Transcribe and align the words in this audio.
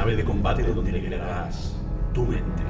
Nave 0.00 0.16
de 0.16 0.24
combate 0.24 0.62
donde 0.62 0.92
liberarás 0.92 1.76
tu 2.14 2.24
mente. 2.24 2.69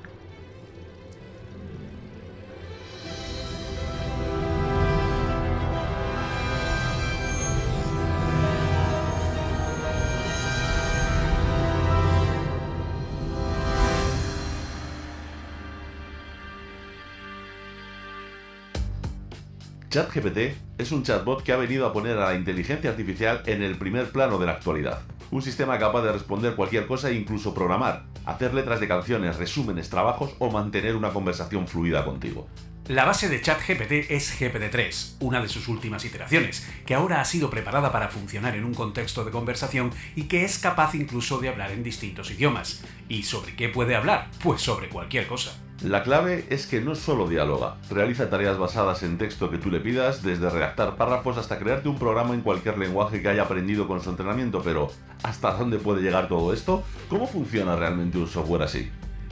ChatGPT 19.91 20.55
es 20.77 20.93
un 20.93 21.03
chatbot 21.03 21.43
que 21.43 21.51
ha 21.51 21.57
venido 21.57 21.85
a 21.85 21.91
poner 21.91 22.17
a 22.17 22.29
la 22.29 22.35
inteligencia 22.35 22.91
artificial 22.91 23.43
en 23.45 23.61
el 23.61 23.77
primer 23.77 24.09
plano 24.09 24.37
de 24.37 24.45
la 24.45 24.53
actualidad. 24.53 25.01
Un 25.31 25.41
sistema 25.41 25.77
capaz 25.77 26.01
de 26.03 26.13
responder 26.13 26.55
cualquier 26.55 26.87
cosa 26.87 27.09
e 27.09 27.15
incluso 27.15 27.53
programar, 27.53 28.05
hacer 28.25 28.53
letras 28.53 28.79
de 28.79 28.87
canciones, 28.87 29.35
resúmenes, 29.35 29.89
trabajos 29.89 30.33
o 30.39 30.49
mantener 30.49 30.95
una 30.95 31.09
conversación 31.09 31.67
fluida 31.67 32.05
contigo. 32.05 32.47
La 32.87 33.03
base 33.03 33.27
de 33.27 33.41
ChatGPT 33.41 34.09
es 34.09 34.39
GPT-3, 34.39 35.17
una 35.19 35.41
de 35.41 35.49
sus 35.49 35.67
últimas 35.67 36.05
iteraciones, 36.05 36.65
que 36.85 36.95
ahora 36.95 37.19
ha 37.19 37.25
sido 37.25 37.49
preparada 37.49 37.91
para 37.91 38.07
funcionar 38.07 38.55
en 38.55 38.63
un 38.63 38.73
contexto 38.73 39.25
de 39.25 39.31
conversación 39.31 39.91
y 40.15 40.23
que 40.23 40.45
es 40.45 40.57
capaz 40.57 40.95
incluso 40.95 41.39
de 41.39 41.49
hablar 41.49 41.71
en 41.71 41.83
distintos 41.83 42.31
idiomas. 42.31 42.81
¿Y 43.09 43.23
sobre 43.23 43.57
qué 43.57 43.67
puede 43.67 43.97
hablar? 43.97 44.29
Pues 44.41 44.61
sobre 44.61 44.87
cualquier 44.87 45.27
cosa. 45.27 45.53
La 45.83 46.03
clave 46.03 46.45
es 46.51 46.67
que 46.67 46.79
no 46.79 46.93
solo 46.93 47.27
dialoga, 47.27 47.77
realiza 47.89 48.29
tareas 48.29 48.59
basadas 48.59 49.01
en 49.01 49.17
texto 49.17 49.49
que 49.49 49.57
tú 49.57 49.71
le 49.71 49.79
pidas, 49.79 50.21
desde 50.21 50.47
redactar 50.47 50.95
párrafos 50.95 51.39
hasta 51.39 51.57
crearte 51.57 51.89
un 51.89 51.97
programa 51.97 52.35
en 52.35 52.41
cualquier 52.41 52.77
lenguaje 52.77 53.19
que 53.23 53.29
haya 53.29 53.41
aprendido 53.41 53.87
con 53.87 53.99
su 53.99 54.11
entrenamiento, 54.11 54.61
pero 54.63 54.91
¿hasta 55.23 55.53
dónde 55.53 55.79
puede 55.79 56.03
llegar 56.03 56.27
todo 56.27 56.53
esto? 56.53 56.83
¿Cómo 57.09 57.25
funciona 57.25 57.75
realmente 57.75 58.19
un 58.19 58.27
software 58.27 58.61
así? 58.61 58.91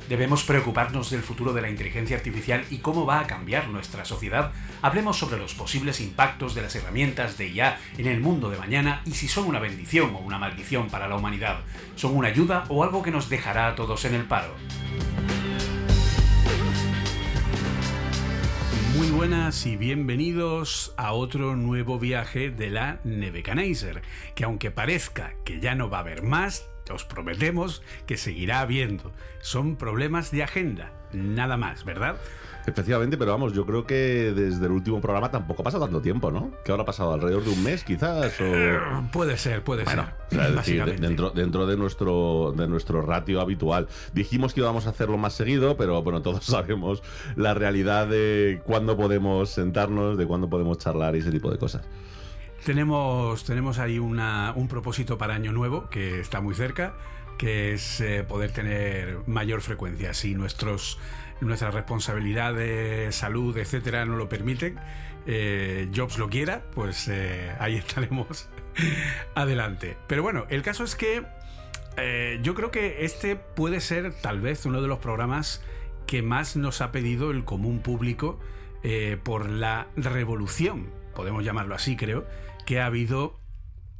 Debemos 0.09 0.43
preocuparnos 0.43 1.11
del 1.11 1.21
futuro 1.21 1.53
de 1.53 1.61
la 1.61 1.69
inteligencia 1.69 2.17
artificial 2.17 2.65
y 2.71 2.79
cómo 2.79 3.05
va 3.05 3.19
a 3.19 3.27
cambiar 3.27 3.67
nuestra 3.67 4.03
sociedad. 4.03 4.51
Hablemos 4.81 5.19
sobre 5.19 5.37
los 5.37 5.53
posibles 5.53 6.01
impactos 6.01 6.55
de 6.55 6.63
las 6.63 6.75
herramientas 6.75 7.37
de 7.37 7.47
IA 7.49 7.77
en 7.99 8.07
el 8.07 8.21
mundo 8.21 8.49
de 8.49 8.57
mañana 8.57 9.03
y 9.05 9.11
si 9.11 9.27
son 9.27 9.45
una 9.45 9.59
bendición 9.59 10.15
o 10.15 10.17
una 10.17 10.39
maldición 10.39 10.87
para 10.87 11.07
la 11.07 11.15
humanidad. 11.15 11.59
¿Son 11.95 12.17
una 12.17 12.29
ayuda 12.29 12.63
o 12.69 12.83
algo 12.83 13.03
que 13.03 13.11
nos 13.11 13.29
dejará 13.29 13.67
a 13.67 13.75
todos 13.75 14.03
en 14.05 14.15
el 14.15 14.23
paro? 14.23 14.55
Muy 18.99 19.11
buenas 19.11 19.65
y 19.65 19.77
bienvenidos 19.77 20.93
a 20.97 21.13
otro 21.13 21.55
nuevo 21.55 21.99
viaje 21.99 22.51
de 22.51 22.69
la 22.69 22.99
Nebuchadnezzar, 23.05 24.01
que 24.35 24.43
aunque 24.43 24.71
parezca 24.71 25.35
que 25.45 25.61
ya 25.61 25.73
no 25.73 25.89
va 25.89 25.99
a 25.99 26.01
haber 26.01 26.21
más, 26.21 26.67
os 26.91 27.05
prometemos 27.05 27.81
que 28.07 28.17
seguirá 28.17 28.59
habiendo. 28.59 29.13
Son 29.39 29.77
problemas 29.77 30.31
de 30.31 30.43
agenda, 30.43 30.91
nada 31.13 31.55
más, 31.55 31.85
¿verdad? 31.85 32.19
Efectivamente, 32.69 33.17
pero 33.17 33.31
vamos, 33.31 33.53
yo 33.53 33.65
creo 33.65 33.85
que 33.85 34.31
desde 34.35 34.65
el 34.65 34.71
último 34.71 35.01
programa 35.01 35.31
tampoco 35.31 35.61
ha 35.61 35.65
pasado 35.65 35.85
tanto 35.85 36.01
tiempo, 36.01 36.31
¿no? 36.31 36.51
Que 36.63 36.71
ahora 36.71 36.83
ha 36.83 36.85
pasado 36.85 37.13
alrededor 37.13 37.43
de 37.43 37.49
un 37.51 37.63
mes, 37.63 37.83
quizás. 37.83 38.39
O... 38.39 38.43
Eh, 38.45 38.77
puede 39.11 39.37
ser, 39.37 39.63
puede 39.63 39.83
Bueno, 39.85 40.05
ser. 40.29 40.39
o 40.39 40.43
sea, 40.43 40.51
decir, 40.51 40.99
dentro, 40.99 41.31
dentro 41.31 41.65
de 41.65 41.75
nuestro 41.77 42.53
de 42.55 42.67
nuestro 42.67 43.01
ratio 43.01 43.41
habitual. 43.41 43.87
Dijimos 44.13 44.53
que 44.53 44.59
íbamos 44.61 44.85
a 44.87 44.91
hacerlo 44.91 45.17
más 45.17 45.33
seguido, 45.33 45.77
pero 45.77 46.01
bueno, 46.03 46.21
todos 46.21 46.43
sabemos 46.45 47.01
la 47.35 47.53
realidad 47.53 48.07
de 48.07 48.61
cuándo 48.65 48.95
podemos 48.95 49.49
sentarnos, 49.49 50.17
de 50.17 50.25
cuándo 50.27 50.49
podemos 50.49 50.77
charlar 50.77 51.15
y 51.15 51.19
ese 51.19 51.31
tipo 51.31 51.49
de 51.51 51.57
cosas. 51.57 51.81
Tenemos, 52.65 53.43
tenemos 53.45 53.79
ahí 53.79 53.99
una- 53.99 54.53
un 54.55 54.67
propósito 54.67 55.17
para 55.17 55.33
Año 55.35 55.51
Nuevo 55.53 55.89
que 55.89 56.19
está 56.19 56.41
muy 56.41 56.53
cerca, 56.55 56.93
que 57.37 57.73
es 57.73 58.01
eh, 58.01 58.25
poder 58.27 58.51
tener 58.51 59.19
mayor 59.27 59.61
frecuencia. 59.61 60.13
Si 60.13 60.35
nuestros, 60.35 60.99
nuestras 61.41 61.73
responsabilidades, 61.73 63.15
salud, 63.15 63.57
etcétera, 63.57 64.05
no 64.05 64.15
lo 64.15 64.29
permiten, 64.29 64.79
eh, 65.25 65.89
Jobs 65.95 66.17
lo 66.17 66.29
quiera, 66.29 66.63
pues 66.73 67.07
eh, 67.07 67.55
ahí 67.59 67.75
estaremos 67.77 68.49
adelante. 69.35 69.97
Pero 70.07 70.23
bueno, 70.23 70.45
el 70.49 70.61
caso 70.61 70.83
es 70.83 70.95
que 70.95 71.25
eh, 71.97 72.39
yo 72.41 72.55
creo 72.55 72.71
que 72.71 73.05
este 73.05 73.35
puede 73.35 73.81
ser 73.81 74.13
tal 74.21 74.41
vez 74.41 74.65
uno 74.65 74.81
de 74.81 74.87
los 74.87 74.99
programas 74.99 75.63
que 76.07 76.21
más 76.21 76.55
nos 76.55 76.81
ha 76.81 76.91
pedido 76.91 77.31
el 77.31 77.45
común 77.45 77.79
público 77.79 78.39
por 79.23 79.49
la 79.49 79.87
revolución, 79.97 80.89
podemos 81.13 81.43
llamarlo 81.43 81.75
así 81.75 81.97
creo, 81.97 82.25
que 82.65 82.79
ha 82.79 82.85
habido 82.85 83.37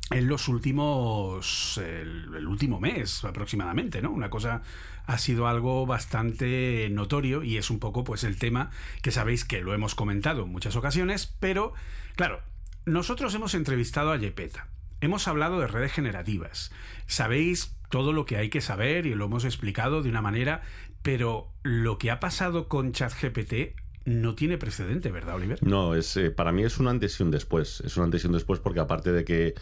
en 0.09 0.29
los 0.29 0.47
últimos 0.47 1.77
el 1.77 2.47
último 2.47 2.79
mes 2.79 3.25
aproximadamente, 3.25 4.01
¿no? 4.01 4.09
Una 4.09 4.29
cosa 4.29 4.61
ha 5.09 5.17
sido 5.17 5.47
algo 5.47 5.87
bastante 5.87 6.87
notorio 6.91 7.43
y 7.43 7.57
es 7.57 7.71
un 7.71 7.79
poco 7.79 8.03
pues 8.03 8.23
el 8.23 8.37
tema 8.37 8.69
que 9.01 9.09
sabéis 9.09 9.43
que 9.43 9.59
lo 9.61 9.73
hemos 9.73 9.95
comentado 9.95 10.43
en 10.43 10.51
muchas 10.51 10.75
ocasiones, 10.75 11.35
pero 11.39 11.73
claro, 12.15 12.41
nosotros 12.85 13.33
hemos 13.33 13.55
entrevistado 13.55 14.11
a 14.11 14.17
Yepeta. 14.17 14.67
Hemos 15.01 15.27
hablado 15.27 15.59
de 15.59 15.65
redes 15.65 15.93
generativas. 15.93 16.71
Sabéis 17.07 17.75
todo 17.89 18.13
lo 18.13 18.27
que 18.27 18.37
hay 18.37 18.51
que 18.51 18.61
saber 18.61 19.07
y 19.07 19.15
lo 19.15 19.25
hemos 19.25 19.45
explicado 19.45 20.03
de 20.03 20.09
una 20.09 20.21
manera, 20.21 20.61
pero 21.01 21.51
lo 21.63 21.97
que 21.97 22.11
ha 22.11 22.19
pasado 22.19 22.67
con 22.67 22.91
ChatGPT 22.91 23.73
no 24.05 24.35
tiene 24.35 24.57
precedente, 24.57 25.11
¿verdad, 25.11 25.35
Oliver? 25.35 25.61
No, 25.61 25.93
es 25.93 26.17
eh, 26.17 26.31
para 26.31 26.51
mí 26.51 26.63
es 26.63 26.79
un 26.79 26.87
antes 26.87 27.19
y 27.19 27.23
un 27.23 27.31
después. 27.31 27.81
Es 27.81 27.97
un 27.97 28.05
antes 28.05 28.23
y 28.23 28.27
un 28.27 28.33
después 28.33 28.59
porque 28.59 28.79
aparte 28.79 29.11
de 29.11 29.23
que 29.23 29.55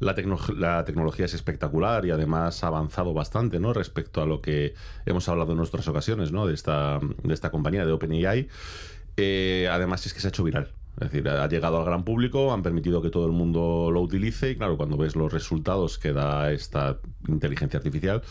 la, 0.00 0.14
la 0.56 0.84
tecnología 0.84 1.24
es 1.24 1.34
espectacular 1.34 2.04
y 2.04 2.10
además 2.10 2.62
ha 2.64 2.68
avanzado 2.68 3.14
bastante, 3.14 3.60
¿no? 3.60 3.72
Respecto 3.72 4.20
a 4.22 4.26
lo 4.26 4.40
que 4.40 4.74
hemos 5.06 5.28
hablado 5.28 5.52
en 5.52 5.60
otras 5.60 5.88
ocasiones, 5.88 6.32
¿no? 6.32 6.46
De 6.46 6.54
esta, 6.54 7.00
de 7.22 7.34
esta 7.34 7.50
compañía 7.50 7.86
de 7.86 7.92
OpenAI. 7.92 8.48
Eh, 9.16 9.68
además 9.70 10.04
es 10.06 10.12
que 10.12 10.20
se 10.20 10.28
ha 10.28 10.30
hecho 10.30 10.44
viral. 10.44 10.72
Es 11.00 11.10
decir, 11.10 11.28
ha 11.28 11.48
llegado 11.48 11.78
al 11.78 11.84
gran 11.84 12.04
público, 12.04 12.52
han 12.52 12.62
permitido 12.62 13.02
que 13.02 13.10
todo 13.10 13.26
el 13.26 13.32
mundo 13.32 13.90
lo 13.92 14.00
utilice 14.00 14.50
y 14.50 14.56
claro, 14.56 14.76
cuando 14.76 14.96
ves 14.96 15.16
los 15.16 15.32
resultados 15.32 15.98
que 15.98 16.12
da 16.12 16.52
esta 16.52 16.98
inteligencia 17.26 17.78
artificial, 17.78 18.22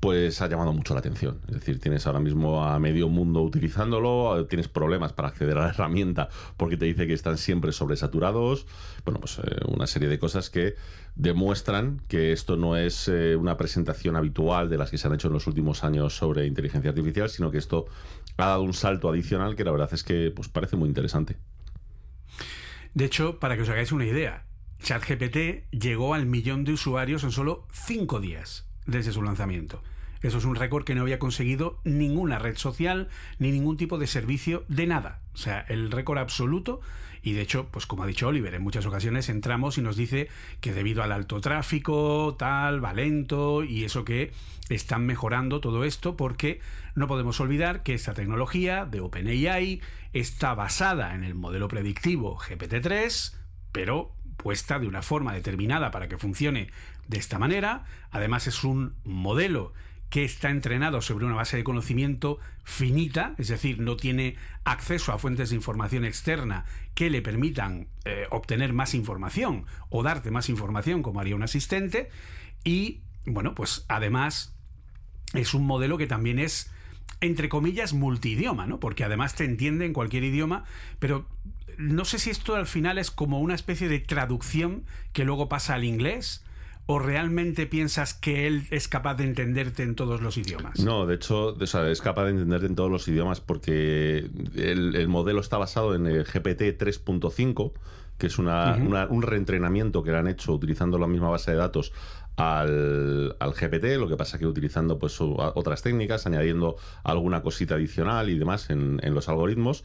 pues 0.00 0.42
ha 0.42 0.48
llamado 0.48 0.72
mucho 0.72 0.92
la 0.92 1.00
atención. 1.00 1.40
Es 1.48 1.54
decir, 1.54 1.80
tienes 1.80 2.06
ahora 2.06 2.20
mismo 2.20 2.64
a 2.64 2.78
medio 2.78 3.08
mundo 3.08 3.42
utilizándolo, 3.42 4.46
tienes 4.46 4.68
problemas 4.68 5.14
para 5.14 5.28
acceder 5.28 5.56
a 5.56 5.62
la 5.62 5.68
herramienta 5.70 6.28
porque 6.56 6.76
te 6.76 6.84
dice 6.84 7.06
que 7.06 7.14
están 7.14 7.38
siempre 7.38 7.72
sobresaturados. 7.72 8.66
Bueno, 9.04 9.20
pues 9.20 9.38
eh, 9.38 9.42
una 9.66 9.86
serie 9.86 10.08
de 10.08 10.18
cosas 10.18 10.50
que 10.50 10.74
demuestran 11.16 12.02
que 12.08 12.32
esto 12.32 12.56
no 12.56 12.76
es 12.76 13.08
eh, 13.08 13.34
una 13.36 13.56
presentación 13.56 14.16
habitual 14.16 14.68
de 14.68 14.76
las 14.76 14.90
que 14.90 14.98
se 14.98 15.06
han 15.06 15.14
hecho 15.14 15.28
en 15.28 15.34
los 15.34 15.46
últimos 15.46 15.84
años 15.84 16.14
sobre 16.14 16.46
inteligencia 16.46 16.90
artificial, 16.90 17.30
sino 17.30 17.50
que 17.50 17.58
esto 17.58 17.86
ha 18.36 18.46
dado 18.46 18.62
un 18.62 18.74
salto 18.74 19.08
adicional 19.08 19.56
que 19.56 19.64
la 19.64 19.70
verdad 19.70 19.88
es 19.92 20.04
que 20.04 20.30
pues, 20.34 20.48
parece 20.48 20.76
muy 20.76 20.88
interesante. 20.88 21.36
De 22.92 23.06
hecho, 23.06 23.38
para 23.40 23.56
que 23.56 23.62
os 23.62 23.68
hagáis 23.68 23.90
una 23.90 24.04
idea, 24.04 24.44
ChatGPT 24.82 25.70
llegó 25.70 26.14
al 26.14 26.26
millón 26.26 26.64
de 26.64 26.72
usuarios 26.72 27.24
en 27.24 27.30
solo 27.30 27.66
cinco 27.72 28.20
días 28.20 28.68
desde 28.86 29.12
su 29.12 29.22
lanzamiento. 29.22 29.82
Eso 30.24 30.38
es 30.38 30.46
un 30.46 30.56
récord 30.56 30.84
que 30.84 30.94
no 30.94 31.02
había 31.02 31.18
conseguido 31.18 31.78
ninguna 31.84 32.38
red 32.38 32.56
social 32.56 33.08
ni 33.38 33.52
ningún 33.52 33.76
tipo 33.76 33.98
de 33.98 34.06
servicio 34.06 34.64
de 34.68 34.86
nada. 34.86 35.20
O 35.34 35.36
sea, 35.36 35.60
el 35.68 35.90
récord 35.90 36.18
absoluto. 36.18 36.80
Y 37.22 37.32
de 37.32 37.42
hecho, 37.42 37.68
pues 37.70 37.84
como 37.84 38.02
ha 38.02 38.06
dicho 38.06 38.28
Oliver, 38.28 38.54
en 38.54 38.62
muchas 38.62 38.86
ocasiones 38.86 39.28
entramos 39.28 39.76
y 39.76 39.82
nos 39.82 39.96
dice 39.96 40.28
que 40.62 40.72
debido 40.72 41.02
al 41.02 41.12
alto 41.12 41.42
tráfico, 41.42 42.36
tal, 42.38 42.82
va 42.82 42.94
lento 42.94 43.64
y 43.64 43.84
eso 43.84 44.06
que 44.06 44.32
están 44.70 45.04
mejorando 45.04 45.60
todo 45.60 45.84
esto 45.84 46.16
porque 46.16 46.60
no 46.94 47.06
podemos 47.06 47.38
olvidar 47.40 47.82
que 47.82 47.92
esta 47.92 48.14
tecnología 48.14 48.86
de 48.86 49.00
OpenAI 49.00 49.82
está 50.14 50.54
basada 50.54 51.14
en 51.14 51.22
el 51.24 51.34
modelo 51.34 51.68
predictivo 51.68 52.38
GPT-3, 52.38 53.34
pero 53.72 54.14
puesta 54.36 54.78
de 54.78 54.86
una 54.86 55.02
forma 55.02 55.32
determinada 55.32 55.90
para 55.90 56.08
que 56.08 56.18
funcione 56.18 56.70
de 57.08 57.18
esta 57.18 57.38
manera. 57.38 57.84
Además 58.10 58.46
es 58.46 58.64
un 58.64 58.94
modelo 59.04 59.72
que 60.10 60.24
está 60.24 60.50
entrenado 60.50 61.02
sobre 61.02 61.24
una 61.24 61.34
base 61.34 61.56
de 61.56 61.64
conocimiento 61.64 62.38
finita, 62.62 63.34
es 63.36 63.48
decir, 63.48 63.80
no 63.80 63.96
tiene 63.96 64.36
acceso 64.64 65.12
a 65.12 65.18
fuentes 65.18 65.50
de 65.50 65.56
información 65.56 66.04
externa 66.04 66.64
que 66.94 67.10
le 67.10 67.20
permitan 67.20 67.88
eh, 68.04 68.26
obtener 68.30 68.72
más 68.72 68.94
información 68.94 69.66
o 69.88 70.02
darte 70.02 70.30
más 70.30 70.48
información 70.48 71.02
como 71.02 71.20
haría 71.20 71.34
un 71.34 71.42
asistente. 71.42 72.10
Y 72.62 73.00
bueno, 73.26 73.54
pues 73.54 73.84
además 73.88 74.54
es 75.32 75.52
un 75.52 75.66
modelo 75.66 75.98
que 75.98 76.06
también 76.06 76.38
es 76.38 76.70
entre 77.20 77.48
comillas, 77.48 77.92
multidioma, 77.92 78.66
¿no? 78.66 78.80
Porque 78.80 79.04
además 79.04 79.34
te 79.34 79.44
entiende 79.44 79.86
en 79.86 79.92
cualquier 79.92 80.24
idioma, 80.24 80.64
pero 80.98 81.26
no 81.78 82.04
sé 82.04 82.18
si 82.18 82.30
esto 82.30 82.54
al 82.54 82.66
final 82.66 82.98
es 82.98 83.10
como 83.10 83.40
una 83.40 83.54
especie 83.54 83.88
de 83.88 83.98
traducción 83.98 84.84
que 85.12 85.24
luego 85.24 85.48
pasa 85.48 85.74
al 85.74 85.84
inglés. 85.84 86.44
¿O 86.86 86.98
realmente 86.98 87.66
piensas 87.66 88.12
que 88.12 88.46
él 88.46 88.66
es 88.70 88.88
capaz 88.88 89.14
de 89.14 89.24
entenderte 89.24 89.82
en 89.82 89.94
todos 89.94 90.20
los 90.20 90.36
idiomas? 90.36 90.78
No, 90.80 91.06
de 91.06 91.14
hecho, 91.14 91.56
es 91.62 92.00
capaz 92.02 92.24
de 92.24 92.30
entenderte 92.30 92.66
en 92.66 92.74
todos 92.74 92.90
los 92.90 93.08
idiomas 93.08 93.40
porque 93.40 94.28
el, 94.54 95.08
modelo 95.08 95.40
está 95.40 95.56
basado 95.56 95.94
en 95.94 96.06
el 96.06 96.24
GPT 96.24 96.78
3.5, 96.78 97.72
que 98.18 98.26
es 98.26 98.38
un 98.38 99.22
reentrenamiento 99.22 100.02
que 100.02 100.10
le 100.10 100.18
han 100.18 100.28
hecho 100.28 100.52
utilizando 100.52 100.98
la 100.98 101.06
misma 101.06 101.30
base 101.30 101.52
de 101.52 101.56
datos 101.56 101.92
al, 102.36 103.34
GPT, 103.40 103.96
lo 103.96 104.08
que 104.08 104.16
pasa 104.16 104.38
que 104.38 104.46
utilizando 104.46 104.98
pues 104.98 105.16
otras 105.20 105.82
técnicas, 105.82 106.26
añadiendo 106.26 106.76
alguna 107.02 107.42
cosita 107.42 107.76
adicional 107.76 108.28
y 108.28 108.38
demás 108.38 108.70
en, 108.70 109.00
en 109.02 109.14
los 109.14 109.28
algoritmos. 109.28 109.84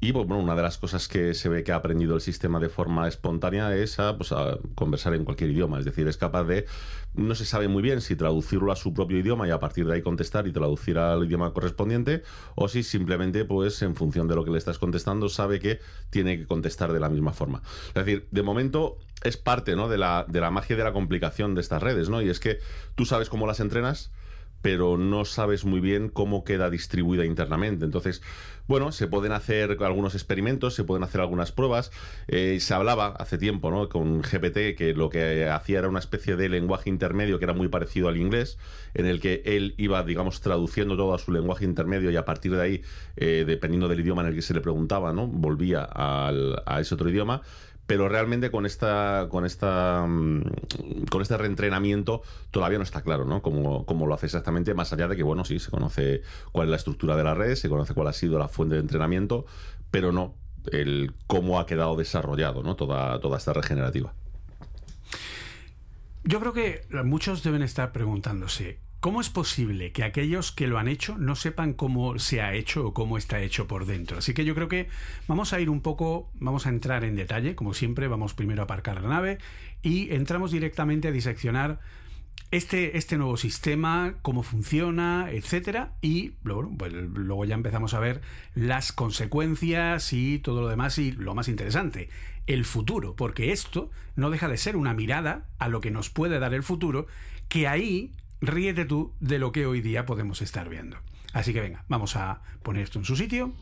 Y 0.00 0.12
pues, 0.12 0.26
bueno, 0.26 0.42
una 0.42 0.54
de 0.54 0.62
las 0.62 0.78
cosas 0.78 1.08
que 1.08 1.34
se 1.34 1.48
ve 1.48 1.64
que 1.64 1.72
ha 1.72 1.76
aprendido 1.76 2.14
el 2.14 2.20
sistema 2.20 2.60
de 2.60 2.68
forma 2.68 3.08
espontánea 3.08 3.74
es 3.74 3.98
a, 3.98 4.16
pues, 4.16 4.32
a 4.32 4.58
conversar 4.74 5.14
en 5.14 5.24
cualquier 5.24 5.50
idioma. 5.50 5.78
Es 5.78 5.84
decir, 5.84 6.06
es 6.08 6.16
capaz 6.16 6.44
de, 6.44 6.66
no 7.14 7.34
se 7.34 7.44
sabe 7.44 7.68
muy 7.68 7.82
bien 7.82 8.00
si 8.00 8.16
traducirlo 8.16 8.70
a 8.72 8.76
su 8.76 8.92
propio 8.92 9.18
idioma 9.18 9.48
y 9.48 9.50
a 9.50 9.58
partir 9.60 9.86
de 9.86 9.94
ahí 9.94 10.02
contestar 10.02 10.46
y 10.46 10.52
traducir 10.52 10.98
al 10.98 11.24
idioma 11.24 11.52
correspondiente, 11.52 12.22
o 12.54 12.68
si 12.68 12.82
simplemente, 12.82 13.44
pues 13.44 13.80
en 13.82 13.96
función 13.96 14.28
de 14.28 14.34
lo 14.34 14.44
que 14.44 14.50
le 14.50 14.58
estás 14.58 14.78
contestando, 14.78 15.28
sabe 15.28 15.58
que 15.58 15.80
tiene 16.10 16.38
que 16.38 16.46
contestar 16.46 16.92
de 16.92 17.00
la 17.00 17.08
misma 17.08 17.32
forma. 17.32 17.62
Es 17.88 17.94
decir, 17.94 18.28
de 18.30 18.42
momento 18.42 18.98
es 19.22 19.36
parte 19.36 19.74
¿no? 19.74 19.88
de, 19.88 19.98
la, 19.98 20.26
de 20.28 20.40
la 20.40 20.50
magia 20.50 20.74
y 20.74 20.76
de 20.76 20.84
la 20.84 20.92
complicación 20.92 21.54
de 21.54 21.60
estas 21.60 21.82
redes, 21.82 22.08
¿no? 22.08 22.20
Y 22.20 22.28
es 22.28 22.40
que 22.40 22.58
tú 22.94 23.06
sabes 23.06 23.28
cómo 23.30 23.46
las 23.46 23.60
entrenas, 23.60 24.12
pero 24.64 24.96
no 24.96 25.26
sabes 25.26 25.66
muy 25.66 25.80
bien 25.80 26.08
cómo 26.08 26.42
queda 26.42 26.70
distribuida 26.70 27.26
internamente. 27.26 27.84
Entonces, 27.84 28.22
bueno, 28.66 28.92
se 28.92 29.06
pueden 29.06 29.32
hacer 29.32 29.76
algunos 29.82 30.14
experimentos, 30.14 30.72
se 30.72 30.84
pueden 30.84 31.04
hacer 31.04 31.20
algunas 31.20 31.52
pruebas. 31.52 31.90
Eh, 32.28 32.56
se 32.60 32.72
hablaba 32.72 33.08
hace 33.08 33.36
tiempo, 33.36 33.70
¿no? 33.70 33.90
Con 33.90 34.22
GPT 34.22 34.74
que 34.74 34.94
lo 34.96 35.10
que 35.10 35.50
hacía 35.50 35.80
era 35.80 35.90
una 35.90 35.98
especie 35.98 36.36
de 36.36 36.48
lenguaje 36.48 36.88
intermedio 36.88 37.38
que 37.38 37.44
era 37.44 37.52
muy 37.52 37.68
parecido 37.68 38.08
al 38.08 38.16
inglés, 38.16 38.56
en 38.94 39.04
el 39.04 39.20
que 39.20 39.42
él 39.44 39.74
iba, 39.76 40.02
digamos, 40.02 40.40
traduciendo 40.40 40.96
todo 40.96 41.12
a 41.12 41.18
su 41.18 41.30
lenguaje 41.30 41.66
intermedio 41.66 42.10
y 42.10 42.16
a 42.16 42.24
partir 42.24 42.56
de 42.56 42.62
ahí, 42.62 42.82
eh, 43.16 43.44
dependiendo 43.46 43.86
del 43.86 44.00
idioma 44.00 44.22
en 44.22 44.28
el 44.28 44.34
que 44.34 44.40
se 44.40 44.54
le 44.54 44.62
preguntaba, 44.62 45.12
¿no? 45.12 45.26
Volvía 45.26 45.86
a 45.92 46.80
ese 46.80 46.94
otro 46.94 47.10
idioma 47.10 47.42
pero 47.86 48.08
realmente 48.08 48.50
con 48.50 48.66
esta 48.66 49.26
con 49.30 49.44
esta 49.44 50.06
mm, 50.06 51.06
con 51.10 51.22
este 51.22 51.36
reentrenamiento 51.36 52.22
todavía 52.50 52.78
no 52.78 52.84
está 52.84 53.02
claro 53.02 53.24
¿no? 53.24 53.42
Cómo, 53.42 53.84
cómo, 53.84 54.06
lo 54.06 54.14
hace 54.14 54.26
exactamente 54.26 54.74
más 54.74 54.92
allá 54.92 55.08
de 55.08 55.16
que 55.16 55.22
bueno 55.22 55.44
sí 55.44 55.58
se 55.58 55.70
conoce 55.70 56.22
cuál 56.52 56.68
es 56.68 56.70
la 56.70 56.76
estructura 56.76 57.16
de 57.16 57.24
la 57.24 57.34
red 57.34 57.54
se 57.54 57.68
conoce 57.68 57.94
cuál 57.94 58.08
ha 58.08 58.12
sido 58.12 58.38
la 58.38 58.48
fuente 58.48 58.76
de 58.76 58.80
entrenamiento 58.80 59.46
pero 59.90 60.12
no 60.12 60.34
el 60.72 61.12
cómo 61.26 61.60
ha 61.60 61.66
quedado 61.66 61.96
desarrollado 61.96 62.62
¿no? 62.62 62.76
toda 62.76 63.20
toda 63.20 63.38
esta 63.38 63.52
regenerativa 63.52 64.14
yo 66.24 66.40
creo 66.40 66.52
que 66.54 66.86
muchos 67.04 67.42
deben 67.42 67.62
estar 67.62 67.92
preguntándose 67.92 68.83
¿Cómo 69.04 69.20
es 69.20 69.28
posible 69.28 69.92
que 69.92 70.02
aquellos 70.02 70.50
que 70.50 70.66
lo 70.66 70.78
han 70.78 70.88
hecho 70.88 71.18
no 71.18 71.36
sepan 71.36 71.74
cómo 71.74 72.18
se 72.18 72.40
ha 72.40 72.54
hecho 72.54 72.86
o 72.86 72.94
cómo 72.94 73.18
está 73.18 73.38
hecho 73.42 73.68
por 73.68 73.84
dentro? 73.84 74.16
Así 74.16 74.32
que 74.32 74.46
yo 74.46 74.54
creo 74.54 74.66
que 74.66 74.88
vamos 75.28 75.52
a 75.52 75.60
ir 75.60 75.68
un 75.68 75.82
poco, 75.82 76.30
vamos 76.40 76.64
a 76.64 76.70
entrar 76.70 77.04
en 77.04 77.14
detalle, 77.14 77.54
como 77.54 77.74
siempre, 77.74 78.08
vamos 78.08 78.32
primero 78.32 78.62
a 78.62 78.64
aparcar 78.64 79.02
la 79.02 79.10
nave 79.10 79.36
y 79.82 80.14
entramos 80.14 80.52
directamente 80.52 81.08
a 81.08 81.12
diseccionar 81.12 81.80
este, 82.50 82.96
este 82.96 83.18
nuevo 83.18 83.36
sistema, 83.36 84.14
cómo 84.22 84.42
funciona, 84.42 85.28
etcétera, 85.30 85.92
y 86.00 86.32
luego, 86.42 86.72
pues, 86.74 86.94
luego 86.94 87.44
ya 87.44 87.56
empezamos 87.56 87.92
a 87.92 88.00
ver 88.00 88.22
las 88.54 88.92
consecuencias 88.92 90.14
y 90.14 90.38
todo 90.38 90.62
lo 90.62 90.68
demás, 90.68 90.96
y 90.96 91.12
lo 91.12 91.34
más 91.34 91.48
interesante, 91.48 92.08
el 92.46 92.64
futuro, 92.64 93.16
porque 93.16 93.52
esto 93.52 93.90
no 94.16 94.30
deja 94.30 94.48
de 94.48 94.56
ser 94.56 94.76
una 94.76 94.94
mirada 94.94 95.46
a 95.58 95.68
lo 95.68 95.82
que 95.82 95.90
nos 95.90 96.08
puede 96.08 96.38
dar 96.38 96.54
el 96.54 96.62
futuro, 96.62 97.06
que 97.50 97.68
ahí 97.68 98.14
ríete 98.40 98.84
tú 98.84 99.12
de 99.20 99.38
lo 99.38 99.52
que 99.52 99.66
hoy 99.66 99.80
día 99.80 100.06
podemos 100.06 100.42
estar 100.42 100.68
viendo. 100.68 100.98
Así 101.32 101.52
que 101.52 101.60
venga, 101.60 101.84
vamos 101.88 102.16
a 102.16 102.42
poner 102.62 102.82
esto 102.82 102.98
en 102.98 103.04
su 103.04 103.16
sitio. 103.16 103.52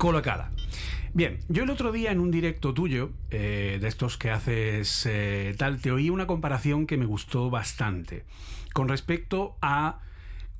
colocada. 0.00 0.50
Bien, 1.12 1.40
yo 1.48 1.64
el 1.64 1.70
otro 1.70 1.90
día 1.90 2.12
en 2.12 2.20
un 2.20 2.30
directo 2.30 2.72
tuyo, 2.72 3.10
eh, 3.30 3.78
de 3.80 3.88
estos 3.88 4.16
que 4.16 4.30
haces 4.30 5.06
eh, 5.06 5.56
tal, 5.58 5.80
te 5.80 5.90
oí 5.90 6.08
una 6.08 6.28
comparación 6.28 6.86
que 6.86 6.96
me 6.96 7.04
gustó 7.04 7.50
bastante 7.50 8.24
con 8.72 8.88
respecto 8.88 9.56
a 9.60 9.98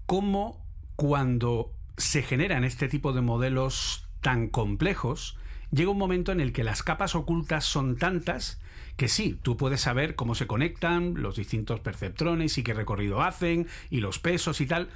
cómo 0.06 0.60
cuando 0.96 1.72
se 1.96 2.22
generan 2.22 2.64
este 2.64 2.88
tipo 2.88 3.12
de 3.12 3.20
modelos 3.20 4.08
tan 4.22 4.48
complejos, 4.48 5.38
llega 5.70 5.92
un 5.92 5.98
momento 5.98 6.32
en 6.32 6.40
el 6.40 6.52
que 6.52 6.64
las 6.64 6.82
capas 6.82 7.14
ocultas 7.14 7.64
son 7.64 7.96
tantas 7.96 8.60
que 8.96 9.06
sí, 9.06 9.38
tú 9.40 9.56
puedes 9.56 9.80
saber 9.80 10.16
cómo 10.16 10.34
se 10.34 10.48
conectan 10.48 11.22
los 11.22 11.36
distintos 11.36 11.78
perceptrones 11.78 12.58
y 12.58 12.64
qué 12.64 12.74
recorrido 12.74 13.22
hacen 13.22 13.68
y 13.88 14.00
los 14.00 14.18
pesos 14.18 14.60
y 14.60 14.66
tal, 14.66 14.88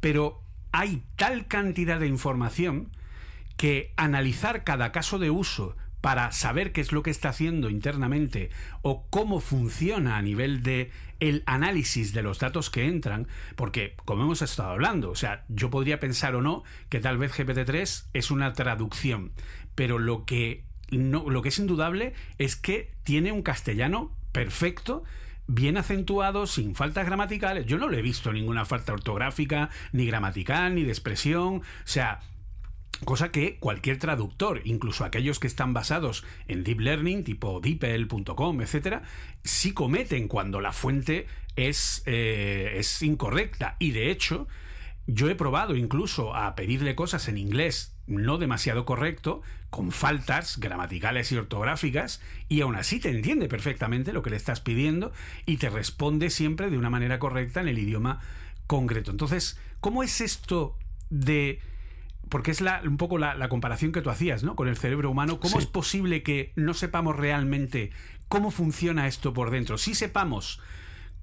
pero 0.00 0.40
hay 0.72 1.02
tal 1.16 1.46
cantidad 1.46 2.00
de 2.00 2.06
información 2.06 2.88
que 3.56 3.92
analizar 3.96 4.64
cada 4.64 4.92
caso 4.92 5.18
de 5.18 5.30
uso 5.30 5.76
para 6.00 6.32
saber 6.32 6.72
qué 6.72 6.80
es 6.80 6.92
lo 6.92 7.02
que 7.02 7.10
está 7.10 7.28
haciendo 7.28 7.70
internamente 7.70 8.50
o 8.82 9.06
cómo 9.08 9.40
funciona 9.40 10.16
a 10.16 10.22
nivel 10.22 10.62
de 10.62 10.90
el 11.20 11.44
análisis 11.46 12.12
de 12.12 12.22
los 12.22 12.40
datos 12.40 12.68
que 12.68 12.86
entran, 12.86 13.28
porque 13.54 13.94
como 14.04 14.24
hemos 14.24 14.42
estado 14.42 14.70
hablando, 14.70 15.10
o 15.10 15.14
sea, 15.14 15.44
yo 15.48 15.70
podría 15.70 16.00
pensar 16.00 16.34
o 16.34 16.42
no 16.42 16.64
que 16.88 16.98
tal 16.98 17.18
vez 17.18 17.32
GPT-3 17.32 18.06
es 18.12 18.30
una 18.32 18.52
traducción, 18.52 19.30
pero 19.76 20.00
lo 20.00 20.24
que 20.24 20.64
no, 20.90 21.30
lo 21.30 21.40
que 21.40 21.50
es 21.50 21.58
indudable 21.60 22.14
es 22.38 22.56
que 22.56 22.90
tiene 23.04 23.30
un 23.30 23.42
castellano 23.42 24.10
perfecto 24.32 25.04
bien 25.46 25.76
acentuado, 25.76 26.46
sin 26.46 26.74
faltas 26.74 27.06
gramaticales. 27.06 27.66
Yo 27.66 27.78
no 27.78 27.88
le 27.88 27.98
he 27.98 28.02
visto 28.02 28.32
ninguna 28.32 28.64
falta 28.64 28.92
ortográfica, 28.92 29.70
ni 29.92 30.06
gramatical, 30.06 30.74
ni 30.74 30.82
de 30.82 30.90
expresión. 30.90 31.56
O 31.56 31.62
sea, 31.84 32.20
Cosa 33.04 33.32
que 33.32 33.58
cualquier 33.58 33.98
traductor, 33.98 34.60
incluso 34.64 35.04
aquellos 35.04 35.40
que 35.40 35.48
están 35.48 35.74
basados 35.74 36.24
en 36.46 36.62
deep 36.62 36.80
learning, 36.80 37.24
tipo 37.24 37.60
DeepL.com, 37.60 38.60
etcétera, 38.60 39.02
sí 39.42 39.72
cometen 39.72 40.28
cuando 40.28 40.60
la 40.60 40.72
fuente 40.72 41.26
es, 41.56 42.02
eh, 42.06 42.74
es 42.76 43.02
incorrecta. 43.02 43.76
Y 43.80 43.90
de 43.90 44.10
hecho, 44.12 44.46
yo 45.08 45.28
he 45.28 45.34
probado 45.34 45.74
incluso 45.74 46.36
a 46.36 46.54
pedirle 46.54 46.94
cosas 46.94 47.26
en 47.26 47.38
inglés 47.38 47.92
no 48.06 48.38
demasiado 48.38 48.84
correcto, 48.84 49.42
con 49.70 49.90
faltas 49.90 50.58
gramaticales 50.58 51.32
y 51.32 51.36
ortográficas, 51.36 52.20
y 52.48 52.60
aún 52.60 52.76
así 52.76 53.00
te 53.00 53.10
entiende 53.10 53.48
perfectamente 53.48 54.12
lo 54.12 54.22
que 54.22 54.30
le 54.30 54.36
estás 54.36 54.60
pidiendo 54.60 55.12
y 55.46 55.56
te 55.56 55.70
responde 55.70 56.30
siempre 56.30 56.70
de 56.70 56.78
una 56.78 56.90
manera 56.90 57.18
correcta 57.18 57.60
en 57.60 57.68
el 57.68 57.78
idioma 57.78 58.20
concreto. 58.66 59.10
Entonces, 59.10 59.58
¿cómo 59.80 60.02
es 60.02 60.20
esto 60.20 60.76
de 61.10 61.60
porque 62.32 62.50
es 62.50 62.62
la, 62.62 62.80
un 62.86 62.96
poco 62.96 63.18
la, 63.18 63.46
comparación 63.50 63.92
que 63.92 64.00
tú 64.00 64.08
hacías, 64.08 64.42
¿no? 64.42 64.56
Con 64.56 64.66
el 64.66 64.78
cerebro 64.78 65.10
humano. 65.10 65.38
¿Cómo 65.38 65.58
es 65.58 65.66
posible 65.66 66.22
que 66.22 66.54
no 66.56 66.72
sepamos 66.72 67.14
realmente 67.14 67.90
cómo 68.28 68.50
funciona 68.50 69.06
esto 69.06 69.34
por 69.34 69.50
dentro? 69.50 69.76
Si 69.76 69.94
sepamos 69.94 70.58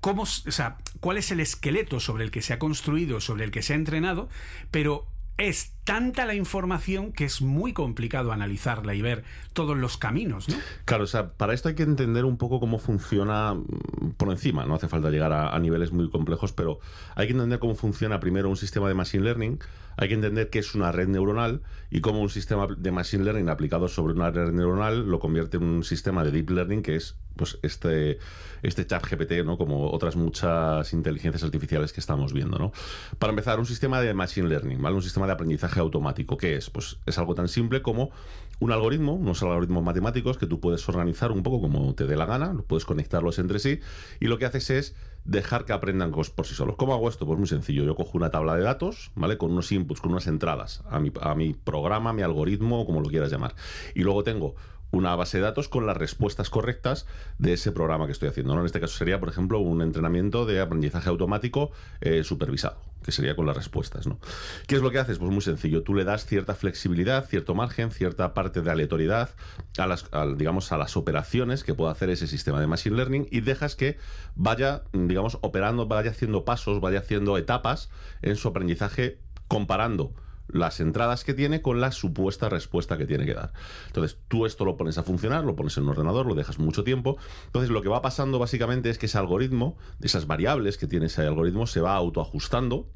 cómo, 0.01 0.22
o 0.22 0.51
sea, 0.51 0.78
cuál 1.00 1.18
es 1.18 1.32
el 1.32 1.39
esqueleto 1.39 2.00
sobre 2.00 2.25
el 2.25 2.30
que 2.30 2.44
se 2.44 2.54
ha 2.54 2.60
construido, 2.60 3.22
sobre 3.22 3.44
el 3.44 3.50
que 3.50 3.63
se 3.63 3.74
ha 3.74 3.75
entrenado, 3.75 4.30
pero 4.70 5.08
es 5.39 5.74
tanta 5.84 6.28
la 6.28 6.36
información 6.36 7.12
que 7.12 7.25
es 7.25 7.42
muy 7.42 7.74
complicado 7.74 8.32
analizarla 8.32 8.94
y 8.94 9.01
ver 9.01 9.24
todos 9.54 9.75
los 9.75 9.98
caminos, 9.98 10.48
¿no? 10.48 10.58
Claro, 10.86 11.06
o 11.06 11.08
sea, 11.08 11.32
para 11.34 11.56
esto 11.56 11.70
hay 11.70 11.75
que 11.75 11.84
entender 11.84 12.24
un 12.24 12.38
poco 12.38 12.60
cómo 12.60 12.78
funciona 12.78 13.56
mm, 13.56 14.12
por 14.16 14.30
encima, 14.30 14.66
no 14.68 14.75
hace 14.75 14.88
falta 14.88 15.10
llegar 15.10 15.34
a, 15.34 15.56
a 15.56 15.58
niveles 15.58 15.92
muy 15.92 16.08
complejos, 16.12 16.51
pero 16.51 16.80
hay 17.16 17.25
que 17.25 17.34
entender 17.34 17.58
cómo 17.58 17.74
funciona 17.74 18.20
primero 18.20 18.48
un 18.48 18.58
sistema 18.58 18.88
de 18.89 18.94
machine 18.94 19.24
learning, 19.24 19.60
hay 20.00 20.08
que 20.08 20.13
entender 20.13 20.50
qué 20.50 20.60
es 20.60 20.75
una 20.75 20.94
red 20.94 21.10
neuronal 21.10 21.62
y 21.91 22.00
cómo 22.00 22.22
un 22.22 22.29
sistema 22.29 22.68
de 22.77 22.89
machine 22.89 23.25
learning 23.25 23.50
aplicado 23.50 23.89
sobre 23.89 24.13
una 24.13 24.32
red 24.32 24.53
neuronal 24.53 25.10
lo 25.10 25.20
convierte 25.20 25.58
en 25.58 25.63
un 25.63 25.84
sistema 25.84 26.24
de 26.24 26.32
deep 26.32 26.51
learning 26.51 26.82
que 26.82 26.96
es 26.96 27.18
pues 27.36 27.60
este, 27.63 28.18
este 28.62 28.88
chat 28.88 29.06
GPT, 29.06 29.46
¿no? 29.46 29.58
como 29.58 29.91
otras 29.91 30.15
muchas 30.15 30.94
inteligencias 30.94 31.44
artificiales 31.44 31.91
que 31.91 32.00
estamos 32.00 32.32
viendo. 32.32 32.58
¿no? 32.58 32.72
Para 33.18 33.32
empezar, 33.32 33.60
un 33.60 33.65
sistema 33.65 34.00
de 34.00 34.13
machine 34.13 34.48
learning, 34.48 34.82
¿vale? 34.82 34.96
un 34.96 35.01
sistema 35.01 35.25
de 35.25 35.34
aprendizaje 35.34 35.82
automático. 35.82 36.38
¿Qué 36.38 36.56
es? 36.56 36.70
Pues 36.70 36.98
es 37.06 37.18
algo 37.18 37.36
tan 37.36 37.50
simple 37.50 37.82
como 37.82 38.12
un 38.60 38.72
algoritmo, 38.72 39.13
unos 39.15 39.41
algoritmos 39.44 39.84
matemáticos 39.84 40.38
que 40.38 40.48
tú 40.48 40.62
puedes 40.62 40.88
organizar 40.88 41.34
un 41.34 41.44
poco 41.44 41.62
como 41.62 41.94
te 41.94 42.06
dé 42.06 42.15
la 42.15 42.25
gana, 42.25 42.53
puedes 42.68 42.86
conectarlos 42.86 43.39
entre 43.39 43.60
sí 43.60 43.79
y 44.20 44.27
lo 44.27 44.38
que 44.38 44.46
haces 44.46 44.70
es 44.70 44.96
dejar 45.30 45.66
que 45.66 45.74
aprendan 45.74 46.12
por 46.12 46.46
sí 46.46 46.56
solos. 46.56 46.76
¿Cómo 46.76 46.94
hago 46.94 47.08
esto? 47.08 47.26
Pues 47.26 47.38
muy 47.38 47.48
sencillo. 47.48 47.84
Yo 47.84 47.96
cojo 47.96 48.18
una 48.18 48.32
tabla 48.32 48.56
de 48.56 48.64
datos, 48.64 49.12
¿vale? 49.16 49.38
Con 49.38 49.52
unos 49.52 49.72
inputs, 49.72 50.02
con 50.02 50.12
unas 50.12 50.28
entradas 50.28 50.84
a 50.90 51.00
mi, 51.00 51.12
a 51.22 51.36
mi 51.36 51.54
programa, 51.54 52.14
mi 52.14 52.24
algoritmo, 52.24 52.86
como 52.86 53.02
lo 53.02 53.10
quieras 53.10 53.32
llamar. 53.32 53.54
Y 53.94 54.02
luego 54.02 54.24
tengo 54.24 54.56
una 54.92 55.16
base 55.16 55.38
de 55.38 55.44
datos 55.44 55.70
con 55.70 55.86
las 55.86 55.96
respuestas 55.98 56.50
correctas 56.50 57.06
de 57.38 57.54
ese 57.54 57.72
programa 57.72 58.08
que 58.08 58.12
estoy 58.12 58.30
haciendo. 58.30 58.60
En 58.60 58.66
este 58.66 58.80
caso 58.80 58.98
sería, 58.98 59.20
por 59.20 59.30
ejemplo, 59.30 59.60
un 59.60 59.82
entrenamiento 59.82 60.46
de 60.46 60.60
aprendizaje 60.60 61.10
automático 61.10 61.72
eh, 62.02 62.24
supervisado, 62.24 62.78
que 63.03 63.12
sería 63.12 63.36
con 63.36 63.46
las 63.46 63.56
respuestas. 63.56 64.08
¿no? 64.08 64.20
¿Qué 64.68 64.75
es 64.75 64.82
lo 64.82 64.91
que 64.91 65.00
haces? 65.00 65.20
Pues 65.20 65.32
muy 65.32 65.41
sencillo. 65.41 65.84
Tú 65.84 65.94
le 65.94 66.03
das 66.03 66.25
cierta 66.25 66.56
flexibilidad, 66.56 67.25
cierto 67.27 67.56
margen, 67.56 67.91
cierta 67.91 68.34
parte 68.34 68.62
de 68.62 68.72
aleatoriedad 68.72 69.29
a 69.77 69.88
las, 69.88 70.10
digamos, 70.38 70.72
a 70.72 70.77
las 70.77 70.98
operaciones 70.98 71.63
que 71.63 71.74
puede 71.74 71.91
hacer 71.91 72.10
ese 72.10 72.27
sistema 72.27 72.60
de 72.60 72.68
Machine 72.68 72.96
Learning 72.96 73.27
y 73.32 73.41
dejas 73.41 73.75
que 73.75 73.98
vaya, 74.36 74.84
digamos, 74.94 75.38
operando, 75.41 75.88
vaya 75.88 76.12
haciendo 76.12 76.46
pasos, 76.46 76.82
vaya 76.82 77.00
haciendo 77.00 77.38
etapas 77.38 77.89
en 78.22 78.36
su 78.36 78.48
aprendizaje 78.48 79.20
comparando 79.48 80.13
las 80.51 80.79
entradas 80.79 81.24
que 81.24 81.34
tiene 81.34 81.62
con 81.62 81.82
la 81.82 81.91
supuesta 81.91 82.50
respuesta 82.50 82.98
que 82.98 83.06
tiene 83.06 83.25
que 83.25 83.34
dar. 83.34 83.53
Entonces, 83.88 84.18
tú 84.27 84.46
esto 84.46 84.65
lo 84.65 84.77
pones 84.77 84.98
a 84.98 85.03
funcionar, 85.03 85.44
lo 85.44 85.56
pones 85.56 85.77
en 85.77 85.84
un 85.84 85.89
ordenador, 85.89 86.25
lo 86.25 86.36
dejas 86.36 86.60
mucho 86.60 86.84
tiempo. 86.84 87.18
Entonces, 87.46 87.70
lo 87.70 87.82
que 87.82 87.89
va 87.89 88.01
pasando 88.01 88.39
básicamente 88.39 88.89
es 88.89 88.98
que 88.98 89.06
ese 89.06 89.18
algoritmo, 89.18 89.77
esas 90.01 90.27
variables 90.27 90.77
que 90.77 90.88
tiene 90.88 91.08
ese 91.08 91.22
algoritmo, 91.22 91.68
se 91.68 91.82
va 91.82 91.96
autoajustando 91.96 92.88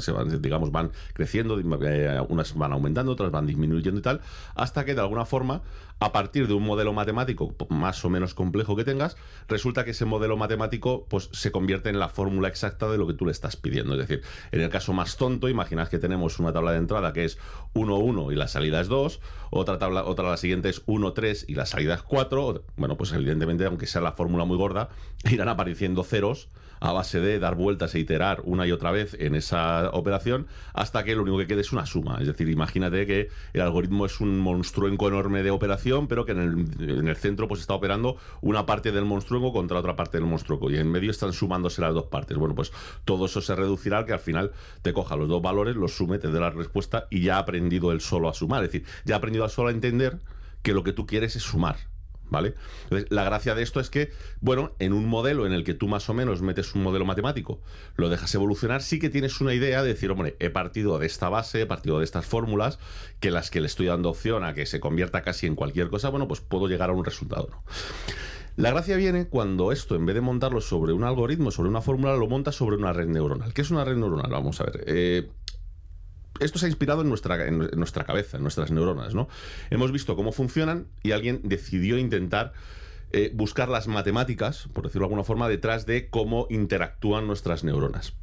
se 0.00 0.12
van, 0.12 0.40
digamos, 0.40 0.72
van 0.72 0.90
creciendo, 1.12 1.58
eh, 1.58 2.20
unas 2.28 2.54
van 2.54 2.72
aumentando, 2.72 3.12
otras 3.12 3.30
van 3.30 3.46
disminuyendo 3.46 4.00
y 4.00 4.02
tal, 4.02 4.20
hasta 4.54 4.84
que 4.84 4.94
de 4.94 5.00
alguna 5.00 5.24
forma, 5.24 5.62
a 5.98 6.12
partir 6.12 6.46
de 6.46 6.54
un 6.54 6.62
modelo 6.62 6.92
matemático 6.92 7.54
más 7.70 8.04
o 8.04 8.10
menos 8.10 8.34
complejo 8.34 8.76
que 8.76 8.84
tengas, 8.84 9.16
resulta 9.48 9.84
que 9.84 9.92
ese 9.92 10.04
modelo 10.04 10.36
matemático 10.36 11.06
pues, 11.08 11.30
se 11.32 11.50
convierte 11.50 11.88
en 11.88 11.98
la 11.98 12.08
fórmula 12.08 12.48
exacta 12.48 12.88
de 12.90 12.98
lo 12.98 13.06
que 13.06 13.14
tú 13.14 13.24
le 13.24 13.32
estás 13.32 13.56
pidiendo. 13.56 13.94
Es 13.94 14.06
decir, 14.06 14.22
en 14.52 14.60
el 14.60 14.68
caso 14.68 14.92
más 14.92 15.16
tonto, 15.16 15.48
imaginad 15.48 15.88
que 15.88 15.98
tenemos 15.98 16.38
una 16.38 16.52
tabla 16.52 16.72
de 16.72 16.78
entrada 16.78 17.12
que 17.12 17.24
es 17.24 17.38
1, 17.74 17.96
1 17.96 18.32
y 18.32 18.34
la 18.36 18.48
salida 18.48 18.80
es 18.80 18.88
2, 18.88 19.20
otra 19.50 19.78
tabla, 19.78 20.04
otra 20.04 20.28
la 20.28 20.36
siguiente 20.36 20.68
es 20.68 20.82
1, 20.86 21.12
3 21.12 21.46
y 21.48 21.54
la 21.54 21.66
salida 21.66 21.94
es 21.94 22.02
4. 22.02 22.64
Bueno, 22.76 22.96
pues 22.96 23.12
evidentemente, 23.12 23.64
aunque 23.64 23.86
sea 23.86 24.02
la 24.02 24.12
fórmula 24.12 24.44
muy 24.44 24.56
gorda, 24.56 24.90
irán 25.30 25.48
apareciendo 25.48 26.04
ceros 26.04 26.48
a 26.80 26.92
base 26.92 27.20
de 27.20 27.38
dar 27.38 27.54
vueltas 27.54 27.94
e 27.94 27.98
iterar 27.98 28.42
una 28.44 28.66
y 28.66 28.72
otra 28.72 28.90
vez 28.90 29.16
en 29.18 29.34
esa 29.34 29.90
operación 29.90 30.46
hasta 30.72 31.04
que 31.04 31.14
lo 31.14 31.22
único 31.22 31.38
que 31.38 31.46
quede 31.46 31.60
es 31.60 31.72
una 31.72 31.86
suma. 31.86 32.18
Es 32.20 32.26
decir, 32.26 32.48
imagínate 32.48 33.06
que 33.06 33.28
el 33.52 33.60
algoritmo 33.60 34.06
es 34.06 34.20
un 34.20 34.38
monstruenco 34.38 35.08
enorme 35.08 35.42
de 35.42 35.50
operación, 35.50 36.08
pero 36.08 36.24
que 36.24 36.32
en 36.32 37.08
el, 37.08 37.16
centro 37.16 37.48
pues 37.48 37.60
está 37.60 37.74
operando 37.74 38.16
una 38.42 38.66
parte 38.66 38.92
del 38.92 39.04
monstruenco 39.04 39.52
contra 39.52 39.78
otra 39.78 39.96
parte 39.96 40.18
del 40.18 40.26
monstruenco 40.26 40.70
y 40.70 40.76
en 40.76 40.90
medio 40.90 41.10
están 41.10 41.32
sumándose 41.32 41.80
las 41.80 41.94
dos 41.94 42.06
partes. 42.06 42.36
Bueno, 42.36 42.54
pues 42.54 42.72
todo 43.04 43.26
eso 43.26 43.40
se 43.40 43.54
reducirá 43.54 43.98
al 43.98 44.06
que 44.06 44.12
al 44.12 44.20
final 44.20 44.52
te 44.82 44.92
coja 44.92 45.16
los 45.16 45.28
dos 45.28 45.42
valores, 45.42 45.76
los 45.76 45.96
sume, 45.96 46.18
te 46.18 46.28
dé 46.28 46.40
la 46.40 46.50
respuesta 46.50 47.06
y 47.10 47.22
ya 47.22 47.36
ha 47.36 47.40
aprendido 47.40 47.92
él 47.92 48.00
solo 48.00 48.28
a 48.28 48.34
sumar. 48.34 48.64
Es 48.64 48.72
decir, 48.72 48.86
ya 49.04 49.14
ha 49.14 49.18
aprendido 49.18 49.44
a 49.44 49.48
solo 49.48 49.68
a 49.68 49.72
entender 49.72 50.18
que 50.62 50.74
lo 50.74 50.82
que 50.82 50.92
tú 50.92 51.06
quieres 51.06 51.36
es 51.36 51.42
sumar 51.42 51.76
¿Vale? 52.28 52.54
Entonces, 52.84 53.10
la 53.10 53.24
gracia 53.24 53.54
de 53.54 53.62
esto 53.62 53.78
es 53.78 53.88
que, 53.88 54.10
bueno, 54.40 54.72
en 54.78 54.92
un 54.92 55.06
modelo 55.06 55.46
en 55.46 55.52
el 55.52 55.64
que 55.64 55.74
tú 55.74 55.86
más 55.88 56.08
o 56.08 56.14
menos 56.14 56.42
metes 56.42 56.74
un 56.74 56.82
modelo 56.82 57.04
matemático, 57.04 57.60
lo 57.96 58.08
dejas 58.08 58.34
evolucionar, 58.34 58.82
sí 58.82 58.98
que 58.98 59.10
tienes 59.10 59.40
una 59.40 59.54
idea 59.54 59.82
de 59.82 59.88
decir, 59.88 60.10
hombre, 60.10 60.36
he 60.40 60.50
partido 60.50 60.98
de 60.98 61.06
esta 61.06 61.28
base, 61.28 61.62
he 61.62 61.66
partido 61.66 61.98
de 61.98 62.04
estas 62.04 62.26
fórmulas, 62.26 62.78
que 63.20 63.30
las 63.30 63.50
que 63.50 63.60
le 63.60 63.66
estoy 63.66 63.86
dando 63.86 64.10
opción 64.10 64.44
a 64.44 64.54
que 64.54 64.66
se 64.66 64.80
convierta 64.80 65.22
casi 65.22 65.46
en 65.46 65.54
cualquier 65.54 65.88
cosa, 65.88 66.08
bueno, 66.08 66.26
pues 66.26 66.40
puedo 66.40 66.66
llegar 66.66 66.90
a 66.90 66.94
un 66.94 67.04
resultado. 67.04 67.62
La 68.56 68.70
gracia 68.70 68.96
viene 68.96 69.28
cuando 69.28 69.70
esto, 69.70 69.96
en 69.96 70.06
vez 70.06 70.14
de 70.14 70.22
montarlo 70.22 70.62
sobre 70.62 70.94
un 70.94 71.04
algoritmo, 71.04 71.50
sobre 71.50 71.68
una 71.68 71.82
fórmula, 71.82 72.16
lo 72.16 72.26
monta 72.26 72.52
sobre 72.52 72.76
una 72.76 72.92
red 72.92 73.06
neuronal. 73.06 73.52
¿Qué 73.52 73.60
es 73.60 73.70
una 73.70 73.84
red 73.84 73.96
neuronal? 73.96 74.30
Vamos 74.30 74.60
a 74.62 74.64
ver. 74.64 74.84
Eh, 74.86 75.28
esto 76.40 76.58
se 76.58 76.66
ha 76.66 76.68
inspirado 76.68 77.02
en 77.02 77.08
nuestra, 77.08 77.46
en 77.46 77.58
nuestra 77.58 78.04
cabeza, 78.04 78.36
en 78.36 78.42
nuestras 78.42 78.70
neuronas, 78.70 79.14
¿no? 79.14 79.28
Hemos 79.70 79.92
visto 79.92 80.16
cómo 80.16 80.32
funcionan 80.32 80.86
y 81.02 81.12
alguien 81.12 81.40
decidió 81.44 81.98
intentar 81.98 82.52
eh, 83.12 83.30
buscar 83.32 83.68
las 83.68 83.86
matemáticas, 83.86 84.68
por 84.72 84.84
decirlo 84.84 85.04
de 85.04 85.06
alguna 85.06 85.24
forma, 85.24 85.48
detrás 85.48 85.86
de 85.86 86.10
cómo 86.10 86.46
interactúan 86.50 87.26
nuestras 87.26 87.64
neuronas. 87.64 88.14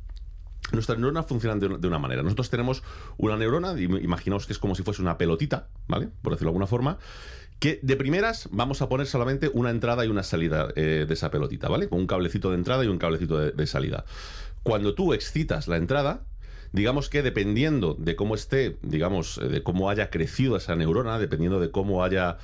Nuestras 0.72 0.98
neuronas 0.98 1.26
funcionan 1.26 1.60
de, 1.60 1.88
una 1.88 2.00
manera. 2.00 2.24
Nosotros 2.24 2.50
tenemos 2.50 2.84
una 3.18 3.38
neurona, 3.38 3.80
imaginaos 3.80 4.46
que 4.46 4.54
es 4.54 4.60
como 4.60 4.76
si 4.76 4.84
fuese 4.84 5.02
una 5.02 5.18
pelotita, 5.18 5.70
¿vale? 5.88 6.10
Por 6.22 6.34
decirlo 6.34 6.50
de 6.50 6.52
alguna 6.52 6.68
forma, 6.68 6.98
que 7.60 7.80
de 7.82 7.96
primeras 7.96 8.50
vamos 8.52 8.82
a 8.82 8.90
poner 8.90 9.08
solamente 9.08 9.50
una 9.54 9.70
entrada 9.70 10.06
y 10.06 10.10
una 10.10 10.24
salida 10.24 10.70
eh, 10.76 11.06
de 11.08 11.14
esa 11.14 11.32
pelotita, 11.32 11.70
¿vale? 11.70 11.88
Con 11.88 12.00
un 12.00 12.08
cablecito 12.08 12.50
de 12.50 12.56
entrada 12.56 12.84
y 12.84 12.88
un 12.88 12.98
cablecito 12.98 13.38
de 13.38 13.68
salida. 13.68 14.06
Cuando 14.64 14.96
tú 14.96 15.14
excitas 15.14 15.68
la 15.68 15.78
entrada, 15.78 16.26
digamos 16.74 17.08
que 17.08 17.22
dependiendo 17.22 17.96
de 17.98 18.16
cómo 18.16 18.36
esté, 18.36 18.78
digamos, 18.82 19.38
eh, 19.38 19.48
de 19.48 19.64
cómo 19.64 19.90
haya 19.90 20.10
crecido 20.10 20.58
esa 20.58 20.76
neurona, 20.76 21.20
dependiendo 21.20 21.60
de 21.60 21.72
cómo 21.72 22.04
haya, 22.04 22.38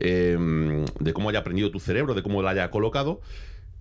em, 0.00 0.84
de 1.00 1.12
cómo 1.14 1.30
haya 1.30 1.38
aprendido 1.38 1.70
tu 1.70 1.80
cerebro, 1.80 2.12
de 2.12 2.22
cómo 2.22 2.42
la 2.42 2.50
haya 2.50 2.70
colocado, 2.70 3.20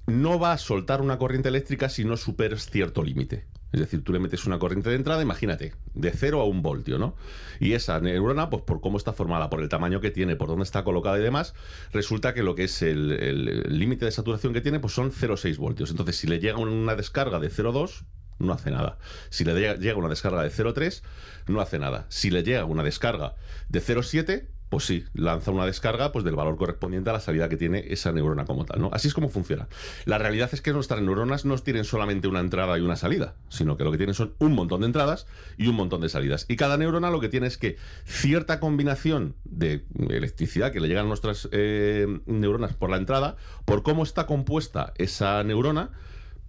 no 0.05 0.39
va 0.39 0.53
a 0.53 0.57
soltar 0.59 1.01
una 1.01 1.17
corriente 1.17 1.49
eléctrica 1.49 1.89
si 1.89 2.05
no 2.05 2.15
superes 2.15 2.69
cierto 2.69 3.03
límite. 3.03 3.45
Es 3.71 3.79
decir, 3.79 4.03
tú 4.03 4.13
le 4.13 4.19
metes 4.19 4.45
una 4.45 4.59
corriente 4.59 4.89
de 4.89 4.95
entrada, 4.95 5.21
imagínate, 5.21 5.73
de 5.95 6.11
0 6.11 6.39
a 6.39 6.45
un 6.45 6.61
voltio, 6.61 6.97
¿no? 6.99 7.15
Y 7.59 7.73
esa 7.73 7.99
neurona, 7.99 8.49
pues 8.49 8.61
por 8.61 8.79
cómo 8.79 8.97
está 8.97 9.11
formada, 9.11 9.49
por 9.49 9.59
el 9.59 9.67
tamaño 9.67 9.99
que 9.99 10.11
tiene, 10.11 10.35
por 10.35 10.47
dónde 10.47 10.63
está 10.63 10.83
colocada 10.83 11.17
y 11.17 11.23
demás, 11.23 11.55
resulta 11.91 12.33
que 12.33 12.43
lo 12.43 12.55
que 12.55 12.65
es 12.65 12.81
el 12.83 13.63
límite 13.67 14.05
de 14.05 14.11
saturación 14.11 14.53
que 14.53 14.61
tiene, 14.61 14.79
pues 14.79 14.93
son 14.93 15.11
0,6 15.11 15.57
voltios. 15.57 15.89
Entonces, 15.89 16.15
si 16.15 16.27
le 16.27 16.39
llega 16.39 16.57
una 16.59 16.95
descarga 16.95 17.39
de 17.39 17.49
0,2, 17.49 18.05
no 18.39 18.53
hace 18.53 18.71
nada. 18.71 18.97
Si 19.29 19.43
le 19.43 19.77
llega 19.77 19.97
una 19.97 20.09
descarga 20.09 20.43
de 20.43 20.49
0,3, 20.49 21.01
no 21.47 21.61
hace 21.61 21.79
nada. 21.79 22.05
Si 22.09 22.29
le 22.29 22.43
llega 22.43 22.65
una 22.65 22.83
descarga 22.83 23.35
de 23.69 23.81
0,7, 23.81 24.47
pues 24.69 24.85
sí, 24.85 25.05
lanza 25.13 25.51
una 25.51 25.65
descarga 25.65 26.11
pues, 26.11 26.25
del 26.25 26.35
valor 26.35 26.57
correspondiente 26.57 27.09
a 27.09 27.13
la 27.13 27.19
salida 27.19 27.47
que 27.49 27.55
tiene 27.55 27.85
esa 27.89 28.11
neurona 28.11 28.45
como 28.45 28.65
tal. 28.65 28.81
¿no? 28.81 28.89
Así 28.91 29.07
es 29.07 29.13
como 29.13 29.29
funciona. 29.29 29.67
La 30.05 30.17
realidad 30.17 30.49
es 30.51 30.61
que 30.61 30.73
nuestras 30.73 31.01
neuronas 31.01 31.45
no 31.45 31.55
tienen 31.59 31.85
solamente 31.85 32.27
una 32.27 32.39
entrada 32.39 32.77
y 32.77 32.81
una 32.81 32.95
salida, 32.95 33.35
sino 33.47 33.77
que 33.77 33.83
lo 33.83 33.91
que 33.91 33.97
tienen 33.97 34.15
son 34.15 34.33
un 34.39 34.53
montón 34.53 34.81
de 34.81 34.87
entradas 34.87 35.27
y 35.57 35.67
un 35.67 35.75
montón 35.75 36.01
de 36.01 36.09
salidas. 36.09 36.45
Y 36.49 36.55
cada 36.55 36.77
neurona 36.77 37.09
lo 37.09 37.19
que 37.19 37.29
tiene 37.29 37.47
es 37.47 37.57
que 37.57 37.77
cierta 38.05 38.59
combinación 38.59 39.35
de 39.45 39.85
electricidad 40.09 40.71
que 40.71 40.79
le 40.79 40.87
llegan 40.87 41.05
a 41.05 41.09
nuestras 41.09 41.47
eh, 41.51 42.07
neuronas 42.25 42.73
por 42.73 42.89
la 42.89 42.97
entrada, 42.97 43.37
por 43.65 43.83
cómo 43.83 44.03
está 44.03 44.25
compuesta 44.25 44.93
esa 44.97 45.43
neurona, 45.43 45.91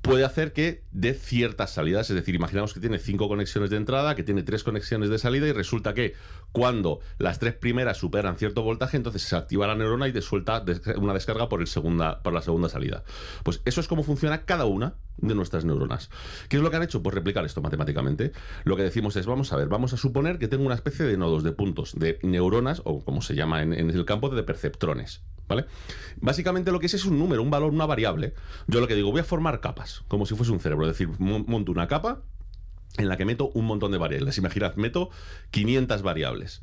puede 0.06 0.24
hacer 0.24 0.52
que 0.52 0.84
dé 0.92 1.14
ciertas 1.14 1.72
salidas. 1.72 2.08
Es 2.10 2.16
decir, 2.16 2.34
imaginamos 2.34 2.72
que 2.72 2.80
tiene 2.80 2.98
cinco 2.98 3.28
conexiones 3.28 3.70
de 3.70 3.76
entrada, 3.76 4.14
que 4.14 4.22
tiene 4.22 4.44
tres 4.44 4.62
conexiones 4.62 5.10
de 5.10 5.18
salida 5.18 5.48
y 5.48 5.52
resulta 5.52 5.94
que 5.94 6.14
cuando 6.52 7.00
las 7.18 7.40
tres 7.40 7.54
primeras 7.54 7.98
superan 7.98 8.36
cierto 8.36 8.62
voltaje, 8.62 8.96
entonces 8.96 9.22
se 9.22 9.34
activa 9.34 9.66
la 9.66 9.74
neurona 9.74 10.06
y 10.06 10.12
te 10.12 10.22
suelta 10.22 10.64
una 10.96 11.12
descarga 11.12 11.48
por, 11.48 11.60
el 11.60 11.66
segunda, 11.66 12.22
por 12.22 12.32
la 12.32 12.40
segunda 12.40 12.68
salida. 12.68 13.02
Pues 13.42 13.62
eso 13.64 13.80
es 13.80 13.88
como 13.88 14.04
funciona 14.04 14.44
cada 14.44 14.64
una 14.66 14.94
de 15.16 15.34
nuestras 15.34 15.64
neuronas. 15.64 16.08
¿Qué 16.48 16.56
es 16.56 16.62
lo 16.62 16.70
que 16.70 16.76
han 16.76 16.84
hecho? 16.84 17.02
Pues 17.02 17.14
replicar 17.14 17.44
esto 17.44 17.60
matemáticamente. 17.60 18.30
Lo 18.62 18.76
que 18.76 18.84
decimos 18.84 19.16
es, 19.16 19.26
vamos 19.26 19.52
a 19.52 19.56
ver, 19.56 19.66
vamos 19.66 19.92
a 19.92 19.96
suponer 19.96 20.38
que 20.38 20.46
tengo 20.46 20.64
una 20.64 20.76
especie 20.76 21.04
de 21.04 21.16
nodos, 21.16 21.42
de 21.42 21.50
puntos, 21.50 21.98
de 21.98 22.20
neuronas, 22.22 22.80
o 22.84 23.04
como 23.04 23.22
se 23.22 23.34
llama 23.34 23.62
en, 23.62 23.72
en 23.72 23.90
el 23.90 24.04
campo, 24.04 24.28
de 24.28 24.44
perceptrones. 24.44 25.22
¿Vale? 25.48 25.66
Básicamente 26.20 26.72
lo 26.72 26.80
que 26.80 26.86
es 26.86 26.94
es 26.94 27.04
un 27.04 27.18
número, 27.18 27.42
un 27.42 27.50
valor, 27.50 27.72
una 27.72 27.86
variable. 27.86 28.34
Yo 28.66 28.80
lo 28.80 28.88
que 28.88 28.94
digo, 28.94 29.12
voy 29.12 29.20
a 29.20 29.24
formar 29.24 29.60
capas, 29.60 30.02
como 30.08 30.26
si 30.26 30.34
fuese 30.34 30.52
un 30.52 30.60
cerebro. 30.60 30.86
Es 30.88 30.98
decir, 30.98 31.08
monto 31.18 31.72
una 31.72 31.86
capa 31.86 32.22
en 32.98 33.08
la 33.08 33.16
que 33.16 33.24
meto 33.24 33.50
un 33.54 33.66
montón 33.66 33.92
de 33.92 33.98
variables. 33.98 34.38
Imaginad, 34.38 34.74
meto 34.76 35.10
500 35.50 36.02
variables. 36.02 36.62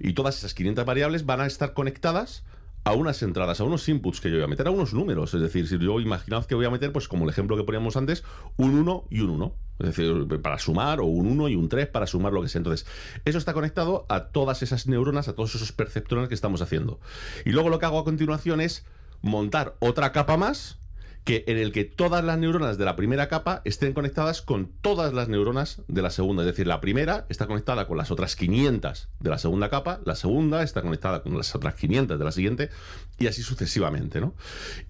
Y 0.00 0.14
todas 0.14 0.38
esas 0.38 0.54
500 0.54 0.84
variables 0.84 1.26
van 1.26 1.40
a 1.40 1.46
estar 1.46 1.74
conectadas 1.74 2.44
a 2.84 2.92
unas 2.92 3.22
entradas, 3.22 3.60
a 3.60 3.64
unos 3.64 3.88
inputs 3.88 4.20
que 4.20 4.28
yo 4.28 4.36
voy 4.36 4.44
a 4.44 4.48
meter, 4.48 4.66
a 4.66 4.70
unos 4.70 4.92
números. 4.92 5.32
Es 5.34 5.40
decir, 5.40 5.68
si 5.68 5.78
yo 5.78 6.00
imaginaos 6.00 6.46
que 6.46 6.54
voy 6.54 6.66
a 6.66 6.70
meter, 6.70 6.92
pues 6.92 7.08
como 7.08 7.24
el 7.24 7.30
ejemplo 7.30 7.56
que 7.56 7.64
poníamos 7.64 7.96
antes, 7.96 8.24
un 8.56 8.74
1 8.74 9.04
y 9.10 9.20
un 9.20 9.30
1. 9.30 9.54
Es 9.78 9.86
decir, 9.86 10.26
para 10.40 10.58
sumar, 10.58 11.00
o 11.00 11.04
un 11.04 11.26
1 11.26 11.48
y 11.48 11.56
un 11.56 11.68
3 11.68 11.88
para 11.88 12.06
sumar 12.06 12.32
lo 12.32 12.42
que 12.42 12.48
sea. 12.48 12.60
Entonces, 12.60 12.86
eso 13.24 13.38
está 13.38 13.52
conectado 13.52 14.06
a 14.08 14.26
todas 14.26 14.62
esas 14.62 14.86
neuronas, 14.86 15.28
a 15.28 15.34
todos 15.34 15.54
esos 15.54 15.72
perceptores 15.72 16.28
que 16.28 16.34
estamos 16.34 16.62
haciendo. 16.62 17.00
Y 17.44 17.50
luego 17.50 17.68
lo 17.68 17.78
que 17.78 17.86
hago 17.86 17.98
a 17.98 18.04
continuación 18.04 18.60
es 18.60 18.84
montar 19.20 19.74
otra 19.80 20.12
capa 20.12 20.36
más 20.36 20.78
que 21.24 21.44
en 21.46 21.56
el 21.56 21.72
que 21.72 21.84
todas 21.84 22.22
las 22.22 22.38
neuronas 22.38 22.76
de 22.76 22.84
la 22.84 22.96
primera 22.96 23.28
capa 23.28 23.62
estén 23.64 23.94
conectadas 23.94 24.42
con 24.42 24.70
todas 24.82 25.14
las 25.14 25.28
neuronas 25.28 25.80
de 25.88 26.02
la 26.02 26.10
segunda. 26.10 26.42
Es 26.42 26.46
decir, 26.46 26.66
la 26.66 26.82
primera 26.82 27.24
está 27.30 27.46
conectada 27.46 27.86
con 27.86 27.96
las 27.96 28.10
otras 28.10 28.36
500 28.36 29.08
de 29.20 29.30
la 29.30 29.38
segunda 29.38 29.70
capa, 29.70 30.00
la 30.04 30.16
segunda 30.16 30.62
está 30.62 30.82
conectada 30.82 31.22
con 31.22 31.36
las 31.36 31.54
otras 31.54 31.74
500 31.74 32.18
de 32.18 32.24
la 32.24 32.32
siguiente 32.32 32.70
y 33.18 33.26
así 33.26 33.42
sucesivamente, 33.42 34.20
¿no? 34.20 34.34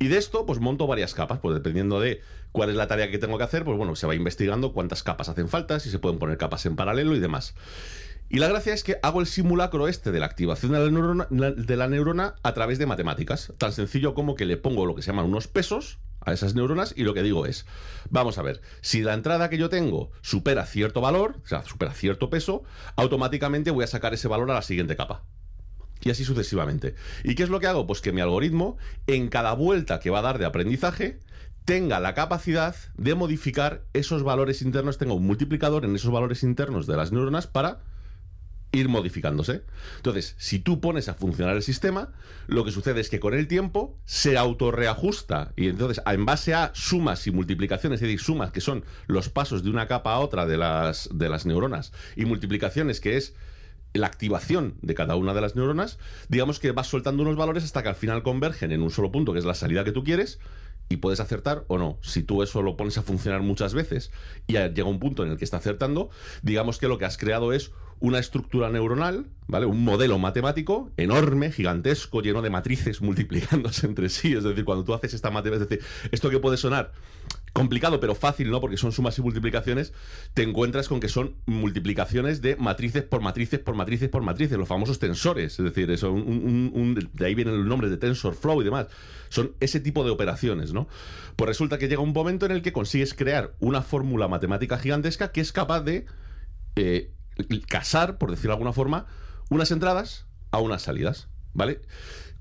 Y 0.00 0.08
de 0.08 0.18
esto, 0.18 0.44
pues 0.44 0.58
monto 0.58 0.88
varias 0.88 1.14
capas, 1.14 1.38
pues 1.38 1.54
dependiendo 1.54 2.00
de 2.00 2.20
cuál 2.50 2.70
es 2.70 2.76
la 2.76 2.88
tarea 2.88 3.10
que 3.10 3.18
tengo 3.18 3.38
que 3.38 3.44
hacer, 3.44 3.64
pues 3.64 3.78
bueno, 3.78 3.94
se 3.94 4.06
va 4.08 4.14
investigando 4.16 4.72
cuántas 4.72 5.04
capas 5.04 5.28
hacen 5.28 5.48
falta, 5.48 5.78
si 5.78 5.90
se 5.90 6.00
pueden 6.00 6.18
poner 6.18 6.36
capas 6.36 6.66
en 6.66 6.74
paralelo 6.74 7.14
y 7.14 7.20
demás. 7.20 7.54
Y 8.28 8.38
la 8.38 8.48
gracia 8.48 8.74
es 8.74 8.82
que 8.82 8.98
hago 9.02 9.20
el 9.20 9.26
simulacro 9.26 9.86
este 9.86 10.10
de 10.10 10.18
la 10.18 10.26
activación 10.26 10.72
de 10.72 10.80
la, 10.80 10.90
neurona, 10.90 11.26
de 11.30 11.76
la 11.76 11.88
neurona 11.88 12.34
a 12.42 12.54
través 12.54 12.78
de 12.78 12.86
matemáticas. 12.86 13.52
Tan 13.58 13.72
sencillo 13.72 14.14
como 14.14 14.34
que 14.34 14.44
le 14.46 14.56
pongo 14.56 14.86
lo 14.86 14.94
que 14.94 15.02
se 15.02 15.08
llaman 15.10 15.26
unos 15.26 15.46
pesos 15.46 15.98
a 16.24 16.32
esas 16.32 16.54
neuronas 16.54 16.94
y 16.96 17.04
lo 17.04 17.14
que 17.14 17.22
digo 17.22 17.46
es, 17.46 17.66
vamos 18.10 18.38
a 18.38 18.42
ver, 18.42 18.60
si 18.80 19.02
la 19.02 19.14
entrada 19.14 19.50
que 19.50 19.58
yo 19.58 19.68
tengo 19.68 20.10
supera 20.22 20.64
cierto 20.66 21.00
valor, 21.00 21.36
o 21.44 21.46
sea, 21.46 21.62
supera 21.64 21.92
cierto 21.92 22.30
peso, 22.30 22.64
automáticamente 22.96 23.70
voy 23.70 23.84
a 23.84 23.88
sacar 23.88 24.14
ese 24.14 24.28
valor 24.28 24.50
a 24.50 24.54
la 24.54 24.62
siguiente 24.62 24.96
capa. 24.96 25.22
Y 26.00 26.10
así 26.10 26.24
sucesivamente. 26.24 26.94
¿Y 27.22 27.34
qué 27.34 27.44
es 27.44 27.48
lo 27.48 27.60
que 27.60 27.66
hago? 27.66 27.86
Pues 27.86 28.00
que 28.00 28.12
mi 28.12 28.20
algoritmo, 28.20 28.76
en 29.06 29.28
cada 29.28 29.54
vuelta 29.54 30.00
que 30.00 30.10
va 30.10 30.18
a 30.18 30.22
dar 30.22 30.38
de 30.38 30.44
aprendizaje, 30.44 31.20
tenga 31.64 31.98
la 32.00 32.14
capacidad 32.14 32.76
de 32.96 33.14
modificar 33.14 33.84
esos 33.94 34.22
valores 34.22 34.60
internos, 34.60 34.98
tenga 34.98 35.14
un 35.14 35.26
multiplicador 35.26 35.84
en 35.84 35.94
esos 35.94 36.12
valores 36.12 36.42
internos 36.42 36.86
de 36.86 36.96
las 36.96 37.12
neuronas 37.12 37.46
para 37.46 37.80
ir 38.74 38.88
modificándose. 38.88 39.62
Entonces, 39.96 40.34
si 40.38 40.58
tú 40.58 40.80
pones 40.80 41.08
a 41.08 41.14
funcionar 41.14 41.56
el 41.56 41.62
sistema, 41.62 42.12
lo 42.46 42.64
que 42.64 42.72
sucede 42.72 43.00
es 43.00 43.08
que 43.08 43.20
con 43.20 43.34
el 43.34 43.48
tiempo 43.48 43.98
se 44.04 44.36
autorreajusta 44.36 45.52
y 45.56 45.68
entonces 45.68 46.02
en 46.06 46.26
base 46.26 46.54
a 46.54 46.72
sumas 46.74 47.26
y 47.26 47.30
multiplicaciones, 47.30 47.98
es 47.98 48.08
decir, 48.08 48.20
sumas 48.20 48.52
que 48.52 48.60
son 48.60 48.84
los 49.06 49.28
pasos 49.28 49.62
de 49.62 49.70
una 49.70 49.86
capa 49.86 50.14
a 50.14 50.18
otra 50.18 50.46
de 50.46 50.56
las, 50.56 51.08
de 51.12 51.28
las 51.28 51.46
neuronas 51.46 51.92
y 52.16 52.24
multiplicaciones 52.24 53.00
que 53.00 53.16
es 53.16 53.34
la 53.94 54.08
activación 54.08 54.74
de 54.82 54.94
cada 54.94 55.14
una 55.14 55.34
de 55.34 55.40
las 55.40 55.54
neuronas, 55.54 55.98
digamos 56.28 56.58
que 56.58 56.72
vas 56.72 56.88
soltando 56.88 57.22
unos 57.22 57.36
valores 57.36 57.62
hasta 57.62 57.82
que 57.82 57.90
al 57.90 57.94
final 57.94 58.24
convergen 58.24 58.72
en 58.72 58.82
un 58.82 58.90
solo 58.90 59.12
punto, 59.12 59.32
que 59.32 59.38
es 59.38 59.44
la 59.44 59.54
salida 59.54 59.84
que 59.84 59.92
tú 59.92 60.02
quieres, 60.02 60.40
y 60.88 60.96
puedes 60.96 61.20
acertar 61.20 61.64
o 61.68 61.78
no. 61.78 61.98
Si 62.02 62.22
tú 62.22 62.42
eso 62.42 62.60
lo 62.60 62.76
pones 62.76 62.98
a 62.98 63.02
funcionar 63.02 63.42
muchas 63.42 63.72
veces 63.72 64.10
y 64.46 64.54
llega 64.54 64.84
un 64.84 64.98
punto 64.98 65.24
en 65.24 65.30
el 65.30 65.38
que 65.38 65.44
está 65.44 65.58
acertando, 65.58 66.10
digamos 66.42 66.78
que 66.78 66.88
lo 66.88 66.98
que 66.98 67.04
has 67.04 67.16
creado 67.16 67.52
es 67.52 67.72
una 68.04 68.18
estructura 68.18 68.68
neuronal, 68.68 69.24
¿vale? 69.46 69.64
Un 69.64 69.82
modelo 69.82 70.18
matemático 70.18 70.90
enorme, 70.98 71.50
gigantesco, 71.50 72.20
lleno 72.20 72.42
de 72.42 72.50
matrices 72.50 73.00
multiplicándose 73.00 73.86
entre 73.86 74.10
sí. 74.10 74.34
Es 74.34 74.44
decir, 74.44 74.62
cuando 74.66 74.84
tú 74.84 74.92
haces 74.92 75.14
esta 75.14 75.30
matemática, 75.30 75.64
es 75.64 75.70
decir, 75.70 76.08
esto 76.12 76.28
que 76.28 76.38
puede 76.38 76.58
sonar 76.58 76.92
complicado 77.54 78.00
pero 78.00 78.14
fácil, 78.14 78.50
¿no? 78.50 78.60
Porque 78.60 78.76
son 78.76 78.92
sumas 78.92 79.16
y 79.16 79.22
multiplicaciones, 79.22 79.94
te 80.34 80.42
encuentras 80.42 80.86
con 80.86 81.00
que 81.00 81.08
son 81.08 81.36
multiplicaciones 81.46 82.42
de 82.42 82.56
matrices 82.56 83.04
por 83.04 83.22
matrices 83.22 83.58
por 83.60 83.74
matrices 83.74 84.10
por 84.10 84.22
matrices, 84.22 84.58
los 84.58 84.68
famosos 84.68 84.98
tensores, 84.98 85.58
es 85.58 85.64
decir, 85.64 85.90
eso, 85.90 86.12
de 86.14 87.24
ahí 87.24 87.34
viene 87.34 87.52
el 87.52 87.66
nombre 87.66 87.88
de 87.88 87.96
TensorFlow 87.96 88.60
y 88.60 88.64
demás. 88.64 88.88
Son 89.30 89.52
ese 89.60 89.80
tipo 89.80 90.04
de 90.04 90.10
operaciones, 90.10 90.74
¿no? 90.74 90.88
Pues 91.36 91.48
resulta 91.48 91.78
que 91.78 91.88
llega 91.88 92.02
un 92.02 92.12
momento 92.12 92.44
en 92.44 92.52
el 92.52 92.60
que 92.60 92.72
consigues 92.72 93.14
crear 93.14 93.54
una 93.60 93.80
fórmula 93.80 94.28
matemática 94.28 94.76
gigantesca 94.76 95.32
que 95.32 95.40
es 95.40 95.52
capaz 95.52 95.80
de 95.80 96.04
eh, 96.76 97.14
casar, 97.68 98.18
por 98.18 98.30
decirlo 98.30 98.50
de 98.50 98.54
alguna 98.54 98.72
forma, 98.72 99.06
unas 99.50 99.70
entradas 99.70 100.26
a 100.50 100.58
unas 100.58 100.82
salidas, 100.82 101.28
¿vale? 101.52 101.82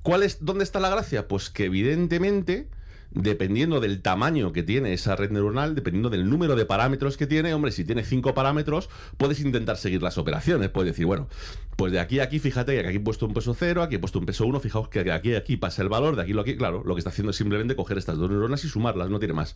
¿Cuál 0.01 0.23
es, 0.23 0.43
¿Dónde 0.43 0.63
está 0.63 0.79
la 0.79 0.89
gracia? 0.89 1.27
Pues 1.27 1.49
que 1.49 1.65
evidentemente, 1.65 2.69
dependiendo 3.12 3.79
del 3.79 4.01
tamaño 4.01 4.51
que 4.51 4.63
tiene 4.63 4.93
esa 4.93 5.15
red 5.15 5.32
neuronal, 5.32 5.75
dependiendo 5.75 6.10
del 6.10 6.29
número 6.29 6.56
de 6.56 6.65
parámetros 6.65 7.15
que 7.15 7.25
tiene, 7.25 7.53
hombre, 7.53 7.71
si 7.71 7.86
tiene 7.86 8.03
cinco 8.03 8.34
parámetros, 8.34 8.89
puedes 9.17 9.39
intentar 9.39 9.77
seguir 9.77 10.01
las 10.01 10.17
operaciones. 10.17 10.69
Puedes 10.69 10.91
decir, 10.91 11.06
bueno, 11.06 11.29
pues 11.77 11.93
de 11.93 11.99
aquí 11.99 12.19
a 12.19 12.23
aquí, 12.23 12.39
fíjate 12.39 12.82
que 12.82 12.88
aquí 12.88 12.97
he 12.97 12.99
puesto 12.99 13.25
un 13.25 13.34
peso 13.34 13.56
cero, 13.58 13.82
aquí 13.82 13.95
he 13.95 13.99
puesto 13.99 14.19
un 14.19 14.25
peso 14.25 14.45
uno, 14.45 14.60
fijaos 14.60 14.89
que 14.89 15.12
aquí 15.12 15.34
a 15.34 15.38
aquí 15.38 15.58
pasa 15.58 15.82
el 15.82 15.89
valor, 15.89 16.15
de 16.15 16.23
aquí 16.23 16.34
lo 16.34 16.41
aquí, 16.41 16.58
claro, 16.58 16.84
lo 16.86 16.95
que 16.95 16.99
está 16.99 17.12
haciendo 17.12 17.32
es 17.32 17.38
simplemente 17.38 17.75
coger 17.75 17.97
estas 17.97 18.17
dos 18.17 18.29
neuronas 18.29 18.63
y 18.65 18.67
sumarlas, 18.67 19.10
no 19.10 19.19
tiene 19.19 19.34
más. 19.34 19.56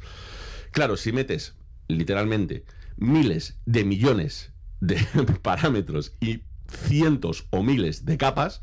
Claro, 0.72 0.96
si 0.96 1.12
metes 1.12 1.56
literalmente 1.88 2.64
miles 2.98 3.60
de 3.66 3.84
millones 3.84 4.54
de 4.80 4.98
parámetros 5.42 6.14
y 6.20 6.44
cientos 6.68 7.48
o 7.50 7.64
miles 7.64 8.06
de 8.06 8.18
capas, 8.18 8.62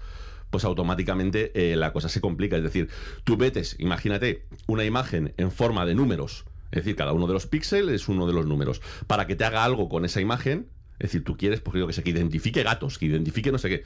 pues 0.51 0.65
automáticamente 0.65 1.73
eh, 1.73 1.77
la 1.77 1.93
cosa 1.93 2.09
se 2.09 2.21
complica. 2.21 2.57
Es 2.57 2.63
decir, 2.63 2.89
tú 3.25 3.37
metes, 3.37 3.77
imagínate, 3.79 4.47
una 4.67 4.85
imagen 4.85 5.35
en 5.37 5.51
forma 5.51 5.85
de 5.87 5.95
números, 5.95 6.45
es 6.71 6.85
decir, 6.85 6.97
cada 6.97 7.13
uno 7.13 7.27
de 7.27 7.33
los 7.33 7.47
píxeles 7.47 8.03
es 8.03 8.09
uno 8.09 8.27
de 8.27 8.33
los 8.33 8.47
números, 8.47 8.81
para 9.07 9.27
que 9.27 9.37
te 9.37 9.45
haga 9.45 9.65
algo 9.65 9.89
con 9.89 10.05
esa 10.05 10.21
imagen, 10.21 10.69
es 10.99 11.11
decir, 11.11 11.25
tú 11.25 11.37
quieres, 11.37 11.61
porque 11.61 11.81
yo 11.81 11.87
que 11.87 11.93
sé, 11.93 12.03
que 12.03 12.11
identifique 12.11 12.63
gatos, 12.63 12.99
que 12.99 13.07
identifique 13.07 13.51
no 13.51 13.59
sé 13.59 13.69
qué, 13.69 13.85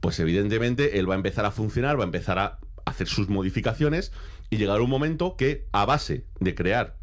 pues 0.00 0.18
evidentemente 0.20 0.98
él 0.98 1.08
va 1.08 1.14
a 1.14 1.16
empezar 1.16 1.44
a 1.44 1.50
funcionar, 1.50 1.98
va 1.98 2.04
a 2.04 2.06
empezar 2.06 2.38
a 2.38 2.58
hacer 2.84 3.06
sus 3.06 3.28
modificaciones 3.28 4.12
y 4.50 4.56
llegar 4.56 4.80
un 4.80 4.90
momento 4.90 5.36
que 5.36 5.66
a 5.72 5.84
base 5.84 6.24
de 6.40 6.54
crear 6.54 6.96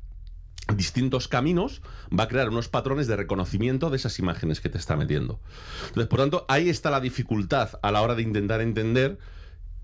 distintos 0.74 1.28
caminos, 1.28 1.82
va 2.18 2.24
a 2.24 2.28
crear 2.28 2.50
unos 2.50 2.70
patrones 2.70 3.08
de 3.08 3.16
reconocimiento 3.16 3.90
de 3.90 3.98
esas 3.98 4.18
imágenes 4.20 4.62
que 4.62 4.70
te 4.70 4.78
está 4.78 4.96
metiendo. 4.96 5.40
Entonces, 5.88 6.08
por 6.08 6.20
tanto, 6.20 6.46
ahí 6.48 6.70
está 6.70 6.90
la 6.90 7.02
dificultad 7.02 7.80
a 7.82 7.92
la 7.92 8.02
hora 8.02 8.16
de 8.16 8.24
intentar 8.24 8.62
entender 8.62 9.18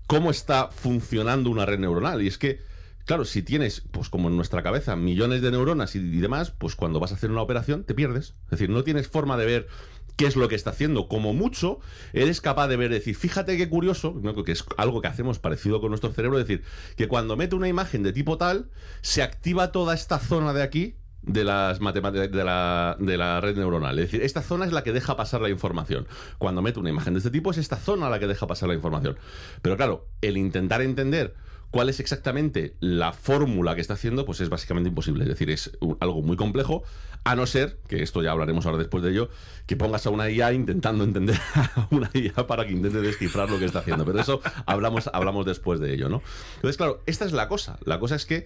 cómo 0.06 0.30
está 0.30 0.68
funcionando 0.68 1.50
una 1.50 1.66
red 1.66 1.78
neuronal. 1.78 2.22
Y 2.22 2.26
es 2.26 2.36
que, 2.36 2.60
claro, 3.04 3.24
si 3.24 3.42
tienes, 3.42 3.82
pues 3.92 4.08
como 4.08 4.28
en 4.28 4.36
nuestra 4.36 4.62
cabeza, 4.62 4.96
millones 4.96 5.40
de 5.42 5.52
neuronas 5.52 5.94
y, 5.94 5.98
y 5.98 6.20
demás, 6.20 6.50
pues 6.50 6.74
cuando 6.74 7.00
vas 7.00 7.12
a 7.12 7.14
hacer 7.14 7.30
una 7.30 7.42
operación 7.42 7.84
te 7.84 7.94
pierdes. 7.94 8.34
Es 8.44 8.50
decir, 8.50 8.70
no 8.70 8.82
tienes 8.82 9.08
forma 9.08 9.36
de 9.36 9.46
ver 9.46 9.68
qué 10.16 10.26
es 10.26 10.36
lo 10.36 10.48
que 10.48 10.54
está 10.54 10.70
haciendo. 10.70 11.08
Como 11.08 11.34
mucho, 11.34 11.80
eres 12.12 12.40
capaz 12.40 12.68
de 12.68 12.76
ver, 12.76 12.90
decir, 12.90 13.16
fíjate 13.16 13.56
qué 13.56 13.68
curioso, 13.68 14.20
que 14.44 14.52
es 14.52 14.64
algo 14.76 15.00
que 15.00 15.08
hacemos 15.08 15.38
parecido 15.38 15.80
con 15.80 15.90
nuestro 15.90 16.12
cerebro, 16.12 16.38
decir, 16.38 16.62
que 16.96 17.08
cuando 17.08 17.36
mete 17.36 17.54
una 17.54 17.68
imagen 17.68 18.02
de 18.02 18.12
tipo 18.12 18.38
tal, 18.38 18.70
se 19.00 19.22
activa 19.22 19.72
toda 19.72 19.94
esta 19.94 20.18
zona 20.18 20.52
de 20.52 20.62
aquí 20.62 20.96
de 21.22 21.44
las 21.44 21.80
matemáticas 21.80 22.30
de 22.30 22.44
la, 22.44 22.96
de 22.98 23.16
la 23.16 23.40
red 23.40 23.56
neuronal. 23.56 23.98
Es 23.98 24.06
decir, 24.06 24.22
esta 24.22 24.42
zona 24.42 24.64
es 24.64 24.72
la 24.72 24.82
que 24.82 24.92
deja 24.92 25.16
pasar 25.16 25.40
la 25.40 25.48
información. 25.48 26.06
Cuando 26.38 26.62
meto 26.62 26.80
una 26.80 26.90
imagen 26.90 27.14
de 27.14 27.18
este 27.18 27.30
tipo, 27.30 27.50
es 27.50 27.58
esta 27.58 27.76
zona 27.76 28.10
la 28.10 28.18
que 28.18 28.26
deja 28.26 28.46
pasar 28.46 28.68
la 28.68 28.74
información. 28.74 29.16
Pero 29.62 29.76
claro, 29.76 30.08
el 30.20 30.36
intentar 30.36 30.82
entender 30.82 31.34
cuál 31.72 31.88
es 31.88 32.00
exactamente 32.00 32.76
la 32.80 33.14
fórmula 33.14 33.74
que 33.74 33.80
está 33.80 33.94
haciendo, 33.94 34.26
pues 34.26 34.40
es 34.40 34.50
básicamente 34.50 34.90
imposible. 34.90 35.24
Es 35.24 35.30
decir, 35.30 35.50
es 35.50 35.72
algo 36.00 36.20
muy 36.20 36.36
complejo, 36.36 36.84
a 37.24 37.34
no 37.34 37.46
ser, 37.46 37.78
que 37.88 38.02
esto 38.02 38.22
ya 38.22 38.30
hablaremos 38.30 38.66
ahora 38.66 38.76
después 38.76 39.02
de 39.02 39.10
ello, 39.10 39.30
que 39.66 39.74
pongas 39.74 40.06
a 40.06 40.10
una 40.10 40.30
IA 40.30 40.52
intentando 40.52 41.02
entender 41.02 41.40
a 41.54 41.88
una 41.90 42.10
IA 42.12 42.46
para 42.46 42.66
que 42.66 42.72
intente 42.72 43.00
descifrar 43.00 43.50
lo 43.50 43.58
que 43.58 43.64
está 43.64 43.78
haciendo. 43.78 44.04
Pero 44.04 44.20
eso 44.20 44.42
hablamos, 44.66 45.08
hablamos 45.14 45.46
después 45.46 45.80
de 45.80 45.94
ello, 45.94 46.10
¿no? 46.10 46.22
Entonces, 46.56 46.76
claro, 46.76 47.02
esta 47.06 47.24
es 47.24 47.32
la 47.32 47.48
cosa. 47.48 47.78
La 47.86 47.98
cosa 47.98 48.16
es 48.16 48.26
que 48.26 48.44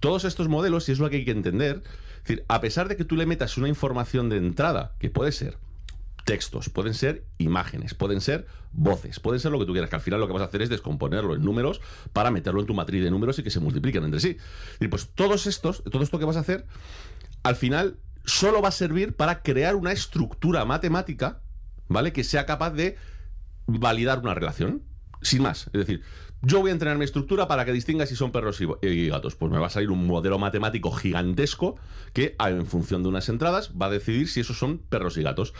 todos 0.00 0.24
estos 0.24 0.48
modelos, 0.48 0.88
y 0.88 0.92
es 0.92 0.98
lo 0.98 1.10
que 1.10 1.16
hay 1.16 1.24
que 1.26 1.30
entender, 1.30 1.82
es 2.16 2.22
decir, 2.22 2.44
a 2.48 2.62
pesar 2.62 2.88
de 2.88 2.96
que 2.96 3.04
tú 3.04 3.16
le 3.16 3.26
metas 3.26 3.58
una 3.58 3.68
información 3.68 4.30
de 4.30 4.38
entrada, 4.38 4.96
que 4.98 5.10
puede 5.10 5.32
ser 5.32 5.58
textos, 6.24 6.68
pueden 6.68 6.94
ser 6.94 7.24
imágenes, 7.38 7.94
pueden 7.94 8.20
ser 8.20 8.46
voces, 8.72 9.20
pueden 9.20 9.40
ser 9.40 9.52
lo 9.52 9.58
que 9.58 9.66
tú 9.66 9.72
quieras, 9.72 9.90
que 9.90 9.96
al 9.96 10.02
final 10.02 10.20
lo 10.20 10.26
que 10.26 10.32
vas 10.32 10.42
a 10.42 10.46
hacer 10.46 10.62
es 10.62 10.68
descomponerlo 10.68 11.34
en 11.34 11.44
números 11.44 11.80
para 12.12 12.30
meterlo 12.30 12.60
en 12.60 12.66
tu 12.66 12.74
matriz 12.74 13.02
de 13.02 13.10
números 13.10 13.38
y 13.38 13.42
que 13.42 13.50
se 13.50 13.60
multipliquen 13.60 14.04
entre 14.04 14.20
sí. 14.20 14.36
Y 14.80 14.88
pues 14.88 15.08
todos 15.14 15.46
estos, 15.46 15.82
todo 15.84 16.02
esto 16.02 16.18
que 16.18 16.24
vas 16.24 16.36
a 16.36 16.40
hacer, 16.40 16.66
al 17.42 17.56
final 17.56 17.98
solo 18.24 18.62
va 18.62 18.68
a 18.68 18.72
servir 18.72 19.14
para 19.14 19.42
crear 19.42 19.74
una 19.74 19.92
estructura 19.92 20.64
matemática, 20.64 21.42
¿vale? 21.88 22.12
Que 22.12 22.24
sea 22.24 22.46
capaz 22.46 22.70
de 22.70 22.96
validar 23.66 24.20
una 24.20 24.34
relación. 24.34 24.82
Sin 25.22 25.42
más. 25.42 25.68
Es 25.68 25.86
decir, 25.86 26.02
yo 26.42 26.60
voy 26.60 26.70
a 26.70 26.72
entrenar 26.72 26.98
mi 26.98 27.04
estructura 27.04 27.46
para 27.46 27.64
que 27.64 27.72
distinga 27.72 28.06
si 28.06 28.16
son 28.16 28.32
perros 28.32 28.60
y 28.60 29.08
gatos. 29.08 29.36
Pues 29.36 29.52
me 29.52 29.58
va 29.58 29.68
a 29.68 29.70
salir 29.70 29.90
un 29.90 30.04
modelo 30.04 30.36
matemático 30.40 30.90
gigantesco 30.90 31.76
que, 32.12 32.34
en 32.40 32.66
función 32.66 33.04
de 33.04 33.08
unas 33.08 33.28
entradas, 33.28 33.70
va 33.80 33.86
a 33.86 33.90
decidir 33.90 34.28
si 34.28 34.40
esos 34.40 34.58
son 34.58 34.78
perros 34.78 35.16
y 35.16 35.22
gatos. 35.22 35.54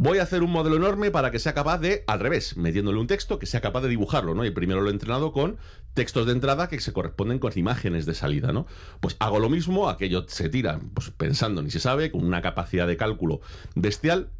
Voy 0.00 0.18
a 0.18 0.22
hacer 0.22 0.44
un 0.44 0.52
modelo 0.52 0.76
enorme 0.76 1.10
para 1.10 1.32
que 1.32 1.40
sea 1.40 1.54
capaz 1.54 1.78
de, 1.78 2.04
al 2.06 2.20
revés, 2.20 2.56
metiéndole 2.56 3.00
un 3.00 3.08
texto 3.08 3.40
que 3.40 3.46
sea 3.46 3.60
capaz 3.60 3.80
de 3.80 3.88
dibujarlo, 3.88 4.32
¿no? 4.32 4.44
Y 4.44 4.52
primero 4.52 4.80
lo 4.80 4.90
he 4.90 4.92
entrenado 4.92 5.32
con 5.32 5.56
textos 5.92 6.24
de 6.24 6.34
entrada 6.34 6.68
que 6.68 6.78
se 6.78 6.92
corresponden 6.92 7.40
con 7.40 7.50
imágenes 7.56 8.06
de 8.06 8.14
salida, 8.14 8.52
¿no? 8.52 8.68
Pues 9.00 9.16
hago 9.18 9.40
lo 9.40 9.48
mismo, 9.48 9.88
aquello 9.88 10.24
se 10.28 10.48
tira, 10.50 10.78
pues 10.94 11.10
pensando, 11.10 11.62
ni 11.62 11.72
se 11.72 11.80
sabe, 11.80 12.12
con 12.12 12.24
una 12.24 12.42
capacidad 12.42 12.86
de 12.86 12.96
cálculo 12.96 13.40
bestial 13.74 14.30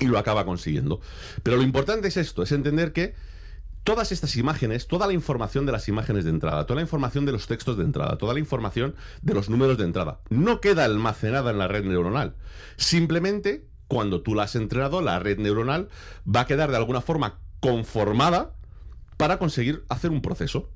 y 0.00 0.04
lo 0.04 0.18
acaba 0.18 0.44
consiguiendo. 0.44 1.00
Pero 1.42 1.56
lo 1.56 1.62
importante 1.62 2.08
es 2.08 2.18
esto, 2.18 2.42
es 2.42 2.52
entender 2.52 2.92
que 2.92 3.14
todas 3.84 4.12
estas 4.12 4.36
imágenes, 4.36 4.86
toda 4.86 5.06
la 5.06 5.14
información 5.14 5.64
de 5.64 5.72
las 5.72 5.88
imágenes 5.88 6.24
de 6.24 6.30
entrada, 6.30 6.66
toda 6.66 6.76
la 6.76 6.82
información 6.82 7.24
de 7.24 7.32
los 7.32 7.46
textos 7.46 7.78
de 7.78 7.84
entrada, 7.84 8.18
toda 8.18 8.34
la 8.34 8.40
información 8.40 8.96
de 9.22 9.32
los 9.32 9.48
números 9.48 9.78
de 9.78 9.84
entrada, 9.84 10.20
no 10.28 10.60
queda 10.60 10.84
almacenada 10.84 11.52
en 11.52 11.58
la 11.58 11.68
red 11.68 11.84
neuronal. 11.84 12.34
Simplemente 12.76 13.72
cuando 13.88 14.22
tú 14.22 14.34
la 14.34 14.44
has 14.44 14.56
entrenado, 14.56 15.00
la 15.00 15.18
red 15.18 15.38
neuronal 15.38 15.88
va 16.26 16.40
a 16.40 16.46
quedar 16.46 16.70
de 16.70 16.76
alguna 16.76 17.00
forma 17.00 17.40
conformada 17.60 18.54
para 19.16 19.38
conseguir 19.38 19.84
hacer 19.88 20.10
un 20.10 20.22
proceso. 20.22 20.70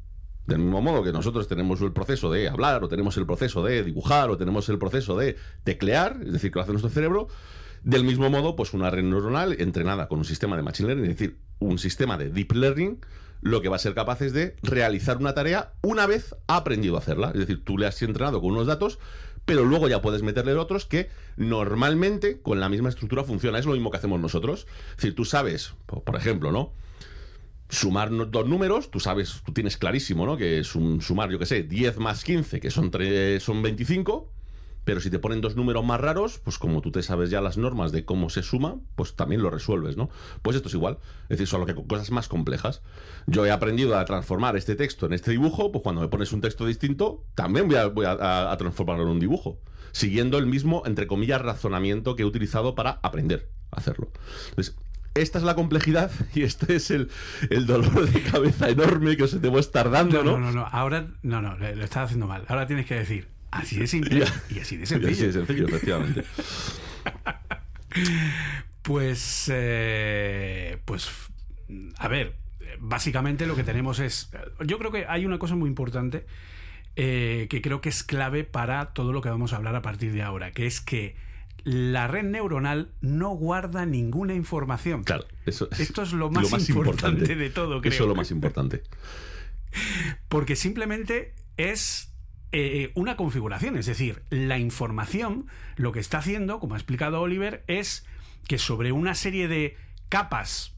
Del 0.46 0.60
mismo 0.60 0.80
modo 0.80 1.02
que 1.02 1.12
nosotros 1.12 1.46
tenemos 1.46 1.80
el 1.82 1.92
proceso 1.92 2.30
de 2.30 2.48
hablar, 2.48 2.82
o 2.82 2.88
tenemos 2.88 3.16
el 3.18 3.26
proceso 3.26 3.62
de 3.62 3.84
dibujar, 3.84 4.30
o 4.30 4.38
tenemos 4.38 4.68
el 4.70 4.78
proceso 4.78 5.16
de 5.18 5.36
teclear, 5.64 6.18
es 6.24 6.32
decir, 6.32 6.50
que 6.50 6.58
lo 6.58 6.62
hace 6.62 6.72
nuestro 6.72 6.90
cerebro, 6.90 7.28
del 7.82 8.04
mismo 8.04 8.30
modo, 8.30 8.56
pues 8.56 8.72
una 8.72 8.90
red 8.90 9.04
neuronal 9.04 9.60
entrenada 9.60 10.08
con 10.08 10.18
un 10.18 10.24
sistema 10.24 10.56
de 10.56 10.62
Machine 10.62 10.88
Learning, 10.88 11.10
es 11.10 11.18
decir, 11.18 11.38
un 11.58 11.78
sistema 11.78 12.16
de 12.16 12.30
Deep 12.30 12.52
Learning, 12.52 12.98
lo 13.40 13.62
que 13.62 13.68
va 13.68 13.76
a 13.76 13.80
ser 13.80 13.94
capaz 13.94 14.20
es 14.22 14.32
de 14.32 14.56
realizar 14.62 15.18
una 15.18 15.34
tarea 15.34 15.72
una 15.82 16.06
vez 16.06 16.34
ha 16.48 16.56
aprendido 16.56 16.96
a 16.96 16.98
hacerla. 16.98 17.28
Es 17.28 17.40
decir, 17.40 17.64
tú 17.64 17.78
le 17.78 17.86
has 17.86 18.00
entrenado 18.02 18.40
con 18.40 18.50
unos 18.50 18.66
datos, 18.66 18.98
pero 19.48 19.64
luego 19.64 19.88
ya 19.88 20.02
puedes 20.02 20.22
meterle 20.22 20.52
otros 20.52 20.84
que 20.84 21.08
normalmente 21.38 22.42
con 22.42 22.60
la 22.60 22.68
misma 22.68 22.90
estructura 22.90 23.24
funciona. 23.24 23.58
Es 23.58 23.64
lo 23.64 23.72
mismo 23.72 23.90
que 23.90 23.96
hacemos 23.96 24.20
nosotros. 24.20 24.66
Es 24.90 24.96
decir, 24.96 25.14
tú 25.14 25.24
sabes, 25.24 25.72
por 25.86 26.16
ejemplo, 26.16 26.52
¿no? 26.52 26.74
Sumar 27.70 28.10
dos 28.10 28.46
números, 28.46 28.90
tú 28.90 29.00
sabes, 29.00 29.40
tú 29.46 29.54
tienes 29.54 29.78
clarísimo, 29.78 30.26
¿no? 30.26 30.36
Que 30.36 30.58
es 30.58 30.74
un 30.74 31.00
sumar, 31.00 31.30
yo 31.30 31.38
qué 31.38 31.46
sé, 31.46 31.62
10 31.62 31.96
más 31.96 32.24
15, 32.24 32.60
que 32.60 32.70
son, 32.70 32.92
son 33.40 33.62
25, 33.62 34.30
pero 34.88 35.02
si 35.02 35.10
te 35.10 35.18
ponen 35.18 35.42
dos 35.42 35.54
números 35.54 35.84
más 35.84 36.00
raros, 36.00 36.38
pues 36.38 36.56
como 36.56 36.80
tú 36.80 36.90
te 36.90 37.02
sabes 37.02 37.28
ya 37.28 37.42
las 37.42 37.58
normas 37.58 37.92
de 37.92 38.06
cómo 38.06 38.30
se 38.30 38.42
suma, 38.42 38.76
pues 38.94 39.16
también 39.16 39.42
lo 39.42 39.50
resuelves, 39.50 39.98
¿no? 39.98 40.08
Pues 40.40 40.56
esto 40.56 40.68
es 40.68 40.74
igual. 40.74 40.96
Es 41.24 41.36
decir, 41.36 41.46
solo 41.46 41.66
que 41.66 41.74
con 41.74 41.86
cosas 41.86 42.10
más 42.10 42.26
complejas. 42.26 42.80
Yo 43.26 43.44
he 43.44 43.50
aprendido 43.50 43.98
a 43.98 44.06
transformar 44.06 44.56
este 44.56 44.76
texto 44.76 45.04
en 45.04 45.12
este 45.12 45.30
dibujo, 45.30 45.72
pues 45.72 45.82
cuando 45.82 46.00
me 46.00 46.08
pones 46.08 46.32
un 46.32 46.40
texto 46.40 46.64
distinto, 46.64 47.22
también 47.34 47.68
voy 47.68 48.06
a, 48.06 48.56
transformarlo 48.56 49.02
en 49.02 49.10
un 49.10 49.20
dibujo. 49.20 49.60
Siguiendo 49.92 50.38
el 50.38 50.46
mismo, 50.46 50.82
entre 50.86 51.06
comillas, 51.06 51.42
razonamiento 51.42 52.16
que 52.16 52.22
he 52.22 52.26
utilizado 52.26 52.74
para 52.74 52.92
aprender 53.02 53.50
a 53.70 53.80
hacerlo. 53.80 54.10
Entonces, 54.48 54.74
esta 55.12 55.36
es 55.36 55.44
la 55.44 55.54
complejidad 55.54 56.10
y 56.34 56.44
este 56.44 56.76
es 56.76 56.90
el, 56.90 57.10
dolor 57.66 58.08
de 58.08 58.22
cabeza 58.22 58.70
enorme 58.70 59.18
que 59.18 59.24
os 59.24 59.38
debo 59.38 59.58
estar 59.58 59.90
dando, 59.90 60.24
¿no? 60.24 60.38
No, 60.38 60.46
no, 60.46 60.52
no, 60.52 60.66
ahora, 60.66 61.08
no, 61.20 61.42
no, 61.42 61.58
lo 61.58 61.84
estás 61.84 62.04
haciendo 62.04 62.26
mal. 62.26 62.46
Ahora 62.48 62.66
tienes 62.66 62.86
que 62.86 62.94
decir, 62.94 63.37
Así 63.50 63.78
de 63.78 63.86
simple 63.86 64.24
y 64.50 64.58
así 64.58 64.76
de 64.76 64.86
sencillo. 64.86 65.12
así 65.12 65.26
de 65.26 65.32
sencillo, 65.32 65.68
efectivamente. 65.68 66.24
pues, 68.82 69.50
eh, 69.52 70.78
pues, 70.84 71.10
a 71.96 72.08
ver, 72.08 72.36
básicamente 72.80 73.46
lo 73.46 73.56
que 73.56 73.64
tenemos 73.64 73.98
es, 73.98 74.30
yo 74.64 74.78
creo 74.78 74.92
que 74.92 75.06
hay 75.06 75.26
una 75.26 75.38
cosa 75.38 75.54
muy 75.54 75.68
importante 75.68 76.26
eh, 76.96 77.46
que 77.48 77.62
creo 77.62 77.80
que 77.80 77.88
es 77.88 78.02
clave 78.02 78.44
para 78.44 78.92
todo 78.92 79.12
lo 79.12 79.22
que 79.22 79.28
vamos 79.28 79.52
a 79.52 79.56
hablar 79.56 79.76
a 79.76 79.82
partir 79.82 80.12
de 80.12 80.22
ahora, 80.22 80.52
que 80.52 80.66
es 80.66 80.80
que 80.80 81.16
la 81.64 82.08
red 82.08 82.24
neuronal 82.24 82.92
no 83.00 83.30
guarda 83.30 83.86
ninguna 83.86 84.34
información. 84.34 85.04
Claro, 85.04 85.26
eso 85.46 85.68
es 85.70 85.80
Esto 85.80 86.02
es 86.02 86.12
lo 86.12 86.30
más, 86.30 86.68
importante, 86.68 87.36
de 87.36 87.50
todo, 87.50 87.80
creo. 87.80 87.92
Eso 87.92 88.04
es 88.04 88.08
lo 88.08 88.14
más 88.14 88.30
importante. 88.30 88.82
Porque 90.28 90.56
simplemente 90.56 91.34
es 91.56 92.12
eh, 92.52 92.92
una 92.94 93.16
configuración, 93.16 93.76
es 93.76 93.86
decir, 93.86 94.22
la 94.30 94.58
información 94.58 95.46
lo 95.76 95.92
que 95.92 96.00
está 96.00 96.18
haciendo, 96.18 96.60
como 96.60 96.74
ha 96.74 96.78
explicado 96.78 97.20
Oliver, 97.20 97.64
es 97.66 98.06
que 98.46 98.58
sobre 98.58 98.92
una 98.92 99.14
serie 99.14 99.48
de 99.48 99.76
capas, 100.08 100.74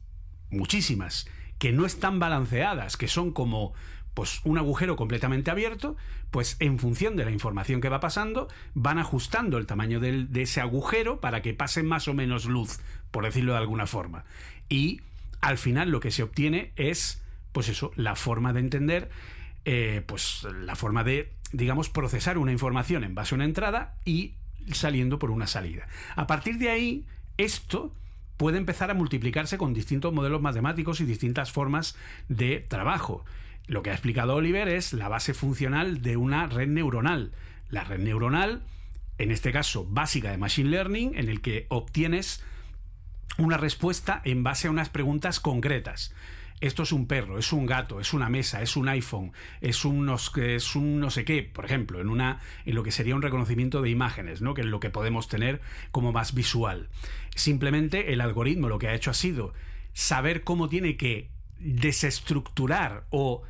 muchísimas, 0.51 1.29
que 1.59 1.73
no 1.73 1.87
están 1.87 2.19
balanceadas, 2.19 2.97
que 2.97 3.07
son 3.07 3.33
como 3.33 3.73
pues 4.15 4.41
un 4.45 4.59
agujero 4.59 4.97
completamente 4.97 5.51
abierto, 5.51 5.97
pues 6.31 6.57
en 6.59 6.79
función 6.79 7.17
de 7.17 7.25
la 7.25 7.31
información 7.31 7.81
que 7.81 7.89
va 7.89 8.01
pasando, 8.01 8.49
van 8.75 8.99
ajustando 8.99 9.57
el 9.57 9.67
tamaño 9.67 10.01
de 10.01 10.43
ese 10.43 10.61
agujero 10.61 11.21
para 11.21 11.43
que 11.43 11.55
pase 11.55 11.83
más 11.83 12.09
o 12.09 12.15
menos 12.15 12.47
luz, 12.47 12.81
por 13.11 13.25
decirlo 13.25 13.53
de 13.53 13.59
alguna 13.59 13.87
forma. 13.87 14.25
Y 14.69 15.01
al 15.41 15.59
final 15.59 15.91
lo 15.91 16.01
que 16.01 16.11
se 16.11 16.23
obtiene 16.23 16.73
es, 16.77 17.23
pues 17.53 17.69
eso, 17.69 17.93
la 17.95 18.17
forma 18.17 18.53
de 18.53 18.61
entender, 18.61 19.11
eh, 19.65 20.03
pues 20.07 20.47
la 20.61 20.75
forma 20.77 21.05
de 21.05 21.31
digamos, 21.53 21.89
procesar 21.89 22.39
una 22.39 22.53
información 22.53 23.05
en 23.05 23.15
base 23.15 23.35
a 23.35 23.37
una 23.37 23.45
entrada 23.45 23.97
y 24.05 24.35
saliendo 24.73 25.19
por 25.19 25.31
una 25.31 25.47
salida. 25.47 25.87
A 26.17 26.27
partir 26.27 26.59
de 26.59 26.71
ahí, 26.71 27.07
esto 27.37 27.95
puede 28.37 28.59
empezar 28.59 28.91
a 28.91 28.95
multiplicarse 28.95 29.59
con 29.59 29.75
distintos 29.75 30.13
modelos 30.13 30.41
matemáticos 30.41 31.01
y 31.01 31.05
distintas 31.05 31.53
formas 31.53 31.97
de 32.29 32.61
trabajo. 32.61 33.25
Lo 33.67 33.83
que 33.83 33.91
ha 33.91 33.95
explicado 33.95 34.35
Oliver 34.35 34.69
es 34.69 34.93
la 34.93 35.09
base 35.09 35.35
funcional 35.35 36.03
de 36.03 36.17
una 36.17 36.47
red 36.47 36.69
neuronal. 36.69 37.33
La 37.69 37.85
red 37.85 37.99
neuronal, 37.99 38.63
en 39.19 39.31
este 39.31 39.53
caso 39.53 39.87
básica 39.89 40.31
de 40.31 40.39
Machine 40.39 40.71
Learning, 40.71 41.13
en 41.15 41.29
el 41.29 41.41
que 41.41 41.67
obtienes 41.69 42.43
una 43.39 43.57
respuesta 43.57 44.21
en 44.25 44.43
base 44.43 44.69
a 44.69 44.71
unas 44.71 44.89
preguntas 44.89 45.41
concretas 45.41 46.15
esto 46.61 46.83
es 46.83 46.93
un 46.93 47.07
perro, 47.07 47.39
es 47.39 47.53
un 47.53 47.67
gato, 47.67 48.01
es 48.01 48.13
una 48.13 48.29
mesa, 48.29 48.63
es 48.63 48.77
un 48.77 48.89
iPhone, 48.89 49.33
es 49.61 49.85
un, 49.85 50.15
es 50.37 50.77
un 50.77 51.01
no 51.01 51.11
sé 51.11 51.25
qué, 51.25 51.43
por 51.43 51.65
ejemplo, 51.65 52.01
en, 52.01 52.09
una, 52.09 52.41
en 52.67 52.75
lo 52.75 52.83
que 52.83 52.93
sería 52.93 53.15
un 53.15 53.23
reconocimiento 53.23 53.81
de 53.81 53.91
imágenes, 53.91 54.43
¿no? 54.43 54.55
que 54.55 54.61
es 54.61 54.67
lo 54.67 54.81
que 54.81 54.91
podemos 54.91 55.29
tener 55.29 55.61
como 55.91 56.13
más 56.13 56.35
visual. 56.35 56.89
Simplemente 57.35 58.13
el 58.13 58.21
algoritmo 58.21 58.69
lo 58.69 58.79
que 58.79 58.89
ha 58.89 58.95
hecho 58.95 59.11
ha 59.11 59.15
sido 59.15 59.55
saber 59.93 60.45
cómo 60.45 60.69
tiene 60.69 60.97
que 60.97 61.31
desestructurar 61.59 63.05
o 63.11 63.43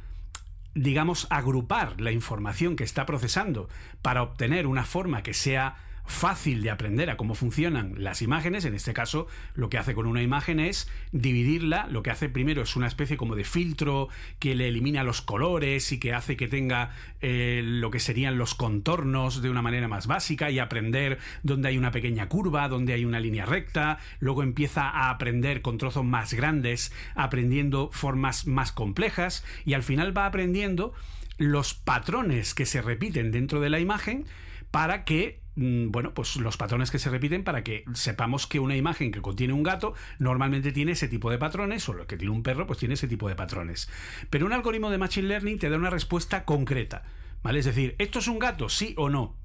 digamos 0.74 1.26
agrupar 1.30 2.00
la 2.00 2.12
información 2.12 2.76
que 2.76 2.84
está 2.84 3.06
procesando 3.06 3.68
para 4.02 4.22
obtener 4.22 4.66
una 4.66 4.84
forma 4.84 5.22
que 5.22 5.34
sea 5.34 5.76
fácil 6.10 6.62
de 6.62 6.70
aprender 6.70 7.08
a 7.08 7.16
cómo 7.16 7.34
funcionan 7.34 7.94
las 7.96 8.20
imágenes. 8.20 8.64
En 8.64 8.74
este 8.74 8.92
caso, 8.92 9.26
lo 9.54 9.70
que 9.70 9.78
hace 9.78 9.94
con 9.94 10.06
una 10.06 10.22
imagen 10.22 10.60
es 10.60 10.88
dividirla. 11.12 11.86
Lo 11.90 12.02
que 12.02 12.10
hace 12.10 12.28
primero 12.28 12.62
es 12.62 12.76
una 12.76 12.86
especie 12.86 13.16
como 13.16 13.36
de 13.36 13.44
filtro 13.44 14.08
que 14.38 14.54
le 14.54 14.68
elimina 14.68 15.04
los 15.04 15.22
colores 15.22 15.92
y 15.92 15.98
que 15.98 16.12
hace 16.12 16.36
que 16.36 16.48
tenga 16.48 16.90
eh, 17.20 17.62
lo 17.64 17.90
que 17.90 18.00
serían 18.00 18.38
los 18.38 18.54
contornos 18.54 19.40
de 19.40 19.50
una 19.50 19.62
manera 19.62 19.88
más 19.88 20.06
básica 20.06 20.50
y 20.50 20.58
aprender 20.58 21.18
dónde 21.42 21.68
hay 21.68 21.78
una 21.78 21.92
pequeña 21.92 22.28
curva, 22.28 22.68
dónde 22.68 22.92
hay 22.92 23.04
una 23.04 23.20
línea 23.20 23.46
recta. 23.46 23.98
Luego 24.18 24.42
empieza 24.42 24.88
a 24.88 25.10
aprender 25.10 25.62
con 25.62 25.78
trozos 25.78 26.04
más 26.04 26.34
grandes, 26.34 26.92
aprendiendo 27.14 27.90
formas 27.92 28.46
más 28.46 28.72
complejas 28.72 29.44
y 29.64 29.74
al 29.74 29.82
final 29.82 30.16
va 30.16 30.26
aprendiendo 30.26 30.92
los 31.38 31.72
patrones 31.72 32.54
que 32.54 32.66
se 32.66 32.82
repiten 32.82 33.30
dentro 33.30 33.60
de 33.60 33.70
la 33.70 33.80
imagen 33.80 34.26
para 34.70 35.04
que 35.04 35.39
bueno, 35.56 36.14
pues 36.14 36.36
los 36.36 36.56
patrones 36.56 36.90
que 36.90 36.98
se 36.98 37.10
repiten 37.10 37.44
para 37.44 37.62
que 37.62 37.84
sepamos 37.94 38.46
que 38.46 38.60
una 38.60 38.76
imagen 38.76 39.12
que 39.12 39.20
contiene 39.20 39.52
un 39.52 39.62
gato 39.62 39.94
normalmente 40.18 40.72
tiene 40.72 40.92
ese 40.92 41.08
tipo 41.08 41.30
de 41.30 41.38
patrones, 41.38 41.88
o 41.88 41.92
lo 41.92 42.06
que 42.06 42.16
tiene 42.16 42.32
un 42.32 42.42
perro, 42.42 42.66
pues 42.66 42.78
tiene 42.78 42.94
ese 42.94 43.08
tipo 43.08 43.28
de 43.28 43.36
patrones. 43.36 43.88
Pero 44.30 44.46
un 44.46 44.52
algoritmo 44.52 44.90
de 44.90 44.98
Machine 44.98 45.28
Learning 45.28 45.58
te 45.58 45.68
da 45.68 45.76
una 45.76 45.90
respuesta 45.90 46.44
concreta, 46.44 47.02
¿vale? 47.42 47.58
Es 47.58 47.64
decir, 47.64 47.96
¿esto 47.98 48.20
es 48.20 48.28
un 48.28 48.38
gato? 48.38 48.68
Sí 48.68 48.94
o 48.96 49.08
no. 49.08 49.36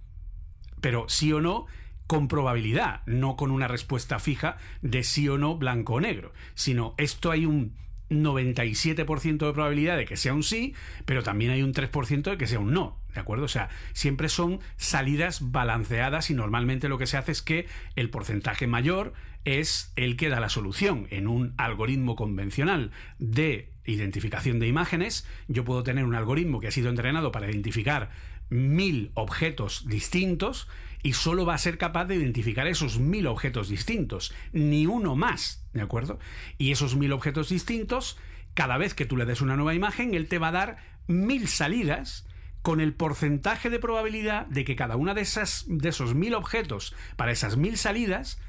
Pero 0.81 1.05
sí 1.09 1.33
o 1.33 1.41
no 1.41 1.65
con 2.07 2.27
probabilidad, 2.27 3.01
no 3.07 3.35
con 3.35 3.51
una 3.51 3.67
respuesta 3.67 4.19
fija 4.19 4.57
de 4.81 5.03
sí 5.03 5.27
o 5.27 5.37
no, 5.37 5.57
blanco 5.57 5.95
o 5.95 6.01
negro, 6.01 6.33
sino 6.53 6.93
esto 6.97 7.31
hay 7.31 7.45
un 7.45 7.75
97% 8.09 9.47
de 9.47 9.53
probabilidad 9.53 9.97
de 9.97 10.05
que 10.05 10.17
sea 10.17 10.33
un 10.33 10.43
sí, 10.43 10.75
pero 11.05 11.23
también 11.23 11.51
hay 11.51 11.63
un 11.63 11.73
3% 11.73 12.29
de 12.29 12.37
que 12.37 12.47
sea 12.47 12.59
un 12.59 12.73
no. 12.73 12.99
¿De 13.15 13.21
acuerdo? 13.21 13.45
O 13.45 13.49
sea, 13.49 13.69
siempre 13.93 14.27
son 14.27 14.59
salidas 14.75 15.51
balanceadas 15.51 16.29
y 16.29 16.33
normalmente 16.33 16.89
lo 16.89 16.97
que 16.97 17.07
se 17.07 17.15
hace 17.15 17.31
es 17.31 17.41
que 17.41 17.65
el 17.95 18.09
porcentaje 18.09 18.67
mayor 18.67 19.13
es 19.45 19.93
el 19.95 20.17
que 20.17 20.27
da 20.27 20.41
la 20.41 20.49
solución. 20.49 21.07
En 21.11 21.27
un 21.27 21.53
algoritmo 21.57 22.17
convencional 22.17 22.91
de 23.17 23.71
identificación 23.85 24.59
de 24.59 24.67
imágenes, 24.67 25.25
yo 25.47 25.63
puedo 25.63 25.81
tener 25.83 26.03
un 26.03 26.13
algoritmo 26.13 26.59
que 26.59 26.67
ha 26.67 26.71
sido 26.71 26.89
entrenado 26.89 27.31
para 27.31 27.49
identificar 27.49 28.09
mil 28.49 29.11
objetos 29.13 29.87
distintos 29.87 30.67
y 31.01 31.13
solo 31.13 31.45
va 31.45 31.53
a 31.53 31.59
ser 31.59 31.77
capaz 31.77 32.05
de 32.05 32.15
identificar 32.15 32.67
esos 32.67 32.99
mil 32.99 33.27
objetos 33.27 33.69
distintos, 33.69 34.33
ni 34.51 34.87
uno 34.87 35.15
más, 35.15 35.65
¿de 35.71 35.81
acuerdo? 35.81 36.19
Y 36.57 36.71
esos 36.71 36.97
mil 36.97 37.13
objetos 37.13 37.47
distintos, 37.47 38.17
cada 38.55 38.77
vez 38.77 38.93
que 38.93 39.05
tú 39.05 39.15
le 39.15 39.25
des 39.25 39.39
una 39.39 39.55
nueva 39.55 39.73
imagen, 39.73 40.15
él 40.15 40.27
te 40.27 40.37
va 40.37 40.49
a 40.49 40.53
dar 40.53 40.77
mil 41.07 41.47
salidas 41.47 42.27
con 42.65 42.81
el 42.81 42.95
porcentaje 42.95 43.69
de 43.69 43.77
probabilidad 43.77 44.47
de 44.47 44.65
que 44.65 44.75
cada 44.75 44.95
una 44.95 45.13
de, 45.13 45.21
esas, 45.21 45.65
de 45.67 45.89
esos 45.89 46.15
mil 46.15 46.33
objetos 46.33 46.95
para 47.15 47.31
esas 47.31 47.57
mil 47.57 47.77
salidas 47.77 48.39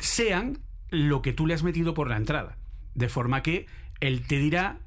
sean 0.00 0.58
lo 0.90 1.22
que 1.22 1.32
tú 1.32 1.46
le 1.46 1.54
has 1.54 1.62
metido 1.62 1.94
por 1.94 2.10
la 2.10 2.16
entrada. 2.16 2.58
De 2.96 3.08
forma 3.08 3.44
que 3.44 3.66
él 4.00 4.26
te 4.26 4.38
dirá 4.38 4.80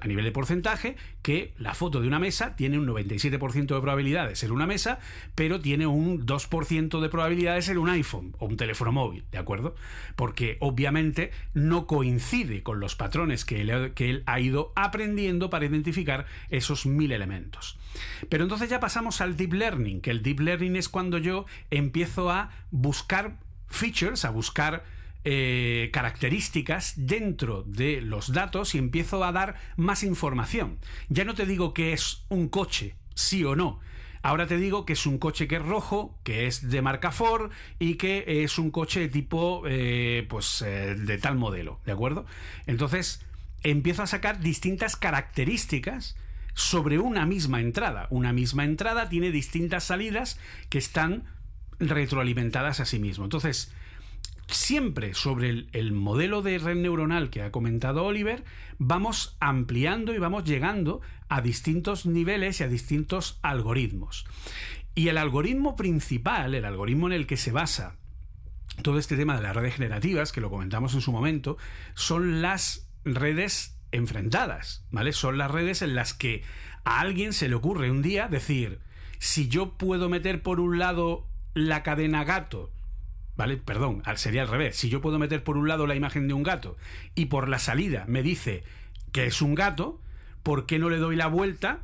a 0.00 0.06
nivel 0.06 0.24
de 0.24 0.32
porcentaje 0.32 0.96
que 1.22 1.52
la 1.58 1.74
foto 1.74 2.00
de 2.00 2.08
una 2.08 2.18
mesa 2.18 2.56
tiene 2.56 2.78
un 2.78 2.86
97% 2.86 3.74
de 3.74 3.80
probabilidad 3.80 4.28
de 4.28 4.36
ser 4.36 4.52
una 4.52 4.66
mesa, 4.66 4.98
pero 5.34 5.60
tiene 5.60 5.86
un 5.86 6.26
2% 6.26 7.00
de 7.00 7.08
probabilidad 7.08 7.54
de 7.54 7.62
ser 7.62 7.78
un 7.78 7.88
iPhone 7.88 8.34
o 8.38 8.46
un 8.46 8.56
teléfono 8.56 8.92
móvil, 8.92 9.24
¿de 9.30 9.38
acuerdo? 9.38 9.74
Porque 10.16 10.56
obviamente 10.60 11.30
no 11.54 11.86
coincide 11.86 12.62
con 12.62 12.80
los 12.80 12.96
patrones 12.96 13.44
que 13.44 13.60
él, 13.60 13.92
que 13.94 14.10
él 14.10 14.22
ha 14.26 14.40
ido 14.40 14.72
aprendiendo 14.74 15.50
para 15.50 15.66
identificar 15.66 16.26
esos 16.50 16.86
mil 16.86 17.12
elementos. 17.12 17.78
Pero 18.28 18.44
entonces 18.44 18.70
ya 18.70 18.80
pasamos 18.80 19.20
al 19.20 19.36
deep 19.36 19.52
learning, 19.52 20.00
que 20.00 20.10
el 20.10 20.22
deep 20.22 20.40
learning 20.40 20.76
es 20.76 20.88
cuando 20.88 21.18
yo 21.18 21.46
empiezo 21.70 22.30
a 22.30 22.50
buscar 22.70 23.38
features, 23.68 24.24
a 24.24 24.30
buscar 24.30 24.84
eh, 25.24 25.90
características 25.92 26.94
dentro 26.96 27.62
de 27.62 28.00
los 28.00 28.32
datos 28.32 28.74
y 28.74 28.78
empiezo 28.78 29.24
a 29.24 29.32
dar 29.32 29.56
más 29.76 30.02
información. 30.02 30.78
Ya 31.08 31.24
no 31.24 31.34
te 31.34 31.46
digo 31.46 31.74
que 31.74 31.92
es 31.92 32.24
un 32.28 32.48
coche, 32.48 32.96
sí 33.14 33.44
o 33.44 33.54
no. 33.54 33.80
Ahora 34.22 34.46
te 34.46 34.56
digo 34.56 34.86
que 34.86 34.92
es 34.92 35.06
un 35.06 35.18
coche 35.18 35.48
que 35.48 35.56
es 35.56 35.62
rojo, 35.62 36.18
que 36.22 36.46
es 36.46 36.70
de 36.70 36.80
marca 36.80 37.10
Ford 37.10 37.50
y 37.80 37.94
que 37.94 38.44
es 38.44 38.58
un 38.58 38.70
coche 38.70 39.08
tipo, 39.08 39.64
eh, 39.66 40.26
pues, 40.28 40.62
eh, 40.62 40.94
de 40.94 41.18
tal 41.18 41.36
modelo, 41.36 41.80
¿de 41.84 41.92
acuerdo? 41.92 42.24
Entonces, 42.66 43.24
empiezo 43.64 44.02
a 44.02 44.06
sacar 44.06 44.40
distintas 44.40 44.96
características 44.96 46.16
sobre 46.54 46.98
una 46.98 47.26
misma 47.26 47.60
entrada. 47.60 48.06
Una 48.10 48.32
misma 48.32 48.64
entrada 48.64 49.08
tiene 49.08 49.32
distintas 49.32 49.84
salidas 49.84 50.38
que 50.68 50.78
están 50.78 51.24
retroalimentadas 51.80 52.78
a 52.78 52.84
sí 52.84 53.00
mismo. 53.00 53.24
Entonces, 53.24 53.72
siempre 54.54 55.14
sobre 55.14 55.66
el, 55.72 55.92
modelo 55.92 56.42
de 56.42 56.58
red 56.58 56.76
neuronal 56.76 57.30
que 57.30 57.42
ha 57.42 57.50
comentado 57.50 58.04
Oliver, 58.04 58.44
vamos 58.78 59.36
ampliando 59.40 60.14
y 60.14 60.18
vamos 60.18 60.44
llegando 60.44 61.00
a 61.28 61.40
distintos 61.40 62.06
niveles 62.06 62.60
y 62.60 62.64
a 62.64 62.68
distintos 62.68 63.38
algoritmos. 63.42 64.26
Y 64.94 65.08
el 65.08 65.18
algoritmo 65.18 65.76
principal, 65.76 66.54
el 66.54 66.64
algoritmo 66.64 67.06
en 67.06 67.14
el 67.14 67.26
que 67.26 67.36
se 67.36 67.52
basa 67.52 67.96
todo 68.82 68.98
este 68.98 69.16
tema 69.16 69.36
de 69.36 69.42
las 69.42 69.54
redes 69.54 69.74
generativas, 69.74 70.32
que 70.32 70.40
lo 70.40 70.50
comentamos 70.50 70.94
en 70.94 71.00
su 71.00 71.12
momento, 71.12 71.56
son 71.94 72.42
las 72.42 72.88
redes 73.04 73.78
enfrentadas, 73.90 74.84
¿vale? 74.90 75.12
Son 75.12 75.38
las 75.38 75.50
redes 75.50 75.82
en 75.82 75.94
las 75.94 76.14
que 76.14 76.42
a 76.84 77.00
alguien 77.00 77.32
se 77.32 77.48
le 77.48 77.54
ocurre 77.54 77.90
un 77.90 78.02
día 78.02 78.28
decir, 78.28 78.80
si 79.18 79.48
yo 79.48 79.74
puedo 79.74 80.08
meter 80.08 80.42
por 80.42 80.60
un 80.60 80.78
lado 80.78 81.26
la 81.54 81.82
cadena 81.82 82.24
gato 82.24 82.70
¿Vale? 83.36 83.56
Perdón, 83.56 84.02
sería 84.16 84.42
al 84.42 84.48
revés. 84.48 84.76
Si 84.76 84.88
yo 84.88 85.00
puedo 85.00 85.18
meter 85.18 85.42
por 85.42 85.56
un 85.56 85.68
lado 85.68 85.86
la 85.86 85.94
imagen 85.94 86.28
de 86.28 86.34
un 86.34 86.42
gato 86.42 86.76
y 87.14 87.26
por 87.26 87.48
la 87.48 87.58
salida 87.58 88.04
me 88.06 88.22
dice 88.22 88.62
que 89.10 89.26
es 89.26 89.40
un 89.40 89.54
gato, 89.54 90.00
¿por 90.42 90.66
qué 90.66 90.78
no 90.78 90.90
le 90.90 90.98
doy 90.98 91.16
la 91.16 91.28
vuelta 91.28 91.80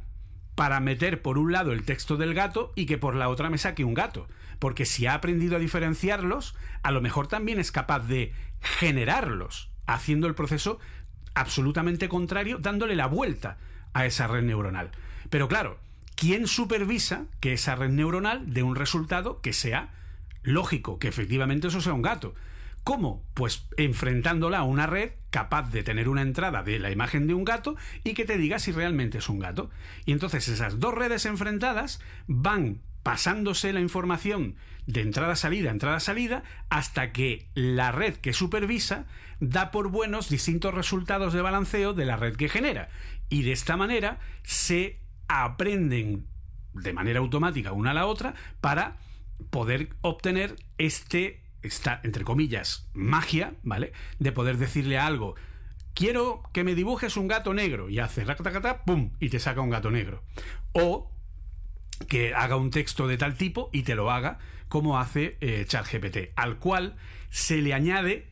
para 0.54 0.80
meter 0.80 1.22
por 1.22 1.38
un 1.38 1.52
lado 1.52 1.72
el 1.72 1.84
texto 1.84 2.16
del 2.16 2.34
gato 2.34 2.72
y 2.74 2.86
que 2.86 2.98
por 2.98 3.14
la 3.14 3.28
otra 3.28 3.48
me 3.48 3.58
saque 3.58 3.84
un 3.84 3.94
gato? 3.94 4.28
Porque 4.58 4.84
si 4.84 5.06
ha 5.06 5.14
aprendido 5.14 5.56
a 5.56 5.60
diferenciarlos, 5.60 6.54
a 6.82 6.90
lo 6.90 7.00
mejor 7.00 7.28
también 7.28 7.60
es 7.60 7.72
capaz 7.72 8.00
de 8.00 8.32
generarlos, 8.60 9.70
haciendo 9.86 10.26
el 10.26 10.34
proceso 10.34 10.78
absolutamente 11.34 12.08
contrario, 12.08 12.58
dándole 12.58 12.96
la 12.96 13.06
vuelta 13.06 13.56
a 13.94 14.04
esa 14.04 14.26
red 14.26 14.42
neuronal. 14.42 14.90
Pero 15.30 15.48
claro, 15.48 15.78
¿quién 16.14 16.46
supervisa 16.46 17.24
que 17.40 17.52
esa 17.52 17.76
red 17.76 17.90
neuronal 17.90 18.52
dé 18.52 18.62
un 18.62 18.76
resultado 18.76 19.40
que 19.40 19.52
sea 19.52 19.94
lógico 20.42 20.98
que 20.98 21.08
efectivamente 21.08 21.68
eso 21.68 21.80
sea 21.80 21.92
un 21.92 22.02
gato. 22.02 22.34
¿Cómo? 22.84 23.22
Pues 23.34 23.66
enfrentándola 23.76 24.58
a 24.58 24.62
una 24.62 24.86
red 24.86 25.12
capaz 25.30 25.70
de 25.70 25.82
tener 25.82 26.08
una 26.08 26.22
entrada 26.22 26.62
de 26.62 26.78
la 26.78 26.90
imagen 26.90 27.26
de 27.26 27.34
un 27.34 27.44
gato 27.44 27.76
y 28.02 28.14
que 28.14 28.24
te 28.24 28.38
diga 28.38 28.58
si 28.58 28.72
realmente 28.72 29.18
es 29.18 29.28
un 29.28 29.38
gato. 29.38 29.70
Y 30.06 30.12
entonces 30.12 30.48
esas 30.48 30.80
dos 30.80 30.94
redes 30.94 31.26
enfrentadas 31.26 32.00
van 32.26 32.80
pasándose 33.02 33.72
la 33.72 33.80
información 33.80 34.56
de 34.86 35.02
entrada-salida, 35.02 35.70
entrada-salida, 35.70 36.44
hasta 36.70 37.12
que 37.12 37.46
la 37.54 37.92
red 37.92 38.14
que 38.16 38.32
supervisa 38.32 39.06
da 39.38 39.70
por 39.70 39.88
buenos 39.88 40.30
distintos 40.30 40.74
resultados 40.74 41.34
de 41.34 41.42
balanceo 41.42 41.92
de 41.92 42.06
la 42.06 42.16
red 42.16 42.36
que 42.36 42.48
genera. 42.48 42.88
Y 43.28 43.42
de 43.42 43.52
esta 43.52 43.76
manera 43.76 44.18
se 44.44 44.98
aprenden 45.28 46.26
de 46.72 46.92
manera 46.92 47.20
automática 47.20 47.72
una 47.72 47.90
a 47.90 47.94
la 47.94 48.06
otra 48.06 48.34
para 48.60 48.96
poder 49.50 49.90
obtener 50.02 50.56
este, 50.78 51.42
esta, 51.62 52.00
entre 52.04 52.24
comillas, 52.24 52.88
magia, 52.92 53.54
¿vale? 53.62 53.92
De 54.18 54.32
poder 54.32 54.58
decirle 54.58 54.98
algo, 54.98 55.34
quiero 55.94 56.42
que 56.52 56.64
me 56.64 56.74
dibujes 56.74 57.16
un 57.16 57.28
gato 57.28 57.54
negro, 57.54 57.88
y 57.88 57.98
hace, 57.98 58.24
pum, 58.86 59.10
y 59.20 59.30
te 59.30 59.40
saca 59.40 59.60
un 59.60 59.70
gato 59.70 59.90
negro. 59.90 60.22
O 60.72 61.10
que 62.08 62.34
haga 62.34 62.56
un 62.56 62.70
texto 62.70 63.08
de 63.08 63.18
tal 63.18 63.34
tipo 63.34 63.70
y 63.72 63.82
te 63.82 63.96
lo 63.96 64.10
haga 64.10 64.38
como 64.68 64.98
hace 64.98 65.36
eh, 65.40 65.64
ChatGPT, 65.66 66.32
al 66.36 66.58
cual 66.58 66.96
se 67.30 67.60
le 67.60 67.74
añade 67.74 68.30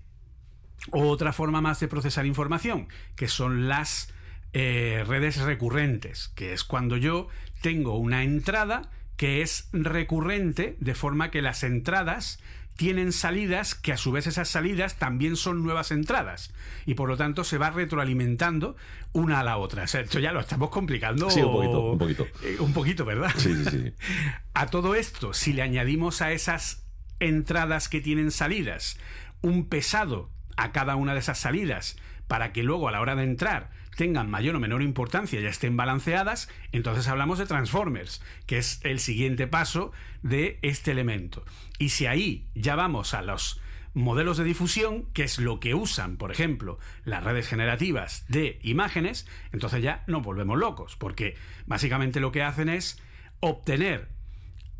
otra 0.92 1.32
forma 1.32 1.60
más 1.60 1.80
de 1.80 1.88
procesar 1.88 2.26
información, 2.26 2.88
que 3.16 3.28
son 3.28 3.68
las 3.68 4.12
eh, 4.52 5.04
redes 5.06 5.38
recurrentes, 5.38 6.28
que 6.36 6.52
es 6.52 6.64
cuando 6.64 6.96
yo 6.96 7.28
tengo 7.62 7.98
una 7.98 8.22
entrada 8.22 8.90
que 9.16 9.42
es 9.42 9.68
recurrente, 9.72 10.76
de 10.80 10.94
forma 10.94 11.30
que 11.30 11.42
las 11.42 11.62
entradas 11.62 12.38
tienen 12.76 13.12
salidas 13.12 13.74
que 13.74 13.92
a 13.92 13.96
su 13.96 14.12
vez 14.12 14.26
esas 14.26 14.48
salidas 14.48 14.98
también 14.98 15.36
son 15.36 15.62
nuevas 15.62 15.90
entradas 15.90 16.52
y 16.84 16.94
por 16.94 17.08
lo 17.08 17.16
tanto 17.16 17.42
se 17.42 17.56
va 17.56 17.70
retroalimentando 17.70 18.76
una 19.12 19.40
a 19.40 19.44
la 19.44 19.56
otra. 19.56 19.84
O 19.84 19.86
sea, 19.86 20.02
esto 20.02 20.18
ya 20.18 20.32
lo 20.32 20.40
estamos 20.40 20.68
complicando. 20.68 21.30
Sí, 21.30 21.40
un 21.40 21.52
poquito, 21.52 21.80
un 21.92 21.98
poquito. 21.98 22.26
Eh, 22.42 22.56
un 22.60 22.72
poquito, 22.74 23.04
¿verdad? 23.06 23.32
Sí, 23.36 23.54
sí, 23.54 23.64
sí. 23.70 23.92
a 24.54 24.66
todo 24.66 24.94
esto, 24.94 25.32
si 25.32 25.54
le 25.54 25.62
añadimos 25.62 26.20
a 26.20 26.32
esas 26.32 26.84
entradas 27.18 27.88
que 27.88 28.02
tienen 28.02 28.30
salidas 28.30 28.98
un 29.40 29.68
pesado 29.68 30.30
a 30.58 30.72
cada 30.72 30.96
una 30.96 31.14
de 31.14 31.20
esas 31.20 31.38
salidas 31.38 31.96
para 32.26 32.52
que 32.52 32.62
luego 32.62 32.88
a 32.88 32.92
la 32.92 33.00
hora 33.00 33.16
de 33.16 33.24
entrar 33.24 33.70
tengan 33.96 34.30
mayor 34.30 34.54
o 34.56 34.60
menor 34.60 34.82
importancia, 34.82 35.40
ya 35.40 35.48
estén 35.48 35.76
balanceadas, 35.76 36.48
entonces 36.72 37.08
hablamos 37.08 37.38
de 37.38 37.46
transformers, 37.46 38.22
que 38.46 38.58
es 38.58 38.80
el 38.84 39.00
siguiente 39.00 39.46
paso 39.46 39.92
de 40.22 40.58
este 40.62 40.92
elemento. 40.92 41.44
Y 41.78 41.88
si 41.88 42.06
ahí 42.06 42.46
ya 42.54 42.76
vamos 42.76 43.14
a 43.14 43.22
los 43.22 43.60
modelos 43.94 44.36
de 44.36 44.44
difusión, 44.44 45.06
que 45.14 45.24
es 45.24 45.38
lo 45.38 45.58
que 45.58 45.74
usan, 45.74 46.18
por 46.18 46.30
ejemplo, 46.30 46.78
las 47.04 47.24
redes 47.24 47.48
generativas 47.48 48.26
de 48.28 48.58
imágenes, 48.62 49.26
entonces 49.52 49.82
ya 49.82 50.04
nos 50.06 50.22
volvemos 50.22 50.58
locos, 50.58 50.96
porque 50.96 51.34
básicamente 51.64 52.20
lo 52.20 52.30
que 52.30 52.42
hacen 52.42 52.68
es 52.68 53.00
obtener, 53.40 54.08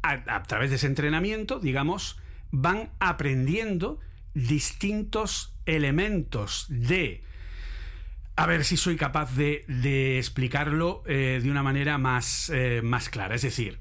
a, 0.03 0.43
través 0.45 0.71
de 0.71 0.77
ese 0.77 0.87
entrenamiento, 0.87 1.59
digamos, 1.59 2.21
van 2.53 2.91
aprendiendo 3.01 3.99
distintos 4.35 5.57
elementos 5.65 6.67
de 6.69 7.25
a 8.37 8.47
ver 8.47 8.65
si 8.65 8.77
soy 8.77 8.97
capaz 8.97 9.35
de, 9.35 10.19
explicarlo 10.19 11.03
eh, 11.07 11.41
de 11.43 11.51
una 11.51 11.63
manera 11.63 11.99
más, 11.99 12.51
eh, 12.55 12.83
más 12.83 13.09
clara. 13.09 13.35
Es 13.35 13.43
decir, 13.43 13.79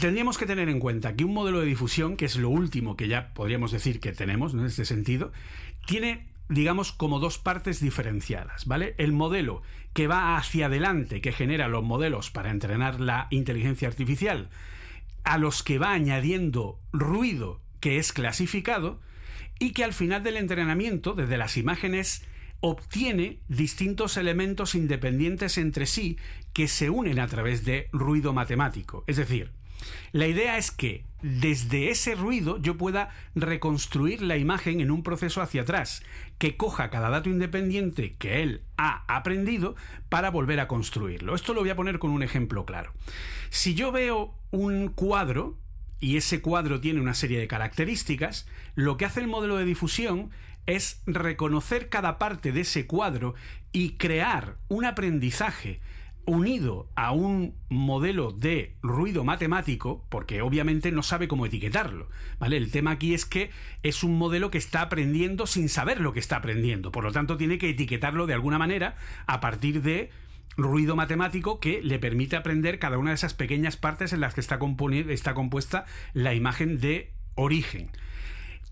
tendríamos 0.00 0.38
que 0.38 0.46
tener 0.46 0.68
en 0.68 0.78
cuenta 0.78 1.14
que 1.14 1.24
un 1.24 1.34
modelo 1.34 1.60
de 1.60 1.66
difusión, 1.66 2.16
que 2.16 2.24
es 2.24 2.36
lo 2.36 2.48
último 2.48 2.96
que 2.96 3.08
ya 3.08 3.34
podríamos 3.34 3.72
decir 3.72 4.00
que 4.00 4.12
tenemos 4.12 4.54
en 4.54 4.64
este 4.64 4.84
sentido, 4.84 5.32
tiene 5.86 6.30
digamos, 6.50 6.90
como 6.90 7.20
dos 7.20 7.38
partes 7.38 7.80
diferenciadas, 7.80 8.66
¿vale? 8.66 8.94
El 8.98 9.12
modelo 9.12 9.62
que 9.92 10.08
va 10.08 10.36
hacia 10.36 10.66
adelante, 10.66 11.20
que 11.20 11.32
genera 11.32 11.68
los 11.68 11.84
modelos 11.84 12.30
para 12.30 12.50
entrenar 12.50 13.00
la 13.00 13.28
inteligencia 13.30 13.86
artificial, 13.86 14.50
a 15.22 15.38
los 15.38 15.62
que 15.62 15.78
va 15.78 15.92
añadiendo 15.92 16.80
ruido 16.92 17.60
que 17.78 17.98
es 17.98 18.12
clasificado, 18.12 19.00
y 19.60 19.72
que 19.72 19.84
al 19.84 19.92
final 19.92 20.24
del 20.24 20.36
entrenamiento, 20.36 21.12
desde 21.14 21.38
las 21.38 21.56
imágenes 21.56 22.24
obtiene 22.60 23.40
distintos 23.48 24.16
elementos 24.16 24.74
independientes 24.74 25.58
entre 25.58 25.86
sí 25.86 26.18
que 26.52 26.68
se 26.68 26.90
unen 26.90 27.18
a 27.18 27.26
través 27.26 27.64
de 27.64 27.88
ruido 27.92 28.32
matemático. 28.32 29.04
Es 29.06 29.16
decir, 29.16 29.52
la 30.12 30.26
idea 30.26 30.58
es 30.58 30.70
que 30.70 31.04
desde 31.22 31.90
ese 31.90 32.14
ruido 32.14 32.58
yo 32.58 32.76
pueda 32.76 33.10
reconstruir 33.34 34.22
la 34.22 34.36
imagen 34.36 34.80
en 34.80 34.90
un 34.90 35.02
proceso 35.02 35.42
hacia 35.42 35.62
atrás, 35.62 36.02
que 36.38 36.56
coja 36.56 36.90
cada 36.90 37.10
dato 37.10 37.28
independiente 37.28 38.16
que 38.16 38.42
él 38.42 38.62
ha 38.76 39.04
aprendido 39.08 39.74
para 40.08 40.30
volver 40.30 40.60
a 40.60 40.68
construirlo. 40.68 41.34
Esto 41.34 41.54
lo 41.54 41.60
voy 41.60 41.70
a 41.70 41.76
poner 41.76 41.98
con 41.98 42.10
un 42.10 42.22
ejemplo 42.22 42.64
claro. 42.64 42.92
Si 43.50 43.74
yo 43.74 43.92
veo 43.92 44.34
un 44.50 44.88
cuadro, 44.88 45.58
y 46.00 46.16
ese 46.16 46.40
cuadro 46.40 46.80
tiene 46.80 47.00
una 47.00 47.14
serie 47.14 47.38
de 47.38 47.48
características, 47.48 48.46
lo 48.74 48.96
que 48.96 49.04
hace 49.04 49.20
el 49.20 49.28
modelo 49.28 49.56
de 49.56 49.66
difusión 49.66 50.30
es 50.66 51.02
reconocer 51.06 51.88
cada 51.88 52.18
parte 52.18 52.52
de 52.52 52.60
ese 52.62 52.86
cuadro 52.86 53.34
y 53.72 53.92
crear 53.92 54.56
un 54.68 54.84
aprendizaje 54.84 55.80
unido 56.26 56.88
a 56.94 57.12
un 57.12 57.54
modelo 57.68 58.30
de 58.30 58.76
ruido 58.82 59.24
matemático, 59.24 60.04
porque 60.08 60.42
obviamente 60.42 60.92
no 60.92 61.02
sabe 61.02 61.28
cómo 61.28 61.46
etiquetarlo, 61.46 62.08
¿vale? 62.38 62.56
El 62.56 62.70
tema 62.70 62.92
aquí 62.92 63.14
es 63.14 63.24
que 63.24 63.50
es 63.82 64.04
un 64.04 64.16
modelo 64.16 64.50
que 64.50 64.58
está 64.58 64.82
aprendiendo 64.82 65.46
sin 65.46 65.68
saber 65.68 66.00
lo 66.00 66.12
que 66.12 66.20
está 66.20 66.36
aprendiendo, 66.36 66.92
por 66.92 67.04
lo 67.04 67.12
tanto 67.12 67.36
tiene 67.36 67.58
que 67.58 67.70
etiquetarlo 67.70 68.26
de 68.26 68.34
alguna 68.34 68.58
manera 68.58 68.96
a 69.26 69.40
partir 69.40 69.82
de 69.82 70.10
ruido 70.56 70.94
matemático 70.94 71.58
que 71.58 71.80
le 71.82 71.98
permite 71.98 72.36
aprender 72.36 72.78
cada 72.78 72.98
una 72.98 73.10
de 73.10 73.14
esas 73.14 73.34
pequeñas 73.34 73.76
partes 73.76 74.12
en 74.12 74.20
las 74.20 74.34
que 74.34 74.40
está, 74.40 74.58
está 75.08 75.34
compuesta 75.34 75.86
la 76.12 76.34
imagen 76.34 76.80
de 76.80 77.12
origen. 77.34 77.90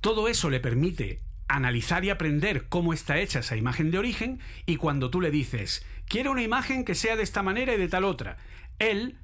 Todo 0.01 0.29
eso 0.29 0.51
le 0.51 0.61
permite 0.61 1.23
analizar 1.49 2.05
y 2.05 2.11
aprender 2.11 2.69
cómo 2.69 2.93
está 2.93 3.19
hecha 3.19 3.41
esa 3.41 3.57
imagen 3.57 3.91
de 3.91 3.99
origen 3.99 4.41
y 4.67 4.77
cuando 4.77 5.11
tú 5.11 5.21
le 5.21 5.31
dices, 5.31 5.85
quiero 6.07 6.31
una 6.31 6.43
imagen 6.43 6.85
que 6.85 6.95
sea 6.95 7.17
de 7.17 7.23
esta 7.23 7.43
manera 7.43 7.75
y 7.75 7.79
de 7.79 7.89
tal 7.89 8.05
otra, 8.05 8.37
él 8.79 9.17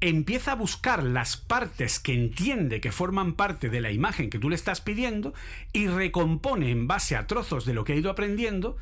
empieza 0.00 0.52
a 0.52 0.56
buscar 0.56 1.02
las 1.02 1.36
partes 1.36 1.98
que 1.98 2.14
entiende 2.14 2.80
que 2.80 2.92
forman 2.92 3.34
parte 3.34 3.70
de 3.70 3.80
la 3.80 3.90
imagen 3.90 4.30
que 4.30 4.38
tú 4.38 4.50
le 4.50 4.56
estás 4.56 4.80
pidiendo 4.80 5.34
y 5.72 5.88
recompone 5.88 6.70
en 6.70 6.86
base 6.86 7.16
a 7.16 7.26
trozos 7.26 7.64
de 7.64 7.74
lo 7.74 7.84
que 7.84 7.94
ha 7.94 7.96
ido 7.96 8.10
aprendiendo 8.10 8.76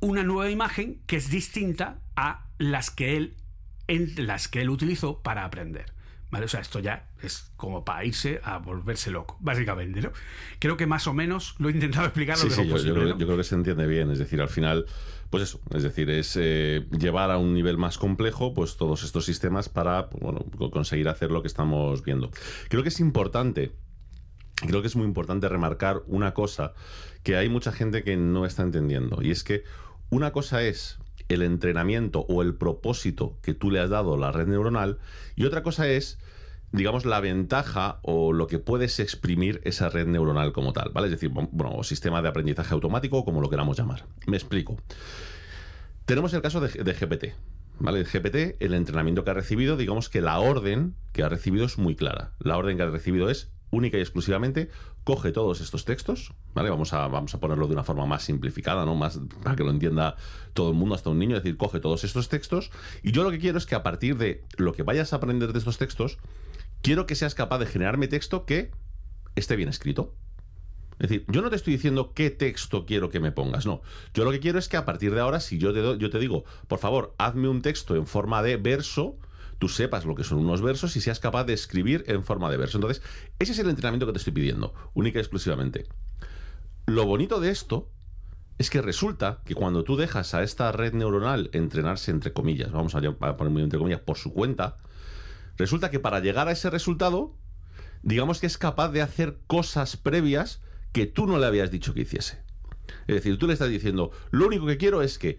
una 0.00 0.24
nueva 0.24 0.50
imagen 0.50 1.00
que 1.06 1.16
es 1.16 1.30
distinta 1.30 2.00
a 2.16 2.46
las 2.58 2.90
que 2.90 3.16
él 3.16 3.34
las 3.88 4.48
que 4.48 4.62
él 4.62 4.70
utilizó 4.70 5.22
para 5.22 5.44
aprender. 5.44 5.95
¿Vale? 6.30 6.46
O 6.46 6.48
sea, 6.48 6.60
esto 6.60 6.80
ya 6.80 7.08
es 7.22 7.52
como 7.56 7.84
para 7.84 8.04
irse 8.04 8.40
a 8.42 8.58
volverse 8.58 9.10
loco, 9.10 9.36
básicamente, 9.40 10.00
¿no? 10.00 10.10
Creo 10.58 10.76
que 10.76 10.86
más 10.86 11.06
o 11.06 11.14
menos 11.14 11.54
lo 11.58 11.68
he 11.68 11.72
intentado 11.72 12.06
explicar 12.06 12.36
lo 12.36 12.50
sí, 12.50 12.66
yo, 12.66 12.76
yo, 12.78 13.16
creo, 13.16 13.36
que 13.36 13.44
se 13.44 13.54
entiende 13.54 13.86
bien. 13.86 14.10
Es 14.10 14.18
decir, 14.18 14.40
al 14.40 14.48
final, 14.48 14.86
pues 15.30 15.44
eso, 15.44 15.60
es 15.72 15.84
decir, 15.84 16.10
es 16.10 16.36
eh, 16.40 16.84
llevar 16.98 17.30
a 17.30 17.38
un 17.38 17.54
nivel 17.54 17.78
más 17.78 17.96
complejo 17.96 18.54
pues 18.54 18.76
todos 18.76 19.04
estos 19.04 19.24
sistemas 19.24 19.68
para 19.68 20.10
pues, 20.10 20.20
bueno, 20.20 20.44
conseguir 20.72 21.08
hacer 21.08 21.30
lo 21.30 21.42
que 21.42 21.48
estamos 21.48 22.02
viendo. 22.02 22.30
Creo 22.68 22.82
que 22.82 22.88
es 22.88 22.98
importante, 22.98 23.72
creo 24.56 24.80
que 24.80 24.88
es 24.88 24.96
muy 24.96 25.06
importante 25.06 25.48
remarcar 25.48 26.02
una 26.06 26.34
cosa 26.34 26.74
que 27.22 27.36
hay 27.36 27.48
mucha 27.48 27.70
gente 27.70 28.02
que 28.02 28.16
no 28.16 28.46
está 28.46 28.62
entendiendo, 28.62 29.22
y 29.22 29.30
es 29.30 29.44
que 29.44 29.64
una 30.10 30.32
cosa 30.32 30.62
es 30.62 30.98
el 31.28 31.42
entrenamiento 31.42 32.26
o 32.28 32.42
el 32.42 32.54
propósito 32.54 33.38
que 33.42 33.54
tú 33.54 33.70
le 33.70 33.80
has 33.80 33.90
dado 33.90 34.14
a 34.14 34.18
la 34.18 34.32
red 34.32 34.46
neuronal 34.46 34.98
y 35.34 35.44
otra 35.44 35.62
cosa 35.62 35.88
es 35.88 36.18
digamos, 36.72 37.04
la 37.04 37.20
ventaja 37.20 37.98
o 38.02 38.32
lo 38.32 38.46
que 38.46 38.58
puedes 38.58 39.00
exprimir 39.00 39.60
esa 39.64 39.88
red 39.88 40.06
neuronal 40.06 40.52
como 40.52 40.72
tal, 40.72 40.90
¿vale? 40.92 41.06
Es 41.06 41.12
decir, 41.12 41.30
bueno, 41.30 41.74
o 41.74 41.84
sistema 41.84 42.22
de 42.22 42.28
aprendizaje 42.28 42.74
automático, 42.74 43.24
como 43.24 43.40
lo 43.40 43.48
queramos 43.48 43.78
llamar. 43.78 44.04
Me 44.26 44.36
explico. 44.36 44.76
Tenemos 46.04 46.32
el 46.34 46.42
caso 46.42 46.60
de, 46.60 46.68
GPT, 46.68 47.34
¿vale? 47.78 48.04
GPT, 48.04 48.62
el 48.62 48.74
entrenamiento 48.74 49.24
que 49.24 49.30
ha 49.30 49.34
recibido, 49.34 49.76
digamos 49.76 50.08
que 50.08 50.20
la 50.20 50.38
orden 50.38 50.94
que 51.12 51.22
ha 51.22 51.28
recibido 51.28 51.64
es 51.64 51.78
muy 51.78 51.96
clara. 51.96 52.32
La 52.38 52.56
orden 52.56 52.76
que 52.76 52.82
ha 52.82 52.90
recibido 52.90 53.30
es 53.30 53.50
única 53.70 53.98
y 53.98 54.00
exclusivamente 54.00 54.68
coge 55.06 55.30
todos 55.30 55.60
estos 55.60 55.84
textos, 55.84 56.32
¿vale? 56.52 56.68
Vamos 56.68 56.92
a, 56.92 57.06
vamos 57.06 57.32
a 57.32 57.38
ponerlo 57.38 57.68
de 57.68 57.74
una 57.74 57.84
forma 57.84 58.06
más 58.06 58.24
simplificada, 58.24 58.84
¿no? 58.84 58.96
Más 58.96 59.20
para 59.44 59.54
que 59.54 59.62
lo 59.62 59.70
entienda 59.70 60.16
todo 60.52 60.70
el 60.70 60.74
mundo, 60.74 60.96
hasta 60.96 61.10
un 61.10 61.20
niño, 61.20 61.36
es 61.36 61.44
decir, 61.44 61.56
coge 61.56 61.78
todos 61.78 62.02
estos 62.02 62.28
textos 62.28 62.72
y 63.04 63.12
yo 63.12 63.22
lo 63.22 63.30
que 63.30 63.38
quiero 63.38 63.56
es 63.56 63.66
que 63.66 63.76
a 63.76 63.84
partir 63.84 64.16
de 64.16 64.42
lo 64.56 64.72
que 64.72 64.82
vayas 64.82 65.12
a 65.12 65.16
aprender 65.16 65.52
de 65.52 65.60
estos 65.60 65.78
textos, 65.78 66.18
quiero 66.82 67.06
que 67.06 67.14
seas 67.14 67.36
capaz 67.36 67.60
de 67.60 67.66
generarme 67.66 68.08
texto 68.08 68.46
que 68.46 68.72
esté 69.36 69.54
bien 69.54 69.68
escrito. 69.68 70.16
Es 70.98 71.08
decir, 71.08 71.24
yo 71.28 71.40
no 71.40 71.50
te 71.50 71.56
estoy 71.56 71.74
diciendo 71.74 72.12
qué 72.12 72.30
texto 72.30 72.84
quiero 72.84 73.08
que 73.08 73.20
me 73.20 73.30
pongas, 73.30 73.64
no. 73.64 73.82
Yo 74.12 74.24
lo 74.24 74.32
que 74.32 74.40
quiero 74.40 74.58
es 74.58 74.68
que 74.68 74.76
a 74.76 74.84
partir 74.84 75.14
de 75.14 75.20
ahora, 75.20 75.38
si 75.38 75.58
yo 75.58 75.72
te, 75.72 75.98
yo 75.98 76.10
te 76.10 76.18
digo, 76.18 76.44
por 76.66 76.80
favor, 76.80 77.14
hazme 77.18 77.46
un 77.46 77.62
texto 77.62 77.94
en 77.94 78.08
forma 78.08 78.42
de 78.42 78.56
verso, 78.56 79.18
tú 79.58 79.68
sepas 79.68 80.04
lo 80.04 80.14
que 80.14 80.24
son 80.24 80.38
unos 80.38 80.62
versos 80.62 80.96
y 80.96 81.00
seas 81.00 81.20
capaz 81.20 81.44
de 81.44 81.54
escribir 81.54 82.04
en 82.08 82.24
forma 82.24 82.50
de 82.50 82.56
verso. 82.56 82.78
Entonces, 82.78 83.02
ese 83.38 83.52
es 83.52 83.58
el 83.58 83.68
entrenamiento 83.68 84.06
que 84.06 84.12
te 84.12 84.18
estoy 84.18 84.32
pidiendo, 84.32 84.74
única 84.94 85.18
y 85.18 85.22
exclusivamente. 85.22 85.86
Lo 86.86 87.06
bonito 87.06 87.40
de 87.40 87.50
esto 87.50 87.90
es 88.58 88.70
que 88.70 88.80
resulta 88.80 89.42
que 89.44 89.54
cuando 89.54 89.84
tú 89.84 89.96
dejas 89.96 90.34
a 90.34 90.42
esta 90.42 90.72
red 90.72 90.94
neuronal 90.94 91.50
entrenarse, 91.52 92.10
entre 92.10 92.32
comillas, 92.32 92.72
vamos 92.72 92.94
a 92.94 93.00
poner 93.00 93.52
muy 93.52 93.62
entre 93.62 93.78
comillas, 93.78 94.00
por 94.00 94.16
su 94.16 94.32
cuenta, 94.32 94.78
resulta 95.56 95.90
que 95.90 96.00
para 96.00 96.20
llegar 96.20 96.48
a 96.48 96.52
ese 96.52 96.70
resultado, 96.70 97.34
digamos 98.02 98.40
que 98.40 98.46
es 98.46 98.56
capaz 98.56 98.90
de 98.90 99.02
hacer 99.02 99.38
cosas 99.46 99.96
previas 99.96 100.62
que 100.92 101.06
tú 101.06 101.26
no 101.26 101.38
le 101.38 101.46
habías 101.46 101.70
dicho 101.70 101.92
que 101.92 102.02
hiciese. 102.02 102.40
Es 103.06 103.16
decir, 103.16 103.38
tú 103.38 103.46
le 103.46 103.52
estás 103.52 103.68
diciendo, 103.68 104.10
lo 104.30 104.46
único 104.46 104.66
que 104.66 104.78
quiero 104.78 105.02
es 105.02 105.18
que 105.18 105.38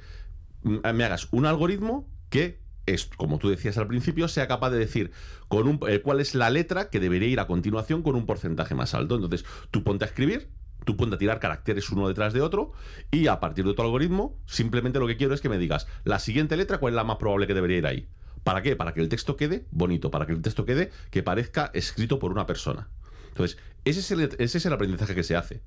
me 0.61 1.03
hagas 1.03 1.27
un 1.31 1.45
algoritmo 1.45 2.07
que 2.29 2.59
es, 2.87 3.05
como 3.05 3.37
tú 3.37 3.49
decías 3.49 3.77
al 3.77 3.87
principio, 3.87 4.27
sea 4.27 4.47
capaz 4.47 4.71
de 4.71 4.79
decir 4.79 5.11
con 5.47 5.67
un, 5.67 5.79
eh, 5.87 6.01
cuál 6.01 6.19
es 6.19 6.33
la 6.33 6.49
letra 6.49 6.89
que 6.89 6.99
debería 6.99 7.27
ir 7.27 7.39
a 7.39 7.45
continuación 7.45 8.01
con 8.01 8.15
un 8.15 8.25
porcentaje 8.25 8.73
más 8.73 8.95
alto. 8.95 9.15
Entonces, 9.15 9.45
tú 9.69 9.83
ponte 9.83 10.05
a 10.05 10.07
escribir, 10.07 10.49
tú 10.85 10.97
ponte 10.97 11.15
a 11.15 11.19
tirar 11.19 11.39
caracteres 11.39 11.89
uno 11.91 12.07
detrás 12.07 12.33
de 12.33 12.41
otro 12.41 12.71
y 13.11 13.27
a 13.27 13.39
partir 13.39 13.65
de 13.65 13.73
tu 13.73 13.81
algoritmo, 13.81 14.39
simplemente 14.47 14.99
lo 14.99 15.07
que 15.07 15.17
quiero 15.17 15.33
es 15.33 15.41
que 15.41 15.49
me 15.49 15.59
digas 15.59 15.87
la 16.05 16.17
siguiente 16.17 16.57
letra, 16.57 16.79
cuál 16.79 16.93
es 16.93 16.95
la 16.95 17.03
más 17.03 17.17
probable 17.17 17.45
que 17.45 17.53
debería 17.53 17.77
ir 17.77 17.85
ahí. 17.85 18.07
¿Para 18.43 18.61
qué? 18.61 18.75
Para 18.77 18.93
que 18.93 19.01
el 19.01 19.09
texto 19.09 19.35
quede 19.35 19.65
bonito, 19.71 20.09
para 20.09 20.25
que 20.25 20.31
el 20.31 20.41
texto 20.41 20.65
quede 20.65 20.91
que 21.11 21.21
parezca 21.21 21.69
escrito 21.73 22.17
por 22.17 22.31
una 22.31 22.45
persona. 22.45 22.87
Entonces, 23.27 23.57
ese 23.83 23.99
es 23.99 24.11
el, 24.11 24.21
ese 24.39 24.57
es 24.57 24.65
el 24.65 24.73
aprendizaje 24.73 25.13
que 25.13 25.23
se 25.23 25.35
hace. 25.35 25.61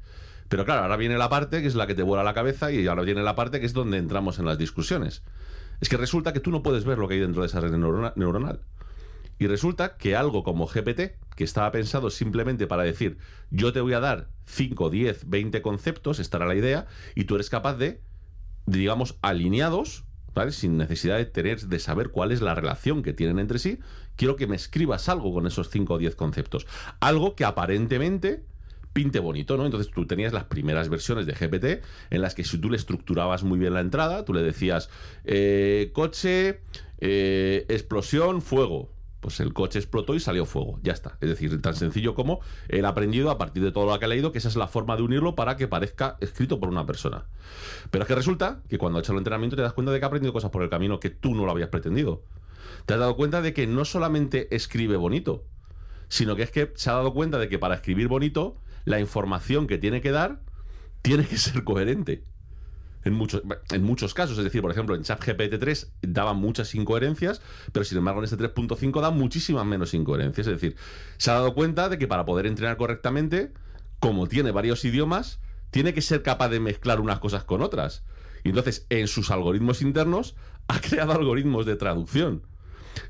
Pero 0.48 0.64
claro, 0.64 0.82
ahora 0.82 0.96
viene 0.96 1.16
la 1.18 1.28
parte 1.28 1.60
que 1.60 1.68
es 1.68 1.74
la 1.74 1.86
que 1.86 1.94
te 1.94 2.02
vuela 2.02 2.24
la 2.24 2.34
cabeza 2.34 2.72
y 2.72 2.86
ahora 2.86 3.02
viene 3.02 3.22
la 3.22 3.36
parte 3.36 3.60
que 3.60 3.66
es 3.66 3.72
donde 3.72 3.98
entramos 3.98 4.38
en 4.38 4.46
las 4.46 4.58
discusiones. 4.58 5.22
Es 5.80 5.88
que 5.88 5.96
resulta 5.96 6.32
que 6.32 6.40
tú 6.40 6.50
no 6.50 6.62
puedes 6.62 6.84
ver 6.84 6.98
lo 6.98 7.08
que 7.08 7.14
hay 7.14 7.20
dentro 7.20 7.42
de 7.42 7.48
esa 7.48 7.60
red 7.60 7.72
neuronal. 7.72 8.60
Y 9.38 9.46
resulta 9.46 9.96
que 9.96 10.16
algo 10.16 10.44
como 10.44 10.66
GPT, 10.66 11.16
que 11.34 11.44
estaba 11.44 11.72
pensado 11.72 12.10
simplemente 12.10 12.66
para 12.66 12.82
decir, 12.82 13.16
yo 13.50 13.72
te 13.72 13.80
voy 13.80 13.94
a 13.94 14.00
dar 14.00 14.28
5, 14.44 14.90
10, 14.90 15.30
20 15.30 15.62
conceptos, 15.62 16.18
estará 16.18 16.44
la 16.44 16.54
idea, 16.54 16.86
y 17.14 17.24
tú 17.24 17.36
eres 17.36 17.48
capaz 17.48 17.76
de, 17.76 18.02
digamos, 18.66 19.16
alineados, 19.22 20.04
¿vale? 20.34 20.52
Sin 20.52 20.76
necesidad 20.76 21.16
de 21.16 21.24
tener, 21.24 21.58
de 21.60 21.78
saber 21.78 22.10
cuál 22.10 22.32
es 22.32 22.42
la 22.42 22.54
relación 22.54 23.02
que 23.02 23.14
tienen 23.14 23.38
entre 23.38 23.58
sí, 23.58 23.78
quiero 24.16 24.36
que 24.36 24.46
me 24.46 24.56
escribas 24.56 25.08
algo 25.08 25.32
con 25.32 25.46
esos 25.46 25.70
5 25.70 25.94
o 25.94 25.98
10 25.98 26.16
conceptos. 26.16 26.66
Algo 27.00 27.34
que 27.34 27.46
aparentemente 27.46 28.44
pinte 29.00 29.18
bonito, 29.18 29.56
¿no? 29.56 29.64
Entonces 29.64 29.90
tú 29.90 30.06
tenías 30.06 30.34
las 30.34 30.44
primeras 30.44 30.90
versiones 30.90 31.24
de 31.24 31.32
GPT 31.32 31.82
en 32.10 32.20
las 32.20 32.34
que 32.34 32.44
si 32.44 32.58
tú 32.58 32.68
le 32.68 32.76
estructurabas 32.76 33.44
muy 33.44 33.58
bien 33.58 33.72
la 33.72 33.80
entrada, 33.80 34.26
tú 34.26 34.34
le 34.34 34.42
decías 34.42 34.90
eh, 35.24 35.90
coche, 35.94 36.60
eh, 36.98 37.64
explosión, 37.70 38.42
fuego. 38.42 38.90
Pues 39.20 39.40
el 39.40 39.54
coche 39.54 39.78
explotó 39.78 40.14
y 40.14 40.20
salió 40.20 40.44
fuego. 40.44 40.78
Ya 40.82 40.92
está. 40.92 41.16
Es 41.22 41.30
decir, 41.30 41.62
tan 41.62 41.74
sencillo 41.76 42.14
como 42.14 42.40
ha 42.70 42.88
aprendido 42.88 43.30
a 43.30 43.38
partir 43.38 43.62
de 43.62 43.72
todo 43.72 43.86
lo 43.86 43.98
que 43.98 44.04
ha 44.04 44.08
leído 44.08 44.32
que 44.32 44.38
esa 44.38 44.48
es 44.48 44.56
la 44.56 44.66
forma 44.66 44.96
de 44.96 45.02
unirlo 45.02 45.34
para 45.34 45.56
que 45.56 45.66
parezca 45.66 46.18
escrito 46.20 46.60
por 46.60 46.68
una 46.68 46.84
persona. 46.84 47.24
Pero 47.90 48.04
es 48.04 48.08
que 48.08 48.14
resulta 48.14 48.60
que 48.68 48.76
cuando 48.76 48.98
ha 48.98 49.00
hecho 49.00 49.12
el 49.12 49.18
entrenamiento 49.18 49.56
te 49.56 49.62
das 49.62 49.72
cuenta 49.72 49.92
de 49.92 49.98
que 49.98 50.04
ha 50.04 50.08
aprendido 50.08 50.34
cosas 50.34 50.50
por 50.50 50.62
el 50.62 50.68
camino 50.68 51.00
que 51.00 51.08
tú 51.08 51.34
no 51.34 51.46
lo 51.46 51.52
habías 51.52 51.70
pretendido. 51.70 52.22
Te 52.84 52.92
has 52.92 53.00
dado 53.00 53.16
cuenta 53.16 53.40
de 53.40 53.54
que 53.54 53.66
no 53.66 53.86
solamente 53.86 54.54
escribe 54.54 54.96
bonito, 54.96 55.46
sino 56.08 56.36
que 56.36 56.42
es 56.42 56.50
que 56.50 56.70
se 56.74 56.90
ha 56.90 56.94
dado 56.94 57.14
cuenta 57.14 57.38
de 57.38 57.48
que 57.48 57.58
para 57.58 57.76
escribir 57.76 58.08
bonito 58.08 58.58
la 58.84 59.00
información 59.00 59.66
que 59.66 59.78
tiene 59.78 60.00
que 60.00 60.10
dar 60.10 60.40
tiene 61.02 61.26
que 61.26 61.38
ser 61.38 61.64
coherente. 61.64 62.24
En 63.02 63.14
muchos, 63.14 63.42
en 63.70 63.82
muchos 63.82 64.12
casos, 64.12 64.36
es 64.36 64.44
decir, 64.44 64.60
por 64.60 64.70
ejemplo, 64.70 64.94
en 64.94 65.02
ChatGPT 65.02 65.58
3 65.58 65.92
daba 66.02 66.34
muchas 66.34 66.74
incoherencias, 66.74 67.40
pero 67.72 67.84
sin 67.84 67.96
embargo 67.96 68.20
en 68.20 68.24
este 68.24 68.36
3.5 68.36 69.00
da 69.00 69.10
muchísimas 69.10 69.64
menos 69.64 69.94
incoherencias. 69.94 70.46
Es 70.46 70.52
decir, 70.52 70.76
se 71.16 71.30
ha 71.30 71.34
dado 71.34 71.54
cuenta 71.54 71.88
de 71.88 71.98
que 71.98 72.06
para 72.06 72.26
poder 72.26 72.46
entrenar 72.46 72.76
correctamente, 72.76 73.54
como 74.00 74.26
tiene 74.26 74.50
varios 74.50 74.84
idiomas, 74.84 75.40
tiene 75.70 75.94
que 75.94 76.02
ser 76.02 76.22
capaz 76.22 76.50
de 76.50 76.60
mezclar 76.60 77.00
unas 77.00 77.20
cosas 77.20 77.44
con 77.44 77.62
otras. 77.62 78.04
Y 78.44 78.50
entonces, 78.50 78.86
en 78.90 79.08
sus 79.08 79.30
algoritmos 79.30 79.80
internos, 79.80 80.36
ha 80.68 80.80
creado 80.80 81.12
algoritmos 81.12 81.64
de 81.64 81.76
traducción 81.76 82.42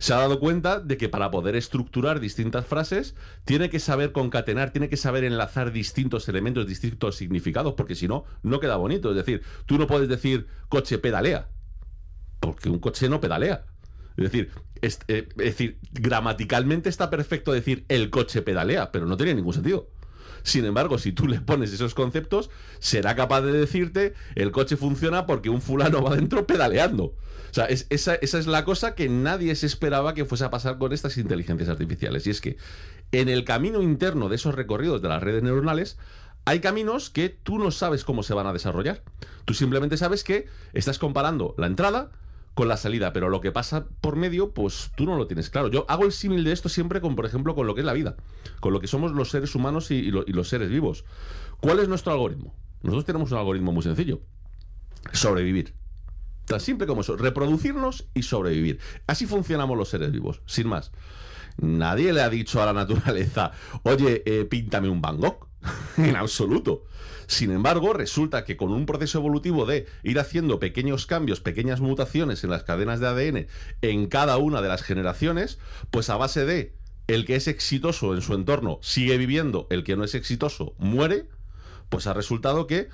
se 0.00 0.14
ha 0.14 0.16
dado 0.16 0.40
cuenta 0.40 0.80
de 0.80 0.96
que 0.96 1.10
para 1.10 1.30
poder 1.30 1.56
estructurar 1.56 2.20
distintas 2.20 2.66
frases 2.66 3.14
tiene 3.44 3.68
que 3.68 3.78
saber 3.78 4.12
concatenar, 4.12 4.70
tiene 4.70 4.88
que 4.88 4.96
saber 4.96 5.24
enlazar 5.24 5.72
distintos 5.72 6.26
elementos, 6.26 6.66
distintos 6.66 7.16
significados, 7.16 7.74
porque 7.74 7.94
si 7.94 8.08
no, 8.08 8.24
no 8.42 8.60
queda 8.60 8.76
bonito. 8.76 9.10
Es 9.10 9.16
decir, 9.16 9.42
tú 9.66 9.76
no 9.76 9.86
puedes 9.86 10.08
decir 10.08 10.46
coche 10.70 10.96
pedalea, 10.96 11.48
porque 12.40 12.70
un 12.70 12.78
coche 12.78 13.10
no 13.10 13.20
pedalea. 13.20 13.66
Es 14.16 14.24
decir, 14.24 14.50
es, 14.80 15.00
eh, 15.08 15.28
es 15.32 15.36
decir, 15.36 15.78
gramaticalmente 15.92 16.88
está 16.88 17.10
perfecto 17.10 17.52
decir 17.52 17.84
el 17.88 18.08
coche 18.08 18.40
pedalea, 18.40 18.92
pero 18.92 19.04
no 19.04 19.18
tiene 19.18 19.34
ningún 19.34 19.52
sentido. 19.52 19.90
Sin 20.42 20.64
embargo, 20.64 20.98
si 20.98 21.12
tú 21.12 21.26
le 21.28 21.40
pones 21.40 21.72
esos 21.72 21.94
conceptos, 21.94 22.50
será 22.78 23.16
capaz 23.16 23.42
de 23.42 23.52
decirte 23.52 24.14
el 24.34 24.52
coche 24.52 24.76
funciona 24.76 25.26
porque 25.26 25.50
un 25.50 25.60
fulano 25.60 26.02
va 26.02 26.16
dentro 26.16 26.46
pedaleando. 26.46 27.04
O 27.50 27.52
sea, 27.52 27.64
esa, 27.66 28.14
esa 28.14 28.38
es 28.38 28.46
la 28.46 28.64
cosa 28.64 28.94
que 28.94 29.08
nadie 29.08 29.54
se 29.56 29.66
esperaba 29.66 30.14
que 30.14 30.24
fuese 30.24 30.44
a 30.44 30.50
pasar 30.50 30.78
con 30.78 30.92
estas 30.92 31.16
inteligencias 31.18 31.68
artificiales. 31.68 32.26
Y 32.26 32.30
es 32.30 32.40
que 32.40 32.56
en 33.12 33.28
el 33.28 33.44
camino 33.44 33.82
interno 33.82 34.28
de 34.28 34.36
esos 34.36 34.54
recorridos 34.54 35.02
de 35.02 35.08
las 35.08 35.20
redes 35.20 35.42
neuronales, 35.42 35.98
hay 36.44 36.60
caminos 36.60 37.10
que 37.10 37.28
tú 37.28 37.58
no 37.58 37.70
sabes 37.70 38.04
cómo 38.04 38.22
se 38.22 38.34
van 38.34 38.46
a 38.46 38.52
desarrollar. 38.52 39.02
Tú 39.44 39.54
simplemente 39.54 39.96
sabes 39.96 40.22
que 40.22 40.46
estás 40.72 40.98
comparando 40.98 41.54
la 41.58 41.66
entrada 41.66 42.12
con 42.60 42.68
la 42.68 42.76
salida, 42.76 43.14
pero 43.14 43.30
lo 43.30 43.40
que 43.40 43.52
pasa 43.52 43.86
por 44.02 44.16
medio, 44.16 44.52
pues 44.52 44.90
tú 44.94 45.06
no 45.06 45.16
lo 45.16 45.26
tienes 45.26 45.48
claro. 45.48 45.68
Yo 45.68 45.86
hago 45.88 46.04
el 46.04 46.12
símil 46.12 46.44
de 46.44 46.52
esto 46.52 46.68
siempre 46.68 47.00
con, 47.00 47.16
por 47.16 47.24
ejemplo, 47.24 47.54
con 47.54 47.66
lo 47.66 47.74
que 47.74 47.80
es 47.80 47.86
la 47.86 47.94
vida, 47.94 48.16
con 48.60 48.74
lo 48.74 48.80
que 48.80 48.86
somos 48.86 49.12
los 49.12 49.30
seres 49.30 49.54
humanos 49.54 49.90
y, 49.90 49.94
y 49.94 50.10
lo- 50.10 50.24
y 50.26 50.32
los 50.34 50.48
seres 50.50 50.68
vivos. 50.68 51.06
¿Cuál 51.60 51.78
es 51.78 51.88
nuestro 51.88 52.12
algoritmo? 52.12 52.54
Nosotros 52.82 53.06
tenemos 53.06 53.32
un 53.32 53.38
algoritmo 53.38 53.72
muy 53.72 53.82
sencillo. 53.82 54.20
Sobrevivir. 55.14 55.72
Tan 56.50 56.58
simple 56.58 56.88
como 56.88 57.02
eso, 57.02 57.16
reproducirnos 57.16 58.08
y 58.12 58.24
sobrevivir. 58.24 58.80
Así 59.06 59.24
funcionamos 59.24 59.78
los 59.78 59.88
seres 59.88 60.10
vivos, 60.10 60.42
sin 60.46 60.66
más. 60.66 60.90
Nadie 61.58 62.12
le 62.12 62.22
ha 62.22 62.28
dicho 62.28 62.60
a 62.60 62.66
la 62.66 62.72
naturaleza, 62.72 63.52
oye, 63.84 64.24
eh, 64.26 64.44
píntame 64.46 64.88
un 64.88 65.00
Van 65.00 65.18
Gogh. 65.18 65.46
en 65.96 66.16
absoluto. 66.16 66.86
Sin 67.28 67.52
embargo, 67.52 67.92
resulta 67.92 68.44
que 68.44 68.56
con 68.56 68.72
un 68.72 68.84
proceso 68.84 69.18
evolutivo 69.18 69.64
de 69.64 69.86
ir 70.02 70.18
haciendo 70.18 70.58
pequeños 70.58 71.06
cambios, 71.06 71.38
pequeñas 71.38 71.80
mutaciones 71.80 72.42
en 72.42 72.50
las 72.50 72.64
cadenas 72.64 72.98
de 72.98 73.06
ADN 73.06 73.46
en 73.82 74.08
cada 74.08 74.36
una 74.36 74.60
de 74.60 74.70
las 74.70 74.82
generaciones, 74.82 75.60
pues 75.92 76.10
a 76.10 76.16
base 76.16 76.46
de 76.46 76.74
el 77.06 77.26
que 77.26 77.36
es 77.36 77.46
exitoso 77.46 78.12
en 78.12 78.22
su 78.22 78.34
entorno 78.34 78.80
sigue 78.82 79.18
viviendo, 79.18 79.68
el 79.70 79.84
que 79.84 79.94
no 79.94 80.02
es 80.02 80.16
exitoso 80.16 80.74
muere, 80.78 81.28
pues 81.90 82.08
ha 82.08 82.12
resultado 82.12 82.66
que 82.66 82.88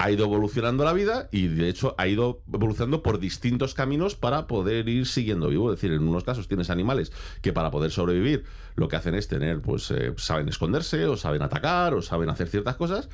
ha 0.00 0.10
ido 0.10 0.24
evolucionando 0.24 0.82
la 0.82 0.94
vida 0.94 1.28
y 1.30 1.48
de 1.48 1.68
hecho 1.68 1.94
ha 1.98 2.08
ido 2.08 2.40
evolucionando 2.50 3.02
por 3.02 3.18
distintos 3.18 3.74
caminos 3.74 4.14
para 4.14 4.46
poder 4.46 4.88
ir 4.88 5.06
siguiendo 5.06 5.48
vivo. 5.48 5.70
Es 5.70 5.76
decir, 5.76 5.92
en 5.92 6.08
unos 6.08 6.24
casos 6.24 6.48
tienes 6.48 6.70
animales 6.70 7.12
que 7.42 7.52
para 7.52 7.70
poder 7.70 7.90
sobrevivir 7.90 8.44
lo 8.76 8.88
que 8.88 8.96
hacen 8.96 9.14
es 9.14 9.28
tener, 9.28 9.60
pues 9.60 9.90
eh, 9.90 10.14
saben 10.16 10.48
esconderse 10.48 11.04
o 11.04 11.18
saben 11.18 11.42
atacar 11.42 11.92
o 11.92 12.00
saben 12.00 12.30
hacer 12.30 12.48
ciertas 12.48 12.76
cosas. 12.76 13.10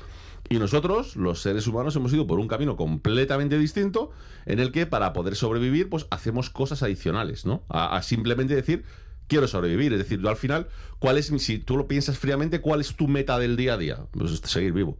Y 0.47 0.59
nosotros, 0.59 1.17
los 1.17 1.41
seres 1.41 1.67
humanos, 1.67 1.93
hemos 1.97 2.13
ido 2.13 2.25
por 2.25 2.39
un 2.39 2.47
camino 2.47 2.77
completamente 2.77 3.57
distinto 3.57 4.11
en 4.45 4.61
el 4.61 4.71
que 4.71 4.85
para 4.85 5.11
poder 5.11 5.35
sobrevivir, 5.35 5.89
pues 5.89 6.07
hacemos 6.09 6.49
cosas 6.49 6.83
adicionales, 6.83 7.45
¿no? 7.45 7.65
A, 7.67 8.01
simplemente 8.01 8.55
decir, 8.55 8.85
quiero 9.27 9.49
sobrevivir. 9.49 9.91
Es 9.91 9.99
decir, 9.99 10.25
al 10.25 10.37
final, 10.37 10.69
¿cuál 10.99 11.17
es 11.17 11.25
si 11.25 11.59
tú 11.59 11.75
lo 11.75 11.89
piensas 11.89 12.17
fríamente, 12.17 12.61
cuál 12.61 12.79
es 12.79 12.95
tu 12.95 13.09
meta 13.09 13.37
del 13.39 13.57
día 13.57 13.73
a 13.73 13.77
día? 13.77 14.05
Pues 14.11 14.39
seguir 14.45 14.71
vivo. 14.71 14.97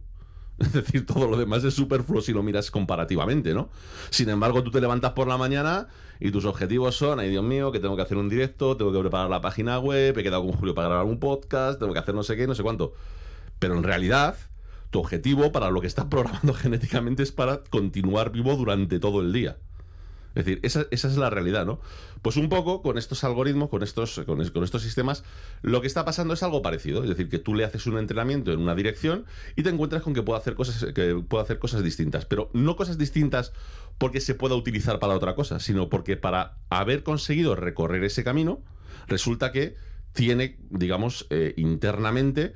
Es 0.68 0.72
decir, 0.72 1.06
todo 1.06 1.28
lo 1.28 1.36
demás 1.36 1.62
es 1.64 1.74
superfluo 1.74 2.20
si 2.20 2.32
lo 2.32 2.42
miras 2.42 2.70
comparativamente, 2.70 3.54
¿no? 3.54 3.68
Sin 4.10 4.28
embargo, 4.28 4.62
tú 4.64 4.70
te 4.70 4.80
levantas 4.80 5.12
por 5.12 5.28
la 5.28 5.36
mañana 5.36 5.88
y 6.18 6.32
tus 6.32 6.44
objetivos 6.44 6.96
son, 6.96 7.20
ay 7.20 7.30
Dios 7.30 7.44
mío, 7.44 7.70
que 7.70 7.78
tengo 7.78 7.94
que 7.94 8.02
hacer 8.02 8.16
un 8.16 8.28
directo, 8.28 8.76
tengo 8.76 8.92
que 8.92 8.98
preparar 8.98 9.30
la 9.30 9.40
página 9.40 9.78
web, 9.78 10.18
he 10.18 10.22
quedado 10.22 10.42
con 10.44 10.52
Julio 10.52 10.74
para 10.74 10.88
grabar 10.88 11.06
un 11.06 11.20
podcast, 11.20 11.78
tengo 11.78 11.92
que 11.92 12.00
hacer 12.00 12.14
no 12.14 12.24
sé 12.24 12.36
qué, 12.36 12.46
no 12.46 12.56
sé 12.56 12.62
cuánto. 12.64 12.92
Pero 13.60 13.76
en 13.76 13.84
realidad, 13.84 14.36
tu 14.90 14.98
objetivo 14.98 15.52
para 15.52 15.70
lo 15.70 15.80
que 15.80 15.86
estás 15.86 16.06
programando 16.06 16.54
genéticamente 16.54 17.22
es 17.22 17.30
para 17.30 17.62
continuar 17.62 18.32
vivo 18.32 18.56
durante 18.56 18.98
todo 18.98 19.20
el 19.20 19.32
día. 19.32 19.58
Es 20.38 20.44
decir, 20.44 20.60
esa, 20.62 20.86
esa 20.92 21.08
es 21.08 21.16
la 21.16 21.30
realidad, 21.30 21.66
¿no? 21.66 21.80
Pues 22.22 22.36
un 22.36 22.48
poco 22.48 22.80
con 22.80 22.96
estos 22.96 23.24
algoritmos, 23.24 23.70
con 23.70 23.82
estos, 23.82 24.20
con, 24.24 24.40
es- 24.40 24.52
con 24.52 24.62
estos 24.62 24.82
sistemas, 24.82 25.24
lo 25.62 25.80
que 25.80 25.88
está 25.88 26.04
pasando 26.04 26.32
es 26.34 26.42
algo 26.44 26.62
parecido. 26.62 27.02
Es 27.02 27.08
decir, 27.08 27.28
que 27.28 27.40
tú 27.40 27.56
le 27.56 27.64
haces 27.64 27.86
un 27.86 27.98
entrenamiento 27.98 28.52
en 28.52 28.60
una 28.60 28.76
dirección 28.76 29.24
y 29.56 29.64
te 29.64 29.70
encuentras 29.70 30.02
con 30.02 30.14
que 30.14 30.22
puede 30.22 30.38
hacer 30.38 30.54
cosas, 30.54 30.92
que 30.94 31.20
hacer 31.40 31.58
cosas 31.58 31.82
distintas. 31.82 32.24
Pero 32.24 32.50
no 32.54 32.76
cosas 32.76 32.98
distintas 32.98 33.52
porque 33.98 34.20
se 34.20 34.36
pueda 34.36 34.54
utilizar 34.54 35.00
para 35.00 35.14
otra 35.14 35.34
cosa, 35.34 35.58
sino 35.58 35.88
porque 35.88 36.16
para 36.16 36.58
haber 36.70 37.02
conseguido 37.02 37.56
recorrer 37.56 38.04
ese 38.04 38.22
camino, 38.22 38.60
resulta 39.08 39.50
que 39.50 39.74
tiene, 40.12 40.56
digamos, 40.70 41.26
eh, 41.30 41.54
internamente 41.56 42.54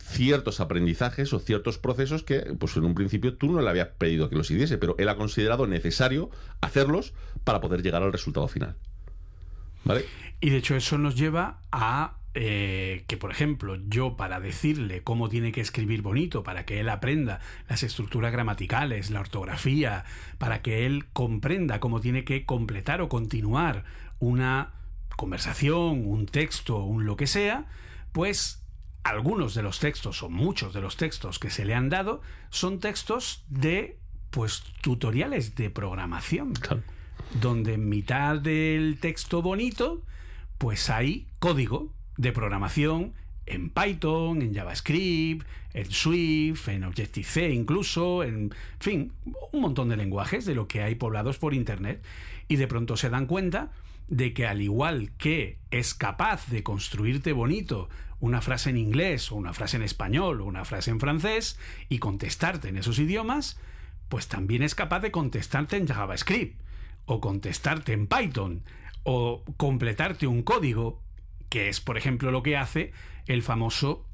ciertos 0.00 0.60
aprendizajes 0.60 1.32
o 1.32 1.38
ciertos 1.38 1.78
procesos 1.78 2.22
que, 2.22 2.40
pues 2.58 2.76
en 2.76 2.84
un 2.84 2.94
principio 2.94 3.34
tú 3.36 3.50
no 3.52 3.60
le 3.60 3.70
habías 3.70 3.88
pedido 3.88 4.28
que 4.28 4.36
los 4.36 4.50
hiciese, 4.50 4.78
pero 4.78 4.96
él 4.98 5.08
ha 5.08 5.16
considerado 5.16 5.66
necesario 5.66 6.30
hacerlos 6.60 7.12
para 7.44 7.60
poder 7.60 7.82
llegar 7.82 8.02
al 8.02 8.12
resultado 8.12 8.48
final. 8.48 8.76
¿Vale? 9.84 10.04
Y 10.40 10.50
de 10.50 10.56
hecho 10.56 10.74
eso 10.74 10.98
nos 10.98 11.16
lleva 11.16 11.60
a 11.70 12.18
eh, 12.34 13.04
que, 13.08 13.16
por 13.16 13.30
ejemplo, 13.30 13.76
yo 13.88 14.16
para 14.16 14.38
decirle 14.38 15.02
cómo 15.02 15.28
tiene 15.28 15.50
que 15.50 15.60
escribir 15.60 16.02
bonito, 16.02 16.42
para 16.42 16.64
que 16.64 16.78
él 16.78 16.88
aprenda 16.88 17.40
las 17.68 17.82
estructuras 17.82 18.30
gramaticales, 18.32 19.10
la 19.10 19.20
ortografía, 19.20 20.04
para 20.38 20.62
que 20.62 20.86
él 20.86 21.06
comprenda 21.12 21.80
cómo 21.80 22.00
tiene 22.00 22.24
que 22.24 22.44
completar 22.44 23.00
o 23.00 23.08
continuar 23.08 23.84
una 24.20 24.74
conversación, 25.16 26.06
un 26.06 26.26
texto, 26.26 26.78
un 26.84 27.06
lo 27.06 27.16
que 27.16 27.26
sea, 27.26 27.66
pues 28.12 28.62
algunos 29.04 29.54
de 29.54 29.62
los 29.62 29.78
textos 29.78 30.22
o 30.22 30.28
muchos 30.28 30.74
de 30.74 30.80
los 30.80 30.96
textos 30.96 31.38
que 31.38 31.50
se 31.50 31.64
le 31.64 31.74
han 31.74 31.88
dado 31.88 32.20
son 32.50 32.78
textos 32.80 33.44
de 33.48 33.98
pues 34.30 34.62
tutoriales 34.82 35.54
de 35.54 35.70
programación 35.70 36.52
Claro. 36.52 36.82
donde 37.40 37.74
en 37.74 37.88
mitad 37.88 38.36
del 38.38 38.98
texto 39.00 39.40
bonito, 39.40 40.02
pues 40.58 40.90
hay 40.90 41.26
código 41.38 41.92
de 42.16 42.32
programación 42.32 43.14
en 43.46 43.70
Python, 43.70 44.42
en 44.42 44.54
JavaScript, 44.54 45.46
en 45.72 45.90
Swift, 45.90 46.68
en 46.68 46.84
Objective-C 46.84 47.50
incluso, 47.50 48.22
en 48.22 48.52
fin, 48.80 49.12
un 49.52 49.60
montón 49.62 49.88
de 49.88 49.96
lenguajes 49.96 50.44
de 50.44 50.54
lo 50.54 50.68
que 50.68 50.82
hay 50.82 50.94
poblados 50.96 51.38
por 51.38 51.54
Internet. 51.54 52.04
Y 52.48 52.56
de 52.56 52.66
pronto 52.66 52.96
se 52.96 53.08
dan 53.08 53.26
cuenta 53.26 53.70
de 54.08 54.32
que 54.34 54.46
al 54.46 54.60
igual 54.60 55.12
que 55.18 55.58
es 55.70 55.94
capaz 55.94 56.48
de 56.48 56.62
construirte 56.62 57.32
bonito 57.32 57.88
una 58.20 58.40
frase 58.40 58.70
en 58.70 58.76
inglés 58.76 59.30
o 59.30 59.36
una 59.36 59.52
frase 59.52 59.76
en 59.76 59.82
español 59.82 60.40
o 60.40 60.44
una 60.44 60.64
frase 60.64 60.90
en 60.90 61.00
francés 61.00 61.58
y 61.88 61.98
contestarte 61.98 62.68
en 62.68 62.76
esos 62.76 62.98
idiomas, 62.98 63.58
pues 64.08 64.28
también 64.28 64.62
es 64.62 64.74
capaz 64.74 65.00
de 65.00 65.10
contestarte 65.10 65.76
en 65.76 65.86
JavaScript 65.86 66.60
o 67.06 67.20
contestarte 67.20 67.92
en 67.92 68.06
Python 68.06 68.62
o 69.02 69.42
completarte 69.56 70.26
un 70.26 70.42
código 70.42 71.00
que 71.48 71.68
es 71.68 71.80
por 71.80 71.96
ejemplo 71.96 72.30
lo 72.30 72.42
que 72.42 72.56
hace 72.56 72.92
el 73.26 73.42
famoso 73.42 74.04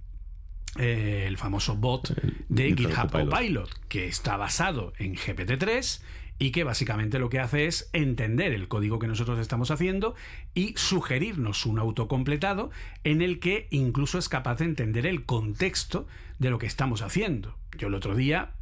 eh, 0.79 1.25
el 1.27 1.39
famoso 1.39 1.77
bot 1.77 2.15
de 2.49 2.75
GitHub. 2.75 3.11
Copilot 3.11 3.71
que 3.89 4.07
está 4.07 4.37
basado 4.37 4.93
en 4.99 5.15
GPT-3 5.15 6.03
y 6.39 6.51
que 6.51 6.64
básicamente 6.64 7.18
lo 7.18 7.28
que 7.28 7.41
hace 7.41 7.66
es 7.66 7.89
entender 7.93 8.53
el 8.53 8.68
código 8.68 8.99
que 8.99 9.07
nosotros 9.07 9.39
estamos 9.39 9.70
haciendo 9.70 10.14
y 10.55 10.74
sugerirnos 10.76 11.66
un 11.66 11.78
autocompletado 11.78 12.70
en 13.05 13.22
el 13.22 13.39
que 13.39 13.68
incluso 13.70 14.18
es 14.18 14.28
capaz 14.28 14.57
de 14.57 14.64
entender 14.64 15.07
el 15.07 15.24
contexto 15.24 16.07
de 16.39 16.51
lo 16.51 16.59
que 16.59 16.66
estamos 16.66 17.03
haciendo. 17.03 17.57
Yo 17.78 17.89
el 17.89 17.95
otro 17.95 18.14
día, 18.14 18.53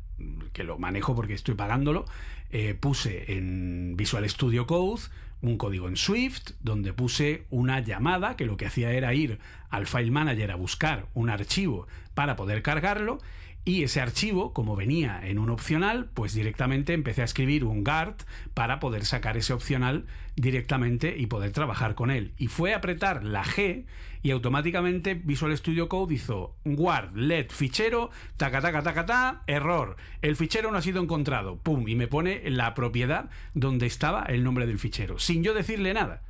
que 0.53 0.65
lo 0.65 0.79
manejo 0.79 1.15
porque 1.15 1.35
estoy 1.35 1.55
pagándolo, 1.55 2.05
eh, 2.51 2.75
puse 2.79 3.33
en 3.37 3.97
Visual 3.97 4.29
Studio 4.29 4.67
Code 4.67 5.03
un 5.41 5.57
código 5.57 5.89
en 5.89 5.97
Swift 5.97 6.53
donde 6.61 6.93
puse 6.93 7.45
una 7.51 7.81
llamada 7.81 8.37
que 8.37 8.47
lo 8.47 8.57
que 8.57 8.67
hacía 8.67 8.93
era 8.93 9.13
ir 9.15 9.39
al 9.71 9.87
File 9.87 10.11
Manager 10.11 10.53
a 10.53 10.57
buscar 10.57 11.07
un 11.15 11.31
archivo 11.31 11.89
para 12.15 12.37
poder 12.37 12.63
cargarlo 12.63 13.19
y 13.65 13.85
ese 13.85 14.01
archivo, 14.01 14.53
como 14.53 14.75
venía 14.75 15.21
en 15.23 15.39
un 15.39 15.49
opcional, 15.49 16.11
pues 16.15 16.35
directamente 16.35 16.95
empecé 16.95 17.23
a 17.23 17.27
escribir 17.27 17.65
un 17.65 17.85
guard 17.85 18.17
para 18.55 18.81
poder 18.81 19.05
sacar 19.05 19.37
ese 19.37 19.53
opcional 19.53 20.05
directamente 20.35 21.15
y 21.17 21.27
poder 21.27 21.53
trabajar 21.53 21.95
con 21.95 22.11
él. 22.11 22.33
Y 22.39 22.49
fue 22.49 22.75
apretar 22.75 23.23
la 23.23 23.45
G 23.45 23.85
y 24.23 24.33
automáticamente 24.33 25.15
Visual 25.15 25.57
Studio 25.57 25.89
Code 25.89 26.15
hizo 26.15 26.57
guard 26.65 27.15
let 27.15 27.51
fichero, 27.51 28.11
taca 28.37 28.61
taca 28.61 28.83
taca 28.83 29.07
ta, 29.07 29.43
error. 29.47 29.97
El 30.23 30.35
fichero 30.35 30.73
no 30.73 30.79
ha 30.79 30.83
sido 30.83 31.01
encontrado, 31.01 31.59
pum, 31.59 31.87
y 31.87 31.95
me 31.95 32.09
pone 32.09 32.43
la 32.51 32.75
propiedad 32.75 33.31
donde 33.55 33.87
estaba 33.87 34.25
el 34.25 34.43
nombre 34.43 34.67
del 34.67 34.81
fichero, 34.81 35.21
sin 35.21 35.45
yo 35.45 35.55
decirle 35.55 35.95
nada. 35.95 36.23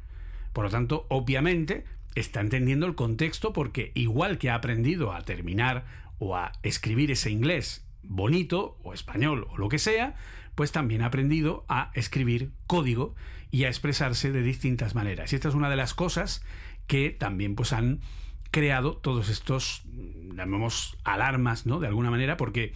Por 0.52 0.64
lo 0.64 0.70
tanto, 0.70 1.06
obviamente, 1.08 1.84
está 2.14 2.40
entendiendo 2.40 2.86
el 2.86 2.94
contexto 2.94 3.52
porque 3.52 3.90
igual 3.94 4.38
que 4.38 4.50
ha 4.50 4.54
aprendido 4.54 5.12
a 5.12 5.22
terminar 5.22 5.84
o 6.22 6.36
a 6.36 6.52
escribir 6.62 7.10
ese 7.10 7.30
inglés 7.30 7.84
bonito 8.04 8.78
o 8.84 8.94
español 8.94 9.48
o 9.50 9.58
lo 9.58 9.68
que 9.68 9.78
sea, 9.78 10.14
pues 10.54 10.70
también 10.70 11.02
ha 11.02 11.06
aprendido 11.06 11.64
a 11.68 11.90
escribir 11.94 12.52
código 12.68 13.14
y 13.50 13.64
a 13.64 13.68
expresarse 13.68 14.30
de 14.30 14.42
distintas 14.42 14.94
maneras. 14.94 15.32
Y 15.32 15.36
esta 15.36 15.48
es 15.48 15.54
una 15.54 15.68
de 15.68 15.76
las 15.76 15.94
cosas 15.94 16.44
que 16.86 17.10
también 17.10 17.56
pues 17.56 17.72
han 17.72 18.00
creado 18.52 18.96
todos 18.96 19.30
estos 19.30 19.82
llamemos 20.36 20.96
alarmas, 21.04 21.66
¿no? 21.66 21.80
De 21.80 21.88
alguna 21.88 22.10
manera, 22.10 22.36
porque 22.36 22.72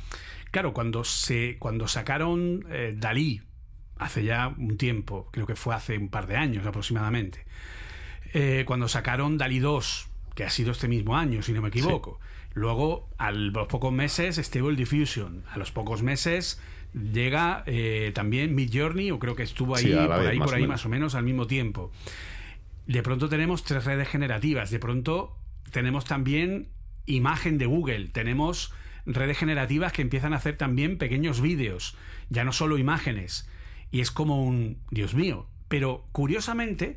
claro, 0.51 0.73
cuando 0.73 1.05
se 1.05 1.57
cuando 1.59 1.87
sacaron 1.87 2.67
eh, 2.71 2.95
Dalí 2.97 3.43
hace 3.97 4.25
ya 4.25 4.55
un 4.59 4.77
tiempo, 4.77 5.29
creo 5.33 5.47
que 5.47 5.55
fue 5.55 5.75
hace 5.75 5.99
un 5.99 6.09
par 6.09 6.27
de 6.27 6.37
años 6.37 6.67
aproximadamente, 6.67 7.47
eh, 8.35 8.65
cuando 8.67 8.89
sacaron 8.89 9.39
Dalí 9.39 9.61
2, 9.61 10.09
que 10.35 10.45
ha 10.45 10.51
sido 10.51 10.73
este 10.73 10.89
mismo 10.89 11.17
año, 11.17 11.43
si 11.43 11.53
no 11.53 11.63
me 11.63 11.69
equivoco. 11.69 12.19
Luego, 12.57 13.11
a 13.19 13.33
los 13.33 13.69
pocos 13.69 13.93
meses, 13.93 14.39
Stable 14.39 14.77
Diffusion. 14.77 15.45
A 15.51 15.59
los 15.59 15.73
pocos 15.73 16.03
meses 16.03 16.59
llega 16.95 17.63
eh, 17.67 18.13
también 18.15 18.55
Mid 18.55 18.71
Journey, 18.73 19.11
o 19.11 19.19
creo 19.19 19.37
que 19.37 19.43
estuvo 19.43 19.77
ahí, 19.77 19.85
Sí, 19.85 19.93
por 19.93 20.21
vez, 20.21 20.29
ahí, 20.29 20.39
por 20.39 20.55
ahí, 20.55 20.67
más 20.67 20.87
o 20.87 20.89
menos 20.89 21.15
al 21.15 21.25
mismo 21.25 21.47
tiempo. 21.47 21.93
De 22.87 23.03
pronto 23.03 23.29
tenemos 23.29 23.63
tres 23.63 23.85
redes 23.85 24.09
generativas. 24.09 24.71
De 24.71 24.79
pronto 24.79 25.37
tenemos 25.71 26.07
también 26.07 26.71
imagen 27.05 27.59
de 27.59 27.67
Google. 27.67 28.09
Tenemos 28.09 28.73
redes 29.05 29.37
generativas 29.37 29.93
que 29.93 30.01
empiezan 30.01 30.33
a 30.33 30.37
hacer 30.37 30.57
también 30.57 30.97
pequeños 30.97 31.43
vídeos, 31.43 31.95
ya 32.31 32.43
no 32.43 32.55
solo 32.55 32.79
imágenes. 32.79 33.51
Y 33.91 34.01
es 34.01 34.11
como 34.11 34.43
un, 34.43 34.79
Dios 34.91 35.13
mío, 35.13 35.47
pero 35.69 36.07
curiosamente, 36.11 36.97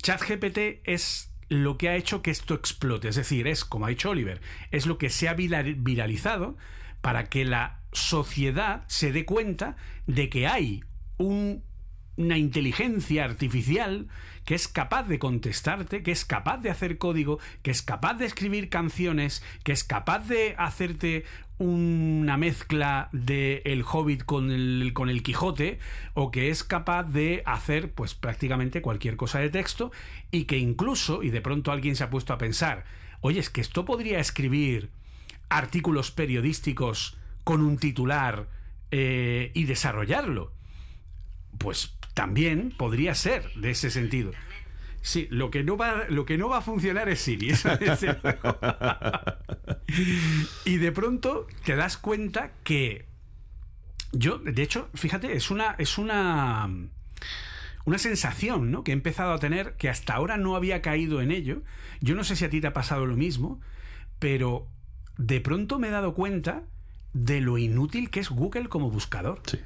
ChatGPT 0.00 0.82
es 0.84 1.33
lo 1.62 1.78
que 1.78 1.88
ha 1.88 1.96
hecho 1.96 2.22
que 2.22 2.30
esto 2.30 2.54
explote. 2.54 3.08
Es 3.08 3.16
decir, 3.16 3.46
es, 3.46 3.64
como 3.64 3.86
ha 3.86 3.90
dicho 3.90 4.10
Oliver, 4.10 4.40
es 4.70 4.86
lo 4.86 4.98
que 4.98 5.10
se 5.10 5.28
ha 5.28 5.34
viralizado 5.34 6.56
para 7.00 7.24
que 7.28 7.44
la 7.44 7.80
sociedad 7.92 8.84
se 8.88 9.12
dé 9.12 9.24
cuenta 9.24 9.76
de 10.06 10.28
que 10.28 10.46
hay 10.46 10.82
una 12.16 12.38
inteligencia 12.38 13.24
artificial 13.24 14.08
que 14.44 14.54
es 14.54 14.68
capaz 14.68 15.04
de 15.04 15.18
contestarte, 15.18 16.02
que 16.02 16.12
es 16.12 16.24
capaz 16.24 16.58
de 16.58 16.70
hacer 16.70 16.98
código, 16.98 17.38
que 17.62 17.70
es 17.70 17.82
capaz 17.82 18.14
de 18.14 18.26
escribir 18.26 18.68
canciones, 18.68 19.42
que 19.62 19.72
es 19.72 19.84
capaz 19.84 20.28
de 20.28 20.54
hacerte 20.58 21.24
una 21.58 22.36
mezcla 22.36 23.08
de 23.12 23.62
El 23.64 23.84
Hobbit 23.84 24.24
con 24.24 24.50
el, 24.50 24.92
con 24.92 25.08
el 25.08 25.22
Quijote, 25.22 25.78
o 26.12 26.30
que 26.30 26.50
es 26.50 26.62
capaz 26.62 27.04
de 27.04 27.42
hacer 27.46 27.92
pues 27.92 28.14
prácticamente 28.14 28.82
cualquier 28.82 29.16
cosa 29.16 29.38
de 29.38 29.50
texto, 29.50 29.92
y 30.30 30.44
que 30.44 30.58
incluso, 30.58 31.22
y 31.22 31.30
de 31.30 31.40
pronto 31.40 31.72
alguien 31.72 31.96
se 31.96 32.04
ha 32.04 32.10
puesto 32.10 32.32
a 32.32 32.38
pensar, 32.38 32.84
oye, 33.20 33.40
es 33.40 33.50
que 33.50 33.60
esto 33.60 33.84
podría 33.84 34.18
escribir 34.18 34.90
artículos 35.48 36.10
periodísticos 36.10 37.16
con 37.44 37.62
un 37.62 37.78
titular 37.78 38.48
eh, 38.90 39.52
y 39.54 39.64
desarrollarlo. 39.64 40.52
Pues 41.58 41.94
también 42.14 42.72
podría 42.76 43.14
ser 43.14 43.52
de 43.54 43.70
ese 43.70 43.90
sentido. 43.90 44.30
Sí, 45.02 45.26
lo 45.30 45.50
que 45.50 45.62
no 45.62 45.76
va, 45.76 46.04
lo 46.08 46.24
que 46.24 46.38
no 46.38 46.48
va 46.48 46.58
a 46.58 46.62
funcionar 46.62 47.10
es 47.10 47.20
Siri. 47.20 47.52
y 50.64 50.78
de 50.78 50.92
pronto 50.92 51.46
te 51.64 51.76
das 51.76 51.98
cuenta 51.98 52.52
que 52.62 53.04
yo, 54.12 54.38
de 54.38 54.62
hecho, 54.62 54.88
fíjate, 54.94 55.34
es 55.36 55.50
una, 55.50 55.74
es 55.76 55.98
una, 55.98 56.70
una 57.84 57.98
sensación, 57.98 58.70
¿no? 58.70 58.82
Que 58.82 58.92
he 58.92 58.94
empezado 58.94 59.34
a 59.34 59.38
tener 59.38 59.74
que 59.74 59.90
hasta 59.90 60.14
ahora 60.14 60.38
no 60.38 60.56
había 60.56 60.80
caído 60.80 61.20
en 61.20 61.32
ello. 61.32 61.62
Yo 62.00 62.14
no 62.14 62.24
sé 62.24 62.36
si 62.36 62.46
a 62.46 62.50
ti 62.50 62.62
te 62.62 62.68
ha 62.68 62.72
pasado 62.72 63.04
lo 63.04 63.16
mismo, 63.16 63.60
pero 64.18 64.68
de 65.18 65.42
pronto 65.42 65.78
me 65.78 65.88
he 65.88 65.90
dado 65.90 66.14
cuenta 66.14 66.62
de 67.12 67.42
lo 67.42 67.58
inútil 67.58 68.08
que 68.08 68.20
es 68.20 68.30
Google 68.30 68.68
como 68.68 68.90
buscador. 68.90 69.42
Sí 69.44 69.58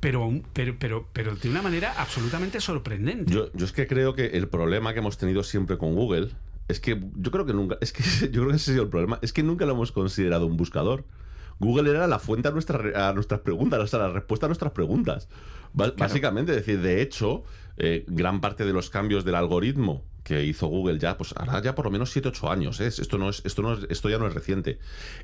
pero, 0.00 0.40
pero, 0.52 0.76
pero, 0.78 1.08
pero 1.12 1.36
de 1.36 1.48
una 1.50 1.62
manera 1.62 1.94
absolutamente 1.96 2.60
sorprendente. 2.60 3.32
Yo, 3.32 3.52
yo 3.52 3.64
es 3.64 3.72
que 3.72 3.86
creo 3.86 4.14
que 4.14 4.26
el 4.26 4.48
problema 4.48 4.92
que 4.92 4.98
hemos 5.00 5.18
tenido 5.18 5.42
siempre 5.42 5.78
con 5.78 5.94
Google 5.94 6.30
es 6.68 6.80
que 6.80 7.00
yo 7.16 7.30
creo 7.30 7.44
que 7.44 7.52
nunca, 7.52 7.76
es 7.80 7.92
que 7.92 8.02
yo 8.30 8.42
creo 8.42 8.48
que 8.48 8.56
ese 8.56 8.70
ha 8.70 8.74
sido 8.74 8.84
el 8.84 8.90
problema, 8.90 9.18
es 9.22 9.32
que 9.32 9.42
nunca 9.42 9.66
lo 9.66 9.72
hemos 9.72 9.92
considerado 9.92 10.46
un 10.46 10.56
buscador. 10.56 11.04
Google 11.58 11.90
era 11.90 12.06
la 12.06 12.18
fuente 12.18 12.48
a, 12.48 12.52
nuestra, 12.52 13.08
a 13.08 13.12
nuestras 13.12 13.40
preguntas, 13.40 13.80
o 13.80 13.86
sea, 13.86 13.98
la 13.98 14.08
respuesta 14.08 14.46
a 14.46 14.48
nuestras 14.48 14.72
preguntas. 14.72 15.28
Básicamente, 15.74 16.52
es 16.52 16.58
decir, 16.58 16.80
de 16.80 17.02
hecho, 17.02 17.44
eh, 17.76 18.04
gran 18.08 18.40
parte 18.40 18.64
de 18.64 18.72
los 18.72 18.88
cambios 18.88 19.26
del 19.26 19.34
algoritmo 19.34 20.02
que 20.22 20.44
hizo 20.44 20.66
Google 20.66 20.98
ya, 20.98 21.16
pues 21.16 21.34
ahora 21.36 21.62
ya 21.62 21.74
por 21.74 21.86
lo 21.86 21.90
menos 21.90 22.14
7-8 22.14 22.50
años, 22.50 22.80
¿eh? 22.80 22.86
esto, 22.86 23.18
no 23.18 23.30
es, 23.30 23.42
esto, 23.44 23.62
no 23.62 23.74
esto 23.88 24.08
ya 24.08 24.18
no 24.18 24.26
es 24.26 24.34
reciente, 24.34 24.78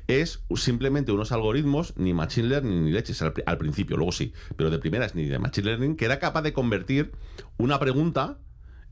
es 0.07 0.43
simplemente 0.55 1.11
unos 1.11 1.31
algoritmos, 1.31 1.93
ni 1.97 2.13
Machine 2.13 2.47
Learning 2.47 2.85
ni 2.85 2.91
leches, 2.91 3.21
al, 3.21 3.33
al 3.45 3.57
principio, 3.57 3.97
luego 3.97 4.11
sí, 4.11 4.33
pero 4.55 4.69
de 4.69 4.79
primeras 4.79 5.15
ni 5.15 5.25
de 5.25 5.39
Machine 5.39 5.67
Learning, 5.67 5.95
que 5.95 6.05
era 6.05 6.19
capaz 6.19 6.41
de 6.41 6.53
convertir 6.53 7.11
una 7.57 7.79
pregunta 7.79 8.37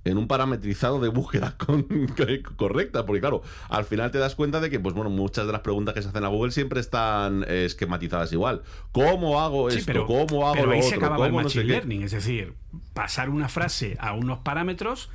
en 0.05 0.19
un 0.19 0.27
parametrizado 0.27 0.99
de 0.99 1.09
búsqueda 1.09 1.57
correcta, 2.55 3.05
porque 3.05 3.19
claro, 3.19 3.41
al 3.69 3.85
final 3.85 4.11
te 4.11 4.19
das 4.19 4.35
cuenta 4.35 4.59
de 4.59 4.69
que, 4.69 4.79
pues 4.79 4.93
bueno, 4.93 5.09
muchas 5.09 5.47
de 5.47 5.51
las 5.51 5.61
preguntas 5.61 5.95
que 5.95 6.01
se 6.03 6.09
hacen 6.09 6.23
a 6.23 6.27
Google 6.27 6.51
siempre 6.51 6.79
están 6.79 7.43
esquematizadas 7.47 8.31
igual. 8.31 8.61
¿Cómo 8.91 9.41
hago 9.41 9.67
esto? 9.69 10.05
¿Cómo 10.05 10.47
hago 10.47 10.55
pero 10.55 10.71
ahí 10.71 10.83
se 10.83 10.95
acababa 10.95 11.25
el 11.25 11.33
machine 11.33 11.65
learning, 11.65 12.03
es 12.03 12.11
decir, 12.11 12.53
pasar 12.93 13.29
una 13.29 13.49
frase 13.49 13.97
a 13.99 14.13
unos 14.13 14.39
parámetros 14.39 15.09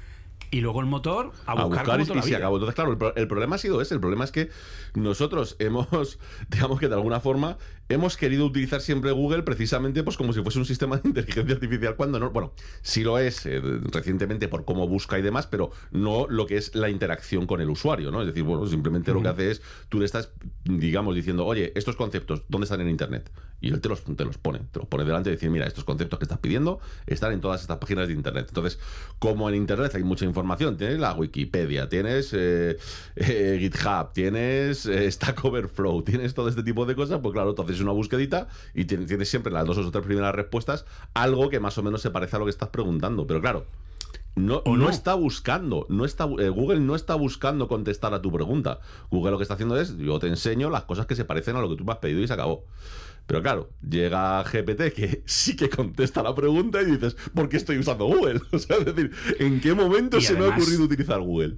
y 0.50 0.60
luego 0.60 0.80
el 0.80 0.86
motor 0.86 1.32
a 1.46 1.64
buscar, 1.64 2.00
y, 2.00 2.04
se 2.22 2.36
acabó. 2.36 2.56
Entonces, 2.56 2.74
claro, 2.74 3.12
el, 3.14 3.28
problema 3.28 3.56
ha 3.56 3.58
sido 3.58 3.80
ese. 3.80 3.94
El 3.94 4.00
problema 4.00 4.24
es 4.24 4.32
que 4.32 4.50
nosotros 4.94 5.56
hemos, 5.58 6.18
digamos 6.48 6.80
que 6.80 6.88
de 6.88 6.94
alguna 6.94 7.20
forma, 7.20 7.56
hemos 7.90 8.16
querido 8.16 8.46
utilizar 8.46 8.80
siempre 8.80 9.10
Google 9.10 9.42
precisamente 9.42 10.02
pues 10.04 10.16
como 10.16 10.32
si 10.32 10.40
fuese 10.42 10.58
un 10.58 10.64
sistema 10.64 10.96
de 10.96 11.02
inteligencia 11.08 11.54
artificial 11.54 11.96
cuando 11.96 12.18
no. 12.18 12.30
Bueno, 12.30 12.52
sí 12.82 13.02
lo 13.02 13.18
es 13.18 13.44
eh, 13.46 13.60
recientemente 13.92 14.48
por 14.48 14.64
cómo 14.64 14.88
busca 14.88 15.18
y 15.18 15.22
demás, 15.22 15.46
pero 15.46 15.70
no 15.90 16.26
lo 16.28 16.46
que 16.46 16.56
es 16.56 16.74
la 16.74 16.88
interacción 16.88 17.46
con 17.46 17.60
el 17.60 17.68
usuario, 17.68 18.10
¿no? 18.10 18.20
Es 18.20 18.28
decir, 18.28 18.44
bueno, 18.44 18.66
simplemente 18.66 19.12
lo 19.12 19.20
que 19.20 19.28
hace 19.28 19.50
es, 19.50 19.62
tú 19.88 19.98
le 19.98 20.06
estás, 20.06 20.30
digamos, 20.64 21.14
diciendo, 21.14 21.44
oye, 21.44 21.72
estos 21.74 21.96
conceptos, 21.96 22.44
¿dónde 22.48 22.64
están 22.64 22.80
en 22.80 22.88
Internet? 22.88 23.30
Y 23.60 23.68
él 23.68 23.80
te 23.80 23.88
los, 23.88 24.02
te 24.04 24.24
los 24.24 24.38
pone, 24.38 24.60
te 24.70 24.78
los 24.78 24.88
pone 24.88 25.04
delante 25.04 25.28
y 25.28 25.32
decir, 25.32 25.50
mira, 25.50 25.66
estos 25.66 25.84
conceptos 25.84 26.18
que 26.18 26.24
estás 26.24 26.38
pidiendo 26.38 26.80
están 27.06 27.32
en 27.32 27.40
todas 27.40 27.60
estas 27.60 27.76
páginas 27.76 28.08
de 28.08 28.14
Internet. 28.14 28.46
Entonces, 28.48 28.78
como 29.18 29.48
en 29.48 29.56
Internet 29.56 29.94
hay 29.94 30.04
mucha 30.04 30.24
información, 30.24 30.76
tienes 30.76 30.98
la 30.98 31.12
Wikipedia, 31.12 31.88
tienes 31.88 32.32
eh, 32.32 32.78
eh, 33.16 33.58
GitHub, 33.60 34.12
tienes 34.14 34.88
Stack 34.88 35.44
Overflow, 35.44 36.02
tienes 36.02 36.32
todo 36.32 36.48
este 36.48 36.62
tipo 36.62 36.86
de 36.86 36.94
cosas, 36.94 37.20
pues 37.20 37.34
claro, 37.34 37.50
entonces 37.50 37.79
una 37.80 37.92
búsquedita 37.92 38.48
y 38.74 38.84
tienes 38.84 39.28
siempre 39.28 39.52
las 39.52 39.66
dos 39.66 39.78
o 39.78 39.90
tres 39.90 40.04
primeras 40.04 40.34
respuestas 40.34 40.84
algo 41.14 41.48
que 41.50 41.60
más 41.60 41.76
o 41.78 41.82
menos 41.82 42.02
se 42.02 42.10
parece 42.10 42.36
a 42.36 42.38
lo 42.38 42.44
que 42.44 42.50
estás 42.50 42.68
preguntando. 42.68 43.26
Pero 43.26 43.40
claro, 43.40 43.66
no, 44.36 44.62
no, 44.64 44.88
está 44.88 45.14
buscando, 45.14 45.86
no 45.88 46.04
está, 46.04 46.24
eh, 46.38 46.48
Google 46.48 46.80
no 46.80 46.94
está 46.94 47.14
buscando 47.14 47.68
contestar 47.68 48.14
a 48.14 48.22
tu 48.22 48.32
pregunta. 48.32 48.80
Google 49.10 49.32
lo 49.32 49.38
que 49.38 49.42
está 49.42 49.54
haciendo 49.54 49.78
es, 49.78 49.96
yo 49.98 50.18
te 50.18 50.28
enseño 50.28 50.70
las 50.70 50.84
cosas 50.84 51.06
que 51.06 51.16
se 51.16 51.24
parecen 51.24 51.56
a 51.56 51.60
lo 51.60 51.68
que 51.68 51.76
tú 51.76 51.84
me 51.84 51.92
has 51.92 51.98
pedido 51.98 52.20
y 52.20 52.26
se 52.26 52.32
acabó. 52.32 52.64
Pero 53.26 53.42
claro, 53.42 53.70
llega 53.88 54.42
GPT 54.42 54.92
que 54.94 55.22
sí 55.26 55.56
que 55.56 55.68
contesta 55.68 56.22
la 56.22 56.34
pregunta 56.34 56.80
y 56.82 56.86
dices, 56.86 57.16
¿por 57.34 57.48
qué 57.48 57.56
estoy 57.56 57.78
usando 57.78 58.06
Google? 58.06 58.40
O 58.52 58.58
sea, 58.58 58.76
es 58.76 58.84
decir, 58.84 59.12
¿en 59.38 59.60
qué 59.60 59.74
momento 59.74 60.20
se 60.20 60.34
me 60.34 60.46
ha 60.46 60.48
ocurrido 60.48 60.84
utilizar 60.84 61.20
Google? 61.20 61.56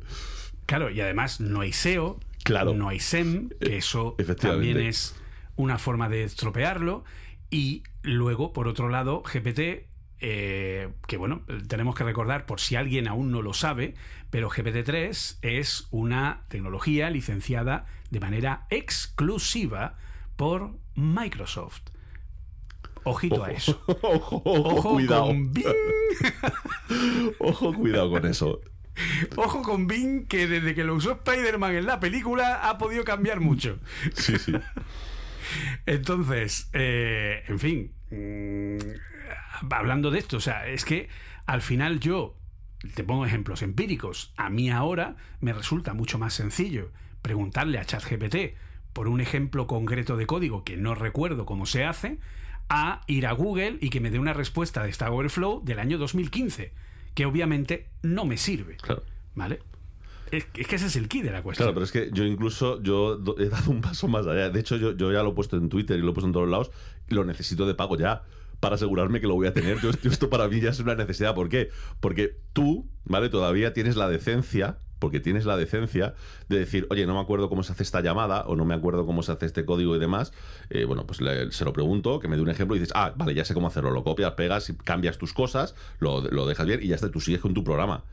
Claro, 0.66 0.90
y 0.90 1.00
además 1.00 1.40
no 1.40 1.60
hay 1.60 1.72
SEO, 1.72 2.18
claro. 2.44 2.74
no 2.74 2.88
hay 2.88 3.00
SEM, 3.00 3.50
que 3.60 3.76
eso 3.76 4.16
también 4.40 4.78
es 4.78 5.14
una 5.56 5.78
forma 5.78 6.08
de 6.08 6.24
estropearlo. 6.24 7.04
Y 7.50 7.82
luego, 8.02 8.52
por 8.52 8.68
otro 8.68 8.88
lado, 8.88 9.22
GPT 9.22 9.92
eh, 10.24 10.88
que 11.08 11.16
bueno, 11.16 11.42
tenemos 11.66 11.96
que 11.96 12.04
recordar 12.04 12.46
por 12.46 12.60
si 12.60 12.76
alguien 12.76 13.08
aún 13.08 13.32
no 13.32 13.42
lo 13.42 13.54
sabe, 13.54 13.94
pero 14.30 14.48
GPT-3 14.48 15.38
es 15.42 15.88
una 15.90 16.44
tecnología 16.46 17.10
licenciada 17.10 17.86
de 18.10 18.20
manera 18.20 18.66
exclusiva 18.70 19.96
por 20.36 20.76
Microsoft. 20.94 21.82
Ojito 23.02 23.42
a 23.42 23.50
eso. 23.50 23.82
Ojo, 24.02 24.42
ojo, 24.44 24.90
cuidado. 24.90 25.26
Con 25.26 25.52
Bing. 25.52 25.66
ojo, 27.40 27.74
cuidado 27.74 28.10
con 28.12 28.24
eso. 28.24 28.60
Ojo 29.34 29.62
con 29.62 29.88
Bing, 29.88 30.28
que 30.28 30.46
desde 30.46 30.76
que 30.76 30.84
lo 30.84 30.94
usó 30.94 31.12
Spider-Man 31.12 31.74
en 31.74 31.86
la 31.86 31.98
película 31.98 32.68
ha 32.68 32.78
podido 32.78 33.02
cambiar 33.02 33.40
mucho. 33.40 33.78
Sí, 34.14 34.38
sí. 34.38 34.52
Entonces, 35.86 36.68
eh, 36.72 37.42
en 37.48 37.58
fin, 37.58 37.92
mm, 38.10 39.68
hablando 39.70 40.10
de 40.10 40.18
esto, 40.18 40.38
o 40.38 40.40
sea, 40.40 40.66
es 40.68 40.84
que 40.84 41.08
al 41.46 41.62
final 41.62 42.00
yo, 42.00 42.36
te 42.94 43.04
pongo 43.04 43.26
ejemplos 43.26 43.62
empíricos, 43.62 44.32
a 44.36 44.50
mí 44.50 44.70
ahora 44.70 45.16
me 45.40 45.52
resulta 45.52 45.94
mucho 45.94 46.18
más 46.18 46.34
sencillo 46.34 46.90
preguntarle 47.22 47.78
a 47.78 47.84
ChatGPT 47.84 48.56
por 48.92 49.08
un 49.08 49.20
ejemplo 49.20 49.66
concreto 49.66 50.16
de 50.16 50.26
código 50.26 50.64
que 50.64 50.76
no 50.76 50.94
recuerdo 50.94 51.46
cómo 51.46 51.66
se 51.66 51.84
hace, 51.84 52.18
a 52.68 53.02
ir 53.06 53.26
a 53.26 53.32
Google 53.32 53.78
y 53.80 53.90
que 53.90 54.00
me 54.00 54.10
dé 54.10 54.18
una 54.18 54.32
respuesta 54.32 54.82
de 54.82 54.92
Stack 54.92 55.10
Overflow 55.10 55.62
del 55.64 55.78
año 55.78 55.98
2015, 55.98 56.72
que 57.14 57.26
obviamente 57.26 57.88
no 58.02 58.24
me 58.24 58.36
sirve. 58.36 58.76
Claro. 58.76 59.02
¿Vale? 59.34 59.60
Es, 60.32 60.46
que 60.46 60.76
ese 60.76 60.86
es 60.86 60.96
el 60.96 61.08
key 61.08 61.22
de 61.22 61.30
la 61.30 61.42
cuestión. 61.42 61.66
Claro, 61.66 61.74
pero 61.74 61.84
es 61.84 61.92
que 61.92 62.10
yo 62.12 62.24
incluso 62.24 62.82
yo 62.82 63.22
he 63.38 63.48
dado 63.48 63.70
un 63.70 63.82
paso 63.82 64.08
más 64.08 64.26
allá. 64.26 64.50
De 64.50 64.58
hecho, 64.58 64.76
yo, 64.76 64.96
yo 64.96 65.12
ya 65.12 65.22
lo 65.22 65.30
he 65.30 65.34
puesto 65.34 65.56
en 65.56 65.68
Twitter 65.68 65.98
y 65.98 66.02
lo 66.02 66.10
he 66.10 66.14
puesto 66.14 66.26
en 66.26 66.32
todos 66.32 66.48
lados 66.48 66.70
lo 67.12 67.24
necesito 67.24 67.66
de 67.66 67.74
pago 67.74 67.96
ya 67.96 68.22
para 68.60 68.76
asegurarme 68.76 69.20
que 69.20 69.26
lo 69.26 69.34
voy 69.34 69.46
a 69.46 69.52
tener. 69.52 69.78
Yo, 69.80 69.90
esto 70.04 70.30
para 70.30 70.48
mí 70.48 70.60
ya 70.60 70.70
es 70.70 70.80
una 70.80 70.94
necesidad. 70.94 71.34
¿Por 71.34 71.48
qué? 71.48 71.70
Porque 72.00 72.36
tú, 72.52 72.88
¿vale? 73.04 73.28
Todavía 73.28 73.72
tienes 73.72 73.96
la 73.96 74.08
decencia 74.08 74.78
porque 74.98 75.18
tienes 75.18 75.46
la 75.46 75.56
decencia 75.56 76.14
de 76.48 76.60
decir, 76.60 76.86
oye, 76.88 77.06
no 77.06 77.14
me 77.14 77.20
acuerdo 77.20 77.48
cómo 77.48 77.64
se 77.64 77.72
hace 77.72 77.82
esta 77.82 78.00
llamada 78.02 78.44
o 78.46 78.54
no 78.54 78.64
me 78.64 78.74
acuerdo 78.74 79.04
cómo 79.04 79.24
se 79.24 79.32
hace 79.32 79.46
este 79.46 79.64
código 79.64 79.96
y 79.96 79.98
demás. 79.98 80.32
Eh, 80.70 80.84
bueno, 80.84 81.08
pues 81.08 81.18
se 81.50 81.64
lo 81.64 81.72
pregunto, 81.72 82.20
que 82.20 82.28
me 82.28 82.36
dé 82.36 82.42
un 82.42 82.50
ejemplo 82.50 82.76
y 82.76 82.78
dices, 82.78 82.94
ah, 82.94 83.12
vale, 83.16 83.34
ya 83.34 83.44
sé 83.44 83.52
cómo 83.52 83.66
hacerlo. 83.66 83.90
Lo 83.90 84.04
copias, 84.04 84.34
pegas, 84.34 84.72
cambias 84.84 85.18
tus 85.18 85.32
cosas, 85.32 85.74
lo, 85.98 86.20
lo 86.20 86.46
dejas 86.46 86.66
bien 86.66 86.78
y 86.80 86.86
ya 86.86 86.94
está, 86.94 87.10
tú 87.10 87.20
sigues 87.20 87.40
con 87.40 87.52
tu 87.52 87.64
programa 87.64 88.04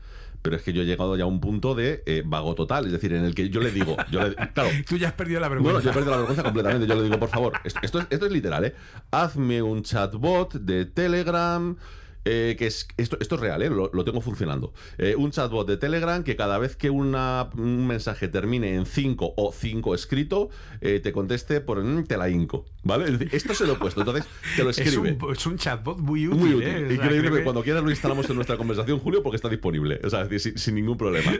pero 0.42 0.56
es 0.56 0.62
que 0.62 0.72
yo 0.72 0.82
he 0.82 0.86
llegado 0.86 1.16
ya 1.16 1.24
a 1.24 1.26
un 1.26 1.40
punto 1.40 1.74
de 1.74 2.02
eh, 2.06 2.22
vago 2.24 2.54
total, 2.54 2.86
es 2.86 2.92
decir, 2.92 3.12
en 3.12 3.24
el 3.24 3.34
que 3.34 3.50
yo 3.50 3.60
le 3.60 3.70
digo, 3.70 3.96
yo 4.10 4.20
claro, 4.54 4.70
tú 4.88 4.96
ya 4.96 5.08
has 5.08 5.14
perdido 5.14 5.40
la 5.40 5.48
vergüenza. 5.48 5.72
Bueno, 5.72 5.84
yo 5.84 5.90
he 5.90 5.92
perdido 5.92 6.10
la 6.12 6.16
vergüenza 6.18 6.42
completamente. 6.42 6.86
Yo 6.86 6.94
le 6.94 7.02
digo, 7.02 7.18
por 7.18 7.28
favor, 7.28 7.52
esto, 7.64 7.80
es, 7.82 8.06
esto 8.10 8.26
es 8.26 8.32
literal, 8.32 8.64
¿eh? 8.64 8.74
Hazme 9.10 9.62
un 9.62 9.82
chatbot 9.82 10.54
de 10.54 10.86
Telegram 10.86 11.76
eh, 12.24 12.56
que 12.58 12.66
es 12.66 12.86
esto, 12.98 13.16
esto 13.20 13.36
es 13.36 13.40
real, 13.40 13.62
¿eh? 13.62 13.70
lo, 13.70 13.90
lo 13.92 14.04
tengo 14.04 14.20
funcionando. 14.20 14.72
Eh, 14.98 15.14
un 15.16 15.30
chatbot 15.30 15.66
de 15.66 15.76
Telegram 15.76 16.22
que 16.22 16.36
cada 16.36 16.58
vez 16.58 16.76
que 16.76 16.90
una, 16.90 17.48
un 17.56 17.86
mensaje 17.86 18.28
termine 18.28 18.74
en 18.74 18.84
5 18.84 19.34
o 19.36 19.52
5 19.52 19.94
escrito, 19.94 20.50
eh, 20.80 21.00
te 21.00 21.12
conteste 21.12 21.60
por 21.60 21.82
mm, 21.82 22.04
te 22.04 22.16
la 22.16 22.28
inco. 22.28 22.66
¿Vale? 22.82 23.04
Es 23.04 23.18
decir, 23.18 23.28
esto 23.34 23.54
se 23.54 23.66
lo 23.66 23.74
he 23.74 23.76
puesto, 23.76 24.00
entonces 24.00 24.24
te 24.56 24.64
lo 24.64 24.70
Es 24.70 24.78
escribe. 24.78 25.18
un, 25.20 25.32
es 25.32 25.46
un 25.46 25.58
chatbot 25.58 25.98
muy 25.98 26.26
útil. 26.26 26.40
Muy 26.40 26.54
útil. 26.54 26.68
¿eh? 26.68 26.74
O 26.76 26.78
sea, 26.86 26.92
Increíble 26.94 27.18
creo 27.20 27.32
que 27.32 27.38
que- 27.38 27.44
cuando 27.44 27.62
quieras 27.62 27.82
lo 27.84 27.90
instalamos 27.90 28.28
en 28.30 28.36
nuestra 28.36 28.56
conversación, 28.56 28.98
Julio, 29.00 29.22
porque 29.22 29.36
está 29.36 29.48
disponible. 29.50 30.00
O 30.02 30.08
sea, 30.10 30.22
es 30.22 30.30
decir, 30.30 30.52
sin, 30.52 30.58
sin 30.58 30.74
ningún 30.76 30.96
problema. 30.96 31.30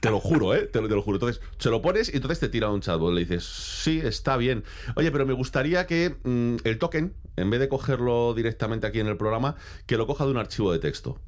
Te 0.00 0.10
lo 0.10 0.20
juro, 0.20 0.54
¿eh? 0.54 0.62
Te 0.66 0.80
lo, 0.80 0.88
te 0.88 0.94
lo 0.94 1.02
juro. 1.02 1.16
Entonces, 1.16 1.42
se 1.58 1.70
lo 1.70 1.80
pones 1.82 2.08
y 2.12 2.16
entonces 2.16 2.40
te 2.40 2.48
tira 2.48 2.68
un 2.70 2.80
chatbot. 2.80 3.12
Le 3.14 3.20
dices, 3.20 3.44
sí, 3.44 4.00
está 4.02 4.36
bien. 4.36 4.64
Oye, 4.96 5.10
pero 5.10 5.24
me 5.26 5.32
gustaría 5.34 5.86
que 5.86 6.16
mm, 6.24 6.56
el 6.64 6.78
token, 6.78 7.14
en 7.36 7.50
vez 7.50 7.60
de 7.60 7.68
cogerlo 7.68 8.34
directamente 8.34 8.86
aquí 8.86 9.00
en 9.00 9.06
el 9.08 9.16
programa, 9.16 9.56
que 9.86 9.96
lo 9.96 10.06
coja 10.06 10.24
de 10.26 10.30
un 10.30 10.36
archivo 10.38 10.72
de 10.72 10.78
texto. 10.78 11.18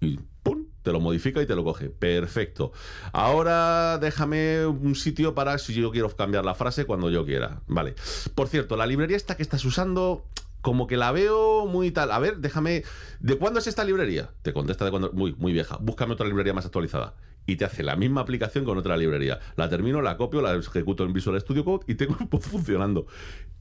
Y 0.00 0.18
¡pum! 0.42 0.65
Te 0.86 0.92
lo 0.92 1.00
modifica 1.00 1.42
y 1.42 1.46
te 1.46 1.56
lo 1.56 1.64
coge. 1.64 1.90
Perfecto. 1.90 2.70
Ahora 3.12 3.98
déjame 3.98 4.66
un 4.66 4.94
sitio 4.94 5.34
para 5.34 5.58
si 5.58 5.74
yo 5.74 5.90
quiero 5.90 6.14
cambiar 6.14 6.44
la 6.44 6.54
frase 6.54 6.84
cuando 6.84 7.10
yo 7.10 7.26
quiera. 7.26 7.60
Vale. 7.66 7.96
Por 8.36 8.46
cierto, 8.46 8.76
la 8.76 8.86
librería 8.86 9.16
esta 9.16 9.36
que 9.36 9.42
estás 9.42 9.64
usando, 9.64 10.24
como 10.60 10.86
que 10.86 10.96
la 10.96 11.10
veo 11.10 11.66
muy 11.66 11.90
tal. 11.90 12.12
A 12.12 12.20
ver, 12.20 12.36
déjame. 12.36 12.84
¿De 13.18 13.34
cuándo 13.34 13.58
es 13.58 13.66
esta 13.66 13.82
librería? 13.82 14.30
Te 14.42 14.52
contesta 14.52 14.84
de 14.84 14.92
cuándo. 14.92 15.10
Muy, 15.12 15.34
muy 15.34 15.52
vieja. 15.52 15.76
Búscame 15.80 16.12
otra 16.12 16.28
librería 16.28 16.54
más 16.54 16.66
actualizada. 16.66 17.14
Y 17.46 17.56
te 17.56 17.64
hace 17.64 17.82
la 17.82 17.96
misma 17.96 18.20
aplicación 18.20 18.64
con 18.64 18.78
otra 18.78 18.96
librería. 18.96 19.40
La 19.56 19.68
termino, 19.68 20.02
la 20.02 20.16
copio, 20.16 20.40
la 20.40 20.54
ejecuto 20.54 21.02
en 21.02 21.12
Visual 21.12 21.40
Studio 21.40 21.64
Code 21.64 21.84
y 21.88 21.96
tengo 21.96 22.14
funcionando. 22.40 23.08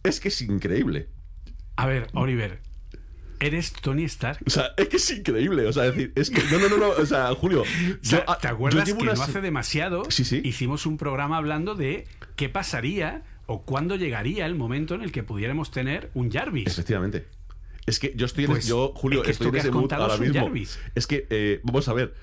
Es 0.03 0.19
que 0.19 0.27
es 0.27 0.39
increíble. 0.43 1.09
A 1.75 1.87
ver, 1.87 2.05
Oliver, 2.13 2.61
¿eres 3.39 3.73
Tony 3.73 4.03
Stark? 4.05 4.39
O 4.45 4.49
sea, 4.49 4.71
es 4.77 4.87
que 4.89 4.97
es 4.97 5.11
increíble. 5.11 5.65
O 5.67 5.73
sea, 5.73 5.85
es 5.87 5.95
decir, 5.95 6.11
es 6.15 6.29
que. 6.29 6.41
No, 6.51 6.59
no, 6.59 6.69
no, 6.69 6.77
no. 6.77 6.89
O 6.89 7.05
sea, 7.05 7.33
Julio. 7.35 7.63
Yo- 8.01 8.23
ah, 8.27 8.37
¿Te 8.41 8.47
acuerdas 8.47 8.85
que 8.85 8.93
unas- 8.93 9.17
no 9.17 9.23
hace 9.23 9.41
demasiado 9.41 10.03
Sí, 10.09 10.23
sí. 10.25 10.41
hicimos 10.43 10.85
un 10.85 10.97
programa 10.97 11.37
hablando 11.37 11.75
de 11.75 12.07
qué 12.35 12.49
pasaría 12.49 13.23
o 13.47 13.63
cuándo 13.63 13.95
llegaría 13.95 14.45
el 14.45 14.55
momento 14.55 14.95
en 14.95 15.01
el 15.01 15.11
que 15.11 15.23
pudiéramos 15.23 15.71
tener 15.71 16.09
un 16.13 16.31
Jarvis? 16.31 16.67
Efectivamente. 16.67 17.27
Es 17.85 17.99
que 17.99 18.13
yo 18.15 18.25
estoy 18.25 18.45
en 18.45 18.51
Pues, 18.51 18.65
yo, 18.67 18.93
Julio, 18.95 19.19
es 19.21 19.25
que 19.25 19.31
estoy 19.33 19.47
esto 19.47 19.57
en 19.57 19.61
ese 19.61 19.71
mood 19.71 19.93
ahora 19.93 20.17
mismo. 20.17 20.41
Jarvis. 20.41 20.79
Es 20.95 21.05
que, 21.05 21.27
eh, 21.29 21.59
vamos 21.63 21.87
a 21.87 21.93
ver. 21.93 22.15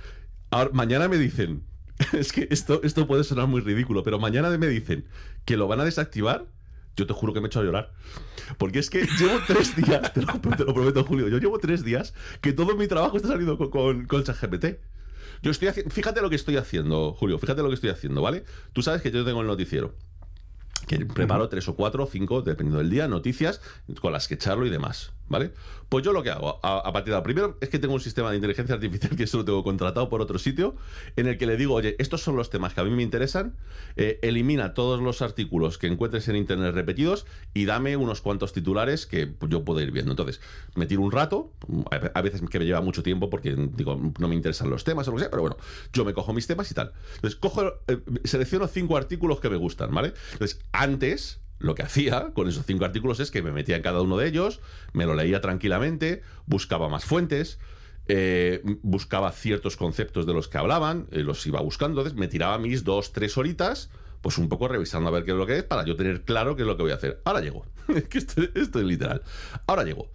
Ahora, 0.51 0.71
mañana 0.73 1.09
me 1.09 1.19
dicen. 1.19 1.63
Es 2.13 2.33
que 2.33 2.49
esto, 2.51 2.81
esto 2.83 3.07
puede 3.07 3.23
sonar 3.23 3.47
muy 3.47 3.61
ridículo, 3.61 4.03
pero 4.03 4.19
mañana 4.19 4.51
me 4.59 4.67
dicen 4.67 5.05
que 5.45 5.57
lo 5.57 5.69
van 5.69 5.79
a 5.81 5.85
desactivar. 5.85 6.47
Yo 6.97 7.07
te 7.07 7.15
juro 7.15 7.33
que 7.33 7.41
me 7.41 7.47
echo 7.47 7.61
a 7.61 7.65
llorar. 7.65 7.93
Porque 8.59 8.79
es 8.79 8.91
que 8.91 9.07
llevo 9.19 9.39
tres 9.47 9.75
días, 9.77 10.13
te 10.13 10.23
lo, 10.23 10.33
te 10.57 10.65
lo 10.65 10.75
prometo, 10.75 11.05
Julio, 11.05 11.29
yo 11.29 11.39
llevo 11.39 11.59
tres 11.59 11.85
días 11.85 12.15
que 12.41 12.53
todo 12.53 12.77
mi 12.77 12.87
trabajo 12.87 13.17
está 13.17 13.29
saliendo 13.29 13.57
con, 13.57 13.71
con, 13.71 14.07
con 14.07 14.25
ChatGPT. 14.25 14.67
Yo 15.43 15.51
estoy 15.51 15.69
haciendo. 15.69 15.93
Fíjate 15.93 16.21
lo 16.21 16.31
que 16.31 16.37
estoy 16.37 16.57
haciendo, 16.57 17.15
Julio, 17.15 17.39
fíjate 17.39 17.63
lo 17.63 17.69
que 17.69 17.75
estoy 17.75 17.91
haciendo, 17.91 18.23
¿vale? 18.23 18.45
Tú 18.73 18.83
sabes 18.83 19.03
que 19.03 19.11
yo 19.11 19.25
tengo 19.25 19.41
el 19.41 19.47
noticiero 19.47 19.95
que 20.87 21.07
preparo 21.07 21.49
tres 21.49 21.69
o 21.69 21.77
cuatro 21.77 22.05
o 22.05 22.07
cinco, 22.07 22.43
dependiendo 22.43 22.79
del 22.79 22.91
día, 22.91 23.09
noticias 23.09 23.61
con 24.01 24.13
las 24.13 24.29
que 24.29 24.37
charlo 24.37 24.67
y 24.67 24.71
demás, 24.71 25.13
¿vale? 25.33 25.51
Pues 25.89 26.05
yo 26.05 26.13
lo 26.13 26.23
que 26.23 26.31
hago, 26.31 26.61
a, 26.63 26.93
partir 26.93 27.13
de 27.13 27.19
la 27.19 27.23
primero, 27.23 27.59
es 27.61 27.69
que 27.69 27.79
tengo 27.79 27.95
un 27.95 28.01
sistema 28.01 28.31
de 28.31 28.37
inteligencia 28.37 28.77
artificial 28.77 29.17
que 29.17 29.25
eso 29.25 29.39
lo 29.39 29.45
tengo 29.45 29.65
contratado 29.65 30.09
por 30.09 30.21
otro 30.21 30.39
sitio, 30.39 30.77
en 31.17 31.27
el 31.27 31.37
que 31.37 31.47
le 31.47 31.57
digo, 31.57 31.75
oye, 31.75 31.97
estos 31.99 32.23
son 32.23 32.37
los 32.37 32.51
temas 32.51 32.75
que 32.75 32.81
a 32.81 32.85
mí 32.85 32.91
me 32.91 33.03
interesan, 33.03 33.57
eh, 33.97 34.21
elimina 34.23 34.75
todos 34.75 35.03
los 35.03 35.23
artículos 35.23 35.79
que 35.79 35.89
encuentres 35.89 36.29
en 36.29 36.37
internet 36.37 36.75
repetidos 36.75 37.27
y 37.53 37.65
dame 37.65 37.97
unos 37.97 38.21
cuantos 38.21 38.53
titulares 38.53 39.07
que 39.07 39.35
yo 39.49 39.65
puedo 39.65 39.81
ir 39.81 39.91
viendo. 39.91 40.13
Entonces, 40.13 40.41
me 40.77 40.87
tiro 40.87 41.03
un 41.03 41.11
rato, 41.11 41.53
a 41.91 42.23
veces 42.23 42.43
que 42.49 42.59
me 42.59 42.67
lleva 42.67 42.81
mucho 42.81 43.03
tiempo 43.03 43.29
porque, 43.29 43.57
digo, 43.75 44.01
no 44.19 44.29
me 44.29 44.35
interesan 44.35 44.71
los 44.71 44.85
temas 44.85 45.09
o 45.09 45.11
lo 45.11 45.17
que 45.17 45.23
sea, 45.23 45.31
pero 45.31 45.43
bueno, 45.43 45.57
yo 45.93 46.05
me 46.05 46.15
cojo 46.15 46.33
mis 46.33 46.47
temas 46.47 46.71
y 46.71 46.75
tal. 46.75 46.93
Entonces, 47.17 47.39
cojo, 47.39 47.65
eh, 47.89 47.99
selecciono 48.25 48.69
cinco 48.69 48.97
artículos 48.97 49.41
que 49.41 49.49
me 49.49 49.57
gustan, 49.57 49.93
¿vale? 49.95 50.13
Entonces, 50.33 50.61
antes 50.73 51.42
lo 51.63 51.75
que 51.75 51.83
hacía 51.83 52.33
con 52.35 52.49
esos 52.49 52.67
cinco 52.67 52.85
artículos 52.85 53.21
es 53.21 53.31
que 53.31 53.43
me 53.43 53.53
metía 53.53 53.77
en 53.77 53.83
cada 53.83 54.03
uno 54.03 54.17
de 54.17 54.29
ellos, 54.29 54.61
me 54.93 55.07
lo 55.07 55.15
leía 55.15 55.41
tranquilamente, 55.41 56.23
buscaba 56.47 56.89
más 56.89 57.05
fuentes, 57.05 57.59
eh, 58.09 58.61
buscaba 58.83 59.31
ciertos 59.33 59.77
conceptos 59.77 60.27
de 60.27 60.35
los 60.35 60.49
que 60.49 60.59
hablaban, 60.59 61.07
eh, 61.13 61.21
los 61.21 61.47
iba 61.47 61.61
buscando, 61.61 62.05
me 62.15 62.29
tiraba 62.29 62.59
mis 62.59 62.85
dos, 62.85 63.13
tres 63.13 63.39
horitas, 63.39 63.91
pues 64.21 64.39
un 64.39 64.49
poco 64.49 64.69
revisando 64.69 65.09
a 65.09 65.13
ver 65.13 65.25
qué 65.25 65.31
es 65.31 65.37
lo 65.37 65.47
que 65.47 65.59
es, 65.59 65.65
para 65.65 65.85
yo 65.85 65.97
tener 65.97 66.23
claro 66.23 66.57
qué 66.57 66.63
es 66.63 66.69
lo 66.69 66.77
que 66.77 66.83
voy 66.83 66.93
a 66.93 66.97
hacer. 66.97 67.21
Ahora 67.25 67.41
llego. 67.41 67.65
Esto 68.11 68.79
es 68.81 68.85
literal. 68.85 69.23
Ahora 69.67 69.85
llego. 69.85 70.09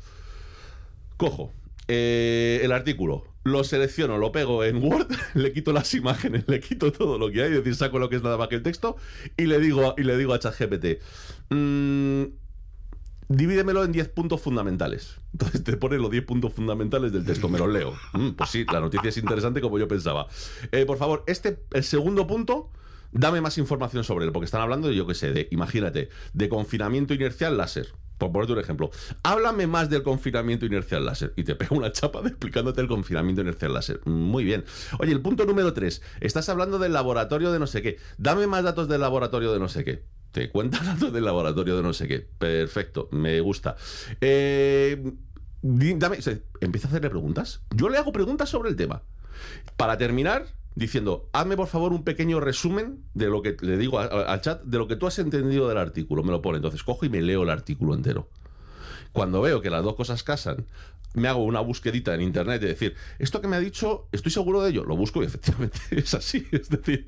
Cojo 1.18 1.52
eh, 1.88 2.60
el 2.64 2.72
artículo, 2.72 3.24
lo 3.44 3.64
selecciono, 3.64 4.18
lo 4.18 4.32
pego 4.32 4.64
en 4.64 4.84
Word, 4.84 5.08
le 5.34 5.54
quito 5.54 5.72
las 5.72 5.94
imágenes, 5.94 6.46
le 6.48 6.60
quito 6.60 6.92
todo 6.92 7.18
lo 7.18 7.32
que 7.32 7.44
hay, 7.44 7.50
es 7.50 7.58
decir, 7.58 7.76
saco 7.76 8.00
lo 8.00 8.10
que 8.10 8.18
es 8.18 8.24
nada 8.24 8.38
más 8.38 8.50
que 8.50 8.56
el 8.56 8.64
texto 8.64 8.98
y 9.38 9.46
le 9.46 9.60
digo, 9.60 9.96
y 9.98 10.04
le 10.04 10.18
digo 10.18 10.34
a 10.34 10.40
ChatGPT, 10.40 11.02
mm, 11.50 12.24
divídemelo 13.30 13.84
en 13.84 13.92
10 13.92 14.10
puntos 14.10 14.42
fundamentales. 14.42 15.18
Entonces 15.34 15.64
te 15.64 15.78
pone 15.78 15.98
los 15.98 16.12
10 16.12 16.26
puntos 16.26 16.54
fundamentales 16.54 17.12
del 17.12 17.26
texto, 17.26 17.50
me 17.50 17.60
los 17.60 17.70
leo. 17.70 17.94
Mm, 18.14 18.32
pues 18.32 18.50
sí, 18.50 18.66
la 18.72 18.80
noticia 18.80 19.10
es 19.10 19.18
interesante 19.18 19.62
como 19.62 19.80
yo 19.80 19.88
pensaba. 19.88 20.28
Eh, 20.72 20.86
por 20.86 20.98
favor, 20.98 21.24
este, 21.28 21.60
el 21.72 21.84
segundo 21.84 22.28
punto, 22.28 22.70
dame 23.12 23.42
más 23.42 23.58
información 23.58 24.04
sobre 24.04 24.26
él, 24.26 24.32
porque 24.32 24.46
están 24.46 24.62
hablando 24.62 24.92
yo 24.92 25.08
qué 25.08 25.16
sé, 25.16 25.32
de, 25.32 25.48
imagínate, 25.52 26.10
de 26.34 26.50
confinamiento 26.50 27.14
inercial 27.14 27.58
láser. 27.58 27.94
Por 28.18 28.32
ponerte 28.32 28.54
un 28.54 28.60
ejemplo, 28.60 28.90
háblame 29.24 29.68
más 29.68 29.90
del 29.90 30.04
confinamiento 30.04 30.66
inercial 30.66 31.06
láser. 31.06 31.34
Y 31.36 31.44
te 31.44 31.56
pego 31.56 31.76
una 31.76 31.92
chapa 31.92 32.22
explicándote 32.26 32.82
el 32.82 32.88
confinamiento 32.88 33.42
inercial 33.42 33.74
láser. 33.74 34.02
Muy 34.06 34.44
bien. 34.44 34.66
Oye, 35.00 35.12
el 35.12 35.22
punto 35.22 35.46
número 35.46 35.74
3. 35.74 36.02
Estás 36.22 36.50
hablando 36.50 36.80
del 36.80 36.94
laboratorio 36.94 37.52
de 37.52 37.60
no 37.60 37.68
sé 37.68 37.82
qué. 37.82 37.98
Dame 38.18 38.48
más 38.48 38.64
datos 38.64 38.88
del 38.88 39.02
laboratorio 39.02 39.54
de 39.54 39.60
no 39.60 39.70
sé 39.70 39.84
qué. 39.84 40.04
Te 40.32 40.50
cuenta 40.50 40.80
datos 40.84 41.14
del 41.14 41.26
laboratorio 41.26 41.78
de 41.78 41.84
no 41.84 41.94
sé 41.94 42.08
qué. 42.08 42.28
Perfecto, 42.38 43.08
me 43.12 43.40
gusta. 43.40 43.76
Eh, 44.20 45.14
dame, 45.62 46.18
empieza 46.62 46.88
a 46.88 46.90
hacerle 46.90 47.10
preguntas. 47.10 47.62
Yo 47.76 47.90
le 47.90 47.98
hago 47.98 48.12
preguntas 48.12 48.50
sobre 48.50 48.70
el 48.70 48.76
tema. 48.76 49.04
Para 49.76 49.98
terminar, 49.98 50.48
diciendo, 50.78 51.28
hazme 51.34 51.58
por 51.58 51.68
favor 51.68 51.92
un 51.92 52.04
pequeño 52.04 52.40
resumen 52.40 53.04
de 53.16 53.26
lo 53.28 53.42
que 53.42 53.58
le 53.62 53.78
digo 53.78 54.00
al 54.00 54.42
chat, 54.42 54.62
de 54.62 54.78
lo 54.78 54.88
que 54.88 54.96
tú 54.96 55.08
has 55.08 55.18
entendido 55.18 55.68
del 55.68 55.80
artículo. 55.80 56.24
Me 56.24 56.32
lo 56.32 56.42
pone. 56.42 56.58
Entonces 56.58 56.84
cojo 56.84 57.06
y 57.06 57.10
me 57.10 57.22
leo 57.22 57.42
el 57.44 57.50
artículo 57.50 57.96
entero. 57.96 58.30
Cuando 59.12 59.42
veo 59.42 59.62
que 59.62 59.72
las 59.72 59.84
dos 59.84 59.96
cosas 59.96 60.22
casan, 60.22 60.68
me 61.14 61.28
hago 61.28 61.44
una 61.44 61.62
busquedita 61.62 62.14
en 62.14 62.22
internet 62.22 62.62
de 62.62 62.68
decir, 62.68 62.96
esto 63.18 63.42
que 63.42 63.48
me 63.48 63.56
ha 63.56 63.60
dicho, 63.60 64.08
estoy 64.12 64.32
seguro 64.32 64.62
de 64.62 64.70
ello. 64.70 64.84
Lo 64.84 64.96
busco 64.96 65.24
y 65.24 65.26
efectivamente 65.26 65.80
es 65.92 66.14
así. 66.14 66.46
Es 66.52 66.70
decir, 66.70 67.06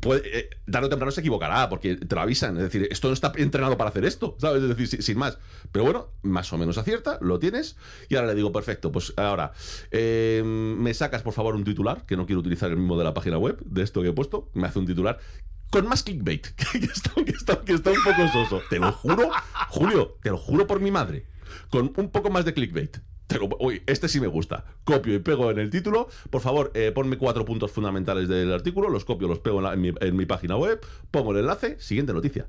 puede- 0.00 0.38
eh, 0.38 0.50
tarde 0.70 0.86
o 0.86 0.90
temprano 0.90 1.10
se 1.12 1.20
equivocará 1.20 1.68
porque 1.68 1.96
te 1.96 2.14
lo 2.14 2.20
avisan. 2.20 2.56
Es 2.56 2.64
decir, 2.64 2.88
esto 2.90 3.08
no 3.08 3.14
está 3.14 3.32
entrenado 3.36 3.76
para 3.76 3.90
hacer 3.90 4.04
esto, 4.04 4.36
¿sabes? 4.40 4.62
Es 4.62 4.76
decir, 4.76 5.02
sin, 5.02 5.18
más. 5.18 5.38
Pero 5.70 5.84
bueno, 5.84 6.08
más 6.22 6.52
o 6.52 6.58
menos 6.58 6.78
acierta, 6.78 7.18
lo 7.20 7.38
tienes. 7.38 7.76
Y 8.08 8.16
ahora 8.16 8.28
le 8.28 8.34
digo, 8.34 8.50
perfecto, 8.52 8.90
pues 8.90 9.12
ahora, 9.16 9.52
eh, 9.90 10.42
me 10.44 10.92
sacas 10.94 11.22
por 11.22 11.32
favor 11.32 11.54
un 11.54 11.64
titular, 11.64 12.06
que 12.06 12.16
no 12.16 12.26
quiero 12.26 12.40
utilizar 12.40 12.70
el 12.70 12.76
mismo 12.76 12.98
de 12.98 13.04
la 13.04 13.14
página 13.14 13.38
web, 13.38 13.58
de 13.64 13.82
esto 13.82 14.02
que 14.02 14.08
he 14.08 14.12
puesto. 14.12 14.50
Me 14.54 14.66
hace 14.66 14.78
un 14.80 14.86
titular 14.86 15.18
con 15.70 15.86
más 15.88 16.02
clickbait, 16.02 16.46
que 16.72 16.78
está, 16.78 17.12
que 17.14 17.24
que 17.64 17.72
está 17.74 17.90
un 17.90 18.02
poco 18.04 18.28
soso. 18.32 18.62
Te 18.68 18.78
lo 18.78 18.92
juro, 18.92 19.30
Julio, 19.68 20.18
te 20.22 20.30
lo 20.30 20.38
juro 20.38 20.66
por 20.66 20.80
mi 20.80 20.90
madre. 20.90 21.26
Con 21.70 21.92
un 21.96 22.10
poco 22.10 22.30
más 22.30 22.44
de 22.44 22.52
clickbait. 22.54 22.98
Uy, 23.58 23.82
este 23.86 24.08
sí 24.08 24.20
me 24.20 24.26
gusta. 24.26 24.64
Copio 24.84 25.14
y 25.14 25.18
pego 25.18 25.50
en 25.50 25.58
el 25.58 25.70
título. 25.70 26.08
Por 26.30 26.40
favor, 26.40 26.70
eh, 26.74 26.92
ponme 26.92 27.16
cuatro 27.16 27.44
puntos 27.44 27.70
fundamentales 27.72 28.28
del 28.28 28.52
artículo. 28.52 28.88
Los 28.88 29.04
copio, 29.04 29.28
los 29.28 29.38
pego 29.38 29.72
en, 29.72 30.16
mi, 30.16 30.26
página 30.26 30.56
web. 30.56 30.84
Pongo 31.10 31.32
el 31.32 31.38
enlace. 31.38 31.76
Siguiente 31.80 32.12
noticia. 32.12 32.46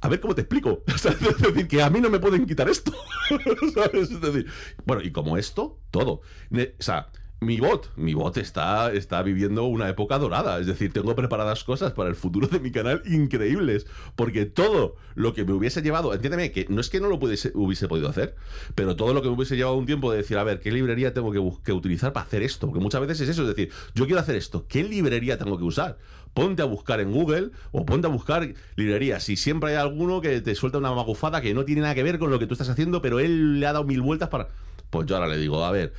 A 0.00 0.08
ver 0.08 0.20
cómo 0.20 0.34
te 0.34 0.42
explico. 0.42 0.82
Es 0.86 1.02
decir, 1.02 1.68
que 1.68 1.82
a 1.82 1.90
mí 1.90 2.00
no 2.00 2.08
me 2.08 2.20
pueden 2.20 2.46
quitar 2.46 2.68
esto. 2.68 2.92
Es 3.92 4.20
decir, 4.20 4.46
bueno, 4.84 5.02
y 5.02 5.10
como 5.10 5.36
esto, 5.36 5.78
todo. 5.90 6.20
O 6.52 6.82
sea, 6.82 7.10
mi 7.40 7.60
bot, 7.60 7.90
mi 7.96 8.14
bot 8.14 8.38
está, 8.38 8.92
está 8.92 9.22
viviendo 9.22 9.64
una 9.64 9.88
época 9.88 10.18
dorada. 10.18 10.58
Es 10.58 10.66
decir, 10.66 10.92
tengo 10.92 11.14
preparadas 11.14 11.64
cosas 11.64 11.92
para 11.92 12.08
el 12.08 12.14
futuro 12.14 12.48
de 12.48 12.60
mi 12.60 12.70
canal 12.70 13.02
increíbles. 13.04 13.86
Porque 14.14 14.46
todo 14.46 14.96
lo 15.14 15.34
que 15.34 15.44
me 15.44 15.52
hubiese 15.52 15.82
llevado, 15.82 16.14
entiéndeme, 16.14 16.50
que 16.50 16.66
no 16.70 16.80
es 16.80 16.88
que 16.88 16.98
no 16.98 17.08
lo 17.08 17.18
pudiese, 17.18 17.52
hubiese 17.54 17.88
podido 17.88 18.08
hacer, 18.08 18.36
pero 18.74 18.96
todo 18.96 19.12
lo 19.12 19.20
que 19.20 19.28
me 19.28 19.34
hubiese 19.34 19.56
llevado 19.56 19.76
un 19.76 19.86
tiempo 19.86 20.10
de 20.10 20.18
decir, 20.18 20.38
a 20.38 20.44
ver, 20.44 20.60
¿qué 20.60 20.72
librería 20.72 21.12
tengo 21.12 21.30
que, 21.30 21.42
que 21.62 21.72
utilizar 21.72 22.12
para 22.12 22.24
hacer 22.24 22.42
esto? 22.42 22.66
Porque 22.68 22.80
muchas 22.80 23.02
veces 23.02 23.20
es 23.20 23.28
eso, 23.28 23.42
es 23.42 23.48
decir, 23.48 23.70
yo 23.94 24.06
quiero 24.06 24.20
hacer 24.20 24.36
esto, 24.36 24.66
¿qué 24.66 24.82
librería 24.82 25.36
tengo 25.36 25.58
que 25.58 25.64
usar? 25.64 25.98
Ponte 26.32 26.62
a 26.62 26.66
buscar 26.66 27.00
en 27.00 27.12
Google 27.12 27.50
o 27.72 27.86
ponte 27.86 28.06
a 28.06 28.10
buscar 28.10 28.54
librerías. 28.76 29.28
Y 29.28 29.36
siempre 29.36 29.70
hay 29.70 29.76
alguno 29.76 30.20
que 30.20 30.40
te 30.42 30.54
suelta 30.54 30.78
una 30.78 30.92
magufada 30.92 31.40
que 31.40 31.54
no 31.54 31.64
tiene 31.64 31.82
nada 31.82 31.94
que 31.94 32.02
ver 32.02 32.18
con 32.18 32.30
lo 32.30 32.38
que 32.38 32.46
tú 32.46 32.54
estás 32.54 32.68
haciendo, 32.68 33.00
pero 33.00 33.20
él 33.20 33.60
le 33.60 33.66
ha 33.66 33.72
dado 33.72 33.84
mil 33.84 34.02
vueltas 34.02 34.28
para. 34.28 34.48
Pues 34.90 35.06
yo 35.06 35.16
ahora 35.16 35.28
le 35.28 35.38
digo, 35.38 35.64
a 35.64 35.70
ver, 35.70 35.94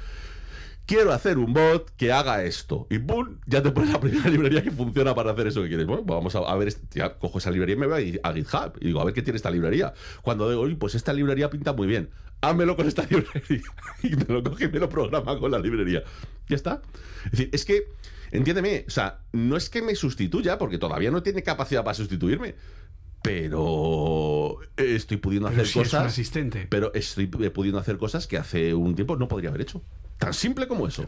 quiero 0.88 1.12
hacer 1.12 1.38
un 1.38 1.54
bot 1.54 1.92
que 1.96 2.12
haga 2.12 2.44
esto. 2.44 2.88
Y 2.90 2.98
¡pum! 2.98 3.38
Ya 3.46 3.62
te 3.62 3.70
pones 3.72 3.92
la 3.92 4.00
primera 4.00 4.28
librería 4.30 4.64
que 4.64 4.72
funciona 4.72 5.14
para 5.14 5.32
hacer 5.32 5.46
eso 5.48 5.62
que 5.62 5.68
quieres. 5.68 5.86
Bueno, 5.86 6.04
vamos 6.04 6.34
a, 6.36 6.56
ver, 6.56 6.70
este- 6.70 7.00
cojo 7.20 7.38
esa 7.38 7.52
librería 7.52 7.76
y 7.76 7.80
me 7.80 7.88
voy 7.88 8.20
a 8.24 8.34
GitHub. 8.34 8.74
Y 8.82 8.88
digo, 8.88 9.02
a 9.02 9.06
ver 9.06 9.14
qué 9.14 9.22
tiene 9.22 9.38
esta 9.38 9.52
librería. 9.52 9.94
Cuando 10.24 10.50
digo, 10.50 10.62
oye, 10.62 10.76
pues 10.76 10.96
esta 10.96 11.14
librería 11.14 11.52
pinta 11.52 11.74
muy 11.74 11.86
bien. 11.86 12.10
Házmelo 12.42 12.76
con 12.76 12.88
esta 12.88 13.04
librería. 13.10 13.62
Y 14.02 14.16
me 14.16 14.26
lo 14.28 14.44
coge 14.44 14.66
y 14.66 14.70
me 14.70 14.80
lo 14.80 14.90
programa 14.90 15.38
con 15.38 15.52
la 15.52 15.60
librería. 15.60 16.04
Ya 16.48 16.56
está. 16.56 16.82
Es 17.26 17.32
decir, 17.32 17.50
es 17.52 17.66
que, 17.66 17.84
entiéndeme, 18.32 18.86
o 18.88 18.90
sea, 18.90 19.20
no 19.34 19.58
es 19.58 19.70
que 19.70 19.82
me 19.82 19.94
sustituya, 19.94 20.58
porque 20.58 20.78
todavía 20.78 21.12
no 21.12 21.22
tiene 21.22 21.44
capacidad 21.44 21.84
para 21.84 21.96
sustituirme. 21.96 22.56
Pero 23.28 24.57
estoy 24.78 25.17
pudiendo 25.17 25.49
Pero 25.49 25.61
hacer 25.61 25.71
si 25.73 25.80
es 25.80 25.86
cosas. 25.88 26.01
un 26.01 26.07
asistente. 26.07 26.67
Pero 26.69 26.93
estoy 26.93 27.28
pudiendo 27.28 27.80
hacer 27.80 27.97
cosas 27.97 28.28
que 28.28 28.38
hace 28.38 28.73
un 28.73 28.95
tiempo 28.95 29.15
no 29.17 29.28
podría 29.28 29.49
haber 29.49 29.61
hecho. 29.61 29.82
Tan 30.17 30.34
simple 30.34 30.67
como 30.67 30.88
eso. 30.88 31.05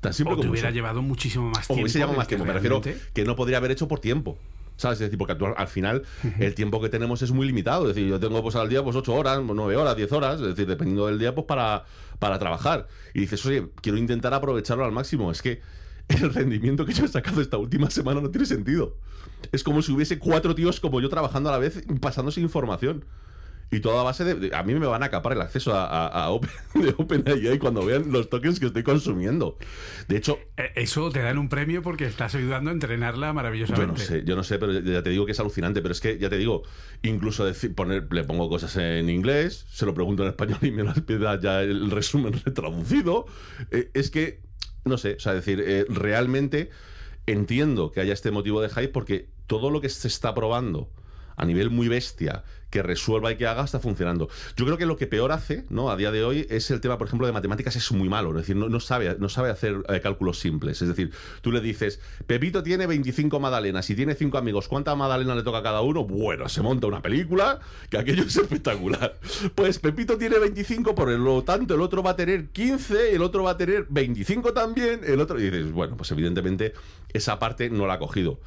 Tan 0.00 0.12
simple 0.12 0.34
O 0.34 0.36
te 0.36 0.40
como 0.42 0.52
hubiera 0.52 0.68
eso. 0.68 0.74
llevado 0.74 1.02
muchísimo 1.02 1.48
más 1.48 1.64
O 1.64 1.66
tiempo. 1.68 1.82
hubiese 1.82 1.98
llevado 1.98 2.16
más 2.16 2.26
tiempo. 2.28 2.44
Me 2.46 2.52
refiero 2.52 2.80
realmente- 2.80 3.06
que 3.14 3.24
no 3.24 3.36
podría 3.36 3.58
haber 3.58 3.70
hecho 3.70 3.88
por 3.88 4.00
tiempo. 4.00 4.38
¿Sabes? 4.76 4.96
Es 4.96 5.06
decir, 5.06 5.18
porque 5.18 5.32
al, 5.34 5.54
al 5.56 5.68
final 5.68 6.02
el 6.40 6.54
tiempo 6.54 6.80
que 6.80 6.88
tenemos 6.88 7.20
es 7.22 7.30
muy 7.30 7.46
limitado. 7.46 7.88
Es 7.88 7.94
decir, 7.94 8.08
yo 8.08 8.18
tengo 8.18 8.42
pues 8.42 8.56
al 8.56 8.68
día 8.68 8.82
pues 8.82 8.96
8 8.96 9.14
horas, 9.14 9.40
9 9.44 9.76
horas, 9.76 9.94
10 9.96 10.10
horas, 10.12 10.40
es 10.40 10.46
decir, 10.48 10.66
dependiendo 10.66 11.06
del 11.06 11.18
día, 11.18 11.34
pues 11.34 11.46
para, 11.46 11.84
para 12.18 12.38
trabajar. 12.38 12.88
Y 13.14 13.20
dices, 13.20 13.44
oye, 13.46 13.68
quiero 13.80 13.98
intentar 13.98 14.32
aprovecharlo 14.34 14.84
al 14.84 14.90
máximo. 14.92 15.30
Es 15.30 15.42
que 15.42 15.60
el 16.08 16.32
rendimiento 16.34 16.84
que 16.86 16.92
yo 16.92 17.04
he 17.04 17.08
sacado 17.08 17.40
esta 17.40 17.56
última 17.58 17.90
semana 17.90 18.20
no 18.20 18.30
tiene 18.30 18.46
sentido. 18.46 18.96
Es 19.50 19.62
como 19.64 19.82
si 19.82 19.92
hubiese 19.92 20.18
cuatro 20.18 20.54
tíos 20.54 20.80
como 20.80 21.00
yo 21.00 21.08
trabajando 21.08 21.48
a 21.48 21.52
la 21.52 21.58
vez, 21.58 21.84
pasándose 22.00 22.40
información. 22.40 23.04
Y 23.74 23.80
todo 23.80 23.98
a 23.98 24.02
base 24.02 24.22
de, 24.22 24.34
de- 24.34 24.54
A 24.54 24.62
mí 24.64 24.74
me 24.74 24.84
van 24.84 25.02
a 25.02 25.08
capar 25.08 25.32
el 25.32 25.40
acceso 25.40 25.72
a, 25.74 25.86
a, 25.86 26.06
a 26.24 26.28
Open, 26.30 26.50
de 26.74 26.94
OpenAI 26.94 27.58
cuando 27.58 27.82
vean 27.82 28.12
los 28.12 28.28
tokens 28.28 28.60
que 28.60 28.66
estoy 28.66 28.82
consumiendo. 28.82 29.56
De 30.08 30.18
hecho, 30.18 30.38
Eh, 30.58 30.72
Eso 30.76 31.10
te 31.10 31.20
dan 31.22 31.38
un 31.38 31.48
premio 31.48 31.80
porque 31.80 32.04
estás 32.04 32.34
ayudando 32.34 32.68
a 32.68 32.74
entrenarla 32.74 33.28
yo 33.28 33.32
maravillosamente. 33.34 33.92
no 34.02 34.06
sé, 34.06 34.24
yo 34.26 34.36
no 34.36 34.44
sé, 34.44 34.58
pero 34.58 34.78
ya 34.78 35.02
te 35.02 35.08
digo 35.08 35.24
que 35.24 35.32
es 35.32 35.40
alucinante. 35.40 35.80
Pero 35.80 35.92
es 35.92 36.02
que, 36.02 36.18
ya 36.18 36.28
te 36.28 36.36
digo, 36.36 36.64
incluso 37.02 37.46
decir, 37.46 37.74
poner, 37.74 38.06
le 38.12 38.24
pongo 38.24 38.50
cosas 38.50 38.76
en 38.76 39.08
inglés, 39.08 39.64
se 39.70 39.86
lo 39.86 39.94
pregunto 39.94 40.22
en 40.22 40.28
español 40.28 40.58
y 40.60 40.70
me 40.70 40.82
las 40.82 41.00
pida 41.06 41.40
ya 41.40 41.62
el 41.62 41.90
resumen 41.90 42.34
retraducido. 42.44 43.24
Eh, 43.70 43.90
es 43.94 44.10
que, 44.10 44.42
no 44.84 44.98
sé, 44.98 45.14
o 45.14 45.20
sea, 45.20 45.34
decir, 45.34 45.62
eh, 45.64 45.84
realmente 45.88 46.70
entiendo 47.26 47.92
que 47.92 48.00
haya 48.00 48.12
este 48.12 48.30
motivo 48.30 48.60
de 48.60 48.68
hype 48.68 48.88
porque 48.88 49.28
todo 49.46 49.70
lo 49.70 49.80
que 49.80 49.88
se 49.88 50.08
está 50.08 50.34
probando 50.34 50.88
a 51.36 51.44
nivel 51.44 51.70
muy 51.70 51.88
bestia 51.88 52.44
que 52.72 52.82
resuelva 52.82 53.30
y 53.30 53.36
que 53.36 53.46
haga 53.46 53.62
está 53.62 53.78
funcionando. 53.78 54.28
Yo 54.56 54.64
creo 54.64 54.78
que 54.78 54.86
lo 54.86 54.96
que 54.96 55.06
peor 55.06 55.30
hace, 55.30 55.64
¿no? 55.68 55.90
A 55.90 55.96
día 55.96 56.10
de 56.10 56.24
hoy 56.24 56.46
es 56.48 56.70
el 56.70 56.80
tema, 56.80 56.96
por 56.96 57.06
ejemplo, 57.06 57.26
de 57.26 57.32
matemáticas 57.32 57.76
es 57.76 57.92
muy 57.92 58.08
malo, 58.08 58.30
es 58.30 58.36
decir, 58.36 58.56
no, 58.56 58.70
no 58.70 58.80
sabe, 58.80 59.14
no 59.18 59.28
sabe 59.28 59.50
hacer 59.50 59.84
eh, 59.88 60.00
cálculos 60.00 60.40
simples. 60.40 60.80
Es 60.80 60.88
decir, 60.88 61.12
tú 61.42 61.52
le 61.52 61.60
dices, 61.60 62.00
Pepito 62.26 62.62
tiene 62.62 62.86
25 62.86 63.38
magdalenas 63.38 63.88
y 63.90 63.94
tiene 63.94 64.14
5 64.14 64.38
amigos, 64.38 64.68
¿cuántas 64.68 64.96
magdalenas 64.96 65.36
le 65.36 65.42
toca 65.42 65.58
a 65.58 65.62
cada 65.62 65.82
uno? 65.82 66.04
Bueno, 66.04 66.48
se 66.48 66.62
monta 66.62 66.86
una 66.86 67.02
película 67.02 67.60
que 67.90 67.98
aquello 67.98 68.22
es 68.22 68.36
espectacular. 68.36 69.18
Pues 69.54 69.78
Pepito 69.78 70.16
tiene 70.16 70.38
25, 70.38 70.94
por 70.94 71.10
lo 71.10 71.44
tanto 71.44 71.74
el 71.74 71.82
otro 71.82 72.02
va 72.02 72.12
a 72.12 72.16
tener 72.16 72.48
15, 72.48 73.14
el 73.14 73.22
otro 73.22 73.42
va 73.42 73.50
a 73.50 73.56
tener 73.58 73.86
25 73.90 74.54
también, 74.54 75.02
el 75.06 75.20
otro... 75.20 75.38
Y 75.38 75.44
dices, 75.44 75.72
bueno, 75.72 75.98
pues 75.98 76.10
evidentemente 76.10 76.72
esa 77.12 77.38
parte 77.38 77.68
no 77.68 77.86
la 77.86 77.94
ha 77.94 77.98
cogido. 77.98 78.40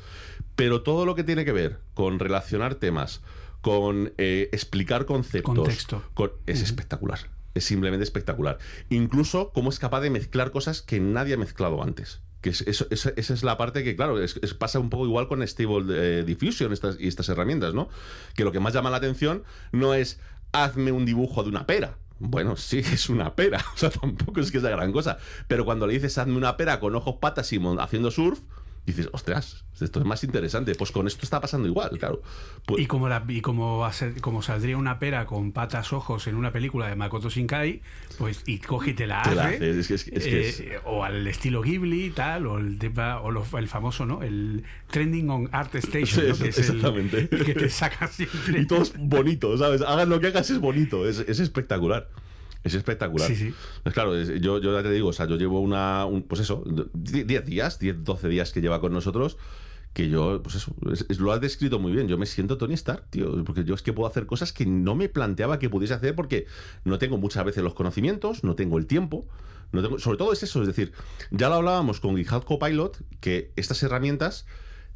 Pero 0.56 0.82
todo 0.84 1.06
lo 1.06 1.16
que 1.16 1.24
tiene 1.24 1.45
que 1.45 1.51
ver 1.51 1.80
con 1.93 2.20
relacionar 2.20 2.76
temas, 2.76 3.22
con 3.62 4.14
eh, 4.18 4.49
explicar 4.51 5.06
conceptos, 5.06 5.56
Contexto. 5.56 6.03
con- 6.14 6.32
es 6.45 6.62
espectacular. 6.62 7.20
Es 7.53 7.64
simplemente 7.66 8.03
espectacular. 8.03 8.58
Incluso 8.89 9.51
cómo 9.53 9.70
es 9.70 9.80
capaz 9.80 10.01
de 10.01 10.10
mezclar 10.10 10.51
cosas 10.51 10.82
que 10.82 10.99
nadie 10.99 11.34
ha 11.34 11.38
mezclado 11.38 11.82
antes. 11.82 12.22
Que 12.41 12.49
es- 12.49 12.62
esa, 12.62 12.86
esa 13.16 13.34
es 13.34 13.43
la 13.43 13.58
parte 13.58 13.84
que, 13.84 13.95
claro, 13.95 14.22
es- 14.22 14.39
es- 14.43 14.53
pasa 14.53 14.80
un 14.80 14.89
poco 14.89 15.06
igual 15.06 15.28
con 15.28 15.45
Stable 15.47 15.86
eh, 16.20 16.24
Diffusion 16.24 16.72
estas, 16.74 16.97
y 16.99 17.08
estas 17.08 17.28
herramientas, 17.30 17.74
¿no? 17.74 17.89
Que 18.36 18.43
lo 18.43 18.51
que 18.51 18.60
más 18.60 18.74
llama 18.74 18.89
la 18.91 18.97
atención 18.97 19.43
no 19.72 19.93
es 19.93 20.20
hazme 20.51 20.91
un 20.91 21.06
dibujo 21.06 21.43
de 21.43 21.49
una 21.49 21.66
pera. 21.66 21.97
Bueno, 22.20 22.56
sí, 22.56 22.80
es 22.93 23.10
una 23.10 23.36
pera. 23.36 23.64
O 23.74 23.78
sea, 23.78 23.89
tampoco 23.89 24.39
es 24.41 24.51
que 24.51 24.60
sea 24.60 24.70
gran 24.70 24.91
cosa. 24.91 25.18
Pero 25.47 25.66
cuando 25.66 25.88
le 25.88 25.93
dices 25.93 26.18
hazme 26.18 26.36
una 26.38 26.56
pera 26.58 26.80
con 26.80 26.95
ojos 26.95 27.16
patas 27.20 27.51
y 27.51 27.60
haciendo 27.80 28.12
surf, 28.12 28.39
dices, 28.86 29.10
ostras, 29.14 29.64
esto 29.82 30.00
es 30.00 30.06
más 30.06 30.24
interesante. 30.24 30.76
Pues 30.76 30.92
con 30.92 31.08
esto 31.08 31.22
está 31.24 31.42
pasando 31.42 31.68
igual, 31.68 31.98
claro. 31.98 32.22
Pues- 32.66 32.82
Y 32.84 32.86
como, 32.86 33.10
la, 33.10 33.24
y 33.28 33.42
como, 33.42 33.80
va 33.80 33.88
a 33.88 33.94
ser- 33.94 34.22
como 34.22 34.42
saldría 34.42 34.78
una 34.78 35.00
pera 35.00 35.26
con 35.26 35.52
patas 35.52 35.92
ojos 35.94 36.28
en 36.28 36.36
una 36.36 36.52
película 36.52 36.88
de 36.88 36.96
Makoto 36.96 37.30
Shinkai, 37.30 37.82
pues 38.18 38.44
y 38.46 38.60
coge 38.60 38.92
y 38.92 38.94
te 38.94 39.08
la 39.08 39.22
hace. 39.22 39.36
la 39.36 39.46
hace, 39.48 39.80
es 39.80 39.88
que- 39.88 39.94
es 39.96 40.04
que- 40.04 40.16
es 40.16 40.24
que 40.24 40.50
es- 40.50 40.60
eh, 40.60 40.80
O 40.86 41.04
al 41.04 41.26
estilo 41.28 41.62
Ghibli, 41.62 42.12
tal, 42.12 42.46
o 42.48 42.58
el, 42.60 42.78
o 43.22 43.32
lo- 43.32 43.46
el 43.58 43.68
famoso, 43.68 44.06
¿no? 44.06 44.22
El 44.24 44.64
Trending 44.92 45.30
on 45.30 45.50
Art 45.52 45.74
Station, 45.76 46.22
Sí, 46.26 46.30
¿no? 46.30 46.38
que 46.38 46.50
es 46.50 46.58
el- 46.60 46.64
exactamente. 46.66 47.28
el, 47.32 47.46
que 47.46 47.54
te 47.56 47.70
saca 47.70 48.08
siempre. 48.08 48.62
y 48.62 48.68
todo 48.68 48.84
es 48.84 48.94
bonito, 48.98 49.58
¿sabes? 49.58 49.82
Hagan 49.82 50.10
lo 50.10 50.20
que 50.20 50.28
hagas, 50.28 50.50
es 50.50 50.60
bonito, 50.60 51.08
es, 51.08 51.20
es 51.20 51.40
espectacular. 51.40 52.08
Es 52.66 52.74
espectacular. 52.74 53.28
Sí, 53.28 53.36
sí. 53.36 53.53
Pues 53.84 53.93
claro, 53.93 54.16
es- 54.18 54.41
yo, 54.41 54.59
yo 54.59 54.74
ya 54.76 54.84
te 54.84 54.91
digo, 54.91 55.07
o 55.09 55.13
sea, 55.13 55.26
yo 55.28 55.38
llevo 55.38 55.61
una, 55.61 56.05
un- 56.05 56.24
pues 56.24 56.41
eso, 56.41 56.63
10 56.93 57.45
días, 57.45 57.80
10, 57.80 58.03
12 58.03 58.28
días 58.28 58.51
que 58.51 58.59
lleva 58.59 58.82
con 58.82 58.91
nosotros, 58.91 59.38
que 59.93 60.09
yo, 60.09 60.41
pues 60.43 60.55
eso, 60.55 60.76
es- 60.91 61.05
es- 61.07 61.20
lo 61.20 61.32
has 61.32 61.39
descrito 61.39 61.80
muy 61.80 61.93
bien. 61.93 62.07
Yo 62.09 62.18
me 62.18 62.26
siento 62.26 62.57
Tony 62.57 62.74
Stark, 62.74 63.05
tío, 63.11 63.43
porque 63.45 63.63
yo 63.63 63.76
es 63.76 63.82
que 63.82 63.93
puedo 63.93 64.09
hacer 64.09 64.26
cosas 64.26 64.51
que 64.51 64.66
no 64.66 64.93
me 64.95 65.07
planteaba 65.07 65.57
que 65.59 65.70
pudiese 65.70 65.93
hacer 65.93 66.16
porque 66.16 66.47
no 66.84 66.97
tengo 66.97 67.18
muchas 67.18 67.45
veces 67.45 67.63
los 67.63 67.74
conocimientos, 67.76 68.43
no 68.43 68.55
tengo 68.55 68.78
el 68.78 68.88
tiempo. 68.88 69.26
No 69.72 69.82
tengo, 69.82 69.97
sobre 69.99 70.18
todo 70.18 70.34
es 70.34 70.43
eso, 70.43 70.61
es 70.61 70.68
decir, 70.68 70.91
ya 71.32 71.49
lo 71.49 71.55
hablábamos 71.55 71.99
con 71.99 72.18
GitHub 72.18 72.43
Copilot, 72.45 72.97
que 73.20 73.51
estas 73.55 73.82
herramientas 73.84 74.45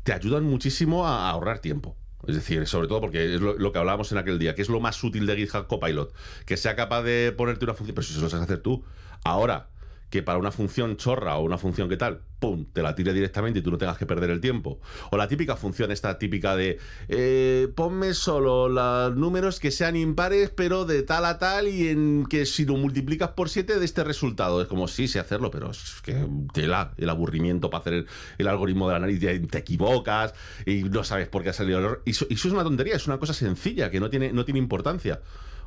te 0.03 0.11
ayudan 0.13 0.43
muchísimo 0.43 1.07
a 1.07 1.29
ahorrar 1.29 1.59
tiempo. 1.59 1.95
Es 2.27 2.35
decir, 2.35 2.67
sobre 2.67 2.87
todo 2.87 3.01
porque 3.01 3.35
es 3.35 3.41
lo, 3.41 3.71
que 3.71 3.79
hablábamos 3.79 4.11
en 4.11 4.17
aquel 4.17 4.39
día, 4.39 4.55
que 4.55 4.61
es 4.61 4.69
lo 4.69 4.79
más 4.79 5.03
útil 5.03 5.25
de 5.25 5.35
GitHub 5.35 5.67
Copilot, 5.67 6.13
que 6.45 6.57
sea 6.57 6.75
capaz 6.75 7.03
de 7.03 7.33
ponerte 7.35 7.65
una 7.65 7.73
función, 7.73 7.95
pero 7.95 8.05
si 8.05 8.13
eso 8.13 8.21
lo 8.21 8.29
sabes 8.29 8.43
hacer 8.43 8.59
tú. 8.59 8.83
Ahora, 9.23 9.69
que 10.09 10.23
para 10.23 10.37
una 10.37 10.51
función 10.51 10.97
chorra 10.97 11.37
o 11.37 11.43
una 11.43 11.57
función 11.57 11.89
que 11.89 11.97
tal, 11.97 12.21
pum, 12.39 12.65
te 12.71 12.81
la 12.81 12.95
tire 12.95 13.13
directamente 13.13 13.59
y 13.59 13.61
tú 13.61 13.71
no 13.71 13.77
tengas 13.77 13.97
que 13.97 14.05
perder 14.05 14.29
el 14.29 14.41
tiempo. 14.41 14.79
O 15.11 15.17
la 15.17 15.27
típica 15.27 15.55
función 15.55 15.91
esta 15.91 16.17
típica 16.17 16.55
de 16.55 16.79
eh, 17.07 17.67
ponme 17.75 18.13
solo 18.13 18.69
los 18.69 19.15
números 19.15 19.59
que 19.59 19.71
sean 19.71 19.95
impares, 19.95 20.49
pero 20.49 20.85
de 20.85 21.03
tal 21.03 21.25
a 21.25 21.37
tal, 21.37 21.67
y 21.67 21.89
en 21.89 22.25
que 22.25 22.45
si 22.45 22.65
lo 22.65 22.75
multiplicas 22.75 23.29
por 23.29 23.49
7 23.49 23.79
de 23.79 23.85
este 23.85 24.03
resultado. 24.03 24.61
Es 24.61 24.67
como, 24.67 24.87
sí, 24.87 25.07
sé 25.07 25.19
hacerlo, 25.19 25.51
pero 25.51 25.71
es 25.71 26.01
que 26.03 26.27
tela, 26.53 26.93
el 26.97 27.09
aburrimiento 27.09 27.69
para 27.69 27.81
hacer 27.81 28.05
el, 28.37 28.47
algoritmo 28.47 28.87
de 28.87 28.93
la 28.93 28.99
nariz, 28.99 29.19
te, 29.19 29.57
equivocas 29.59 30.33
y 30.65 30.83
no 30.83 31.03
sabes 31.03 31.27
por 31.27 31.43
qué 31.43 31.49
ha 31.49 31.53
salido 31.53 31.79
el 31.79 31.85
error. 31.85 32.01
Y 32.05 32.11
eso, 32.11 32.25
eso 32.29 32.47
es 32.47 32.53
una 32.53 32.63
tontería, 32.63 32.95
es 32.95 33.07
una 33.07 33.19
cosa 33.19 33.33
sencilla 33.33 33.91
que 33.91 33.99
no 33.99 34.09
tiene, 34.09 34.31
no 34.31 34.45
tiene 34.45 34.59
importancia. 34.59 35.21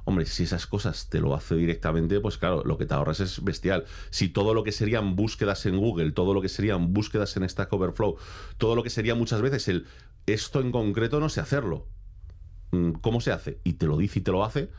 Hombre, 0.04 0.26
si 0.26 0.42
esas 0.42 0.66
cosas 0.66 1.08
te 1.08 1.20
lo 1.20 1.34
hace 1.34 1.54
directamente, 1.54 2.18
pues 2.20 2.36
claro, 2.36 2.62
lo 2.64 2.76
que 2.76 2.86
te 2.86 2.94
ahorras 2.94 3.20
es 3.20 3.42
bestial. 3.44 3.84
Si 4.10 4.28
todo 4.28 4.52
lo 4.52 4.64
que 4.64 4.72
serían 4.72 5.14
búsquedas 5.14 5.64
en 5.66 5.76
Google, 5.76 6.10
todo 6.10 6.34
lo 6.34 6.42
que 6.42 6.48
serían 6.48 6.92
búsquedas 6.92 7.36
en 7.36 7.48
Stack 7.48 7.72
Overflow, 7.72 8.16
todo 8.58 8.74
lo 8.74 8.82
que 8.82 8.90
sería 8.90 9.14
muchas 9.14 9.42
veces 9.42 9.68
el 9.68 9.86
esto 10.26 10.60
en 10.60 10.72
concreto 10.72 11.20
no 11.20 11.28
sé 11.28 11.40
hacerlo. 11.40 11.86
Mm, 12.72 12.92
¿Cómo 12.92 13.20
se 13.20 13.32
hace? 13.32 13.60
Y 13.64 13.74
te 13.74 13.86
lo 13.86 13.96
dice 13.96 14.20
y 14.20 14.22
te 14.22 14.32
lo 14.32 14.44
hace. 14.44 14.70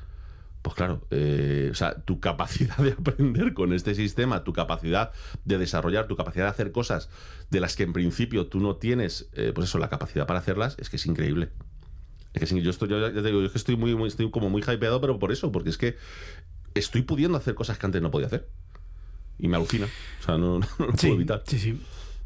Pues 0.61 0.75
claro, 0.75 1.05
eh, 1.11 1.69
o 1.71 1.75
sea, 1.75 2.01
tu 2.03 2.19
capacidad 2.19 2.77
de 2.77 2.93
aprender 2.93 3.53
con 3.53 3.73
este 3.73 3.95
sistema, 3.95 4.43
tu 4.43 4.53
capacidad 4.53 5.11
de 5.45 5.57
desarrollar, 5.57 6.07
tu 6.07 6.15
capacidad 6.15 6.45
de 6.45 6.51
hacer 6.51 6.71
cosas 6.71 7.09
de 7.49 7.59
las 7.59 7.75
que 7.75 7.83
en 7.83 7.93
principio 7.93 8.47
tú 8.47 8.59
no 8.59 8.77
tienes, 8.77 9.29
eh, 9.33 9.51
pues 9.53 9.69
eso, 9.69 9.77
la 9.77 9.89
capacidad 9.89 10.25
para 10.25 10.39
hacerlas, 10.39 10.77
es 10.79 10.89
que 10.89 10.95
es 10.95 11.05
increíble. 11.05 11.49
Es 12.33 12.51
que 12.51 12.61
yo 12.61 12.69
estoy, 12.71 12.89
yo 12.89 12.99
ya 12.99 13.13
te 13.13 13.21
digo, 13.27 13.39
yo 13.39 13.45
es 13.45 13.51
que 13.51 13.57
estoy 13.59 13.75
muy, 13.77 13.95
muy- 13.95 14.07
estoy 14.07 14.29
como 14.31 14.49
muy 14.49 14.61
hypeado, 14.63 14.99
pero 15.01 15.19
por 15.19 15.31
eso, 15.31 15.51
porque 15.51 15.69
es 15.69 15.77
que 15.77 15.97
estoy 16.75 17.03
pudiendo 17.03 17.37
hacer 17.37 17.55
cosas 17.55 17.77
que 17.77 17.85
antes 17.85 18.01
no 18.01 18.11
podía 18.11 18.27
hacer. 18.27 18.49
Y 19.39 19.47
me 19.47 19.57
alucina. 19.57 19.87
O 20.19 20.23
sea, 20.23 20.37
no, 20.37 20.59
no 20.79 20.85
lo 20.87 20.93
Sí, 20.93 21.07
puedo 21.07 21.15
evitar. 21.15 21.43
sí, 21.47 21.59
sí. 21.59 21.79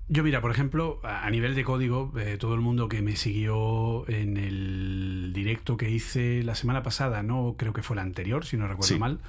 Yo, 0.09 0.23
mira, 0.23 0.39
por 0.41 0.51
ejemplo, 0.51 0.99
a 1.03 1.25
a 1.25 1.29
nivel 1.29 1.53
de 1.55 1.63
código, 1.65 2.13
eh, 2.17 2.37
todo 2.37 2.53
el 2.55 2.61
mundo 2.61 2.87
que 2.87 3.01
me 3.01 3.15
siguió 3.17 4.07
en 4.09 4.37
el 4.37 5.31
directo 5.33 5.75
que 5.75 5.89
hice 5.89 6.43
la 6.43 6.55
semana 6.55 6.81
pasada, 6.83 7.23
no 7.23 7.55
creo 7.57 7.73
que 7.73 7.83
fue 7.83 7.97
la 7.97 8.03
anterior, 8.03 8.45
si 8.45 8.55
no 8.55 8.67
recuerdo 8.67 8.95
Sí. 8.95 8.99
mal, 8.99 9.19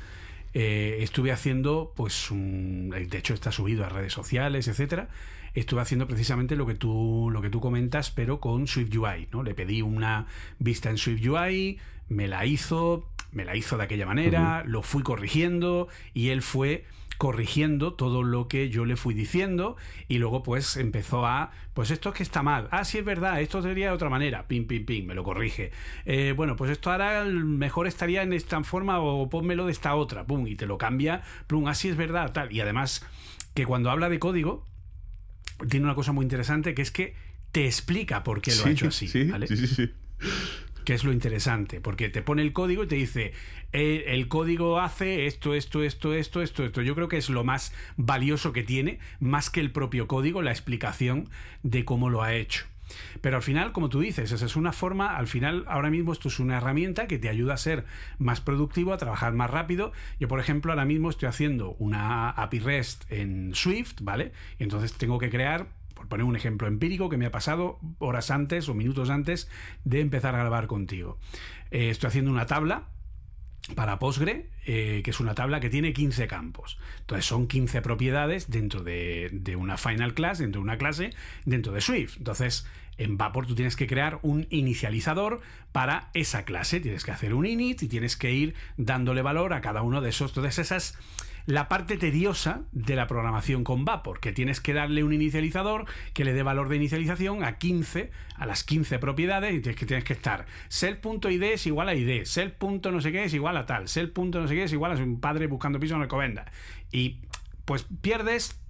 eh, 0.54 0.98
estuve 1.00 1.32
haciendo, 1.32 1.92
pues, 1.96 2.30
un, 2.30 2.90
de 2.90 3.18
hecho 3.18 3.34
está 3.34 3.52
subido 3.52 3.84
a 3.84 3.88
redes 3.88 4.12
sociales, 4.12 4.68
etcétera. 4.68 5.08
Estuve 5.54 5.80
haciendo 5.80 6.06
precisamente 6.06 6.56
lo 6.56 6.66
que 6.66 6.74
tú 6.74 7.28
lo 7.32 7.42
que 7.42 7.50
tú 7.50 7.60
comentas, 7.60 8.10
pero 8.10 8.40
con 8.40 8.66
Swift 8.66 8.94
UI, 8.96 9.28
¿no? 9.32 9.42
Le 9.42 9.54
pedí 9.54 9.82
una 9.82 10.26
vista 10.58 10.90
en 10.90 10.98
Swift 10.98 11.26
UI, 11.26 11.78
me 12.08 12.28
la 12.28 12.46
hizo, 12.46 13.08
me 13.32 13.44
la 13.44 13.56
hizo 13.56 13.76
de 13.76 13.84
aquella 13.84 14.06
manera, 14.06 14.64
lo 14.66 14.82
fui 14.82 15.02
corrigiendo 15.02 15.88
y 16.14 16.28
él 16.28 16.42
fue 16.42 16.84
corrigiendo 17.18 17.94
todo 17.94 18.22
lo 18.22 18.46
que 18.46 18.70
yo 18.70 18.84
le 18.84 18.96
fui 18.96 19.12
diciendo 19.12 19.76
y 20.06 20.18
luego 20.18 20.44
pues 20.44 20.76
empezó 20.76 21.26
a, 21.26 21.50
pues 21.74 21.90
esto 21.90 22.10
es 22.10 22.14
que 22.14 22.22
está 22.22 22.44
mal, 22.44 22.68
ah, 22.70 22.84
sí 22.84 22.98
es 22.98 23.04
verdad, 23.04 23.40
esto 23.40 23.60
sería 23.60 23.88
de 23.88 23.92
otra 23.92 24.08
manera, 24.08 24.46
pim, 24.46 24.66
pim, 24.66 24.86
pim, 24.86 25.04
me 25.04 25.14
lo 25.14 25.24
corrige. 25.24 25.72
Eh, 26.06 26.32
bueno, 26.34 26.54
pues 26.54 26.70
esto 26.70 26.92
ahora 26.92 27.24
mejor 27.24 27.88
estaría 27.88 28.22
en 28.22 28.32
esta 28.32 28.62
forma 28.62 29.00
o 29.00 29.28
pónmelo 29.28 29.66
de 29.66 29.72
esta 29.72 29.96
otra, 29.96 30.24
pum, 30.24 30.46
y 30.46 30.54
te 30.54 30.66
lo 30.66 30.78
cambia, 30.78 31.22
pum, 31.48 31.66
así 31.66 31.88
es 31.88 31.96
verdad, 31.96 32.32
tal. 32.32 32.52
Y 32.52 32.60
además 32.60 33.04
que 33.52 33.66
cuando 33.66 33.90
habla 33.90 34.08
de 34.08 34.20
código, 34.20 34.64
tiene 35.68 35.86
una 35.86 35.94
cosa 35.94 36.12
muy 36.12 36.24
interesante 36.24 36.74
que 36.74 36.82
es 36.82 36.90
que 36.90 37.14
te 37.52 37.66
explica 37.66 38.22
por 38.22 38.40
qué 38.40 38.54
lo 38.54 38.66
ha 38.66 38.70
hecho 38.70 38.88
así. 38.88 39.08
Sí, 39.08 39.30
sí, 39.46 39.66
sí 39.66 39.90
que 40.88 40.94
es 40.94 41.04
lo 41.04 41.12
interesante, 41.12 41.82
porque 41.82 42.08
te 42.08 42.22
pone 42.22 42.40
el 42.40 42.54
código 42.54 42.84
y 42.84 42.86
te 42.86 42.94
dice, 42.94 43.34
eh, 43.74 44.04
el 44.06 44.26
código 44.26 44.80
hace 44.80 45.26
esto, 45.26 45.52
esto, 45.52 45.82
esto, 45.82 46.14
esto, 46.14 46.40
esto, 46.40 46.64
esto. 46.64 46.80
Yo 46.80 46.94
creo 46.94 47.08
que 47.08 47.18
es 47.18 47.28
lo 47.28 47.44
más 47.44 47.74
valioso 47.98 48.54
que 48.54 48.62
tiene, 48.62 48.98
más 49.20 49.50
que 49.50 49.60
el 49.60 49.70
propio 49.70 50.06
código, 50.08 50.40
la 50.40 50.50
explicación 50.50 51.28
de 51.62 51.84
cómo 51.84 52.08
lo 52.08 52.22
ha 52.22 52.32
hecho. 52.32 52.64
Pero 53.20 53.36
al 53.36 53.42
final, 53.42 53.72
como 53.72 53.88
tú 53.88 54.00
dices, 54.00 54.32
esa 54.32 54.46
es 54.46 54.56
una 54.56 54.72
forma, 54.72 55.16
al 55.16 55.26
final, 55.26 55.64
ahora 55.68 55.90
mismo 55.90 56.12
esto 56.12 56.28
es 56.28 56.38
una 56.38 56.58
herramienta 56.58 57.06
que 57.06 57.18
te 57.18 57.28
ayuda 57.28 57.54
a 57.54 57.58
ser 57.58 57.84
más 58.18 58.40
productivo, 58.40 58.92
a 58.92 58.98
trabajar 58.98 59.32
más 59.32 59.50
rápido. 59.50 59.92
Yo, 60.20 60.28
por 60.28 60.40
ejemplo, 60.40 60.72
ahora 60.72 60.84
mismo 60.84 61.10
estoy 61.10 61.28
haciendo 61.28 61.76
una 61.78 62.30
API 62.30 62.60
REST 62.60 63.12
en 63.12 63.54
Swift, 63.54 64.00
¿vale? 64.02 64.32
Y 64.58 64.64
entonces 64.64 64.94
tengo 64.94 65.18
que 65.18 65.30
crear 65.30 65.68
por 65.94 66.06
poner 66.06 66.24
un 66.24 66.36
ejemplo 66.36 66.68
empírico 66.68 67.08
que 67.08 67.16
me 67.16 67.26
ha 67.26 67.32
pasado 67.32 67.80
horas 67.98 68.30
antes 68.30 68.68
o 68.68 68.74
minutos 68.74 69.10
antes 69.10 69.48
de 69.84 70.00
empezar 70.00 70.34
a 70.36 70.38
grabar 70.38 70.68
contigo. 70.68 71.18
Eh, 71.72 71.90
estoy 71.90 72.08
haciendo 72.08 72.30
una 72.30 72.46
tabla 72.46 72.84
para 73.74 73.98
Postgre, 73.98 74.48
eh, 74.70 75.00
que 75.02 75.12
es 75.12 75.18
una 75.18 75.34
tabla 75.34 75.60
que 75.60 75.70
tiene 75.70 75.94
15 75.94 76.26
campos. 76.26 76.76
Entonces 77.00 77.24
son 77.24 77.46
15 77.46 77.80
propiedades 77.80 78.50
dentro 78.50 78.82
de, 78.82 79.56
una 79.56 79.78
final 79.78 80.12
class, 80.12 80.40
dentro 80.40 80.60
de 80.60 80.64
una 80.64 80.76
clase, 80.76 81.14
dentro 81.46 81.72
de 81.72 81.80
Swift. 81.80 82.18
Entonces, 82.18 82.66
en 82.98 83.16
Vapor 83.16 83.46
tú 83.46 83.54
tienes 83.54 83.76
que 83.76 83.86
crear 83.86 84.18
un 84.20 84.46
inicializador 84.50 85.40
para 85.72 86.10
esa 86.12 86.44
clase. 86.44 86.80
Tienes 86.80 87.06
que 87.06 87.12
hacer 87.12 87.32
un 87.32 87.46
init 87.46 87.82
y 87.82 87.88
tienes 87.88 88.14
que 88.18 88.30
ir 88.30 88.54
dándole 88.76 89.22
valor 89.22 89.54
a 89.54 89.62
cada 89.62 89.80
uno 89.80 90.02
de 90.02 90.10
esos. 90.10 90.32
Entonces, 90.32 90.58
esas 90.58 90.98
la 91.48 91.66
parte 91.66 91.96
tediosa 91.96 92.60
de 92.72 92.94
la 92.94 93.06
programación 93.06 93.64
con 93.64 93.86
Vapor, 93.86 94.20
que 94.20 94.32
tienes 94.32 94.60
que 94.60 94.74
darle 94.74 95.02
un 95.02 95.14
inicializador 95.14 95.86
que 96.12 96.26
le 96.26 96.34
dé 96.34 96.42
valor 96.42 96.68
de 96.68 96.76
inicialización 96.76 97.42
a 97.42 97.56
15, 97.56 98.10
a 98.36 98.44
las 98.44 98.64
15 98.64 98.98
propiedades, 98.98 99.54
y 99.54 99.60
tienes 99.60 99.80
que, 99.80 99.86
tienes 99.86 100.04
que 100.04 100.12
estar 100.12 100.44
self.id 100.68 101.42
es 101.42 101.66
igual 101.66 101.88
a 101.88 101.94
id, 101.94 102.24
self. 102.24 102.52
no 102.60 103.00
sé 103.00 103.12
qué 103.12 103.24
es 103.24 103.32
igual 103.32 103.56
a 103.56 103.64
tal, 103.64 103.88
self. 103.88 104.14
no 104.18 104.46
sé 104.46 104.54
es 104.64 104.72
igual 104.72 104.92
a 104.92 105.02
un 105.02 105.20
padre 105.20 105.46
buscando 105.46 105.80
piso 105.80 105.94
en 105.94 106.02
Alcobenda. 106.02 106.50
Y 106.92 107.20
pues 107.64 107.86
pierdes, 108.00 108.60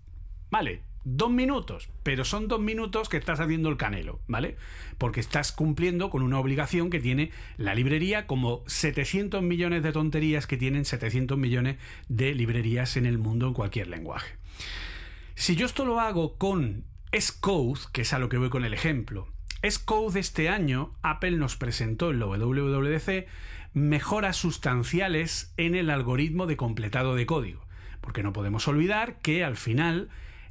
vale, 0.51 0.83
dos 1.05 1.31
minutos, 1.31 1.89
pero 2.03 2.25
son 2.25 2.49
dos 2.49 2.61
minutos 2.61 3.09
que 3.09 3.17
estás 3.17 3.41
haciendo 3.41 3.69
el 3.69 3.77
canelo, 3.77 4.21
¿vale? 4.27 4.57
Porque 4.99 5.21
estás 5.21 5.53
cumpliendo 5.53 6.11
con 6.11 6.23
una 6.23 6.39
obligación 6.39 6.91
que 6.91 7.01
tiene 7.01 7.31
la 7.57 7.75
librería, 7.75 8.27
como 8.27 8.63
700 8.67 9.43
millones 9.43 9.83
de 9.83 9.93
tonterías 9.93 10.47
que 10.47 10.57
tienen 10.57 10.85
700 10.85 11.39
millones 11.39 11.77
de 12.09 12.35
librerías 12.35 12.97
en 12.97 13.07
el 13.07 13.19
mundo 13.19 13.47
en 13.47 13.55
cualquier 13.55 13.89
lenguaje. 13.89 14.37
Si 15.35 15.57
yo 15.57 15.67
esto 15.67 15.85
lo 15.85 16.01
hago 16.01 16.37
con 16.37 16.85
Scode, 17.19 17.81
que 17.93 18.03
es 18.03 18.13
a 18.13 18.19
lo 18.19 18.29
que 18.29 18.39
voy 18.39 18.51
con 18.51 18.65
el 18.65 18.75
ejemplo, 18.75 19.29
Scode 19.69 20.21
este 20.21 20.49
año, 20.49 20.95
Apple 21.03 21.33
nos 21.33 21.57
presentó 21.57 22.11
en 22.11 22.21
la 22.21 22.27
WWDC 22.27 23.27
mejoras 23.73 24.37
sustanciales 24.37 25.53
en 25.57 25.75
el 25.75 25.91
algoritmo 25.91 26.47
de 26.47 26.57
completado 26.57 27.15
de 27.15 27.27
código. 27.27 27.67
Porque 28.01 28.23
no 28.23 28.33
podemos 28.33 28.69
olvidar 28.69 29.19
que 29.21 29.45
al 29.45 29.57
final 29.57 30.09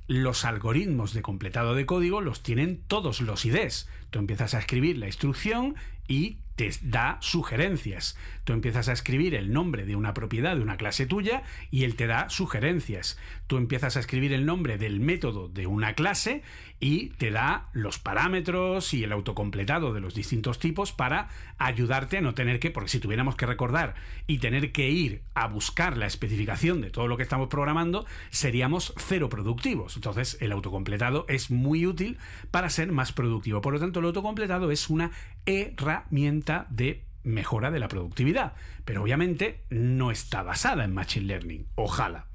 los 0.08 0.46
algoritmos 0.46 1.14
de 1.14 1.22
completado 1.22 1.76
de 1.76 1.86
código 1.86 2.22
los 2.22 2.42
tienen 2.42 2.82
todos 2.88 3.22
los 3.22 3.46
IDs. 3.46 3.90
Tú 4.10 4.20
empiezas 4.20 4.54
a 4.54 4.60
escribir 4.60 4.98
la 4.98 5.08
instrucción 5.08 5.76
y 6.08 6.38
te 6.56 6.72
da 6.82 7.18
sugerencias. 7.22 8.18
Tú 8.44 8.54
empiezas 8.54 8.90
a 8.90 8.94
escribir 8.94 9.36
el 9.36 9.54
nombre 9.54 9.86
de 9.86 9.96
una 9.96 10.14
propiedad 10.14 10.56
de 10.56 10.64
una 10.64 10.78
clase 10.78 11.06
tuya 11.06 11.44
y 11.70 11.84
él 11.84 11.96
te 11.96 12.08
da 12.08 12.30
sugerencias. 12.30 13.20
Tú 13.46 13.58
empiezas 13.58 13.96
a 13.96 14.00
escribir 14.00 14.34
el 14.34 14.46
nombre 14.46 14.78
del 14.78 15.00
método 15.00 15.50
de 15.50 15.68
una 15.68 15.94
clase 15.94 16.42
y 16.80 17.10
te 17.12 17.32
da 17.32 17.70
los 17.74 17.98
parámetros 17.98 18.94
y 18.94 19.04
el 19.04 19.12
autocompletado 19.12 19.94
de 19.94 20.02
los 20.02 20.14
distintos 20.14 20.60
tipos 20.60 20.92
para 20.92 21.30
ayudarte 21.58 22.18
a 22.18 22.22
no 22.22 22.34
tener 22.34 22.60
que, 22.60 22.70
porque 22.70 22.90
si 22.90 23.00
tuviéramos 23.00 23.36
que 23.36 23.46
recordar 23.46 23.96
y 24.28 24.38
tener 24.38 24.72
que 24.72 24.90
ir 24.90 25.24
a 25.34 25.48
buscar 25.48 25.98
la 25.98 26.06
especificación 26.06 26.82
de 26.82 26.92
todo 26.92 27.08
lo 27.08 27.18
que 27.18 27.24
estamos 27.24 27.50
programando, 27.50 28.06
seríamos 28.30 28.94
cero 28.98 29.30
productivos. 29.30 29.96
Entonces 29.96 30.38
el 30.40 30.52
autocompletado 30.52 31.26
es 31.28 31.50
muy 31.50 31.86
útil 31.86 32.18
para 32.52 32.70
ser 32.70 32.92
más 32.92 33.12
productivo. 33.12 33.62
Por 33.62 33.74
lo 33.74 33.80
tanto, 33.80 34.00
el 34.00 34.06
autocompletado 34.06 34.72
es 34.72 34.90
una 34.90 35.12
herramienta 35.46 36.68
de 36.70 37.04
mejora 37.24 37.72
de 37.72 37.80
la 37.80 37.88
productividad, 37.88 38.54
pero 38.86 39.04
obviamente 39.04 39.64
no 39.70 40.12
está 40.12 40.44
basada 40.44 40.86
en 40.86 40.94
Machine 40.94 41.26
Learning. 41.26 41.68
Ojalá. 41.76 42.28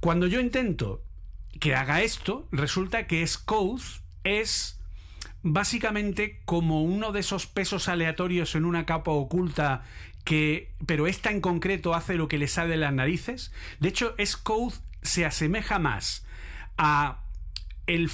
Cuando 0.00 0.26
yo 0.26 0.40
intento 0.40 1.02
que 1.60 1.74
haga 1.74 2.02
esto, 2.02 2.48
resulta 2.50 3.06
que 3.06 3.26
Scode 3.26 3.82
es 4.24 4.80
básicamente 5.42 6.40
como 6.44 6.82
uno 6.82 7.12
de 7.12 7.20
esos 7.20 7.46
pesos 7.46 7.88
aleatorios 7.88 8.54
en 8.54 8.64
una 8.64 8.86
capa 8.86 9.10
oculta 9.10 9.82
que 10.24 10.72
pero 10.86 11.06
esta 11.06 11.30
en 11.30 11.40
concreto 11.40 11.94
hace 11.94 12.14
lo 12.14 12.28
que 12.28 12.38
le 12.38 12.46
sale 12.46 12.70
de 12.70 12.76
las 12.76 12.92
narices. 12.92 13.52
De 13.80 13.88
hecho, 13.88 14.14
Scode 14.24 14.76
se 15.02 15.24
asemeja 15.24 15.78
más 15.78 16.24
a 16.78 17.22
el, 17.86 18.08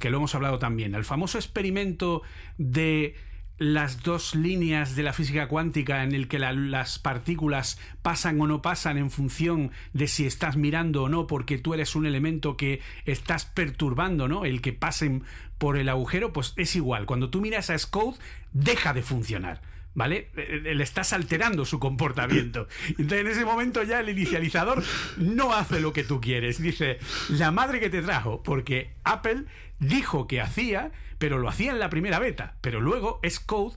que 0.00 0.10
lo 0.10 0.18
hemos 0.18 0.34
hablado 0.34 0.58
también, 0.58 0.94
al 0.94 1.04
famoso 1.04 1.38
experimento 1.38 2.22
de 2.58 3.14
las 3.58 4.02
dos 4.02 4.34
líneas 4.34 4.94
de 4.94 5.02
la 5.02 5.12
física 5.12 5.48
cuántica 5.48 6.04
en 6.04 6.14
el 6.14 6.28
que 6.28 6.38
las 6.38 6.98
partículas 6.98 7.78
pasan 8.02 8.40
o 8.40 8.46
no 8.46 8.62
pasan 8.62 8.98
en 8.98 9.10
función 9.10 9.72
de 9.92 10.06
si 10.06 10.26
estás 10.26 10.56
mirando 10.56 11.04
o 11.04 11.08
no, 11.08 11.26
porque 11.26 11.58
tú 11.58 11.74
eres 11.74 11.96
un 11.96 12.06
elemento 12.06 12.56
que 12.56 12.80
estás 13.04 13.44
perturbando, 13.46 14.28
¿no? 14.28 14.44
El 14.44 14.62
que 14.62 14.72
pasen 14.72 15.24
por 15.58 15.76
el 15.76 15.88
agujero, 15.88 16.32
pues 16.32 16.54
es 16.56 16.76
igual. 16.76 17.04
Cuando 17.04 17.30
tú 17.30 17.40
miras 17.40 17.70
a 17.70 17.78
Scode, 17.78 18.18
deja 18.52 18.92
de 18.92 19.02
funcionar. 19.02 19.60
¿Vale? 19.94 20.28
Eh, 20.36 20.62
eh, 20.64 20.74
le 20.76 20.84
estás 20.84 21.12
alterando 21.12 21.64
su 21.64 21.80
comportamiento. 21.80 22.68
Entonces, 22.90 23.20
en 23.20 23.26
ese 23.26 23.44
momento 23.44 23.82
ya 23.82 23.98
el 23.98 24.08
inicializador 24.08 24.84
no 25.16 25.52
hace 25.52 25.80
lo 25.80 25.92
que 25.92 26.04
tú 26.04 26.20
quieres. 26.20 26.62
Dice, 26.62 26.98
la 27.30 27.50
madre 27.50 27.80
que 27.80 27.90
te 27.90 28.02
trajo, 28.02 28.40
porque 28.44 28.92
Apple 29.02 29.46
dijo 29.80 30.28
que 30.28 30.40
hacía 30.40 30.92
pero 31.18 31.38
lo 31.38 31.48
hacía 31.48 31.72
en 31.72 31.78
la 31.78 31.90
primera 31.90 32.18
beta. 32.18 32.56
Pero 32.60 32.80
luego 32.80 33.20
Xcode 33.28 33.76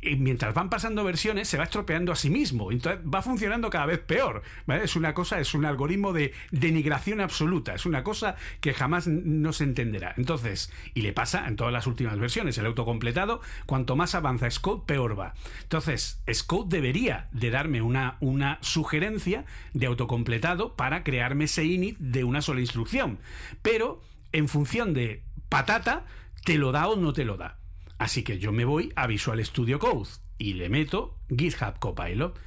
y 0.00 0.14
mientras 0.16 0.54
van 0.54 0.70
pasando 0.70 1.02
versiones 1.02 1.48
se 1.48 1.58
va 1.58 1.64
estropeando 1.64 2.12
a 2.12 2.16
sí 2.16 2.30
mismo. 2.30 2.70
Entonces 2.70 3.00
va 3.02 3.22
funcionando 3.22 3.68
cada 3.68 3.86
vez 3.86 3.98
peor. 3.98 4.42
Es 4.68 4.94
una 4.94 5.12
cosa, 5.12 5.40
es 5.40 5.54
un 5.54 5.64
algoritmo 5.64 6.12
de 6.12 6.32
denigración 6.50 7.20
absoluta. 7.20 7.74
Es 7.74 7.84
una 7.84 8.04
cosa 8.04 8.36
que 8.60 8.74
jamás 8.74 9.08
no 9.08 9.52
se 9.52 9.64
entenderá. 9.64 10.14
Entonces, 10.16 10.72
y 10.94 11.02
le 11.02 11.12
pasa 11.12 11.48
en 11.48 11.56
todas 11.56 11.72
las 11.72 11.86
últimas 11.86 12.18
versiones, 12.18 12.58
el 12.58 12.66
autocompletado, 12.66 13.40
cuanto 13.66 13.96
más 13.96 14.14
avanza 14.14 14.50
Scode, 14.50 14.84
peor 14.86 15.18
va. 15.18 15.34
Entonces, 15.62 16.22
Scode 16.32 16.76
debería 16.76 17.28
de 17.32 17.50
darme 17.50 17.82
una, 17.82 18.18
una 18.20 18.58
sugerencia 18.60 19.44
de 19.72 19.86
autocompletado 19.86 20.76
para 20.76 21.02
crearme 21.02 21.44
ese 21.44 21.64
init 21.64 21.98
de 21.98 22.22
una 22.22 22.40
sola 22.40 22.60
instrucción. 22.60 23.18
Pero, 23.62 24.00
en 24.30 24.46
función 24.46 24.94
de 24.94 25.24
patata, 25.48 26.04
te 26.44 26.58
lo 26.58 26.72
da 26.72 26.88
o 26.88 26.96
no 26.96 27.12
te 27.12 27.24
lo 27.24 27.36
da. 27.36 27.58
Así 27.98 28.22
que 28.22 28.38
yo 28.38 28.52
me 28.52 28.64
voy 28.64 28.92
a 28.96 29.06
Visual 29.06 29.44
Studio 29.44 29.78
Code 29.78 30.08
y 30.38 30.54
le 30.54 30.68
meto 30.68 31.18
GitHub 31.28 31.78
Copilot. 31.78 32.38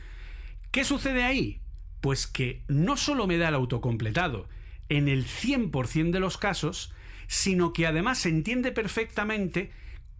¿Qué 0.72 0.84
sucede 0.86 1.24
ahí? 1.24 1.62
Pues 2.00 2.26
que 2.26 2.64
no 2.68 2.98
solo 2.98 3.28
me 3.28 3.38
da 3.38 3.50
el 3.50 3.56
autocompletado 3.56 4.48
en 4.90 5.08
el 5.08 5.26
100% 5.26 6.12
de 6.12 6.20
los 6.20 6.38
casos, 6.38 6.94
sino 7.28 7.74
que 7.74 7.86
además 7.86 8.26
entiende 8.26 8.72
perfectamente 8.72 9.72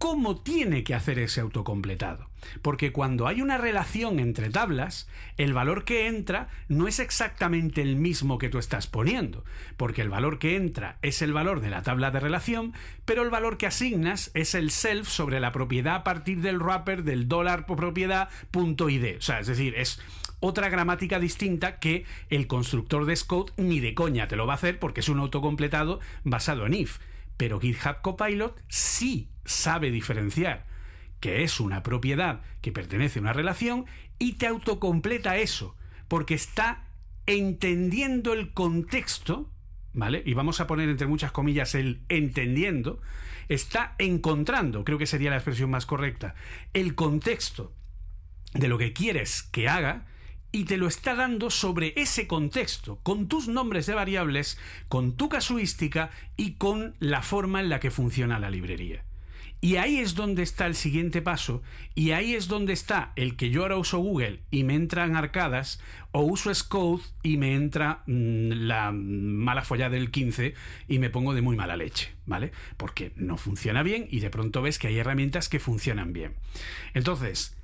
cómo 0.02 0.40
tiene 0.40 0.82
que 0.82 0.96
hacer 0.96 1.20
ese 1.20 1.40
autocompletado. 1.40 2.28
Porque 2.60 2.90
cuando 2.90 3.28
hay 3.28 3.40
una 3.40 3.56
relación 3.56 4.18
entre 4.18 4.50
tablas, 4.50 5.08
el 5.36 5.52
valor 5.52 5.84
que 5.84 6.08
entra 6.08 6.48
no 6.66 6.88
es 6.88 6.98
exactamente 6.98 7.82
el 7.82 7.94
mismo 7.94 8.36
que 8.36 8.48
tú 8.48 8.58
estás 8.58 8.88
poniendo, 8.88 9.44
porque 9.76 10.02
el 10.02 10.08
valor 10.08 10.40
que 10.40 10.56
entra 10.56 10.98
es 11.02 11.22
el 11.22 11.32
valor 11.32 11.60
de 11.60 11.70
la 11.70 11.82
tabla 11.82 12.10
de 12.10 12.18
relación, 12.18 12.72
pero 13.04 13.22
el 13.22 13.30
valor 13.30 13.58
que 13.58 13.68
asignas 13.68 14.32
es 14.34 14.56
el 14.56 14.72
self 14.72 15.06
sobre 15.06 15.38
la 15.38 15.52
propiedad 15.52 15.94
a 15.94 16.02
partir 16.02 16.40
del 16.40 16.58
wrapper 16.58 17.04
del 17.04 17.28
dólar 17.28 17.64
por 17.64 17.76
propiedad 17.76 18.28
punto 18.50 18.90
id. 18.90 19.18
O 19.18 19.20
sea, 19.20 19.38
es 19.38 19.46
decir, 19.46 19.76
es 19.76 20.00
otra 20.40 20.68
gramática 20.68 21.20
distinta 21.20 21.78
que 21.78 22.06
el 22.28 22.48
constructor 22.48 23.06
de 23.06 23.14
Scode 23.14 23.52
ni 23.56 23.78
de 23.78 23.94
coña 23.94 24.26
te 24.26 24.34
lo 24.34 24.48
va 24.48 24.54
a 24.54 24.56
hacer 24.56 24.80
porque 24.80 24.98
es 24.98 25.08
un 25.08 25.20
autocompletado 25.20 26.00
basado 26.24 26.66
en 26.66 26.74
if. 26.74 26.98
Pero 27.36 27.60
GitHub 27.60 28.02
Copilot 28.02 28.60
sí 28.66 29.28
sabe 29.44 29.90
diferenciar 29.90 30.66
que 31.22 31.44
es 31.44 31.60
una 31.60 31.84
propiedad 31.84 32.42
que 32.60 32.72
pertenece 32.72 33.20
a 33.20 33.22
una 33.22 33.32
relación 33.32 33.86
y 34.18 34.32
te 34.34 34.48
autocompleta 34.48 35.36
eso, 35.36 35.76
porque 36.08 36.34
está 36.34 36.88
entendiendo 37.26 38.32
el 38.32 38.52
contexto, 38.52 39.48
¿vale? 39.92 40.24
Y 40.26 40.34
vamos 40.34 40.60
a 40.60 40.66
poner 40.66 40.88
entre 40.88 41.06
muchas 41.06 41.30
comillas 41.30 41.76
el 41.76 42.02
entendiendo, 42.08 43.00
está 43.48 43.94
encontrando, 43.98 44.84
creo 44.84 44.98
que 44.98 45.06
sería 45.06 45.30
la 45.30 45.36
expresión 45.36 45.70
más 45.70 45.86
correcta, 45.86 46.34
el 46.74 46.96
contexto 46.96 47.72
de 48.52 48.66
lo 48.66 48.76
que 48.76 48.92
quieres 48.92 49.44
que 49.44 49.68
haga 49.68 50.06
y 50.50 50.64
te 50.64 50.76
lo 50.76 50.88
está 50.88 51.14
dando 51.14 51.50
sobre 51.50 51.94
ese 51.96 52.26
contexto, 52.26 52.98
con 53.04 53.28
tus 53.28 53.46
nombres 53.46 53.86
de 53.86 53.94
variables, 53.94 54.58
con 54.88 55.16
tu 55.16 55.28
casuística 55.28 56.10
y 56.36 56.54
con 56.54 56.96
la 56.98 57.22
forma 57.22 57.60
en 57.60 57.68
la 57.68 57.78
que 57.78 57.92
funciona 57.92 58.40
la 58.40 58.50
librería. 58.50 59.04
Y 59.64 59.76
ahí 59.76 59.98
es 59.98 60.16
donde 60.16 60.42
está 60.42 60.66
el 60.66 60.74
siguiente 60.74 61.22
paso, 61.22 61.62
y 61.94 62.10
ahí 62.10 62.34
es 62.34 62.48
donde 62.48 62.72
está 62.72 63.12
el 63.14 63.36
que 63.36 63.50
yo 63.50 63.62
ahora 63.62 63.76
uso 63.76 64.00
Google 64.00 64.40
y 64.50 64.64
me 64.64 64.74
entran 64.74 65.14
arcadas, 65.14 65.80
o 66.10 66.22
uso 66.22 66.52
Scode 66.52 67.04
y 67.22 67.36
me 67.36 67.54
entra 67.54 68.02
mm, 68.08 68.50
la 68.66 68.90
mala 68.90 69.62
follada 69.62 69.90
del 69.90 70.10
15 70.10 70.54
y 70.88 70.98
me 70.98 71.10
pongo 71.10 71.32
de 71.32 71.42
muy 71.42 71.54
mala 71.54 71.76
leche, 71.76 72.12
¿vale? 72.26 72.50
Porque 72.76 73.12
no 73.14 73.36
funciona 73.36 73.84
bien 73.84 74.08
y 74.10 74.18
de 74.18 74.30
pronto 74.30 74.62
ves 74.62 74.80
que 74.80 74.88
hay 74.88 74.98
herramientas 74.98 75.48
que 75.48 75.60
funcionan 75.60 76.12
bien. 76.12 76.34
Entonces, 76.92 77.56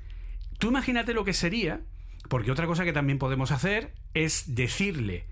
tú 0.58 0.68
imagínate 0.68 1.14
lo 1.14 1.24
que 1.24 1.32
sería, 1.32 1.80
porque 2.28 2.52
otra 2.52 2.68
cosa 2.68 2.84
que 2.84 2.92
también 2.92 3.18
podemos 3.18 3.50
hacer 3.50 3.92
es 4.14 4.54
decirle, 4.54 5.26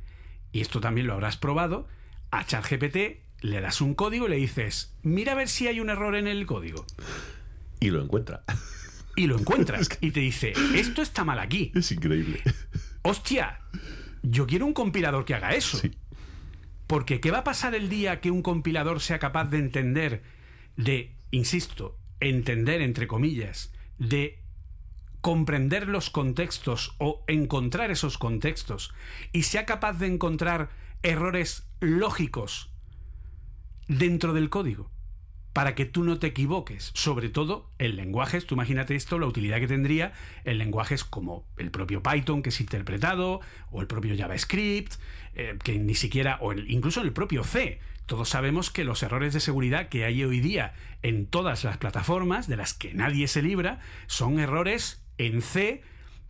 y 0.50 0.62
esto 0.62 0.80
también 0.80 1.06
lo 1.06 1.12
habrás 1.12 1.36
probado, 1.36 1.86
a 2.32 2.44
ChatGPT 2.44 3.24
le 3.41 3.61
das 3.61 3.80
un 3.80 3.95
código 3.95 4.26
y 4.26 4.30
le 4.30 4.37
dices, 4.37 4.95
mira 5.03 5.32
a 5.32 5.34
ver 5.37 5.49
si 5.49 5.68
hay 5.68 5.80
un 5.80 5.91
error 5.91 6.16
en 6.16 6.26
el 6.26 6.47
código. 6.47 6.84
Y 7.80 7.91
lo 7.91 8.03
encuentra. 8.03 8.45
Y 9.16 9.26
lo 9.26 9.39
encuentras. 9.39 9.89
Y 10.01 10.11
te 10.11 10.20
dice, 10.20 10.53
esto 10.74 11.03
está 11.03 11.24
mal 11.24 11.39
aquí. 11.39 11.72
Es 11.74 11.93
increíble. 11.93 12.43
Hostia, 13.03 13.61
yo 14.22 14.47
quiero 14.47 14.66
un 14.66 14.72
compilador 14.72 15.24
que 15.24 15.34
haga 15.34 15.55
eso. 15.55 15.78
Sí. 15.78 15.93
Porque 16.87 17.20
¿qué 17.20 17.30
va 17.30 17.39
a 17.39 17.45
pasar 17.45 17.74
el 17.74 17.89
día 17.89 18.20
que 18.20 18.30
un 18.30 18.43
compilador 18.43 19.01
sea 19.01 19.18
capaz 19.18 19.47
de 19.47 19.59
entender, 19.59 20.22
de, 20.76 21.16
insisto, 21.30 21.99
entender 22.20 22.80
entre 22.80 23.07
comillas, 23.07 23.72
de 23.99 24.43
comprender 25.20 25.89
los 25.89 26.11
contextos 26.11 26.95
o 26.99 27.24
encontrar 27.26 27.91
esos 27.91 28.18
contextos 28.18 28.95
y 29.32 29.43
sea 29.43 29.66
capaz 29.66 29.95
de 29.95 30.07
encontrar 30.07 30.70
errores 31.03 31.68
lógicos 31.80 32.70
dentro 33.89 34.32
del 34.32 34.51
código 34.51 34.91
para 35.57 35.74
que 35.74 35.87
tú 35.87 36.05
no 36.05 36.18
te 36.18 36.26
equivoques. 36.26 36.91
Sobre 36.93 37.30
todo 37.30 37.70
en 37.78 37.97
lenguajes, 37.97 38.47
tú 38.47 38.57
imagínate 38.57 38.95
esto, 38.95 39.18
la 39.18 39.24
utilidad 39.24 39.59
que 39.59 39.66
tendría 39.66 40.12
en 40.45 40.59
lenguajes 40.59 41.03
como 41.03 41.47
el 41.57 41.70
propio 41.70 42.03
Python 42.03 42.43
que 42.43 42.51
es 42.51 42.61
interpretado, 42.61 43.41
o 43.70 43.80
el 43.80 43.87
propio 43.87 44.14
JavaScript, 44.14 44.93
eh, 45.34 45.57
que 45.64 45.78
ni 45.78 45.95
siquiera, 45.95 46.37
o 46.43 46.53
incluso 46.53 47.01
en 47.01 47.07
el 47.07 47.14
propio 47.14 47.43
C. 47.43 47.80
Todos 48.05 48.28
sabemos 48.28 48.70
que 48.70 48.84
los 48.84 49.03
errores 49.03 49.32
de 49.32 49.41
seguridad 49.41 49.89
que 49.89 50.05
hay 50.05 50.22
hoy 50.22 50.41
día 50.41 50.74
en 51.01 51.26
todas 51.26 51.64
las 51.64 51.78
plataformas, 51.78 52.49
de 52.49 52.59
las 52.59 52.74
que 52.74 52.93
nadie 52.93 53.26
se 53.26 53.41
libra, 53.41 53.80
son 54.09 54.39
errores 54.39 55.03
en 55.16 55.41
C 55.41 55.82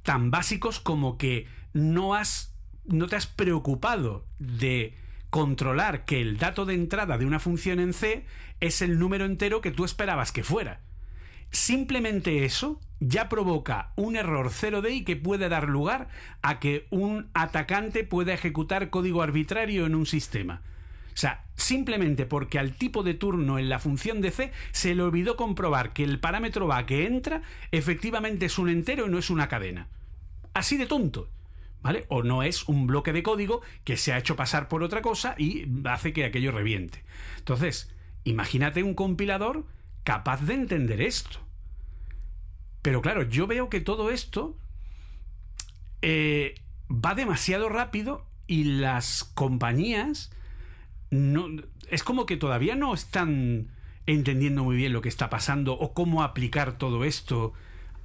tan 0.04 0.30
básicos 0.30 0.78
como 0.78 1.18
que 1.18 1.48
no 1.72 2.14
has 2.14 2.54
no 2.84 3.08
te 3.08 3.16
has 3.16 3.26
preocupado 3.26 4.24
de 4.38 4.94
controlar 5.30 6.04
que 6.04 6.20
el 6.20 6.38
dato 6.38 6.64
de 6.64 6.74
entrada 6.74 7.18
de 7.18 7.26
una 7.26 7.40
función 7.40 7.80
en 7.80 7.92
C 7.92 8.24
es 8.60 8.82
el 8.82 8.98
número 8.98 9.24
entero 9.24 9.60
que 9.60 9.70
tú 9.70 9.84
esperabas 9.84 10.32
que 10.32 10.44
fuera. 10.44 10.80
Simplemente 11.50 12.44
eso 12.44 12.80
ya 13.00 13.28
provoca 13.28 13.92
un 13.96 14.16
error 14.16 14.50
0D 14.50 14.92
y 14.92 15.04
que 15.04 15.16
puede 15.16 15.48
dar 15.48 15.68
lugar 15.68 16.08
a 16.42 16.58
que 16.58 16.86
un 16.90 17.30
atacante 17.34 18.04
pueda 18.04 18.34
ejecutar 18.34 18.90
código 18.90 19.22
arbitrario 19.22 19.86
en 19.86 19.94
un 19.94 20.06
sistema. 20.06 20.62
O 21.14 21.18
sea, 21.18 21.44
simplemente 21.54 22.26
porque 22.26 22.58
al 22.58 22.74
tipo 22.74 23.02
de 23.02 23.14
turno 23.14 23.58
en 23.58 23.68
la 23.70 23.78
función 23.78 24.20
de 24.20 24.30
C 24.30 24.52
se 24.72 24.94
le 24.94 25.02
olvidó 25.02 25.36
comprobar 25.36 25.92
que 25.92 26.04
el 26.04 26.20
parámetro 26.20 26.66
va 26.66 26.84
que 26.84 27.06
entra 27.06 27.42
efectivamente 27.72 28.46
es 28.46 28.58
un 28.58 28.68
entero 28.68 29.06
y 29.06 29.10
no 29.10 29.18
es 29.18 29.30
una 29.30 29.48
cadena. 29.48 29.88
Así 30.52 30.76
de 30.76 30.86
tonto. 30.86 31.28
¿Vale? 31.86 32.04
O 32.08 32.24
no 32.24 32.42
es 32.42 32.68
un 32.68 32.88
bloque 32.88 33.12
de 33.12 33.22
código 33.22 33.62
que 33.84 33.96
se 33.96 34.12
ha 34.12 34.18
hecho 34.18 34.34
pasar 34.34 34.66
por 34.66 34.82
otra 34.82 35.02
cosa 35.02 35.36
y 35.38 35.68
hace 35.84 36.12
que 36.12 36.24
aquello 36.24 36.50
reviente. 36.50 37.04
Entonces, 37.38 37.94
imagínate 38.24 38.82
un 38.82 38.94
compilador 38.94 39.66
capaz 40.02 40.40
de 40.40 40.54
entender 40.54 41.00
esto. 41.00 41.38
Pero 42.82 43.02
claro, 43.02 43.22
yo 43.22 43.46
veo 43.46 43.68
que 43.68 43.80
todo 43.80 44.10
esto 44.10 44.58
eh, 46.02 46.56
va 46.90 47.14
demasiado 47.14 47.68
rápido 47.68 48.26
y 48.48 48.64
las 48.64 49.22
compañías 49.22 50.32
no, 51.12 51.46
es 51.88 52.02
como 52.02 52.26
que 52.26 52.36
todavía 52.36 52.74
no 52.74 52.94
están 52.94 53.68
entendiendo 54.06 54.64
muy 54.64 54.74
bien 54.74 54.92
lo 54.92 55.02
que 55.02 55.08
está 55.08 55.30
pasando 55.30 55.74
o 55.74 55.94
cómo 55.94 56.24
aplicar 56.24 56.78
todo 56.78 57.04
esto. 57.04 57.52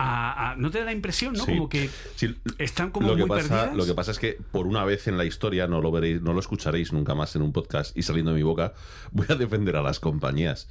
A, 0.04 0.56
¿No 0.58 0.72
te 0.72 0.80
da 0.80 0.86
la 0.86 0.92
impresión, 0.94 1.34
no? 1.34 1.46
como 1.46 1.70
que 1.70 1.90
están 2.58 2.92
como 2.92 3.08
lo 3.10 3.16
que 3.16 3.22
muy 3.26 3.30
pasa, 3.30 3.50
perdidas. 3.50 3.76
Lo 3.78 3.86
que 3.86 3.94
pasa 3.94 4.12
es 4.12 4.20
que 4.20 4.38
por 4.52 4.66
una 4.68 4.84
vez 4.84 5.08
en 5.08 5.18
la 5.18 5.26
historia 5.26 5.68
no 5.68 5.82
lo 5.82 5.92
veréis, 5.92 6.22
no 6.22 6.34
lo 6.34 6.40
escucharéis 6.40 6.92
nunca 6.94 7.14
más 7.16 7.36
en 7.36 7.42
un 7.44 7.54
podcast 7.54 7.96
y 7.98 8.04
saliendo 8.04 8.32
de 8.32 8.38
mi 8.38 8.44
boca, 8.44 8.74
voy 9.12 9.28
a 9.30 9.36
defender 9.36 9.76
a 9.76 9.82
las 9.82 10.00
compañías. 10.00 10.68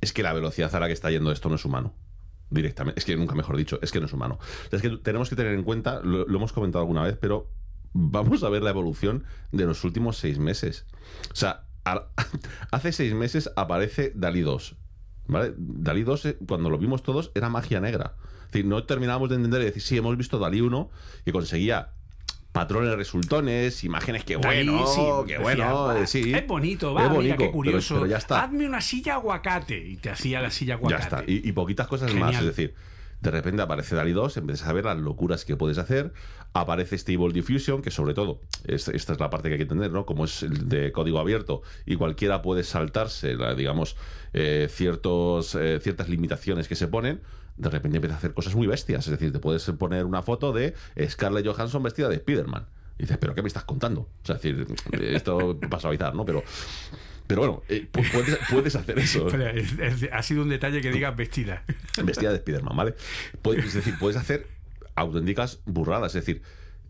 Es 0.00 0.12
que 0.12 0.22
la 0.22 0.32
velocidad 0.32 0.74
a 0.74 0.80
la 0.80 0.86
que 0.86 0.92
está 0.94 1.10
yendo 1.10 1.30
esto 1.32 1.48
no 1.48 1.56
es 1.56 1.64
humano. 1.64 1.94
Directamente. 2.50 2.98
Es 2.98 3.04
que 3.04 3.16
nunca 3.16 3.34
mejor 3.34 3.56
dicho, 3.56 3.78
es 3.82 3.92
que 3.92 4.00
no 4.00 4.06
es 4.06 4.12
humano. 4.12 4.38
Es 4.70 4.82
que 4.82 4.90
tenemos 4.98 5.28
que 5.30 5.36
tener 5.36 5.52
en 5.54 5.62
cuenta, 5.62 6.00
lo, 6.02 6.26
lo 6.26 6.36
hemos 6.38 6.52
comentado 6.52 6.82
alguna 6.82 7.02
vez, 7.02 7.16
pero 7.20 7.48
vamos 7.92 8.42
a 8.42 8.48
ver 8.48 8.62
la 8.62 8.70
evolución 8.70 9.24
de 9.52 9.64
los 9.64 9.84
últimos 9.84 10.16
seis 10.16 10.38
meses. 10.38 10.86
O 11.30 11.36
sea, 11.36 11.64
a- 11.84 12.08
hace 12.70 12.92
seis 12.92 13.14
meses 13.14 13.50
aparece 13.56 14.12
Dalí 14.14 14.40
2. 14.40 14.76
¿Vale? 15.28 15.54
Dalí 15.56 16.02
2, 16.02 16.26
eh, 16.26 16.38
cuando 16.48 16.68
lo 16.68 16.78
vimos 16.78 17.02
todos, 17.02 17.30
era 17.34 17.48
magia 17.48 17.80
negra. 17.80 18.16
Es 18.52 18.56
decir, 18.56 18.66
no 18.66 18.84
terminábamos 18.84 19.30
de 19.30 19.36
entender 19.36 19.62
y 19.62 19.64
decir, 19.64 19.80
sí, 19.80 19.96
hemos 19.96 20.14
visto 20.14 20.38
Dalí 20.38 20.60
1, 20.60 20.90
que 21.24 21.32
conseguía 21.32 21.88
patrones 22.52 22.94
resultones, 22.96 23.82
imágenes 23.82 24.24
que 24.24 24.36
Dalí, 24.36 24.66
bueno, 24.68 24.86
sí, 24.86 25.00
que 25.26 25.38
decía, 25.38 25.42
bueno, 25.42 25.84
"Va, 25.86 26.00
eh, 26.00 26.06
sí. 26.06 26.34
Es 26.34 26.46
bonito, 26.46 26.92
va, 26.92 27.06
Es 27.06 27.10
mira 27.18 27.36
qué 27.38 27.50
curioso. 27.50 27.94
pero 27.94 28.06
ya 28.08 28.18
está. 28.18 28.44
Hazme 28.44 28.66
una 28.66 28.82
silla 28.82 29.14
aguacate. 29.14 29.78
Y 29.88 29.96
te 29.96 30.10
hacía 30.10 30.42
la 30.42 30.50
silla 30.50 30.74
Ya 30.74 30.74
aguacate. 30.74 31.02
está. 31.02 31.24
Y, 31.26 31.48
y 31.48 31.52
poquitas 31.52 31.88
cosas 31.88 32.10
Genial. 32.10 32.32
más. 32.32 32.40
Es 32.42 32.46
decir, 32.46 32.74
de 33.22 33.30
repente 33.30 33.62
aparece 33.62 33.96
DALI 33.96 34.12
2, 34.12 34.36
empiezas 34.36 34.68
a 34.68 34.72
ver 34.74 34.84
las 34.84 34.98
locuras 34.98 35.46
que 35.46 35.56
puedes 35.56 35.78
hacer. 35.78 36.12
Aparece 36.52 36.98
Stable 36.98 37.32
Diffusion, 37.32 37.80
que 37.80 37.90
sobre 37.90 38.12
todo, 38.12 38.42
es- 38.66 38.88
esta 38.88 39.14
es 39.14 39.18
la 39.18 39.30
parte 39.30 39.48
que 39.48 39.54
hay 39.54 39.58
que 39.60 39.62
entender, 39.62 39.92
¿no? 39.92 40.04
Como 40.04 40.26
es 40.26 40.42
el 40.42 40.68
de 40.68 40.92
código 40.92 41.20
abierto 41.20 41.62
y 41.86 41.96
cualquiera 41.96 42.42
puede 42.42 42.64
saltarse, 42.64 43.32
la- 43.34 43.54
digamos, 43.54 43.96
eh, 44.34 44.68
ciertos, 44.70 45.54
eh, 45.54 45.80
ciertas 45.82 46.10
limitaciones 46.10 46.68
que 46.68 46.74
se 46.74 46.86
ponen. 46.86 47.22
De 47.62 47.70
repente 47.70 47.96
empieza 47.96 48.14
a 48.16 48.18
hacer 48.18 48.34
cosas 48.34 48.54
muy 48.54 48.66
bestias. 48.66 49.06
Es 49.06 49.10
decir, 49.12 49.32
te 49.32 49.38
puedes 49.38 49.64
poner 49.78 50.04
una 50.04 50.22
foto 50.22 50.52
de 50.52 50.74
Scarlett 51.08 51.46
Johansson 51.46 51.82
vestida 51.82 52.08
de 52.08 52.16
Spider-Man. 52.16 52.66
Y 52.98 53.02
dices, 53.04 53.16
¿pero 53.18 53.34
qué 53.34 53.42
me 53.42 53.48
estás 53.48 53.64
contando? 53.64 54.00
O 54.02 54.08
sea, 54.24 54.36
es 54.36 54.42
decir, 54.42 54.66
esto 55.00 55.58
para 55.58 55.80
suavizar, 55.80 56.14
¿no? 56.14 56.24
Pero, 56.26 56.42
pero 57.26 57.40
bueno, 57.40 57.62
eh, 57.68 57.88
pu- 57.90 58.10
puedes, 58.12 58.38
puedes 58.50 58.76
hacer 58.76 58.98
eso. 58.98 59.26
Espera, 59.26 59.50
es- 59.52 59.78
es- 59.78 60.08
ha 60.12 60.22
sido 60.22 60.42
un 60.42 60.48
detalle 60.50 60.80
que 60.82 60.90
digas 60.90 61.16
vestida. 61.16 61.62
vestida 62.04 62.32
de 62.32 62.38
Spiderman, 62.38 62.76
¿vale? 62.76 62.94
Puedes- 63.40 63.64
es 63.64 63.74
decir, 63.74 63.94
puedes 63.98 64.16
hacer 64.16 64.46
auténticas 64.94 65.60
burradas. 65.64 66.14
Es 66.14 66.26
decir, 66.26 66.42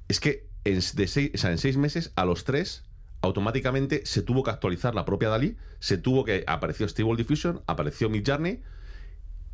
es 0.08 0.18
que 0.20 0.46
en, 0.64 0.80
de 0.94 1.06
seis, 1.06 1.30
o 1.34 1.38
sea, 1.38 1.50
en 1.52 1.58
seis 1.58 1.76
meses, 1.76 2.12
a 2.16 2.24
los 2.24 2.44
tres, 2.44 2.84
automáticamente 3.20 4.02
se 4.04 4.22
tuvo 4.22 4.42
que 4.42 4.50
actualizar 4.50 4.94
la 4.94 5.04
propia 5.04 5.28
Dalí, 5.28 5.56
se 5.78 5.98
tuvo 5.98 6.24
que. 6.24 6.44
Apareció 6.46 6.86
Stable 6.88 7.16
Diffusion, 7.16 7.62
apareció 7.66 8.08
Midjourney. 8.10 8.60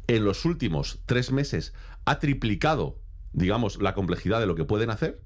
En 0.08 0.24
los 0.24 0.44
últimos 0.44 1.00
tres 1.06 1.30
meses 1.32 1.72
ha 2.04 2.18
triplicado, 2.18 2.98
digamos, 3.32 3.80
la 3.80 3.94
complejidad 3.94 4.40
de 4.40 4.46
lo 4.46 4.54
que 4.56 4.64
pueden 4.64 4.90
hacer. 4.90 5.20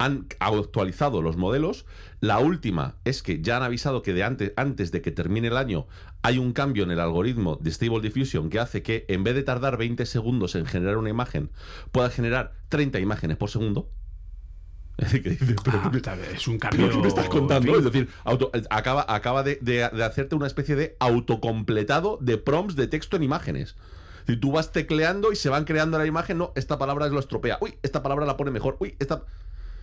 Han 0.00 0.28
actualizado 0.38 1.22
los 1.22 1.36
modelos. 1.36 1.84
La 2.20 2.38
última 2.38 2.96
es 3.04 3.22
que 3.24 3.42
ya 3.42 3.56
han 3.56 3.64
avisado 3.64 4.02
que 4.02 4.12
de 4.12 4.22
antes, 4.22 4.52
antes 4.56 4.92
de 4.92 5.02
que 5.02 5.10
termine 5.10 5.48
el 5.48 5.56
año 5.56 5.88
hay 6.22 6.38
un 6.38 6.52
cambio 6.52 6.84
en 6.84 6.90
el 6.92 7.00
algoritmo 7.00 7.56
de 7.60 7.70
Stable 7.72 8.00
Diffusion 8.00 8.48
que 8.50 8.60
hace 8.60 8.82
que 8.84 9.06
en 9.08 9.24
vez 9.24 9.34
de 9.34 9.42
tardar 9.42 9.76
20 9.76 10.06
segundos 10.06 10.54
en 10.54 10.66
generar 10.66 10.98
una 10.98 11.10
imagen, 11.10 11.50
pueda 11.90 12.10
generar 12.10 12.52
30 12.68 13.00
imágenes 13.00 13.36
por 13.38 13.50
segundo. 13.50 13.90
Es 14.98 15.12
decir, 15.12 15.56
pero 15.64 15.78
Ah, 15.78 15.82
¿qué 15.84 15.90
me- 15.90 15.96
está 15.96 16.14
bien, 16.16 16.28
es 16.34 16.46
un 16.48 16.58
¿Pero 16.58 16.70
cambio. 16.70 16.90
qué 16.90 16.98
me 16.98 17.08
estás 17.08 17.28
contando? 17.28 17.76
Es 17.78 17.84
decir, 17.84 18.08
auto- 18.24 18.50
acaba, 18.70 19.04
acaba 19.08 19.42
de, 19.42 19.58
de- 19.62 19.88
de 19.88 20.04
hacerte 20.04 20.34
una 20.34 20.46
especie 20.48 20.74
de 20.76 20.96
autocompletado 21.00 22.18
de 22.20 22.36
prompts 22.36 22.76
de 22.76 22.86
texto 22.88 23.16
en 23.16 23.22
imágenes. 23.22 23.76
Si 24.28 24.36
tú 24.36 24.52
vas 24.52 24.72
tecleando 24.72 25.32
y 25.32 25.36
se 25.36 25.48
van 25.48 25.64
creando 25.64 25.96
la 25.98 26.04
imagen, 26.04 26.36
no, 26.36 26.52
esta 26.54 26.76
palabra 26.78 27.08
lo 27.08 27.18
estropea. 27.18 27.56
Uy, 27.62 27.78
esta 27.82 28.02
palabra 28.02 28.26
la 28.26 28.36
pone 28.36 28.50
mejor. 28.50 28.76
Uy, 28.78 28.94
esta. 28.98 29.24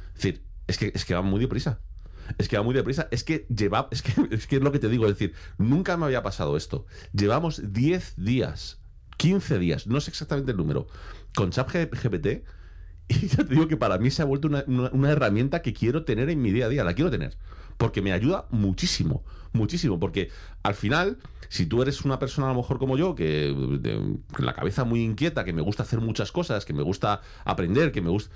Es 0.09 0.21
decir, 0.21 0.43
es 0.67 0.77
que, 0.77 0.91
es 0.93 1.03
que 1.03 1.15
va 1.15 1.23
muy 1.23 1.39
deprisa. 1.39 1.79
Es 2.37 2.47
que 2.47 2.55
va 2.55 2.61
muy 2.63 2.75
deprisa. 2.75 3.07
Es 3.09 3.23
que 3.23 3.47
lleva. 3.49 3.87
Es 3.89 4.03
que, 4.03 4.13
es 4.31 4.45
que 4.45 4.57
es 4.57 4.61
lo 4.61 4.71
que 4.71 4.77
te 4.77 4.87
digo. 4.87 5.07
Es 5.07 5.13
decir, 5.17 5.33
nunca 5.57 5.97
me 5.97 6.05
había 6.05 6.21
pasado 6.21 6.57
esto. 6.57 6.85
Llevamos 7.11 7.73
10 7.73 8.13
días, 8.17 8.79
15 9.17 9.57
días, 9.57 9.87
no 9.87 9.99
sé 9.99 10.11
exactamente 10.11 10.51
el 10.51 10.57
número, 10.57 10.85
con 11.35 11.49
ChatGPT 11.49 12.27
Y 13.07 13.27
ya 13.27 13.37
te 13.37 13.45
digo 13.45 13.67
que 13.67 13.77
para 13.77 13.97
mí 13.97 14.11
se 14.11 14.21
ha 14.21 14.25
vuelto 14.25 14.47
una, 14.47 14.63
una- 14.67 14.89
una 14.91 15.11
herramienta 15.11 15.63
que 15.63 15.73
quiero 15.73 16.05
tener 16.05 16.29
en 16.29 16.39
mi 16.41 16.51
día 16.51 16.67
a 16.67 16.69
día, 16.69 16.83
la 16.83 16.93
quiero 16.93 17.09
tener. 17.09 17.35
Porque 17.77 18.01
me 18.03 18.11
ayuda 18.13 18.45
muchísimo, 18.51 19.23
muchísimo. 19.55 19.99
Porque 19.99 20.29
al 20.63 20.75
final, 20.75 21.17
si 21.49 21.65
tú 21.65 21.81
eres 21.81 22.01
una 22.05 22.19
persona 22.19 22.47
a 22.47 22.51
lo 22.53 22.57
mejor 22.57 22.77
como 22.77 22.97
yo, 22.97 23.15
que 23.15 23.53
de- 23.81 24.17
con 24.33 24.45
la 24.45 24.53
cabeza 24.53 24.83
muy 24.83 25.03
inquieta, 25.03 25.43
que 25.45 25.53
me 25.53 25.61
gusta 25.61 25.83
hacer 25.83 25.99
muchas 26.01 26.31
cosas, 26.31 26.65
que 26.65 26.73
me 26.73 26.83
gusta 26.83 27.21
aprender, 27.43 27.91
que 27.91 28.01
me 28.01 28.09
gusta... 28.09 28.33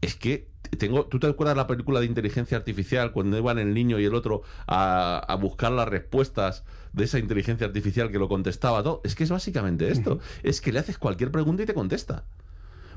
Es 0.00 0.16
que 0.16 0.50
tengo. 0.78 1.06
¿Tú 1.06 1.18
te 1.18 1.26
acuerdas 1.26 1.56
la 1.56 1.66
película 1.66 1.98
de 1.98 2.04
inteligencia 2.04 2.58
artificial 2.58 3.12
cuando 3.12 3.38
iban 3.38 3.58
el 3.58 3.72
niño 3.72 3.98
y 3.98 4.04
el 4.04 4.14
otro 4.14 4.42
a, 4.66 5.16
a 5.18 5.34
buscar 5.36 5.72
las 5.72 5.88
respuestas 5.88 6.64
de 6.92 7.04
esa 7.04 7.18
inteligencia 7.18 7.66
artificial 7.66 8.10
que 8.10 8.18
lo 8.18 8.28
contestaba 8.28 8.82
todo? 8.82 9.00
Es 9.02 9.14
que 9.14 9.24
es 9.24 9.30
básicamente 9.30 9.90
esto. 9.90 10.18
Es 10.42 10.60
que 10.60 10.72
le 10.72 10.80
haces 10.80 10.98
cualquier 10.98 11.30
pregunta 11.30 11.62
y 11.62 11.66
te 11.66 11.72
contesta. 11.72 12.24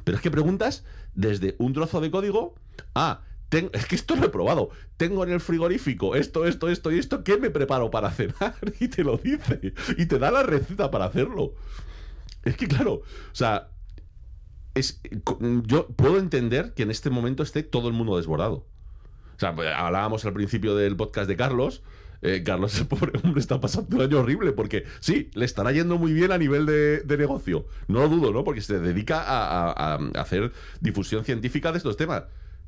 Pero 0.03 0.17
es 0.17 0.21
que 0.21 0.31
preguntas 0.31 0.83
desde 1.15 1.55
un 1.59 1.71
trozo 1.71 2.01
de 2.01 2.11
código 2.11 2.55
a. 2.93 3.21
es 3.51 3.85
que 3.85 3.95
esto 3.95 4.15
lo 4.15 4.25
he 4.25 4.29
probado. 4.29 4.69
Tengo 4.97 5.23
en 5.23 5.31
el 5.31 5.39
frigorífico 5.39 6.15
esto, 6.15 6.45
esto, 6.45 6.69
esto 6.69 6.91
y 6.91 6.99
esto. 6.99 7.23
¿Qué 7.23 7.37
me 7.37 7.49
preparo 7.49 7.89
para 7.91 8.11
cenar? 8.11 8.55
Y 8.79 8.89
te 8.89 9.03
lo 9.03 9.17
dice. 9.17 9.73
Y 9.97 10.05
te 10.05 10.19
da 10.19 10.31
la 10.31 10.43
receta 10.43 10.91
para 10.91 11.05
hacerlo. 11.05 11.53
Es 12.43 12.57
que 12.57 12.67
claro, 12.67 12.93
o 12.93 13.35
sea, 13.35 13.69
es, 14.73 15.01
yo 15.63 15.87
puedo 15.87 16.17
entender 16.17 16.73
que 16.73 16.83
en 16.83 16.91
este 16.91 17.09
momento 17.09 17.43
esté 17.43 17.63
todo 17.63 17.87
el 17.87 17.93
mundo 17.93 18.17
desbordado. 18.17 18.65
O 19.35 19.39
sea, 19.39 19.55
pues, 19.55 19.69
hablábamos 19.73 20.25
al 20.25 20.33
principio 20.33 20.75
del 20.75 20.95
podcast 20.95 21.27
de 21.27 21.35
Carlos. 21.35 21.83
eh, 22.21 22.43
Carlos, 22.43 22.77
el 22.79 22.87
pobre 22.87 23.19
hombre, 23.23 23.39
está 23.39 23.61
pasando 23.61 23.95
un 23.95 24.01
año 24.01 24.19
horrible 24.19 24.51
porque 24.51 24.85
sí, 24.99 25.29
le 25.35 25.45
estará 25.45 25.71
yendo 25.71 25.97
muy 25.97 26.13
bien 26.13 26.31
a 26.31 26.37
nivel 26.37 26.65
de, 26.65 27.17
negocio. 27.17 27.67
No 27.87 28.01
lo 28.01 28.09
dudo, 28.09 28.33
¿no? 28.33 28.43
Porque 28.43 28.61
se 28.61 28.79
dedica 28.79 29.23
a 29.25 29.95
hacer 30.15 30.51
difusión 30.81 31.23
científica 31.23 31.71
de 31.71 31.77
estos 31.77 31.97
temas. 31.97 32.23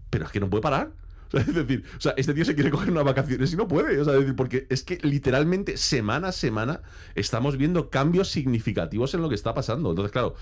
Pero 0.10 0.26
es 0.26 0.32
que 0.32 0.40
no 0.40 0.50
puede 0.50 0.62
parar. 0.62 0.92
O 1.28 1.32
sea, 1.38 1.42
es 1.42 1.54
decir, 1.54 1.84
o 1.98 2.02
sea, 2.02 2.14
este 2.18 2.34
tío 2.34 2.44
se 2.44 2.56
quiere 2.56 2.72
coger 2.72 2.90
unas 2.90 3.04
vacaciones 3.04 3.54
y 3.54 3.56
no 3.56 3.68
puede. 3.68 4.00
O 4.00 4.06
sea, 4.06 4.14
es 4.14 4.22
decir, 4.22 4.36
porque 4.36 4.66
es 4.70 4.84
que 4.84 4.98
literalmente 5.04 5.78
semana 5.78 6.30
a 6.30 6.32
semana 6.32 6.82
estamos 7.16 7.58
viendo 7.58 7.90
cambios 7.90 8.30
significativos 8.30 9.14
en 9.14 9.22
lo 9.22 9.30
que 9.30 9.36
está 9.36 9.54
pasando. 9.54 9.92
Entonces, 9.92 10.12
claro, 10.12 10.36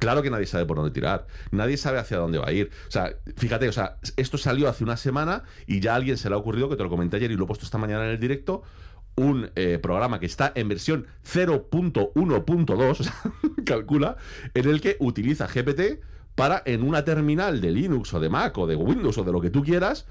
Claro 0.00 0.22
que 0.22 0.30
nadie 0.30 0.46
sabe 0.46 0.64
por 0.64 0.78
dónde 0.78 0.92
tirar, 0.92 1.26
nadie 1.50 1.76
sabe 1.76 1.98
hacia 1.98 2.16
dónde 2.16 2.38
va 2.38 2.48
a 2.48 2.52
ir. 2.52 2.70
O 2.88 2.90
sea, 2.90 3.14
fíjate, 3.36 3.68
o 3.68 3.72
sea, 3.72 3.98
esto 4.16 4.38
salió 4.38 4.66
hace 4.66 4.82
una 4.82 4.96
semana 4.96 5.44
y 5.66 5.80
ya 5.80 5.92
a 5.92 5.96
alguien 5.96 6.16
se 6.16 6.30
le 6.30 6.34
ha 6.34 6.38
ocurrido, 6.38 6.70
que 6.70 6.76
te 6.76 6.82
lo 6.82 6.88
comenté 6.88 7.18
ayer 7.18 7.30
y 7.30 7.36
lo 7.36 7.44
he 7.44 7.46
puesto 7.46 7.66
esta 7.66 7.76
mañana 7.76 8.04
en 8.06 8.12
el 8.12 8.18
directo, 8.18 8.62
un 9.16 9.50
eh, 9.56 9.78
programa 9.80 10.18
que 10.18 10.24
está 10.24 10.52
en 10.54 10.68
versión 10.70 11.06
0.1.2, 11.30 12.90
o 12.90 12.94
sea, 12.94 13.14
calcula, 13.66 14.16
en 14.54 14.70
el 14.70 14.80
que 14.80 14.96
utiliza 15.00 15.46
GPT 15.46 16.00
para 16.40 16.62
en 16.64 16.82
una 16.82 17.04
terminal 17.04 17.60
de 17.60 17.70
Linux 17.70 18.12
o 18.14 18.20
de 18.20 18.28
Mac 18.28 18.56
o 18.58 18.66
de 18.66 18.76
Windows 18.76 19.16
o 19.18 19.24
de 19.24 19.32
lo 19.32 19.40
que 19.40 19.50
tú 19.50 19.62
quieras, 19.62 20.06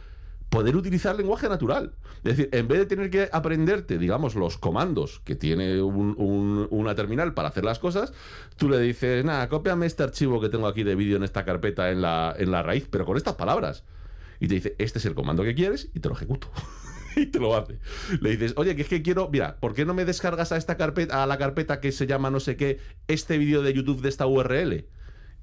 poder 0.50 0.76
utilizar 0.76 1.16
lenguaje 1.16 1.48
natural. 1.48 1.94
Es 2.24 2.36
decir, 2.38 2.50
en 2.52 2.68
vez 2.68 2.80
de 2.80 2.86
tener 2.88 3.10
que 3.10 3.30
aprenderte, 3.32 3.98
digamos, 3.98 4.34
los 4.36 4.58
comandos 4.58 5.22
que 5.24 5.36
tiene 5.36 5.82
un- 5.82 6.16
un- 6.18 6.68
una 6.72 6.96
terminal 6.96 7.34
para 7.34 7.50
hacer 7.50 7.64
las 7.64 7.78
cosas, 7.80 8.14
tú 8.58 8.68
le 8.70 8.80
dices, 8.80 9.24
nada, 9.24 9.48
cópiame 9.48 9.86
este 9.86 10.04
archivo 10.04 10.42
que 10.42 10.50
tengo 10.50 10.68
aquí 10.68 10.84
de 10.84 10.96
vídeo 10.96 11.18
en 11.18 11.24
esta 11.24 11.46
carpeta 11.46 11.92
en 11.92 12.02
la, 12.02 12.34
en 12.38 12.50
la 12.52 12.64
raíz, 12.64 12.88
pero 12.90 13.06
con 13.06 13.16
estas 13.18 13.36
palabras. 13.36 13.84
Y 14.40 14.48
te 14.48 14.56
dice, 14.56 14.76
este 14.80 15.00
es 15.00 15.06
el 15.06 15.14
comando 15.16 15.44
que 15.44 15.54
quieres 15.54 15.90
y 15.94 16.00
te 16.00 16.10
lo 16.10 16.16
ejecuto. 16.16 16.50
y 17.16 17.28
te 17.28 17.40
lo 17.40 17.56
hace. 17.56 17.78
Le 18.22 18.32
dices, 18.32 18.54
oye, 18.56 18.76
que 18.76 18.82
es 18.84 18.88
que 18.88 19.02
quiero, 19.02 19.30
mira, 19.32 19.58
¿por 19.60 19.74
qué 19.74 19.86
no 19.86 19.94
me 19.94 20.04
descargas 20.06 20.52
a 20.52 20.58
esta 20.58 20.78
carpeta, 20.78 21.22
a 21.22 21.28
la 21.28 21.38
carpeta 21.38 21.80
que 21.80 21.92
se 21.92 22.08
llama 22.08 22.32
no 22.32 22.40
sé 22.40 22.56
qué, 22.56 22.80
este 23.08 23.38
vídeo 23.38 23.62
de 23.62 23.74
YouTube 23.74 24.02
de 24.02 24.10
esta 24.10 24.26
URL? 24.26 24.86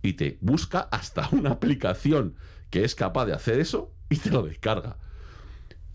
Y 0.03 0.15
te 0.15 0.39
busca 0.41 0.81
hasta 0.81 1.29
una 1.33 1.51
aplicación 1.51 2.37
que 2.71 2.85
es 2.85 2.95
capaz 2.95 3.27
de 3.27 3.35
hacer 3.35 3.61
eso 3.61 3.93
y 4.09 4.17
te 4.17 4.31
lo 4.31 4.43
descarga. 4.43 4.99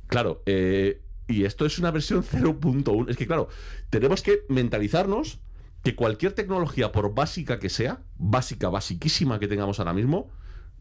Claro, 0.08 0.43
eh, 0.45 1.02
y 1.28 1.45
esto 1.45 1.66
es 1.66 1.80
una 1.80 1.91
versión 1.91 2.24
0.1. 2.24 3.10
Es 3.10 3.18
que, 3.18 3.28
claro, 3.28 3.47
tenemos 3.89 4.22
que 4.22 4.43
mentalizarnos 4.49 5.39
que 5.84 5.95
cualquier 5.95 6.34
tecnología, 6.34 6.91
por 6.91 7.14
básica 7.14 7.60
que 7.60 7.70
sea, 7.70 8.04
básica, 8.18 8.70
basiquísima 8.70 9.39
que 9.39 9.47
tengamos 9.47 9.80
ahora 9.80 9.93
mismo, 9.93 10.30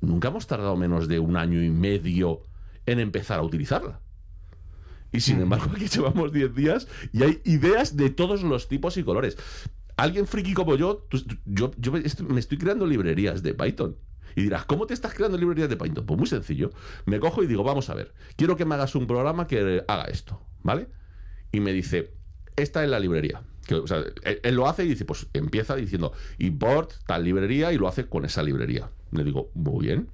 nunca 0.01 0.29
hemos 0.29 0.47
tardado 0.47 0.77
menos 0.77 1.09
de 1.09 1.19
un 1.19 1.37
año 1.37 1.63
y 1.63 1.71
medio 1.71 2.43
en 2.87 3.01
empezar 3.01 3.39
a 3.39 3.43
utilizarla. 3.43 4.01
Y 5.13 5.21
sin 5.21 5.41
embargo, 5.41 5.71
aquí 5.75 5.89
llevamos 5.89 6.33
10 6.33 6.55
días 6.55 6.89
y 7.13 7.23
hay 7.23 7.41
ideas 7.45 7.97
de 7.97 8.11
todos 8.11 8.43
los 8.43 8.69
tipos 8.69 8.97
y 8.97 9.05
colores. 9.05 9.37
Alguien 10.01 10.27
friki 10.27 10.55
como 10.55 10.77
yo, 10.77 11.07
yo, 11.45 11.71
yo 11.77 11.93
me 11.93 12.01
estoy- 12.01 12.59
creando 12.59 12.87
librerías 12.87 13.43
de 13.43 13.55
Python. 13.55 13.97
Y 14.37 14.43
dirás, 14.43 14.65
¿cómo 14.65 14.87
te 14.87 14.95
estás 14.95 15.13
creando 15.13 15.37
librerías 15.37 15.69
de 15.69 15.77
Python? 15.77 16.07
Pues 16.07 16.19
muy 16.19 16.27
sencillo. 16.27 16.71
Me 17.05 17.19
cojo 17.19 17.43
y 17.43 17.47
digo, 17.47 17.65
vamos 17.65 17.91
a 17.91 17.95
ver, 17.95 18.15
quiero 18.37 18.57
que 18.57 18.65
me 18.65 18.75
hagas 18.77 18.95
un 18.95 19.07
programa 19.07 19.47
que 19.47 19.83
haga 19.89 20.05
esto, 20.05 20.41
¿vale? 20.63 20.89
Y 21.53 21.61
me 21.61 21.73
dice, 21.73 22.15
esta 22.57 22.85
es 22.85 22.91
la 22.91 23.01
librería. 23.01 23.43
Él 24.43 24.55
lo 24.55 24.69
hace 24.69 24.85
y 24.85 24.89
dice, 24.89 25.05
pues 25.05 25.27
empieza 25.33 25.77
diciendo, 25.77 26.13
import 26.39 26.93
tal 27.07 27.25
librería 27.25 27.73
y 27.73 27.79
lo 27.79 27.89
hace 27.89 28.07
con 28.07 28.25
esa 28.25 28.43
librería. 28.43 28.91
Le 29.13 29.25
digo, 29.25 29.51
muy 29.55 29.87
bien. 29.87 30.09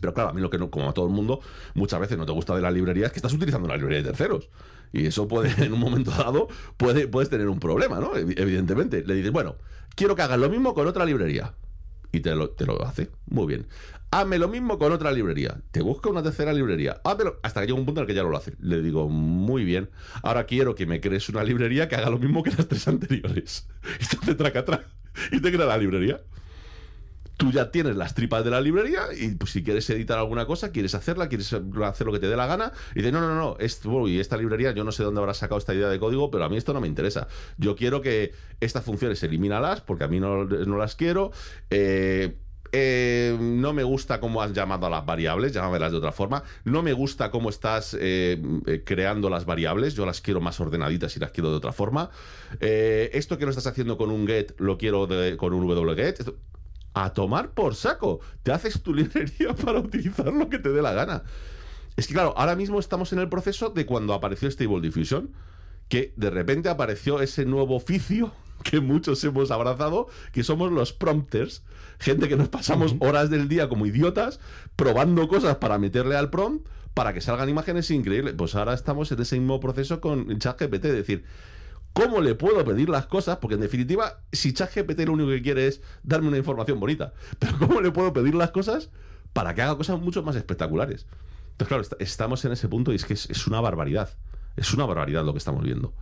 Pero 0.00 0.14
claro, 0.14 0.30
a 0.30 0.32
mí 0.32 0.40
lo 0.40 0.50
que 0.50 0.58
no, 0.58 0.70
como 0.70 0.88
a 0.88 0.92
todo 0.94 1.06
el 1.06 1.12
mundo, 1.12 1.40
muchas 1.74 1.98
veces 2.00 2.18
no 2.18 2.26
te 2.26 2.32
gusta 2.32 2.54
de 2.54 2.62
la 2.62 2.70
librería 2.70 3.06
es 3.06 3.12
que 3.12 3.18
estás 3.18 3.32
utilizando 3.32 3.66
una 3.66 3.76
librería 3.76 4.02
de 4.02 4.08
terceros. 4.10 4.48
Y 4.92 5.06
eso 5.06 5.28
puede, 5.28 5.50
en 5.64 5.72
un 5.72 5.80
momento 5.80 6.10
dado, 6.10 6.48
puede, 6.76 7.08
puedes 7.08 7.28
tener 7.30 7.48
un 7.48 7.60
problema, 7.60 8.00
¿no? 8.00 8.14
Evi- 8.14 8.34
Evidentemente. 8.38 9.04
Le 9.06 9.14
dices, 9.14 9.30
bueno, 9.32 9.56
quiero 9.94 10.14
que 10.16 10.22
hagas 10.22 10.38
lo 10.38 10.48
mismo 10.48 10.74
con 10.74 10.86
otra 10.86 11.04
librería. 11.04 11.54
Y 12.10 12.20
te 12.20 12.34
lo, 12.34 12.50
te 12.50 12.64
lo 12.64 12.82
hace. 12.86 13.10
Muy 13.26 13.46
bien. 13.46 13.66
Hazme 14.10 14.38
lo 14.38 14.48
mismo 14.48 14.78
con 14.78 14.90
otra 14.92 15.12
librería. 15.12 15.60
Te 15.70 15.82
busca 15.82 16.08
una 16.08 16.22
tercera 16.22 16.54
librería. 16.54 17.02
Házmelo. 17.04 17.38
Hasta 17.42 17.60
que 17.60 17.66
llega 17.66 17.78
un 17.78 17.84
punto 17.84 18.00
en 18.00 18.04
el 18.04 18.08
que 18.08 18.14
ya 18.14 18.22
lo 18.22 18.34
hace. 18.34 18.54
Le 18.60 18.80
digo, 18.80 19.08
muy 19.10 19.64
bien. 19.64 19.90
Ahora 20.22 20.44
quiero 20.46 20.74
que 20.74 20.86
me 20.86 21.02
crees 21.02 21.28
una 21.28 21.44
librería 21.44 21.86
que 21.88 21.96
haga 21.96 22.08
lo 22.08 22.18
mismo 22.18 22.42
que 22.42 22.50
las 22.50 22.66
tres 22.66 22.88
anteriores. 22.88 23.68
Y 24.00 24.26
te 24.26 24.34
traca 24.34 24.64
traca. 24.64 24.86
Y 25.32 25.40
te 25.40 25.52
crea 25.52 25.66
la 25.66 25.76
librería 25.76 26.22
tú 27.38 27.52
ya 27.52 27.70
tienes 27.70 27.96
las 27.96 28.14
tripas 28.14 28.44
de 28.44 28.50
la 28.50 28.60
librería 28.60 29.04
y 29.16 29.28
pues, 29.36 29.52
si 29.52 29.62
quieres 29.62 29.88
editar 29.90 30.18
alguna 30.18 30.44
cosa, 30.44 30.72
quieres 30.72 30.94
hacerla, 30.94 31.28
quieres 31.28 31.50
hacer 31.52 32.06
lo 32.06 32.12
que 32.12 32.18
te 32.18 32.28
dé 32.28 32.36
la 32.36 32.46
gana, 32.46 32.72
y 32.94 32.98
dices, 32.98 33.12
no, 33.12 33.20
no, 33.20 33.34
no, 33.34 33.56
uy, 33.92 34.18
esta 34.20 34.36
librería, 34.36 34.72
yo 34.72 34.84
no 34.84 34.92
sé 34.92 35.04
dónde 35.04 35.20
habrás 35.20 35.38
sacado 35.38 35.58
esta 35.58 35.72
idea 35.72 35.88
de 35.88 35.98
código, 35.98 36.30
pero 36.30 36.44
a 36.44 36.48
mí 36.48 36.56
esto 36.56 36.74
no 36.74 36.80
me 36.80 36.88
interesa. 36.88 37.28
Yo 37.56 37.76
quiero 37.76 38.02
que 38.02 38.32
estas 38.60 38.84
funciones 38.84 39.22
elimínalas, 39.22 39.80
porque 39.80 40.04
a 40.04 40.08
mí 40.08 40.18
no, 40.20 40.44
no 40.44 40.76
las 40.76 40.96
quiero. 40.96 41.30
Eh, 41.70 42.36
eh, 42.72 43.36
no 43.40 43.72
me 43.72 43.82
gusta 43.82 44.20
cómo 44.20 44.42
has 44.42 44.52
llamado 44.52 44.86
a 44.86 44.90
las 44.90 45.06
variables, 45.06 45.52
llámamelas 45.52 45.92
de 45.92 45.98
otra 45.98 46.12
forma. 46.12 46.42
No 46.64 46.82
me 46.82 46.92
gusta 46.92 47.30
cómo 47.30 47.50
estás 47.50 47.96
eh, 47.98 48.42
eh, 48.66 48.82
creando 48.84 49.30
las 49.30 49.44
variables, 49.46 49.94
yo 49.94 50.04
las 50.04 50.20
quiero 50.20 50.40
más 50.40 50.60
ordenaditas 50.60 51.16
y 51.16 51.20
las 51.20 51.30
quiero 51.30 51.50
de 51.50 51.56
otra 51.56 51.72
forma. 51.72 52.10
Eh, 52.60 53.10
esto 53.14 53.38
que 53.38 53.44
lo 53.44 53.50
estás 53.50 53.68
haciendo 53.68 53.96
con 53.96 54.10
un 54.10 54.26
get, 54.26 54.58
lo 54.60 54.76
quiero 54.76 55.08
con 55.38 55.54
un 55.54 55.64
wget. 55.64 56.18
Esto- 56.20 56.36
a 56.94 57.12
tomar 57.12 57.50
por 57.52 57.74
saco. 57.74 58.20
Te 58.42 58.52
haces 58.52 58.82
tu 58.82 58.94
librería 58.94 59.54
para 59.64 59.80
utilizar 59.80 60.32
lo 60.32 60.48
que 60.48 60.58
te 60.58 60.70
dé 60.70 60.82
la 60.82 60.92
gana. 60.92 61.22
Es 61.96 62.06
que 62.06 62.14
claro, 62.14 62.34
ahora 62.36 62.56
mismo 62.56 62.78
estamos 62.78 63.12
en 63.12 63.18
el 63.18 63.28
proceso 63.28 63.70
de 63.70 63.86
cuando 63.86 64.14
apareció 64.14 64.50
Stable 64.50 64.80
Diffusion, 64.80 65.32
que 65.88 66.12
de 66.16 66.30
repente 66.30 66.68
apareció 66.68 67.20
ese 67.20 67.44
nuevo 67.44 67.74
oficio 67.74 68.32
que 68.62 68.80
muchos 68.80 69.22
hemos 69.24 69.50
abrazado, 69.50 70.06
que 70.32 70.44
somos 70.44 70.70
los 70.70 70.92
prompters, 70.92 71.64
gente 71.98 72.28
que 72.28 72.36
nos 72.36 72.48
pasamos 72.48 72.94
horas 73.00 73.30
del 73.30 73.48
día 73.48 73.68
como 73.68 73.86
idiotas 73.86 74.40
probando 74.76 75.28
cosas 75.28 75.56
para 75.56 75.78
meterle 75.78 76.16
al 76.16 76.30
prompt 76.30 76.68
para 76.94 77.12
que 77.12 77.20
salgan 77.20 77.48
imágenes 77.48 77.90
increíbles. 77.90 78.34
Pues 78.36 78.54
ahora 78.54 78.74
estamos 78.74 79.10
en 79.12 79.20
ese 79.20 79.38
mismo 79.38 79.60
proceso 79.60 80.00
con 80.00 80.38
ChatGPT, 80.38 80.84
es 80.86 80.92
decir, 80.92 81.24
¿Cómo 81.98 82.20
le 82.20 82.34
puedo 82.36 82.64
pedir 82.64 82.88
las 82.88 83.06
cosas? 83.06 83.38
Porque 83.38 83.54
en 83.56 83.60
definitiva, 83.60 84.20
si 84.32 84.52
ChatGPT 84.52 85.00
lo 85.00 85.14
único 85.14 85.30
que 85.30 85.42
quiere 85.42 85.66
es 85.66 85.82
darme 86.04 86.28
una 86.28 86.38
información 86.38 86.78
bonita, 86.78 87.12
pero 87.40 87.58
¿cómo 87.58 87.80
le 87.80 87.90
puedo 87.90 88.12
pedir 88.12 88.34
las 88.34 88.50
cosas 88.52 88.90
para 89.32 89.54
que 89.54 89.62
haga 89.62 89.76
cosas 89.76 90.00
mucho 90.00 90.22
más 90.22 90.36
espectaculares? 90.36 91.06
Entonces, 91.52 91.68
claro, 91.68 91.82
est- 91.82 91.94
estamos 92.00 92.44
en 92.44 92.52
ese 92.52 92.68
punto 92.68 92.92
y 92.92 92.96
es 92.96 93.04
que 93.04 93.14
es, 93.14 93.46
una 93.48 93.60
barbaridad. 93.60 94.10
Es 94.56 94.72
una 94.74 94.86
barbaridad 94.86 95.24
lo 95.24 95.32
que 95.32 95.38
estamos 95.38 95.64
viendo. 95.64 95.92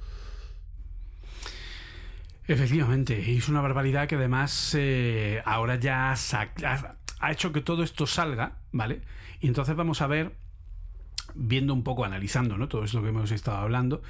Efectivamente, 2.49 3.21
y 3.27 3.39
es 3.39 3.49
una 3.49 3.61
barbaridad 3.61 4.07
que 4.07 4.15
además 4.15 4.73
eh, 4.79 5.43
ahora 5.45 5.77
ya 5.77 6.13
ha, 6.13 6.97
ha 7.21 7.33
hecho 7.33 7.53
que 7.53 7.61
todo 7.61 7.83
esto 7.83 8.07
salga, 8.07 8.59
¿vale? 8.71 9.03
Y 9.41 9.49
entonces 9.49 9.75
vamos 9.75 10.01
a 10.01 10.07
ver, 10.07 10.33
viendo 11.35 11.75
un 11.75 11.85
poco, 11.85 12.05
analizando, 12.05 12.57
¿no? 12.59 12.69
Todo 12.69 12.85
esto 12.85 13.03
que 13.03 13.09
hemos 13.11 13.31
estado 13.33 13.59
hablando, 13.59 14.03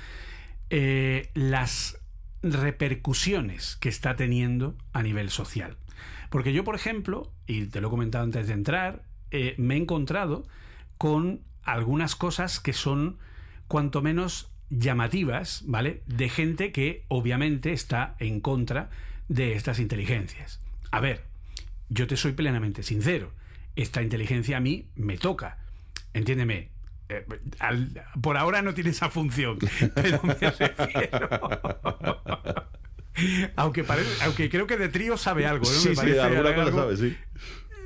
eh, 0.71 1.31
las 1.35 1.99
repercusiones 2.43 3.77
que 3.77 3.89
está 3.89 4.17
teniendo 4.17 4.77
a 4.93 5.03
nivel 5.03 5.31
social. 5.31 5.77
Porque 6.31 6.53
yo, 6.53 6.65
por 6.65 6.75
ejemplo, 6.75 7.33
y 7.47 7.67
te 7.67 7.81
lo 7.81 7.89
he 7.89 7.91
comentado 7.91 8.25
antes 8.25 8.49
de 8.49 8.55
entrar, 8.55 9.05
eh, 9.31 9.55
me 9.59 9.75
he 9.75 9.79
encontrado 9.79 10.47
con 10.99 11.41
algunas 11.63 12.17
cosas 12.17 12.61
que 12.61 12.73
son 12.73 13.19
cuanto 13.69 14.03
menos 14.03 14.51
llamativas, 14.71 15.63
¿vale? 15.67 16.03
De 16.07 16.29
gente 16.29 16.73
que 16.73 17.05
obviamente 17.09 17.73
está 17.73 18.17
en 18.19 18.41
contra 18.41 18.91
de 19.29 19.55
estas 19.55 19.79
inteligencias. 19.79 20.61
A 20.91 21.01
ver, 21.01 21.25
yo 21.89 22.07
te 22.07 22.17
soy 22.17 22.33
plenamente 22.33 22.83
sincero. 22.83 23.33
esta 23.77 24.03
inteligencia 24.03 24.57
a 24.57 24.61
mí 24.61 24.89
me 24.95 25.19
toca. 25.19 25.59
Entiéndeme, 26.15 26.71
eh, 27.09 27.25
al- 27.59 28.03
por 28.21 28.37
ahora 28.37 28.63
no 28.63 28.75
tiene 28.75 28.91
esa 28.91 29.11
función, 29.11 29.59
pero 29.95 30.21
me 30.23 30.35
refiero. 30.35 31.29
aunque, 33.57 33.85
parece- 33.85 34.23
aunque 34.25 34.49
creo 34.51 34.67
que 34.67 34.77
de 34.77 34.89
trío 34.89 35.17
sabe 35.17 35.47
algo, 35.47 35.65
¿no? 35.65 35.71
sí, 35.73 35.89
Me 35.91 35.95
sí, 35.95 36.01
parece 36.01 36.21
alguna 36.21 36.55
cosa 36.55 36.63
algo- 36.83 36.97
sí. 36.97 37.17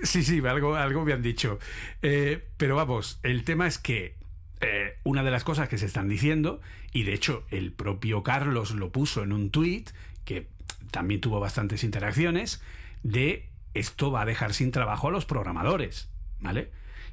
Sí, 0.03 0.23
sí, 0.25 0.41
algo, 0.47 0.77
algo 0.77 1.05
me 1.05 1.13
han 1.13 1.21
dicho. 1.23 1.59
Eh, 2.01 2.43
pero 2.57 2.75
vamos, 2.77 3.21
el 3.23 3.45
tema 3.45 3.67
es 3.67 3.77
que 3.79 4.15
eh, 4.63 4.97
una 5.05 5.23
de 5.23 5.31
las 5.31 5.45
cosas 5.45 5.69
que 5.69 5.77
se 5.77 5.85
están 5.87 6.09
diciendo, 6.09 6.61
y 6.93 7.03
de 7.03 7.13
hecho 7.13 7.45
el 7.51 7.73
propio 7.73 8.23
Carlos 8.23 8.71
lo 8.73 8.91
puso 8.93 9.23
en 9.23 9.33
un 9.33 9.51
tuit, 9.51 9.91
que 10.25 10.49
también 10.91 11.21
tuvo 11.21 11.39
bastantes 11.39 11.85
interacciones, 11.85 12.63
de 13.03 13.47
esto 13.75 14.11
va 14.11 14.23
a 14.23 14.25
dejar 14.25 14.55
sin 14.55 14.71
trabajo 14.73 15.09
a 15.09 15.11
los 15.11 15.27
programadores, 15.27 16.09
¿vale? 16.41 16.71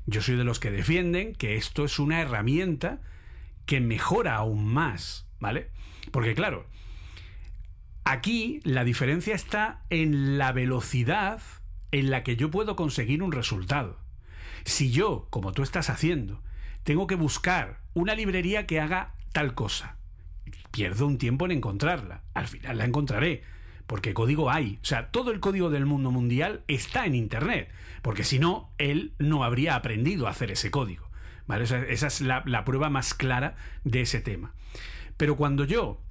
Yo 0.07 0.21
soy 0.21 0.35
de 0.35 0.43
los 0.43 0.59
que 0.59 0.71
defienden 0.71 1.35
que 1.35 1.55
esto 1.55 1.85
es 1.85 1.99
una 1.99 2.21
herramienta 2.21 3.01
que 3.65 3.79
mejora 3.79 4.35
aún 4.35 4.65
más, 4.65 5.27
¿vale? 5.39 5.69
Porque 6.11 6.33
claro, 6.33 6.65
Aquí 8.09 8.61
la 8.63 8.85
diferencia 8.85 9.35
está 9.35 9.81
en 9.89 10.37
la 10.37 10.53
velocidad 10.53 11.41
en 11.91 12.09
la 12.09 12.23
que 12.23 12.37
yo 12.37 12.49
puedo 12.49 12.77
conseguir 12.77 13.21
un 13.21 13.33
resultado. 13.33 13.99
Si 14.63 14.91
yo, 14.91 15.27
como 15.29 15.51
tú 15.51 15.61
estás 15.61 15.89
haciendo, 15.89 16.41
tengo 16.83 17.05
que 17.05 17.15
buscar 17.15 17.81
una 17.93 18.15
librería 18.15 18.65
que 18.65 18.79
haga 18.79 19.13
tal 19.33 19.55
cosa, 19.55 19.97
pierdo 20.71 21.05
un 21.05 21.17
tiempo 21.17 21.43
en 21.43 21.51
encontrarla. 21.51 22.23
Al 22.33 22.47
final 22.47 22.77
la 22.77 22.85
encontraré, 22.85 23.43
porque 23.87 24.13
código 24.13 24.51
hay. 24.51 24.79
O 24.81 24.85
sea, 24.85 25.09
todo 25.11 25.31
el 25.31 25.39
código 25.39 25.69
del 25.69 25.85
mundo 25.85 26.11
mundial 26.11 26.61
está 26.67 27.05
en 27.05 27.15
Internet, 27.15 27.69
porque 28.01 28.23
si 28.23 28.37
no, 28.37 28.69
él 28.77 29.13
no 29.17 29.43
habría 29.43 29.75
aprendido 29.75 30.27
a 30.27 30.31
hacer 30.31 30.51
ese 30.51 30.69
código. 30.69 31.07
¿Vale? 31.47 31.63
Esa 31.63 32.07
es 32.07 32.21
la, 32.21 32.43
la 32.45 32.65
prueba 32.65 32.89
más 32.89 33.13
clara 33.13 33.55
de 33.85 34.01
ese 34.01 34.19
tema. 34.19 34.53
Pero 35.15 35.37
cuando 35.37 35.63
yo 35.63 36.01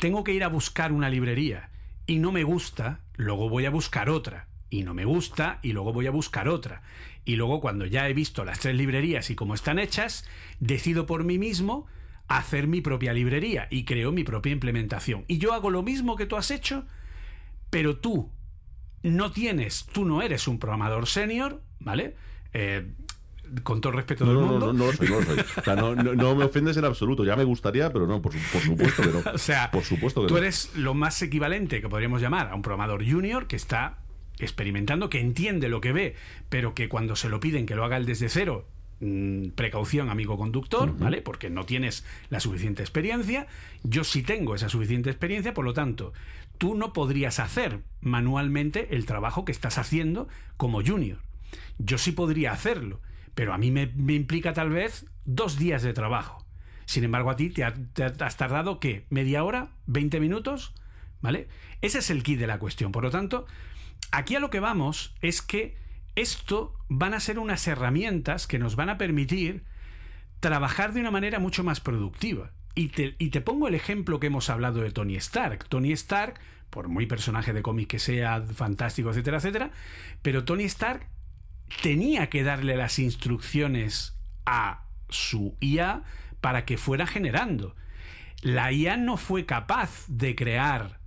tengo 0.00 0.22
que 0.22 0.34
ir 0.34 0.44
a 0.44 0.48
buscar 0.48 0.92
una 0.92 1.08
librería 1.08 1.70
y 2.06 2.18
no 2.18 2.30
me 2.30 2.44
gusta, 2.44 3.00
luego 3.16 3.48
voy 3.48 3.64
a 3.64 3.70
buscar 3.70 4.10
otra. 4.10 4.48
Y 4.68 4.82
no 4.82 4.92
me 4.92 5.06
gusta 5.06 5.58
y 5.62 5.72
luego 5.72 5.94
voy 5.94 6.06
a 6.06 6.12
buscar 6.12 6.48
otra. 6.48 6.82
Y 7.24 7.36
luego 7.36 7.60
cuando 7.60 7.86
ya 7.86 8.08
he 8.08 8.12
visto 8.12 8.44
las 8.44 8.60
tres 8.60 8.76
librerías 8.76 9.30
y 9.30 9.34
cómo 9.34 9.54
están 9.54 9.78
hechas, 9.78 10.28
decido 10.60 11.06
por 11.06 11.24
mí 11.24 11.38
mismo 11.38 11.86
hacer 12.38 12.66
mi 12.66 12.80
propia 12.80 13.12
librería 13.12 13.66
y 13.70 13.84
creo 13.84 14.12
mi 14.12 14.24
propia 14.24 14.52
implementación. 14.52 15.24
Y 15.28 15.38
yo 15.38 15.52
hago 15.52 15.70
lo 15.70 15.82
mismo 15.82 16.16
que 16.16 16.26
tú 16.26 16.36
has 16.36 16.50
hecho, 16.50 16.84
pero 17.70 17.96
tú 17.98 18.30
no 19.02 19.32
tienes, 19.32 19.86
tú 19.92 20.04
no 20.04 20.22
eres 20.22 20.46
un 20.48 20.58
programador 20.58 21.06
senior, 21.06 21.60
¿vale? 21.78 22.14
Eh, 22.52 22.92
con 23.64 23.80
todo 23.80 23.90
el 23.92 23.96
respeto 23.96 24.24
No, 24.24 24.30
del 24.32 24.40
no, 24.40 24.46
no, 24.46 24.50
mundo. 24.52 24.66
no, 24.72 24.72
no 24.72 24.86
lo 24.86 24.92
soy, 24.92 25.08
no 25.08 25.16
lo 25.20 25.22
soy. 25.26 25.38
O 25.56 25.62
sea, 25.64 25.74
no, 25.74 25.94
no- 25.96 26.14
no 26.14 26.34
me 26.36 26.44
ofendes 26.44 26.76
en 26.76 26.84
absoluto. 26.84 27.24
Ya 27.24 27.34
me 27.34 27.42
gustaría, 27.44 27.92
pero 27.92 28.06
no, 28.06 28.22
por, 28.22 28.32
su- 28.32 28.38
por 28.52 28.60
supuesto 28.60 29.02
que 29.02 29.08
no. 29.08 29.22
O 29.34 29.38
sea, 29.38 29.70
por 29.72 29.82
supuesto 29.82 30.20
que 30.22 30.28
tú 30.28 30.34
no. 30.34 30.38
eres 30.38 30.70
lo 30.76 30.94
más 30.94 31.20
equivalente 31.22 31.80
que 31.80 31.88
podríamos 31.88 32.20
llamar 32.22 32.48
a 32.48 32.54
un 32.54 32.62
programador 32.62 33.04
junior 33.04 33.48
que 33.48 33.56
está 33.56 33.98
experimentando, 34.38 35.10
que 35.10 35.20
entiende 35.20 35.68
lo 35.68 35.80
que 35.80 35.92
ve, 35.92 36.14
pero 36.48 36.74
que 36.74 36.88
cuando 36.88 37.16
se 37.16 37.28
lo 37.28 37.40
piden 37.40 37.66
que 37.66 37.74
lo 37.74 37.84
haga 37.84 37.96
él 37.96 38.06
desde 38.06 38.28
cero, 38.28 38.68
precaución, 39.54 40.10
amigo 40.10 40.36
conductor, 40.36 40.96
¿vale? 40.98 41.22
Porque 41.22 41.48
no 41.50 41.64
tienes 41.64 42.04
la 42.28 42.40
suficiente 42.40 42.82
experiencia. 42.82 43.46
Yo 43.82 44.04
sí 44.04 44.22
tengo 44.22 44.54
esa 44.54 44.68
suficiente 44.68 45.10
experiencia, 45.10 45.54
por 45.54 45.64
lo 45.64 45.72
tanto, 45.72 46.12
tú 46.58 46.74
no 46.74 46.92
podrías 46.92 47.40
hacer 47.40 47.80
manualmente 48.00 48.94
el 48.94 49.06
trabajo 49.06 49.44
que 49.44 49.52
estás 49.52 49.78
haciendo 49.78 50.28
como 50.56 50.84
junior. 50.84 51.18
Yo 51.78 51.96
sí 51.98 52.12
podría 52.12 52.52
hacerlo, 52.52 53.00
pero 53.34 53.54
a 53.54 53.58
mí 53.58 53.70
me, 53.70 53.86
me 53.96 54.12
implica 54.14 54.52
tal 54.52 54.70
vez 54.70 55.06
dos 55.24 55.58
días 55.58 55.82
de 55.82 55.92
trabajo. 55.94 56.44
Sin 56.84 57.04
embargo, 57.04 57.30
a 57.30 57.36
ti 57.36 57.50
te, 57.50 57.64
ha- 57.64 57.72
te 57.74 58.04
has 58.04 58.36
tardado, 58.36 58.80
¿qué? 58.80 59.06
¿Media 59.10 59.44
hora? 59.44 59.70
¿20 59.88 60.20
minutos? 60.20 60.74
¿Vale? 61.22 61.48
Ese 61.80 61.98
es 61.98 62.10
el 62.10 62.22
kit 62.22 62.38
de 62.38 62.46
la 62.46 62.58
cuestión. 62.58 62.92
Por 62.92 63.04
lo 63.04 63.10
tanto, 63.10 63.46
aquí 64.10 64.34
a 64.36 64.40
lo 64.40 64.50
que 64.50 64.60
vamos 64.60 65.14
es 65.22 65.40
que 65.40 65.76
esto 66.16 66.74
van 66.88 67.14
a 67.14 67.20
ser 67.20 67.38
unas 67.38 67.66
herramientas 67.66 68.46
que 68.46 68.58
nos 68.58 68.76
van 68.76 68.88
a 68.88 68.98
permitir 68.98 69.64
trabajar 70.40 70.92
de 70.92 71.00
una 71.00 71.10
manera 71.10 71.38
mucho 71.38 71.64
más 71.64 71.80
productiva. 71.80 72.52
Y 72.74 72.88
te, 72.88 73.40
pongo 73.40 73.68
el 73.68 73.74
ejemplo 73.74 74.20
que 74.20 74.28
hemos 74.28 74.48
hablado 74.48 74.80
de 74.80 74.90
Tony 74.90 75.16
Stark. 75.16 75.66
Tony 75.68 75.92
Stark, 75.92 76.40
por 76.70 76.88
muy 76.88 77.06
personaje 77.06 77.52
de 77.52 77.62
cómic 77.62 77.88
que 77.88 77.98
sea, 77.98 78.40
fantástico, 78.42 79.10
etcétera, 79.10 79.38
etcétera, 79.38 79.70
pero 80.22 80.44
Tony 80.44 80.64
Stark 80.64 81.06
tenía 81.82 82.28
que 82.28 82.42
darle 82.42 82.76
las 82.76 82.98
instrucciones 82.98 84.16
a 84.46 84.84
su 85.08 85.56
IA 85.60 86.04
para 86.40 86.64
que 86.64 86.78
fuera 86.78 87.06
generando. 87.06 87.74
La 88.40 88.72
IA 88.72 88.96
no 88.96 89.16
fue 89.16 89.44
capaz 89.44 90.06
de 90.08 90.34
crear 90.34 91.00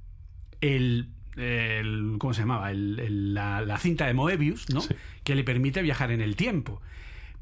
el, 0.62 1.10
el- 1.38 2.15
¿cómo 2.19 2.34
se 2.34 2.41
llamaba? 2.41 2.72
El- 2.72 2.99
el- 2.99 3.34
la, 3.34 3.61
la 3.61 3.77
cinta 3.77 4.05
de 4.07 4.14
Moebius, 4.14 4.69
¿no? 4.69 4.81
Sí. 4.81 4.95
Que 5.23 5.35
le 5.35 5.43
permite 5.43 5.81
viajar 5.81 6.11
en 6.11 6.22
el 6.22 6.35
tiempo. 6.35 6.81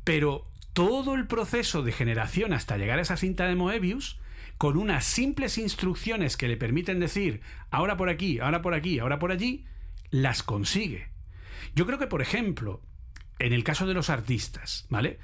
Pero 0.03 0.47
todo 0.73 1.15
el 1.15 1.27
proceso 1.27 1.83
de 1.83 1.91
generación 1.91 2.53
hasta 2.53 2.77
llegar 2.77 2.99
a 2.99 3.01
esa 3.01 3.17
cinta 3.17 3.45
de 3.47 3.55
Moebius, 3.55 4.19
con 4.57 4.77
unas 4.77 5.05
simples 5.05 5.57
instrucciones 5.57 6.37
que 6.37 6.47
le 6.47 6.55
permiten 6.57 6.99
decir 6.99 7.41
ahora 7.71 7.97
por 7.97 8.09
aquí, 8.09 8.39
ahora 8.39 8.61
por 8.61 8.73
aquí, 8.73 8.99
ahora 8.99 9.19
por 9.19 9.31
allí, 9.31 9.65
las 10.11 10.43
consigue. 10.43 11.07
Yo 11.75 11.85
creo 11.85 11.97
que, 11.97 12.07
por 12.07 12.21
ejemplo, 12.21 12.81
en 13.39 13.53
el 13.53 13.63
caso 13.63 13.87
de 13.87 13.93
los 13.93 14.09
artistas, 14.09 14.85
¿vale? 14.89 15.19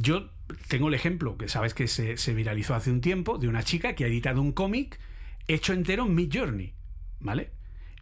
Yo 0.00 0.30
tengo 0.68 0.88
el 0.88 0.94
ejemplo 0.94 1.36
que 1.38 1.48
sabes 1.48 1.74
que 1.74 1.88
se, 1.88 2.16
se 2.16 2.34
viralizó 2.34 2.74
hace 2.74 2.90
un 2.90 3.00
tiempo 3.00 3.38
de 3.38 3.48
una 3.48 3.62
chica 3.62 3.94
que 3.94 4.04
ha 4.04 4.08
editado 4.08 4.40
un 4.42 4.52
cómic 4.52 5.00
hecho 5.48 5.72
entero 5.72 6.04
en 6.06 6.14
Mid 6.14 6.30
Journey, 6.32 6.74
¿vale? 7.20 7.50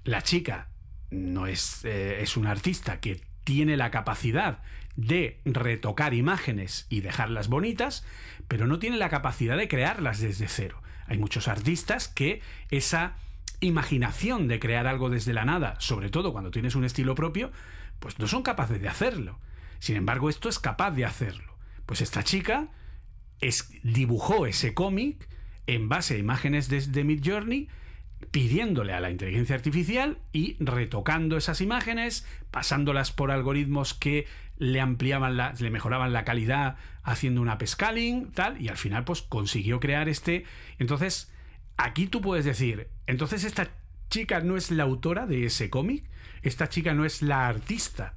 La 0.05 0.23
chica 0.23 0.69
no 1.11 1.47
es, 1.47 1.85
eh, 1.85 2.23
es 2.23 2.37
una 2.37 2.51
artista 2.51 3.01
que 3.01 3.21
tiene 3.45 3.77
la 3.77 3.91
capacidad 3.91 4.63
de 4.97 5.41
retocar 5.45 6.15
imágenes 6.15 6.87
y 6.89 7.01
dejarlas 7.01 7.49
bonitas, 7.49 8.05
pero 8.49 8.67
no 8.67 8.79
tiene 8.79 8.97
la 8.97 9.09
capacidad 9.09 9.57
de 9.57 9.69
crearlas 9.69 10.21
desde 10.21 10.49
cero. 10.49 10.83
Hay 11.07 11.19
muchos 11.19 11.49
artistas 11.49 12.09
que 12.09 12.41
esa 12.71 13.17
imaginación 13.61 14.49
de 14.49 14.59
crear 14.59 14.87
algo 14.87 15.09
desde 15.09 15.33
la 15.33 15.45
nada, 15.45 15.77
sobre 15.79 16.11
todo 16.11 16.33
cuando 16.33 16.51
tienes 16.51 16.75
un 16.75 16.85
estilo 16.85 17.15
propio, 17.15 17.53
pues 17.99 18.19
no 18.19 18.27
son 18.27 18.43
capaces 18.43 18.81
de 18.81 18.89
hacerlo. 18.89 19.39
Sin 19.79 19.97
embargo, 19.97 20.29
esto 20.29 20.49
es 20.49 20.59
capaz 20.59 20.91
de 20.93 21.05
hacerlo. 21.05 21.57
Pues 21.87 22.01
esta 22.01 22.23
chica 22.23 22.69
es, 23.41 23.69
dibujó 23.83 24.47
ese 24.47 24.75
cómic 24.75 25.29
en 25.67 25.89
base 25.89 26.15
a 26.15 26.19
imágenes 26.19 26.69
desde 26.69 27.05
Mid 27.05 27.23
Journey, 27.25 27.69
pidiéndole 28.31 28.93
a 28.93 29.01
la 29.01 29.11
inteligencia 29.11 29.57
artificial 29.57 30.19
y 30.33 30.57
retocando 30.61 31.37
esas 31.37 31.61
imágenes, 31.61 32.27
pasándolas 32.51 33.13
por 33.13 33.31
algoritmos 33.31 33.95
que 33.95 34.27
le 34.59 34.81
ampliaban 34.81 35.37
la, 35.37 35.55
le 35.59 35.71
mejoraban 35.71 36.13
la 36.13 36.25
calidad 36.25 36.77
haciendo 37.03 37.41
una 37.41 37.59
pescaling, 37.59 38.31
tal, 38.33 38.61
y 38.61 38.69
al 38.69 38.77
final 38.77 39.05
pues 39.05 39.23
consiguió 39.23 39.81
crear 39.81 40.09
este. 40.09 40.45
Entonces, 40.79 41.33
aquí 41.77 42.07
tú 42.07 42.21
puedes 42.21 42.45
decir, 42.45 42.89
entonces 43.07 43.45
esta 43.45 43.71
chica 44.09 44.41
no 44.41 44.57
es 44.57 44.71
la 44.71 44.85
autora 44.85 45.27
de 45.27 45.47
ese 45.47 45.69
cómic, 45.69 46.05
esta 46.43 46.69
chica 46.69 46.95
no 46.95 47.05
es 47.05 47.23
la 47.23 47.49
artista 47.49 48.15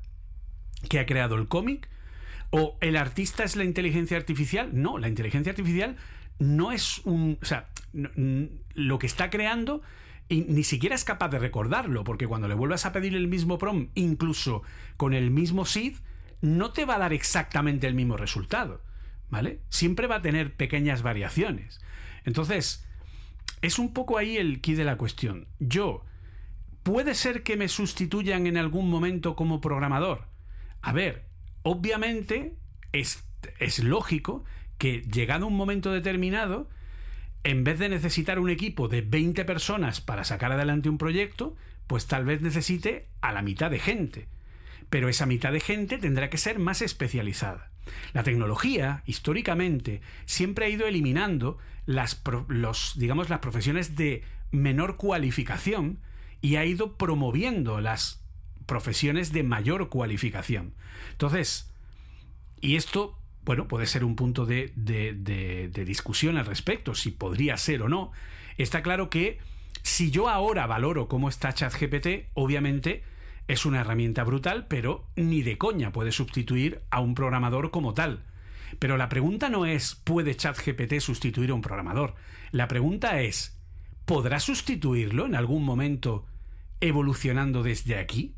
que 0.89 0.99
ha 0.99 1.05
creado 1.05 1.35
el 1.35 1.47
cómic, 1.47 1.89
o 2.51 2.77
el 2.79 2.95
artista 2.95 3.43
es 3.43 3.55
la 3.55 3.63
inteligencia 3.63 4.17
artificial. 4.17 4.69
No, 4.71 4.97
la 4.97 5.09
inteligencia 5.09 5.51
artificial 5.51 5.97
no 6.39 6.71
es 6.71 7.01
un. 7.05 7.37
O 7.41 7.45
sea, 7.45 7.67
lo 8.73 8.99
que 8.99 9.07
está 9.07 9.29
creando 9.29 9.81
y 10.27 10.41
ni 10.41 10.63
siquiera 10.63 10.95
es 10.95 11.03
capaz 11.03 11.29
de 11.29 11.39
recordarlo, 11.39 12.03
porque 12.03 12.27
cuando 12.27 12.47
le 12.47 12.55
vuelvas 12.55 12.85
a 12.85 12.91
pedir 12.91 13.15
el 13.15 13.27
mismo 13.27 13.57
prom, 13.57 13.89
incluso 13.93 14.63
con 14.97 15.13
el 15.13 15.31
mismo 15.31 15.65
seed, 15.65 15.95
no 16.41 16.71
te 16.71 16.85
va 16.85 16.95
a 16.95 16.99
dar 16.99 17.13
exactamente 17.13 17.87
el 17.87 17.93
mismo 17.93 18.17
resultado. 18.17 18.81
¿Vale? 19.29 19.59
Siempre 19.69 20.07
va 20.07 20.17
a 20.17 20.21
tener 20.21 20.53
pequeñas 20.55 21.01
variaciones. 21.01 21.81
Entonces, 22.25 22.87
es 23.61 23.79
un 23.79 23.93
poco 23.93 24.17
ahí 24.17 24.37
el 24.37 24.61
key 24.61 24.75
de 24.75 24.83
la 24.83 24.97
cuestión. 24.97 25.47
Yo, 25.59 26.05
¿puede 26.83 27.15
ser 27.15 27.43
que 27.43 27.57
me 27.57 27.67
sustituyan 27.67 28.45
en 28.45 28.57
algún 28.57 28.89
momento 28.89 29.35
como 29.35 29.61
programador? 29.61 30.27
A 30.81 30.93
ver, 30.93 31.25
obviamente 31.63 32.55
es, 32.91 33.27
es 33.59 33.79
lógico 33.79 34.43
que 34.77 35.01
llegado 35.01 35.47
un 35.47 35.57
momento 35.57 35.91
determinado, 35.91 36.69
en 37.45 37.63
vez 37.63 37.77
de 37.77 37.89
necesitar 37.89 38.39
un 38.39 38.49
equipo 38.49 38.87
de 38.87 39.01
20 39.01 39.45
personas 39.45 40.01
para 40.01 40.23
sacar 40.23 40.51
adelante 40.51 40.89
un 40.89 40.97
proyecto, 40.97 41.55
pues 41.85 42.07
tal 42.07 42.25
vez 42.25 42.41
necesite 42.41 43.07
a 43.21 43.31
la 43.31 43.43
mitad 43.43 43.69
de 43.69 43.77
gente. 43.77 44.27
Pero 44.89 45.09
esa 45.09 45.27
mitad 45.27 45.51
de 45.51 45.59
gente 45.59 45.99
tendrá 45.99 46.31
que 46.31 46.39
ser 46.39 46.57
más 46.57 46.81
especializada. 46.81 47.69
La 48.13 48.23
tecnología, 48.23 49.03
históricamente, 49.05 50.01
siempre 50.25 50.65
ha 50.65 50.69
ido 50.69 50.87
eliminando 50.87 51.59
las, 51.85 52.19
los, 52.47 52.97
digamos, 52.97 53.29
las 53.29 53.39
profesiones 53.39 53.95
de 53.95 54.23
menor 54.49 54.97
cualificación 54.97 55.99
y 56.41 56.55
ha 56.55 56.65
ido 56.65 56.97
promoviendo 56.97 57.79
las 57.79 58.23
profesiones 58.65 59.31
de 59.33 59.43
mayor 59.43 59.89
cualificación. 59.89 60.73
Entonces, 61.11 61.71
y 62.59 62.75
esto, 62.75 63.19
bueno, 63.45 63.67
puede 63.67 63.85
ser 63.85 64.03
un 64.03 64.15
punto 64.15 64.45
de, 64.45 64.71
de 64.75 65.85
discusión 65.85 66.37
al 66.37 66.45
respecto, 66.45 66.95
si 66.95 67.11
podría 67.11 67.57
ser 67.57 67.83
o 67.83 67.89
no. 67.89 68.11
Está 68.57 68.81
claro 68.81 69.09
que 69.09 69.39
si 69.83 70.09
yo 70.09 70.29
ahora 70.29 70.65
valoro 70.65 71.07
cómo 71.07 71.29
está 71.29 71.53
ChatGPT, 71.53 72.29
obviamente 72.33 73.03
es 73.47 73.65
una 73.65 73.81
herramienta 73.81 74.23
brutal, 74.23 74.65
pero 74.67 75.07
ni 75.15 75.43
de 75.43 75.57
coña 75.57 75.91
puede 75.91 76.11
sustituir 76.11 76.81
a 76.89 76.99
un 76.99 77.13
programador 77.13 77.69
como 77.69 77.93
tal. 77.93 78.23
Pero 78.79 78.97
la 78.97 79.09
pregunta 79.09 79.49
no 79.49 79.65
es 79.65 79.95
¿puede 79.95 80.35
ChatGPT 80.35 80.99
sustituir 80.99 81.51
a 81.51 81.53
un 81.53 81.61
programador? 81.61 82.15
La 82.51 82.67
pregunta 82.67 83.21
es 83.21 83.59
¿podrá 84.05 84.39
sustituirlo 84.39 85.27
en 85.27 85.35
algún 85.35 85.63
momento 85.63 86.25
evolucionando 86.81 87.61
desde 87.61 87.99
aquí? 87.99 88.33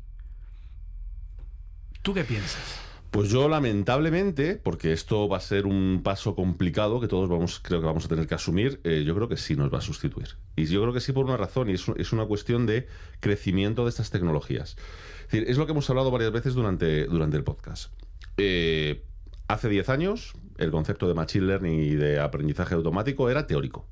¿Tú 2.02 2.12
qué 2.14 2.24
piensas? 2.24 2.87
Pues 3.10 3.30
yo 3.30 3.48
lamentablemente, 3.48 4.56
porque 4.56 4.92
esto 4.92 5.28
va 5.28 5.38
a 5.38 5.40
ser 5.40 5.64
un 5.64 6.02
paso 6.04 6.34
complicado 6.34 7.00
que 7.00 7.08
todos 7.08 7.28
vamos, 7.28 7.58
creo 7.58 7.80
que 7.80 7.86
vamos 7.86 8.04
a 8.04 8.08
tener 8.08 8.26
que 8.26 8.34
asumir, 8.34 8.80
eh, 8.84 9.02
yo 9.06 9.14
creo 9.14 9.28
que 9.28 9.38
sí 9.38 9.56
nos 9.56 9.72
va 9.72 9.78
a 9.78 9.80
sustituir. 9.80 10.36
Y 10.56 10.66
yo 10.66 10.82
creo 10.82 10.92
que 10.92 11.00
sí 11.00 11.12
por 11.12 11.24
una 11.24 11.38
razón, 11.38 11.70
y 11.70 11.72
es, 11.72 12.12
una 12.12 12.26
cuestión 12.26 12.66
de 12.66 12.86
crecimiento 13.20 13.84
de 13.84 13.90
estas 13.90 14.10
tecnologías. 14.10 14.76
Es, 15.20 15.32
decir, 15.32 15.44
es 15.48 15.56
lo 15.56 15.64
que 15.64 15.72
hemos 15.72 15.88
hablado 15.88 16.10
varias 16.10 16.32
veces 16.32 16.52
durante, 16.52 17.06
durante 17.06 17.38
el 17.38 17.44
podcast. 17.44 17.92
Eh, 18.36 19.04
hace 19.46 19.70
10 19.70 19.88
años, 19.88 20.34
el 20.58 20.70
concepto 20.70 21.08
de 21.08 21.14
Machine 21.14 21.46
Learning 21.46 21.80
y 21.80 21.94
de 21.94 22.20
aprendizaje 22.20 22.74
automático 22.74 23.30
era 23.30 23.46
teórico. 23.46 23.88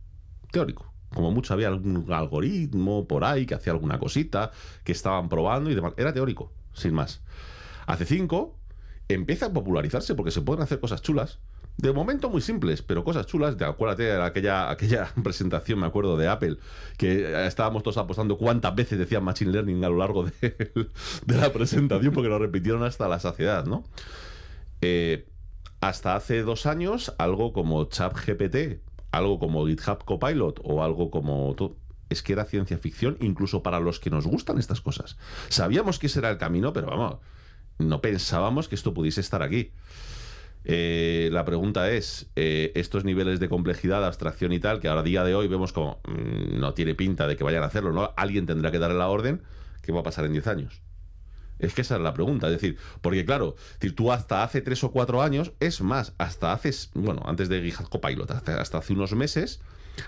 Teórico. 0.53 0.93
Como 1.15 1.31
mucho 1.31 1.55
había 1.55 1.69
algún 1.69 2.13
algoritmo 2.13 3.09
por 3.09 3.25
ahí 3.25 3.47
que 3.47 3.55
hacía 3.55 3.73
alguna 3.73 3.99
cosita, 3.99 4.51
que 4.85 4.93
estaban 4.93 5.31
probando 5.31 5.71
y 5.71 5.75
demás. 5.75 5.95
Era 5.97 6.13
teórico, 6.13 6.53
sin 6.75 6.93
más. 6.93 7.23
Hace 7.87 8.05
5 8.05 8.59
empieza 9.09 9.47
a 9.47 9.53
popularizarse 9.53 10.15
porque 10.15 10.31
se 10.31 10.43
pueden 10.43 10.63
hacer 10.63 10.81
cosas 10.81 11.03
chulas. 11.03 11.39
De 11.77 11.93
momento 11.93 12.31
muy 12.31 12.41
simples, 12.41 12.81
pero 12.81 13.05
cosas 13.05 13.27
chulas. 13.27 13.59
De, 13.59 13.67
acuérdate 13.67 14.05
de 14.05 14.23
aquella, 14.23 14.71
aquella 14.71 15.13
presentación, 15.23 15.81
me 15.81 15.87
acuerdo, 15.87 16.17
de 16.17 16.29
Apple, 16.29 16.57
que 16.97 17.47
estábamos 17.47 17.83
todos 17.83 17.99
apostando 17.99 18.39
cuántas 18.39 18.75
veces 18.75 18.99
decían 18.99 19.25
Machine 19.25 19.53
Learning 19.53 19.85
a 19.85 19.89
lo 19.89 19.99
largo 19.99 20.25
de, 20.41 20.89
la 21.27 21.53
presentación, 21.53 22.15
porque 22.15 22.29
lo 22.29 22.39
repitieron 22.39 22.83
hasta 22.83 23.09
la 23.09 23.21
saciedad, 23.21 23.67
¿no? 23.67 23.85
Eh, 24.81 25.29
hasta 25.81 26.17
hace 26.17 26.43
dos 26.43 26.65
años, 26.65 27.15
algo 27.19 27.53
como 27.53 27.85
ChatGPT, 27.85 28.81
algo 29.13 29.39
como 29.39 29.67
GitHub 29.67 30.05
Copilot 30.05 30.61
o 30.65 30.83
algo 30.83 31.11
como... 31.11 31.55
Es 32.09 32.23
que 32.23 32.35
era 32.35 32.45
ciencia 32.45 32.79
ficción, 32.79 33.17
incluso 33.21 33.65
para 33.65 33.81
los 33.81 33.99
que 33.99 34.11
nos 34.11 34.27
gustan 34.27 34.59
estas 34.59 34.81
cosas. 34.81 35.17
Sabíamos 35.49 35.99
que 35.99 36.07
ese 36.07 36.21
era 36.21 36.31
el 36.31 36.39
camino, 36.39 36.73
pero 36.73 36.87
vamos, 36.87 37.17
no 37.79 38.01
pensábamos 38.01 38.69
que 38.69 38.75
esto 38.75 38.95
pudiese 38.95 39.21
estar 39.21 39.43
aquí. 39.43 39.73
Eh, 40.69 41.29
la 41.33 41.45
pregunta 41.45 41.91
es, 41.93 42.29
eh, 42.35 42.73
estos 42.75 43.05
niveles 43.05 43.39
de 43.39 43.49
complejidad, 43.49 44.05
abstracción 44.05 44.53
y 44.53 44.59
tal, 44.59 44.81
que 44.81 44.89
ahora 44.89 45.03
a 45.03 45.05
día 45.05 45.23
de 45.23 45.35
hoy 45.35 45.47
vemos 45.47 45.73
como 45.73 46.01
mm, 46.09 46.59
no 46.59 46.75
tiene 46.75 46.97
pinta 46.97 47.29
de 47.29 47.37
que 47.37 47.45
vayan 47.45 47.63
a 47.63 47.67
hacerlo, 47.67 47.93
¿no? 47.93 48.13
Alguien 48.17 48.47
tendrá 48.47 48.73
que 48.73 48.81
darle 48.81 48.99
la 48.99 49.07
orden, 49.07 49.43
¿qué 49.83 49.93
va 49.93 50.01
a 50.01 50.03
pasar 50.03 50.25
en 50.25 50.33
10 50.33 50.47
años? 50.49 50.83
Es 51.61 51.73
que 51.73 51.83
esa 51.83 51.95
es 51.95 52.03
la 52.03 52.13
pregunta, 52.13 52.49
es 52.49 52.55
decir, 52.55 52.77
porque 53.01 53.25
claro, 53.25 53.55
decir, 53.75 53.95
tú 53.95 54.11
hasta 54.11 54.43
hace 54.43 54.61
3 54.61 54.85
o 54.85 54.91
4 54.91 55.23
años, 55.23 55.53
es 55.61 55.81
más, 55.83 56.15
hasta 56.19 56.53
hace, 56.53 56.71
bueno, 56.95 57.23
antes 57.27 57.49
de 57.49 57.63
GitHub 57.63 57.89
Copilot, 57.89 58.29
hasta, 58.33 58.61
hasta 58.61 58.79
hace 58.79 58.93
unos 58.93 59.15
meses, 59.15 59.61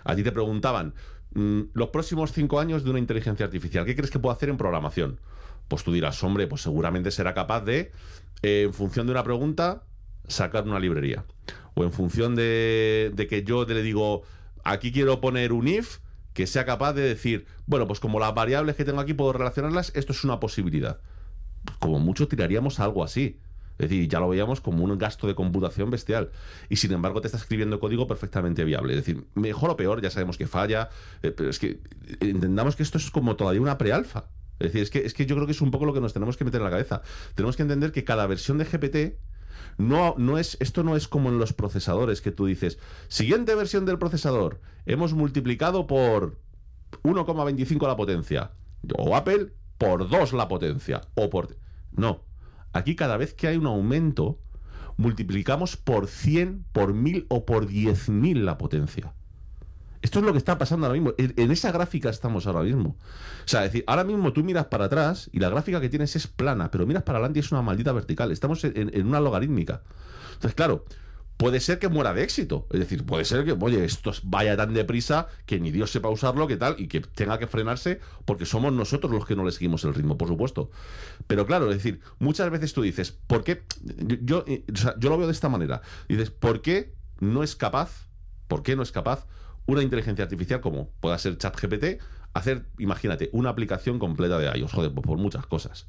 a 0.03 0.17
ti 0.17 0.25
te 0.25 0.33
preguntaban, 0.33 0.93
mm, 1.35 1.61
los 1.73 1.91
próximos 1.91 2.33
5 2.33 2.59
años 2.59 2.83
de 2.83 2.91
una 2.91 2.99
inteligencia 2.99 3.47
artificial, 3.47 3.87
¿qué 3.87 3.95
crees 3.95 4.11
que 4.11 4.19
puede 4.19 4.35
hacer 4.35 4.49
en 4.49 4.57
programación? 4.57 5.21
Pues 5.69 5.85
tú 5.85 5.93
dirás, 5.93 6.23
hombre, 6.25 6.47
pues 6.47 6.63
seguramente 6.63 7.11
será 7.11 7.35
capaz 7.35 7.61
de, 7.63 7.93
eh, 8.43 8.63
en 8.67 8.73
función 8.73 9.07
de 9.07 9.13
una 9.13 9.25
pregunta, 9.25 9.85
sacar 10.27 10.65
una 10.65 10.81
librería. 10.81 11.25
O 11.75 11.85
en 11.85 11.93
función 11.93 12.35
de, 12.35 13.13
de 13.15 13.27
que 13.27 13.45
yo 13.45 13.65
le 13.65 13.83
digo, 13.83 14.23
aquí 14.65 14.93
quiero 14.93 15.21
poner 15.21 15.53
un 15.53 15.69
if, 15.69 15.99
que 16.33 16.47
sea 16.47 16.65
capaz 16.65 16.93
de 16.93 17.03
decir, 17.03 17.47
bueno, 17.67 17.87
pues 17.87 18.01
como 18.01 18.21
las 18.21 18.35
variables 18.35 18.77
que 18.77 18.85
tengo 18.85 19.01
aquí 19.01 19.15
puedo 19.15 19.33
relacionarlas, 19.33 19.93
esto 19.95 20.13
es 20.13 20.25
una 20.25 20.41
posibilidad. 20.41 21.01
Como 21.81 21.99
mucho 21.99 22.29
tiraríamos 22.29 22.81
algo 22.81 23.05
así. 23.05 23.41
Es 23.79 23.89
decir, 23.89 24.09
ya 24.09 24.19
lo 24.19 24.29
veíamos 24.29 24.61
como 24.61 24.85
un 24.85 24.99
gasto 24.99 25.27
de 25.27 25.35
computación 25.35 25.91
bestial. 25.91 26.31
Y 26.69 26.77
sin 26.77 26.93
embargo 26.93 27.21
te 27.21 27.29
está 27.29 27.39
escribiendo 27.39 27.79
código 27.79 28.07
perfectamente 28.07 28.65
viable. 28.65 28.93
Es 28.95 29.05
decir, 29.05 29.25
mejor 29.35 29.71
o 29.71 29.77
peor, 29.77 30.01
ya 30.01 30.11
sabemos 30.11 30.37
que 30.37 30.47
falla, 30.47 30.91
eh, 31.23 31.31
pero 31.31 31.51
es 31.51 31.59
que 31.59 31.81
entendamos 32.21 32.77
que 32.77 32.83
esto 32.83 32.99
es 32.99 33.11
como 33.11 33.37
todavía 33.37 33.61
una 33.61 33.79
prealfa. 33.79 34.27
Es 34.59 34.73
decir, 34.73 34.83
es 34.83 34.91
que, 34.91 34.99
es 35.07 35.15
que 35.15 35.27
yo 35.27 35.37
creo 35.37 35.47
que 35.47 35.53
es 35.53 35.61
un 35.61 35.71
poco 35.71 35.85
lo 35.85 35.95
que 35.95 36.01
nos 36.01 36.13
tenemos 36.13 36.37
que 36.37 36.45
meter 36.45 36.61
en 36.61 36.65
la 36.65 36.71
cabeza. 36.71 37.03
Tenemos 37.35 37.57
que 37.57 37.63
entender 37.63 37.93
que 37.93 38.05
cada 38.05 38.27
versión 38.27 38.59
de 38.59 38.65
GPT 38.65 39.19
no, 39.77 40.15
no 40.19 40.39
es, 40.39 40.57
esto 40.61 40.83
no 40.83 40.97
es 40.97 41.09
como 41.09 41.29
en 41.29 41.39
los 41.39 41.53
procesadores 41.53 42.21
que 42.21 42.33
tú 42.33 42.47
dices, 42.47 42.79
siguiente 43.09 43.55
versión 43.55 43.87
del 43.87 43.99
procesador, 43.99 44.61
hemos 44.87 45.15
multiplicado 45.15 45.87
por 45.87 46.39
1,25 47.03 47.87
la 47.87 47.97
potencia. 47.97 48.51
O 48.97 49.17
Apple 49.17 49.53
por 49.79 50.09
2 50.09 50.33
la 50.33 50.49
potencia. 50.49 51.03
O 51.15 51.31
por... 51.31 51.57
No. 51.93 52.23
Aquí 52.73 52.97
cada 52.97 53.17
vez 53.17 53.35
que 53.35 53.49
hay 53.49 53.57
un 53.57 53.67
aumento, 53.67 54.39
multiplicamos 54.97 55.77
por 55.77 56.07
100, 56.07 56.67
por 56.73 56.93
1000 56.93 57.27
o 57.29 57.45
por 57.47 57.69
10.000 57.69 58.43
la 58.43 58.59
potencia. 58.59 59.15
Esto 60.01 60.21
es 60.21 60.25
lo 60.25 60.33
que 60.33 60.39
está 60.39 60.59
pasando 60.59 60.87
ahora 60.87 60.99
mismo. 60.99 61.15
En 61.19 61.51
esa 61.51 61.73
gráfica 61.73 62.09
estamos 62.09 62.47
ahora 62.47 62.63
mismo. 62.63 62.91
O 62.91 63.49
sea, 63.49 63.65
es 63.65 63.73
decir, 63.73 63.85
ahora 63.87 64.05
mismo 64.05 64.33
tú 64.33 64.45
miras 64.45 64.67
para 64.67 64.85
atrás 64.85 65.29
y 65.33 65.41
la 65.41 65.49
gráfica 65.49 65.81
que 65.81 65.89
tienes 65.89 66.15
es 66.15 66.27
plana, 66.27 66.71
pero 66.71 66.87
miras 66.87 67.03
para 67.03 67.19
adelante 67.19 67.41
y 67.41 67.43
es 67.43 67.51
una 67.51 67.63
maldita 67.63 67.93
vertical. 67.93 68.31
Estamos 68.31 68.63
en, 68.65 69.07
una 69.07 69.21
logarítmica. 69.21 69.83
Entonces, 70.35 70.55
claro, 70.55 70.85
puede 71.37 71.59
ser 71.59 71.81
que 71.81 71.89
muera 71.89 72.15
de 72.15 72.23
éxito. 72.23 72.69
Es 72.71 72.79
decir, 72.79 73.05
puede 73.05 73.25
ser 73.25 73.45
que, 73.45 73.57
oye, 73.59 73.85
esto 73.85 74.13
vaya 74.23 74.57
tan 74.57 74.73
deprisa 74.73 75.27
que 75.47 75.59
ni 75.59 75.73
Dios 75.73 75.91
sepa 75.91 76.09
usarlo, 76.09 76.47
que 76.47 76.57
tal, 76.57 76.77
y 76.79 76.87
que 76.87 77.01
tenga 77.01 77.41
que 77.41 77.49
frenarse 77.49 78.01
porque 78.25 78.47
somos 78.47 78.73
nosotros 78.73 79.11
los 79.11 79.27
que 79.27 79.35
no 79.35 79.45
le 79.45 79.51
seguimos 79.51 79.83
el 79.83 79.95
ritmo, 79.95 80.17
por 80.17 80.29
supuesto. 80.29 80.71
Pero 81.27 81.45
claro, 81.45 81.71
es 81.71 81.77
decir, 81.79 82.01
muchas 82.21 82.49
veces 82.51 82.73
tú 82.73 82.83
dices, 82.83 83.11
¿por 83.11 83.43
qué? 83.43 83.63
Yo, 84.23 84.45
yo 84.47 85.11
lo 85.11 85.19
veo 85.19 85.27
de 85.27 85.33
esta 85.33 85.49
manera. 85.49 85.83
Dices, 86.09 86.31
¿por 86.31 86.63
qué 86.63 86.95
no 87.19 87.43
es 87.43 87.57
capaz? 87.57 88.07
¿Por 88.47 88.63
qué 88.63 88.77
no 88.77 88.83
es 88.83 88.93
capaz? 88.93 89.27
Una 89.69 89.83
inteligencia 89.83 90.25
artificial 90.25 90.61
como 90.63 90.89
pueda 91.01 91.19
ser 91.19 91.37
ChatGPT, 91.37 92.01
hacer, 92.33 92.65
imagínate, 92.79 93.29
una 93.33 93.51
aplicación 93.51 93.99
completa 93.99 94.39
de 94.39 94.59
iOS, 94.59 94.73
joder, 94.73 94.93
pues 94.93 95.07
por 95.07 95.19
muchas 95.19 95.47
cosas. 95.47 95.87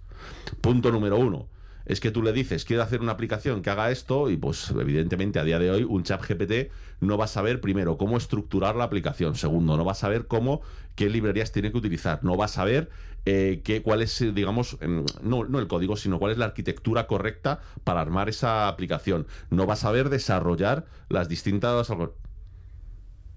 Punto 0.60 0.92
número 0.92 1.18
uno. 1.18 1.48
Es 1.86 2.02
que 2.02 2.12
tú 2.12 2.22
le 2.22 2.34
dices, 2.34 2.66
quiero 2.66 2.84
hacer 2.84 3.00
una 3.00 3.14
aplicación 3.14 3.62
que 3.62 3.70
haga 3.70 3.90
esto, 3.90 4.30
y 4.30 4.36
pues 4.36 4.70
evidentemente 4.72 5.40
a 5.40 5.46
día 5.46 5.60
de 5.60 5.72
hoy 5.72 5.86
un 5.86 6.04
chat 6.04 6.22
GPT 6.22 6.72
no 7.00 7.18
va 7.18 7.24
a 7.24 7.28
saber, 7.30 7.62
primero, 7.62 7.98
cómo 7.98 8.18
estructurar 8.18 8.76
la 8.76 8.84
aplicación. 8.84 9.36
Segundo, 9.36 9.78
no 9.78 9.86
va 9.86 9.94
a 9.94 9.96
saber 9.96 10.28
cómo, 10.28 10.62
qué 10.96 11.10
librerías 11.10 11.54
tiene 11.54 11.72
que 11.72 11.78
utilizar. 11.78 12.20
No 12.22 12.36
va 12.36 12.46
a 12.46 12.50
saber 12.50 12.90
eh, 13.26 13.82
cuál 13.84 14.02
es, 14.02 14.20
digamos, 14.36 14.78
no, 15.24 15.46
no 15.46 15.58
el 15.58 15.68
código, 15.68 15.96
sino 15.96 16.20
cuál 16.20 16.34
es 16.34 16.38
la 16.38 16.46
arquitectura 16.46 17.08
correcta 17.08 17.62
para 17.86 18.02
armar 18.02 18.28
esa 18.28 18.68
aplicación. 18.68 19.26
No 19.50 19.66
va 19.66 19.74
a 19.74 19.78
saber 19.78 20.10
desarrollar 20.10 20.86
las 21.08 21.30
distintas 21.30 21.90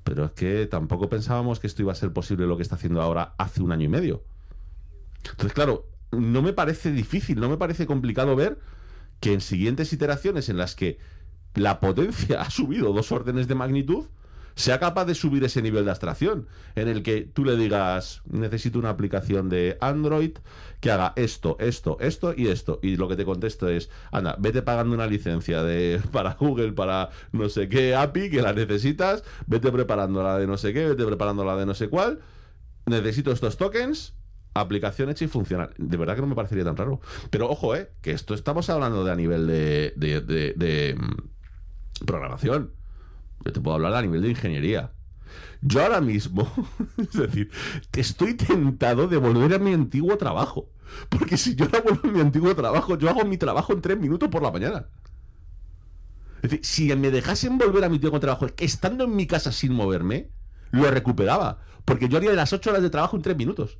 pero 0.05 0.25
es 0.27 0.33
que 0.33 0.67
tampoco 0.67 1.09
pensábamos 1.09 1.61
que 1.61 1.67
esto 1.67 1.83
iba 1.83 1.93
a 1.93 1.97
ser 1.97 2.13
posible 2.13 2.47
lo 2.47 2.57
que 2.57 2.63
está 2.63 2.77
haciendo 2.77 3.03
ahora 3.03 3.35
hace 3.39 3.63
un 3.63 3.73
año 3.73 3.85
y 3.85 3.89
medio. 3.89 4.23
Entonces, 5.31 5.53
claro, 5.53 5.87
no 6.11 6.43
me 6.43 6.53
parece 6.53 6.93
difícil, 6.93 7.41
no 7.41 7.49
me 7.49 7.57
parece 7.57 7.87
complicado 7.87 8.37
ver 8.37 8.59
que 9.21 9.33
en 9.33 9.41
siguientes 9.41 9.93
iteraciones 9.93 10.49
en 10.49 10.57
las 10.57 10.75
que 10.75 10.99
la 11.55 11.81
potencia 11.81 12.41
ha 12.43 12.51
subido 12.51 12.93
dos 12.93 13.13
órdenes 13.13 13.49
de 13.49 13.55
magnitud, 13.55 14.07
sea 14.55 14.79
capaz 14.79 15.05
de 15.07 15.15
subir 15.15 15.45
ese 15.45 15.63
nivel 15.63 15.85
de 15.85 15.91
abstracción, 15.91 16.49
en 16.75 16.89
el 16.89 17.03
que 17.03 17.23
tú 17.23 17.45
le 17.45 17.57
digas, 17.57 18.23
necesito 18.31 18.79
una 18.79 18.91
aplicación 18.91 19.49
de 19.49 19.79
Android 19.81 20.33
que 20.81 20.91
haga 20.91 21.13
esto, 21.17 21.57
esto, 21.61 21.97
esto 22.01 22.35
y 22.37 22.49
esto. 22.49 22.81
Y 22.83 22.97
lo 22.97 23.09
que 23.09 23.17
te 23.17 23.25
contesto 23.25 23.69
es, 23.69 23.91
anda, 24.11 24.37
vete 24.39 24.63
pagando 24.63 24.95
una 24.95 25.07
licencia 25.07 25.63
de, 25.63 26.01
para 26.13 26.35
Google, 26.35 26.73
para 26.73 27.11
no 27.33 27.49
sé 27.49 27.69
qué 27.69 27.95
API, 27.95 28.31
que 28.31 28.43
la 28.43 28.53
necesitas, 28.53 29.23
vete 29.47 29.71
preparando 29.71 30.23
la 30.23 30.39
de 30.39 30.47
no 30.47 30.59
sé 30.59 30.73
qué, 30.73 30.89
vete 30.89 31.05
preparando 31.05 31.45
la 31.45 31.57
de 31.57 31.67
no 31.67 31.75
sé 31.75 31.89
cuál, 31.89 32.21
necesito 32.87 33.33
estos 33.33 33.57
tokens, 33.57 34.15
aplicación 34.55 35.09
hecha 35.11 35.25
y 35.25 35.29
funcional. 35.29 35.73
De 35.79 35.97
verdad 35.97 36.15
que 36.15 36.21
no 36.21 36.27
me 36.27 36.35
parecería 36.35 36.65
tan 36.65 36.77
raro. 36.77 37.01
Pero 37.31 37.49
ojo, 37.49 37.75
eh, 37.75 37.91
que 38.03 38.13
esto 38.13 38.35
estamos 38.35 38.69
hablando 38.71 39.05
de 39.05 39.13
a 39.13 39.17
nivel 39.17 39.47
de, 39.47 39.93
de, 39.97 40.21
de 40.21 40.97
mm, 40.99 42.05
programación. 42.05 42.73
Yo 43.45 43.53
te 43.53 43.61
puedo 43.61 43.75
hablar 43.77 43.95
a 43.95 44.03
nivel 44.03 44.23
de 44.23 44.31
ingeniería. 44.31 44.93
Yo 45.61 45.83
ahora 45.83 46.01
mismo, 46.01 46.51
es 46.99 47.13
decir, 47.13 47.51
estoy 47.93 48.35
tentado 48.35 49.09
de 49.09 49.17
volver 49.17 49.55
a 49.55 49.59
mi 49.59 49.73
antiguo 49.73 50.17
trabajo. 50.17 50.69
Porque 51.09 51.37
si 51.37 51.55
yo 51.55 51.67
no 51.69 51.81
vuelvo 51.83 52.09
a 52.09 52.13
mi 52.13 52.21
antiguo 52.21 52.55
trabajo, 52.55 52.99
yo 52.99 53.09
hago 53.09 53.25
mi 53.25 53.39
trabajo 53.39 53.73
en 53.73 53.81
tres 53.81 53.99
minutos 53.99 54.29
por 54.29 54.43
la 54.43 54.51
mañana. 54.51 54.87
Es 56.43 56.51
decir, 56.51 56.61
si 56.65 56.97
me 56.97 57.11
dejasen 57.11 57.57
volver 57.57 57.85
a 57.85 57.89
mi 57.89 57.97
antiguo 57.97 58.21
trabajo 58.21 58.47
estando 58.59 59.05
en 59.05 59.17
mi 59.17 59.27
casa 59.27 59.53
sin 59.53 59.73
moverme, 59.73 60.31
lo 60.71 60.91
recuperaba. 60.91 61.61
Porque 61.85 62.09
yo 62.09 62.19
haría 62.19 62.33
las 62.33 62.53
ocho 62.53 62.71
horas 62.71 62.83
de 62.83 62.91
trabajo 62.91 63.17
en 63.17 63.23
tres 63.23 63.37
minutos. 63.37 63.79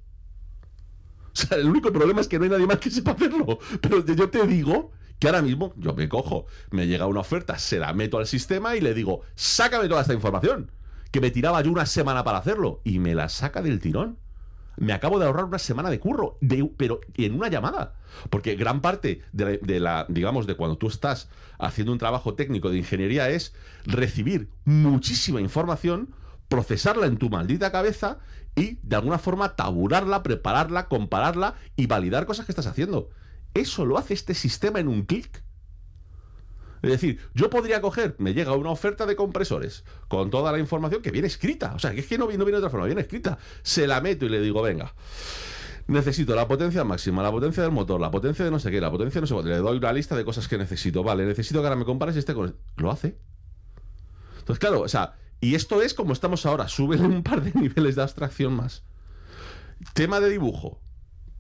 O 1.35 1.37
sea, 1.37 1.59
el 1.59 1.69
único 1.69 1.93
problema 1.93 2.21
es 2.21 2.29
que 2.29 2.39
no 2.39 2.45
hay 2.45 2.51
nadie 2.51 2.67
más 2.67 2.79
que 2.79 2.91
sepa 2.91 3.13
hacerlo. 3.13 3.59
Pero 3.81 4.05
yo 4.05 4.29
te 4.31 4.47
digo 4.47 4.93
que 5.23 5.29
ahora 5.29 5.41
mismo 5.41 5.73
yo 5.77 5.95
me 5.95 6.09
cojo, 6.09 6.47
me 6.73 6.89
llega 6.89 7.07
una 7.07 7.21
oferta, 7.21 7.57
se 7.57 7.79
la 7.79 7.93
meto 7.93 8.19
al 8.19 8.27
sistema 8.27 8.75
y 8.75 8.81
le 8.81 8.93
digo, 8.93 9.21
sácame 9.37 9.87
toda 9.87 10.01
esta 10.01 10.15
información. 10.15 10.73
Que 11.13 11.21
me 11.21 11.31
tiraba 11.31 11.63
yo 11.63 11.71
una 11.71 11.87
semana 11.87 12.25
para 12.25 12.39
hacerlo. 12.39 12.81
Y 12.83 12.99
me 12.99 13.15
la 13.15 13.29
saca 13.29 13.63
del 13.63 13.79
tirón. 13.79 14.19
Me 14.77 14.93
acabo 14.93 15.21
de 15.21 15.27
ahorrar 15.27 15.45
una 15.45 15.61
semana 15.61 15.91
de 15.91 16.01
curro, 16.01 16.39
de, 16.41 16.69
pero 16.77 16.99
en 17.15 17.37
una 17.37 17.47
llamada. 17.47 17.95
Porque 18.31 18.57
gran 18.57 18.81
parte 18.81 19.23
de 19.31 19.59
de 19.59 19.79
la, 19.79 20.07
digamos, 20.09 20.49
de 20.49 20.57
cuando 20.57 20.77
tú 20.77 20.89
estás 20.89 21.29
haciendo 21.61 21.93
un 21.93 21.99
trabajo 21.99 22.35
técnico 22.35 22.71
de 22.71 22.79
ingeniería 22.79 23.31
es 23.31 23.55
recibir 23.85 24.49
muchísima 24.65 25.41
información, 25.41 26.17
procesarla 26.49 27.07
en 27.07 27.17
tu 27.17 27.31
maldita 27.31 27.71
cabeza 27.71 28.19
y 28.57 28.81
de 28.83 28.97
alguna 28.97 29.21
forma 29.21 29.55
tabularla, 29.55 30.25
prepararla, 30.25 30.89
compararla 30.89 31.55
y 31.77 31.87
validar 31.87 32.27
cosas 32.27 32.45
que 32.45 32.51
estás 32.51 32.67
haciendo. 32.67 33.11
Eso 33.55 33.85
lo 33.85 33.99
hace 33.99 34.15
este 34.15 34.35
sistema 34.35 34.81
en 34.81 34.89
un 34.89 35.03
clic. 35.03 35.43
Es 36.83 36.91
decir, 36.91 37.21
yo 37.33 37.49
podría 37.49 37.81
coger, 37.81 38.17
me 38.19 38.35
llega 38.35 38.57
una 38.57 38.71
oferta 38.71 39.07
de 39.07 39.15
compresores 39.15 39.85
con 40.09 40.31
toda 40.31 40.51
la 40.51 40.59
información 40.59 41.01
que 41.01 41.13
viene 41.13 41.29
escrita. 41.29 41.75
O 41.75 41.79
sea, 41.79 41.93
que 41.93 42.01
es 42.01 42.07
que 42.07 42.19
no, 42.19 42.27
viene 42.27 42.45
de 42.45 42.57
otra 42.57 42.71
forma, 42.71 42.87
viene 42.87 43.03
escrita. 43.03 43.39
Se 43.63 43.87
la 43.87 44.01
meto 44.01 44.27
y 44.27 44.29
le 44.29 44.41
digo, 44.41 44.63
venga, 44.63 44.93
necesito 45.87 46.35
la 46.35 46.49
potencia 46.49 46.83
máxima, 46.83 47.23
la 47.23 47.31
potencia 47.31 47.63
del 47.63 47.71
motor, 47.71 48.01
la 48.01 48.11
potencia 48.11 48.45
de 48.45 48.51
no 48.51 48.59
sé 48.59 48.73
qué, 48.73 48.81
la 48.81 48.91
potencia 48.91 49.21
de 49.21 49.23
no 49.23 49.27
sé 49.29 49.45
qué. 49.45 49.51
Le 49.51 49.59
doy 49.59 49.79
una 49.79 49.93
lista 49.93 50.17
de 50.17 50.25
cosas 50.25 50.49
que 50.49 50.59
necesito. 50.59 51.05
Vale, 51.05 51.25
necesito 51.25 51.61
que 51.61 51.67
ahora 51.67 51.77
me 51.77 51.85
compares 51.85 52.17
este 52.17 52.35
con... 52.35 52.57
Lo 52.77 52.91
hace. 52.91 53.17
Entonces, 54.41 54.59
claro, 54.59 54.81
o 54.81 54.89
sea, 54.89 55.15
y 55.41 55.55
esto 55.55 55.83
es 55.83 55.95
como 55.95 56.13
estamos 56.13 56.47
ahora. 56.47 56.67
Súbele 56.67 57.05
un 57.05 57.23
par 57.23 57.43
de 57.43 57.53
niveles 57.61 57.95
de 57.95 58.03
abstracción 58.03 58.55
más. 58.55 58.83
Tema 59.95 60.19
de 60.19 60.31
dibujo. 60.31 60.81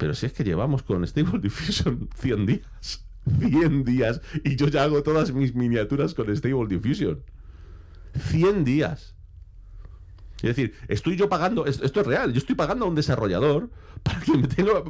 Pero 0.02 0.14
si 0.14 0.26
es 0.26 0.32
que 0.32 0.42
llevamos 0.42 0.82
con 0.82 1.06
Stable 1.06 1.38
Diffusion 1.38 2.08
100 2.16 2.44
días. 2.46 3.04
100 3.38 3.84
días. 3.84 4.20
Y 4.42 4.56
yo 4.56 4.66
ya 4.66 4.82
hago 4.82 5.04
todas 5.04 5.32
mis 5.32 5.54
miniaturas 5.54 6.12
con 6.12 6.36
Stable 6.36 6.66
Diffusion. 6.66 7.22
100 8.18 8.64
días. 8.64 9.14
Es 10.38 10.56
decir, 10.56 10.74
estoy 10.88 11.14
yo 11.14 11.28
pagando, 11.28 11.66
esto 11.66 12.00
es 12.00 12.04
real, 12.04 12.32
yo 12.32 12.38
estoy 12.38 12.56
pagando 12.56 12.84
a 12.84 12.88
un 12.88 12.96
desarrollador 12.96 13.70
para 14.02 14.18
que 14.18 14.32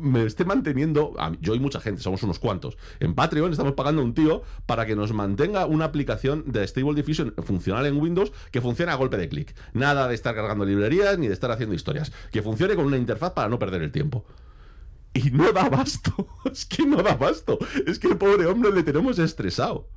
me, 0.01 0.24
esté 0.24 0.47
manteniendo, 0.47 1.14
yo 1.43 1.55
y 1.55 1.60
mucha 1.60 1.78
gente, 1.78 2.01
somos 2.01 2.22
unos 2.22 2.39
cuantos. 2.39 2.78
En 2.98 3.14
Patreon 3.14 3.52
estamos 3.52 3.74
pagando 3.74 4.01
a 4.01 4.06
un 4.06 4.14
tío 4.14 4.43
para 4.64 4.86
que 4.86 4.97
nos 4.97 5.12
mantenga 5.12 5.66
una 5.66 5.84
aplicación 5.84 6.44
de 6.47 6.66
Stable 6.66 6.94
Diffusion 6.94 7.34
funcional 7.44 7.84
en 7.84 8.01
Windows 8.01 8.32
que 8.51 8.62
funcione 8.62 8.93
a 8.93 8.94
golpe 8.94 9.18
de 9.18 9.28
clic. 9.28 9.55
Nada 9.74 10.09
de 10.09 10.14
estar 10.14 10.34
cargando 10.34 10.64
librerías 10.64 11.18
ni 11.18 11.28
de 11.28 11.34
estar 11.34 11.51
haciendo 11.51 11.74
historias. 11.74 12.12
Que 12.30 12.40
funcione 12.40 12.74
con 12.76 12.86
una 12.86 12.97
interfaz 12.97 13.32
para 13.32 13.51
no 13.51 13.59
perder 13.59 13.82
el 13.82 13.93
tiempo. 13.93 14.24
Y 15.14 15.30
no 15.30 15.52
da 15.52 15.68
basto. 15.68 16.28
Es 16.52 16.66
que 16.66 16.84
no 16.84 17.02
da 17.02 17.14
basto. 17.14 17.59
Es 17.86 17.98
que 17.98 18.09
el 18.09 18.16
pobre 18.16 18.47
hombre 18.47 18.72
le 18.72 18.82
tenemos 18.82 19.18
estresado. 19.18 19.89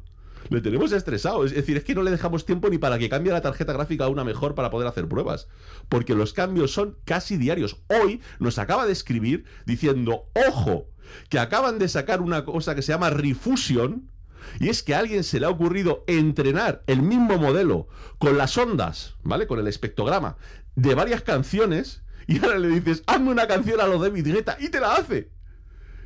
Le 0.50 0.62
tenemos 0.62 0.92
estresado. 0.92 1.44
Es 1.46 1.54
decir, 1.54 1.78
es 1.78 1.84
que 1.84 1.96
no 1.96 2.04
le 2.04 2.12
dejamos 2.12 2.46
tiempo 2.46 2.70
ni 2.70 2.78
para 2.78 3.00
que 3.00 3.10
cambie 3.10 3.34
la 3.34 3.42
tarjeta 3.42 3.74
gráfica 3.74 4.06
a 4.06 4.10
una 4.10 4.24
mejor 4.24 4.56
para 4.56 4.70
poder 4.70 4.88
hacer 4.88 5.08
pruebas. 5.08 5.48
Porque 5.90 6.16
los 6.16 6.34
cambios 6.34 6.72
son 6.72 6.98
casi 7.06 7.38
diarios. 7.38 7.78
Hoy 7.88 8.22
nos 8.40 8.60
acaba 8.60 8.86
de 8.86 8.92
escribir 8.92 9.46
diciendo, 9.66 10.30
ojo, 10.48 10.88
que 11.30 11.40
acaban 11.40 11.80
de 11.80 11.90
sacar 11.90 12.22
una 12.22 12.46
cosa 12.46 12.76
que 12.76 12.82
se 12.82 12.92
llama 12.92 13.10
Refusion. 13.10 14.12
Y 14.60 14.70
es 14.70 14.84
que 14.84 14.94
a 14.94 15.00
alguien 15.00 15.24
se 15.24 15.40
le 15.40 15.48
ha 15.48 15.50
ocurrido 15.50 16.04
entrenar 16.08 16.84
el 16.86 17.02
mismo 17.02 17.38
modelo 17.38 17.88
con 18.20 18.38
las 18.38 18.56
ondas, 18.58 19.16
¿vale? 19.24 19.48
Con 19.48 19.60
el 19.60 19.68
espectrograma 19.68 20.38
de 20.76 20.94
varias 20.94 21.24
canciones 21.24 22.04
y 22.28 22.44
ahora 22.44 22.60
le 22.60 22.70
dices, 22.70 23.04
hazme 23.06 23.32
una 23.32 23.48
canción 23.48 23.80
a 23.80 23.88
los 23.88 24.02
de 24.02 24.10
Guetta 24.22 24.58
y 24.60 24.70
te 24.70 24.80
la 24.80 24.96
hace. 24.96 25.32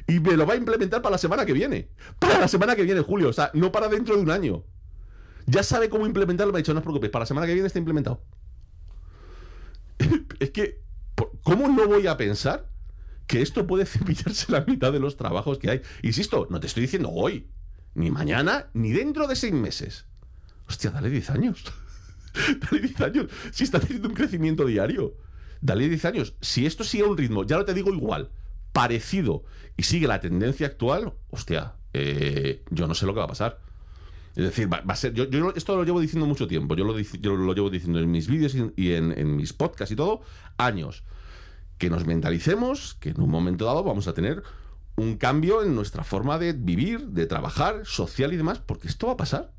Y 0.08 0.20
me 0.20 0.36
lo 0.36 0.46
va 0.46 0.54
a 0.54 0.58
implementar 0.58 1.02
para 1.02 1.14
la 1.14 1.18
semana 1.18 1.46
que 1.46 1.54
viene. 1.54 1.90
Para 2.18 2.40
la 2.40 2.48
semana 2.48 2.76
que 2.76 2.84
viene, 2.84 3.02
Julio. 3.02 3.30
O 3.30 3.34
sea, 3.34 3.52
no 3.54 3.72
para 3.72 3.88
dentro 3.88 4.16
de 4.16 4.22
un 4.24 4.32
año. 4.32 4.64
Ya 5.46 5.64
sabe 5.64 5.90
cómo 5.90 6.06
implementarlo. 6.06 6.52
Me 6.52 6.58
ha 6.58 6.62
dicho, 6.62 6.74
no 6.74 6.80
os 6.80 6.84
preocupéis, 6.84 7.12
para 7.12 7.24
la 7.24 7.28
semana 7.28 7.46
que 7.48 7.54
viene 7.54 7.68
está 7.68 7.80
implementado. 7.80 8.24
es 10.40 10.50
que, 10.50 10.82
¿cómo 11.44 11.68
no 11.68 11.88
voy 11.88 12.08
a 12.08 12.18
pensar 12.18 12.70
que 13.28 13.42
esto 13.42 13.68
puede 13.68 13.86
cepillarse 13.86 14.52
la 14.52 14.62
mitad 14.62 14.92
de 14.92 15.00
los 15.00 15.16
trabajos 15.16 15.60
que 15.60 15.70
hay? 15.70 15.82
Insisto, 16.02 16.48
no 16.50 16.60
te 16.60 16.68
estoy 16.68 16.82
diciendo 16.82 17.10
hoy, 17.12 17.52
ni 17.94 18.10
mañana, 18.10 18.70
ni 18.74 18.92
dentro 18.92 19.28
de 19.28 19.36
seis 19.36 19.54
meses. 19.54 20.06
Hostia, 20.68 20.92
dale 20.92 21.10
10 21.10 21.30
años. 21.30 21.64
dale 22.72 22.82
10 22.82 23.02
años. 23.02 23.28
Si 23.52 23.64
está 23.64 23.80
teniendo 23.80 24.10
un 24.10 24.16
crecimiento 24.16 24.66
diario 24.66 25.16
dale 25.62 25.88
10 25.88 26.06
años. 26.06 26.36
Si 26.42 26.66
esto 26.66 26.84
sigue 26.84 27.04
un 27.04 27.18
ritmo, 27.18 27.44
ya 27.44 27.58
no 27.58 27.66
te 27.66 27.74
digo 27.74 27.94
igual, 27.94 28.30
parecido 28.72 29.44
y 29.78 29.84
sigue 29.84 30.08
la 30.08 30.20
tendencia 30.20 30.68
actual, 30.68 31.14
hostia, 31.30 31.76
eh, 31.94 32.64
yo 32.70 32.88
no 32.88 32.94
sé 32.94 33.06
lo 33.06 33.14
que 33.14 33.20
va 33.20 33.26
a 33.26 33.30
pasar. 33.30 33.60
Es 34.36 34.44
decir, 34.46 34.72
va, 34.72 34.84
a 34.88 34.96
ser. 34.96 35.14
Yo, 35.14 35.26
esto 35.56 35.76
lo 35.76 35.84
llevo 35.84 36.00
diciendo 36.00 36.26
mucho 36.26 36.48
tiempo. 36.48 36.76
Yo 36.76 36.86
lo, 36.86 37.38
lo 37.38 37.54
llevo 37.54 37.70
diciendo 37.70 38.00
en 38.00 38.10
mis 38.10 38.28
vídeos 38.28 38.56
y, 38.56 38.94
en, 38.94 39.12
en, 39.18 39.36
mis 39.36 39.54
podcasts 39.54 39.92
y 39.92 39.96
todo, 39.96 40.22
años. 40.58 41.04
Que 41.78 41.90
nos 41.90 42.06
mentalicemos 42.06 42.96
que 42.96 43.10
en 43.10 43.22
un 43.22 43.30
momento 43.30 43.66
dado 43.66 43.84
vamos 43.84 44.08
a 44.08 44.14
tener 44.14 44.44
un 44.96 45.18
cambio 45.18 45.64
en 45.64 45.76
nuestra 45.76 46.04
forma 46.04 46.38
de 46.38 46.54
vivir, 46.54 47.08
de 47.08 47.26
trabajar, 47.26 47.86
social 47.86 48.34
y 48.34 48.38
demás, 48.38 48.60
porque 48.60 48.88
esto 48.88 49.08
va 49.08 49.14
a 49.14 49.18
pasar. 49.18 49.52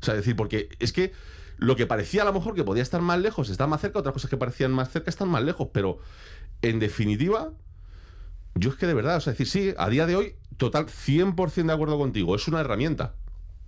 O 0.00 0.04
sea, 0.04 0.14
es 0.14 0.20
decir, 0.20 0.36
porque 0.36 0.68
es 0.78 0.92
que 0.92 1.12
lo 1.56 1.76
que 1.76 1.86
parecía 1.86 2.22
a 2.22 2.24
lo 2.24 2.32
mejor 2.32 2.54
que 2.54 2.64
podía 2.64 2.82
estar 2.82 3.00
más 3.00 3.18
lejos 3.18 3.48
está 3.48 3.66
más 3.66 3.80
cerca, 3.80 3.98
otras 3.98 4.12
cosas 4.12 4.30
que 4.30 4.36
parecían 4.36 4.72
más 4.72 4.90
cerca 4.90 5.10
están 5.10 5.28
más 5.28 5.42
lejos, 5.42 5.68
pero 5.72 5.98
en 6.62 6.78
definitiva, 6.78 7.52
yo 8.54 8.70
es 8.70 8.76
que 8.76 8.86
de 8.86 8.94
verdad, 8.94 9.16
o 9.16 9.20
sea, 9.20 9.32
decir, 9.32 9.46
sí, 9.46 9.74
a 9.76 9.88
día 9.88 10.06
de 10.06 10.16
hoy, 10.16 10.36
total 10.56 10.86
100% 10.86 11.66
de 11.66 11.72
acuerdo 11.72 11.98
contigo, 11.98 12.34
es 12.34 12.46
una 12.48 12.60
herramienta. 12.60 13.14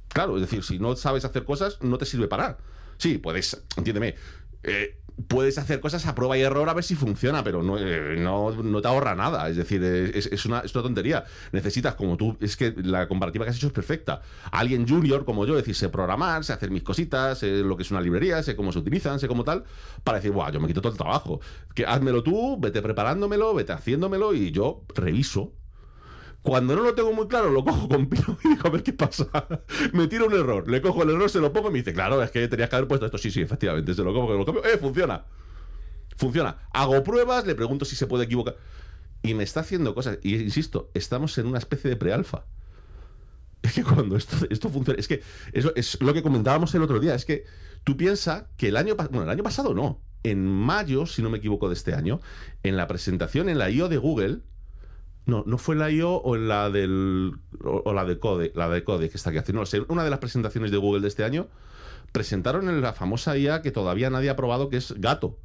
Claro, 0.09 0.37
es 0.37 0.43
decir, 0.43 0.63
si 0.65 0.79
no 0.79 0.97
sabes 0.97 1.25
hacer 1.25 1.45
cosas, 1.45 1.79
no 1.83 1.99
te 1.99 2.07
sirve 2.07 2.29
para. 2.29 2.59
Sí, 2.97 3.19
puedes, 3.19 3.63
entiéndeme, 3.77 4.15
eh, 4.63 4.99
puedes 5.27 5.59
hacer 5.59 5.81
cosas 5.81 6.07
a 6.07 6.15
prueba 6.15 6.39
y 6.39 6.43
error 6.43 6.69
a 6.69 6.75
ver 6.75 6.85
si 6.85 6.95
funciona, 6.95 7.43
pero 7.43 7.63
no, 7.63 7.77
eh, 7.79 8.17
no, 8.19 8.81
te 8.81 8.89
ahorra 8.89 9.15
nada. 9.15 9.49
Es 9.49 9.57
decir, 9.57 9.83
es, 9.83 10.47
una, 10.47 10.61
es, 10.61 10.75
una, 10.75 10.83
tontería. 10.83 11.25
Necesitas, 11.53 11.95
como 11.95 12.17
tú, 12.17 12.37
es 12.41 12.57
que 12.57 12.75
la 12.77 13.09
comparativa 13.09 13.45
que 13.45 13.51
has 13.51 13.57
hecho 13.57 13.69
es 13.69 13.73
perfecta. 13.73 14.23
Alguien 14.53 14.87
junior 14.89 15.25
como 15.25 15.45
yo, 15.47 15.57
decir, 15.57 15.75
sé 15.75 15.89
programar, 15.89 16.45
sé 16.45 16.53
hacer 16.53 16.71
mis 16.71 16.83
cositas, 16.83 17.39
sé 17.39 17.59
lo 17.59 17.77
que 17.77 17.83
es 17.83 17.91
una 17.91 18.01
librería, 18.01 18.43
sé 18.43 18.55
cómo 18.55 18.73
se 18.73 18.79
utilizan, 18.79 19.19
sé 19.19 19.29
cómo 19.29 19.45
tal, 19.45 19.65
para 20.05 20.19
decir, 20.19 20.33
guau, 20.33 20.53
yo 20.53 20.61
me 20.61 20.69
quito 20.69 20.81
todo 20.81 20.93
el 20.93 20.99
trabajo. 20.99 21.41
Que 21.75 21.85
házmelo 21.85 22.23
tú, 22.23 22.59
vete 22.61 22.81
preparándomelo, 22.83 23.55
vete 23.55 23.73
haciéndomelo 23.73 24.35
y 24.35 24.53
yo 24.53 24.85
reviso 24.95 25.53
cuando 26.43 26.77
no 26.77 26.83
lo 26.83 26.95
tengo 26.95 27.13
muy 27.13 27.27
claro, 27.27 27.51
lo 27.51 27.65
cojo 27.65 27.89
con 27.89 28.09
pino 28.09 28.39
y 28.45 28.49
digo, 28.49 28.67
a 28.67 28.71
ver 28.71 28.83
qué 28.83 28.93
pasa. 28.93 29.27
me 29.93 30.07
tiro 30.07 30.27
un 30.27 30.35
error, 30.35 30.69
le 30.69 30.81
cojo 30.81 31.03
el 31.03 31.11
error, 31.11 31.29
se 31.29 31.41
lo 31.41 31.53
pongo 31.53 31.69
y 31.69 31.73
me 31.73 31.79
dice, 31.79 31.93
claro, 31.93 32.23
es 32.23 32.31
que 32.31 32.47
tenías 32.49 32.69
que 32.71 32.77
haber 32.77 32.89
puesto 32.89 33.07
esto. 33.07 33.19
Sí, 33.19 33.31
sí, 33.31 33.41
efectivamente, 33.43 33.95
se 33.95 34.03
lo 34.03 34.15
cojo, 34.15 34.33
lo 34.33 34.45
cambio. 34.45 34.65
¡Eh, 34.65 34.79
funciona! 34.79 35.25
Funciona. 36.17 36.59
Hago 36.73 37.03
pruebas, 37.05 37.47
le 37.47 37.55
pregunto 37.55 37.85
si 37.85 37.95
se 37.95 38.07
puede 38.07 38.25
equivocar. 38.25 38.57
Y 39.23 39.35
me 39.35 39.45
está 39.45 39.61
haciendo 39.61 39.95
cosas. 39.95 40.19
Y 40.23 40.37
insisto, 40.37 40.91
estamos 40.95 41.39
en 41.39 41.47
una 41.47 41.59
especie 41.59 41.91
de 41.91 41.97
prealfa. 41.97 42.45
Es 43.63 43.73
que 43.73 43.85
cuando 43.85 44.17
esto, 44.17 44.37
esto 44.51 44.69
funciona. 44.69 44.99
Es 44.99 45.09
que 45.09 45.23
eso 45.53 45.73
es 45.77 46.01
lo 46.01 46.15
que 46.15 46.23
comentábamos 46.23 46.75
el 46.75 46.83
otro 46.83 46.99
día. 46.99 47.15
Es 47.15 47.25
que 47.25 47.45
tú 47.85 47.97
piensas 47.97 48.45
que 48.57 48.69
el 48.69 48.77
año 48.77 48.97
pasado. 48.97 49.11
Bueno, 49.13 49.25
el 49.25 49.31
año 49.31 49.45
pasado 49.45 49.75
no. 49.75 50.01
En 50.25 50.45
mayo, 50.45 51.07
si 51.07 51.23
no 51.23 51.31
me 51.31 51.39
equivoco, 51.39 51.69
de 51.69 51.75
este 51.75 51.95
año, 51.95 52.21
en 52.65 52.77
la 52.77 52.89
presentación 52.89 53.49
en 53.49 53.59
la 53.59 53.71
IO 53.71 53.89
de 53.89 53.99
Google, 53.99 54.41
no, 55.29 55.45
no 55.47 55.59
fue 55.59 55.77
la 55.77 55.91
IO 55.91 56.23
o 56.23 56.37
la 56.37 56.71
del. 56.71 57.35
o, 57.63 57.93
la 57.93 58.07
de 58.07 58.19
Code, 58.19 58.51
la 58.55 58.67
de 58.71 58.83
Code 58.83 59.11
que 59.11 59.17
está 59.19 59.29
aquí 59.29 59.39
haciendo. 59.39 59.63
Una 59.89 60.03
de 60.03 60.09
las 60.09 60.21
presentaciones 60.21 60.71
de 60.71 60.79
Google 60.79 61.03
de 61.03 61.09
este 61.09 61.23
año 61.23 61.49
presentaron 62.13 62.71
en 62.71 62.81
la 62.81 62.95
famosa 62.95 63.37
IA 63.37 63.61
que 63.61 63.71
todavía 63.71 64.09
nadie 64.09 64.31
ha 64.31 64.37
probado, 64.37 64.71
que 64.71 64.79
es 64.79 64.95
Gato. 64.97 65.39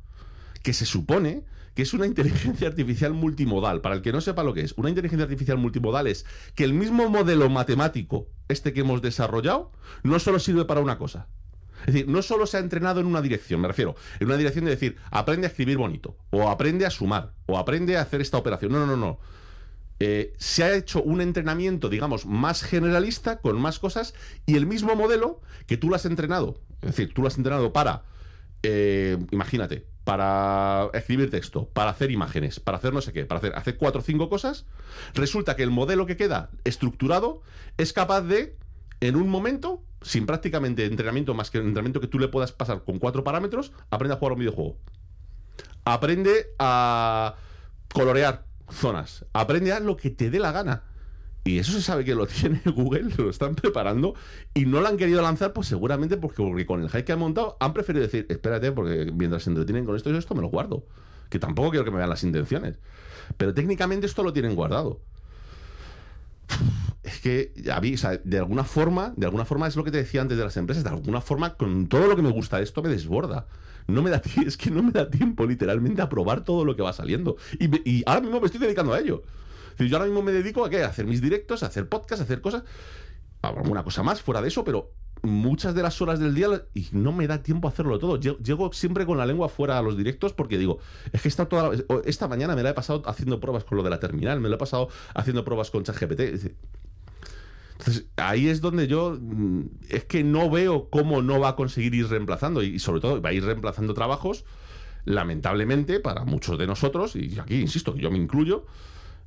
Que 0.63 0.71
se 0.71 0.85
supone 0.85 1.43
que 1.75 1.81
es 1.81 1.93
una 1.93 2.07
inteligencia 2.07 2.69
artificial 2.69 3.13
multimodal. 3.13 3.81
Para 3.81 3.95
el 3.95 4.01
que 4.01 4.13
no 4.13 4.21
sepa 4.21 4.41
lo 4.43 4.53
que 4.53 4.61
es, 4.61 4.73
una 4.77 4.87
inteligencia 4.87 5.25
artificial 5.25 5.57
multimodal 5.57 6.07
es 6.07 6.25
que 6.55 6.63
el 6.63 6.73
mismo 6.73 7.09
modelo 7.09 7.49
matemático, 7.49 8.29
este 8.47 8.71
que 8.71 8.79
hemos 8.79 9.01
desarrollado, 9.01 9.73
no 10.03 10.17
solo 10.19 10.39
sirve 10.39 10.63
para 10.63 10.79
una 10.79 10.97
cosa. 10.97 11.27
Es 11.85 11.93
decir, 11.93 12.07
no 12.07 12.21
solo 12.21 12.45
se 12.45 12.55
ha 12.55 12.61
entrenado 12.61 13.01
en 13.01 13.05
una 13.05 13.21
dirección, 13.21 13.59
me 13.59 13.67
refiero, 13.67 13.97
en 14.21 14.27
una 14.27 14.37
dirección 14.37 14.63
de 14.63 14.71
decir, 14.71 14.95
aprende 15.11 15.45
a 15.45 15.49
escribir 15.49 15.77
bonito, 15.77 16.15
o 16.29 16.47
aprende 16.47 16.85
a 16.85 16.89
sumar, 16.89 17.33
o 17.47 17.57
aprende 17.57 17.97
a 17.97 18.01
hacer 18.01 18.21
esta 18.21 18.37
operación. 18.37 18.71
No, 18.71 18.79
no, 18.79 18.85
no, 18.85 18.95
no. 18.95 19.19
Eh, 20.05 20.33
se 20.37 20.65
ha 20.65 20.75
hecho 20.75 21.01
un 21.01 21.21
entrenamiento, 21.21 21.87
digamos, 21.87 22.25
más 22.25 22.61
generalista, 22.61 23.39
con 23.39 23.57
más 23.61 23.79
cosas, 23.79 24.13
y 24.45 24.57
el 24.57 24.65
mismo 24.65 24.95
modelo 24.97 25.39
que 25.65 25.77
tú 25.77 25.87
lo 25.87 25.95
has 25.95 26.03
entrenado. 26.05 26.59
Es 26.81 26.89
decir, 26.89 27.13
tú 27.13 27.21
lo 27.21 27.29
has 27.29 27.37
entrenado 27.37 27.71
para, 27.71 28.03
eh, 28.63 29.17
imagínate, 29.31 29.87
para 30.03 30.89
escribir 30.91 31.31
texto, 31.31 31.69
para 31.69 31.91
hacer 31.91 32.11
imágenes, 32.11 32.59
para 32.59 32.79
hacer 32.79 32.91
no 32.91 32.99
sé 32.99 33.13
qué, 33.13 33.25
para 33.25 33.37
hacer, 33.37 33.55
hacer 33.55 33.77
cuatro 33.77 34.01
o 34.01 34.03
cinco 34.03 34.27
cosas. 34.27 34.65
Resulta 35.13 35.55
que 35.55 35.63
el 35.63 35.71
modelo 35.71 36.05
que 36.05 36.17
queda 36.17 36.49
estructurado 36.65 37.41
es 37.77 37.93
capaz 37.93 38.23
de, 38.23 38.57
en 38.99 39.15
un 39.15 39.29
momento, 39.29 39.85
sin 40.01 40.25
prácticamente 40.25 40.83
entrenamiento 40.83 41.33
más 41.33 41.49
que 41.49 41.59
el 41.59 41.63
entrenamiento 41.63 42.01
que 42.01 42.07
tú 42.07 42.19
le 42.19 42.27
puedas 42.27 42.51
pasar 42.51 42.83
con 42.83 42.99
cuatro 42.99 43.23
parámetros, 43.23 43.71
aprende 43.89 44.15
a 44.15 44.17
jugar 44.17 44.33
un 44.33 44.39
videojuego. 44.39 44.75
Aprende 45.85 46.47
a 46.59 47.35
colorear 47.93 48.43
zonas. 48.73 49.25
Aprende 49.33 49.71
a 49.71 49.79
lo 49.79 49.97
que 49.97 50.09
te 50.09 50.29
dé 50.29 50.39
la 50.39 50.51
gana. 50.51 50.83
Y 51.45 51.59
eso 51.59 51.73
se 51.73 51.81
sabe 51.81 52.05
que 52.05 52.15
lo 52.15 52.25
tiene 52.27 52.61
Google, 52.65 53.11
lo 53.17 53.29
están 53.29 53.55
preparando 53.55 54.15
y 54.53 54.65
no 54.65 54.81
lo 54.81 54.87
han 54.87 54.97
querido 54.97 55.21
lanzar, 55.21 55.53
pues 55.53 55.67
seguramente 55.67 56.17
porque, 56.17 56.65
con 56.65 56.81
el 56.81 56.89
hype 56.89 57.03
que 57.03 57.11
han 57.11 57.19
montado 57.19 57.57
han 57.59 57.73
preferido 57.73 58.03
decir, 58.03 58.25
espérate, 58.29 58.71
porque 58.71 59.11
mientras 59.13 59.43
se 59.43 59.49
entretienen 59.49 59.85
con 59.85 59.95
esto 59.95 60.09
y 60.09 60.17
esto 60.17 60.35
me 60.35 60.41
lo 60.41 60.47
guardo. 60.47 60.85
Que 61.29 61.39
tampoco 61.39 61.71
quiero 61.71 61.83
que 61.83 61.91
me 61.91 61.97
vean 61.97 62.09
las 62.09 62.23
intenciones. 62.23 62.77
Pero 63.37 63.53
técnicamente 63.53 64.05
esto 64.05 64.23
lo 64.23 64.33
tienen 64.33 64.55
guardado. 64.55 65.01
Es 67.03 67.19
que, 67.19 67.53
ya 67.55 67.79
vi, 67.79 67.95
o 67.95 67.97
sea, 67.97 68.17
de 68.23 68.37
alguna 68.37 68.63
forma, 68.63 69.13
de 69.17 69.25
alguna 69.25 69.45
forma 69.45 69.67
es 69.67 69.75
lo 69.75 69.83
que 69.83 69.91
te 69.91 69.97
decía 69.97 70.21
antes 70.21 70.37
de 70.37 70.43
las 70.43 70.55
empresas, 70.55 70.83
de 70.83 70.89
alguna 70.89 71.19
forma, 71.19 71.55
con 71.55 71.87
todo 71.87 72.07
lo 72.07 72.15
que 72.15 72.21
me 72.21 72.31
gusta 72.31 72.61
esto 72.61 72.81
me 72.81 72.89
desborda. 72.89 73.45
No 73.87 74.01
me 74.01 74.09
da 74.09 74.21
es 74.45 74.55
que 74.55 74.71
no 74.71 74.81
me 74.81 74.91
da 74.91 75.09
tiempo 75.09 75.45
literalmente 75.45 76.01
a 76.01 76.09
probar 76.09 76.43
todo 76.45 76.63
lo 76.63 76.75
que 76.75 76.81
va 76.81 76.93
saliendo. 76.93 77.35
Y, 77.59 78.03
ahora 78.05 78.21
mismo 78.21 78.39
me 78.39 78.45
estoy 78.45 78.61
dedicando 78.61 78.93
a 78.93 78.99
ello. 78.99 79.23
Yo 79.77 79.97
ahora 79.97 80.05
mismo 80.05 80.21
me 80.21 80.31
dedico 80.31 80.63
a 80.63 80.69
qué? 80.69 80.83
A 80.83 80.87
hacer 80.87 81.05
mis 81.05 81.21
directos, 81.21 81.63
a 81.63 81.65
hacer 81.65 81.89
podcasts, 81.89 82.21
a 82.21 82.23
hacer 82.23 82.41
cosas. 82.41 82.63
Alguna 83.41 83.83
cosa 83.83 84.03
más 84.03 84.21
fuera 84.21 84.41
de 84.41 84.47
eso, 84.47 84.63
pero 84.63 84.93
muchas 85.23 85.73
de 85.73 85.81
las 85.81 86.01
horas 86.01 86.19
del 86.19 86.35
día 86.35 86.47
y 86.73 86.87
no 86.91 87.11
me 87.13 87.25
da 87.27 87.41
tiempo 87.41 87.67
a 87.67 87.71
hacerlo 87.71 87.97
todo. 87.97 88.19
Lle- 88.19 88.37
Llego 88.43 88.71
siempre 88.73 89.05
con 89.05 89.17
la 89.17 89.25
lengua 89.25 89.49
fuera 89.49 89.77
a 89.77 89.81
los 89.81 89.97
directos 89.97 90.33
porque 90.33 90.57
digo, 90.57 90.79
es 91.11 91.21
que 91.21 91.27
esta, 91.29 91.47
toda, 91.47 91.71
la- 91.71 91.83
esta 92.05 92.27
mañana 92.27 92.55
me 92.55 92.63
la 92.63 92.71
he 92.71 92.73
pasado 92.73 93.01
haciendo 93.05 93.39
pruebas 93.39 93.63
con 93.63 93.77
lo 93.77 93.83
de 93.83 93.89
la 93.89 93.99
terminal, 93.99 94.39
me 94.39 94.49
la 94.49 94.55
he 94.55 94.59
pasado 94.59 94.89
haciendo 95.15 95.43
pruebas 95.45 95.71
con 95.71 95.83
ChatGPT. 95.83 96.51
Entonces, 97.79 98.05
ahí 98.17 98.47
es 98.47 98.61
donde 98.61 98.87
yo 98.87 99.17
mm, 99.19 99.61
es 99.89 100.05
que 100.05 100.23
no 100.23 100.49
veo 100.49 100.89
cómo 100.89 101.21
no 101.21 101.39
va 101.39 101.49
a 101.49 101.55
conseguir 101.55 101.95
ir 101.95 102.07
reemplazando 102.07 102.61
y, 102.63 102.79
sobre 102.79 103.01
todo 103.01 103.21
va 103.21 103.29
a 103.29 103.33
ir 103.33 103.43
reemplazando 103.43 103.93
trabajos, 103.93 104.45
lamentablemente, 105.05 105.99
para 105.99 106.23
muchos 106.23 106.57
de 106.57 106.67
nosotros, 106.67 107.15
y 107.15 107.37
aquí 107.39 107.59
insisto 107.59 107.93
que 107.93 108.01
yo 108.01 108.11
me 108.11 108.17
incluyo, 108.17 108.65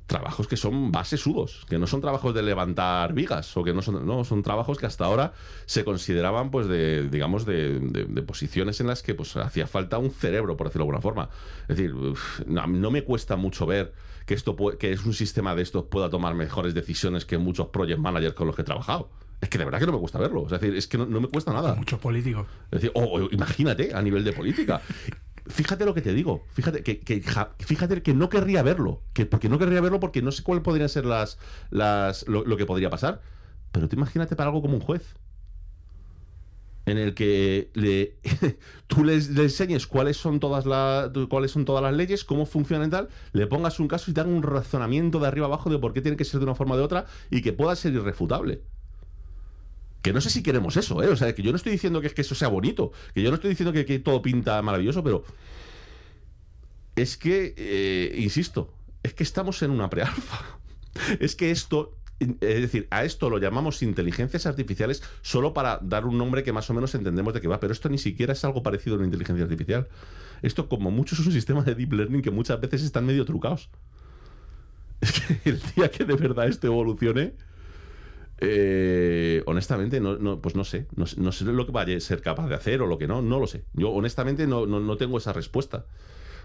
trabajos 0.07 0.47
que 0.47 0.57
son 0.57 0.91
base 0.91 1.17
sudos, 1.17 1.65
que 1.69 1.77
no 1.77 1.85
son 1.85 1.99
trabajos 2.01 2.33
de 2.33 2.41
levantar 2.41 3.13
vigas 3.13 3.55
o 3.57 3.63
que 3.63 3.73
no 3.73 3.81
son, 3.81 4.05
no, 4.05 4.23
son 4.23 4.41
trabajos 4.41 4.77
que 4.77 4.85
hasta 4.85 5.03
ahora 5.05 5.33
se 5.65 5.83
consideraban 5.83 6.49
pues 6.49 6.67
de, 6.67 7.09
digamos, 7.09 7.45
de, 7.45 7.79
de- 7.79 8.05
de 8.05 8.21
posiciones 8.23 8.79
en 8.79 8.87
las 8.87 9.03
que 9.03 9.13
pues 9.15 9.35
hacía 9.35 9.67
falta 9.67 9.97
un 9.97 10.11
cerebro, 10.11 10.55
por 10.57 10.67
decirlo 10.67 10.85
de 10.85 10.89
alguna 10.95 11.01
forma. 11.01 11.29
Es 11.67 11.75
decir, 11.77 11.93
no, 12.47 12.65
no 12.67 12.89
me 12.89 13.03
cuesta 13.03 13.35
mucho 13.35 13.65
ver 13.65 13.93
que 14.25 14.33
esto 14.33 14.55
que 14.79 14.91
es 14.93 15.05
un 15.05 15.13
sistema 15.13 15.55
de 15.55 15.61
estos 15.61 15.85
pueda 15.85 16.09
tomar 16.09 16.33
mejores 16.35 16.73
decisiones 16.73 17.25
que 17.25 17.37
muchos 17.37 17.67
project 17.67 17.99
managers 17.99 18.33
con 18.33 18.47
los 18.47 18.55
que 18.55 18.61
he 18.61 18.65
trabajado. 18.65 19.09
Es 19.39 19.49
que 19.49 19.57
de 19.59 19.65
verdad 19.65 19.79
que 19.79 19.85
no 19.85 19.91
me 19.91 19.99
gusta 19.99 20.17
verlo. 20.19 20.45
Es 20.45 20.51
decir, 20.51 20.73
es 20.75 20.87
que 20.87 20.97
no, 20.97 21.05
no 21.05 21.21
me 21.21 21.27
cuesta 21.27 21.53
nada. 21.53 21.75
Muchos 21.75 21.99
políticos. 21.99 22.47
Es 22.71 22.81
decir, 22.81 22.91
o- 22.95 23.03
o 23.03 23.29
imagínate 23.31 23.93
a 23.93 24.01
nivel 24.01 24.23
de 24.23 24.33
política. 24.33 24.81
Fíjate 25.49 25.85
lo 25.85 25.93
que 25.93 26.01
te 26.01 26.13
digo. 26.13 26.43
Fíjate 26.53 26.83
que, 26.83 26.99
que 26.99 27.21
ja- 27.21 27.55
fíjate 27.59 28.01
que 28.01 28.13
no 28.13 28.29
querría 28.29 28.63
verlo. 28.63 29.01
Que, 29.13 29.25
porque 29.25 29.49
no 29.49 29.59
querría 29.59 29.81
verlo 29.81 29.99
porque 29.99 30.21
no 30.21 30.31
sé 30.31 30.43
cuál 30.43 30.61
podrían 30.61 30.89
ser 30.89 31.05
las, 31.05 31.37
las 31.69 32.27
lo, 32.27 32.57
que 32.57 32.65
podría 32.65 32.89
pasar. 32.89 33.21
Pero 33.71 33.87
tú 33.87 33.95
imagínate 33.95 34.35
para 34.35 34.49
algo 34.49 34.61
como 34.61 34.75
un 34.75 34.81
juez. 34.81 35.15
En 36.85 36.97
el 36.97 37.13
que 37.15 37.69
le, 37.73 38.15
tú 38.87 39.03
le 39.03 39.15
enseñes 39.15 39.87
cuáles 39.87 40.15
son 40.15 40.39
todas 40.39 40.65
las 40.65 41.09
cuáles 41.29 41.51
son 41.51 41.65
todas 41.65 41.83
las 41.83 41.93
leyes, 41.93 42.23
cómo 42.23 42.45
funcionan 42.45 42.87
y 42.87 42.91
tal, 42.91 43.09
le 43.33 43.45
pongas 43.45 43.81
un 43.81 43.89
caso 43.89 44.09
y 44.09 44.13
te 44.13 44.21
un 44.21 44.41
razonamiento 44.41 45.19
de 45.19 45.27
arriba 45.27 45.47
abajo 45.47 45.69
de 45.69 45.79
por 45.79 45.91
qué 45.91 46.01
tiene 46.01 46.15
que 46.15 46.23
ser 46.23 46.39
de 46.39 46.45
una 46.45 46.55
forma 46.55 46.75
o 46.75 46.77
de 46.77 46.83
otra 46.83 47.05
y 47.29 47.41
que 47.41 47.51
pueda 47.51 47.75
ser 47.75 47.93
irrefutable. 47.93 48.61
Que 50.01 50.13
no 50.13 50.21
sé 50.21 50.29
si 50.29 50.43
queremos 50.43 50.77
eso, 50.77 51.01
¿eh? 51.03 51.07
O 51.07 51.15
sea, 51.15 51.33
que 51.33 51.41
yo 51.41 51.51
no 51.51 51.57
estoy 51.57 51.71
diciendo 51.71 52.01
que, 52.01 52.09
que 52.09 52.21
eso 52.21 52.35
sea 52.35 52.47
bonito, 52.47 52.91
que 53.13 53.21
yo 53.21 53.29
no 53.29 53.35
estoy 53.35 53.49
diciendo 53.49 53.73
que, 53.73 53.85
que 53.85 53.99
todo 53.99 54.21
pinta 54.21 54.61
maravilloso, 54.61 55.03
pero 55.03 55.23
es 56.95 57.15
que, 57.15 57.53
eh, 57.57 58.15
insisto, 58.19 58.73
es 59.03 59.13
que 59.13 59.23
estamos 59.23 59.61
en 59.61 59.71
una 59.71 59.89
prealfa. 59.89 60.39
Es 61.19 61.35
que 61.35 61.51
esto, 61.51 61.95
es 62.19 62.37
decir, 62.39 62.87
a 62.89 63.05
esto 63.05 63.29
lo 63.29 63.37
llamamos 63.37 63.83
inteligencias 63.83 64.47
artificiales 64.47 65.03
solo 65.21 65.53
para 65.53 65.77
dar 65.83 66.07
un 66.07 66.17
nombre 66.17 66.43
que 66.43 66.51
más 66.51 66.67
o 66.71 66.73
menos 66.73 66.95
entendemos 66.95 67.35
de 67.35 67.41
qué 67.41 67.47
va, 67.47 67.59
pero 67.59 67.71
esto 67.71 67.87
ni 67.87 67.99
siquiera 67.99 68.33
es 68.33 68.43
algo 68.43 68.63
parecido 68.63 68.95
a 68.95 68.97
una 68.97 69.05
inteligencia 69.05 69.43
artificial. 69.43 69.87
Esto, 70.41 70.67
como 70.67 70.89
mucho, 70.89 71.13
es 71.13 71.23
un 71.23 71.31
sistema 71.31 71.61
de 71.61 71.75
deep 71.75 71.93
learning 71.93 72.23
que 72.23 72.31
muchas 72.31 72.59
veces 72.59 72.81
están 72.81 73.05
medio 73.05 73.25
trucados. 73.25 73.69
Es 75.01 75.11
que 75.11 75.49
el 75.51 75.61
día 75.75 75.91
que 75.91 76.03
de 76.03 76.15
verdad 76.15 76.47
esto 76.47 76.65
evolucione, 76.65 77.35
eh, 78.39 79.43
honestamente, 79.45 79.99
no, 79.99 80.41
pues 80.41 80.55
no 80.55 80.63
sé, 80.63 80.87
no, 80.95 81.05
sé- 81.07 81.45
lo 81.45 81.65
que 81.65 81.71
vaya 81.71 81.97
a 81.97 81.99
ser 81.99 82.21
capaz 82.21 82.47
de 82.47 82.55
hacer 82.55 82.81
o 82.81 82.87
lo 82.87 82.97
que 82.97 83.07
no, 83.07 83.21
no 83.21 83.39
lo 83.39 83.47
sé. 83.47 83.65
Yo 83.73 83.89
honestamente 83.91 84.47
no, 84.47 84.65
no, 84.65 84.97
tengo 84.97 85.17
esa 85.17 85.33
respuesta. 85.33 85.85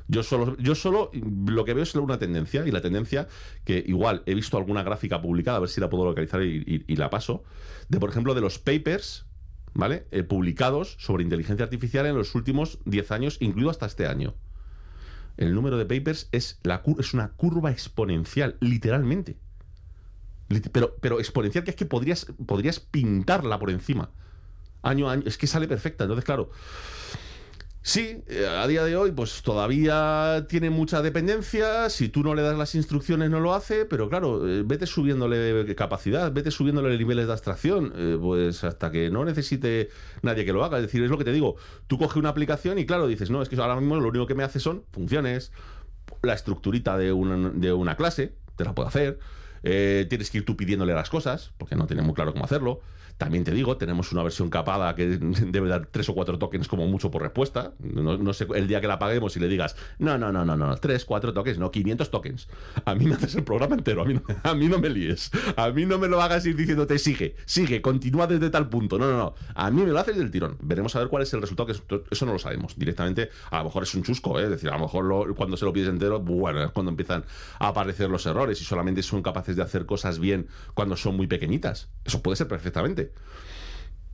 Yo 0.09 0.23
solo, 0.23 0.57
yo 0.59 0.75
solo 0.75 1.11
lo 1.15 1.65
que 1.65 1.75
veo 1.75 1.83
es 1.85 1.95
una 1.95 2.19
tendencia, 2.19 2.67
y 2.67 2.71
la 2.73 2.81
tendencia 2.81 3.29
que 3.65 3.83
igual 3.87 4.23
he 4.27 4.35
visto 4.35 4.57
alguna 4.59 4.83
gráfica 4.83 5.23
publicada, 5.23 5.59
a 5.59 5.61
ver 5.61 5.69
si 5.69 5.81
la 5.81 5.91
puedo 5.91 6.05
localizar 6.05 6.43
y, 6.43 6.85
la 6.97 7.11
paso, 7.11 7.45
de 7.89 8.01
por 8.01 8.11
ejemplo 8.11 8.35
de 8.35 8.41
los 8.41 8.59
papers, 8.59 9.27
¿vale? 9.75 10.07
Eh, 10.11 10.23
publicados 10.25 10.97
sobre 10.99 11.23
inteligencia 11.23 11.65
artificial 11.65 12.07
en 12.07 12.17
los 12.17 12.35
últimos 12.35 12.79
10 12.85 13.11
años, 13.13 13.37
incluido 13.41 13.71
hasta 13.71 13.87
este 13.87 14.07
año. 14.07 14.35
El 15.37 15.55
número 15.55 15.79
de 15.79 15.87
papers 15.87 16.29
es, 16.33 16.59
la, 16.63 16.83
es 16.99 17.15
una 17.15 17.33
curva 17.33 17.71
exponencial, 17.71 18.57
literalmente. 18.61 19.37
Pero, 20.73 20.97
pero 21.01 21.19
exponencial, 21.19 21.65
que 21.65 21.71
es 21.71 21.77
que 21.77 21.87
podrías, 21.87 22.27
podrías 22.47 22.81
pintarla 22.81 23.59
por 23.59 23.71
encima. 23.71 24.11
Año 24.83 25.09
a 25.09 25.13
año. 25.13 25.23
Es 25.27 25.39
que 25.39 25.47
sale 25.47 25.69
perfecta. 25.69 26.05
Entonces, 26.05 26.25
claro. 26.25 26.51
Sí, 27.85 28.23
eh, 28.29 28.47
a 28.47 28.65
día 28.69 28.85
de 28.85 28.95
hoy, 28.97 29.11
pues 29.11 29.43
todavía 29.43 30.47
tiene 30.49 30.71
mucha 30.71 31.03
dependencia. 31.03 31.91
Si 31.91 32.09
tú 32.09 32.23
no 32.23 32.33
le 32.37 32.43
das 32.43 32.57
las 32.57 32.77
instrucciones, 32.77 33.29
no 33.29 33.41
lo 33.41 33.55
hace. 33.55 33.85
Pero 33.87 34.09
claro, 34.09 34.49
eh, 34.49 34.63
vete 34.65 34.87
subiéndole 34.87 35.75
capacidad, 35.75 36.33
vete 36.33 36.53
subiéndole 36.53 36.97
niveles 36.97 37.27
de 37.27 37.33
abstracción, 37.33 37.93
eh, 37.97 38.17
pues 38.21 38.63
hasta 38.63 38.93
que 38.93 39.11
no 39.11 39.25
necesite 39.25 39.89
nadie 40.23 40.45
que 40.45 40.53
lo 40.53 40.65
haga. 40.65 40.79
Es 40.79 40.85
decir, 40.85 41.03
es 41.03 41.11
lo 41.11 41.19
que 41.19 41.25
te 41.25 41.33
digo. 41.33 41.57
Tú 41.89 41.99
coges 41.99 42.17
una 42.17 42.29
aplicación 42.29 42.79
y 42.79 42.87
claro, 42.87 43.09
dices, 43.09 43.31
no, 43.31 43.43
es 43.43 43.49
que 43.49 43.57
ahora 43.57 43.75
mismo 43.75 43.97
lo 43.97 44.09
único 44.11 44.27
que 44.29 44.37
me 44.37 44.45
hace 44.45 44.61
son 44.61 44.85
funciones, 44.93 45.51
la 46.23 46.35
estructurita 46.35 46.97
de 46.97 47.13
una, 47.13 47.51
de 47.51 47.73
una 47.73 47.97
clase, 47.97 48.37
te 48.55 48.65
la 48.65 48.77
puedo 48.77 48.89
hacer. 48.89 49.19
Eh, 49.63 50.07
tienes 50.09 50.31
que 50.31 50.39
ir 50.39 50.45
tú 50.45 50.57
pidiéndole 50.57 50.95
las 50.95 51.11
cosas, 51.11 51.53
porque 51.59 51.77
no 51.77 51.87
tiene 51.87 52.03
muy 52.03 52.15
claro 52.15 52.33
cómo 52.33 52.45
hacerlo. 52.45 52.81
También 53.19 53.45
te 53.45 53.53
digo, 53.53 53.77
tenemos 53.77 54.13
una 54.13 54.23
versión 54.23 54.51
capada 54.51 54.95
que 54.95 55.07
debe 55.47 55.69
dar 55.69 55.87
tres 55.87 56.09
o 56.09 56.15
cuatro 56.15 56.39
tokens 56.39 56.69
como 56.69 56.87
mucho 56.87 57.11
por 57.11 57.23
respuesta. 57.23 57.73
No, 57.79 58.17
no 58.19 58.33
sé, 58.33 58.47
el 58.55 58.67
día 58.69 58.81
que 58.81 58.87
la 58.89 58.99
paguemos 58.99 59.37
y 59.37 59.41
le 59.41 59.49
digas, 59.49 59.77
no, 59.99 60.19
no, 60.19 60.33
no, 60.33 60.45
no, 60.45 60.57
no, 60.57 60.77
tres, 60.77 61.05
cuatro 61.05 61.33
tokens, 61.33 61.59
no, 61.59 61.71
500 61.71 62.11
tokens. 62.11 62.49
A 62.85 62.95
mí 62.95 63.07
me 63.07 63.15
haces 63.15 63.35
el 63.35 63.45
programa 63.45 63.77
entero, 63.77 64.03
a 64.03 64.05
mí, 64.05 64.21
a 64.43 64.55
mí 64.55 64.69
no 64.69 64.79
me 64.79 64.91
líes. 64.91 65.31
A 65.57 65.71
mí 65.71 65.87
no 65.87 65.99
me 65.99 66.09
lo 66.09 66.21
hagas 66.21 66.45
ir 66.47 66.57
diciéndote, 66.57 66.99
sigue, 66.99 67.37
sigue, 67.47 67.81
continúa 67.83 68.27
desde 68.27 68.51
tal 68.51 68.69
punto. 68.69 68.99
No, 68.99 69.11
no, 69.11 69.17
no. 69.19 69.35
A 69.55 69.71
mí 69.71 69.83
me 69.83 69.89
lo 69.93 69.99
haces 69.99 70.17
del 70.17 70.31
tirón. 70.31 70.57
Veremos 70.61 70.95
a 70.97 70.99
ver 71.01 71.09
cuál 71.09 71.23
es 71.23 71.33
el 71.35 71.41
resultado, 71.41 71.67
que 71.67 71.73
eso- 72.11 72.27
no 72.27 72.33
lo 72.33 72.39
sabemos. 72.39 72.77
Directamente, 72.77 73.31
a 73.51 73.59
lo 73.59 73.65
mejor 73.65 73.83
es 73.83 73.95
un 73.95 74.03
chusco, 74.03 74.39
¿eh? 74.41 74.45
es 74.45 74.51
decir, 74.51 74.69
a 74.71 74.75
lo 74.75 74.81
mejor 74.81 75.35
cuando 75.35 75.57
se 75.57 75.65
lo 75.65 75.73
pides 75.73 75.89
entero, 75.89 76.21
bueno, 76.21 76.63
es 76.63 76.71
cuando 76.71 76.91
empiezan 76.91 77.25
a 77.59 77.69
aparecer 77.69 78.09
los 78.11 78.25
errores 78.27 78.61
y 78.61 78.65
solamente 78.65 79.03
son 79.03 79.23
capaces 79.23 79.57
de 79.57 79.63
hacer 79.63 79.87
cosas 79.87 80.19
bien 80.19 80.47
cuando 80.75 80.97
son 80.97 81.17
muy 81.17 81.27
pequeñitas. 81.27 81.91
Eso 82.05 82.23
puede 82.23 82.37
ser 82.37 82.49
perfectamente. 82.49 83.12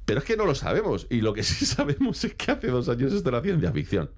Pero 0.05 0.21
es 0.21 0.25
que 0.25 0.37
no 0.37 0.47
lo 0.47 0.55
sabemos. 0.55 1.07
Y 1.11 1.21
lo 1.21 1.35
que 1.35 1.43
sí 1.43 1.67
sabemos 1.67 2.25
es 2.25 2.35
que 2.35 2.51
hace 2.51 2.69
dos 2.69 2.89
años 2.89 3.13
esto 3.13 3.29
era 3.29 3.43
ciencia 3.43 3.73
ficción. 3.73 4.11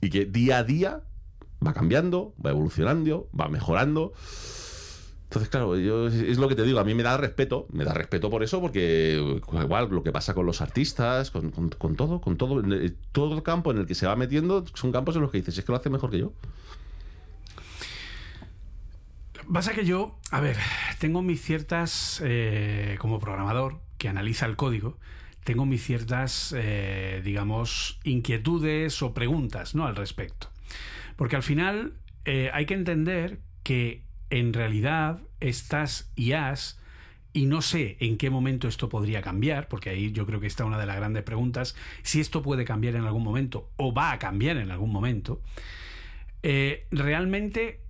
Y 0.00 0.10
que 0.10 0.26
día 0.26 0.58
a 0.58 0.64
día 0.64 1.02
va 1.66 1.72
cambiando, 1.72 2.34
va 2.44 2.50
evolucionando, 2.50 3.28
va 3.38 3.48
mejorando. 3.48 4.12
Entonces, 5.24 5.48
claro, 5.48 5.76
yo, 5.76 6.06
es 6.06 6.38
lo 6.38 6.48
que 6.48 6.54
te 6.54 6.62
digo, 6.62 6.78
a 6.78 6.84
mí 6.84 6.94
me 6.94 7.02
da 7.02 7.16
respeto, 7.16 7.66
me 7.72 7.84
da 7.84 7.92
respeto 7.92 8.30
por 8.30 8.44
eso, 8.44 8.60
porque 8.60 9.20
igual 9.60 9.88
lo 9.90 10.04
que 10.04 10.12
pasa 10.12 10.34
con 10.34 10.46
los 10.46 10.60
artistas, 10.60 11.32
con, 11.32 11.50
con- 11.50 11.96
todo, 11.96 12.20
con 12.20 12.36
todo, 12.36 12.62
todo 13.10 13.34
el 13.34 13.42
campo 13.42 13.72
en 13.72 13.78
el 13.78 13.86
que 13.86 13.96
se 13.96 14.06
va 14.06 14.14
metiendo, 14.14 14.64
son 14.74 14.92
campos 14.92 15.16
en 15.16 15.22
los 15.22 15.32
que 15.32 15.38
dices, 15.38 15.58
es 15.58 15.64
que 15.64 15.72
lo 15.72 15.78
hace 15.78 15.90
mejor 15.90 16.10
que 16.10 16.18
yo. 16.18 16.32
Pasa 19.52 19.74
que 19.74 19.84
yo, 19.84 20.18
a 20.32 20.40
ver, 20.40 20.56
tengo 20.98 21.22
mis 21.22 21.40
ciertas, 21.40 22.20
eh, 22.24 22.96
como 22.98 23.20
programador 23.20 23.80
que 23.96 24.08
analiza 24.08 24.44
el 24.46 24.56
código, 24.56 24.98
tengo 25.44 25.66
mis 25.66 25.84
ciertas, 25.84 26.52
eh, 26.56 27.22
digamos, 27.24 28.00
inquietudes 28.02 29.00
o 29.02 29.14
preguntas 29.14 29.74
¿no? 29.76 29.86
al 29.86 29.94
respecto. 29.94 30.50
Porque 31.14 31.36
al 31.36 31.44
final 31.44 31.94
eh, 32.24 32.50
hay 32.52 32.66
que 32.66 32.74
entender 32.74 33.40
que 33.62 34.02
en 34.30 34.52
realidad 34.52 35.20
estas 35.38 36.10
IAs, 36.16 36.80
y 37.32 37.46
no 37.46 37.62
sé 37.62 37.96
en 38.00 38.16
qué 38.16 38.30
momento 38.30 38.66
esto 38.66 38.88
podría 38.88 39.22
cambiar, 39.22 39.68
porque 39.68 39.90
ahí 39.90 40.10
yo 40.10 40.26
creo 40.26 40.40
que 40.40 40.48
está 40.48 40.64
una 40.64 40.78
de 40.78 40.86
las 40.86 40.96
grandes 40.96 41.22
preguntas, 41.22 41.76
si 42.02 42.18
esto 42.18 42.42
puede 42.42 42.64
cambiar 42.64 42.96
en 42.96 43.04
algún 43.04 43.22
momento 43.22 43.70
o 43.76 43.94
va 43.94 44.10
a 44.10 44.18
cambiar 44.18 44.56
en 44.56 44.72
algún 44.72 44.90
momento, 44.90 45.40
realmente 46.90 47.85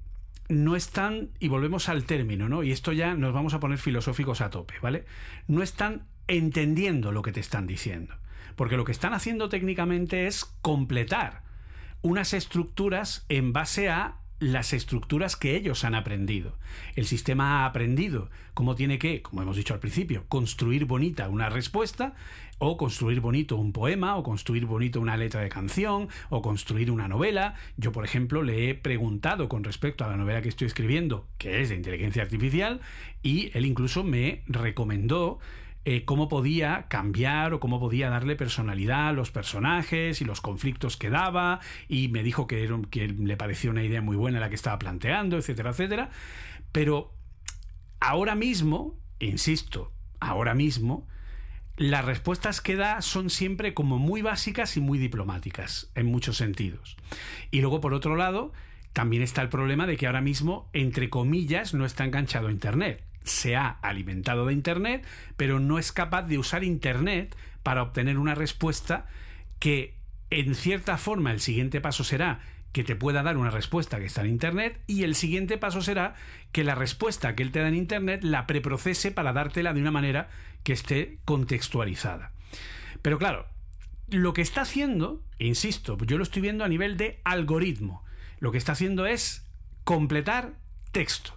no 0.49 0.77
están, 0.77 1.31
y 1.39 1.49
volvemos 1.49 1.89
al 1.89 2.05
término, 2.05 2.49
¿no? 2.49 2.63
Y 2.63 2.73
esto 2.73 2.93
ya 2.93 3.15
nos 3.15 3.33
vamos 3.33 3.55
a 3.55 3.61
poner 3.61 3.79
filosóficos 3.79 4.41
a 4.41 4.51
tope, 4.51 4.75
¿vale? 4.81 5.05
No 5.49 5.63
están 5.63 6.07
entendiendo 6.29 7.13
lo 7.13 7.23
que 7.23 7.33
te 7.33 7.41
están 7.41 7.67
diciendo. 7.67 8.15
Porque 8.57 8.77
lo 8.77 8.85
que 8.85 8.93
están 8.93 9.13
haciendo 9.13 9.49
técnicamente 9.49 10.27
es 10.27 10.45
completar 10.63 11.43
unas 12.03 12.33
estructuras 12.33 13.27
en 13.29 13.53
base 13.53 13.91
a 13.91 14.17
las 14.39 14.73
estructuras 14.73 15.37
que 15.37 15.57
ellos 15.57 15.85
han 15.85 15.95
aprendido. 15.95 16.53
El 16.95 17.07
sistema 17.07 17.63
ha 17.63 17.67
aprendido 17.67 18.31
cómo 18.55 18.75
tiene 18.75 18.99
que, 18.99 19.23
como 19.23 19.43
hemos 19.43 19.57
dicho 19.57 19.75
al 19.75 19.81
principio, 19.81 20.25
construir 20.29 20.85
bonita 20.85 21.29
una 21.29 21.49
respuesta, 21.49 22.15
o 22.59 22.77
construir 22.77 23.21
bonito 23.21 23.57
un 23.57 23.73
poema, 23.73 24.17
o 24.17 24.23
construir 24.23 24.65
bonito 24.65 25.01
una 25.01 25.17
letra 25.17 25.43
de 25.43 25.49
canción, 25.49 26.09
o 26.31 26.43
construir 26.43 26.91
una 26.91 27.09
novela. 27.09 27.55
Yo, 27.77 27.93
por 27.93 28.05
ejemplo, 28.05 28.43
le 28.43 28.71
he 28.71 28.75
preguntado 28.75 29.49
con 29.49 29.65
respecto 29.65 30.05
a 30.05 30.09
la 30.09 30.17
novela 30.17 30.43
que 30.43 30.49
estoy 30.49 30.67
escribiendo, 30.67 31.27
que 31.39 31.61
es 31.61 31.69
de 31.69 31.77
inteligencia 31.77 32.23
artificial, 32.23 32.81
y 33.23 33.51
él 33.57 33.67
incluso 33.67 34.05
me 34.05 34.43
recomendó 34.47 35.39
eh, 35.89 36.05
cómo 36.05 36.29
podía 36.29 36.87
cambiar 36.89 37.55
o 37.55 37.61
cómo 37.61 37.79
podía 37.79 38.11
darle 38.11 38.35
personalidad 38.35 39.11
a 39.11 39.13
los 39.13 39.31
personajes 39.31 40.21
y 40.21 40.25
los 40.25 40.41
conflictos 40.41 40.97
que 40.97 41.11
daba 41.11 41.61
y 41.87 42.09
me 42.09 42.25
dijo 42.25 42.49
que, 42.49 42.69
que 42.91 43.07
le 43.07 43.37
pareció 43.37 43.71
una 43.71 43.85
idea 43.85 44.03
muy 44.03 44.17
buena 44.17 44.41
la 44.41 44.49
que 44.49 44.57
estaba 44.57 44.81
planteando, 44.81 45.39
etcétera, 45.39 45.71
etcétera. 45.71 46.11
Pero 46.73 47.15
ahora 48.01 48.35
mismo, 48.35 48.99
insisto, 49.21 49.93
ahora 50.19 50.55
mismo, 50.55 51.07
las 51.77 52.05
respuestas 52.05 52.61
que 52.61 52.75
da 52.75 53.01
son 53.01 53.31
siempre 53.31 53.73
como 53.73 54.01
muy 54.01 54.23
básicas 54.23 54.77
y 54.77 54.81
muy 54.81 54.99
diplomáticas, 54.99 55.93
en 55.95 56.07
muchos 56.07 56.37
sentidos. 56.37 56.97
Y 57.53 57.61
luego, 57.61 57.81
por 57.81 57.95
otro 57.95 58.17
lado, 58.17 58.53
también 58.93 59.23
está 59.23 59.41
el 59.41 59.51
problema 59.51 59.87
de 59.87 59.97
que 59.97 60.09
ahora 60.09 60.21
mismo, 60.21 60.69
entre 60.73 61.11
comillas, 61.11 61.75
no 61.75 61.87
está 61.87 62.05
enganchado 62.05 62.49
a 62.49 62.51
Internet 62.51 63.06
se 63.27 63.57
ha 63.57 63.69
alimentado 63.83 64.47
de 64.47 64.53
Internet, 64.53 65.07
pero 65.37 65.61
no 65.61 65.79
es 65.79 65.93
capaz 65.93 66.23
de 66.23 66.39
usar 66.39 66.65
Internet 66.65 67.37
para 67.63 67.83
obtener 67.83 68.19
una 68.19 68.35
respuesta 68.35 69.07
que, 69.59 69.95
en 70.31 70.55
cierta 70.55 70.97
forma, 70.97 71.33
el 71.33 71.41
siguiente 71.41 71.81
paso 71.81 72.05
será 72.05 72.41
que 72.73 72.85
te 72.85 72.95
pueda 72.95 73.23
dar 73.23 73.37
una 73.37 73.51
respuesta 73.51 73.99
que 73.99 74.07
está 74.07 74.21
en 74.21 74.29
Internet 74.29 74.81
y 74.87 75.03
el 75.05 75.15
siguiente 75.15 75.59
paso 75.59 75.81
será 75.81 76.15
que 76.53 76.63
la 76.63 76.75
respuesta 76.75 77.35
que 77.35 77.43
él 77.43 77.51
te 77.51 77.61
da 77.61 77.69
en 77.69 77.75
Internet 77.75 78.23
la 78.23 78.47
preprocese 78.47 79.11
para 79.11 79.33
dártela 79.33 79.73
de 79.73 79.81
una 79.81 79.91
manera 79.91 80.29
que 80.63 80.73
esté 80.73 81.19
contextualizada. 81.25 82.33
Pero 83.03 83.19
claro, 83.19 83.47
lo 84.09 84.33
que 84.35 84.43
está 84.43 84.61
haciendo, 84.61 85.23
insisto, 85.39 85.97
yo 86.07 86.19
lo 86.19 86.23
estoy 86.23 86.43
viendo 86.43 86.65
a 86.65 86.69
nivel 86.69 86.97
de 86.97 87.21
algoritmo, 87.25 88.05
lo 88.41 88.53
que 88.53 88.59
está 88.59 88.73
haciendo 88.73 89.07
es 89.07 89.47
completar 89.85 90.55
texto. 90.93 91.37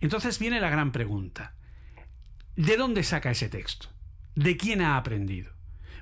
Entonces 0.00 0.38
viene 0.38 0.60
la 0.60 0.70
gran 0.70 0.92
pregunta. 0.92 1.54
¿De 2.56 2.76
dónde 2.76 3.02
saca 3.02 3.30
ese 3.30 3.48
texto? 3.48 3.88
¿De 4.34 4.56
quién 4.56 4.80
ha 4.80 4.96
aprendido? 4.96 5.52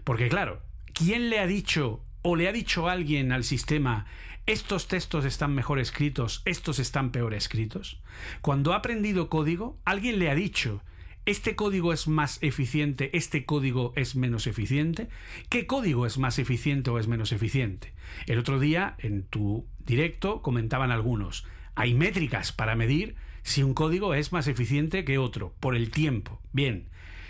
Porque 0.05 0.29
claro, 0.29 0.63
¿quién 0.93 1.31
le 1.31 1.39
ha 1.39 1.47
dicho 1.47 2.05
o 2.23 2.37
le 2.37 2.49
ha 2.49 2.53
dicho 2.53 2.89
alguien 2.89 3.33
al 3.33 3.45
sistema 3.45 4.07
estos 4.47 4.89
textos 4.89 5.25
están 5.25 5.55
mejor 5.55 5.79
escritos, 5.79 6.43
estos 6.45 6.79
están 6.79 7.13
peor 7.13 7.35
escritos? 7.35 8.01
Cuando 8.41 8.73
ha 8.73 8.77
aprendido 8.77 9.29
código, 9.29 9.79
alguien 9.85 10.19
le 10.19 10.31
ha 10.31 10.35
dicho 10.35 10.83
¿Este 11.29 11.57
código 11.57 11.93
es 11.93 12.09
más 12.09 12.43
eficiente? 12.43 13.11
¿Este 13.15 13.45
código 13.45 13.93
es 13.97 14.17
menos 14.17 14.47
eficiente? 14.47 15.11
¿Qué 15.51 15.67
código 15.67 16.07
es 16.07 16.17
más 16.17 16.39
eficiente 16.39 16.89
o 16.89 16.99
es 16.99 17.07
menos 17.07 17.33
eficiente? 17.33 17.93
El 18.25 18.39
otro 18.39 18.59
día, 18.59 18.95
en 18.97 19.25
tu 19.25 19.67
directo, 19.79 20.41
comentaban 20.41 20.91
algunos. 20.91 21.45
Hay 21.75 21.93
métricas 21.93 22.53
para 22.53 22.77
medir 22.77 23.17
si 23.43 23.63
un 23.63 23.75
código 23.75 24.15
es 24.15 24.33
más 24.33 24.49
eficiente 24.49 25.05
que 25.05 25.19
otro, 25.19 25.55
por 25.61 25.75
el 25.75 25.91
tiempo. 25.91 26.41
Bien, 26.53 26.89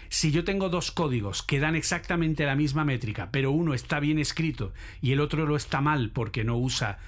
si 0.09 0.31
yo 0.31 0.45
tengo 0.45 0.69
dos 0.69 0.91
códigos 0.91 1.43
que 1.43 1.61
dan 1.61 1.77
exactamente 1.77 2.47
la 2.47 2.57
misma 2.57 2.85
métrica, 2.85 3.31
pero 3.31 3.51
uno 3.51 3.75
está 3.75 4.01
bien 4.01 4.19
escrito 4.19 4.73
y 5.01 5.13
el 5.13 5.21
otro 5.21 5.47
lo 5.47 5.57
está 5.57 5.81
mal 5.81 6.11
porque 6.11 6.45
no 6.45 6.57
usa 6.57 6.99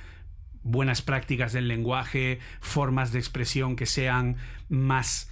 buenas 0.63 1.01
prácticas 1.01 1.53
del 1.53 1.69
lenguaje, 1.69 2.39
formas 2.61 3.13
de 3.13 3.19
expresión 3.19 3.77
que 3.77 3.87
sean 3.87 4.37
más 4.69 5.31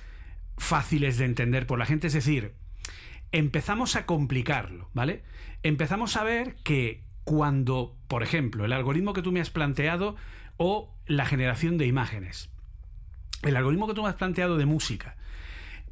fáciles 0.56 1.18
de 1.18 1.26
entender 1.26 1.66
por 1.66 1.78
la 1.78 1.86
gente, 1.86 2.06
es 2.06 2.14
decir, 2.14 2.54
empezamos 3.32 3.96
a 3.96 4.06
complicarlo, 4.06 4.88
¿vale? 4.94 5.22
Empezamos 5.62 6.16
a 6.16 6.24
ver 6.24 6.56
que 6.64 7.04
cuando, 7.24 7.96
por 8.08 8.22
ejemplo, 8.22 8.64
el 8.64 8.72
algoritmo 8.72 9.12
que 9.12 9.22
tú 9.22 9.32
me 9.32 9.40
has 9.40 9.50
planteado 9.50 10.16
o 10.56 10.94
la 11.06 11.26
generación 11.26 11.78
de 11.78 11.86
imágenes, 11.86 12.50
el 13.42 13.56
algoritmo 13.56 13.86
que 13.86 13.94
tú 13.94 14.02
me 14.02 14.08
has 14.08 14.16
planteado 14.16 14.56
de 14.56 14.66
música, 14.66 15.16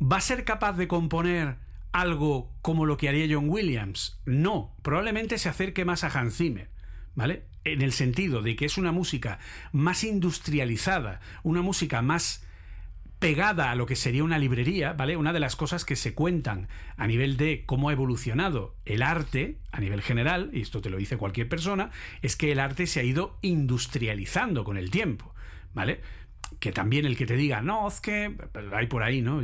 ¿va 0.00 0.16
a 0.16 0.20
ser 0.20 0.44
capaz 0.44 0.74
de 0.74 0.88
componer 0.88 1.56
algo 1.92 2.52
como 2.62 2.86
lo 2.86 2.96
que 2.96 3.08
haría 3.08 3.26
John 3.28 3.48
Williams? 3.48 4.20
No, 4.24 4.74
probablemente 4.82 5.38
se 5.38 5.48
acerque 5.48 5.84
más 5.84 6.04
a 6.04 6.08
Hans 6.08 6.36
Zimmer, 6.36 6.70
¿vale? 7.14 7.44
En 7.64 7.82
el 7.82 7.92
sentido 7.92 8.42
de 8.42 8.54
que 8.56 8.66
es 8.66 8.78
una 8.78 8.92
música 8.92 9.38
más 9.72 10.04
industrializada, 10.04 11.20
una 11.42 11.62
música 11.62 12.02
más 12.02 12.44
pegada 13.18 13.70
a 13.70 13.74
lo 13.74 13.86
que 13.86 13.96
sería 13.96 14.24
una 14.24 14.38
librería, 14.38 14.92
¿vale? 14.92 15.16
Una 15.16 15.32
de 15.32 15.40
las 15.40 15.56
cosas 15.56 15.84
que 15.84 15.96
se 15.96 16.12
cuentan 16.12 16.68
a 16.96 17.06
nivel 17.06 17.36
de 17.36 17.64
cómo 17.64 17.88
ha 17.88 17.92
evolucionado 17.92 18.76
el 18.84 19.02
arte 19.02 19.58
a 19.72 19.80
nivel 19.80 20.02
general, 20.02 20.50
y 20.52 20.60
esto 20.60 20.82
te 20.82 20.90
lo 20.90 20.98
dice 20.98 21.16
cualquier 21.16 21.48
persona, 21.48 21.90
es 22.20 22.36
que 22.36 22.52
el 22.52 22.60
arte 22.60 22.86
se 22.86 23.00
ha 23.00 23.04
ido 23.04 23.38
industrializando 23.40 24.64
con 24.64 24.76
el 24.76 24.90
tiempo, 24.90 25.34
¿vale? 25.72 26.02
Que 26.58 26.72
también 26.72 27.06
el 27.06 27.16
que 27.16 27.26
te 27.26 27.36
diga, 27.36 27.60
no, 27.60 27.86
es 27.88 28.00
que 28.00 28.34
hay 28.72 28.86
por 28.86 29.02
ahí, 29.02 29.20
¿no? 29.20 29.40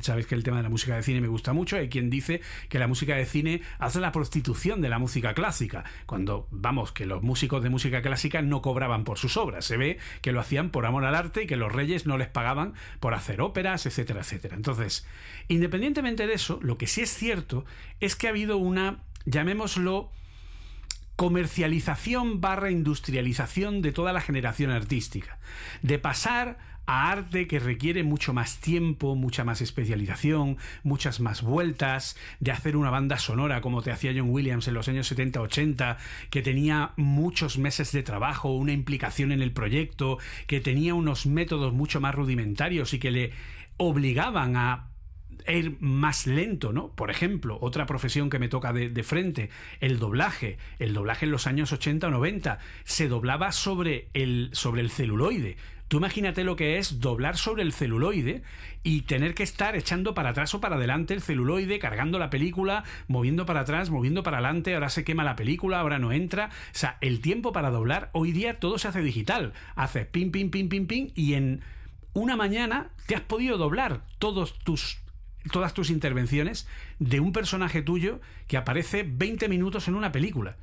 sabes 0.00 0.26
que 0.26 0.34
el 0.34 0.42
tema 0.42 0.58
de 0.58 0.62
la 0.62 0.68
música 0.68 0.96
de 0.96 1.02
cine 1.02 1.20
me 1.20 1.28
gusta 1.28 1.52
mucho. 1.52 1.76
Hay 1.76 1.88
quien 1.88 2.10
dice 2.10 2.40
que 2.68 2.78
la 2.78 2.86
música 2.86 3.14
de 3.14 3.26
cine 3.26 3.62
hace 3.78 4.00
la 4.00 4.12
prostitución 4.12 4.80
de 4.80 4.88
la 4.88 4.98
música 4.98 5.34
clásica. 5.34 5.84
Cuando, 6.06 6.48
vamos, 6.50 6.92
que 6.92 7.06
los 7.06 7.22
músicos 7.22 7.62
de 7.62 7.70
música 7.70 8.02
clásica 8.02 8.42
no 8.42 8.62
cobraban 8.62 9.04
por 9.04 9.18
sus 9.18 9.36
obras. 9.36 9.64
Se 9.64 9.76
ve 9.76 9.98
que 10.22 10.32
lo 10.32 10.40
hacían 10.40 10.70
por 10.70 10.86
amor 10.86 11.04
al 11.04 11.14
arte 11.14 11.42
y 11.42 11.46
que 11.46 11.56
los 11.56 11.72
reyes 11.72 12.06
no 12.06 12.16
les 12.18 12.28
pagaban 12.28 12.74
por 13.00 13.14
hacer 13.14 13.40
óperas, 13.40 13.86
etcétera, 13.86 14.20
etcétera. 14.20 14.56
Entonces, 14.56 15.06
independientemente 15.48 16.26
de 16.26 16.34
eso, 16.34 16.58
lo 16.62 16.78
que 16.78 16.86
sí 16.86 17.02
es 17.02 17.10
cierto 17.10 17.64
es 18.00 18.16
que 18.16 18.28
ha 18.28 18.30
habido 18.30 18.56
una, 18.56 19.02
llamémoslo, 19.26 20.10
comercialización 21.16 22.40
barra 22.40 22.70
industrialización 22.70 23.82
de 23.82 23.92
toda 23.92 24.12
la 24.12 24.20
generación 24.20 24.70
artística. 24.70 25.38
De 25.82 25.98
pasar 25.98 26.58
a 26.86 27.10
arte 27.10 27.46
que 27.46 27.58
requiere 27.58 28.02
mucho 28.02 28.32
más 28.34 28.58
tiempo, 28.58 29.14
mucha 29.14 29.44
más 29.44 29.60
especialización, 29.60 30.58
muchas 30.82 31.20
más 31.20 31.42
vueltas, 31.42 32.16
de 32.40 32.52
hacer 32.52 32.76
una 32.76 32.90
banda 32.90 33.18
sonora 33.18 33.60
como 33.60 33.82
te 33.82 33.90
hacía 33.90 34.12
John 34.14 34.30
Williams 34.30 34.68
en 34.68 34.74
los 34.74 34.88
años 34.88 35.10
70-80, 35.10 35.96
que 36.30 36.42
tenía 36.42 36.92
muchos 36.96 37.58
meses 37.58 37.92
de 37.92 38.02
trabajo, 38.02 38.50
una 38.50 38.72
implicación 38.72 39.32
en 39.32 39.40
el 39.40 39.52
proyecto, 39.52 40.18
que 40.46 40.60
tenía 40.60 40.94
unos 40.94 41.26
métodos 41.26 41.72
mucho 41.72 42.00
más 42.00 42.14
rudimentarios 42.14 42.92
y 42.92 42.98
que 42.98 43.10
le 43.10 43.32
obligaban 43.76 44.56
a 44.56 44.93
ir 45.52 45.76
más 45.80 46.26
lento, 46.26 46.72
¿no? 46.72 46.88
Por 46.88 47.10
ejemplo, 47.10 47.58
otra 47.60 47.86
profesión 47.86 48.30
que 48.30 48.38
me 48.38 48.48
toca 48.48 48.72
de, 48.72 49.02
frente, 49.02 49.50
el 49.80 49.98
doblaje. 49.98 50.58
El 50.78 50.94
doblaje 50.94 51.26
en 51.26 51.32
los 51.32 51.46
años 51.46 51.72
80 51.72 52.06
o 52.06 52.10
90 52.10 52.58
se 52.84 53.08
doblaba 53.08 53.52
sobre 53.52 54.08
el, 54.14 54.50
sobre 54.52 54.80
el 54.80 54.90
celuloide. 54.90 55.56
Tú 55.88 55.98
imagínate 55.98 56.44
lo 56.44 56.56
que 56.56 56.78
es 56.78 56.98
doblar 57.00 57.36
sobre 57.36 57.62
el 57.62 57.72
celuloide 57.72 58.42
y 58.82 59.02
tener 59.02 59.34
que 59.34 59.42
estar 59.42 59.76
echando 59.76 60.14
para 60.14 60.30
atrás 60.30 60.54
o 60.54 60.60
para 60.60 60.76
adelante 60.76 61.12
el 61.12 61.20
celuloide, 61.20 61.78
cargando 61.78 62.18
la 62.18 62.30
película, 62.30 62.84
moviendo 63.06 63.44
para 63.44 63.60
atrás, 63.60 63.90
moviendo 63.90 64.22
para 64.22 64.38
adelante, 64.38 64.74
ahora 64.74 64.88
se 64.88 65.04
quema 65.04 65.24
la 65.24 65.36
película, 65.36 65.80
ahora 65.80 65.98
no 65.98 66.10
entra. 66.10 66.46
O 66.46 66.50
sea, 66.72 66.96
el 67.02 67.20
tiempo 67.20 67.52
para 67.52 67.70
doblar, 67.70 68.08
hoy 68.12 68.32
día 68.32 68.58
todo 68.60 68.78
se 68.78 68.88
hace 68.88 69.02
digital. 69.02 69.52
Haces 69.76 70.06
pim, 70.06 70.32
pim, 70.32 70.50
pim, 70.50 70.68
pim, 70.68 70.86
pim 70.86 71.10
y 71.14 71.34
en 71.34 71.60
una 72.14 72.36
mañana 72.36 72.90
te 73.06 73.14
has 73.14 73.22
podido 73.22 73.58
doblar 73.58 74.02
todos 74.18 74.58
tus 74.60 75.03
todas 75.50 75.74
tus 75.74 75.90
intervenciones 75.90 76.66
de 76.98 77.20
un 77.20 77.32
personaje 77.32 77.82
tuyo 77.82 78.20
que 78.46 78.56
aparece 78.56 79.04
20 79.06 79.48
minutos 79.48 79.88
en 79.88 79.94
una 79.94 80.12
película, 80.12 80.56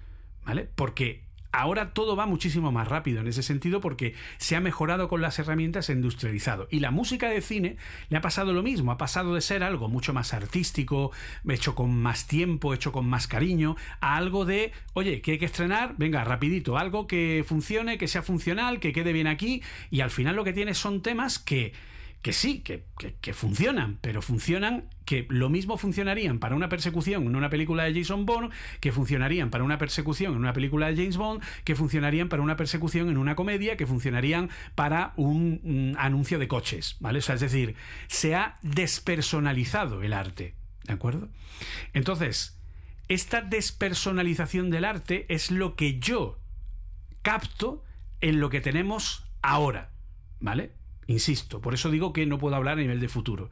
¿vale? 0.45 0.69
Porque 0.75 1.23
ahora 1.51 1.93
todo 1.93 2.15
va 2.15 2.25
muchísimo 2.25 2.71
más 2.71 2.87
rápido 2.87 3.19
en 3.19 3.27
ese 3.27 3.43
sentido 3.43 3.81
porque 3.81 4.15
se 4.37 4.55
ha 4.55 4.61
mejorado 4.61 5.07
con 5.07 5.21
las 5.21 5.37
herramientas 5.39 5.89
e 5.89 5.93
industrializado. 5.93 6.67
Y 6.71 6.79
la 6.79 6.91
música 6.91 7.29
de 7.29 7.41
cine 7.41 7.77
le 8.09 8.17
ha 8.17 8.21
pasado 8.21 8.53
lo 8.53 8.63
mismo, 8.63 8.91
ha 8.91 8.97
pasado 8.97 9.35
de 9.35 9.41
ser 9.41 9.63
algo 9.63 9.89
mucho 9.89 10.13
más 10.13 10.33
artístico, 10.33 11.11
hecho 11.47 11.75
con 11.75 11.93
más 11.93 12.27
tiempo, 12.27 12.73
hecho 12.73 12.91
con 12.91 13.07
más 13.07 13.27
cariño, 13.27 13.75
a 13.99 14.15
algo 14.15 14.45
de, 14.45 14.71
oye, 14.93 15.21
que 15.21 15.33
hay 15.33 15.37
que 15.37 15.45
estrenar, 15.45 15.95
venga, 15.97 16.23
rapidito, 16.23 16.77
algo 16.77 17.07
que 17.07 17.43
funcione, 17.45 17.97
que 17.97 18.07
sea 18.07 18.23
funcional, 18.23 18.79
que 18.79 18.93
quede 18.93 19.13
bien 19.13 19.27
aquí, 19.27 19.61
y 19.89 20.01
al 20.01 20.11
final 20.11 20.35
lo 20.35 20.43
que 20.43 20.53
tiene 20.53 20.73
son 20.73 21.01
temas 21.01 21.39
que 21.39 21.73
que 22.21 22.33
sí, 22.33 22.59
que, 22.59 23.33
funcionan, 23.33 23.97
pero 24.01 24.21
funcionan 24.21 24.89
que 25.05 25.25
lo 25.29 25.49
mismo 25.49 25.77
funcionarían 25.77 26.37
para 26.37 26.55
una 26.55 26.69
persecución 26.69 27.23
en 27.23 27.35
una 27.35 27.49
película 27.49 27.83
de 27.85 27.95
Jason 27.95 28.27
Bourne, 28.27 28.49
que 28.79 28.91
funcionarían 28.91 29.49
para 29.49 29.63
una 29.63 29.79
persecución 29.79 30.33
en 30.33 30.39
una 30.39 30.53
película 30.53 30.87
de 30.87 30.95
James 30.97 31.17
Bond, 31.17 31.43
que 31.63 31.75
funcionarían 31.75 32.29
para 32.29 32.43
una 32.43 32.57
persecución 32.57 33.09
en 33.09 33.17
una 33.17 33.35
comedia, 33.35 33.75
que 33.75 33.87
funcionarían 33.87 34.51
para 34.75 35.13
un, 35.15 35.95
anuncio 35.97 36.37
de 36.37 36.47
coches, 36.47 36.97
¿vale? 36.99 37.19
O 37.19 37.21
sea, 37.21 37.35
es 37.35 37.41
decir, 37.41 37.75
se 38.07 38.35
ha 38.35 38.59
despersonalizado 38.61 40.03
el 40.03 40.13
arte, 40.13 40.53
¿de 40.83 40.93
acuerdo? 40.93 41.29
Entonces, 41.93 42.59
esta 43.07 43.41
despersonalización 43.41 44.69
del 44.69 44.85
arte 44.85 45.25
es 45.29 45.49
lo 45.49 45.75
que 45.75 45.99
yo 45.99 46.39
capto 47.23 47.83
en 48.21 48.39
lo 48.39 48.51
que 48.51 48.61
tenemos 48.61 49.25
ahora, 49.41 49.89
¿vale? 50.39 50.71
Insisto, 51.11 51.59
por 51.59 51.73
eso 51.73 51.91
digo 51.91 52.13
que 52.13 52.25
no 52.25 52.37
puedo 52.37 52.55
hablar 52.55 52.77
a 52.77 52.81
nivel 52.81 53.01
de 53.01 53.09
futuro. 53.09 53.51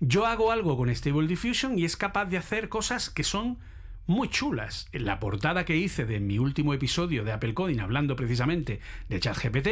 Yo 0.00 0.26
hago 0.26 0.50
algo 0.50 0.76
con 0.76 0.94
Stable 0.94 1.28
Diffusion 1.28 1.78
y 1.78 1.84
es 1.84 1.96
capaz 1.96 2.24
de 2.24 2.36
hacer 2.36 2.68
cosas 2.68 3.10
que 3.10 3.22
son 3.22 3.58
muy 4.06 4.28
chulas. 4.28 4.88
En 4.90 5.04
la 5.04 5.20
portada 5.20 5.64
que 5.64 5.76
hice 5.76 6.04
de 6.04 6.18
mi 6.18 6.40
último 6.40 6.74
episodio 6.74 7.22
de 7.22 7.30
Apple 7.30 7.54
Coding, 7.54 7.78
hablando 7.78 8.16
precisamente 8.16 8.80
de 9.08 9.20
ChatGPT, 9.20 9.68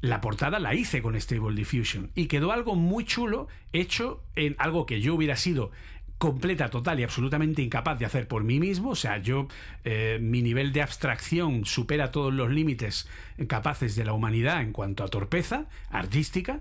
la 0.00 0.20
portada 0.20 0.58
la 0.58 0.74
hice 0.74 1.02
con 1.02 1.14
Stable 1.14 1.54
Diffusion 1.54 2.10
y 2.16 2.26
quedó 2.26 2.50
algo 2.50 2.74
muy 2.74 3.04
chulo 3.04 3.46
hecho 3.72 4.24
en 4.34 4.56
algo 4.58 4.86
que 4.86 5.00
yo 5.00 5.14
hubiera 5.14 5.36
sido 5.36 5.70
completa, 6.18 6.70
total 6.70 7.00
y 7.00 7.04
absolutamente 7.04 7.62
incapaz 7.62 7.98
de 7.98 8.06
hacer 8.06 8.28
por 8.28 8.44
mí 8.44 8.58
mismo. 8.58 8.90
O 8.90 8.94
sea, 8.96 9.18
yo, 9.18 9.48
eh, 9.84 10.18
mi 10.20 10.42
nivel 10.42 10.72
de 10.72 10.82
abstracción 10.82 11.64
supera 11.64 12.10
todos 12.10 12.32
los 12.32 12.50
límites 12.50 13.08
capaces 13.48 13.96
de 13.96 14.04
la 14.04 14.12
humanidad 14.12 14.62
en 14.62 14.72
cuanto 14.72 15.04
a 15.04 15.08
torpeza 15.08 15.66
artística, 15.90 16.60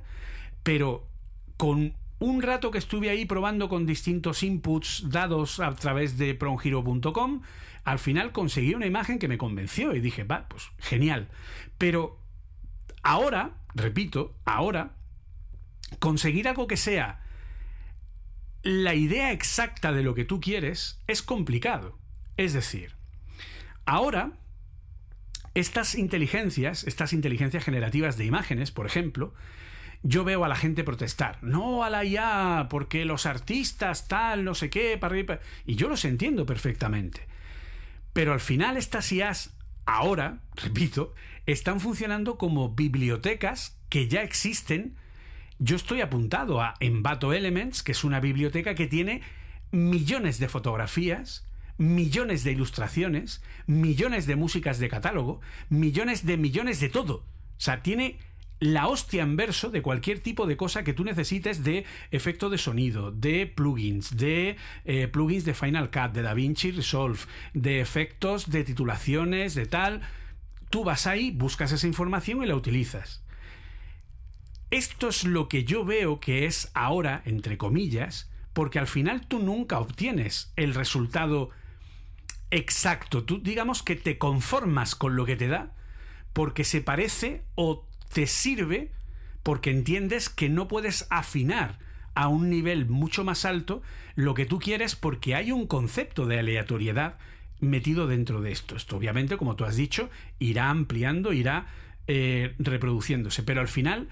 pero 0.63 1.07
con 1.57 1.93
un 2.19 2.41
rato 2.41 2.71
que 2.71 2.77
estuve 2.77 3.09
ahí 3.09 3.25
probando 3.25 3.69
con 3.69 3.85
distintos 3.85 4.43
inputs 4.43 5.09
dados 5.09 5.59
a 5.59 5.73
través 5.75 6.17
de 6.17 6.33
prongiro.com, 6.33 7.41
al 7.83 7.99
final 7.99 8.31
conseguí 8.31 8.73
una 8.73 8.87
imagen 8.87 9.19
que 9.19 9.27
me 9.27 9.37
convenció 9.37 9.95
y 9.95 9.99
dije, 9.99 10.23
va, 10.23 10.47
pues 10.47 10.71
genial. 10.79 11.29
Pero 11.77 12.19
ahora, 13.03 13.51
repito, 13.73 14.35
ahora, 14.43 14.93
conseguir 15.99 16.47
algo 16.47 16.67
que 16.67 16.77
sea 16.77 17.24
la 18.65 18.95
idea 18.95 19.31
exacta 19.31 19.93
de 19.93 20.01
lo 20.01 20.15
que 20.15 20.25
tú 20.25 20.41
quieres 20.41 20.99
es 21.05 21.21
complicado. 21.21 21.99
Es 22.35 22.53
decir, 22.53 22.95
ahora, 23.85 24.31
estas 25.53 25.93
inteligencias, 25.93 26.83
estas 26.83 27.13
inteligencias 27.13 27.63
generativas 27.63 28.17
de 28.17 28.25
imágenes, 28.25 28.71
por 28.71 28.87
ejemplo, 28.87 29.35
yo 30.01 30.23
veo 30.23 30.43
a 30.43 30.47
la 30.47 30.55
gente 30.55 30.83
protestar. 30.83 31.37
No 31.43 31.83
a 31.83 31.91
la 31.91 32.05
IA, 32.05 32.65
porque 32.67 33.05
los 33.05 33.27
artistas 33.27 34.07
tal, 34.07 34.43
no 34.43 34.55
sé 34.55 34.71
qué, 34.71 34.97
para 34.97 35.15
Y 35.67 35.75
yo 35.75 35.87
los 35.87 36.03
entiendo 36.03 36.47
perfectamente. 36.47 37.27
Pero 38.13 38.33
al 38.33 38.39
final 38.39 38.77
estas 38.77 39.11
IAs, 39.11 39.53
ahora, 39.85 40.39
repito, 40.55 41.13
están 41.45 41.79
funcionando 41.79 42.39
como 42.39 42.73
bibliotecas 42.73 43.77
que 43.89 44.07
ya 44.07 44.23
existen 44.23 44.95
yo 45.59 45.75
estoy 45.75 46.01
apuntado 46.01 46.61
a 46.61 46.73
Envato 46.79 47.33
Elements, 47.33 47.83
que 47.83 47.93
es 47.93 48.03
una 48.03 48.19
biblioteca 48.19 48.75
que 48.75 48.87
tiene 48.87 49.21
millones 49.71 50.39
de 50.39 50.49
fotografías, 50.49 51.47
millones 51.77 52.43
de 52.43 52.51
ilustraciones, 52.51 53.41
millones 53.67 54.27
de 54.27 54.35
músicas 54.35 54.79
de 54.79 54.89
catálogo, 54.89 55.41
millones 55.69 56.25
de 56.25 56.37
millones 56.37 56.79
de 56.79 56.89
todo. 56.89 57.15
O 57.15 57.59
sea, 57.59 57.81
tiene 57.83 58.17
la 58.59 58.87
hostia 58.87 59.23
en 59.23 59.35
verso 59.35 59.69
de 59.69 59.81
cualquier 59.81 60.19
tipo 60.21 60.45
de 60.47 60.55
cosa 60.57 60.83
que 60.83 60.93
tú 60.93 61.03
necesites 61.03 61.63
de 61.63 61.85
efecto 62.11 62.49
de 62.49 62.57
sonido, 62.57 63.11
de 63.11 63.47
plugins, 63.47 64.15
de 64.15 64.55
eh, 64.85 65.07
plugins 65.07 65.45
de 65.45 65.53
Final 65.53 65.91
Cut, 65.91 66.13
de 66.13 66.21
DaVinci 66.21 66.71
Resolve, 66.71 67.19
de 67.53 67.81
efectos, 67.81 68.49
de 68.49 68.63
titulaciones, 68.63 69.55
de 69.55 69.65
tal. 69.65 70.01
Tú 70.69 70.83
vas 70.83 71.05
ahí, 71.07 71.31
buscas 71.31 71.71
esa 71.71 71.87
información 71.87 72.43
y 72.43 72.45
la 72.45 72.55
utilizas. 72.55 73.24
Esto 74.75 75.07
es 75.07 75.23
lo 75.23 75.47
que 75.47 75.63
yo 75.63 75.85
veo 75.85 76.19
que 76.19 76.45
es 76.45 76.69
ahora, 76.73 77.21
entre 77.23 77.57
comillas, 77.57 78.29
porque 78.51 78.77
al 78.77 78.87
final 78.87 79.25
tú 79.25 79.39
nunca 79.39 79.79
obtienes 79.79 80.51
el 80.57 80.73
resultado 80.73 81.49
exacto. 82.51 83.23
Tú 83.23 83.39
digamos 83.41 83.83
que 83.83 83.95
te 83.95 84.17
conformas 84.17 84.93
con 84.93 85.15
lo 85.15 85.25
que 85.25 85.37
te 85.37 85.47
da 85.47 85.73
porque 86.33 86.65
se 86.65 86.81
parece 86.81 87.41
o 87.55 87.87
te 88.11 88.27
sirve 88.27 88.91
porque 89.43 89.71
entiendes 89.71 90.27
que 90.27 90.49
no 90.49 90.67
puedes 90.67 91.07
afinar 91.09 91.79
a 92.13 92.27
un 92.27 92.49
nivel 92.49 92.85
mucho 92.85 93.23
más 93.23 93.45
alto 93.45 93.81
lo 94.15 94.33
que 94.33 94.45
tú 94.45 94.59
quieres 94.59 94.97
porque 94.97 95.35
hay 95.35 95.53
un 95.53 95.67
concepto 95.67 96.25
de 96.25 96.39
aleatoriedad 96.39 97.17
metido 97.61 98.07
dentro 98.07 98.41
de 98.41 98.51
esto. 98.51 98.75
Esto 98.75 98.97
obviamente, 98.97 99.37
como 99.37 99.55
tú 99.55 99.63
has 99.63 99.77
dicho, 99.77 100.09
irá 100.37 100.69
ampliando, 100.69 101.31
irá 101.31 101.67
eh, 102.07 102.55
reproduciéndose, 102.59 103.41
pero 103.41 103.61
al 103.61 103.69
final 103.69 104.09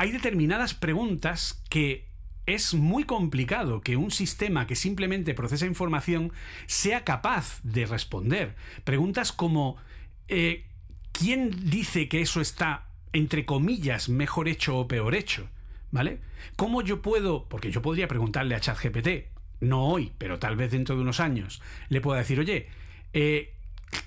hay 0.00 0.12
determinadas 0.12 0.72
preguntas 0.72 1.62
que 1.68 2.06
es 2.46 2.72
muy 2.72 3.04
complicado 3.04 3.82
que 3.82 3.98
un 3.98 4.10
sistema 4.10 4.66
que 4.66 4.74
simplemente 4.74 5.34
procesa 5.34 5.66
información 5.66 6.32
sea 6.64 7.04
capaz 7.04 7.60
de 7.64 7.84
responder. 7.84 8.56
Preguntas 8.84 9.30
como 9.30 9.76
eh, 10.28 10.64
¿quién 11.12 11.68
dice 11.68 12.08
que 12.08 12.22
eso 12.22 12.40
está, 12.40 12.86
entre 13.12 13.44
comillas, 13.44 14.08
mejor 14.08 14.48
hecho 14.48 14.78
o 14.78 14.88
peor 14.88 15.14
hecho? 15.14 15.50
¿Vale? 15.90 16.20
¿Cómo 16.56 16.80
yo 16.80 17.02
puedo, 17.02 17.46
porque 17.50 17.70
yo 17.70 17.82
podría 17.82 18.08
preguntarle 18.08 18.54
a 18.54 18.60
ChatGPT, 18.60 19.26
no 19.60 19.84
hoy, 19.84 20.12
pero 20.16 20.38
tal 20.38 20.56
vez 20.56 20.70
dentro 20.70 20.96
de 20.96 21.02
unos 21.02 21.20
años, 21.20 21.60
le 21.90 22.00
puedo 22.00 22.16
decir, 22.16 22.40
oye, 22.40 22.70
eh, 23.12 23.52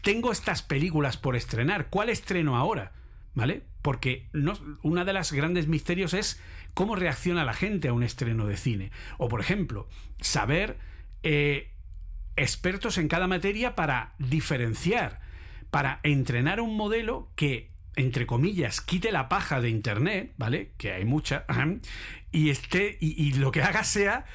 tengo 0.02 0.32
estas 0.32 0.64
películas 0.64 1.18
por 1.18 1.36
estrenar, 1.36 1.90
¿cuál 1.92 2.10
estreno 2.10 2.58
ahora? 2.58 2.94
¿Vale? 3.36 3.62
Porque 3.84 4.28
no, 4.34 4.54
una 4.82 5.06
de 5.06 5.14
las 5.14 5.32
grandes 5.32 5.68
misterios 5.68 6.16
es 6.16 6.42
cómo 6.74 6.96
reacciona 6.96 7.46
la 7.46 7.54
gente 7.54 7.90
a 7.90 7.94
un 7.94 8.02
estreno 8.02 8.48
de 8.48 8.58
cine. 8.58 8.92
O, 9.20 9.28
por 9.30 9.40
ejemplo, 9.40 9.88
saber 10.20 10.80
eh, 11.22 11.70
expertos 12.36 12.98
en 12.98 13.08
cada 13.08 13.28
materia 13.28 13.76
para 13.76 14.16
diferenciar, 14.18 15.22
para 15.70 16.00
entrenar 16.02 16.60
un 16.60 16.76
modelo 16.76 17.30
que, 17.36 17.70
entre 17.96 18.26
comillas, 18.26 18.82
quite 18.82 19.12
la 19.12 19.30
paja 19.30 19.62
de 19.62 19.70
Internet, 19.70 20.34
¿vale? 20.38 20.72
Que 20.78 20.94
hay 20.94 21.06
mucha, 21.06 21.46
y, 22.32 22.50
esté, 22.50 22.98
y 23.00 23.34
lo 23.34 23.52
que 23.52 23.62
haga 23.62 23.84
sea 23.84 24.26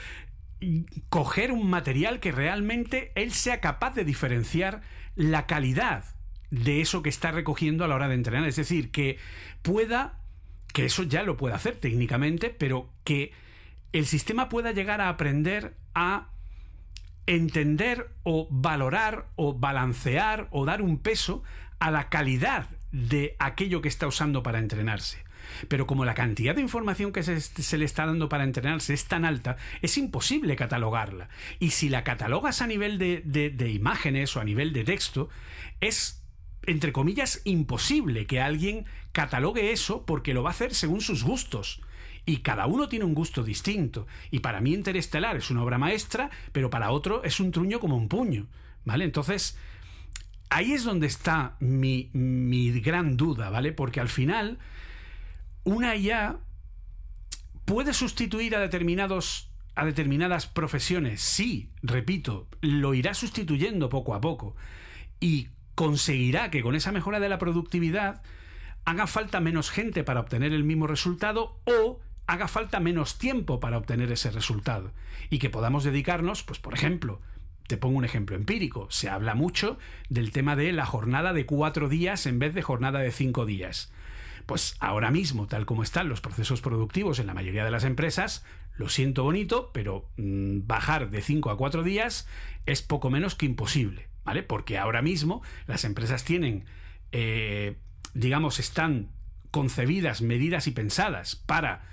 coger 1.08 1.52
un 1.52 1.68
material 1.68 2.20
que 2.20 2.32
realmente 2.32 3.12
él 3.14 3.32
sea 3.32 3.60
capaz 3.60 3.94
de 3.94 4.04
diferenciar 4.04 4.82
la 5.14 5.46
calidad 5.46 6.04
de 6.50 6.80
eso 6.80 7.02
que 7.02 7.08
está 7.08 7.30
recogiendo 7.30 7.84
a 7.84 7.88
la 7.88 7.94
hora 7.94 8.08
de 8.08 8.14
entrenar. 8.14 8.48
Es 8.48 8.56
decir, 8.56 8.90
que 8.90 9.18
pueda, 9.62 10.18
que 10.72 10.86
eso 10.86 11.02
ya 11.02 11.22
lo 11.22 11.36
puede 11.36 11.54
hacer 11.54 11.76
técnicamente, 11.76 12.50
pero 12.50 12.90
que 13.04 13.32
el 13.92 14.06
sistema 14.06 14.48
pueda 14.48 14.72
llegar 14.72 15.00
a 15.00 15.08
aprender 15.08 15.74
a 15.94 16.28
entender 17.26 18.10
o 18.22 18.48
valorar 18.50 19.26
o 19.36 19.54
balancear 19.54 20.48
o 20.50 20.64
dar 20.64 20.80
un 20.80 20.98
peso 20.98 21.42
a 21.78 21.90
la 21.90 22.08
calidad 22.08 22.66
de 22.90 23.36
aquello 23.38 23.82
que 23.82 23.88
está 23.88 24.06
usando 24.06 24.42
para 24.42 24.58
entrenarse. 24.58 25.18
Pero 25.68 25.86
como 25.86 26.04
la 26.04 26.14
cantidad 26.14 26.54
de 26.54 26.60
información 26.60 27.12
que 27.12 27.22
se, 27.22 27.78
le 27.78 27.84
está 27.84 28.06
dando 28.06 28.28
para 28.28 28.44
entrenarse 28.44 28.92
es 28.92 29.06
tan 29.06 29.24
alta, 29.24 29.56
es 29.80 29.96
imposible 29.96 30.56
catalogarla. 30.56 31.28
Y 31.58 31.70
si 31.70 31.88
la 31.88 32.04
catalogas 32.04 32.60
a 32.60 32.66
nivel 32.66 32.98
de, 32.98 33.22
de 33.24 33.70
imágenes 33.70 34.36
o 34.36 34.40
a 34.40 34.44
nivel 34.44 34.72
de 34.72 34.84
texto, 34.84 35.28
es 35.80 36.17
entre 36.66 36.92
comillas, 36.92 37.40
imposible 37.44 38.26
que 38.26 38.40
alguien 38.40 38.84
catalogue 39.12 39.72
eso 39.72 40.04
porque 40.04 40.34
lo 40.34 40.42
va 40.42 40.50
a 40.50 40.52
hacer 40.52 40.74
según 40.74 41.00
sus 41.00 41.24
gustos. 41.24 41.80
Y 42.26 42.38
cada 42.38 42.66
uno 42.66 42.88
tiene 42.88 43.06
un 43.06 43.14
gusto 43.14 43.42
distinto. 43.42 44.06
Y 44.30 44.40
para 44.40 44.60
mí 44.60 44.74
Interestelar 44.74 45.36
es 45.36 45.50
una 45.50 45.62
obra 45.62 45.78
maestra, 45.78 46.30
pero 46.52 46.68
para 46.68 46.90
otro 46.90 47.24
es 47.24 47.40
un 47.40 47.52
truño 47.52 47.80
como 47.80 47.96
un 47.96 48.08
puño. 48.08 48.46
¿Vale? 48.84 49.04
Entonces, 49.04 49.56
ahí 50.50 50.72
es 50.72 50.84
donde 50.84 51.06
está 51.06 51.56
mi, 51.60 52.10
mi 52.12 52.78
gran 52.80 53.16
duda, 53.16 53.48
¿vale? 53.50 53.72
Porque 53.72 54.00
al 54.00 54.08
final, 54.08 54.58
una 55.64 55.96
IA 55.96 56.38
puede 57.64 57.94
sustituir 57.94 58.56
a 58.56 58.60
determinados 58.60 59.48
a 59.78 59.84
determinadas 59.84 60.48
profesiones. 60.48 61.20
Sí, 61.20 61.70
repito, 61.82 62.48
lo 62.60 62.94
irá 62.94 63.14
sustituyendo 63.14 63.88
poco 63.88 64.12
a 64.12 64.20
poco. 64.20 64.56
Y 65.20 65.50
conseguirá 65.78 66.50
que 66.50 66.60
con 66.60 66.74
esa 66.74 66.90
mejora 66.90 67.20
de 67.20 67.28
la 67.28 67.38
productividad 67.38 68.20
haga 68.84 69.06
falta 69.06 69.38
menos 69.38 69.70
gente 69.70 70.02
para 70.02 70.18
obtener 70.18 70.52
el 70.52 70.64
mismo 70.64 70.88
resultado 70.88 71.56
o 71.66 72.00
haga 72.26 72.48
falta 72.48 72.80
menos 72.80 73.16
tiempo 73.16 73.60
para 73.60 73.78
obtener 73.78 74.10
ese 74.10 74.32
resultado 74.32 74.90
y 75.30 75.38
que 75.38 75.50
podamos 75.50 75.84
dedicarnos, 75.84 76.42
pues 76.42 76.58
por 76.58 76.74
ejemplo, 76.74 77.20
te 77.68 77.76
pongo 77.76 77.96
un 77.96 78.04
ejemplo 78.04 78.34
empírico, 78.34 78.88
se 78.90 79.08
habla 79.08 79.36
mucho 79.36 79.78
del 80.08 80.32
tema 80.32 80.56
de 80.56 80.72
la 80.72 80.84
jornada 80.84 81.32
de 81.32 81.46
cuatro 81.46 81.88
días 81.88 82.26
en 82.26 82.40
vez 82.40 82.54
de 82.54 82.62
jornada 82.62 82.98
de 82.98 83.12
cinco 83.12 83.46
días. 83.46 83.92
Pues 84.46 84.74
ahora 84.80 85.12
mismo, 85.12 85.46
tal 85.46 85.64
como 85.64 85.84
están 85.84 86.08
los 86.08 86.20
procesos 86.20 86.60
productivos 86.60 87.20
en 87.20 87.28
la 87.28 87.34
mayoría 87.34 87.64
de 87.64 87.70
las 87.70 87.84
empresas, 87.84 88.44
lo 88.74 88.88
siento 88.88 89.22
bonito, 89.22 89.70
pero 89.72 90.08
mm, 90.16 90.66
bajar 90.66 91.08
de 91.10 91.22
cinco 91.22 91.50
a 91.50 91.56
cuatro 91.56 91.84
días 91.84 92.26
es 92.66 92.82
poco 92.82 93.10
menos 93.10 93.36
que 93.36 93.46
imposible. 93.46 94.08
¿Vale? 94.28 94.42
Porque 94.42 94.76
ahora 94.76 95.00
mismo 95.00 95.40
las 95.66 95.84
empresas 95.84 96.22
tienen, 96.22 96.66
eh, 97.12 97.78
digamos, 98.12 98.58
están 98.58 99.08
concebidas, 99.50 100.20
medidas 100.20 100.66
y 100.66 100.72
pensadas 100.72 101.34
para 101.34 101.88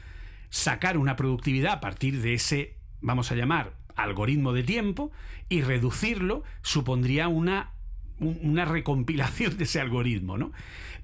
sacar 0.50 0.98
una 0.98 1.16
productividad 1.16 1.76
a 1.76 1.80
partir 1.80 2.22
de 2.22 2.34
ese, 2.34 2.76
vamos 3.00 3.32
a 3.32 3.36
llamar, 3.36 3.72
algoritmo 3.96 4.52
de 4.52 4.64
tiempo 4.64 5.14
y 5.48 5.62
reducirlo 5.62 6.44
supondría 6.62 7.30
una, 7.30 7.72
una 8.20 8.66
recompilación 8.66 9.56
de 9.58 9.64
ese 9.64 9.80
algoritmo, 9.80 10.38
¿no? 10.38 10.52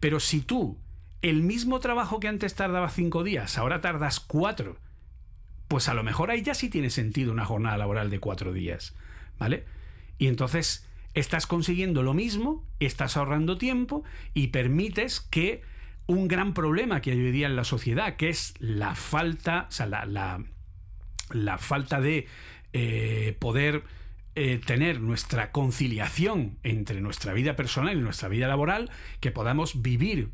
Pero 0.01 0.19
si 0.19 0.41
tú 0.41 0.79
el 1.21 1.43
mismo 1.43 1.79
trabajo 1.79 2.19
que 2.19 2.27
antes 2.27 2.55
tardaba 2.55 2.89
cinco 2.89 3.23
días, 3.23 3.57
ahora 3.57 3.79
tardas 3.79 4.19
cuatro, 4.19 4.75
pues 5.69 5.87
a 5.87 5.93
lo 5.93 6.03
mejor 6.03 6.29
ahí 6.29 6.41
ya 6.41 6.55
sí 6.55 6.69
tiene 6.69 6.89
sentido 6.89 7.31
una 7.31 7.45
jornada 7.45 7.77
laboral 7.77 8.09
de 8.09 8.19
cuatro 8.19 8.51
días, 8.51 8.97
¿vale? 9.39 9.63
Y 10.17 10.27
entonces 10.27 10.85
estás 11.13 11.47
consiguiendo 11.47 12.03
lo 12.03 12.13
mismo, 12.13 12.65
estás 12.79 13.17
ahorrando 13.17 13.57
tiempo 13.57 14.03
y 14.33 14.47
permites 14.47 15.19
que 15.19 15.61
un 16.07 16.27
gran 16.27 16.53
problema 16.53 17.01
que 17.01 17.11
hay 17.11 17.19
hoy 17.19 17.31
día 17.31 17.47
en 17.47 17.55
la 17.55 17.63
sociedad, 17.63 18.15
que 18.15 18.29
es 18.29 18.53
la 18.59 18.95
falta, 18.95 19.67
o 19.69 19.71
sea, 19.71 19.85
la, 19.85 20.43
la, 21.31 21.57
falta 21.57 22.01
de 22.01 22.27
eh, 22.73 23.35
poder 23.39 23.83
eh, 24.35 24.59
tener 24.65 25.01
nuestra 25.01 25.51
conciliación 25.51 26.57
entre 26.63 27.01
nuestra 27.01 27.33
vida 27.33 27.55
personal 27.55 27.97
y 27.97 28.01
nuestra 28.01 28.29
vida 28.29 28.47
laboral, 28.47 28.89
que 29.19 29.31
podamos 29.31 29.81
vivir, 29.81 30.31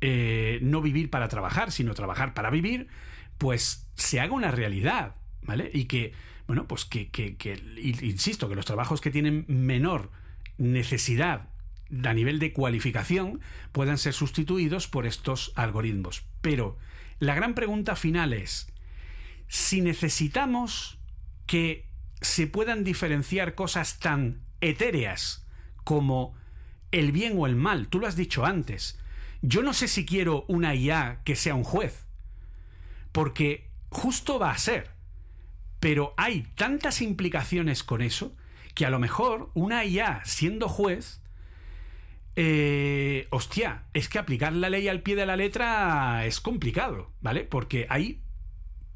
eh, 0.00 0.58
no 0.62 0.80
vivir 0.80 1.10
para 1.10 1.28
trabajar, 1.28 1.72
sino 1.72 1.94
trabajar 1.94 2.34
para 2.34 2.50
vivir, 2.50 2.88
pues 3.38 3.88
se 3.96 4.20
haga 4.20 4.34
una 4.34 4.50
realidad, 4.50 5.16
¿vale? 5.42 5.70
Y 5.72 5.84
que, 5.84 6.12
bueno, 6.50 6.66
pues 6.66 6.84
que, 6.84 7.08
insisto, 8.02 8.48
que 8.48 8.56
los 8.56 8.66
trabajos 8.66 9.00
que 9.00 9.12
tienen 9.12 9.44
menor 9.46 10.10
necesidad 10.58 11.48
a 12.02 12.12
nivel 12.12 12.40
de 12.40 12.52
cualificación 12.52 13.40
puedan 13.70 13.98
ser 13.98 14.14
sustituidos 14.14 14.88
por 14.88 15.06
estos 15.06 15.52
algoritmos. 15.54 16.24
Pero 16.40 16.76
la 17.20 17.36
gran 17.36 17.54
pregunta 17.54 17.94
final 17.94 18.32
es, 18.32 18.66
si 19.46 19.80
necesitamos 19.80 20.98
que 21.46 21.86
se 22.20 22.48
puedan 22.48 22.82
diferenciar 22.82 23.54
cosas 23.54 24.00
tan 24.00 24.40
etéreas 24.60 25.46
como 25.84 26.34
el 26.90 27.12
bien 27.12 27.34
o 27.36 27.46
el 27.46 27.54
mal, 27.54 27.86
tú 27.86 28.00
lo 28.00 28.08
has 28.08 28.16
dicho 28.16 28.44
antes, 28.44 28.98
yo 29.40 29.62
no 29.62 29.72
sé 29.72 29.86
si 29.86 30.04
quiero 30.04 30.46
una 30.48 30.74
IA 30.74 31.20
que 31.22 31.36
sea 31.36 31.54
un 31.54 31.62
juez, 31.62 32.06
porque 33.12 33.68
justo 33.90 34.40
va 34.40 34.50
a 34.50 34.58
ser, 34.58 34.98
pero 35.80 36.14
hay 36.16 36.42
tantas 36.54 37.02
implicaciones 37.02 37.82
con 37.82 38.02
eso 38.02 38.36
que 38.74 38.86
a 38.86 38.90
lo 38.90 38.98
mejor 38.98 39.50
una 39.54 39.84
IA 39.84 40.22
siendo 40.24 40.68
juez 40.68 41.20
eh, 42.36 43.26
hostia, 43.30 43.84
es 43.92 44.08
que 44.08 44.18
aplicar 44.18 44.52
la 44.52 44.70
ley 44.70 44.88
al 44.88 45.02
pie 45.02 45.16
de 45.16 45.26
la 45.26 45.36
letra 45.36 46.24
es 46.26 46.40
complicado, 46.40 47.10
¿vale? 47.20 47.44
Porque 47.44 47.86
hay 47.90 48.22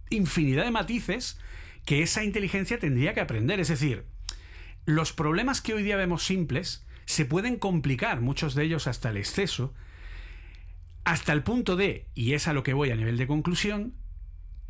infinidad 0.08 0.64
de 0.64 0.70
matices 0.70 1.38
que 1.84 2.02
esa 2.02 2.24
inteligencia 2.24 2.78
tendría 2.78 3.12
que 3.12 3.20
aprender. 3.20 3.60
Es 3.60 3.68
decir, 3.68 4.04
los 4.86 5.12
problemas 5.12 5.60
que 5.60 5.74
hoy 5.74 5.82
día 5.82 5.96
vemos 5.96 6.24
simples 6.24 6.86
se 7.06 7.24
pueden 7.24 7.56
complicar, 7.56 8.20
muchos 8.20 8.54
de 8.54 8.64
ellos 8.64 8.86
hasta 8.86 9.10
el 9.10 9.16
exceso, 9.16 9.74
hasta 11.04 11.32
el 11.32 11.42
punto 11.42 11.76
de, 11.76 12.06
y 12.14 12.32
es 12.32 12.48
a 12.48 12.54
lo 12.54 12.62
que 12.62 12.72
voy 12.72 12.90
a 12.92 12.96
nivel 12.96 13.18
de 13.18 13.26
conclusión, 13.26 13.94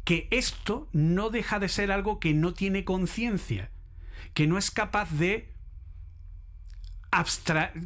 que 0.05 0.28
esto 0.31 0.89
no 0.93 1.31
deja 1.31 1.59
de 1.59 1.68
ser 1.68 1.90
algo 1.90 2.20
que 2.20 2.35
no 2.35 2.55
tiene 2.55 2.85
conciencia, 2.85 3.70
que 4.35 4.47
no 4.47 4.59
es 4.59 4.70
capaz 4.70 5.10
de 5.10 5.52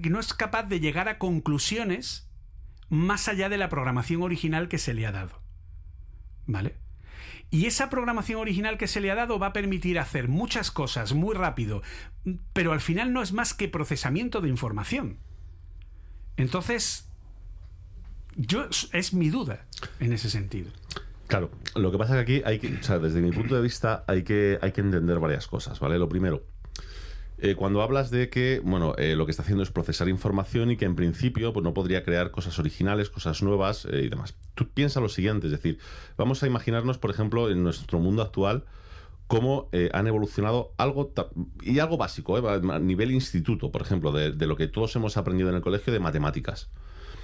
no 0.08 0.20
es 0.20 0.32
capaz 0.32 0.62
de 0.64 0.80
llegar 0.80 1.08
a 1.08 1.18
conclusiones 1.18 2.26
más 2.88 3.28
allá 3.28 3.50
de 3.50 3.58
la 3.58 3.68
programación 3.68 4.22
original 4.22 4.68
que 4.68 4.78
se 4.78 4.94
le 4.94 5.06
ha 5.06 5.12
dado. 5.12 5.42
¿Vale? 6.46 6.76
Y 7.50 7.66
esa 7.66 7.90
programación 7.90 8.40
original 8.40 8.78
que 8.78 8.88
se 8.88 9.00
le 9.00 9.10
ha 9.10 9.14
dado 9.14 9.38
va 9.38 9.48
a 9.48 9.52
permitir 9.52 9.98
hacer 9.98 10.28
muchas 10.28 10.70
cosas 10.70 11.12
muy 11.12 11.34
rápido, 11.34 11.82
pero 12.52 12.72
al 12.72 12.80
final 12.80 13.12
no 13.12 13.22
es 13.22 13.32
más 13.32 13.54
que 13.54 13.68
procesamiento 13.68 14.40
de 14.40 14.48
información. 14.48 15.18
Entonces, 16.36 17.08
yo 18.36 18.68
es 18.92 19.12
mi 19.12 19.30
duda 19.30 19.66
en 19.98 20.12
ese 20.12 20.30
sentido. 20.30 20.70
Claro, 21.28 21.50
lo 21.76 21.92
que 21.92 21.98
pasa 21.98 22.18
es 22.18 22.24
que 22.24 22.38
aquí 22.38 22.42
hay 22.46 22.58
que, 22.58 22.78
o 22.80 22.82
sea, 22.82 22.98
desde 22.98 23.20
mi 23.20 23.30
punto 23.32 23.54
de 23.54 23.60
vista 23.60 24.02
hay 24.06 24.22
que, 24.22 24.58
hay 24.62 24.72
que 24.72 24.80
entender 24.80 25.18
varias 25.20 25.46
cosas, 25.46 25.78
¿vale? 25.78 25.98
Lo 25.98 26.08
primero, 26.08 26.42
eh, 27.36 27.54
cuando 27.54 27.82
hablas 27.82 28.10
de 28.10 28.30
que, 28.30 28.62
bueno, 28.64 28.94
eh, 28.96 29.14
lo 29.14 29.26
que 29.26 29.30
está 29.30 29.42
haciendo 29.42 29.62
es 29.62 29.70
procesar 29.70 30.08
información 30.08 30.70
y 30.70 30.78
que 30.78 30.86
en 30.86 30.96
principio 30.96 31.52
pues, 31.52 31.62
no 31.62 31.74
podría 31.74 32.02
crear 32.02 32.30
cosas 32.30 32.58
originales, 32.58 33.10
cosas 33.10 33.42
nuevas 33.42 33.84
eh, 33.84 34.04
y 34.04 34.08
demás. 34.08 34.36
Tú 34.54 34.70
piensa 34.70 35.00
lo 35.00 35.10
siguiente, 35.10 35.48
es 35.48 35.52
decir, 35.52 35.78
vamos 36.16 36.42
a 36.42 36.46
imaginarnos, 36.46 36.96
por 36.96 37.10
ejemplo, 37.10 37.50
en 37.50 37.62
nuestro 37.62 37.98
mundo 37.98 38.22
actual, 38.22 38.64
cómo 39.26 39.68
han 39.92 40.06
evolucionado 40.06 40.72
algo, 40.78 41.12
y 41.60 41.80
algo 41.80 41.98
básico, 41.98 42.38
a 42.38 42.78
nivel 42.78 43.10
instituto, 43.10 43.70
por 43.70 43.82
ejemplo, 43.82 44.10
de, 44.10 44.32
de, 44.32 44.46
lo 44.46 44.56
que 44.56 44.68
todos 44.68 44.96
hemos 44.96 45.18
aprendido 45.18 45.50
en 45.50 45.56
el 45.56 45.60
colegio 45.60 45.92
de 45.92 46.00
matemáticas. 46.00 46.70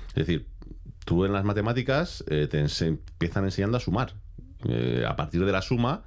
Es 0.08 0.26
decir, 0.26 0.46
tú 1.04 1.24
en 1.24 1.32
las 1.32 1.44
matemáticas 1.44 2.24
te 2.26 2.66
empiezan 2.86 3.44
enseñando 3.44 3.76
a 3.76 3.80
sumar. 3.80 4.14
a 5.06 5.16
partir 5.16 5.44
de 5.44 5.52
la 5.52 5.62
suma, 5.62 6.04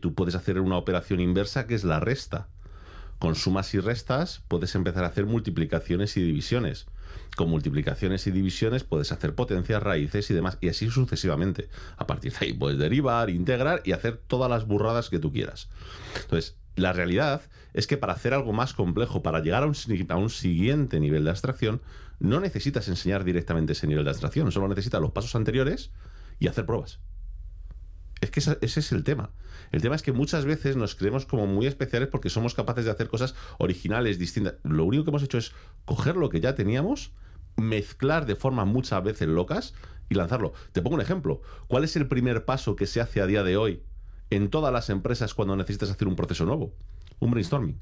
tú 0.00 0.14
puedes 0.14 0.34
hacer 0.34 0.60
una 0.60 0.76
operación 0.76 1.20
inversa 1.20 1.66
que 1.66 1.74
es 1.74 1.84
la 1.84 2.00
resta. 2.00 2.48
Con 3.22 3.36
sumas 3.36 3.72
y 3.74 3.78
restas 3.78 4.42
puedes 4.48 4.74
empezar 4.74 5.04
a 5.04 5.06
hacer 5.06 5.26
multiplicaciones 5.26 6.16
y 6.16 6.22
divisiones. 6.22 6.86
Con 7.36 7.48
multiplicaciones 7.48 8.26
y 8.26 8.32
divisiones 8.32 8.82
puedes 8.82 9.12
hacer 9.12 9.36
potencias, 9.36 9.80
raíces 9.80 10.28
y 10.30 10.34
demás, 10.34 10.58
y 10.60 10.68
así 10.68 10.90
sucesivamente. 10.90 11.68
A 11.96 12.06
partir 12.08 12.32
de 12.32 12.46
ahí 12.46 12.52
puedes 12.52 12.80
derivar, 12.80 13.30
integrar 13.30 13.80
y 13.84 13.92
hacer 13.92 14.16
todas 14.26 14.50
las 14.50 14.66
burradas 14.66 15.08
que 15.08 15.20
tú 15.20 15.32
quieras. 15.32 15.68
Entonces, 16.16 16.56
la 16.74 16.92
realidad 16.92 17.42
es 17.74 17.86
que 17.86 17.96
para 17.96 18.12
hacer 18.12 18.34
algo 18.34 18.52
más 18.52 18.74
complejo, 18.74 19.22
para 19.22 19.40
llegar 19.40 19.62
a 19.62 19.66
un, 19.66 19.76
a 20.08 20.16
un, 20.16 20.30
siguiente 20.30 20.98
nivel 20.98 21.24
de 21.24 21.30
abstracción, 21.30 21.80
no 22.18 22.40
necesitas 22.40 22.88
enseñar 22.88 23.24
directamente 23.24 23.72
ese 23.72 23.86
nivel 23.86 24.04
de 24.04 24.10
abstracción, 24.10 24.50
solo 24.52 24.68
necesitas 24.68 25.00
los 25.00 25.12
pasos 25.12 25.34
anteriores 25.34 25.90
y 26.38 26.48
hacer 26.48 26.66
pruebas. 26.66 27.00
Es 28.20 28.30
que 28.30 28.38
ese, 28.38 28.56
es 28.60 28.92
el 28.92 29.02
tema. 29.02 29.30
El 29.72 29.82
tema 29.82 29.96
es 29.96 30.02
que 30.02 30.12
muchas 30.12 30.44
veces 30.44 30.76
nos 30.76 30.94
creemos 30.94 31.26
como 31.26 31.48
muy 31.48 31.66
especiales 31.66 32.08
porque 32.08 32.30
somos 32.30 32.54
capaces 32.54 32.84
de 32.84 32.92
hacer 32.92 33.08
cosas 33.08 33.34
originales, 33.58 34.18
distintas. 34.18 34.54
Lo 34.62 34.84
único 34.84 35.02
que 35.02 35.10
hemos 35.10 35.24
hecho 35.24 35.38
es 35.38 35.52
coger 35.84 36.16
lo 36.16 36.28
que 36.28 36.40
ya 36.40 36.54
teníamos, 36.54 37.12
mezclar 37.56 38.24
de 38.24 38.36
forma 38.36 38.64
muchas 38.64 39.02
veces 39.02 39.26
locas 39.26 39.74
y 40.08 40.14
lanzarlo. 40.14 40.52
Te 40.70 40.82
pongo 40.82 40.94
un 40.94 41.00
ejemplo. 41.00 41.42
¿Cuál 41.66 41.82
es 41.82 41.96
el 41.96 42.06
primer 42.06 42.44
paso 42.44 42.76
que 42.76 42.86
se 42.86 43.00
hace 43.00 43.20
a 43.20 43.26
día 43.26 43.42
de 43.42 43.56
hoy 43.56 43.82
en 44.30 44.50
todas 44.50 44.72
las 44.72 44.88
empresas 44.88 45.34
cuando 45.34 45.56
necesitas 45.56 45.90
hacer 45.90 46.06
un 46.06 46.14
proceso 46.14 46.46
nuevo? 46.46 46.76
Un 47.18 47.32
brainstorming. 47.32 47.80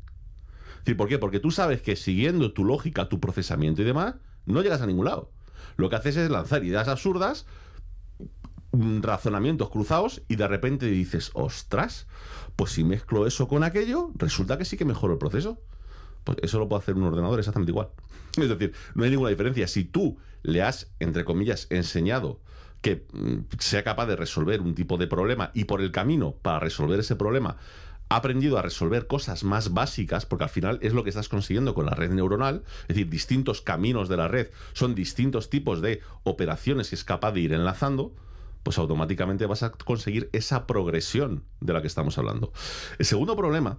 ¿Por 0.97 1.09
qué? 1.09 1.19
Porque 1.19 1.40
tú 1.40 1.51
sabes 1.51 1.82
que 1.82 1.97
siguiendo 1.97 2.52
tu 2.52 2.65
lógica, 2.65 3.09
tu 3.09 3.20
procesamiento 3.20 3.82
y 3.82 3.85
demás, 3.85 4.15
no 4.47 4.62
llegas 4.62 4.82
a 4.82 4.86
ningún 4.86 5.07
lado. 5.07 5.31
Lo 5.77 5.89
que 5.89 5.97
haces 5.97 6.16
es 6.16 6.31
lanzar 6.31 6.65
ideas 6.65 6.89
absurdas 6.89 7.47
razonamientos 8.73 9.70
cruzados 9.70 10.23
y 10.28 10.36
de 10.36 10.47
repente 10.47 10.86
dices, 10.86 11.31
ostras, 11.35 12.07
pues 12.57 12.73
si 12.73 12.85
mezclo 12.85 13.27
eso 13.27 13.48
con 13.48 13.65
aquello, 13.65 14.11
resulta 14.15 14.59
que 14.59 14.65
sí 14.65 14.77
que 14.77 14.85
mejoro 14.85 15.15
el 15.15 15.19
proceso. 15.19 15.61
Pues 16.24 16.39
eso 16.43 16.59
lo 16.59 16.69
puede 16.69 16.82
hacer 16.82 16.94
un 16.94 17.05
ordenador 17.05 17.39
exactamente 17.39 17.73
igual. 17.73 17.89
Es 18.36 18.48
decir, 18.48 18.73
no 18.94 19.05
hay 19.05 19.11
ninguna 19.11 19.31
diferencia. 19.31 19.66
Si 19.66 19.85
tú 19.85 20.19
le 20.43 20.62
has, 20.62 20.93
entre 21.01 21.24
comillas, 21.24 21.66
enseñado 21.70 22.40
que 22.81 23.07
mm, 23.12 23.57
sea 23.59 23.82
capaz 23.82 24.07
de 24.07 24.16
resolver 24.16 24.61
un 24.61 24.74
tipo 24.74 24.97
de 24.97 25.07
problema 25.07 25.51
y 25.52 25.65
por 25.65 25.81
el 25.81 25.90
camino 25.90 26.36
para 26.40 26.61
resolver 26.61 27.01
ese 27.01 27.16
problema 27.16 27.57
aprendido 28.11 28.59
a 28.59 28.62
resolver 28.62 29.07
cosas 29.07 29.45
más 29.45 29.73
básicas, 29.73 30.27
porque 30.27 30.45
al 30.45 30.51
final 30.51 30.78
es 30.82 30.93
lo 30.93 31.05
que 31.05 31.11
estás 31.11 31.28
consiguiendo 31.28 31.74
con 31.74 31.87
la 31.87 31.95
red 31.95 32.11
neuronal, 32.11 32.65
es 32.82 32.89
decir, 32.89 33.09
distintos 33.09 33.62
caminos 33.62 34.09
de 34.09 34.16
la 34.16 34.28
red 34.28 34.49
son 34.73 34.95
distintos 34.95 35.49
tipos 35.49 35.81
de 35.81 36.01
operaciones 36.24 36.91
que 36.91 36.97
es 36.97 37.05
capaz 37.05 37.32
de 37.32 37.41
ir 37.41 37.53
enlazando, 37.53 38.12
pues 38.65 38.78
automáticamente 38.78 39.47
vas 39.47 39.62
a 39.62 39.70
conseguir 39.70 40.28
esa 40.32 40.66
progresión 40.66 41.45
de 41.61 41.73
la 41.73 41.81
que 41.81 41.87
estamos 41.87 42.19
hablando. 42.19 42.53
El 42.99 43.07
segundo 43.07 43.37
problema 43.37 43.78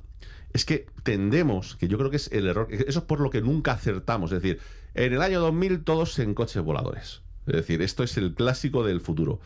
es 0.53 0.65
que 0.65 0.87
tendemos, 1.03 1.75
que 1.75 1.89
yo 1.89 1.97
creo 1.97 2.09
que 2.09 2.17
es 2.17 2.31
el 2.31 2.47
error, 2.47 2.67
eso 2.71 2.99
es 2.99 3.05
por 3.05 3.19
lo 3.19 3.29
que 3.29 3.41
nunca 3.41 3.73
acertamos, 3.73 4.31
es 4.31 4.41
decir, 4.41 4.59
en 4.93 5.13
el 5.13 5.21
año 5.21 5.41
2000 5.41 5.83
todos 5.83 6.17
en 6.19 6.33
coches 6.33 6.63
voladores. 6.63 7.21
Es 7.47 7.55
decir, 7.55 7.81
esto 7.81 8.03
es 8.03 8.17
el 8.17 8.33
clásico 8.33 8.83
del 8.85 9.01
futuro. 9.01 9.41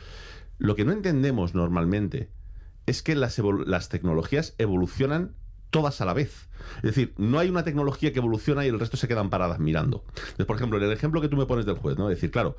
Lo 0.60 0.76
que 0.76 0.86
no 0.86 0.92
entendemos 0.92 1.56
normalmente 1.56 2.30
es 2.86 3.02
que 3.02 3.16
las, 3.16 3.36
tecnologías 3.90 4.56
evolucionan 4.58 5.36
todas 5.70 6.00
a 6.02 6.06
la 6.06 6.14
vez. 6.14 6.50
Es 6.78 6.84
decir, 6.84 7.14
no 7.18 7.40
hay 7.40 7.50
una 7.50 7.64
tecnología 7.64 8.14
que 8.14 8.20
evoluciona 8.20 8.66
y 8.66 8.70
el 8.70 8.80
resto 8.80 8.98
se 8.98 9.08
quedan 9.08 9.30
paradas 9.30 9.60
mirando. 9.60 10.06
Entonces, 10.18 10.46
por 10.46 10.56
ejemplo, 10.56 10.78
en 10.78 10.86
el 10.86 10.92
ejemplo 10.92 11.22
que 11.22 11.28
tú 11.28 11.36
me 11.36 11.46
pones 11.46 11.66
del 11.66 11.76
juez, 11.76 11.98
¿no? 11.98 12.10
Es 12.10 12.18
decir, 12.18 12.32
claro, 12.32 12.56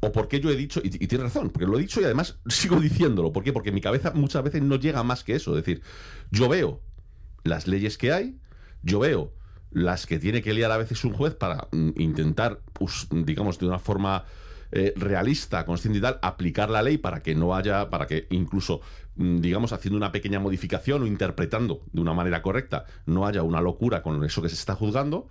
o 0.00 0.12
porque 0.12 0.40
yo 0.40 0.50
he 0.50 0.56
dicho, 0.56 0.80
y, 0.82 0.90
tienes 0.90 1.24
razón, 1.24 1.50
porque 1.50 1.66
lo 1.66 1.78
he 1.78 1.80
dicho 1.82 2.00
y 2.00 2.04
además 2.04 2.38
sigo 2.48 2.80
diciéndolo. 2.80 3.32
¿Por 3.32 3.42
qué? 3.42 3.52
Porque 3.52 3.72
mi 3.72 3.80
cabeza 3.80 4.12
muchas 4.14 4.42
veces 4.44 4.62
no 4.62 4.76
llega 4.76 5.02
más 5.02 5.24
que 5.24 5.34
eso. 5.34 5.56
Es 5.56 5.64
decir, 5.64 5.82
yo 6.30 6.48
veo 6.48 6.80
las 7.42 7.66
leyes 7.66 7.98
que 7.98 8.12
hay, 8.12 8.38
yo 8.82 9.00
veo 9.00 9.32
las 9.70 10.06
que 10.06 10.18
tiene 10.18 10.42
que 10.42 10.52
liar 10.52 10.70
a 10.72 10.76
veces 10.76 11.04
un 11.04 11.12
juez 11.12 11.34
para 11.34 11.68
mm, 11.72 11.90
intentar, 11.96 12.60
digamos, 13.10 13.58
de 13.58 13.66
una 13.66 13.78
forma 13.78 14.24
eh, 14.72 14.92
realista, 14.96 15.64
consciente 15.64 15.98
y 15.98 16.02
tal, 16.02 16.18
aplicar 16.22 16.70
la 16.70 16.82
ley 16.82 16.98
para 16.98 17.22
que 17.22 17.34
no 17.34 17.56
haya, 17.56 17.90
para 17.90 18.06
que 18.06 18.28
incluso, 18.30 18.80
digamos, 19.20 19.72
haciendo 19.72 19.96
una 19.96 20.12
pequeña 20.12 20.40
modificación 20.40 21.02
o 21.02 21.06
interpretando 21.06 21.82
de 21.92 22.00
una 22.00 22.14
manera 22.14 22.42
correcta, 22.42 22.86
no 23.06 23.26
haya 23.26 23.42
una 23.42 23.60
locura 23.60 24.02
con 24.02 24.24
eso 24.24 24.42
que 24.42 24.48
se 24.48 24.54
está 24.54 24.74
juzgando. 24.74 25.28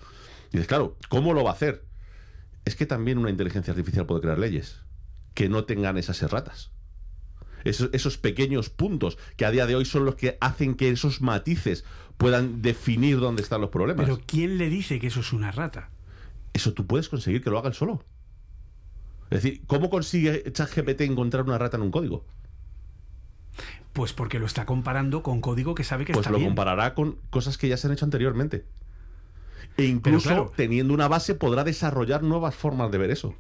Y 0.49 0.57
dices, 0.57 0.68
claro, 0.68 0.98
¿cómo 1.10 1.34
lo 1.34 1.44
va 1.44 1.52
a 1.52 1.53
hacer? 1.53 1.90
es 2.70 2.76
que 2.76 2.86
también 2.86 3.18
una 3.18 3.30
inteligencia 3.30 3.72
artificial 3.72 4.06
puede 4.06 4.22
crear 4.22 4.40
leyes 4.40 4.82
que 5.34 5.49
no 5.49 5.66
tengan 5.66 5.98
esas 5.98 6.22
erratas. 6.22 6.72
Esos, 7.64 7.90
esos 7.91 8.18
pequeños 8.18 8.70
puntos 8.70 9.18
que 9.36 9.45
a 9.45 9.52
día 9.52 9.66
de 9.66 9.76
hoy 9.76 9.86
son 9.86 10.06
los 10.06 10.16
que 10.16 10.38
hacen 10.40 10.76
que 10.76 10.90
esos 10.90 11.22
matices 11.22 11.84
puedan 12.18 12.61
definir 12.61 13.20
dónde 13.20 13.41
están 13.41 13.61
los 13.61 13.70
problemas. 13.70 14.06
Pero 14.06 14.22
¿quién 14.26 14.57
le 14.57 14.70
dice 14.70 14.99
que 14.99 15.07
eso 15.07 15.20
es 15.20 15.34
una 15.34 15.52
rata? 15.52 15.90
Eso 16.53 16.74
tú 16.74 16.86
puedes 16.86 17.10
conseguir 17.10 17.44
que 17.44 17.49
lo 17.49 17.57
haga 17.57 17.70
él 17.70 17.74
solo. 17.74 18.03
Es 19.30 19.44
decir, 19.44 19.61
¿cómo 19.68 19.90
consigue 19.90 20.52
ChatGPT 20.52 21.02
encontrar 21.02 21.44
una 21.44 21.57
rata 21.57 21.78
en 21.78 21.84
un 21.84 21.91
código? 21.91 22.26
Pues 23.94 24.14
porque 24.14 24.40
lo 24.40 24.45
está 24.45 24.66
comparando 24.66 25.24
con 25.24 25.41
código 25.41 25.74
que 25.76 25.84
sabe 25.84 26.06
que 26.06 26.14
Pues 26.14 26.24
está 26.26 26.32
lo 26.32 26.38
bien. 26.38 26.49
comparará 26.52 26.94
con 26.94 27.18
cosas 27.30 27.57
que 27.57 27.68
ya 27.68 27.78
se 27.78 27.88
han 27.88 27.94
hecho 27.94 28.06
anteriormente. 28.06 28.66
E 29.78 29.86
incluso 29.86 30.30
claro- 30.30 30.52
teniendo 30.56 30.94
una 30.94 31.07
base 31.07 31.36
podrá 31.36 31.64
desarrollar 31.64 32.22
nuevas 32.24 32.56
formas 32.56 32.91
de 32.91 32.98
ver 32.98 33.11
eso. 33.11 33.36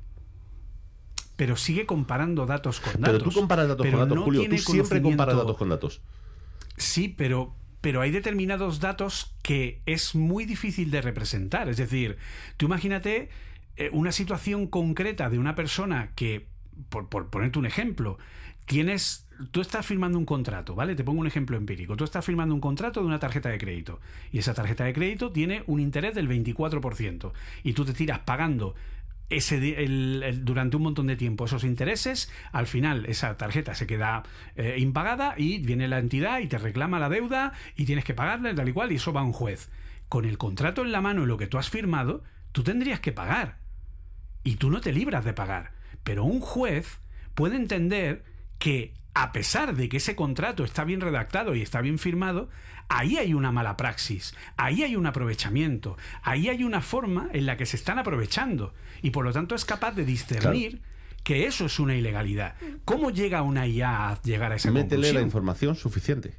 Pero 1.35 1.55
sigue 1.55 1.85
comparando 1.85 2.45
datos 2.45 2.79
con 2.79 2.93
datos. 3.01 3.19
Pero 3.19 3.23
tú 3.23 3.31
comparas 3.31 3.67
datos 3.67 3.85
Pero 3.85 3.99
con 3.99 4.07
datos, 4.09 4.17
no 4.17 4.23
Julio. 4.25 4.49
Tú 4.49 4.57
siempre 4.57 5.01
comparas 5.01 5.35
datos 5.37 5.57
con 5.57 5.69
datos. 5.69 6.01
Sí, 6.75 7.07
pero, 7.09 7.55
pero 7.81 8.01
hay 8.01 8.11
determinados 8.11 8.79
datos 8.79 9.33
que 9.41 9.81
es 9.85 10.15
muy 10.15 10.45
difícil 10.45 10.91
de 10.91 11.01
representar. 11.01 11.69
Es 11.69 11.77
decir, 11.77 12.17
tú 12.57 12.65
imagínate 12.65 13.29
eh, 13.77 13.89
una 13.93 14.11
situación 14.11 14.67
concreta 14.67 15.29
de 15.29 15.39
una 15.39 15.55
persona 15.55 16.11
que, 16.15 16.47
por, 16.89 17.07
por 17.07 17.29
ponerte 17.29 17.59
un 17.59 17.65
ejemplo, 17.65 18.17
tienes. 18.65 19.25
Tú 19.51 19.61
estás 19.61 19.85
firmando 19.85 20.17
un 20.17 20.25
contrato, 20.25 20.75
¿vale? 20.75 20.95
Te 20.95 21.03
pongo 21.03 21.21
un 21.21 21.27
ejemplo 21.27 21.55
empírico. 21.55 21.95
Tú 21.95 22.03
estás 22.03 22.25
firmando 22.25 22.53
un 22.53 22.61
contrato 22.61 22.99
de 22.99 23.07
una 23.07 23.19
tarjeta 23.19 23.49
de 23.49 23.57
crédito. 23.57 23.99
Y 24.31 24.39
esa 24.39 24.53
tarjeta 24.53 24.83
de 24.83 24.93
crédito 24.93 25.31
tiene 25.31 25.63
un 25.67 25.79
interés 25.79 26.13
del 26.15 26.27
24%. 26.27 27.31
Y 27.63 27.73
tú 27.73 27.85
te 27.85 27.93
tiras 27.93 28.19
pagando 28.19 28.75
ese 29.29 29.83
el- 29.83 30.41
durante 30.43 30.75
un 30.75 30.83
montón 30.83 31.07
de 31.07 31.15
tiempo 31.15 31.45
esos 31.45 31.63
intereses, 31.63 32.31
al 32.51 32.65
final 32.67 33.05
esa 33.05 33.37
tarjeta 33.37 33.75
se 33.75 33.85
queda 33.87 34.23
eh, 34.55 34.75
impagada 34.79 35.35
y 35.37 35.59
viene 35.59 35.87
la 35.87 35.99
entidad 35.99 36.39
y 36.39 36.47
te 36.47 36.57
reclama 36.57 36.97
la 36.99 37.09
deuda 37.09 37.53
y 37.77 37.85
tienes 37.85 38.03
que 38.05 38.15
pagarla 38.15 38.53
tal 38.55 38.67
y 38.67 38.73
cual 38.73 38.91
y 38.91 38.95
eso 38.95 39.13
va 39.13 39.21
a 39.21 39.25
un 39.25 39.33
juez. 39.33 39.69
Con 40.09 40.25
el 40.25 40.37
contrato 40.39 40.81
en 40.81 40.91
la 40.91 41.01
mano 41.01 41.23
y 41.23 41.27
lo 41.27 41.37
que 41.37 41.47
tú 41.47 41.57
has 41.59 41.69
firmado, 41.69 42.23
tú 42.51 42.63
tendrías 42.63 42.99
que 42.99 43.11
pagar. 43.11 43.57
Y 44.43 44.55
tú 44.55 44.69
no 44.71 44.81
te 44.81 44.91
libras 44.91 45.23
de 45.23 45.33
pagar. 45.33 45.71
Pero 46.03 46.23
un 46.23 46.39
juez 46.39 46.99
puede 47.35 47.55
entender 47.55 48.23
que 48.59 48.93
a 49.13 49.31
pesar 49.31 49.75
de 49.75 49.89
que 49.89 49.97
ese 49.97 50.15
contrato 50.15 50.63
está 50.63 50.83
bien 50.83 51.01
redactado 51.01 51.55
y 51.55 51.61
está 51.61 51.81
bien 51.81 51.97
firmado, 51.97 52.49
ahí 52.89 53.17
hay 53.17 53.33
una 53.33 53.51
mala 53.51 53.75
praxis, 53.75 54.35
ahí 54.57 54.83
hay 54.83 54.95
un 54.95 55.07
aprovechamiento, 55.07 55.97
ahí 56.21 56.49
hay 56.49 56.63
una 56.63 56.81
forma 56.81 57.29
en 57.33 57.45
la 57.45 57.57
que 57.57 57.65
se 57.65 57.75
están 57.75 57.99
aprovechando 57.99 58.73
y 59.01 59.09
por 59.11 59.25
lo 59.25 59.33
tanto 59.33 59.55
es 59.55 59.65
capaz 59.65 59.93
de 59.93 60.05
discernir 60.05 60.81
que 61.23 61.47
eso 61.47 61.65
es 61.65 61.79
una 61.79 61.95
ilegalidad. 61.95 62.55
¿Cómo 62.85 63.11
llega 63.11 63.41
una 63.41 63.67
IA 63.67 64.09
a 64.09 64.21
llegar 64.21 64.51
a 64.51 64.55
esa 64.55 64.71
Métele 64.71 65.13
la 65.13 65.21
información 65.21 65.75
suficiente. 65.75 66.37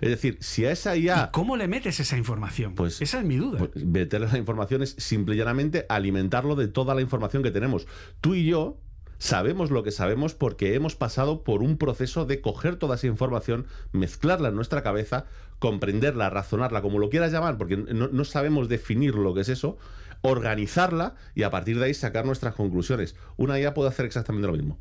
Es 0.00 0.08
decir, 0.08 0.38
si 0.40 0.64
a 0.64 0.72
esa 0.72 0.96
¿Y 0.96 1.04
IA 1.04 1.30
cómo 1.30 1.56
le 1.56 1.68
metes 1.68 2.00
esa 2.00 2.16
información? 2.16 2.74
Pues- 2.74 3.00
esa 3.02 3.18
es 3.18 3.24
mi 3.24 3.36
duda. 3.36 3.58
Pues, 3.58 3.84
meterle 3.84 4.26
la 4.26 4.38
información 4.38 4.82
es 4.82 4.96
simple 4.98 5.34
y 5.34 5.38
llanamente 5.38 5.86
alimentarlo 5.88 6.56
de 6.56 6.68
toda 6.68 6.94
la 6.94 7.02
información 7.02 7.42
que 7.42 7.50
tenemos. 7.50 7.86
Tú 8.20 8.34
y 8.34 8.46
yo 8.46 8.80
sabemos 9.18 9.70
lo 9.70 9.82
que 9.82 9.90
sabemos 9.90 10.34
porque 10.34 10.74
hemos 10.74 10.96
pasado 10.96 11.42
por 11.42 11.62
un 11.62 11.78
proceso 11.78 12.24
de 12.24 12.40
coger 12.40 12.76
toda 12.76 12.96
esa 12.96 13.06
información, 13.06 13.66
mezclarla 13.92 14.48
en 14.48 14.56
nuestra 14.56 14.82
cabeza, 14.82 15.26
comprenderla, 15.58 16.30
razonarla, 16.30 16.82
como 16.82 16.98
lo 16.98 17.10
quieras 17.10 17.32
llamar, 17.32 17.58
porque 17.58 17.76
no, 17.76 18.08
no 18.08 18.24
sabemos 18.24 18.68
definir 18.68 19.14
lo 19.14 19.34
que 19.34 19.40
es 19.40 19.48
eso, 19.48 19.78
organizarla 20.22 21.14
y 21.34 21.42
a 21.42 21.50
partir 21.50 21.78
de 21.78 21.86
ahí 21.86 21.94
sacar 21.94 22.26
nuestras 22.26 22.54
conclusiones. 22.54 23.16
Una 23.36 23.58
IA 23.58 23.74
puede 23.74 23.90
hacer 23.90 24.06
exactamente 24.06 24.46
lo 24.46 24.54
mismo. 24.54 24.78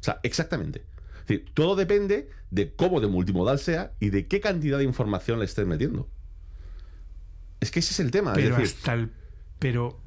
O 0.00 0.04
sea, 0.04 0.20
exactamente. 0.22 0.84
Es 1.20 1.28
decir, 1.28 1.52
todo 1.54 1.76
depende 1.76 2.28
de 2.50 2.74
cómo 2.74 3.00
de 3.00 3.06
multimodal 3.06 3.58
sea 3.58 3.92
y 4.00 4.10
de 4.10 4.26
qué 4.26 4.40
cantidad 4.40 4.78
de 4.78 4.84
información 4.84 5.38
le 5.38 5.44
estés 5.44 5.66
metiendo. 5.66 6.08
Es 7.60 7.70
que 7.70 7.78
ese 7.78 7.92
es 7.92 8.00
el 8.00 8.10
tema. 8.10 8.32
pero 8.32 8.56
es 8.56 8.60
decir, 8.60 8.76
hasta 8.78 8.94
el... 8.94 9.12
Pero... 9.58 10.01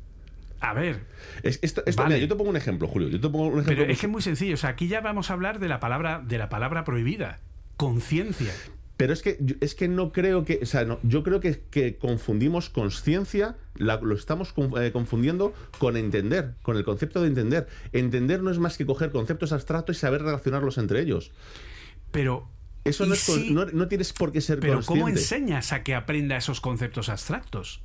A 0.70 0.74
ver, 0.74 1.06
es- 1.44 1.60
esto, 1.62 1.84
esto- 1.86 2.02
Vale. 2.04 2.16
mira, 2.16 2.26
yo 2.26 2.30
te 2.32 2.36
pongo 2.36 2.50
un 2.50 2.58
ejemplo, 2.58 2.88
Julio. 2.88 3.08
Yo 3.10 3.20
te 3.20 3.30
pongo 3.30 3.46
un 3.48 3.54
ejemplo. 3.62 3.76
Pero 3.76 3.92
es 3.92 4.00
que 4.00 4.06
es 4.06 4.12
muy 4.12 4.22
sencillo. 4.22 4.54
O 4.56 4.58
sea, 4.58 4.72
aquí 4.72 4.88
ya 4.88 5.02
vamos 5.02 5.30
a 5.30 5.34
hablar 5.34 5.60
de 5.60 5.68
la 5.68 5.80
palabra, 5.80 6.22
de 6.26 6.38
la 6.38 6.50
palabra 6.50 6.84
prohibida. 6.84 7.40
Conciencia. 7.78 8.54
Pero 8.98 9.12
es 9.12 9.22
que 9.22 9.38
es 9.60 9.76
que 9.76 9.90
no 9.90 10.14
creo 10.14 10.46
que, 10.46 10.60
o 10.64 10.66
sea, 10.66 10.86
no, 10.86 11.00
yo 11.04 11.22
creo 11.22 11.42
que, 11.42 11.60
que 11.70 11.98
confundimos 11.98 12.70
conciencia, 12.70 13.58
lo 13.76 14.16
estamos 14.16 14.54
eh, 14.80 14.92
confundiendo 14.94 15.54
con 15.80 15.98
entender, 15.98 16.54
con 16.62 16.78
el 16.78 16.86
concepto 16.86 17.22
de 17.22 17.28
entender. 17.28 17.68
Entender 17.92 18.42
no 18.42 18.52
es 18.52 18.58
más 18.60 18.78
que 18.78 18.86
coger 18.86 19.12
conceptos 19.12 19.52
abstractos 19.52 19.98
y 19.98 20.00
saber 20.00 20.22
relacionarlos 20.22 20.78
entre 20.78 21.02
ellos. 21.02 21.32
Pero. 22.12 22.48
Eso 22.86 23.04
¿y 23.04 23.08
no, 23.10 23.14
es 23.16 23.26
con- 23.26 23.40
si- 23.42 23.52
no, 23.52 23.66
no 23.66 23.88
tienes 23.88 24.14
por 24.14 24.32
qué 24.32 24.40
ser 24.42 24.60
pero 24.60 24.80
¿cómo 24.86 25.10
enseñas 25.10 25.74
a 25.74 25.82
que 25.84 25.96
aprenda 25.96 26.38
esos 26.38 26.62
conceptos 26.62 27.10
abstractos? 27.10 27.82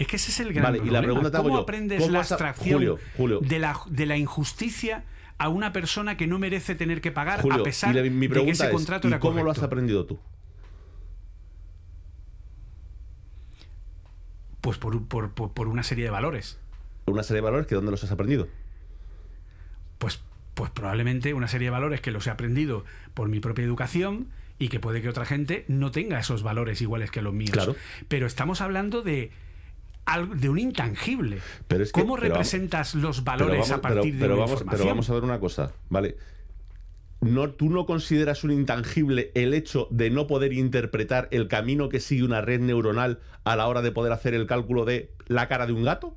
Es 0.00 0.06
que 0.06 0.16
ese 0.16 0.30
es 0.30 0.40
el 0.40 0.52
gran 0.54 0.64
Vale, 0.64 0.78
y 0.78 0.80
la 0.80 1.00
problema. 1.00 1.12
pregunta 1.14 1.38
¿Cómo 1.38 1.54
yo, 1.56 1.60
aprendes 1.62 2.00
¿cómo 2.00 2.12
la 2.12 2.20
abstracción 2.20 2.74
Julio, 2.78 2.98
Julio. 3.16 3.40
De, 3.40 3.58
la, 3.58 3.78
de 3.86 4.06
la 4.06 4.16
injusticia 4.16 5.04
a 5.36 5.48
una 5.48 5.72
persona 5.72 6.16
que 6.16 6.26
no 6.26 6.38
merece 6.38 6.74
tener 6.74 7.00
que 7.00 7.10
pagar 7.12 7.42
Julio, 7.42 7.60
a 7.60 7.62
pesar 7.62 7.94
y 7.94 7.98
la- 8.02 8.10
mi 8.10 8.26
de 8.26 8.44
que 8.44 8.50
ese 8.50 8.64
es, 8.64 8.70
contrato 8.70 9.08
¿y 9.08 9.10
era 9.10 9.20
cómo 9.20 9.42
lo 9.42 9.50
has 9.50 9.62
aprendido 9.62 10.06
tú? 10.06 10.18
Pues 14.60 14.78
por, 14.78 15.06
por- 15.06 15.30
por- 15.32 15.52
por 15.52 15.68
una 15.68 15.82
serie 15.82 16.04
de 16.04 16.10
valores. 16.10 16.58
Una 17.06 17.22
serie 17.22 17.36
de 17.38 17.44
valores 17.44 17.66
que 17.66 17.74
dónde 17.74 17.90
los 17.90 18.04
has 18.04 18.10
aprendido. 18.10 18.48
pues, 19.98 20.20
pues 20.54 20.70
probablemente 20.70 21.34
una 21.34 21.48
serie 21.48 21.66
de 21.66 21.70
valores 21.70 22.00
que 22.00 22.10
los 22.10 22.26
he 22.26 22.30
aprendido 22.30 22.84
por 23.14 23.28
mi 23.28 23.40
propia 23.40 23.64
educación 23.64 24.28
y 24.58 24.68
que 24.68 24.80
puede 24.80 25.00
que 25.02 25.08
otra 25.08 25.24
gente 25.26 25.64
no 25.68 25.90
tenga 25.90 26.18
esos 26.18 26.42
valores 26.42 26.80
iguales 26.82 27.10
que 27.10 27.22
los 27.22 27.32
míos. 27.34 27.50
Claro. 27.52 27.76
Pero 28.08 28.26
estamos 28.26 28.60
hablando 28.60 29.02
de 29.02 29.30
de 30.38 30.48
un 30.48 30.58
intangible. 30.58 31.38
Pero 31.68 31.84
es 31.84 31.92
que- 31.92 32.00
¿Cómo 32.00 32.16
pero 32.16 32.28
representas 32.28 32.94
los 32.94 33.22
valores 33.24 33.60
vamos, 33.60 33.70
a 33.70 33.80
partir 33.80 34.00
pero- 34.00 34.12
de 34.14 34.18
pero 34.20 34.34
una 34.34 34.40
vamos, 34.42 34.50
información? 34.60 34.78
pero 34.78 34.88
vamos 34.90 35.10
a 35.10 35.14
ver 35.14 35.24
una 35.24 35.40
cosa, 35.40 35.72
¿vale? 35.88 36.16
No, 37.20 37.50
¿Tú 37.50 37.68
no 37.70 37.84
consideras 37.86 38.44
un 38.44 38.50
intangible 38.50 39.30
el 39.34 39.52
hecho 39.54 39.86
de 39.90 40.08
no 40.10 40.26
poder 40.26 40.52
interpretar 40.54 41.28
el 41.32 41.48
camino 41.48 41.88
que 41.90 42.00
sigue 42.00 42.24
una 42.24 42.40
red 42.40 42.60
neuronal 42.60 43.20
a 43.44 43.56
la 43.56 43.68
hora 43.68 43.82
de 43.82 43.92
poder 43.92 44.10
hacer 44.12 44.32
el 44.34 44.46
cálculo 44.46 44.84
de 44.86 45.12
la 45.28 45.46
cara 45.46 45.66
de 45.66 45.74
un 45.74 45.84
gato? 45.84 46.16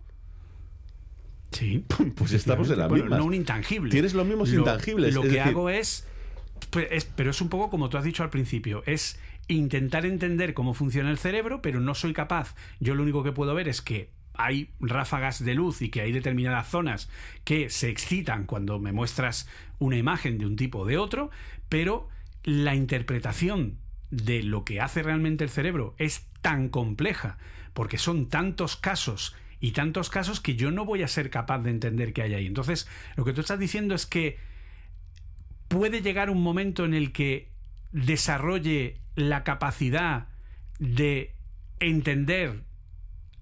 Sí. 1.51 1.85
Pues 2.15 2.31
estamos 2.33 2.69
en 2.71 2.79
la 2.79 2.87
Bueno, 2.87 3.03
misma. 3.05 3.17
no 3.17 3.25
un 3.25 3.33
intangible. 3.33 3.91
Tienes 3.91 4.13
los 4.13 4.25
mismos 4.25 4.49
Lo- 4.49 4.59
intangibles. 4.59 5.13
Lo 5.13 5.21
es 5.23 5.27
que 5.29 5.33
decir, 5.35 5.49
hago 5.51 5.69
es, 5.69 6.07
es- 6.89 7.05
Pero 7.15 7.31
es 7.31 7.41
un 7.41 7.49
poco 7.49 7.69
como 7.69 7.89
tú 7.89 7.97
has 7.97 8.03
dicho 8.03 8.23
al 8.23 8.29
principio. 8.29 8.81
Es 8.85 9.19
intentar 9.47 10.05
entender 10.05 10.53
cómo 10.53 10.73
funciona 10.73 11.09
el 11.09 11.17
cerebro, 11.17 11.61
pero 11.61 11.79
no 11.79 11.95
soy 11.95 12.13
capaz. 12.13 12.55
Yo 12.79 12.95
lo 12.95 13.03
único 13.03 13.23
que 13.23 13.31
puedo 13.31 13.53
ver 13.53 13.67
es 13.67 13.81
que 13.81 14.09
hay 14.33 14.71
ráfagas 14.79 15.43
de 15.43 15.53
luz 15.53 15.81
y 15.81 15.89
que 15.89 16.01
hay 16.01 16.11
determinadas 16.11 16.67
zonas 16.67 17.09
que 17.43 17.69
se 17.69 17.89
excitan 17.89 18.45
cuando 18.45 18.79
me 18.79 18.91
muestras 18.91 19.47
una 19.79 19.97
imagen 19.97 20.37
de 20.37 20.45
un 20.45 20.55
tipo 20.55 20.79
o 20.79 20.85
de 20.85 20.97
otro, 20.97 21.29
pero 21.69 22.09
la 22.43 22.75
interpretación 22.75 23.77
de 24.09 24.43
lo 24.43 24.63
que 24.63 24.81
hace 24.81 25.03
realmente 25.03 25.43
el 25.43 25.49
cerebro 25.49 25.95
es 25.97 26.27
tan 26.41 26.69
compleja, 26.69 27.37
porque 27.73 27.97
son 27.97 28.29
tantos 28.29 28.75
casos 28.75 29.35
y 29.59 29.71
tantos 29.71 30.09
casos 30.09 30.41
que 30.41 30.55
yo 30.55 30.71
no 30.71 30.85
voy 30.85 31.03
a 31.03 31.07
ser 31.07 31.29
capaz 31.29 31.59
de 31.59 31.69
entender 31.69 32.13
qué 32.13 32.23
hay 32.23 32.33
ahí. 32.33 32.45
Entonces, 32.45 32.87
lo 33.15 33.23
que 33.23 33.33
tú 33.33 33.41
estás 33.41 33.59
diciendo 33.59 33.95
es 33.95 34.05
que 34.05 34.37
puede 35.67 36.01
llegar 36.01 36.29
un 36.29 36.41
momento 36.41 36.85
en 36.85 36.93
el 36.93 37.11
que 37.11 37.52
desarrolle 37.93 38.99
la 39.15 39.43
capacidad 39.43 40.27
de 40.79 41.35
entender 41.79 42.63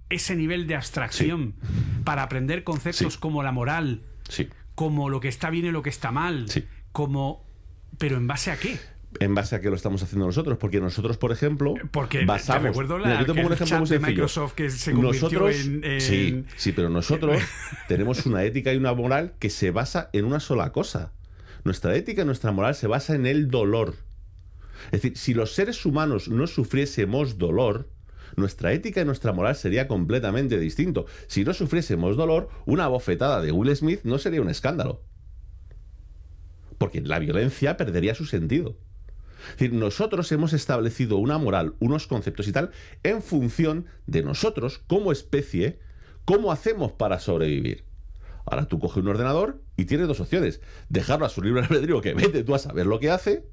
ese 0.10 0.36
nivel 0.36 0.68
de 0.68 0.76
abstracción 0.76 1.56
para 2.04 2.24
aprender 2.24 2.64
conceptos 2.64 3.14
Sí. 3.14 3.20
como 3.20 3.44
la 3.44 3.52
moral, 3.52 4.02
Sí. 4.30 4.50
como 4.76 5.10
lo 5.10 5.20
que 5.22 5.30
está 5.30 5.50
bien 5.50 5.66
y 5.66 5.72
lo 5.72 5.82
que 5.82 5.90
está 5.90 6.12
mal, 6.12 6.50
Sí. 6.50 6.66
como... 6.92 7.50
Pero 7.98 8.18
en 8.18 8.28
base 8.28 8.52
a 8.52 8.58
qué? 8.58 8.78
En 9.20 9.36
base 9.36 9.56
a 9.56 9.62
que 9.62 9.70
lo 9.70 9.76
estamos 9.76 10.02
haciendo 10.04 10.26
nosotros, 10.26 10.58
porque 10.58 10.80
nosotros, 10.80 11.18
por 11.18 11.32
ejemplo, 11.32 11.74
Porque 11.92 12.24
basamos. 12.26 12.62
te 12.64 12.68
recuerdo 12.70 12.98
la, 12.98 13.08
Mira, 13.08 13.20
yo 13.20 13.26
te 13.28 13.34
pongo 13.34 13.48
un 13.48 13.54
ejemplo 13.54 13.78
muy 13.80 13.88
sencillo. 13.88 14.08
Microsoft 14.08 14.54
que 14.54 14.70
se 14.70 14.92
convirtió 14.94 15.22
nosotros, 15.22 15.56
en, 15.66 15.84
en- 15.84 16.02
sí, 16.02 16.46
sí, 16.56 16.72
pero 16.72 16.90
nosotros 16.90 17.38
tenemos 17.90 18.26
una 18.26 18.44
ética 18.44 18.74
y 18.74 18.78
una 18.78 18.94
moral 18.94 19.34
que 19.40 19.50
se 19.50 19.72
basa 19.72 20.10
en 20.14 20.24
una 20.26 20.40
sola 20.40 20.72
cosa. 20.72 21.12
Nuestra 21.66 21.96
ética 21.96 22.22
y 22.22 22.26
nuestra 22.26 22.52
moral 22.52 22.74
se 22.76 22.88
basa 22.88 23.14
en 23.16 23.26
el 23.26 23.50
dolor. 23.50 23.96
Es 24.86 25.02
decir, 25.02 25.18
si 25.18 25.34
los 25.34 25.54
seres 25.54 25.86
humanos 25.86 26.30
no 26.30 26.48
sufriésemos 26.48 27.38
dolor, 27.38 27.90
nuestra 28.36 28.74
ética 28.74 29.02
y 29.02 29.06
nuestra 29.06 29.34
moral 29.34 29.56
sería 29.56 29.88
completamente 29.88 30.60
distinto. 30.60 31.06
Si 31.28 31.44
no 31.44 31.54
sufriésemos 31.54 32.18
dolor, 32.18 32.50
una 32.66 32.88
bofetada 32.88 33.42
de 33.42 33.52
Will 33.52 33.76
Smith 33.76 34.02
no 34.04 34.18
sería 34.18 34.42
un 34.42 34.50
escándalo. 34.50 35.04
Porque 36.78 37.02
la 37.02 37.20
violencia 37.20 37.78
perdería 37.78 38.16
su 38.16 38.26
sentido. 38.26 38.78
Es 39.42 39.58
decir, 39.58 39.74
nosotros 39.74 40.32
hemos 40.32 40.54
establecido 40.54 41.18
una 41.18 41.38
moral, 41.38 41.76
unos 41.80 42.08
conceptos 42.08 42.48
y 42.48 42.52
tal, 42.52 42.72
en 43.04 43.22
función 43.22 43.86
de 44.06 44.24
nosotros, 44.24 44.80
como 44.88 45.12
especie, 45.12 45.80
¿cómo 46.26 46.52
hacemos 46.52 46.92
para 46.92 47.20
sobrevivir? 47.20 47.84
Ahora 48.46 48.68
tú 48.68 48.80
coges 48.80 49.04
un 49.04 49.10
ordenador 49.10 49.62
y 49.78 49.86
tienes 49.86 50.08
dos 50.08 50.20
opciones. 50.20 50.62
Dejarlo 50.90 51.26
a 51.26 51.30
su 51.30 51.42
libre 51.42 51.62
albedrío, 51.62 52.02
que 52.02 52.14
vete 52.14 52.44
tú 52.44 52.56
a 52.56 52.60
saber 52.60 52.86
lo 52.86 53.00
que 53.00 53.12
hace, 53.12 53.46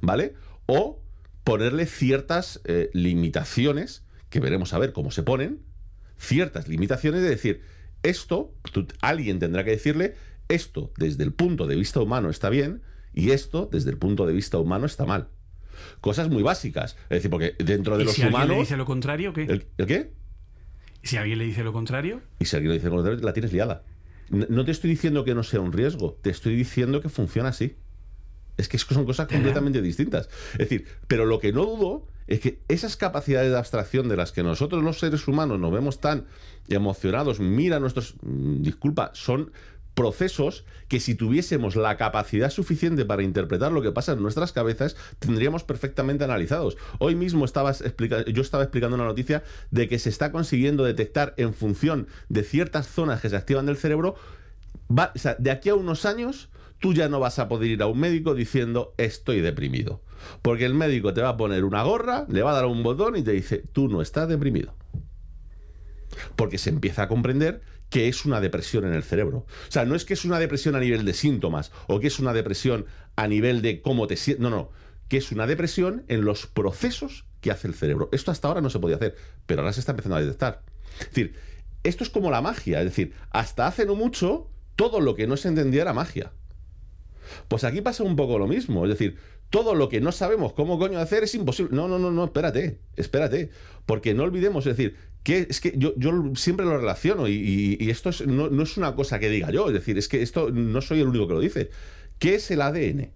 ¿vale? 0.00 0.34
O 0.66 1.02
ponerle 1.44 1.86
ciertas 1.86 2.60
eh, 2.64 2.90
limitaciones, 2.92 4.04
que 4.30 4.40
veremos 4.40 4.72
a 4.72 4.78
ver 4.78 4.92
cómo 4.92 5.10
se 5.10 5.22
ponen, 5.22 5.60
ciertas 6.16 6.68
limitaciones 6.68 7.22
de 7.22 7.28
decir, 7.28 7.62
esto, 8.02 8.54
alguien 9.00 9.38
tendrá 9.38 9.64
que 9.64 9.70
decirle, 9.70 10.14
esto 10.48 10.92
desde 10.98 11.24
el 11.24 11.32
punto 11.32 11.66
de 11.66 11.76
vista 11.76 12.00
humano 12.00 12.30
está 12.30 12.50
bien 12.50 12.82
y 13.12 13.30
esto 13.30 13.68
desde 13.70 13.90
el 13.90 13.98
punto 13.98 14.26
de 14.26 14.34
vista 14.34 14.58
humano 14.58 14.86
está 14.86 15.04
mal. 15.06 15.28
Cosas 16.00 16.28
muy 16.28 16.42
básicas. 16.42 16.96
Es 17.04 17.18
decir, 17.18 17.30
porque 17.30 17.54
dentro 17.58 17.96
de 17.96 18.04
¿Y 18.04 18.06
los 18.06 18.14
si 18.14 18.22
alguien 18.22 18.36
humanos... 18.36 18.56
le 18.56 18.60
dice 18.60 18.76
lo 18.76 18.84
contrario, 18.84 19.32
qué? 19.32 19.42
¿El, 19.42 19.66
el 19.78 19.86
qué? 19.86 20.12
¿Y 21.02 21.06
si 21.06 21.16
alguien 21.16 21.38
le 21.38 21.44
dice 21.44 21.62
lo 21.64 21.72
contrario? 21.72 22.22
Y 22.38 22.46
si 22.46 22.56
alguien 22.56 22.70
le 22.70 22.78
dice 22.78 22.88
lo 22.88 22.96
contrario, 22.96 23.20
la 23.22 23.32
tienes 23.32 23.52
liada. 23.52 23.84
No 24.30 24.64
te 24.64 24.70
estoy 24.70 24.90
diciendo 24.90 25.24
que 25.24 25.34
no 25.34 25.42
sea 25.42 25.60
un 25.60 25.72
riesgo, 25.72 26.18
te 26.22 26.30
estoy 26.30 26.56
diciendo 26.56 27.02
que 27.02 27.10
funciona 27.10 27.50
así. 27.50 27.76
Es 28.56 28.68
que 28.68 28.78
son 28.78 29.04
cosas 29.04 29.26
completamente 29.28 29.82
distintas. 29.82 30.28
Es 30.52 30.58
decir, 30.58 30.86
pero 31.08 31.26
lo 31.26 31.40
que 31.40 31.52
no 31.52 31.64
dudo 31.64 32.06
es 32.26 32.40
que 32.40 32.60
esas 32.68 32.96
capacidades 32.96 33.50
de 33.50 33.58
abstracción 33.58 34.08
de 34.08 34.16
las 34.16 34.32
que 34.32 34.42
nosotros 34.42 34.82
los 34.82 34.98
seres 34.98 35.26
humanos 35.28 35.58
nos 35.58 35.72
vemos 35.72 36.00
tan 36.00 36.24
emocionados, 36.68 37.40
mira 37.40 37.80
nuestros, 37.80 38.14
mm, 38.22 38.62
disculpa, 38.62 39.10
son 39.14 39.52
procesos 39.94 40.64
que 40.88 40.98
si 40.98 41.14
tuviésemos 41.14 41.76
la 41.76 41.96
capacidad 41.96 42.50
suficiente 42.50 43.04
para 43.04 43.22
interpretar 43.22 43.70
lo 43.70 43.80
que 43.82 43.92
pasa 43.92 44.12
en 44.12 44.22
nuestras 44.22 44.50
cabezas, 44.52 44.96
tendríamos 45.20 45.62
perfectamente 45.62 46.24
analizados. 46.24 46.76
Hoy 46.98 47.14
mismo 47.14 47.44
estabas 47.44 47.80
explica- 47.80 48.24
yo 48.24 48.42
estaba 48.42 48.64
explicando 48.64 48.96
una 48.96 49.04
noticia 49.04 49.44
de 49.70 49.88
que 49.88 49.98
se 50.00 50.08
está 50.08 50.32
consiguiendo 50.32 50.82
detectar 50.84 51.32
en 51.36 51.54
función 51.54 52.08
de 52.28 52.42
ciertas 52.42 52.88
zonas 52.88 53.20
que 53.20 53.30
se 53.30 53.36
activan 53.36 53.66
del 53.66 53.76
cerebro, 53.76 54.16
va- 54.90 55.12
o 55.14 55.18
sea, 55.18 55.36
de 55.38 55.50
aquí 55.52 55.68
a 55.68 55.76
unos 55.76 56.04
años 56.06 56.48
tú 56.84 56.92
ya 56.92 57.08
no 57.08 57.18
vas 57.18 57.38
a 57.38 57.48
poder 57.48 57.70
ir 57.70 57.82
a 57.82 57.86
un 57.86 57.98
médico 57.98 58.34
diciendo 58.34 58.92
estoy 58.98 59.40
deprimido. 59.40 60.02
Porque 60.42 60.66
el 60.66 60.74
médico 60.74 61.14
te 61.14 61.22
va 61.22 61.30
a 61.30 61.36
poner 61.38 61.64
una 61.64 61.82
gorra, 61.82 62.26
le 62.28 62.42
va 62.42 62.50
a 62.50 62.54
dar 62.56 62.66
un 62.66 62.82
botón 62.82 63.16
y 63.16 63.22
te 63.22 63.32
dice 63.32 63.64
tú 63.72 63.88
no 63.88 64.02
estás 64.02 64.28
deprimido 64.28 64.74
porque 66.36 66.58
se 66.58 66.68
empieza 66.68 67.04
a 67.04 67.08
comprender 67.08 67.62
que 67.88 68.06
es 68.06 68.26
una 68.26 68.42
depresión 68.42 68.84
en 68.84 68.92
el 68.92 69.02
cerebro. 69.02 69.38
O 69.38 69.70
sea, 69.70 69.86
no 69.86 69.94
es 69.94 70.04
que 70.04 70.12
es 70.12 70.26
una 70.26 70.38
depresión 70.38 70.76
a 70.76 70.80
nivel 70.80 71.06
de 71.06 71.14
síntomas 71.14 71.72
o 71.86 72.00
que 72.00 72.08
es 72.08 72.18
una 72.18 72.34
depresión 72.34 72.84
a 73.16 73.28
nivel 73.28 73.62
de 73.62 73.80
cómo 73.80 74.06
te 74.06 74.16
sientes. 74.18 74.42
No, 74.42 74.50
no. 74.50 74.70
Que 75.08 75.16
es 75.16 75.32
una 75.32 75.46
depresión 75.46 76.04
en 76.08 76.26
los 76.26 76.46
procesos 76.46 77.24
que 77.40 77.50
hace 77.50 77.66
el 77.66 77.74
cerebro. 77.74 78.10
Esto 78.12 78.30
hasta 78.30 78.46
ahora 78.46 78.60
no 78.60 78.68
se 78.68 78.78
podía 78.78 78.96
hacer, 78.96 79.16
pero 79.46 79.62
ahora 79.62 79.72
se 79.72 79.80
está 79.80 79.92
empezando 79.92 80.16
a 80.16 80.20
detectar. 80.20 80.62
Es 81.00 81.08
decir, 81.08 81.34
esto 81.82 82.04
es 82.04 82.10
como 82.10 82.30
la 82.30 82.42
magia. 82.42 82.80
Es 82.80 82.84
decir, 82.84 83.14
hasta 83.30 83.66
hace 83.66 83.86
no 83.86 83.94
mucho, 83.94 84.50
todo 84.76 85.00
lo 85.00 85.14
que 85.14 85.26
no 85.26 85.38
se 85.38 85.48
entendía 85.48 85.80
era 85.80 85.94
magia. 85.94 86.32
Pues 87.48 87.64
aquí 87.64 87.80
pasa 87.80 88.02
un 88.02 88.16
poco 88.16 88.38
lo 88.38 88.46
mismo. 88.46 88.84
Es 88.84 88.90
decir, 88.90 89.16
todo 89.50 89.74
lo 89.74 89.88
que 89.88 90.00
no 90.00 90.12
sabemos 90.12 90.52
cómo 90.52 90.78
coño 90.78 90.98
hacer 90.98 91.24
es 91.24 91.34
imposible. 91.34 91.74
No, 91.74 91.88
no, 91.88 91.98
no, 91.98 92.10
no, 92.10 92.24
espérate, 92.24 92.78
espérate. 92.96 93.50
Porque 93.86 94.14
no 94.14 94.24
olvidemos, 94.24 94.66
es 94.66 94.76
decir, 94.76 94.96
que 95.22 95.46
es 95.48 95.60
que 95.60 95.74
yo, 95.76 95.94
yo 95.96 96.32
siempre 96.34 96.66
lo 96.66 96.76
relaciono 96.76 97.28
y, 97.28 97.32
y- 97.32 97.76
y 97.84 97.90
esto 97.90 98.10
es- 98.10 98.26
no, 98.26 98.48
no 98.50 98.62
es 98.62 98.76
una 98.76 98.94
cosa 98.94 99.18
que 99.18 99.28
diga 99.30 99.50
yo. 99.50 99.68
Es 99.68 99.74
decir, 99.74 99.96
es 99.98 100.08
que 100.08 100.22
esto 100.22 100.50
no 100.50 100.80
soy 100.80 101.00
el 101.00 101.08
único 101.08 101.26
que 101.28 101.34
lo 101.34 101.40
dice. 101.40 101.70
¿Qué 102.18 102.34
es 102.36 102.50
el 102.50 102.60
ADN? 102.62 103.10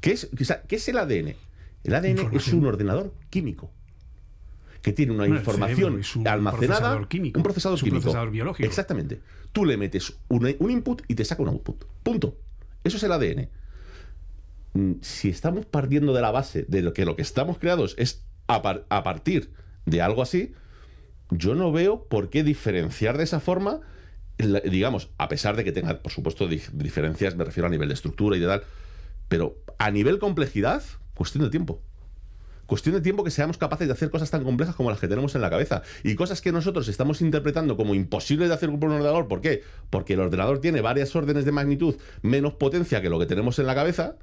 ¿Qué 0.00 0.12
es, 0.12 0.28
o 0.40 0.44
sea, 0.44 0.62
¿qué 0.62 0.76
es 0.76 0.88
el 0.88 0.98
ADN? 0.98 1.34
El 1.84 1.94
ADN 1.94 2.16
es 2.36 2.48
un 2.52 2.66
ordenador 2.66 3.14
químico 3.30 3.70
que 4.82 4.92
tiene 4.92 5.12
una 5.12 5.22
Bueno, 5.22 5.36
información 5.36 6.00
es 6.00 6.16
un 6.16 6.26
almacenada, 6.26 6.66
procesador 6.80 7.08
químico, 7.08 7.38
un 7.38 7.42
procesador 7.44 7.78
químico, 7.78 8.00
procesador 8.02 8.30
biológico. 8.30 8.66
Exactamente. 8.68 9.20
Tú 9.52 9.64
le 9.64 9.76
metes 9.76 10.14
un, 10.28 10.54
un 10.58 10.70
input 10.70 11.02
y 11.08 11.14
te 11.14 11.24
saca 11.24 11.42
un 11.42 11.48
output. 11.50 11.84
Punto. 12.02 12.36
Eso 12.84 12.96
es 12.96 13.02
el 13.04 13.12
ADN. 13.12 13.48
Mm, 14.74 14.92
Si 15.00 15.28
estamos 15.28 15.66
partiendo 15.66 16.12
de 16.12 16.20
la 16.22 16.30
base 16.30 16.64
de 16.68 16.82
lo 16.82 16.92
que 16.92 17.04
lo 17.04 17.14
que 17.16 17.22
estamos 17.22 17.58
creados 17.58 17.94
es 17.98 18.24
a, 18.48 18.60
par- 18.62 18.84
a 18.88 19.02
partir 19.02 19.52
de 19.86 20.02
algo 20.02 20.22
así, 20.22 20.52
yo 21.30 21.54
no 21.54 21.70
veo 21.72 22.04
por 22.08 22.28
qué 22.30 22.42
diferenciar 22.42 23.16
de 23.18 23.24
esa 23.24 23.40
forma, 23.40 23.80
digamos, 24.38 25.10
a 25.18 25.28
pesar 25.28 25.56
de 25.56 25.64
que 25.64 25.72
tenga, 25.72 26.02
por 26.02 26.10
supuesto, 26.12 26.48
dif- 26.48 26.70
diferencias, 26.72 27.36
me 27.36 27.44
refiero 27.44 27.66
a 27.68 27.70
nivel 27.70 27.88
de 27.88 27.94
estructura 27.94 28.36
y 28.36 28.40
de 28.40 28.46
tal, 28.46 28.62
pero 29.28 29.58
a 29.78 29.90
nivel 29.90 30.18
complejidad, 30.18 30.82
cuestión 31.14 31.44
de 31.44 31.50
tiempo. 31.50 31.80
Cuestión 32.66 32.94
de 32.94 33.00
tiempo 33.00 33.24
que 33.24 33.30
seamos 33.30 33.58
capaces 33.58 33.86
de 33.86 33.92
hacer 33.92 34.08
cosas 34.10 34.30
tan 34.30 34.44
complejas 34.44 34.74
como 34.76 34.88
las 34.90 34.98
que 35.00 35.08
tenemos 35.08 35.34
en 35.34 35.40
la 35.42 35.50
cabeza. 35.50 35.82
Y 36.04 36.14
cosas 36.14 36.40
que 36.40 36.52
nosotros 36.52 36.88
estamos 36.88 37.20
interpretando 37.20 37.76
como 37.76 37.94
imposibles 37.94 38.48
de 38.48 38.54
hacer 38.54 38.70
por 38.70 38.88
un 38.88 38.92
ordenador. 38.96 39.28
¿Por 39.28 39.40
qué? 39.40 39.62
Porque 39.90 40.14
el 40.14 40.20
ordenador 40.20 40.60
tiene 40.60 40.80
varias 40.80 41.14
órdenes 41.14 41.44
de 41.44 41.52
magnitud 41.52 41.96
menos 42.22 42.54
potencia 42.54 43.02
que 43.02 43.10
lo 43.10 43.18
que 43.18 43.26
tenemos 43.26 43.58
en 43.58 43.66
la 43.66 43.74
cabeza. 43.74 44.16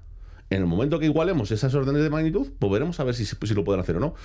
En 0.49 0.61
el 0.61 0.65
momento 0.67 0.97
que 0.99 1.05
igualemos 1.05 1.51
esas 1.51 1.75
órdenes 1.75 2.01
de 2.01 2.09
magnitud, 2.09 2.47
pues 2.57 2.99
a 2.99 3.03
ver 3.03 3.13
si, 3.13 3.25
si 3.25 3.53
lo 3.53 3.63
pueden 3.63 3.81
hacer 3.81 3.97
o 3.97 3.99
no. 3.99 4.15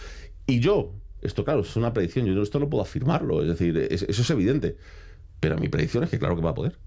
Y 0.47 0.61
yo, 0.61 0.95
esto 1.21 1.45
claro, 1.45 1.61
es 1.61 1.77
una 1.77 1.93
predicción, 1.93 2.25
yo 2.25 2.43
esto 2.43 2.59
no 2.59 2.71
puedo 2.71 2.83
afirmarlo, 2.83 3.43
es 3.43 3.49
decir, 3.49 3.77
es- 3.77 4.03
eso 4.09 4.23
es 4.23 4.31
evidente. 4.31 4.77
Pero 5.41 5.59
mi 5.59 5.69
predicción 5.69 6.03
es 6.05 6.09
que 6.09 6.19
claro 6.19 6.35
que 6.37 6.41
va 6.43 6.51
a 6.51 6.55
poder. 6.55 6.79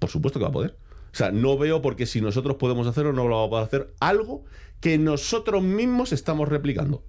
Por 0.00 0.10
supuesto 0.10 0.40
que 0.40 0.44
va 0.44 0.48
a 0.48 0.52
poder. 0.52 0.76
O 1.12 1.16
sea, 1.16 1.30
no 1.30 1.58
veo 1.58 1.82
por 1.82 1.96
qué 1.96 2.06
si 2.06 2.20
nosotros 2.20 2.56
podemos 2.56 2.86
hacerlo, 2.86 3.12
no 3.12 3.28
lo 3.28 3.40
vamos 3.42 3.60
a 3.60 3.64
hacer 3.64 3.92
algo 4.00 4.44
que 4.80 4.96
nosotros 4.98 5.62
mismos 5.62 6.12
estamos 6.12 6.48
replicando. 6.48 7.04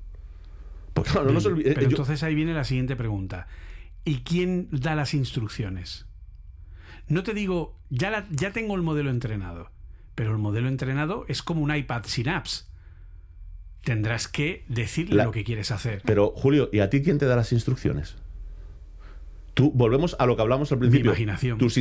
Porque 0.93 1.11
claro, 1.11 1.27
no 1.27 1.33
nos 1.33 1.43
Bien, 1.45 1.55
olvide- 1.55 1.73
Pero 1.73 1.81
yo- 1.83 1.87
entonces 1.89 2.21
ahí 2.23 2.35
viene 2.35 2.53
la 2.53 2.65
siguiente 2.65 2.95
pregunta. 2.95 3.47
¿Y 4.05 4.19
quién 4.19 4.67
da 4.71 4.95
las 4.95 5.13
instrucciones? 5.13 6.05
No 7.07 7.23
te 7.23 7.33
digo, 7.33 7.77
ya, 7.89 8.09
la- 8.11 8.27
ya 8.29 8.51
tengo 8.51 8.75
el 8.75 8.81
modelo 8.81 9.09
entrenado, 9.09 9.71
pero 10.15 10.31
el 10.31 10.37
modelo 10.37 10.67
entrenado 10.67 11.25
es 11.29 11.41
como 11.41 11.61
un 11.61 11.73
iPad 11.75 12.03
sin 12.05 12.27
apps. 12.29 12.69
Tendrás 13.83 14.27
que 14.27 14.63
decirle 14.67 15.15
La- 15.15 15.25
lo 15.25 15.31
que 15.31 15.43
quieres 15.43 15.71
hacer. 15.71 16.01
Pero, 16.05 16.31
Julio, 16.35 16.69
¿y 16.71 16.79
a 16.79 16.89
ti 16.89 17.01
quién 17.01 17.17
te 17.17 17.25
da 17.25 17.35
las 17.35 17.51
instrucciones? 17.53 18.15
Tú, 19.53 19.71
volvemos 19.71 20.15
a 20.17 20.25
lo 20.25 20.35
que 20.35 20.41
hablamos 20.41 20.71
al 20.71 20.79
principio. 20.79 21.11
Mi 21.11 21.21
imaginación. 21.21 21.59
Tus, 21.59 21.77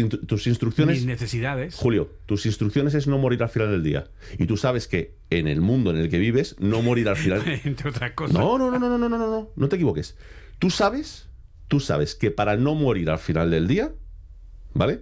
instrucciones. 0.46 0.98
Mis 0.98 1.06
necesidades. 1.06 1.74
Julio, 1.74 2.10
tus 2.26 2.44
instrucciones 2.44 2.94
es 2.94 3.06
no 3.06 3.16
morir 3.16 3.42
al 3.42 3.48
final 3.48 3.70
del 3.70 3.82
día. 3.82 4.08
Y 4.38 4.46
tú 4.46 4.58
sabes 4.58 4.88
que 4.88 5.14
en 5.30 5.48
el 5.48 5.62
mundo 5.62 5.90
en 5.90 5.96
el 5.96 6.10
que 6.10 6.18
vives, 6.18 6.56
no 6.58 6.82
morir 6.82 7.08
al 7.08 7.16
final. 7.16 7.42
Entre 7.64 7.88
otras 7.88 8.12
cosas. 8.12 8.34
No, 8.34 8.58
no, 8.58 8.70
no, 8.70 8.78
no, 8.78 8.90
no, 8.90 8.98
no, 8.98 9.08
no, 9.08 9.18
no. 9.18 9.50
No 9.56 9.68
te 9.68 9.76
equivoques. 9.76 10.16
Tú 10.58 10.68
sabes, 10.68 11.28
tú 11.68 11.80
sabes 11.80 12.14
que 12.14 12.30
para 12.30 12.56
no 12.56 12.74
morir 12.74 13.08
al 13.08 13.18
final 13.18 13.50
del 13.50 13.66
día, 13.66 13.92
¿vale? 14.74 15.00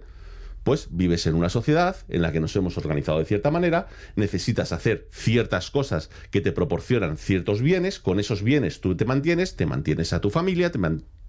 Pues 0.63 0.87
vives 0.91 1.25
en 1.27 1.35
una 1.35 1.49
sociedad 1.49 1.97
en 2.07 2.21
la 2.21 2.31
que 2.31 2.39
nos 2.39 2.55
hemos 2.55 2.77
organizado 2.77 3.19
de 3.19 3.25
cierta 3.25 3.51
manera, 3.51 3.87
necesitas 4.15 4.71
hacer 4.71 5.09
ciertas 5.11 5.71
cosas 5.71 6.09
que 6.29 6.39
te 6.39 6.51
proporcionan 6.51 7.17
ciertos 7.17 7.61
bienes, 7.61 7.99
con 7.99 8.19
esos 8.19 8.43
bienes 8.43 8.79
tú 8.79 8.95
te 8.95 9.05
mantienes, 9.05 9.55
te 9.55 9.65
mantienes 9.65 10.13
a 10.13 10.21
tu 10.21 10.29
familia, 10.29 10.71
te 10.71 10.77
mantienes 10.77 11.20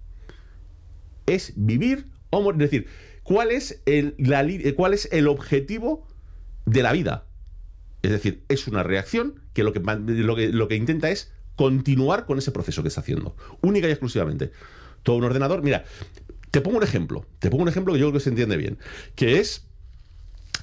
es 1.25 1.53
vivir 1.55 2.07
o 2.29 2.41
morir. 2.41 2.61
Es 2.63 2.71
decir, 2.71 2.87
¿cuál 3.23 3.51
es 3.51 3.81
el, 3.85 4.15
la 4.17 4.43
eh, 4.43 4.73
cuál 4.75 4.93
es 4.93 5.07
el 5.11 5.27
objetivo 5.27 6.07
de 6.65 6.83
la 6.83 6.91
vida? 6.91 7.25
Es 8.01 8.11
decir, 8.11 8.43
es 8.49 8.67
una 8.67 8.83
reacción 8.83 9.41
que 9.53 9.63
lo 9.63 9.73
que, 9.73 9.79
lo 9.79 10.35
que, 10.35 10.49
lo 10.49 10.67
que 10.67 10.75
intenta 10.75 11.09
es 11.09 11.31
continuar 11.55 12.25
con 12.25 12.37
ese 12.37 12.51
proceso 12.51 12.81
que 12.81 12.89
está 12.89 13.01
haciendo. 13.01 13.35
Única 13.61 13.87
y 13.87 13.91
exclusivamente. 13.91 14.51
Todo 15.03 15.17
un 15.17 15.23
ordenador. 15.23 15.61
Mira, 15.61 15.85
te 16.51 16.61
pongo 16.61 16.77
un 16.77 16.83
ejemplo. 16.83 17.25
Te 17.39 17.49
pongo 17.49 17.63
un 17.63 17.69
ejemplo 17.69 17.93
que 17.93 17.99
yo 17.99 18.07
creo 18.07 18.19
que 18.19 18.23
se 18.23 18.29
entiende 18.29 18.57
bien. 18.57 18.77
Que 19.15 19.39
es. 19.39 19.67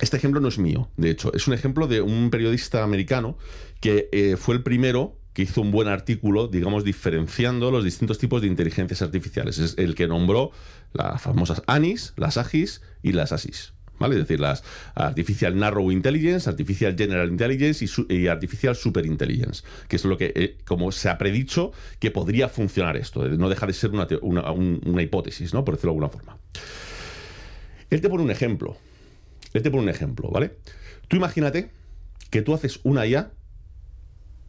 Este 0.00 0.16
ejemplo 0.16 0.40
no 0.40 0.48
es 0.48 0.58
mío, 0.58 0.88
de 0.96 1.10
hecho, 1.10 1.30
es 1.34 1.46
un 1.46 1.52
ejemplo 1.52 1.86
de 1.86 2.00
un 2.00 2.30
periodista 2.30 2.82
americano 2.82 3.36
que 3.80 4.08
eh, 4.12 4.36
fue 4.38 4.54
el 4.54 4.62
primero 4.62 5.19
hizo 5.42 5.60
un 5.60 5.70
buen 5.70 5.88
artículo, 5.88 6.48
digamos, 6.48 6.84
diferenciando 6.84 7.70
los 7.70 7.84
distintos 7.84 8.18
tipos 8.18 8.40
de 8.42 8.48
inteligencias 8.48 9.02
artificiales. 9.02 9.58
Es 9.58 9.74
el 9.78 9.94
que 9.94 10.06
nombró 10.08 10.50
las 10.92 11.20
famosas 11.22 11.62
ANIS, 11.66 12.12
las 12.16 12.36
AGIS 12.36 12.82
y 13.02 13.12
las 13.12 13.32
ASIS. 13.32 13.72
¿Vale? 13.98 14.14
Es 14.14 14.22
decir, 14.22 14.40
las 14.40 14.64
Artificial 14.94 15.58
Narrow 15.58 15.92
Intelligence, 15.92 16.48
Artificial 16.48 16.96
General 16.96 17.28
Intelligence 17.28 17.84
y, 18.08 18.28
Artificial 18.28 18.74
Super 18.74 19.04
Intelligence, 19.04 19.62
que 19.88 19.96
es 19.96 20.04
lo 20.06 20.16
que, 20.16 20.32
eh, 20.34 20.56
como 20.64 20.90
se 20.90 21.10
ha 21.10 21.18
predicho, 21.18 21.72
que 21.98 22.10
podría 22.10 22.48
funcionar 22.48 22.96
esto. 22.96 23.28
No 23.28 23.50
deja 23.50 23.66
de 23.66 23.74
ser 23.74 23.90
una, 23.90 24.08
una- 24.22 24.52
un- 24.52 24.80
una 24.86 25.02
hipótesis, 25.02 25.52
¿no? 25.52 25.66
Por 25.66 25.74
decirlo 25.74 25.90
de 25.92 25.96
alguna 25.98 26.08
forma. 26.08 26.38
Él 27.90 28.00
te 28.00 28.08
pone 28.08 28.22
un 28.24 28.30
ejemplo. 28.30 28.78
Él 29.52 29.62
te 29.62 29.70
pone 29.70 29.82
un 29.82 29.88
ejemplo, 29.90 30.30
¿vale? 30.30 30.56
Tú 31.08 31.16
imagínate 31.16 31.70
que 32.30 32.40
tú 32.40 32.54
haces 32.54 32.80
una 32.84 33.06
IA 33.06 33.32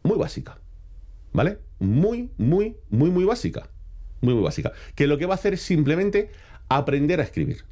muy 0.02 0.16
básica, 0.16 0.58
¿vale? 1.32 1.58
Muy, 1.78 2.30
muy, 2.38 2.76
muy, 2.90 3.10
muy 3.10 3.24
básica. 3.24 3.68
Muy, 4.20 4.34
muy 4.34 4.42
básica. 4.42 4.72
Que 4.94 5.06
lo 5.06 5.18
que 5.18 5.26
va 5.26 5.34
a 5.34 5.36
hacer 5.36 5.54
es 5.54 5.62
simplemente 5.62 6.30
aprender 6.68 7.20
a 7.20 7.24
escribir. 7.24 7.64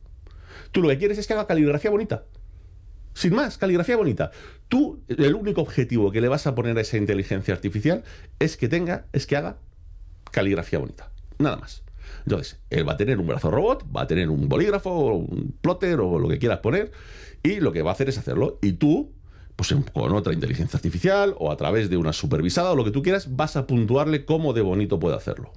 Tú 0.73 0.83
lo 0.83 0.89
que 0.89 0.99
quieres 0.99 1.19
es 1.19 1.27
que 1.27 1.33
haga 1.33 1.47
caligrafía 1.47 1.91
bonita. 1.91 2.25
Sin 3.15 3.35
más, 3.35 3.59
caligrafía 3.59 3.97
bonita. 3.97 4.31
Tú, 4.69 5.03
el 5.09 5.35
único 5.35 5.61
objetivo 5.61 6.13
que 6.13 6.21
le 6.21 6.29
vas 6.29 6.47
a 6.47 6.55
poner 6.55 6.79
a 6.79 6.81
esa 6.81 6.97
inteligencia 6.97 7.53
artificial 7.55 8.05
es 8.39 8.57
que 8.57 8.69
tenga, 8.69 9.07
es 9.13 9.27
que 9.27 9.37
haga 9.37 9.59
caligrafía 10.31 10.79
bonita. 10.79 11.11
Nada 11.39 11.57
más. 11.57 11.83
Entonces, 12.25 12.59
él 12.71 12.89
va 12.89 12.93
a 12.93 12.97
tener 12.97 13.19
un 13.19 13.27
brazo 13.27 13.51
robot, 13.51 13.85
va 13.95 14.03
a 14.03 14.07
tener 14.07 14.29
un 14.31 14.49
bolígrafo, 14.49 15.15
un 15.15 15.55
plotter 15.61 16.01
o 16.01 16.19
lo 16.19 16.29
que 16.29 16.39
quieras 16.39 16.59
poner, 16.59 16.93
y 17.43 17.61
lo 17.61 17.73
que 17.73 17.83
va 17.83 17.91
a 17.91 17.95
hacer 17.95 18.09
es 18.09 18.19
hacerlo. 18.19 18.59
Y 18.63 18.73
tú, 18.73 19.13
pues 19.57 19.75
con 19.93 20.15
otra 20.15 20.33
inteligencia 20.33 20.77
artificial 20.77 21.35
o 21.39 21.51
a 21.51 21.57
través 21.57 21.91
de 21.91 21.97
una 21.97 22.13
supervisada 22.13 22.73
o 22.73 22.77
lo 22.77 22.85
que 22.85 22.91
tú 22.91 23.03
quieras, 23.03 23.37
vas 23.37 23.57
a 23.57 23.67
puntuarle 23.67 24.25
cómo 24.25 24.53
de 24.53 24.63
bonito 24.63 24.99
puede 24.99 25.17
hacerlo. 25.17 25.53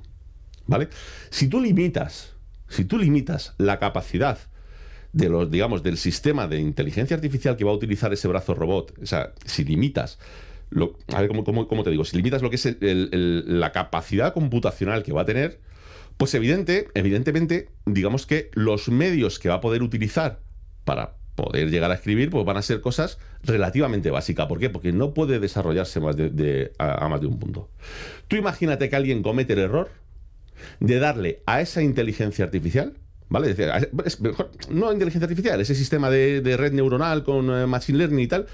¿Vale? 0.65 0.89
Si 1.29 1.47
tú 1.47 1.59
limitas, 1.59 2.33
si 2.69 2.85
tú 2.85 2.97
limitas 2.97 3.53
la 3.57 3.79
capacidad 3.79 4.37
de 5.11 5.29
los, 5.29 5.51
digamos, 5.51 5.83
del 5.83 5.97
sistema 5.97 6.47
de 6.47 6.59
inteligencia 6.59 7.15
artificial 7.15 7.55
que 7.55 7.63
va 7.63 7.71
a 7.71 7.75
utilizar 7.75 8.11
ese 8.13 8.27
brazo 8.27 8.55
robot, 8.55 8.93
o 9.01 9.05
sea, 9.05 9.33
si 9.45 9.63
limitas 9.63 10.19
lo, 10.69 10.97
a 11.13 11.21
ver, 11.21 11.29
¿cómo, 11.29 11.83
te 11.83 11.91
digo? 11.91 12.03
Si 12.03 12.17
limitas 12.17 12.41
lo 12.41 12.49
que 12.49 12.55
es 12.55 12.77
la 12.81 13.71
capacidad 13.71 14.33
computacional 14.33 15.03
que 15.03 15.13
va 15.13 15.21
a 15.21 15.25
tener, 15.25 15.59
pues 16.17 16.33
evidente, 16.33 16.87
evidentemente, 16.95 17.69
digamos 17.85 18.25
que 18.25 18.49
los 18.53 18.89
medios 18.89 19.39
que 19.39 19.49
va 19.49 19.55
a 19.55 19.61
poder 19.61 19.83
utilizar 19.83 20.39
para 20.83 21.15
poder 21.35 21.69
llegar 21.69 21.91
a 21.91 21.95
escribir, 21.95 22.29
pues 22.29 22.45
van 22.45 22.57
a 22.57 22.61
ser 22.61 22.81
cosas 22.81 23.17
relativamente 23.43 24.11
básicas. 24.11 24.47
¿Por 24.47 24.59
qué? 24.59 24.69
Porque 24.69 24.91
no 24.91 25.13
puede 25.13 25.39
desarrollarse 25.39 25.99
más 25.99 26.15
de, 26.15 26.71
a, 26.77 27.07
más 27.07 27.21
de 27.21 27.27
un 27.27 27.39
punto. 27.39 27.69
Tú 28.27 28.35
imagínate 28.35 28.89
que 28.89 28.95
alguien 28.95 29.23
comete 29.23 29.53
el 29.53 29.59
error 29.59 29.89
de 30.79 30.99
darle 30.99 31.41
a 31.45 31.61
esa 31.61 31.81
inteligencia 31.81 32.45
artificial, 32.45 32.93
¿vale? 33.29 33.55
Es 34.05 34.21
mejor, 34.21 34.51
no 34.69 34.91
inteligencia 34.93 35.25
artificial, 35.25 35.59
ese 35.59 35.75
sistema 35.75 36.09
de, 36.09 36.41
de 36.41 36.57
red 36.57 36.71
neuronal 36.73 37.23
con 37.23 37.49
eh, 37.49 37.65
machine 37.65 37.97
learning 37.97 38.19
y 38.19 38.27
tal, 38.27 38.47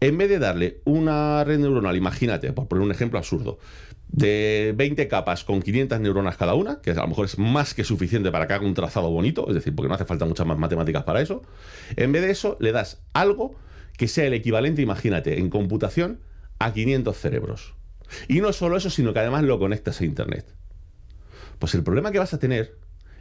en 0.00 0.16
vez 0.16 0.28
de 0.28 0.38
darle 0.38 0.80
una 0.84 1.44
red 1.44 1.58
neuronal, 1.58 1.96
imagínate, 1.96 2.52
por 2.52 2.68
poner 2.68 2.84
un 2.84 2.90
ejemplo 2.90 3.18
absurdo, 3.18 3.58
de 4.12 4.74
20 4.76 5.08
capas 5.08 5.44
con 5.44 5.62
500 5.62 6.00
neuronas 6.00 6.36
cada 6.36 6.54
una, 6.54 6.80
que 6.80 6.90
a 6.90 6.94
lo 6.94 7.08
mejor 7.08 7.26
es 7.26 7.38
más 7.38 7.74
que 7.74 7.84
suficiente 7.84 8.30
para 8.30 8.46
que 8.46 8.54
haga 8.54 8.66
un 8.66 8.74
trazado 8.74 9.10
bonito, 9.10 9.46
es 9.48 9.54
decir, 9.54 9.74
porque 9.74 9.88
no 9.88 9.94
hace 9.94 10.04
falta 10.04 10.24
muchas 10.24 10.46
más 10.46 10.58
matemáticas 10.58 11.04
para 11.04 11.20
eso, 11.20 11.42
en 11.96 12.12
vez 12.12 12.22
de 12.22 12.30
eso 12.30 12.56
le 12.60 12.72
das 12.72 13.02
algo 13.12 13.54
que 13.96 14.08
sea 14.08 14.24
el 14.26 14.34
equivalente, 14.34 14.82
imagínate, 14.82 15.38
en 15.38 15.50
computación 15.50 16.20
a 16.58 16.72
500 16.72 17.16
cerebros. 17.16 17.74
Y 18.28 18.40
no 18.40 18.52
solo 18.52 18.76
eso, 18.76 18.90
sino 18.90 19.12
que 19.12 19.20
además 19.20 19.44
lo 19.44 19.58
conectas 19.58 20.00
a 20.00 20.04
Internet. 20.04 20.46
Pues 21.58 21.74
el 21.74 21.82
problema 21.82 22.10
que 22.10 22.18
vas 22.18 22.34
a 22.34 22.38
tener 22.38 22.78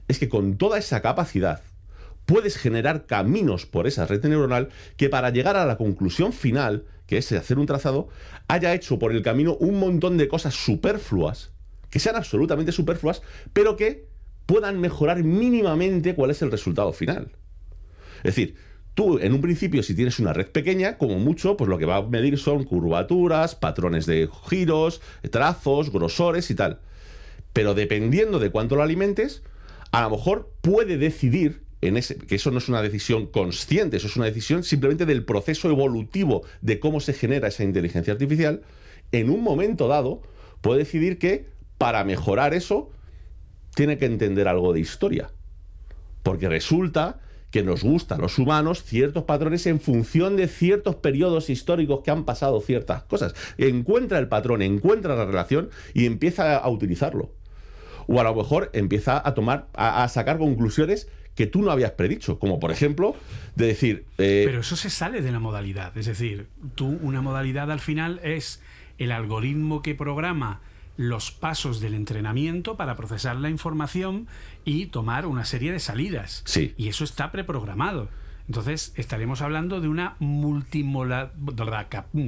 es 0.08 0.18
que 0.18 0.30
con 0.30 0.58
toda 0.58 0.80
esa 0.80 1.02
capacidad 1.02 1.62
puedes 2.30 2.58
generar 2.58 3.08
caminos 3.08 3.66
por 3.66 3.88
esa 3.88 4.06
red 4.06 4.24
neuronal 4.24 4.70
que 4.98 5.10
para 5.10 5.32
llegar 5.32 5.58
a 5.58 5.66
la 5.66 5.78
conclusión 5.78 6.32
final, 6.32 6.86
que 7.08 7.18
es 7.18 7.32
hacer 7.32 7.58
un 7.58 7.66
trazado, 7.66 8.10
haya 8.48 8.76
hecho 8.76 9.00
por 9.00 9.12
el 9.12 9.24
camino 9.24 9.56
un 9.56 9.80
montón 9.80 10.16
de 10.20 10.28
cosas 10.28 10.54
superfluas, 10.54 11.50
que 11.90 11.98
sean 11.98 12.16
absolutamente 12.16 12.72
superfluas, 12.72 13.24
pero 13.52 13.76
que 13.76 14.06
puedan 14.46 14.80
mejorar 14.80 15.24
mínimamente 15.24 16.14
cuál 16.14 16.30
es 16.30 16.44
el 16.44 16.52
resultado 16.52 16.94
final. 16.94 17.32
Es 18.18 18.36
decir, 18.36 18.58
tú 18.94 19.18
en 19.18 19.34
un 19.34 19.42
principio 19.42 19.82
si 19.82 19.96
tienes 19.96 20.20
una 20.20 20.32
red 20.32 20.52
pequeña, 20.52 21.00
como 21.00 21.18
mucho, 21.18 21.58
pues 21.58 21.68
lo 21.68 21.80
que 21.80 21.86
va 21.86 21.96
a 21.96 22.04
medir 22.04 22.38
son 22.38 22.64
curvaturas, 22.64 23.56
patrones 23.56 24.06
de 24.06 24.30
giros, 24.48 25.02
trazos, 25.32 25.92
grosores 25.92 26.52
y 26.52 26.56
tal. 26.56 26.80
Pero 27.54 27.74
dependiendo 27.74 28.38
de 28.38 28.52
cuánto 28.52 28.76
lo 28.76 28.84
alimentes, 28.84 29.42
a 29.92 30.04
lo 30.04 30.12
mejor 30.12 30.54
puede 30.62 31.00
decidir 31.00 31.68
ese, 31.82 32.18
que 32.18 32.36
eso 32.36 32.52
no 32.52 32.58
es 32.58 32.68
una 32.68 32.82
decisión 32.82 33.28
consciente, 33.28 33.98
eso 33.98 34.08
es 34.08 34.16
una 34.16 34.26
decisión 34.26 34.64
simplemente 34.64 35.06
del 35.06 35.24
proceso 35.24 35.70
evolutivo 35.70 36.44
de 36.62 36.80
cómo 36.80 37.00
se 37.00 37.14
genera 37.14 37.48
esa 37.48 37.64
inteligencia 37.64 38.14
artificial, 38.14 38.62
en 39.12 39.30
un 39.30 39.44
momento 39.44 39.88
dado 39.88 40.22
puede 40.62 40.80
decidir 40.80 41.18
que 41.18 41.48
para 41.78 42.04
mejorar 42.04 42.54
eso 42.54 42.92
tiene 43.76 43.98
que 43.98 44.06
entender 44.06 44.48
algo 44.48 44.74
de 44.74 44.82
historia. 44.82 45.32
Porque 46.24 46.50
resulta 46.50 47.22
que 47.50 47.64
nos 47.64 47.84
gustan 47.84 48.22
los 48.22 48.38
humanos 48.38 48.84
ciertos 48.84 49.24
patrones 49.24 49.66
en 49.66 49.80
función 49.80 50.36
de 50.36 50.48
ciertos 50.48 50.96
periodos 50.98 51.50
históricos 51.50 52.02
que 52.04 52.12
han 52.12 52.26
pasado 52.26 52.60
ciertas 52.62 53.04
cosas. 53.04 53.34
Encuentra 53.58 54.20
el 54.20 54.28
patrón, 54.28 54.62
encuentra 54.62 55.16
la 55.16 55.26
relación 55.26 55.70
y 55.94 56.06
empieza 56.06 56.58
a 56.58 56.70
utilizarlo. 56.70 57.32
O 58.08 58.20
a 58.20 58.24
lo 58.24 58.36
mejor 58.36 58.70
empieza 58.74 59.22
a 59.26 59.34
tomar, 59.34 59.68
a 59.74 60.08
sacar 60.10 60.38
conclusiones 60.38 61.08
que 61.40 61.48
tú 61.48 61.62
no 61.62 61.72
habías 61.72 61.92
predicho, 61.92 62.38
como 62.38 62.60
por 62.60 62.70
ejemplo 62.70 63.16
de 63.56 63.68
decir... 63.68 64.04
Eh, 64.18 64.44
Pero 64.46 64.60
eso 64.60 64.76
se 64.76 64.90
sale 64.90 65.22
de 65.22 65.32
la 65.32 65.40
modalidad, 65.40 65.98
es 65.98 66.06
decir, 66.06 66.48
tú 66.76 67.00
una 67.02 67.22
modalidad 67.22 67.72
al 67.72 67.80
final 67.80 68.20
es 68.26 68.62
el 68.98 69.14
algoritmo 69.14 69.82
que 69.82 69.96
programa 69.96 70.60
los 70.98 71.32
pasos 71.32 71.80
del 71.80 71.94
entrenamiento 71.94 72.76
para 72.76 72.98
procesar 72.98 73.38
la 73.38 73.50
información 73.50 74.28
y 74.66 74.88
tomar 74.88 75.26
una 75.26 75.46
serie 75.46 75.72
de 75.72 75.80
salidas. 75.80 76.42
Sí. 76.44 76.74
Y 76.76 76.90
eso 76.90 77.06
está 77.06 77.32
preprogramado. 77.32 78.10
Entonces 78.48 78.92
estaremos 78.98 79.42
hablando 79.42 79.80
de 79.80 79.88
una 79.88 80.18
multimodalidad, 80.20 81.32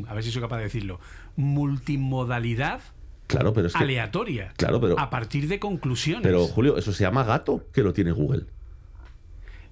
a 0.07 0.13
ver 0.13 0.23
si 0.23 0.31
soy 0.31 0.41
capaz 0.41 0.59
de 0.59 0.63
decirlo, 0.63 1.01
multimodalidad 1.35 2.79
claro, 3.27 3.51
pero 3.51 3.67
es 3.67 3.75
aleatoria. 3.75 4.53
Claro, 4.55 4.79
pero 4.79 4.97
a 4.97 5.09
partir 5.09 5.49
de 5.49 5.59
conclusiones. 5.59 6.23
Pero 6.23 6.47
Julio, 6.47 6.77
eso 6.77 6.93
se 6.93 7.03
llama 7.03 7.25
gato 7.25 7.65
que 7.73 7.83
lo 7.83 7.91
tiene 7.91 8.13
Google. 8.13 8.45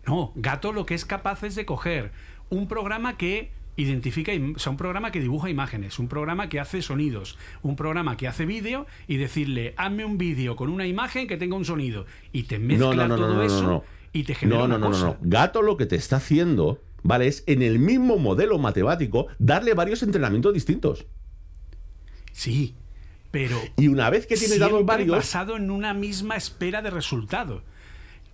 No, 0.09 0.31
Gato 0.35 0.73
lo 0.73 0.87
que 0.87 0.95
es 0.95 1.05
capaz 1.05 1.43
es 1.43 1.53
de 1.53 1.67
coger 1.67 2.11
un 2.49 2.67
programa 2.67 3.15
que 3.15 3.51
identifica, 3.75 4.31
o 4.55 4.57
sea, 4.57 4.71
un 4.71 4.77
programa 4.77 5.11
que 5.11 5.19
dibuja 5.19 5.51
imágenes, 5.51 5.99
un 5.99 6.07
programa 6.07 6.49
que 6.49 6.59
hace 6.59 6.81
sonidos, 6.81 7.37
un 7.61 7.75
programa 7.75 8.17
que 8.17 8.27
hace 8.27 8.47
vídeo 8.47 8.87
y 9.07 9.17
decirle, 9.17 9.75
hazme 9.77 10.05
un 10.05 10.17
vídeo 10.17 10.55
con 10.55 10.69
una 10.69 10.87
imagen 10.87 11.27
que 11.27 11.37
tenga 11.37 11.55
un 11.55 11.63
sonido 11.63 12.07
y 12.31 12.43
te 12.43 12.57
mezcla 12.57 13.07
todo 13.07 13.43
eso 13.43 13.83
y 14.11 14.23
te 14.23 14.33
genera 14.33 14.63
una 14.63 14.79
cosa. 14.79 14.99
No, 14.99 15.07
no, 15.11 15.17
no, 15.21 15.29
Gato 15.29 15.61
lo 15.61 15.77
que 15.77 15.85
te 15.85 15.95
está 15.95 16.15
haciendo, 16.15 16.81
¿vale? 17.03 17.27
Es 17.27 17.43
en 17.45 17.61
el 17.61 17.77
mismo 17.77 18.17
modelo 18.17 18.57
matemático 18.57 19.27
darle 19.37 19.75
varios 19.75 20.01
entrenamientos 20.01 20.55
distintos. 20.55 21.05
Sí, 22.31 22.73
pero 23.29 23.57
y 23.77 23.89
una 23.89 24.09
vez 24.09 24.25
que 24.25 24.37
tiene 24.37 24.57
dados 24.57 24.83
varios 24.83 25.17
basado 25.17 25.55
en 25.55 25.69
una 25.69 25.93
misma 25.93 26.35
espera 26.35 26.81
de 26.81 26.89
resultado. 26.89 27.61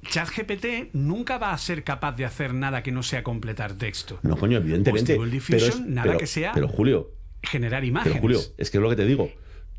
ChatGPT 0.09 0.93
nunca 0.93 1.37
va 1.37 1.51
a 1.51 1.57
ser 1.57 1.83
capaz 1.83 2.13
de 2.13 2.25
hacer 2.25 2.53
nada 2.53 2.83
que 2.83 2.91
no 2.91 3.03
sea 3.03 3.23
completar 3.23 3.73
texto. 3.73 4.19
No, 4.23 4.37
coño, 4.37 4.57
evidentemente. 4.57 5.17
pero 5.47 5.65
nada 5.85 6.17
que 6.17 6.27
sea 6.27 6.53
pero 6.53 6.67
Julio, 6.67 7.11
generar 7.43 7.83
imágenes. 7.83 8.13
Pero 8.13 8.21
Julio, 8.21 8.39
es 8.57 8.69
que 8.69 8.77
es 8.77 8.81
lo 8.81 8.89
que 8.89 8.95
te 8.95 9.05
digo. 9.05 9.31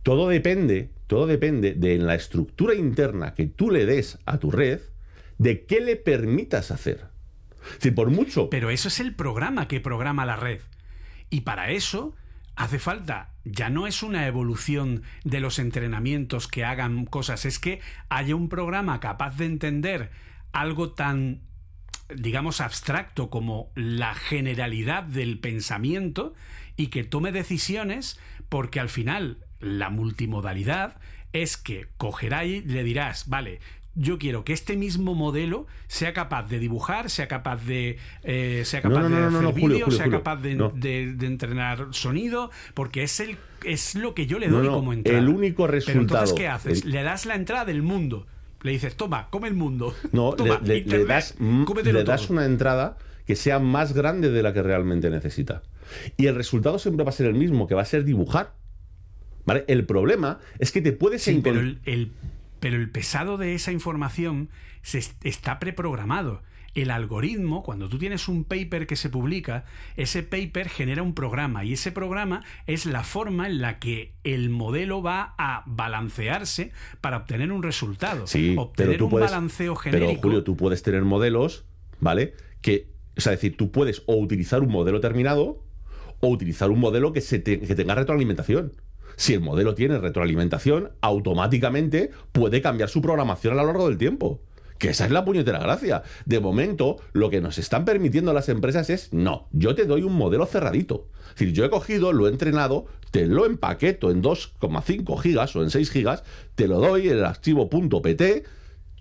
Todo 0.02 0.28
depende, 0.28 0.90
todo 1.06 1.26
depende 1.26 1.74
de 1.74 1.98
la 1.98 2.14
estructura 2.14 2.74
interna 2.74 3.34
que 3.34 3.46
tú 3.46 3.70
le 3.70 3.86
des 3.86 4.18
a 4.24 4.38
tu 4.38 4.50
red, 4.50 4.80
de 5.38 5.64
qué 5.66 5.80
le 5.80 5.96
permitas 5.96 6.70
hacer. 6.70 7.06
Si 7.78 7.90
por 7.90 8.10
mucho. 8.10 8.48
Pero 8.50 8.70
eso 8.70 8.88
es 8.88 9.00
el 9.00 9.14
programa 9.14 9.66
que 9.66 9.80
programa 9.80 10.24
la 10.24 10.36
red. 10.36 10.60
Y 11.30 11.40
para 11.40 11.70
eso 11.70 12.14
hace 12.56 12.78
falta, 12.78 13.34
ya 13.44 13.70
no 13.70 13.86
es 13.86 14.02
una 14.02 14.26
evolución 14.26 15.02
de 15.24 15.40
los 15.40 15.58
entrenamientos 15.58 16.48
que 16.48 16.64
hagan 16.64 17.04
cosas, 17.04 17.44
es 17.44 17.58
que 17.58 17.80
haya 18.08 18.34
un 18.34 18.48
programa 18.48 18.98
capaz 18.98 19.36
de 19.36 19.46
entender 19.46 20.10
algo 20.52 20.92
tan 20.92 21.42
digamos 22.14 22.60
abstracto 22.60 23.30
como 23.30 23.70
la 23.74 24.14
generalidad 24.14 25.02
del 25.02 25.38
pensamiento 25.38 26.34
y 26.76 26.88
que 26.88 27.04
tome 27.04 27.32
decisiones 27.32 28.20
porque 28.48 28.80
al 28.80 28.88
final 28.88 29.38
la 29.60 29.90
multimodalidad 29.90 30.98
es 31.32 31.56
que 31.56 31.88
cogerá 31.96 32.44
y 32.44 32.62
le 32.62 32.84
dirás, 32.84 33.28
vale, 33.28 33.60
yo 33.96 34.18
quiero 34.18 34.44
que 34.44 34.52
este 34.52 34.76
mismo 34.76 35.14
modelo 35.14 35.66
sea 35.88 36.12
capaz 36.12 36.48
de 36.48 36.58
dibujar, 36.58 37.10
sea 37.10 37.28
capaz 37.28 37.64
de, 37.64 37.98
eh, 38.22 38.62
sea 38.64 38.82
capaz 38.82 39.08
de 39.08 39.16
hacer 39.16 39.54
vídeo, 39.54 39.90
sea 39.90 40.08
capaz 40.10 40.36
de, 40.36 41.16
entrenar 41.22 41.88
sonido, 41.90 42.50
porque 42.74 43.02
es 43.02 43.18
el 43.20 43.36
es 43.64 43.96
lo 43.96 44.14
que 44.14 44.26
yo 44.26 44.38
le 44.38 44.48
doy 44.48 44.68
como 44.68 44.92
entrada. 44.92 45.18
El 45.18 45.28
único 45.28 45.66
resultado. 45.66 46.06
Pero 46.06 46.18
entonces, 46.18 46.36
¿qué 46.36 46.46
haces? 46.46 46.84
Le 46.84 47.02
das 47.02 47.26
la 47.26 47.34
entrada 47.34 47.64
del 47.64 47.82
mundo. 47.82 48.26
Le 48.62 48.70
dices, 48.70 48.96
toma, 48.96 49.28
come 49.30 49.48
el 49.48 49.54
mundo. 49.54 49.94
No, 50.12 50.36
le, 50.36 50.84
das, 51.04 51.34
le 51.40 52.04
das 52.04 52.30
una 52.30 52.44
entrada 52.44 52.96
que 53.26 53.34
sea 53.34 53.58
más 53.58 53.92
grande 53.92 54.30
de 54.30 54.42
la 54.42 54.52
que 54.52 54.62
realmente 54.62 55.10
necesita. 55.10 55.62
Y 56.16 56.26
el 56.26 56.34
resultado 56.34 56.78
siempre 56.78 57.04
va 57.04 57.10
a 57.10 57.12
ser 57.12 57.26
el 57.26 57.34
mismo, 57.34 57.66
que 57.66 57.74
va 57.74 57.82
a 57.82 57.86
ser 57.86 58.04
dibujar. 58.04 58.52
¿Vale? 59.46 59.64
El 59.68 59.86
problema 59.86 60.38
es 60.58 60.70
que 60.70 60.80
te 60.82 60.92
puedes 60.92 61.22
sí, 61.22 61.40
pero 61.42 61.60
el 61.60 62.12
pero 62.60 62.76
el 62.76 62.90
pesado 62.90 63.36
de 63.36 63.54
esa 63.54 63.72
información 63.72 64.48
se 64.82 65.02
está 65.22 65.58
preprogramado. 65.58 66.42
El 66.74 66.90
algoritmo, 66.90 67.62
cuando 67.62 67.88
tú 67.88 67.98
tienes 67.98 68.28
un 68.28 68.44
paper 68.44 68.86
que 68.86 68.96
se 68.96 69.08
publica, 69.08 69.64
ese 69.96 70.22
paper 70.22 70.68
genera 70.68 71.02
un 71.02 71.14
programa 71.14 71.64
y 71.64 71.72
ese 71.72 71.90
programa 71.90 72.44
es 72.66 72.84
la 72.84 73.02
forma 73.02 73.46
en 73.46 73.62
la 73.62 73.78
que 73.78 74.12
el 74.24 74.50
modelo 74.50 75.02
va 75.02 75.34
a 75.38 75.62
balancearse 75.66 76.72
para 77.00 77.16
obtener 77.16 77.50
un 77.50 77.62
resultado. 77.62 78.26
Sí, 78.26 78.54
obtener 78.58 78.90
pero 78.90 78.98
tú 78.98 79.04
un 79.06 79.10
puedes, 79.10 79.30
balanceo 79.30 79.74
genérico. 79.74 80.10
Pero 80.10 80.20
Julio, 80.20 80.44
tú 80.44 80.56
puedes 80.56 80.82
tener 80.82 81.02
modelos, 81.02 81.64
¿vale? 81.98 82.34
Que, 82.60 82.90
o 83.16 83.22
sea, 83.22 83.32
decir, 83.32 83.56
tú 83.56 83.70
puedes 83.70 84.02
o 84.06 84.16
utilizar 84.16 84.60
un 84.60 84.70
modelo 84.70 85.00
terminado 85.00 85.64
o 86.20 86.28
utilizar 86.28 86.70
un 86.70 86.80
modelo 86.80 87.14
que, 87.14 87.22
se 87.22 87.42
que 87.42 87.74
tenga 87.74 87.94
retroalimentación. 87.94 88.72
Si 89.16 89.34
el 89.34 89.40
modelo 89.40 89.74
tiene 89.74 89.98
retroalimentación, 89.98 90.90
automáticamente 91.00 92.10
puede 92.32 92.62
cambiar 92.62 92.88
su 92.88 93.00
programación 93.02 93.54
a 93.54 93.56
lo 93.62 93.66
largo 93.66 93.88
del 93.88 93.98
tiempo. 93.98 94.40
Que 94.78 94.90
esa 94.90 95.06
es 95.06 95.10
la 95.10 95.24
puñetera 95.24 95.58
gracia. 95.58 96.02
De 96.26 96.38
momento, 96.38 96.96
lo 97.14 97.30
que 97.30 97.40
nos 97.40 97.56
están 97.56 97.86
permitiendo 97.86 98.34
las 98.34 98.50
empresas 98.50 98.90
es, 98.90 99.10
no, 99.14 99.48
yo 99.52 99.74
te 99.74 99.86
doy 99.86 100.02
un 100.02 100.12
modelo 100.14 100.44
cerradito. 100.44 101.08
Es 101.30 101.36
decir, 101.40 101.54
yo 101.54 101.64
he 101.64 101.70
cogido, 101.70 102.12
lo 102.12 102.26
he 102.26 102.30
entrenado, 102.30 102.84
te 103.10 103.26
lo 103.26 103.46
empaqueto 103.46 104.10
en 104.10 104.22
2,5 104.22 105.18
gigas 105.18 105.56
o 105.56 105.62
en 105.62 105.70
6 105.70 105.90
gigas, 105.90 106.24
te 106.54 106.68
lo 106.68 106.78
doy 106.78 107.08
en 107.08 107.16
el 107.18 107.24
archivo 107.24 107.70
.pt, 107.70 108.22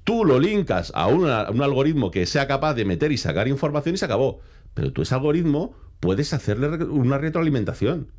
tú 0.06 0.24
lo 0.24 0.40
linkas 0.40 0.94
a, 0.96 1.08
una- 1.08 1.42
a 1.42 1.52
un 1.52 1.62
algoritmo 1.62 2.10
que 2.10 2.26
sea 2.26 2.48
capaz 2.48 2.74
de 2.74 2.86
meter 2.86 3.12
y 3.12 3.18
sacar 3.18 3.50
información 3.50 3.96
y 3.96 3.98
se 3.98 4.06
acabó. 4.06 4.40
Pero 4.74 4.94
tú 4.94 5.02
ese 5.02 5.14
algoritmo 5.16 5.76
puedes 6.00 6.32
hacerle 6.34 6.86
una 6.86 7.18
retroalimentación. 7.18 8.12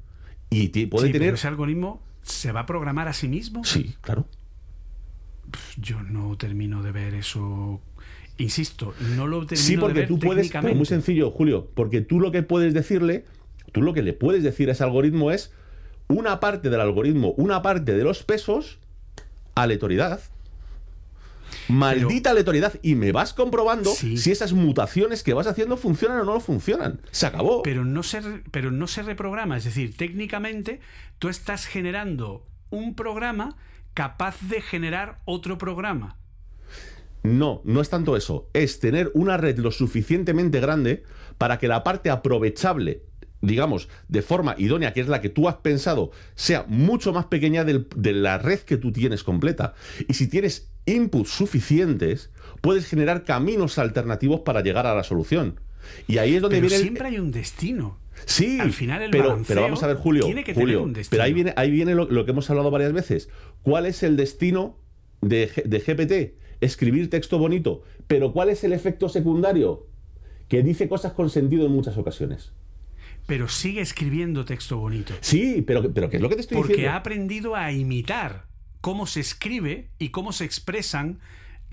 Y 0.51 0.69
puede 0.87 1.07
Sí, 1.07 1.13
pero 1.13 1.23
tener... 1.23 1.35
ese 1.35 1.49
algoritmo 1.49 2.03
se 2.23 2.53
va 2.53 2.61
a 2.61 2.67
programar 2.67 3.09
a 3.09 3.13
sí 3.13 3.29
mismo. 3.29 3.65
Sí, 3.65 3.95
claro. 4.01 4.27
Yo 5.77 6.03
no 6.03 6.37
termino 6.37 6.83
de 6.83 6.93
ver 6.93 7.15
eso. 7.15 7.81
Insisto, 8.39 8.95
no 9.17 9.27
lo 9.27 9.47
termino 9.47 9.67
Sí, 9.67 9.75
de 9.77 9.81
porque 9.81 10.01
ver 10.01 10.09
tú 10.09 10.19
puedes, 10.19 10.51
pero 10.51 10.75
muy 10.75 10.87
sencillo, 10.87 11.31
Julio, 11.31 11.71
porque 11.75 12.01
tú 12.01 12.21
lo 12.21 12.33
que 12.33 12.43
puedes 12.43 12.75
decirle, 12.75 13.25
tú 13.73 13.81
lo 13.83 13.95
que 13.95 14.03
le 14.03 14.13
puedes 14.13 14.43
decir 14.43 14.69
a 14.69 14.73
ese 14.73 14.85
algoritmo 14.85 15.31
es 15.31 15.53
una 16.09 16.39
parte 16.39 16.69
del 16.69 16.81
algoritmo, 16.81 17.33
una 17.37 17.63
parte 17.63 17.97
de 17.97 18.05
los 18.05 18.23
pesos, 18.25 18.79
aleatoriedad. 19.55 20.21
Maldita 21.69 22.31
aleatoriedad. 22.31 22.75
Y 22.83 22.95
me 22.95 23.13
vas 23.13 23.33
comprobando 23.35 23.91
Sí. 23.95 24.17
si 24.19 24.31
esas 24.33 24.53
mutaciones 24.53 25.23
que 25.23 25.35
vas 25.35 25.47
haciendo 25.47 25.77
funcionan 25.77 26.21
o 26.21 26.25
no 26.25 26.41
funcionan. 26.41 27.01
Se 27.11 27.27
acabó. 27.27 27.63
Pero 27.63 27.85
no, 27.85 28.03
se, 28.03 28.21
pero 28.51 28.71
no 28.71 28.87
se 28.87 29.03
reprograma. 29.03 29.57
Es 29.57 29.65
decir, 29.65 29.97
técnicamente 29.97 30.81
tú 31.19 31.29
estás 31.29 31.67
generando 31.67 32.47
un 32.71 32.95
programa 32.95 33.57
capaz 33.95 34.37
de 34.43 34.61
generar 34.61 35.21
otro 35.25 35.59
programa. 35.59 36.17
No, 37.23 37.61
no 37.65 37.81
es 37.81 37.91
tanto 37.91 38.17
eso. 38.17 38.49
Es 38.53 38.79
tener 38.79 39.11
una 39.15 39.37
red 39.37 39.59
lo 39.59 39.73
suficientemente 39.73 40.61
grande 40.61 41.03
para 41.39 41.59
que 41.59 41.67
la 41.69 41.83
parte 41.83 42.09
aprovechable, 42.11 43.03
digamos, 43.41 43.89
de 44.09 44.23
forma 44.23 44.55
idónea, 44.59 44.93
que 44.93 45.01
es 45.01 45.09
la 45.09 45.21
que 45.21 45.29
tú 45.29 45.49
has 45.49 45.57
pensado, 45.57 46.11
sea 46.35 46.65
mucho 46.69 47.13
más 47.13 47.27
pequeña 47.27 47.65
del- 47.65 47.87
de 47.95 48.13
la 48.13 48.39
red 48.39 48.61
que 48.61 48.77
tú 48.77 48.93
tienes 48.93 49.23
completa. 49.23 49.75
Y 50.09 50.15
si 50.15 50.27
tienes 50.29 50.71
inputs 50.87 51.31
suficientes, 51.31 52.31
puedes 52.61 52.87
generar 52.87 53.25
caminos 53.25 53.79
alternativos 53.79 54.41
para 54.41 54.63
llegar 54.63 54.87
a 54.87 54.95
la 54.95 55.03
solución. 55.05 55.61
Y 56.09 56.19
ahí 56.19 56.35
es 56.37 56.43
donde 56.43 56.57
Pero 56.57 56.69
viene 56.69 56.77
el- 56.77 56.83
siempre 56.83 57.09
hay 57.09 57.19
un 57.19 57.31
destino. 57.31 57.99
Sí, 58.25 58.59
Al 58.59 58.73
final 58.73 59.03
el 59.03 59.11
pero, 59.11 59.39
pero 59.47 59.61
vamos 59.61 59.83
a 59.83 59.87
ver, 59.89 59.97
Julio. 59.97 60.25
tiene 60.25 60.43
que 60.43 60.55
tener 60.55 60.67
Julio, 60.67 60.83
un 60.85 60.93
destino. 60.95 61.11
pero 61.11 61.23
ahí 61.25 61.33
viene, 61.35 61.53
ahí 61.57 61.71
viene 61.71 61.95
lo, 61.95 62.07
lo 62.11 62.25
que 62.25 62.31
hemos 62.31 62.49
hablado 62.49 62.71
varias 62.71 62.93
veces. 62.95 63.29
¿Cuál 63.63 63.85
es 63.85 64.03
el 64.03 64.17
destino 64.17 64.79
de, 65.21 65.51
de 65.67 65.79
GPT? 65.81 66.39
Escribir 66.63 67.11
texto 67.11 67.39
bonito. 67.39 67.83
Pero 68.07 68.33
¿cuál 68.33 68.49
es 68.49 68.65
el 68.65 68.73
efecto 68.73 69.11
secundario? 69.11 69.87
Que 70.49 70.63
dice 70.63 70.89
cosas 70.89 71.13
con 71.13 71.29
sentido 71.29 71.67
en 71.67 71.73
muchas 71.73 71.99
ocasiones. 71.99 72.53
Pero 73.27 73.49
sigue 73.49 73.81
escribiendo 73.81 74.45
texto 74.45 74.79
bonito. 74.79 75.15
Sí, 75.21 75.63
pero, 75.67 75.93
pero 75.93 76.09
¿qué 76.09 76.17
es 76.17 76.23
lo 76.23 76.29
que 76.29 76.37
te 76.37 76.43
estoy 76.43 76.57
Porque 76.57 76.75
diciendo? 76.75 76.95
ha 76.95 76.97
aprendido 76.97 77.57
a 77.57 77.73
imitar 77.73 78.47
cómo 78.81 79.07
se 79.07 79.21
escribe 79.21 79.89
y 79.99 80.11
cómo 80.11 80.33
se 80.33 80.45
expresan 80.45 81.19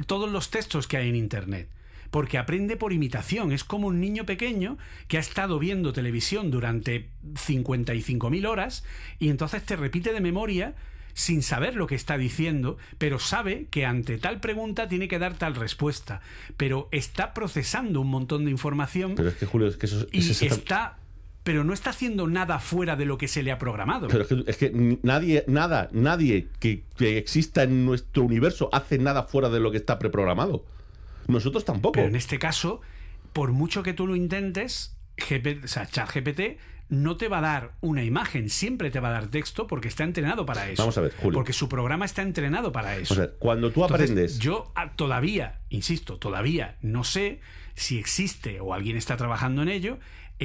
todos 0.07 0.31
los 0.31 0.49
textos 0.49 0.87
que 0.87 0.97
hay 0.97 1.09
en 1.09 1.15
Internet. 1.15 1.69
Porque 2.09 2.37
aprende 2.37 2.75
por 2.77 2.93
imitación. 2.93 3.51
Es 3.51 3.63
como 3.63 3.87
un 3.87 3.99
niño 3.99 4.25
pequeño 4.25 4.77
que 5.07 5.17
ha 5.17 5.19
estado 5.19 5.59
viendo 5.59 5.93
televisión 5.93 6.51
durante 6.51 7.09
55.000 7.33 8.47
horas 8.47 8.83
y 9.19 9.29
entonces 9.29 9.63
te 9.63 9.75
repite 9.75 10.13
de 10.13 10.21
memoria 10.21 10.75
sin 11.13 11.43
saber 11.43 11.75
lo 11.75 11.87
que 11.87 11.95
está 11.95 12.17
diciendo, 12.17 12.77
pero 12.97 13.19
sabe 13.19 13.67
que 13.69 13.85
ante 13.85 14.17
tal 14.17 14.39
pregunta 14.39 14.87
tiene 14.87 15.07
que 15.07 15.19
dar 15.19 15.35
tal 15.35 15.55
respuesta. 15.55 16.21
Pero 16.57 16.89
está 16.91 17.33
procesando 17.33 18.01
un 18.01 18.09
montón 18.09 18.45
de 18.45 18.51
información 18.51 19.13
Pero 19.15 19.29
es 19.29 19.35
que, 19.35 19.45
Julio, 19.45 19.67
es 19.67 19.77
que 19.77 19.85
eso 19.85 20.07
y 20.11 20.19
está... 20.19 20.97
Pero 21.43 21.63
no 21.63 21.73
está 21.73 21.89
haciendo 21.89 22.27
nada 22.27 22.59
fuera 22.59 22.95
de 22.95 23.05
lo 23.05 23.17
que 23.17 23.27
se 23.27 23.43
le 23.43 23.51
ha 23.51 23.57
programado. 23.57 24.07
Pero 24.07 24.21
es 24.23 24.27
que, 24.27 24.43
es 24.47 24.57
que 24.57 24.97
nadie, 25.03 25.43
nada, 25.47 25.89
nadie 25.91 26.47
que, 26.59 26.83
que 26.97 27.17
exista 27.17 27.63
en 27.63 27.85
nuestro 27.85 28.23
universo 28.23 28.69
hace 28.71 28.97
nada 28.97 29.23
fuera 29.23 29.49
de 29.49 29.59
lo 29.59 29.71
que 29.71 29.77
está 29.77 29.99
preprogramado. 29.99 30.63
Nosotros 31.27 31.65
tampoco. 31.65 31.93
Pero 31.93 32.07
en 32.07 32.15
este 32.15 32.39
caso, 32.39 32.81
por 33.33 33.51
mucho 33.51 33.83
que 33.83 33.93
tú 33.93 34.07
lo 34.07 34.15
intentes, 34.15 34.95
o 35.17 35.67
sea, 35.67 35.85
ChatGPT 35.87 36.59
no 36.89 37.17
te 37.17 37.27
va 37.27 37.39
a 37.39 37.41
dar 37.41 37.71
una 37.81 38.03
imagen, 38.03 38.49
siempre 38.49 38.91
te 38.91 38.99
va 38.99 39.09
a 39.09 39.13
dar 39.13 39.27
texto 39.27 39.67
porque 39.67 39.87
está 39.87 40.03
entrenado 40.03 40.45
para 40.45 40.69
eso. 40.69 40.81
Vamos 40.83 40.97
a 40.97 41.01
ver, 41.01 41.13
Julio. 41.15 41.33
Porque 41.33 41.53
su 41.53 41.67
programa 41.69 42.05
está 42.05 42.21
entrenado 42.21 42.71
para 42.71 42.97
eso. 42.97 43.13
O 43.13 43.17
sea, 43.17 43.31
cuando 43.39 43.71
tú 43.71 43.83
Entonces, 43.83 44.11
aprendes. 44.11 44.39
yo 44.39 44.71
ah, 44.75 44.93
todavía, 44.95 45.59
insisto, 45.69 46.17
todavía 46.17 46.77
no 46.81 47.03
sé 47.03 47.39
si 47.75 47.97
existe 47.97 48.59
o 48.59 48.73
alguien 48.73 48.97
está 48.97 49.17
trabajando 49.17 49.63
en 49.63 49.69
ello 49.69 49.97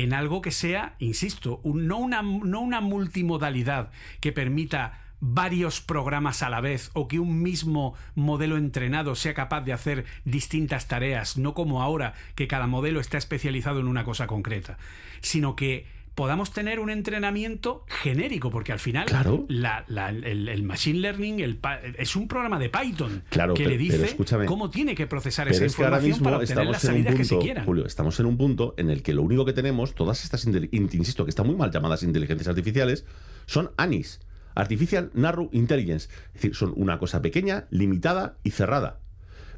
en 0.03 0.12
algo 0.12 0.43
que 0.43 0.53
sea, 0.53 0.95
insisto, 1.01 1.61
no, 1.65 1.99
una, 1.99 2.23
no 2.23 2.61
una 2.61 2.81
multimodalidad 2.81 3.91
que 4.20 4.33
permita 4.33 5.01
varios 5.20 5.81
programas 5.81 6.45
a 6.45 6.51
la 6.51 6.61
vez 6.61 6.91
o 6.93 7.09
que 7.09 7.19
un 7.19 7.43
mismo 7.43 7.95
modelo 8.15 8.57
entrenado 8.57 9.16
sea 9.16 9.35
capaz 9.35 9.62
de 9.62 9.73
hacer 9.73 10.05
distintas 10.25 10.87
tareas, 10.87 11.37
no 11.37 11.55
como 11.55 11.83
ahora 11.83 12.15
que 12.37 12.47
cada 12.47 12.69
modelo 12.69 13.01
está 13.01 13.19
especializado 13.19 13.81
en 13.81 13.89
una 13.89 14.05
cosa 14.05 14.29
concreta, 14.29 14.79
sino 15.20 15.57
que 15.57 15.87
podamos 16.19 16.51
tener 16.51 16.81
un 16.81 16.90
entrenamiento 16.90 17.85
genérico, 17.86 18.51
porque 18.51 18.73
al 18.73 18.81
final 18.81 19.07
Claro. 19.07 19.47
la- 19.49 19.85
la- 19.86 20.09
el, 20.11 20.49
el 20.49 20.62
Machine 20.65 20.99
Learning 20.99 21.39
el 21.39 21.61
es 21.97 22.16
un 22.16 22.27
programa 22.27 22.59
de 22.59 22.69
Python 22.69 23.23
Claro, 23.31 23.55
que 23.55 23.62
pero- 23.62 23.70
le 23.70 23.78
dice 23.78 24.16
cómo 24.47 24.69
tiene 24.69 24.97
que 24.97 25.07
procesar 25.07 25.47
esa 25.47 25.65
es 25.65 25.70
información 25.78 26.19
para 26.19 26.39
obtener 26.39 26.66
las 26.66 26.82
salidas 26.82 27.15
que 27.15 27.23
se 27.24 27.35
punto, 27.36 27.45
quieran. 27.45 27.65
Julio, 27.65 27.86
estamos 27.86 28.19
en 28.19 28.27
un 28.27 28.36
punto 28.36 28.74
en 28.78 28.90
el 28.90 29.05
que 29.05 29.15
lo 29.15 29.23
único 29.23 29.45
que 29.45 29.53
tenemos, 29.53 29.95
todas 29.95 30.24
estas, 30.24 30.45
insisto, 30.73 31.24
que 31.24 31.31
están 31.31 31.47
muy 31.47 31.55
mal 31.55 31.70
llamadas 31.70 32.03
inteligencias 32.03 32.49
artificiales, 32.49 33.05
son 33.47 33.70
ANIs, 33.77 34.19
Artificial 34.57 35.11
Narrow 35.15 35.51
Intelligence. 35.53 36.09
Es 36.28 36.32
decir, 36.35 36.57
son 36.57 36.73
una 36.74 36.99
cosa 36.99 37.23
pequeña, 37.23 37.66
limitada 37.70 38.39
y 38.43 38.51
cerrada. 38.51 38.99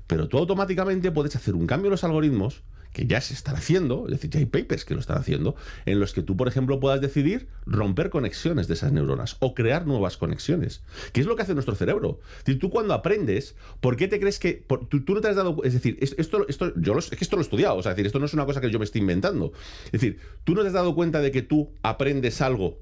Pero 0.07 0.29
tú 0.29 0.37
automáticamente 0.37 1.11
puedes 1.11 1.35
hacer 1.37 1.55
un 1.55 1.67
cambio 1.67 1.87
en 1.89 1.93
los 1.93 2.05
algoritmos, 2.05 2.65
que 2.93 3.07
ya 3.07 3.21
se 3.21 3.35
están 3.35 3.57
haciendo, 3.57 4.07
es 4.07 4.13
decir, 4.13 4.31
ya 4.31 4.41
hay 4.41 4.47
papers 4.47 4.85
que 4.85 4.95
lo 4.95 5.01
están 5.01 5.19
haciendo, 5.19 5.55
en 5.87 6.01
los 6.01 6.13
que 6.13 6.23
tú, 6.23 6.37
por 6.37 6.49
ejemplo, 6.49 6.81
puedas 6.81 7.01
decidir 7.01 7.49
romper 7.67 8.11
conexiones 8.11 8.67
de 8.69 8.75
esas 8.75 8.93
neuronas 8.93 9.37
o 9.41 9.55
crear 9.55 9.87
nuevas 9.87 10.17
conexiones, 10.17 10.83
que 11.13 11.21
es 11.21 11.27
lo 11.27 11.37
que 11.37 11.43
hace 11.43 11.55
nuestro 11.55 11.75
cerebro. 11.77 12.21
Es 12.39 12.45
decir, 12.47 12.61
tú 12.61 12.69
cuando 12.71 12.95
aprendes, 12.95 13.55
¿por 13.81 13.97
qué 13.97 14.09
te 14.09 14.19
crees 14.19 14.39
que 14.39 14.65
tú, 14.89 15.05
no 15.15 15.21
te 15.21 15.29
has 15.29 15.37
dado, 15.37 15.57
es 15.63 15.73
decir, 15.73 15.99
es- 16.01 16.15
esto, 16.19 16.47
esto, 16.49 16.73
lo- 16.75 16.99
es 16.99 17.11
que 17.11 17.17
esto 17.25 17.37
lo 17.37 17.43
he 17.43 17.45
estudiado, 17.45 17.77
o 17.77 17.83
sea, 17.83 17.93
es 17.93 17.97
decir, 17.97 18.07
esto 18.07 18.19
no 18.19 18.27
es 18.27 18.35
una 18.35 18.45
cosa 18.47 18.61
que 18.61 18.71
yo 18.71 18.79
me 18.79 18.85
estoy 18.85 19.01
inventando. 19.03 19.53
Es 19.87 19.93
decir, 19.93 20.19
tú 20.45 20.55
no 20.55 20.63
te 20.63 20.69
has 20.69 20.75
dado 20.75 20.95
cuenta 20.95 21.21
de 21.21 21.31
que 21.31 21.43
tú 21.43 21.73
aprendes 21.83 22.41
algo 22.41 22.79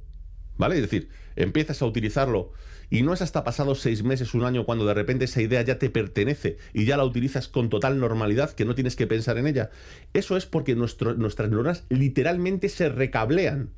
¿Vale? 0.56 0.74
Es 0.74 0.80
decir, 0.82 1.08
empiezas 1.36 1.80
a 1.82 1.86
utilizarlo 1.86 2.50
y 2.90 3.02
no 3.02 3.12
es 3.12 3.22
hasta 3.22 3.44
pasados 3.44 3.80
seis 3.80 4.02
meses, 4.02 4.34
un 4.34 4.44
año, 4.44 4.64
cuando 4.64 4.86
de 4.86 4.94
repente 4.94 5.26
esa 5.26 5.42
idea 5.42 5.62
ya 5.62 5.78
te 5.78 5.90
pertenece 5.90 6.56
y 6.72 6.84
ya 6.84 6.96
la 6.96 7.04
utilizas 7.04 7.48
con 7.48 7.68
total 7.68 8.00
normalidad, 8.00 8.52
que 8.52 8.64
no 8.64 8.74
tienes 8.74 8.96
que 8.96 9.06
pensar 9.06 9.38
en 9.38 9.46
ella. 9.46 9.70
Eso 10.14 10.36
es 10.36 10.46
porque 10.46 10.74
nuestro- 10.74 11.14
nuestras 11.14 11.50
neuronas 11.50 11.84
literalmente 11.90 12.68
se 12.68 12.88
recablean. 12.88 13.70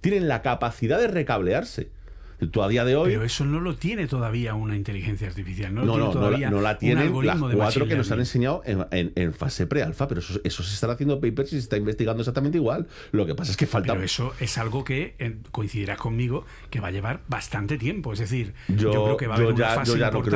Tienen 0.00 0.28
la 0.28 0.42
capacidad 0.42 1.00
de 1.00 1.08
recablearse. 1.08 1.90
Tú 2.52 2.62
a 2.62 2.68
día 2.68 2.84
de 2.84 2.94
hoy... 2.94 3.10
Pero 3.10 3.24
eso 3.24 3.44
no 3.44 3.58
lo 3.60 3.74
tiene 3.76 4.06
todavía 4.06 4.54
una 4.54 4.76
inteligencia 4.76 5.26
artificial. 5.26 5.74
No, 5.74 5.80
lo 5.84 5.86
No, 5.86 5.92
tiene 5.92 6.04
no, 6.04 6.06
no, 6.06 6.12
todavía 6.20 6.46
la, 6.46 6.50
no 6.52 6.60
la 6.60 6.78
tienen 6.78 7.26
las 7.26 7.40
de 7.48 7.56
cuatro 7.56 7.88
que 7.88 7.96
nos 7.96 8.10
han 8.12 8.20
enseñado 8.20 8.62
en, 8.64 8.86
en- 8.92 9.12
en 9.16 9.34
fase 9.34 9.66
pre-alfa, 9.66 10.06
pero 10.06 10.20
eso, 10.20 10.40
eso 10.44 10.62
se 10.62 10.74
están 10.74 10.90
haciendo 10.90 11.20
papers 11.20 11.48
y 11.52 11.56
se 11.56 11.58
está 11.58 11.76
investigando 11.76 12.20
exactamente 12.22 12.58
igual. 12.58 12.86
Lo 13.10 13.26
que 13.26 13.34
pasa 13.34 13.50
es 13.50 13.56
que 13.56 13.66
falta... 13.66 13.92
Pero 13.92 14.04
eso 14.04 14.32
es 14.38 14.56
algo 14.58 14.84
que 14.84 15.16
coincidirás 15.50 15.98
conmigo 15.98 16.44
que 16.70 16.78
va 16.80 16.88
a 16.88 16.90
llevar 16.92 17.22
bastante 17.28 17.76
tiempo. 17.76 18.12
Es 18.12 18.20
decir, 18.20 18.54
yo, 18.68 18.92
Yo- 18.92 19.04
creo 19.04 19.16
que 19.16 19.26
va 19.26 19.34
a 19.34 19.38
haber 19.38 19.52
una 19.54 19.68
ya- 19.70 19.74
fase 19.74 19.92
no 19.98 20.22
creo 20.22 20.22
que 20.22 20.28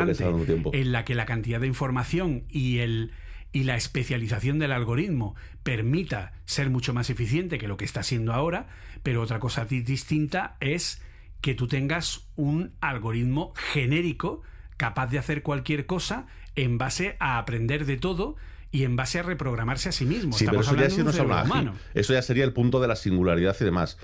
importante 0.52 0.78
en 0.80 0.92
la 0.92 1.04
que 1.04 1.14
la 1.14 1.24
cantidad 1.26 1.60
de 1.60 1.66
información 1.68 2.44
y 2.48 2.78
el 2.78 3.12
y 3.54 3.64
la 3.64 3.76
especialización 3.76 4.58
del 4.58 4.72
algoritmo 4.72 5.34
permita 5.62 6.32
ser 6.46 6.70
mucho 6.70 6.94
más 6.94 7.10
eficiente 7.10 7.58
que 7.58 7.68
lo 7.68 7.76
que 7.76 7.84
está 7.84 8.02
siendo 8.02 8.32
ahora, 8.32 8.66
pero 9.02 9.20
otra 9.22 9.38
cosa 9.40 9.66
di- 9.66 9.82
distinta 9.82 10.56
es 10.60 11.02
que 11.42 11.54
tú 11.54 11.68
tengas 11.68 12.22
un 12.36 12.72
algoritmo 12.80 13.52
genérico 13.54 14.40
capaz 14.78 15.08
de 15.08 15.18
hacer 15.18 15.42
cualquier 15.42 15.84
cosa 15.84 16.26
en 16.56 16.78
base 16.78 17.16
a 17.20 17.36
aprender 17.38 17.84
de 17.84 17.98
todo 17.98 18.36
y 18.70 18.84
en 18.84 18.96
base 18.96 19.18
a 19.18 19.22
reprogramarse 19.22 19.90
a 19.90 19.92
sí 19.92 20.06
mismo. 20.06 20.32
Sí, 20.32 20.46
pero 20.46 20.60
eso 20.62 20.74
ya, 20.74 20.88
de 20.88 21.02
un 21.02 21.30
humano. 21.30 21.74
eso 21.92 22.14
ya 22.14 22.22
sería 22.22 22.44
el 22.44 22.54
punto 22.54 22.80
de 22.80 22.88
la 22.88 22.96
singularidad 22.96 23.54
y 23.60 23.64
demás. 23.64 23.98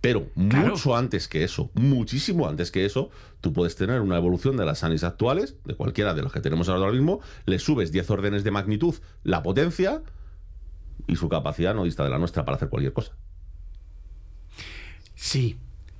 Pero 0.00 0.28
Claro. 0.48 0.70
mucho 0.72 0.96
antes 0.96 1.28
que 1.28 1.44
eso, 1.44 1.70
muchísimo 1.74 2.48
antes 2.48 2.70
que 2.70 2.84
eso, 2.84 3.10
tú 3.40 3.52
puedes 3.52 3.74
tener 3.76 4.00
una 4.00 4.16
evolución 4.16 4.56
de 4.56 4.64
las 4.64 4.84
ANIs 4.84 5.02
actuales, 5.04 5.56
de 5.64 5.74
cualquiera 5.74 6.14
de 6.14 6.22
los 6.22 6.32
que 6.32 6.40
tenemos 6.40 6.68
ahora 6.68 6.90
mismo, 6.92 7.20
le 7.46 7.58
subes 7.58 7.90
10 7.90 8.08
órdenes 8.10 8.44
de 8.44 8.50
magnitud 8.50 8.94
la 9.24 9.42
potencia 9.42 10.02
y 11.06 11.16
su 11.16 11.28
capacidad 11.28 11.74
no 11.74 11.84
dista 11.84 12.04
de 12.04 12.10
la 12.10 12.18
nuestra 12.18 12.44
para 12.44 12.56
hacer 12.56 12.68
cualquier 12.68 12.92
cosa. 12.92 13.12
Sí, 15.14 15.56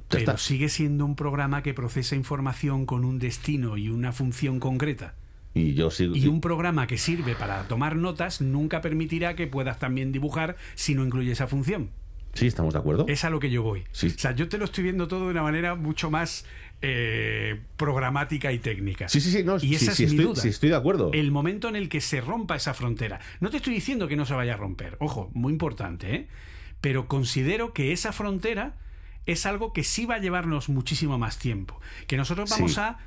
Pero 0.09 0.21
está. 0.21 0.39
sigue 0.39 0.69
siendo 0.69 1.05
un 1.05 1.17
programa 1.17 1.63
que 1.63 1.75
procesa 1.75 2.15
información 2.15 2.87
con 2.87 3.05
un 3.05 3.19
destino 3.19 3.77
y 3.77 3.89
una 3.89 4.13
función 4.13 4.61
concreta. 4.61 5.15
Y 5.55 5.75
yo 5.75 5.91
sigo. 5.91 6.17
Y 6.17 6.27
un 6.27 6.41
programa 6.41 6.87
que 6.87 6.99
sirve 6.99 7.35
para 7.35 7.67
tomar 7.69 7.97
notas 7.97 8.41
nunca 8.41 8.81
permitirá 8.81 9.35
que 9.37 9.47
puedas 9.47 9.79
también 9.79 10.13
dibujar 10.13 10.57
si 10.75 10.95
no 10.95 11.05
incluye 11.05 11.33
esa 11.33 11.47
función. 11.47 11.91
Sí, 12.35 12.49
estamos 12.49 12.75
de 12.75 12.81
acuerdo. 12.81 13.07
Es 13.09 13.25
a 13.25 13.31
lo 13.31 13.39
que 13.39 13.51
yo 13.51 13.63
voy. 13.63 13.85
Sí. 13.93 14.09
O 14.09 14.19
sea, 14.19 14.35
yo 14.35 14.49
te 14.49 14.59
lo 14.59 14.65
estoy 14.65 14.83
viendo 14.85 15.07
todo 15.07 15.27
de 15.27 15.31
una 15.31 15.43
manera 15.43 15.77
mucho 15.77 16.11
más 16.11 16.45
eh, 16.83 17.61
programática 17.77 18.53
y 18.53 18.59
técnica. 18.59 19.09
Sí, 19.09 19.21
sí, 19.21 19.31
sí, 19.31 19.45
no, 19.45 19.57
y 19.57 19.61
sí, 19.61 19.75
esa 19.77 19.95
sí, 19.95 20.05
es 20.05 20.11
mi 20.13 20.17
estoy, 20.17 20.33
duda. 20.33 20.43
sí, 20.43 20.49
estoy 20.49 20.71
de 20.71 20.77
acuerdo. 20.77 21.11
El 21.13 21.31
momento 21.31 21.69
en 21.69 21.77
el 21.77 21.89
que 21.89 22.01
se 22.01 22.21
rompa 22.21 22.57
esa 22.57 22.75
frontera. 22.75 23.21
No 23.41 23.51
te 23.51 23.59
estoy 23.59 23.75
diciendo 23.75 24.09
que 24.09 24.17
no 24.17 24.27
se 24.27 24.35
vaya 24.35 24.55
a 24.55 24.57
romper, 24.57 24.97
ojo, 24.99 25.31
muy 25.33 25.53
importante, 25.53 26.15
¿eh? 26.15 26.29
Pero 26.81 27.07
considero 27.07 27.73
que 27.73 27.93
esa 27.93 28.13
frontera 28.13 28.75
es 29.27 29.47
algo 29.47 29.73
que 29.73 29.85
sí 29.85 30.07
va 30.07 30.17
a 30.17 30.19
llevarnos 30.19 30.69
muchísimo 30.69 31.19
más 31.19 31.39
tiempo. 31.39 31.81
Que 32.07 32.17
nosotros 32.17 32.51
vamos 32.51 32.75
Sí. 32.75 32.81
a 32.81 32.99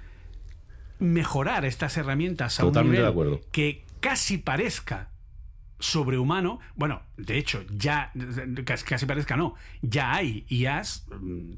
mejorar 0.99 1.63
estas 1.65 1.95
herramientas 1.97 2.59
a 2.59 2.65
un 2.65 2.73
nivel 2.73 3.01
de 3.03 3.07
acuerdo. 3.07 3.41
que 3.51 3.85
casi 3.99 4.37
parezca 4.39 5.09
sobrehumano. 5.79 6.59
Bueno, 6.75 7.03
de 7.17 7.37
hecho, 7.37 7.63
ya 7.69 8.11
casi, 8.65 8.83
casi 8.85 9.05
parezca 9.05 9.37
no, 9.37 9.53
ya 9.83 10.13
hay 10.15 10.43
IAs 10.49 11.05
mm, 11.21 11.53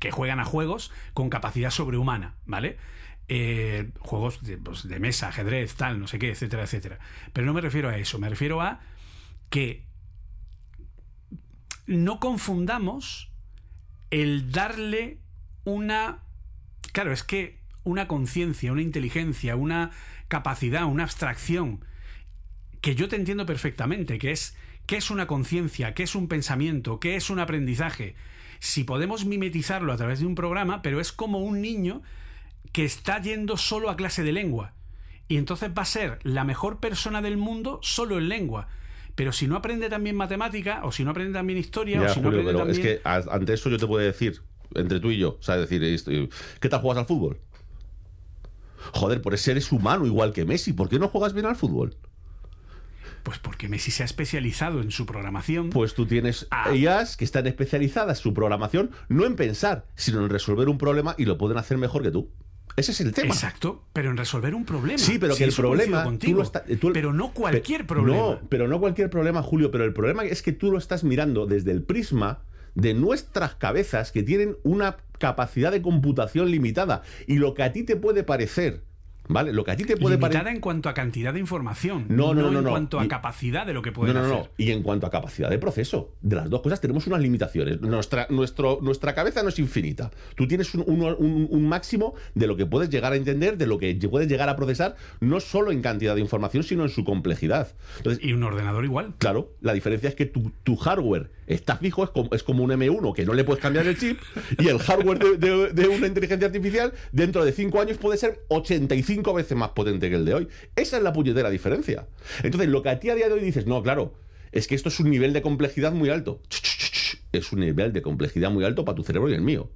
que 0.00 0.10
juegan 0.10 0.40
a 0.40 0.44
juegos 0.46 0.90
con 1.12 1.28
capacidad 1.28 1.70
sobrehumana, 1.70 2.34
¿vale? 2.46 2.78
Eh, 3.28 3.90
juegos 3.98 4.42
de, 4.42 4.56
pues, 4.56 4.88
de 4.88 4.98
mesa, 5.00 5.28
ajedrez, 5.28 5.74
tal, 5.74 6.00
no 6.00 6.06
sé 6.06 6.18
qué, 6.18 6.30
etcétera, 6.30 6.62
etcétera. 6.62 6.98
Pero 7.34 7.46
no 7.46 7.52
me 7.52 7.60
refiero 7.60 7.90
a 7.90 7.98
eso, 7.98 8.18
me 8.18 8.30
refiero 8.30 8.62
a 8.62 8.80
que 9.50 9.84
no 11.86 12.20
confundamos 12.20 13.27
el 14.10 14.52
darle 14.52 15.18
una... 15.64 16.20
Claro, 16.92 17.12
es 17.12 17.22
que 17.22 17.58
una 17.84 18.08
conciencia, 18.08 18.72
una 18.72 18.82
inteligencia, 18.82 19.56
una 19.56 19.90
capacidad, 20.28 20.84
una 20.84 21.04
abstracción, 21.04 21.84
que 22.80 22.94
yo 22.94 23.08
te 23.08 23.16
entiendo 23.16 23.46
perfectamente, 23.46 24.18
que 24.18 24.30
es 24.30 24.56
qué 24.86 24.96
es 24.96 25.10
una 25.10 25.26
conciencia, 25.26 25.94
qué 25.94 26.02
es 26.02 26.14
un 26.14 26.28
pensamiento, 26.28 27.00
qué 27.00 27.16
es 27.16 27.30
un 27.30 27.40
aprendizaje. 27.40 28.14
Si 28.60 28.84
podemos 28.84 29.24
mimetizarlo 29.24 29.92
a 29.92 29.96
través 29.96 30.20
de 30.20 30.26
un 30.26 30.34
programa, 30.34 30.82
pero 30.82 31.00
es 31.00 31.12
como 31.12 31.38
un 31.38 31.60
niño 31.60 32.02
que 32.72 32.84
está 32.84 33.20
yendo 33.20 33.56
solo 33.56 33.90
a 33.90 33.96
clase 33.96 34.22
de 34.22 34.32
lengua. 34.32 34.74
Y 35.28 35.36
entonces 35.36 35.70
va 35.76 35.82
a 35.82 35.86
ser 35.86 36.18
la 36.22 36.44
mejor 36.44 36.80
persona 36.80 37.20
del 37.20 37.36
mundo 37.36 37.80
solo 37.82 38.18
en 38.18 38.28
lengua. 38.28 38.68
Pero 39.18 39.32
si 39.32 39.48
no 39.48 39.56
aprende 39.56 39.88
también 39.88 40.14
matemática, 40.14 40.82
o 40.84 40.92
si 40.92 41.02
no 41.02 41.10
aprende 41.10 41.32
también 41.32 41.58
historia, 41.58 42.00
Ya, 42.00 42.06
o 42.06 42.14
si 42.14 42.20
no 42.20 42.28
aprende 42.28 42.52
pero 42.52 42.68
es 42.70 42.76
también... 42.76 42.82
que 42.98 43.00
a- 43.02 43.24
ante 43.34 43.52
eso 43.52 43.68
yo 43.68 43.76
te 43.76 43.84
puedo 43.88 44.04
decir, 44.06 44.42
entre 44.76 45.00
tú 45.00 45.10
y 45.10 45.18
yo, 45.18 45.30
o 45.40 45.42
sea, 45.42 45.56
decir, 45.56 45.82
esto, 45.82 46.12
¿qué 46.60 46.68
tal 46.68 46.80
juegas 46.80 47.00
al 47.00 47.06
fútbol? 47.06 47.40
Joder, 48.92 49.20
por 49.20 49.34
ese 49.34 49.50
eres 49.50 49.72
humano 49.72 50.06
igual 50.06 50.32
que 50.32 50.44
Messi, 50.44 50.72
¿por 50.72 50.88
qué 50.88 51.00
no 51.00 51.08
juegas 51.08 51.32
bien 51.34 51.46
al 51.46 51.56
fútbol? 51.56 51.96
Pues 53.24 53.40
porque 53.40 53.68
Messi 53.68 53.90
se 53.90 54.04
ha 54.04 54.06
especializado 54.06 54.80
en 54.82 54.92
su 54.92 55.04
programación. 55.04 55.70
Pues 55.70 55.94
tú 55.94 56.06
tienes 56.06 56.46
Ah. 56.52 56.70
ellas 56.72 57.16
que 57.16 57.24
están 57.24 57.48
especializadas 57.48 58.20
su 58.20 58.32
programación 58.32 58.92
no 59.08 59.26
en 59.26 59.34
pensar, 59.34 59.86
sino 59.96 60.20
en 60.22 60.30
resolver 60.30 60.68
un 60.68 60.78
problema 60.78 61.16
y 61.18 61.24
lo 61.24 61.36
pueden 61.38 61.58
hacer 61.58 61.76
mejor 61.76 62.04
que 62.04 62.12
tú. 62.12 62.30
Ese 62.76 62.92
es 62.92 63.00
el 63.00 63.12
tema. 63.12 63.28
Exacto, 63.34 63.82
pero 63.92 64.10
en 64.10 64.16
resolver 64.16 64.54
un 64.54 64.64
problema. 64.64 64.98
Sí, 64.98 65.18
pero 65.18 65.34
que 65.34 65.44
el 65.44 65.52
problema. 65.52 66.02
coincido 66.02 66.02
tú 66.02 66.08
contigo, 66.08 66.38
lo 66.38 66.42
está- 66.44 66.64
tú- 66.80 66.92
pero 66.92 67.12
no 67.12 67.32
cualquier 67.32 67.86
problema. 67.86 68.18
No, 68.18 68.40
pero 68.48 68.68
no 68.68 68.78
cualquier 68.80 69.10
problema, 69.10 69.42
Julio. 69.42 69.70
Pero 69.70 69.84
el 69.84 69.92
problema 69.92 70.24
es 70.24 70.42
que 70.42 70.52
tú 70.52 70.70
lo 70.70 70.78
estás 70.78 71.02
mirando 71.04 71.46
desde 71.46 71.72
el 71.72 71.82
prisma 71.82 72.42
de 72.74 72.94
nuestras 72.94 73.54
cabezas 73.56 74.12
que 74.12 74.22
tienen 74.22 74.56
una 74.62 74.98
capacidad 75.18 75.72
de 75.72 75.82
computación 75.82 76.50
limitada. 76.50 77.02
Y 77.26 77.36
lo 77.36 77.54
que 77.54 77.64
a 77.64 77.72
ti 77.72 77.82
te 77.82 77.96
puede 77.96 78.22
parecer, 78.22 78.82
¿vale? 79.28 79.52
Lo 79.52 79.64
que 79.64 79.70
a 79.72 79.76
ti 79.76 79.84
te 79.84 79.96
puede 79.96 80.16
Limitada 80.16 80.40
parecer. 80.40 80.56
en 80.56 80.60
cuanto 80.60 80.88
a 80.88 80.94
cantidad 80.94 81.32
de 81.32 81.40
información, 81.40 82.06
No, 82.08 82.34
no, 82.34 82.42
no, 82.42 82.50
no, 82.50 82.58
en 82.58 82.64
no. 82.64 82.70
cuanto 82.70 82.98
a 83.00 83.04
Y- 83.04 83.08
capacidad 83.08 83.66
de 83.66 83.74
lo 83.74 83.82
que 83.82 83.92
pueden 83.92 84.14
No, 84.14 84.22
no, 84.22 84.28
no. 84.28 84.34
hacer. 84.40 84.50
Y 84.56 84.70
en 84.72 84.82
cuanto 84.82 85.06
a 85.06 85.10
capacidad 85.10 85.50
de 85.50 85.58
proceso, 85.58 86.14
de 86.20 86.36
las 86.36 86.50
dos 86.50 86.60
cosas 86.62 86.80
tenemos 86.80 87.06
unas 87.06 87.20
limitaciones. 87.20 87.80
Nuestra, 87.80 88.26
nuestro, 88.30 88.78
nuestra 88.82 89.14
cabeza 89.14 89.42
no 89.42 89.48
es 89.50 89.58
infinita. 89.58 90.10
Tú 90.36 90.46
tienes 90.48 90.74
un, 90.74 90.84
un- 90.86 91.02
un- 91.18 91.48
un 91.50 91.68
máximo 91.68 92.14
de 92.34 92.46
lo 92.46 92.56
que 92.56 92.66
puedes 92.66 92.90
llegar 92.90 93.12
a 93.12 93.16
entender, 93.16 93.56
de 93.58 93.66
lo 93.66 93.78
que 93.78 93.94
puedes 94.10 94.28
llegar 94.28 94.48
a 94.48 94.56
procesar, 94.56 94.96
no 95.20 95.40
solo 95.40 95.70
en 95.72 95.82
cantidad 95.82 96.14
de 96.14 96.20
información, 96.20 96.62
sino 96.62 96.82
en 96.84 96.88
su 96.88 97.04
complejidad. 97.04 97.68
Entonces, 97.98 98.24
Y 98.24 98.32
un 98.32 98.42
ordenador 98.42 98.84
igual. 98.84 99.14
Claro, 99.18 99.52
la 99.60 99.72
diferencia 99.72 100.08
es 100.08 100.14
que 100.14 100.26
tu, 100.26 100.50
tu 100.64 100.76
hardware 100.76 101.30
está 101.46 101.76
fijo, 101.76 102.04
es 102.04 102.10
como, 102.10 102.28
es 102.32 102.42
como 102.42 102.62
un 102.62 102.70
M1 102.70 103.14
que 103.14 103.24
no 103.24 103.32
le 103.32 103.42
puedes 103.44 103.62
cambiar 103.62 103.86
el 103.86 103.98
chip, 103.98 104.18
y 104.58 104.68
el 104.68 104.78
hardware 104.78 105.18
de, 105.18 105.36
de- 105.38 105.72
de 105.72 105.88
una 105.88 106.06
inteligencia 106.06 106.46
artificial 106.46 106.92
dentro 107.12 107.44
de 107.44 107.52
5 107.52 107.80
años 107.80 107.96
puede 107.96 108.18
ser 108.18 108.44
85 108.48 109.17
veces 109.22 109.56
más 109.56 109.70
potente 109.70 110.08
que 110.08 110.16
el 110.16 110.24
de 110.24 110.34
hoy. 110.34 110.48
Esa 110.76 110.96
es 110.96 111.02
la 111.02 111.12
puñetera 111.12 111.50
diferencia. 111.50 112.06
Entonces, 112.42 112.68
lo 112.68 112.82
que 112.82 112.90
a 112.90 113.00
ti 113.00 113.10
a 113.10 113.14
día 113.14 113.28
de 113.28 113.34
hoy 113.34 113.40
dices, 113.40 113.66
no, 113.66 113.82
claro, 113.82 114.14
es 114.52 114.66
que 114.66 114.74
esto 114.74 114.88
es 114.88 114.98
un 115.00 115.10
nivel 115.10 115.32
de 115.32 115.42
complejidad 115.42 115.92
muy 115.92 116.10
alto. 116.10 116.40
Es 117.32 117.52
un 117.52 117.60
nivel 117.60 117.92
de 117.92 118.02
complejidad 118.02 118.50
muy 118.50 118.64
alto 118.64 118.84
para 118.84 118.96
tu 118.96 119.04
cerebro 119.04 119.28
y 119.30 119.34
el 119.34 119.42
mío. 119.42 119.70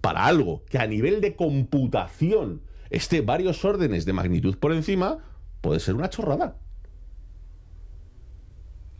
Para 0.00 0.26
algo 0.26 0.64
que 0.68 0.78
a 0.78 0.86
nivel 0.86 1.20
de 1.20 1.36
computación 1.36 2.62
esté 2.90 3.20
varios 3.22 3.64
órdenes 3.64 4.04
de 4.04 4.12
magnitud 4.12 4.56
por 4.58 4.72
encima, 4.72 5.18
puede 5.60 5.80
ser 5.80 5.94
una 5.94 6.10
chorrada. 6.10 6.58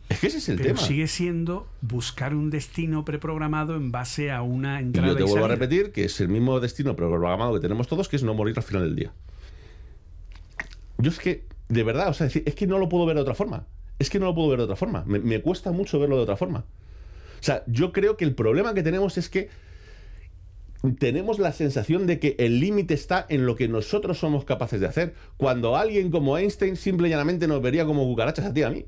Es 0.09 0.19
que 0.19 0.27
ese 0.27 0.37
es 0.37 0.49
el 0.49 0.57
Pero 0.57 0.75
tema. 0.75 0.79
sigue 0.79 1.07
siendo 1.07 1.67
buscar 1.81 2.35
un 2.35 2.49
destino 2.49 3.03
preprogramado 3.05 3.75
en 3.75 3.91
base 3.91 4.31
a 4.31 4.41
una 4.41 4.79
Y 4.79 4.83
entrada 4.85 5.07
yo 5.09 5.15
te 5.15 5.23
y 5.23 5.25
vuelvo 5.25 5.45
a 5.45 5.49
repetir 5.49 5.91
que 5.91 6.03
es 6.05 6.19
el 6.21 6.29
mismo 6.29 6.59
destino 6.59 6.95
programado 6.95 7.53
que 7.53 7.59
tenemos 7.59 7.87
todos, 7.87 8.09
que 8.09 8.15
es 8.17 8.23
no 8.23 8.33
morir 8.33 8.53
al 8.57 8.63
final 8.63 8.83
del 8.83 8.95
día. 8.95 9.13
Yo 10.97 11.09
es 11.09 11.19
que, 11.19 11.45
de 11.69 11.83
verdad, 11.83 12.09
o 12.09 12.13
sea, 12.13 12.27
es 12.27 12.55
que 12.55 12.67
no 12.67 12.77
lo 12.79 12.89
puedo 12.89 13.05
ver 13.05 13.15
de 13.15 13.21
otra 13.21 13.35
forma. 13.35 13.67
Es 13.99 14.09
que 14.09 14.19
no 14.19 14.25
lo 14.25 14.35
puedo 14.35 14.49
ver 14.49 14.57
de 14.59 14.65
otra 14.65 14.75
forma. 14.75 15.03
Me, 15.05 15.19
me 15.19 15.41
cuesta 15.41 15.71
mucho 15.71 15.99
verlo 15.99 16.17
de 16.17 16.23
otra 16.23 16.37
forma. 16.37 16.59
O 16.59 17.43
sea, 17.43 17.63
yo 17.67 17.91
creo 17.91 18.17
que 18.17 18.25
el 18.25 18.35
problema 18.35 18.73
que 18.73 18.83
tenemos 18.83 19.17
es 19.17 19.29
que 19.29 19.49
tenemos 20.97 21.39
la 21.39 21.53
sensación 21.53 22.07
de 22.07 22.19
que 22.19 22.35
el 22.39 22.59
límite 22.59 22.93
está 22.93 23.25
en 23.29 23.45
lo 23.45 23.55
que 23.55 23.67
nosotros 23.69 24.17
somos 24.17 24.43
capaces 24.43 24.81
de 24.81 24.87
hacer. 24.87 25.13
Cuando 25.37 25.77
alguien 25.77 26.11
como 26.11 26.37
Einstein 26.37 26.75
simple 26.75 27.07
y 27.07 27.11
llanamente 27.11 27.47
nos 27.47 27.61
vería 27.61 27.85
como 27.85 28.03
cucarachas 28.03 28.45
a 28.45 28.53
ti 28.53 28.61
y 28.61 28.63
a 28.63 28.69
mí. 28.69 28.85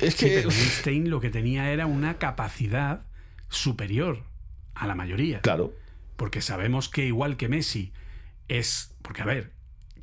Es 0.00 0.14
Sí, 0.14 0.26
que. 0.26 0.34
pero 0.36 0.50
Einstein 0.50 1.08
lo 1.10 1.20
que 1.20 1.30
tenía 1.30 1.72
era 1.72 1.86
una 1.86 2.18
capacidad 2.18 3.06
superior 3.48 4.24
a 4.74 4.86
la 4.86 4.94
mayoría. 4.94 5.40
claro. 5.40 5.72
Porque 6.16 6.40
sabemos 6.42 6.88
que 6.88 7.06
igual 7.06 7.36
que 7.36 7.48
Messi 7.48 7.92
es... 8.46 8.94
Porque, 9.02 9.22
a 9.22 9.24
ver, 9.24 9.50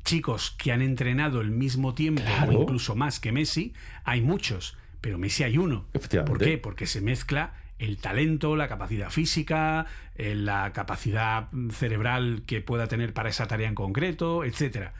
chicos 0.04 0.50
que 0.58 0.72
han 0.72 0.82
entrenado 0.82 1.40
el 1.40 1.50
mismo 1.50 1.94
tiempo 1.94 2.22
Claro. 2.22 2.58
o 2.58 2.62
incluso 2.62 2.94
más 2.96 3.20
que 3.20 3.32
Messi, 3.32 3.72
hay 4.04 4.20
muchos, 4.20 4.76
pero 5.00 5.18
Messi 5.18 5.44
hay 5.44 5.58
uno. 5.58 5.86
¿Por 6.26 6.38
qué? 6.38 6.58
Porque 6.58 6.86
se 6.86 7.00
mezcla 7.00 7.54
el 7.78 7.96
talento, 7.98 8.54
la 8.54 8.68
capacidad 8.68 9.10
física, 9.10 9.86
eh, 10.14 10.34
la 10.36 10.72
capacidad 10.72 11.48
cerebral 11.70 12.42
que 12.46 12.60
pueda 12.60 12.86
tener 12.86 13.12
para 13.12 13.28
esa 13.28 13.46
tarea 13.48 13.68
en 13.68 13.74
concreto, 13.74 14.44
etcétera. 14.44 14.94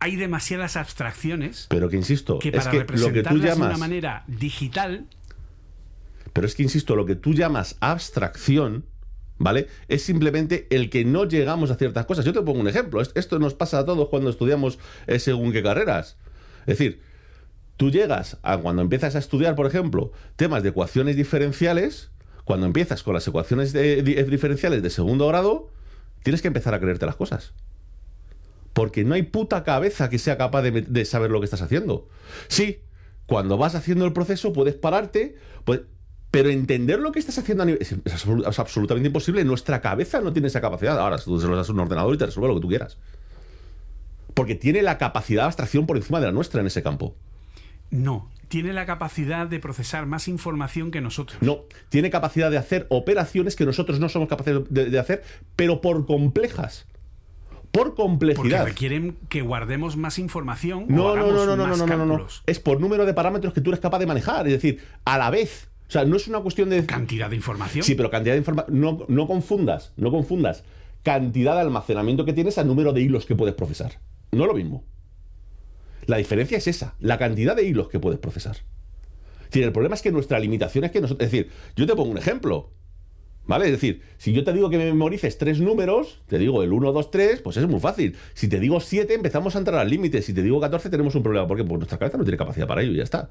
Hay 0.00 0.14
demasiadas 0.16 0.76
abstracciones 0.76 1.66
Pero 1.70 1.88
que 1.88 1.96
insisto, 1.96 2.38
que 2.38 2.50
es 2.50 2.54
para 2.56 2.70
que 2.70 2.76
lo 2.78 2.84
que 2.86 2.92
tú 2.92 2.92
representarlas 2.92 3.42
de 3.42 3.48
llamas. 3.48 3.68
una 3.70 3.78
manera 3.78 4.24
digital 4.28 5.06
Pero 6.32 6.46
es 6.46 6.54
que, 6.54 6.62
insisto, 6.62 6.94
lo 6.94 7.04
que 7.06 7.16
tú 7.16 7.32
llamas 7.34 7.76
abstracción, 7.80 8.84
¿vale? 9.38 9.68
Es 9.88 10.02
simplemente 10.02 10.66
el 10.70 10.90
que 10.90 11.04
no 11.04 11.24
llegamos 11.24 11.70
a 11.70 11.76
ciertas 11.76 12.06
cosas. 12.06 12.24
Yo 12.24 12.32
te 12.32 12.42
pongo 12.42 12.60
un 12.60 12.68
ejemplo. 12.68 13.00
Es- 13.00 13.12
Esto 13.14 13.38
nos 13.38 13.54
pasa 13.54 13.78
a 13.80 13.84
todos 13.84 14.08
cuando 14.08 14.30
estudiamos 14.30 14.78
eh, 15.06 15.18
según 15.18 15.52
qué 15.52 15.62
carreras. 15.62 16.16
Es 16.60 16.78
decir, 16.78 17.00
tú 17.76 17.90
llegas 17.90 18.38
a 18.42 18.58
cuando 18.58 18.82
empiezas 18.82 19.14
a 19.16 19.18
estudiar, 19.18 19.54
por 19.54 19.66
ejemplo, 19.66 20.12
temas 20.36 20.62
de 20.62 20.70
ecuaciones 20.70 21.16
diferenciales, 21.16 22.10
cuando 22.44 22.66
empiezas 22.66 23.02
con 23.02 23.14
las 23.14 23.26
ecuaciones 23.28 23.72
de- 23.72 24.02
di- 24.02 24.14
diferenciales 24.24 24.82
de 24.82 24.90
segundo 24.90 25.26
grado, 25.28 25.70
tienes 26.22 26.42
que 26.42 26.48
empezar 26.48 26.74
a 26.74 26.80
creerte 26.80 27.06
las 27.06 27.16
cosas. 27.16 27.52
Porque 28.72 29.04
no 29.04 29.14
hay 29.14 29.22
puta 29.22 29.64
cabeza 29.64 30.08
que 30.08 30.18
sea 30.18 30.36
capaz 30.38 30.62
de 30.62 31.04
saber 31.04 31.30
lo 31.30 31.40
que 31.40 31.44
estás 31.46 31.62
haciendo. 31.62 32.08
Sí, 32.48 32.80
cuando 33.26 33.56
vas 33.58 33.74
haciendo 33.74 34.04
el 34.04 34.12
proceso 34.12 34.52
puedes 34.52 34.74
pararte, 34.74 35.36
pues, 35.64 35.80
pero 36.30 36.50
entender 36.50 36.98
lo 37.00 37.10
que 37.12 37.18
estás 37.20 37.38
haciendo 37.38 37.62
a 37.62 37.66
nivel- 37.66 37.80
es, 37.80 37.92
es 37.92 38.26
absolu- 38.26 38.46
es 38.48 38.58
absolutamente 38.58 39.06
imposible. 39.06 39.44
Nuestra 39.44 39.80
cabeza 39.80 40.20
no 40.20 40.32
tiene 40.32 40.48
esa 40.48 40.60
capacidad. 40.60 40.98
Ahora, 40.98 41.18
tú 41.18 41.40
se 41.40 41.46
lo 41.48 41.56
das 41.56 41.68
a 41.68 41.72
un 41.72 41.80
ordenador 41.80 42.14
y 42.14 42.18
te 42.18 42.26
resuelve 42.26 42.48
lo 42.48 42.54
que 42.56 42.60
tú 42.60 42.68
quieras. 42.68 42.98
Porque 44.34 44.54
tiene 44.54 44.82
la 44.82 44.98
capacidad 44.98 45.42
de 45.42 45.46
abstracción 45.46 45.86
por 45.86 45.96
encima 45.96 46.20
de 46.20 46.26
la 46.26 46.32
nuestra 46.32 46.60
en 46.60 46.66
ese 46.66 46.82
campo. 46.82 47.14
no. 47.90 48.28
Tiene 48.48 48.72
la 48.72 48.86
capacidad 48.86 49.46
de 49.46 49.60
procesar 49.60 50.06
más 50.06 50.26
información 50.26 50.90
que 50.90 51.02
nosotros. 51.02 51.36
No, 51.42 51.64
tiene 51.90 52.08
capacidad 52.08 52.50
de 52.50 52.56
hacer 52.56 52.86
operaciones 52.88 53.56
que 53.56 53.66
nosotros 53.66 54.00
no 54.00 54.08
somos 54.08 54.26
capaces 54.26 54.60
de, 54.70 54.88
de 54.88 54.98
hacer, 54.98 55.22
pero 55.54 55.82
por 55.82 56.06
complejas. 56.06 56.86
Por 57.72 57.88
Porque 57.88 57.94
complejidad. 57.96 58.64
requieren 58.64 59.18
que 59.28 59.42
guardemos 59.42 59.98
más 59.98 60.18
información 60.18 60.86
No, 60.88 61.04
o 61.04 61.08
hagamos 61.10 61.34
no, 61.34 61.44
no, 61.44 61.56
no, 61.58 61.66
más 61.66 61.78
no, 61.78 61.86
no, 61.86 62.06
no, 62.06 62.16
no. 62.20 62.26
Es 62.46 62.58
por 62.58 62.80
número 62.80 63.04
de 63.04 63.12
parámetros 63.12 63.52
que 63.52 63.60
tú 63.60 63.68
eres 63.68 63.80
capaz 63.80 63.98
de 63.98 64.06
manejar. 64.06 64.46
Es 64.46 64.54
decir, 64.54 64.80
a 65.04 65.18
la 65.18 65.28
vez 65.28 65.67
O 65.88 65.90
sea, 65.90 66.04
no 66.04 66.16
es 66.16 66.28
una 66.28 66.40
cuestión 66.40 66.68
de... 66.68 66.84
Cantidad 66.84 67.30
de 67.30 67.36
información. 67.36 67.82
Sí, 67.82 67.94
pero 67.94 68.10
cantidad 68.10 68.34
de 68.34 68.38
información... 68.38 68.78
No, 68.78 69.06
no 69.08 69.26
confundas, 69.26 69.92
no 69.96 70.10
confundas 70.10 70.64
cantidad 71.02 71.54
de 71.54 71.60
almacenamiento 71.62 72.26
que 72.26 72.34
tienes 72.34 72.58
al 72.58 72.66
número 72.66 72.92
de 72.92 73.00
hilos 73.00 73.24
que 73.24 73.34
puedes 73.34 73.54
procesar. 73.54 73.98
No 74.32 74.42
es 74.44 74.48
lo 74.48 74.54
mismo. 74.54 74.84
La 76.06 76.18
diferencia 76.18 76.58
es 76.58 76.66
esa, 76.66 76.94
la 77.00 77.18
cantidad 77.18 77.56
de 77.56 77.64
hilos 77.64 77.88
que 77.88 77.98
puedes 77.98 78.18
procesar. 78.18 78.56
Es 79.40 79.46
decir, 79.46 79.64
el 79.64 79.72
problema 79.72 79.94
es 79.94 80.02
que 80.02 80.12
nuestra 80.12 80.38
limitación 80.38 80.84
es 80.84 80.90
que 80.90 81.00
nosotros... 81.00 81.24
Es 81.24 81.32
decir, 81.32 81.50
yo 81.76 81.86
te 81.86 81.94
pongo 81.94 82.10
un 82.10 82.18
ejemplo. 82.18 82.70
¿Vale? 83.46 83.64
Es 83.64 83.70
decir, 83.70 84.02
si 84.18 84.34
yo 84.34 84.44
te 84.44 84.52
digo 84.52 84.68
que 84.68 84.76
me 84.76 84.84
memorices 84.84 85.38
tres 85.38 85.58
números, 85.58 86.20
te 86.26 86.38
digo 86.38 86.62
el 86.62 86.70
1, 86.70 86.92
2, 86.92 87.10
3, 87.10 87.40
pues 87.40 87.56
es 87.56 87.66
muy 87.66 87.80
fácil. 87.80 88.14
Si 88.34 88.46
te 88.46 88.60
digo 88.60 88.78
7, 88.78 89.14
empezamos 89.14 89.56
a 89.56 89.58
entrar 89.60 89.80
al 89.80 89.88
límite. 89.88 90.20
Si 90.20 90.34
te 90.34 90.42
digo 90.42 90.60
14, 90.60 90.90
tenemos 90.90 91.14
un 91.14 91.22
problema. 91.22 91.48
¿Por 91.48 91.56
qué? 91.56 91.64
Porque 91.64 91.78
nuestra 91.78 91.98
cabeza 91.98 92.18
no 92.18 92.24
tiene 92.24 92.36
capacidad 92.36 92.66
para 92.66 92.82
ello 92.82 92.92
y 92.92 92.96
ya 92.96 93.04
está. 93.04 93.30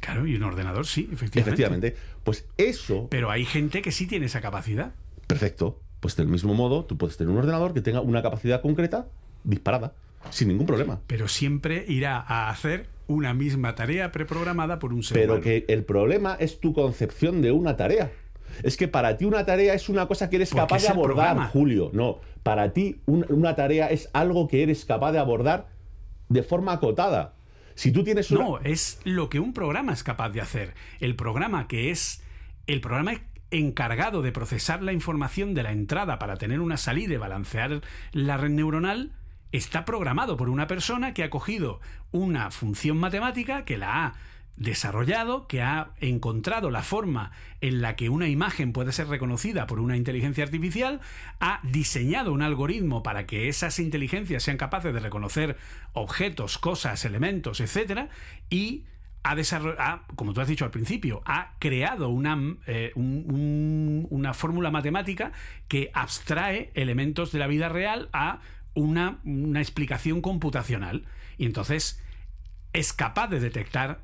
Claro, 0.00 0.26
y 0.26 0.34
un 0.34 0.42
ordenador 0.42 0.86
sí, 0.86 1.08
efectivamente. 1.12 1.40
Efectivamente. 1.62 1.96
Pues 2.24 2.46
eso. 2.56 3.08
Pero 3.10 3.30
hay 3.30 3.44
gente 3.44 3.82
que 3.82 3.92
sí 3.92 4.06
tiene 4.06 4.26
esa 4.26 4.40
capacidad. 4.40 4.92
Perfecto. 5.26 5.78
Pues 6.00 6.16
del 6.16 6.28
mismo 6.28 6.54
modo, 6.54 6.84
tú 6.86 6.96
puedes 6.96 7.16
tener 7.16 7.30
un 7.30 7.38
ordenador 7.38 7.74
que 7.74 7.82
tenga 7.82 8.00
una 8.00 8.22
capacidad 8.22 8.62
concreta 8.62 9.06
disparada, 9.44 9.92
sin 10.30 10.48
ningún 10.48 10.66
problema. 10.66 11.00
Pero 11.06 11.28
siempre 11.28 11.84
irá 11.86 12.18
a 12.18 12.48
hacer 12.50 12.86
una 13.06 13.34
misma 13.34 13.74
tarea 13.74 14.10
preprogramada 14.12 14.78
por 14.78 14.92
un 14.94 15.02
ser 15.02 15.16
Pero 15.18 15.32
humano. 15.34 15.44
que 15.44 15.64
el 15.68 15.84
problema 15.84 16.36
es 16.40 16.60
tu 16.60 16.72
concepción 16.72 17.42
de 17.42 17.52
una 17.52 17.76
tarea. 17.76 18.10
Es 18.62 18.76
que 18.76 18.88
para 18.88 19.16
ti 19.16 19.24
una 19.26 19.44
tarea 19.44 19.74
es 19.74 19.88
una 19.88 20.06
cosa 20.08 20.30
que 20.30 20.36
eres 20.36 20.50
Porque 20.50 20.62
capaz 20.62 20.82
de 20.82 20.88
abordar, 20.88 21.14
programa. 21.34 21.48
Julio. 21.48 21.90
No, 21.92 22.20
para 22.42 22.72
ti 22.72 23.00
un- 23.06 23.26
una 23.28 23.54
tarea 23.54 23.88
es 23.88 24.08
algo 24.12 24.48
que 24.48 24.62
eres 24.62 24.84
capaz 24.86 25.12
de 25.12 25.18
abordar 25.18 25.68
de 26.28 26.42
forma 26.42 26.72
acotada. 26.72 27.34
No, 28.38 28.58
es 28.58 29.00
lo 29.04 29.28
que 29.28 29.40
un 29.40 29.52
programa 29.52 29.92
es 29.92 30.02
capaz 30.02 30.30
de 30.30 30.40
hacer. 30.40 30.74
El 31.00 31.16
programa 31.16 31.68
que 31.68 31.90
es 31.90 32.22
el 32.66 32.80
programa 32.80 33.12
encargado 33.50 34.22
de 34.22 34.32
procesar 34.32 34.82
la 34.82 34.92
información 34.92 35.54
de 35.54 35.62
la 35.62 35.72
entrada 35.72 36.18
para 36.18 36.36
tener 36.36 36.60
una 36.60 36.76
salida 36.76 37.14
y 37.14 37.18
balancear 37.18 37.80
la 38.12 38.36
red 38.36 38.50
neuronal 38.50 39.12
está 39.52 39.84
programado 39.84 40.36
por 40.36 40.48
una 40.48 40.66
persona 40.66 41.12
que 41.14 41.24
ha 41.24 41.30
cogido 41.30 41.80
una 42.12 42.50
función 42.50 42.98
matemática 42.98 43.64
que 43.64 43.78
la 43.78 44.06
ha 44.06 44.14
desarrollado, 44.56 45.46
que 45.46 45.62
ha 45.62 45.92
encontrado 46.00 46.70
la 46.70 46.82
forma 46.82 47.32
en 47.60 47.80
la 47.80 47.96
que 47.96 48.08
una 48.10 48.28
imagen 48.28 48.72
puede 48.72 48.92
ser 48.92 49.08
reconocida 49.08 49.66
por 49.66 49.80
una 49.80 49.96
inteligencia 49.96 50.44
artificial, 50.44 51.00
ha 51.40 51.60
diseñado 51.62 52.32
un 52.32 52.42
algoritmo 52.42 53.02
para 53.02 53.26
que 53.26 53.48
esas 53.48 53.78
inteligencias 53.78 54.42
sean 54.42 54.56
capaces 54.58 54.92
de 54.92 55.00
reconocer 55.00 55.56
objetos, 55.92 56.58
cosas, 56.58 57.04
elementos, 57.04 57.60
etcétera, 57.60 58.08
y 58.50 58.84
ha 59.22 59.34
desarrollado, 59.34 60.02
como 60.16 60.32
tú 60.32 60.40
has 60.40 60.48
dicho 60.48 60.64
al 60.64 60.70
principio, 60.70 61.22
ha 61.26 61.54
creado 61.58 62.08
una, 62.08 62.38
eh, 62.66 62.92
un- 62.94 63.24
un- 63.28 64.06
una 64.10 64.32
fórmula 64.32 64.70
matemática 64.70 65.32
que 65.68 65.90
abstrae 65.94 66.70
elementos 66.74 67.30
de 67.32 67.38
la 67.38 67.46
vida 67.46 67.68
real 67.68 68.08
a 68.12 68.40
una, 68.74 69.18
una 69.24 69.60
explicación 69.60 70.22
computacional. 70.22 71.04
Y 71.36 71.44
entonces 71.44 72.02
es 72.72 72.92
capaz 72.92 73.28
de 73.28 73.40
detectar, 73.40 74.00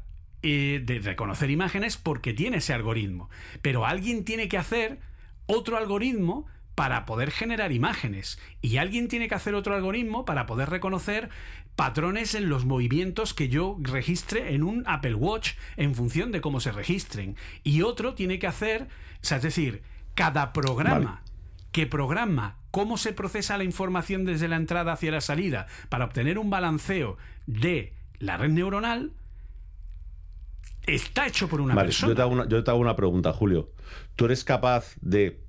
eh, 0.48 0.78
de 0.78 1.01
reconocer 1.01 1.51
imágenes 1.51 1.97
porque 1.97 2.32
tiene 2.32 2.59
ese 2.59 2.73
algoritmo. 2.73 3.28
Pero 3.62 3.85
alguien 3.85 4.24
tiene 4.24 4.47
que 4.47 4.59
hacer 4.59 5.01
otro 5.47 5.77
algoritmo 5.77 6.47
para 6.77 7.05
poder 7.05 7.32
generar 7.32 7.73
imágenes. 7.73 8.39
Y 8.62 8.77
alguien 8.77 9.09
tiene 9.09 9.27
que 9.27 9.35
hacer 9.35 9.56
otro 9.56 9.74
algoritmo 9.74 10.24
para 10.24 10.47
poder 10.47 10.70
reconocer 10.70 11.31
patrones 11.74 12.36
en 12.36 12.48
los 12.48 12.64
movimientos 12.64 13.35
que 13.35 13.48
yo 13.48 13.77
registre 13.81 14.55
en 14.55 14.62
un 14.62 14.85
Apple 14.86 15.14
Watch 15.14 15.55
en 15.77 15.97
función 15.97 16.31
de 16.31 16.40
cómo 16.40 16.60
se 16.60 16.70
registren. 16.70 17.35
Y 17.64 17.82
otro 17.82 18.14
tiene 18.14 18.39
que 18.39 18.47
hacer, 18.47 18.82
o 18.85 19.24
sea, 19.24 19.39
es 19.39 19.43
decir, 19.43 19.82
cada 20.14 20.52
programa 20.52 21.23
que 21.73 21.89
programa 21.89 22.59
cómo 22.70 22.98
se 22.98 23.12
procesa 23.12 23.59
la 23.59 23.64
información 23.64 24.24
desde 24.24 24.47
la 24.47 24.55
entrada 24.55 24.93
hacia 24.93 25.10
la 25.10 25.20
salida 25.20 25.66
para 25.89 26.05
obtener 26.05 26.39
un 26.39 26.51
balanceo 26.51 27.16
de 27.47 27.94
la 28.20 28.36
red 28.36 28.51
neuronal 28.51 29.12
está 30.86 31.26
hecho 31.26 31.48
por 31.48 31.60
una 31.60 31.74
Vale, 31.74 31.88
persona. 31.88 32.10
yo 32.12 32.16
te, 32.16 32.22
hago 32.22 32.32
una, 32.32 32.48
yo 32.48 32.62
te 32.64 32.70
hago 32.70 32.80
una 32.80 32.96
pregunta, 32.96 33.32
Julio. 33.32 33.70
¿Tú 34.14 34.24
eres 34.26 34.44
capaz 34.44 34.94
de, 35.00 35.40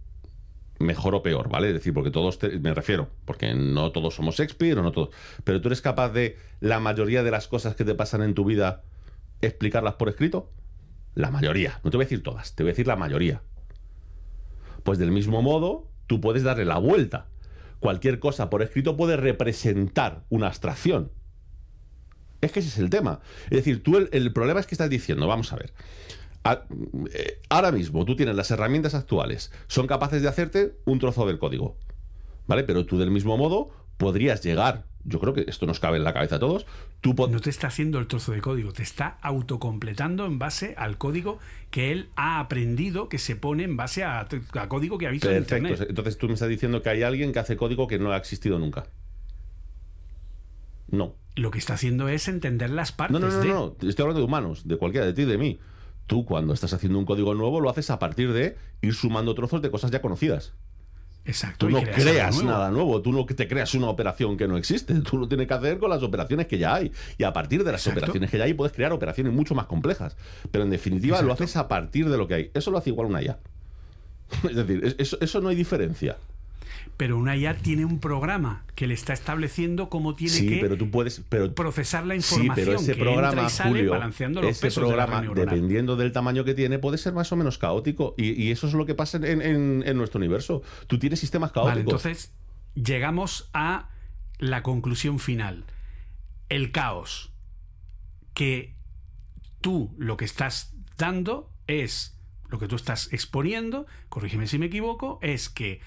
mejor 0.80 1.16
o 1.16 1.24
peor, 1.24 1.50
¿vale? 1.50 1.68
Es 1.70 1.74
decir, 1.74 1.94
porque 1.94 2.12
todos, 2.12 2.40
te- 2.40 2.60
me 2.60 2.74
refiero, 2.74 3.10
porque 3.26 3.54
no 3.54 3.92
todos 3.92 4.16
somos 4.16 4.36
Shakespeare 4.36 4.78
o 4.80 4.84
no 4.84 4.92
todos, 4.92 5.10
pero 5.44 5.62
tú 5.62 5.70
eres 5.70 5.82
capaz 5.82 6.10
de 6.10 6.38
la 6.60 6.80
mayoría 6.80 7.24
de 7.24 7.32
las 7.32 7.48
cosas 7.48 7.76
que 7.76 7.86
te 7.86 7.96
pasan 7.96 8.22
en 8.24 8.34
tu 8.34 8.46
vida 8.46 8.84
explicarlas 9.42 9.94
por 9.96 10.10
escrito? 10.10 10.52
La 11.16 11.32
mayoría, 11.32 11.80
no 11.84 11.90
te 11.92 11.98
voy 11.98 12.04
a 12.04 12.06
decir 12.08 12.22
todas, 12.24 12.54
te 12.56 12.64
voy 12.64 12.70
a 12.70 12.74
decir 12.74 12.88
la 12.88 12.96
mayoría. 12.96 13.42
Pues 14.84 15.00
del 15.00 15.12
mismo 15.12 15.42
modo, 15.42 15.88
tú 16.08 16.22
puedes 16.22 16.44
darle 16.44 16.66
la 16.66 16.78
vuelta. 16.78 17.28
Cualquier 17.80 18.20
cosa 18.20 18.50
por 18.50 18.62
escrito 18.62 18.96
puede 18.98 19.18
representar 19.18 20.24
una 20.30 20.48
abstracción. 20.48 21.12
Es 22.42 22.52
que 22.52 22.60
ese 22.60 22.70
es 22.70 22.78
el 22.78 22.90
tema. 22.90 23.20
Es 23.46 23.58
decir, 23.58 23.82
tú 23.84 23.98
el, 23.98 24.10
el 24.12 24.32
problema 24.34 24.60
es 24.60 24.68
que 24.68 24.76
estás 24.76 24.90
diciendo, 24.90 25.28
vamos 25.28 25.52
a 25.54 25.56
ver, 25.58 25.74
eh, 27.14 27.42
ahora 27.50 27.72
mismo 27.72 28.06
tú 28.06 28.16
tienes 28.16 28.36
las 28.36 28.52
herramientas 28.52 28.94
actuales, 28.96 29.52
son 29.68 29.88
capaces 29.88 30.22
de 30.22 30.28
hacerte 30.28 30.76
un 30.86 31.00
trozo 31.00 31.26
del 31.26 31.40
código, 31.40 31.76
¿vale? 32.48 32.64
Pero 32.64 32.86
tú 32.86 32.98
del 32.98 33.12
mismo 33.12 33.38
modo 33.38 33.70
podrías 33.98 34.44
llegar, 34.44 34.86
yo 35.04 35.20
creo 35.20 35.34
que 35.34 35.46
esto 35.48 35.66
nos 35.66 35.80
cabe 35.80 35.98
en 35.98 36.04
la 36.04 36.14
cabeza 36.14 36.36
a 36.36 36.40
todos, 36.40 36.66
tú 37.02 37.16
No 37.30 37.40
te 37.40 37.50
está 37.50 37.68
haciendo 37.68 38.00
el 38.00 38.08
trozo 38.08 38.32
de 38.32 38.42
código, 38.42 38.72
te 38.72 38.84
está 38.84 39.18
autocompletando 39.22 40.26
en 40.26 40.38
base 40.40 40.76
al 40.78 40.98
código 40.98 41.40
que 41.72 41.92
él 41.92 42.10
ha 42.16 42.40
aprendido, 42.40 43.10
que 43.10 43.18
se 43.18 43.36
pone 43.36 43.64
en 43.64 43.76
base 43.76 44.04
a, 44.04 44.20
a 44.20 44.68
código 44.70 44.98
que 44.98 45.08
ha 45.08 45.12
visto 45.12 45.30
en 45.30 45.44
Perfecto, 45.44 45.68
Internet. 45.68 45.90
entonces 45.90 46.18
tú 46.18 46.28
me 46.28 46.34
estás 46.36 46.50
diciendo 46.50 46.82
que 46.82 46.90
hay 46.90 47.04
alguien 47.04 47.34
que 47.34 47.40
hace 47.40 47.58
código 47.58 47.88
que 47.88 48.00
no 48.00 48.12
ha 48.12 48.18
existido 48.18 48.60
nunca. 48.60 48.86
No. 50.90 51.16
Lo 51.38 51.52
que 51.52 51.60
está 51.60 51.76
haciendo 51.76 52.10
es 52.10 52.28
entender 52.28 52.70
las 52.72 52.92
partes 52.92 53.20
No, 53.20 53.26
no, 53.26 53.34
no, 53.34 53.40
de... 53.42 53.48
no, 53.48 53.76
estoy 53.90 54.04
hablando 54.04 54.20
de 54.20 54.26
humanos, 54.26 54.68
de 54.68 54.76
cualquiera, 54.78 55.06
de 55.06 55.14
ti, 55.14 55.24
de 55.24 55.38
mí. 55.38 55.60
Tú 56.08 56.26
cuando 56.26 56.54
estás 56.54 56.74
haciendo 56.74 56.98
un 57.00 57.06
código 57.06 57.34
nuevo 57.36 57.62
lo 57.62 57.70
haces 57.70 57.90
a 57.90 58.00
partir 58.00 58.34
de 58.34 58.58
ir 58.82 58.94
sumando 58.94 59.34
trozos 59.36 59.62
de 59.62 59.70
cosas 59.72 59.92
ya 59.92 60.02
conocidas. 60.02 60.54
Exacto. 61.26 61.68
Tú 61.68 61.70
no 61.74 61.82
creas 61.82 61.96
creas, 62.02 62.28
algo 62.30 62.44
nuevo. 62.44 62.58
nada 62.58 62.72
nuevo, 62.72 63.02
tú 63.02 63.12
no 63.12 63.26
te 63.26 63.48
creas 63.50 63.74
una 63.76 63.88
operación 63.90 64.38
que 64.38 64.48
no 64.48 64.56
existe, 64.58 64.94
tú 65.02 65.18
lo 65.18 65.28
tienes 65.28 65.48
que 65.48 65.54
hacer 65.54 65.78
con 65.78 65.90
las 65.90 66.02
operaciones 66.02 66.48
que 66.48 66.58
ya 66.58 66.74
hay. 66.76 66.92
Y 67.18 67.24
a 67.26 67.34
partir 67.34 67.64
de 67.66 67.72
las 67.74 67.82
Exacto. 67.82 68.00
operaciones 68.00 68.32
que 68.32 68.38
ya 68.38 68.46
hay 68.46 68.54
puedes 68.54 68.74
crear 68.74 68.94
operaciones 68.94 69.34
mucho 69.34 69.54
más 69.54 69.66
complejas. 69.66 70.16
Pero 70.52 70.64
en 70.64 70.70
definitiva 70.70 71.22
lo 71.22 71.34
haces 71.34 71.58
a 71.58 71.68
partir 71.68 72.10
de 72.10 72.18
lo 72.18 72.28
que 72.28 72.34
hay. 72.34 72.52
Eso 72.54 72.72
lo 72.72 72.78
hace 72.78 72.90
igual 72.92 73.08
una 73.08 73.22
IA. 73.22 73.38
Es 74.50 74.56
decir, 74.56 74.84
es- 74.86 74.96
eso, 74.98 75.18
eso 75.20 75.42
no 75.42 75.50
hay 75.50 75.56
diferencia. 75.58 76.16
Pero 76.98 77.16
una 77.18 77.38
IA 77.38 77.56
tiene 77.58 77.86
un 77.86 78.00
programa 78.00 78.66
que 78.74 78.88
le 78.88 78.96
está 78.96 79.14
estableciendo 79.14 79.88
cómo 79.88 80.16
tiene 80.16 80.34
Sí, 80.34 80.48
que 80.50 80.58
pero 80.58 80.78
tú 80.78 80.90
puedes... 80.90 81.22
Pero, 81.30 81.54
procesar 81.54 82.08
la 82.08 82.16
sí, 82.16 82.18
información 82.18 82.66
pero 82.66 82.80
ese 82.80 82.94
que 82.96 83.00
entra 83.02 83.14
programa, 83.14 83.48
y 83.48 83.50
sale 83.52 83.70
Julio, 83.70 83.92
balanceando 83.92 84.42
los 84.42 84.52
ese 84.52 84.62
pesos 84.66 84.90
de 84.90 84.96
la 84.96 85.06
programa, 85.06 85.34
dependiendo 85.36 85.96
del 85.96 86.12
tamaño 86.12 86.44
que 86.44 86.56
tiene, 86.56 86.80
puede 86.80 86.98
ser 86.98 87.14
más 87.14 87.32
o 87.32 87.36
menos 87.36 87.60
caótico. 87.60 88.16
Y, 88.18 88.32
y 88.42 88.50
eso 88.50 88.66
es 88.68 88.74
lo 88.74 88.88
que 88.88 88.96
pasa 88.96 89.18
en, 89.18 89.26
en- 89.44 89.84
en 89.86 89.98
nuestro 89.98 90.18
universo. 90.18 90.64
Tú 90.88 90.98
tienes 90.98 91.20
sistemas 91.20 91.52
caóticos. 91.52 91.70
Vale, 91.76 91.82
entonces 91.82 92.34
llegamos 92.74 93.50
a 93.54 93.90
la 94.40 94.64
conclusión 94.64 95.20
final. 95.20 95.66
El 96.50 96.72
caos 96.72 97.32
que 98.34 98.76
tú 99.62 99.94
lo 99.98 100.18
que 100.18 100.26
estás 100.26 100.74
dando 100.98 101.52
es, 101.68 102.18
lo 102.50 102.58
que 102.58 102.68
tú 102.68 102.76
estás 102.76 103.12
exponiendo, 103.14 103.86
corrígeme 104.10 104.48
si 104.48 104.58
me 104.58 104.66
equivoco, 104.68 105.20
es 105.22 105.50
que 105.50 105.80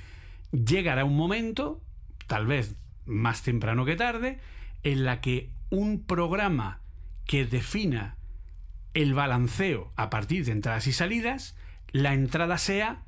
llegará 0.53 1.05
un 1.05 1.17
momento, 1.17 1.81
tal 2.27 2.47
vez 2.47 2.77
más 3.07 3.43
temprano 3.43 3.85
que 3.85 3.97
tarde, 3.97 4.39
en 4.83 5.05
la 5.05 5.21
que 5.21 5.51
un 5.71 6.05
programa 6.05 6.81
que 7.27 7.45
defina 7.45 8.17
el 8.95 9.15
balanceo 9.15 9.93
a 9.97 10.11
partir 10.11 10.45
de 10.45 10.53
entradas 10.53 10.87
y 10.87 10.93
salidas, 10.93 11.57
la 11.93 12.15
entrada 12.15 12.59
sea 12.59 13.03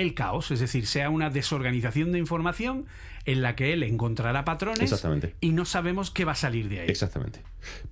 el 0.00 0.14
caos, 0.14 0.50
es 0.50 0.60
decir, 0.60 0.86
sea 0.86 1.10
una 1.10 1.30
desorganización 1.30 2.12
de 2.12 2.18
información 2.18 2.86
en 3.26 3.42
la 3.42 3.54
que 3.54 3.72
él 3.74 3.82
encontrará 3.82 4.44
patrones 4.46 4.80
Exactamente. 4.80 5.34
y 5.40 5.52
no 5.52 5.64
sabemos 5.66 6.10
qué 6.10 6.24
va 6.24 6.32
a 6.32 6.36
salir 6.36 6.68
de 6.68 6.80
ahí. 6.80 6.88
Exactamente. 6.88 7.42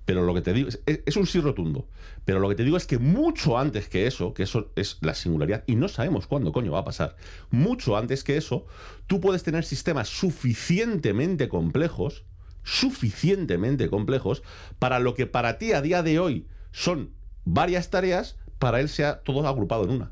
Pero 0.05 0.23
lo 0.25 0.33
que 0.33 0.41
te 0.41 0.53
digo 0.53 0.69
es, 0.69 0.81
es- 0.87 1.01
es 1.05 1.15
un 1.17 1.27
sí 1.27 1.39
rotundo. 1.39 1.87
Pero 2.25 2.39
lo 2.39 2.49
que 2.49 2.55
te 2.55 2.63
digo 2.63 2.77
es 2.77 2.85
que 2.87 2.97
mucho 2.97 3.57
antes 3.59 3.87
que 3.89 4.07
eso, 4.07 4.33
que 4.33 4.43
eso 4.43 4.71
es 4.75 4.97
la 5.01 5.13
singularidad, 5.13 5.63
y 5.67 5.75
no 5.75 5.87
sabemos 5.87 6.27
cuándo 6.27 6.51
coño 6.51 6.71
va 6.71 6.79
a 6.79 6.85
pasar, 6.85 7.15
mucho 7.51 7.95
antes 7.97 8.23
que 8.23 8.37
eso, 8.37 8.65
tú 9.07 9.19
puedes 9.21 9.43
tener 9.43 9.63
sistemas 9.63 10.09
suficientemente 10.09 11.47
complejos, 11.47 12.23
suficientemente 12.63 13.89
complejos, 13.89 14.41
para 14.79 14.99
lo 14.99 15.13
que 15.13 15.27
para 15.27 15.57
ti 15.57 15.73
a 15.73 15.81
día 15.81 16.01
de 16.03 16.19
hoy 16.19 16.47
son 16.71 17.11
varias 17.45 17.89
tareas, 17.89 18.37
para 18.57 18.79
él 18.79 18.89
sea 18.89 19.19
todo 19.21 19.47
agrupado 19.47 19.83
en 19.85 19.91
una. 19.91 20.11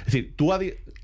Es 0.00 0.12
decir, 0.12 0.34
tú 0.36 0.52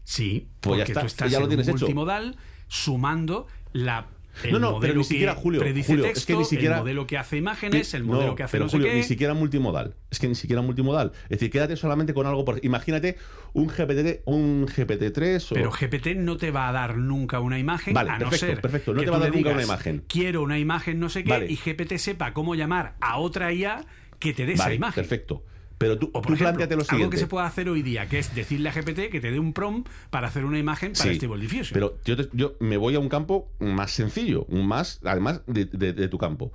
Sí, 0.05 0.49
Pues 0.61 0.79
ya 0.79 0.85
porque 0.85 0.93
está, 0.93 1.01
tú 1.01 1.07
estás 1.07 1.31
ya 1.33 1.39
lo 1.39 1.45
en 1.45 1.49
tienes 1.51 1.67
un 1.69 1.75
hecho. 1.75 1.81
multimodal 1.87 2.37
sumando 2.69 3.47
la 3.73 4.07
el 4.43 4.51
no, 4.51 4.59
no, 4.59 4.67
pero 4.67 4.73
modelo 4.79 4.95
ni 4.99 5.05
siquiera, 5.05 5.35
que 5.37 5.41
Julio, 5.43 5.61
Julio, 5.61 6.05
texto, 6.07 6.19
es 6.19 6.27
que 6.27 6.35
ni 6.37 6.45
siquiera... 6.45 6.75
el 6.75 6.81
modelo 6.83 7.07
que 7.07 7.17
hace 7.19 7.37
imágenes, 7.37 7.95
el 7.95 8.05
No, 8.05 8.15
modelo 8.15 8.35
que 8.35 8.43
hace 8.43 8.51
pero 8.53 8.65
no 8.65 8.69
sé 8.69 8.79
Julio, 8.79 8.91
qué. 8.91 8.97
ni 8.97 9.03
siquiera 9.05 9.33
multimodal. 9.33 9.95
Es 10.11 10.19
que 10.19 10.27
ni 10.27 10.35
siquiera 10.35 10.61
multimodal. 10.61 11.13
Es 11.25 11.29
decir, 11.31 11.51
quédate 11.53 11.77
solamente 11.77 12.15
con 12.15 12.27
algo. 12.27 12.45
Por... 12.45 12.59
Imagínate 12.65 13.17
un 13.53 13.69
GPT, 13.69 14.23
un 14.25 14.67
GPT-3 14.67 15.53
o... 15.53 15.55
Pero 15.55 15.71
GPT 15.71 16.17
no 16.17 16.37
te 16.37 16.51
va 16.51 16.69
a 16.69 16.73
dar 16.73 16.97
nunca 16.97 17.39
una 17.39 17.61
imagen, 17.61 17.95
Vale, 17.95 18.11
a 18.11 18.19
no 18.19 18.29
perfecto, 18.29 18.47
ser 18.47 18.61
perfecto. 18.61 18.93
No 18.93 18.99
que 18.99 19.05
te 19.05 19.11
va 19.13 19.19
a 19.19 19.21
dar 19.21 19.33
nunca 19.33 19.51
una 19.53 19.63
imagen. 19.63 20.05
Quiero 20.09 20.43
una 20.43 20.59
imagen 20.59 20.99
no 20.99 21.09
sé 21.11 21.23
qué 21.23 21.31
Vale. 21.31 21.47
y 21.49 21.55
GPT 21.55 21.93
sepa 21.99 22.33
cómo 22.33 22.57
llamar 22.57 22.97
a 23.01 23.19
otra 23.19 23.53
IA 23.53 23.85
que 24.19 24.35
te 24.35 24.47
dé 24.47 24.55
esa 24.55 24.65
Vale, 24.65 24.75
imagen. 24.75 25.01
perfecto. 25.01 25.45
Pero 25.85 25.99
tú, 25.99 26.07
O 26.07 26.13
por 26.23 26.23
tú 26.29 26.33
ejemplo, 26.33 26.45
planteate 26.55 26.77
lo 26.77 26.81
algo 26.81 26.91
siguiente. 26.91 27.17
que 27.17 27.21
se 27.21 27.27
puede 27.27 27.47
hacer 27.47 27.69
hoy 27.69 27.83
día, 27.83 28.07
que 28.09 28.19
es 28.19 28.35
decirle 28.35 28.71
a 28.71 28.73
GPT 28.73 29.11
que 29.11 29.21
te 29.21 29.31
dé 29.31 29.39
un 29.39 29.53
prompt 29.53 29.87
para 30.09 30.29
hacer 30.29 30.47
una 30.47 30.59
imagen 30.59 30.95
para 30.95 31.11
Sí, 31.11 31.17
Stable 31.17 31.41
Diffusion. 31.43 31.75
Pero 31.75 31.99
yo, 32.07 32.17
te- 32.17 32.31
yo 32.33 32.55
me 32.61 32.79
voy 32.79 32.95
a 32.95 33.01
un 33.01 33.11
campo 33.11 33.51
más 33.59 33.91
sencillo, 33.91 34.47
un 34.49 34.67
más, 34.67 35.01
además 35.05 35.43
de, 35.47 35.67
de- 35.67 35.93
de 35.93 36.09
tu 36.09 36.17
campo. 36.17 36.53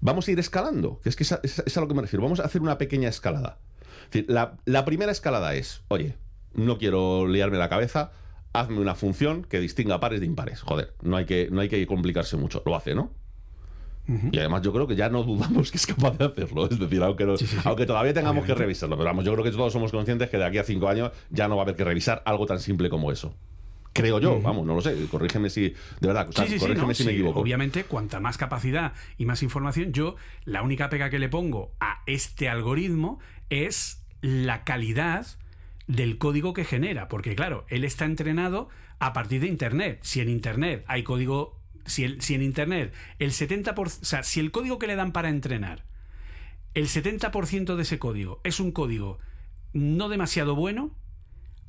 Vamos 0.00 0.26
a 0.26 0.32
ir 0.32 0.40
escalando, 0.40 0.98
que 1.02 1.10
es 1.10 1.14
que 1.16 1.22
es 1.22 1.30
a, 1.32 1.40
es 1.44 1.60
a- 1.60 1.62
es 1.64 1.76
a 1.76 1.80
lo 1.80 1.86
que 1.86 1.94
me 1.94 2.02
refiero. 2.02 2.22
Vamos 2.24 2.40
a 2.40 2.44
hacer 2.44 2.60
una 2.60 2.76
pequeña 2.76 3.08
escalada. 3.08 3.58
Es 4.06 4.10
decir, 4.10 4.26
la, 4.28 4.56
la 4.64 4.84
primera 4.84 5.12
escalada 5.12 5.54
es, 5.54 5.82
oye, 5.88 6.16
no 6.54 6.76
quiero 6.78 7.28
liarme 7.28 7.58
la 7.58 7.68
cabeza, 7.68 8.10
hazme 8.52 8.80
una 8.80 8.96
función 8.96 9.44
que 9.44 9.60
distinga 9.60 10.00
pares 10.00 10.18
de 10.18 10.26
impares. 10.26 10.62
Joder, 10.62 10.92
no 11.02 11.16
hay 11.16 11.24
que, 11.26 11.48
no 11.52 11.60
hay 11.60 11.68
que 11.68 11.86
complicarse 11.86 12.36
mucho. 12.36 12.62
Lo 12.66 12.74
hace, 12.74 12.96
¿no? 12.96 13.12
Y 14.32 14.38
además 14.38 14.62
yo 14.62 14.72
creo 14.72 14.86
que 14.88 14.96
ya 14.96 15.08
no 15.08 15.22
dudamos 15.22 15.70
que 15.70 15.76
es 15.76 15.86
capaz 15.86 16.18
de 16.18 16.24
hacerlo. 16.24 16.68
Es 16.68 16.78
decir, 16.78 17.00
aunque, 17.02 17.24
no- 17.26 17.34
aunque 17.64 17.86
todavía 17.86 18.12
tengamos 18.12 18.44
que 18.44 18.54
revisarlo. 18.54 18.96
Pero 18.96 19.06
vamos, 19.06 19.24
yo 19.24 19.32
creo 19.32 19.44
que 19.44 19.52
todos 19.52 19.72
somos 19.72 19.92
conscientes 19.92 20.28
que 20.30 20.36
de 20.36 20.44
aquí 20.44 20.58
a 20.58 20.64
cinco 20.64 20.88
años 20.88 21.12
ya 21.30 21.46
no 21.46 21.56
va 21.56 21.62
a 21.62 21.64
haber 21.64 21.76
que 21.76 21.84
revisar 21.84 22.22
algo 22.26 22.46
tan 22.46 22.58
simple 22.60 22.90
como 22.90 23.12
eso. 23.12 23.34
Creo 23.92 24.18
yo, 24.20 24.40
vamos, 24.40 24.66
no 24.66 24.74
lo 24.74 24.80
sé. 24.80 24.96
Corrígeme 25.10 25.50
si. 25.50 25.70
De 26.00 26.06
verdad, 26.08 26.28
o 26.28 26.32
sea, 26.32 26.44
Sí, 26.44 26.52
sí, 26.52 26.58
sí, 26.58 26.64
corrígeme 26.64 26.88
no, 26.88 26.94
si 26.94 27.04
me 27.04 27.12
equivoco. 27.12 27.40
Obviamente, 27.40 27.84
cuanta 27.84 28.20
más 28.20 28.36
capacidad 28.38 28.92
y 29.18 29.26
más 29.26 29.42
información, 29.42 29.92
yo 29.92 30.16
la 30.44 30.62
única 30.62 30.88
pega 30.90 31.10
que 31.10 31.18
le 31.18 31.28
pongo 31.28 31.72
a 31.80 32.02
este 32.06 32.48
algoritmo 32.48 33.18
es 33.48 34.04
la 34.22 34.64
calidad 34.64 35.26
del 35.88 36.18
código 36.18 36.52
que 36.52 36.64
genera, 36.64 37.08
porque 37.08 37.34
claro, 37.34 37.64
él 37.68 37.84
está 37.84 38.04
entrenado 38.04 38.68
a 39.00 39.12
partir 39.12 39.40
de 39.40 39.48
Internet. 39.48 39.98
Si 40.02 40.20
en 40.20 40.28
Internet 40.28 40.84
hay 40.86 41.02
código, 41.02 41.58
si, 41.90 42.04
el- 42.04 42.20
si 42.22 42.34
en 42.34 42.42
Internet 42.42 42.94
el 43.18 43.32
70%, 43.32 44.00
o 44.02 44.04
sea, 44.04 44.22
si 44.22 44.40
el 44.40 44.50
código 44.50 44.78
que 44.78 44.86
le 44.86 44.96
dan 44.96 45.12
para 45.12 45.28
entrenar, 45.28 45.84
el 46.74 46.86
70% 46.88 47.76
de 47.76 47.82
ese 47.82 47.98
código 47.98 48.40
es 48.44 48.60
un 48.60 48.72
código 48.72 49.18
no 49.72 50.08
demasiado 50.08 50.54
bueno, 50.54 50.94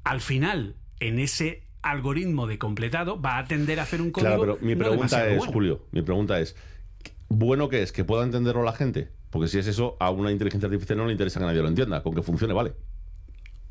al 0.04 0.22
final, 0.22 0.76
en 1.00 1.20
ese 1.20 1.64
algoritmo 1.82 2.48
de 2.48 2.58
completado, 2.60 3.20
va 3.22 3.38
a 3.40 3.46
tender 3.46 3.80
a 3.80 3.84
hacer 3.84 4.02
un 4.02 4.12
código 4.12 4.30
Claro, 4.30 4.42
pero 4.42 4.58
mi 4.62 4.74
no 4.76 4.80
pregunta 4.80 5.18
demasiado 5.18 5.30
es, 5.32 5.38
bueno. 5.38 5.54
Julio, 5.54 5.86
mi 5.92 6.02
pregunta 6.02 6.40
es: 6.40 6.56
¿bueno 7.30 7.70
que 7.70 7.82
es? 7.84 7.92
¿Que 7.92 8.04
pueda 8.04 8.24
entenderlo 8.24 8.64
la 8.64 8.74
gente? 8.74 9.10
Porque 9.30 9.48
si 9.48 9.58
es 9.60 9.68
eso, 9.68 9.98
a 10.00 10.12
una 10.12 10.32
inteligencia 10.32 10.68
artificial 10.68 10.98
no 10.98 11.06
le 11.06 11.14
interesa 11.14 11.40
que 11.40 11.46
nadie 11.46 11.62
lo 11.62 11.68
entienda. 11.68 12.04
Con 12.04 12.14
que 12.14 12.22
funcione, 12.22 12.54
vale. 12.54 12.74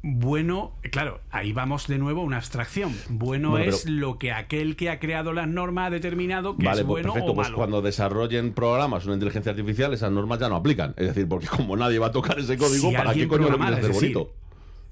Bueno, 0.03 0.73
claro, 0.93 1.21
ahí 1.31 1.53
vamos 1.53 1.87
de 1.87 1.99
nuevo 1.99 2.23
a 2.23 2.25
una 2.25 2.39
abstracción. 2.39 2.95
Bueno, 3.11 3.51
Bueno, 3.51 3.67
es 3.71 3.83
pero- 3.85 3.97
lo 3.97 4.19
que 4.19 4.33
aquel 4.33 4.75
que 4.77 4.89
ha 4.89 4.99
creado 4.99 5.33
las 5.35 5.47
normas 5.47 5.89
ha 5.89 5.91
determinado 5.91 6.57
que 6.57 6.65
Vale, 6.65 6.81
es 6.81 6.87
pues 6.87 7.03
bueno 7.03 7.13
perfecto. 7.13 7.33
o 7.33 7.35
Pues 7.35 7.49
malo. 7.49 7.57
cuando 7.59 7.83
desarrollen 7.83 8.53
programas 8.55 9.05
una 9.05 9.15
inteligencia 9.15 9.51
artificial, 9.51 9.93
esas 9.93 10.11
normas 10.11 10.39
ya 10.41 10.49
no 10.49 10.57
aplican. 10.57 10.95
Es 10.97 11.09
decir, 11.09 11.29
porque 11.29 11.49
como 11.49 11.77
nadie 11.77 11.99
va 11.99 12.07
a 12.07 12.13
tocar 12.13 12.39
ese 12.39 12.57
código, 12.57 12.89
Si 12.91 12.97
¿para 12.97 13.13
qué 13.13 13.29
coño 13.29 13.43
lo 13.43 13.49
programara, 13.49 13.77
quieres 13.77 13.91
hacer 13.91 13.97
es 13.97 14.01
decir, 14.01 14.17
bonito? 14.17 14.35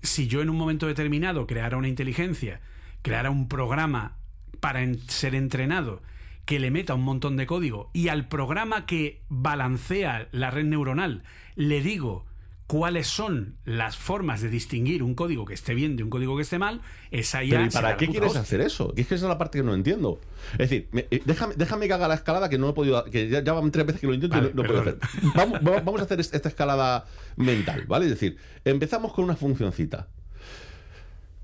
si 0.02 0.28
yo 0.28 0.42
en 0.42 0.50
un 0.50 0.56
momento 0.56 0.86
determinado 0.86 1.46
creara 1.46 1.78
una 1.78 1.88
inteligencia, 1.88 2.60
creara 3.00 3.30
un 3.30 3.48
programa 3.48 4.16
para 4.60 4.80
ser 5.06 5.34
entrenado 5.34 6.02
que 6.44 6.58
le 6.60 6.70
meta 6.70 6.94
un 6.94 7.02
montón 7.02 7.36
de 7.38 7.46
código 7.46 7.90
y 7.94 8.08
al 8.08 8.28
programa 8.28 8.84
que 8.86 9.22
balancea 9.30 10.28
la 10.32 10.50
red 10.50 10.64
neuronal 10.64 11.22
le 11.56 11.80
digo 11.82 12.26
cuáles 12.68 13.08
son 13.08 13.56
las 13.64 13.96
formas 13.96 14.40
de 14.42 14.50
distinguir 14.50 15.02
un 15.02 15.14
código 15.16 15.44
que 15.46 15.54
esté 15.54 15.74
bien 15.74 15.96
de 15.96 16.04
un 16.04 16.10
código 16.10 16.36
que 16.36 16.42
esté 16.42 16.58
mal, 16.58 16.80
esa 17.10 17.42
ya 17.42 17.56
Pero 17.56 17.64
¿y 17.66 17.70
para 17.70 17.96
qué 17.96 18.06
quieres 18.06 18.26
hostia. 18.28 18.42
hacer 18.42 18.60
eso? 18.60 18.92
Es 18.96 19.06
que 19.08 19.14
esa 19.16 19.24
es 19.24 19.28
la 19.28 19.38
parte 19.38 19.58
que 19.58 19.64
no 19.64 19.74
entiendo. 19.74 20.20
Es 20.52 20.58
decir, 20.70 20.88
me- 20.92 21.06
eh, 21.10 21.20
déjame, 21.24 21.54
déjame 21.56 21.86
que 21.88 21.94
haga 21.94 22.06
la 22.08 22.14
escalada 22.14 22.48
que 22.48 22.58
no 22.58 22.68
he 22.68 22.72
podido. 22.74 23.02
que 23.06 23.28
ya, 23.28 23.42
ya 23.42 23.52
van 23.54 23.70
tres 23.72 23.86
veces 23.86 24.00
que 24.02 24.06
lo 24.06 24.14
intento 24.14 24.36
Vale, 24.36 24.50
y 24.50 24.54
no, 24.54 24.62
no 24.62 24.68
puedo 24.68 24.80
hacer. 24.82 24.98
Vamos, 25.34 25.60
va- 25.66 25.80
vamos 25.80 26.00
a 26.02 26.04
hacer 26.04 26.20
es- 26.20 26.32
esta 26.32 26.48
escalada 26.50 27.06
mental, 27.36 27.84
¿vale? 27.88 28.04
Es 28.04 28.10
decir, 28.12 28.36
empezamos 28.64 29.12
con 29.14 29.24
una 29.24 29.34
funcioncita. 29.34 30.06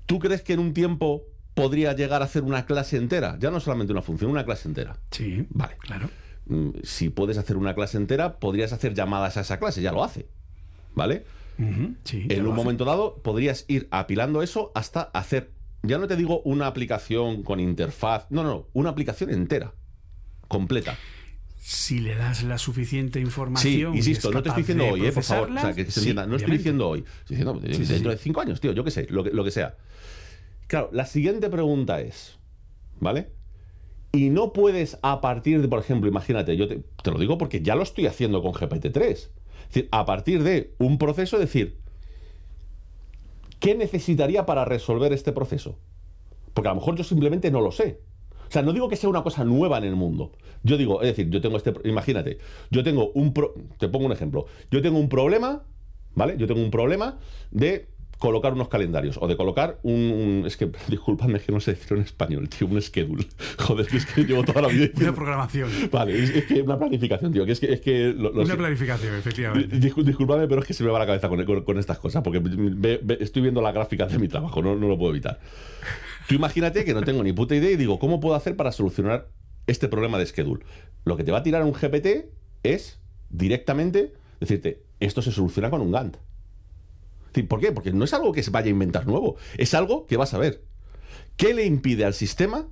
¿Tú 0.05 0.19
crees 0.19 0.41
que 0.43 0.53
en 0.53 0.59
un 0.59 0.73
tiempo 0.73 1.23
podría 1.55 1.93
llegar 1.93 2.21
a 2.21 2.25
hacer 2.25 2.43
una 2.43 2.65
clase 2.65 2.97
entera? 2.97 3.37
Ya 3.39 3.49
no 3.49 3.59
solamente 3.59 3.91
una 3.93 4.01
función, 4.01 4.29
una 4.29 4.45
clase 4.45 4.67
entera. 4.67 4.97
Sí, 5.11 5.45
Vale. 5.49 5.75
claro. 5.79 6.09
Mm, 6.47 6.69
Si 6.83 7.09
puedes 7.09 7.39
hacer 7.39 7.57
una 7.57 7.73
clase 7.73 7.97
entera, 7.97 8.37
podrías 8.37 8.71
hacer 8.73 8.93
llamadas 8.93 9.37
a 9.37 9.41
esa 9.41 9.57
clase, 9.57 9.81
ya 9.81 9.91
lo 9.91 10.03
hace. 10.03 10.27
¿Vale? 10.95 11.25
Sí, 12.03 12.25
en 12.29 12.45
un 12.47 12.55
momento 12.55 12.83
dado 12.85 13.17
podrías 13.21 13.65
ir 13.69 13.87
apilando 13.91 14.41
eso 14.41 14.71
hasta 14.75 15.01
hacer, 15.03 15.51
ya 15.83 15.97
no 15.97 16.07
te 16.07 16.15
digo 16.17 16.41
una 16.41 16.67
aplicación 16.67 17.43
con 17.43 17.59
interfaz, 17.61 18.25
no, 18.29 18.43
no, 18.43 18.67
una 18.73 18.89
aplicación 18.89 19.29
entera, 19.29 19.73
completa. 20.49 20.97
si 21.57 21.99
le 21.99 22.15
das 22.15 22.43
la 22.43 22.57
suficiente 22.57 23.19
Sí, 23.19 23.25
información. 23.25 23.93
y 23.93 23.97
insisto, 23.97 24.31
no 24.31 24.43
te 24.43 24.49
estoy 24.49 24.63
diciendo 24.63 24.85
hoy, 24.87 25.05
eh, 25.05 25.11
por 25.13 25.23
favor, 25.23 25.49
o 25.49 25.59
sea, 25.59 25.73
que 25.73 25.85
se 25.89 26.01
sí, 26.01 26.13
no 26.13 26.35
estoy 26.35 26.57
diciendo 26.57 26.89
hoy, 26.89 26.99
estoy 27.21 27.37
diciendo 27.37 27.59
Sí, 27.65 27.85
sí, 27.85 27.93
dentro 27.93 28.11
sí. 28.11 28.17
de 28.17 28.23
cinco 28.23 28.41
años, 28.41 28.59
tío, 28.59 28.73
yo 28.73 28.83
qué 28.83 28.91
sé, 28.91 29.07
lo 29.09 29.23
que, 29.23 29.31
lo 29.31 29.43
que 29.43 29.51
sea. 29.51 29.77
Claro, 30.67 30.89
la 30.91 31.05
siguiente 31.05 31.49
pregunta 31.49 32.01
es, 32.01 32.37
¿vale? 32.99 33.29
Y 34.11 34.29
no 34.29 34.51
puedes 34.53 34.97
a 35.01 35.21
partir 35.21 35.61
de, 35.61 35.67
por 35.67 35.79
ejemplo, 35.79 36.09
imagínate, 36.09 36.55
yo 36.57 36.67
te, 36.67 36.83
te 37.03 37.11
lo 37.11 37.19
digo 37.19 37.37
porque 37.37 37.61
ya 37.61 37.75
lo 37.75 37.83
estoy 37.83 38.07
haciendo 38.07 38.41
con 38.41 38.51
GPT-3. 38.53 39.29
A 39.91 40.05
partir 40.05 40.43
de 40.43 40.73
un 40.79 40.97
proceso, 40.97 41.37
decir, 41.37 41.77
¿qué 43.59 43.75
necesitaría 43.75 44.45
para 44.45 44.65
resolver 44.65 45.13
este 45.13 45.31
proceso? 45.31 45.77
Porque 46.53 46.69
a 46.69 46.73
lo 46.73 46.79
mejor 46.79 46.95
yo 46.95 47.03
simplemente 47.03 47.51
no 47.51 47.61
lo 47.61 47.71
sé. 47.71 47.99
O 48.47 48.51
sea, 48.51 48.61
no 48.61 48.73
digo 48.73 48.87
que 48.87 48.95
sea 48.95 49.09
una 49.09 49.23
cosa 49.23 49.43
nueva 49.43 49.77
en 49.79 49.85
el 49.85 49.95
mundo. 49.95 50.31
Yo 50.63 50.77
digo, 50.77 51.01
es 51.01 51.07
decir, 51.09 51.29
yo 51.29 51.41
tengo 51.41 51.57
este. 51.57 51.73
Imagínate, 51.83 52.37
yo 52.69 52.83
tengo 52.83 53.11
un. 53.13 53.33
pro- 53.33 53.53
te 53.77 53.89
pongo 53.89 54.05
un 54.05 54.11
ejemplo. 54.11 54.45
Yo 54.71 54.81
tengo 54.81 54.99
un 54.99 55.09
problema, 55.09 55.63
¿vale? 56.13 56.35
Yo 56.37 56.47
tengo 56.47 56.61
un 56.61 56.71
problema 56.71 57.17
de 57.51 57.89
colocar 58.19 58.53
unos 58.53 58.69
calendarios 58.69 59.17
o 59.21 59.27
de 59.27 59.35
colocar 59.37 59.79
un. 59.83 59.93
un- 59.93 60.43
es 60.45 60.57
que, 60.57 60.69
disculpadme, 60.87 61.37
es 61.37 61.43
que 61.43 61.51
no 61.51 61.59
sé 61.59 61.71
decirlo 61.71 61.97
en 61.97 62.03
español, 62.03 62.49
tío, 62.49 62.67
un 62.67 62.81
schedule. 62.81 63.25
Joder, 63.59 63.85
que 63.87 63.97
es 63.97 64.05
que 64.05 64.23
llevo 64.23 64.43
toda 64.43 64.61
la 64.63 64.67
vida 64.69 64.83
Una 64.83 64.87
diciendo. 64.91 65.15
programación. 65.15 65.69
Vale, 65.91 66.23
es, 66.23 66.29
es 66.31 66.45
que 66.45 66.61
una 66.61 66.77
planificación, 66.77 67.31
tío, 67.33 67.45
que 67.45 67.51
es 67.51 67.59
que. 67.59 67.73
Es 67.73 67.81
que 67.81 68.13
lo- 68.17 68.31
lo 68.31 68.41
Una 68.41 68.51
sé. 68.53 68.57
planificación, 68.57 69.15
efectivamente. 69.15 69.77
Disculpadme, 69.79 70.47
pero 70.47 70.61
es 70.61 70.67
que 70.67 70.73
se 70.73 70.83
me 70.83 70.89
va 70.91 70.99
la 70.99 71.05
cabeza 71.05 71.29
con, 71.29 71.43
con- 71.45 71.63
con 71.63 71.77
estas 71.79 71.99
cosas, 71.99 72.23
porque 72.23 72.39
ve- 72.41 72.99
ve- 73.03 73.17
estoy 73.21 73.41
viendo 73.41 73.61
la 73.61 73.71
gráfica 73.71 74.05
de 74.07 74.17
mi 74.19 74.27
trabajo, 74.27 74.61
no, 74.61 74.75
no 74.75 74.87
lo 74.87 74.97
puedo 74.97 75.11
evitar. 75.11 75.39
Tú 76.27 76.35
imagínate 76.35 76.83
que 76.85 76.93
no 76.93 77.03
tengo 77.03 77.23
ni 77.23 77.33
puta 77.33 77.55
idea 77.55 77.71
y 77.71 77.75
digo, 77.75 77.99
¿cómo 77.99 78.19
puedo 78.19 78.35
hacer 78.35 78.55
para 78.55 78.71
solucionar 78.71 79.27
este 79.67 79.87
problema 79.87 80.17
de 80.17 80.25
schedule? 80.25 80.63
Lo 81.03 81.17
que 81.17 81.23
te 81.23 81.31
va 81.31 81.39
a 81.39 81.43
tirar 81.43 81.63
un 81.63 81.73
GPT 81.73 82.31
es 82.63 82.99
directamente 83.29 84.13
decirte, 84.39 84.83
esto 84.99 85.21
se 85.21 85.31
soluciona 85.31 85.69
con 85.69 85.81
un 85.81 85.91
Gantt. 85.91 86.17
¿Por 87.43 87.59
qué? 87.59 87.71
Porque 87.71 87.91
no 87.91 88.05
es 88.05 88.13
algo 88.13 88.31
que 88.31 88.43
se 88.43 88.51
vaya 88.51 88.67
a 88.67 88.71
inventar 88.71 89.07
nuevo, 89.07 89.35
es 89.57 89.73
algo 89.73 90.05
que 90.05 90.17
vas 90.17 90.33
a 90.33 90.37
ver. 90.37 90.63
¿Qué 91.37 91.53
le 91.53 91.65
impide 91.65 92.05
al 92.05 92.13
sistema 92.13 92.67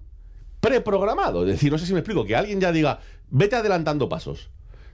preprogramado? 0.60 1.44
Es 1.44 1.54
decir, 1.54 1.72
no 1.72 1.78
sé 1.78 1.86
si 1.86 1.94
me 1.94 2.00
explico, 2.00 2.26
que 2.26 2.36
alguien 2.36 2.62
ya 2.62 2.72
diga, 2.72 3.00
vete 3.30 3.56
adelantando 3.56 4.10
pasos. 4.10 4.50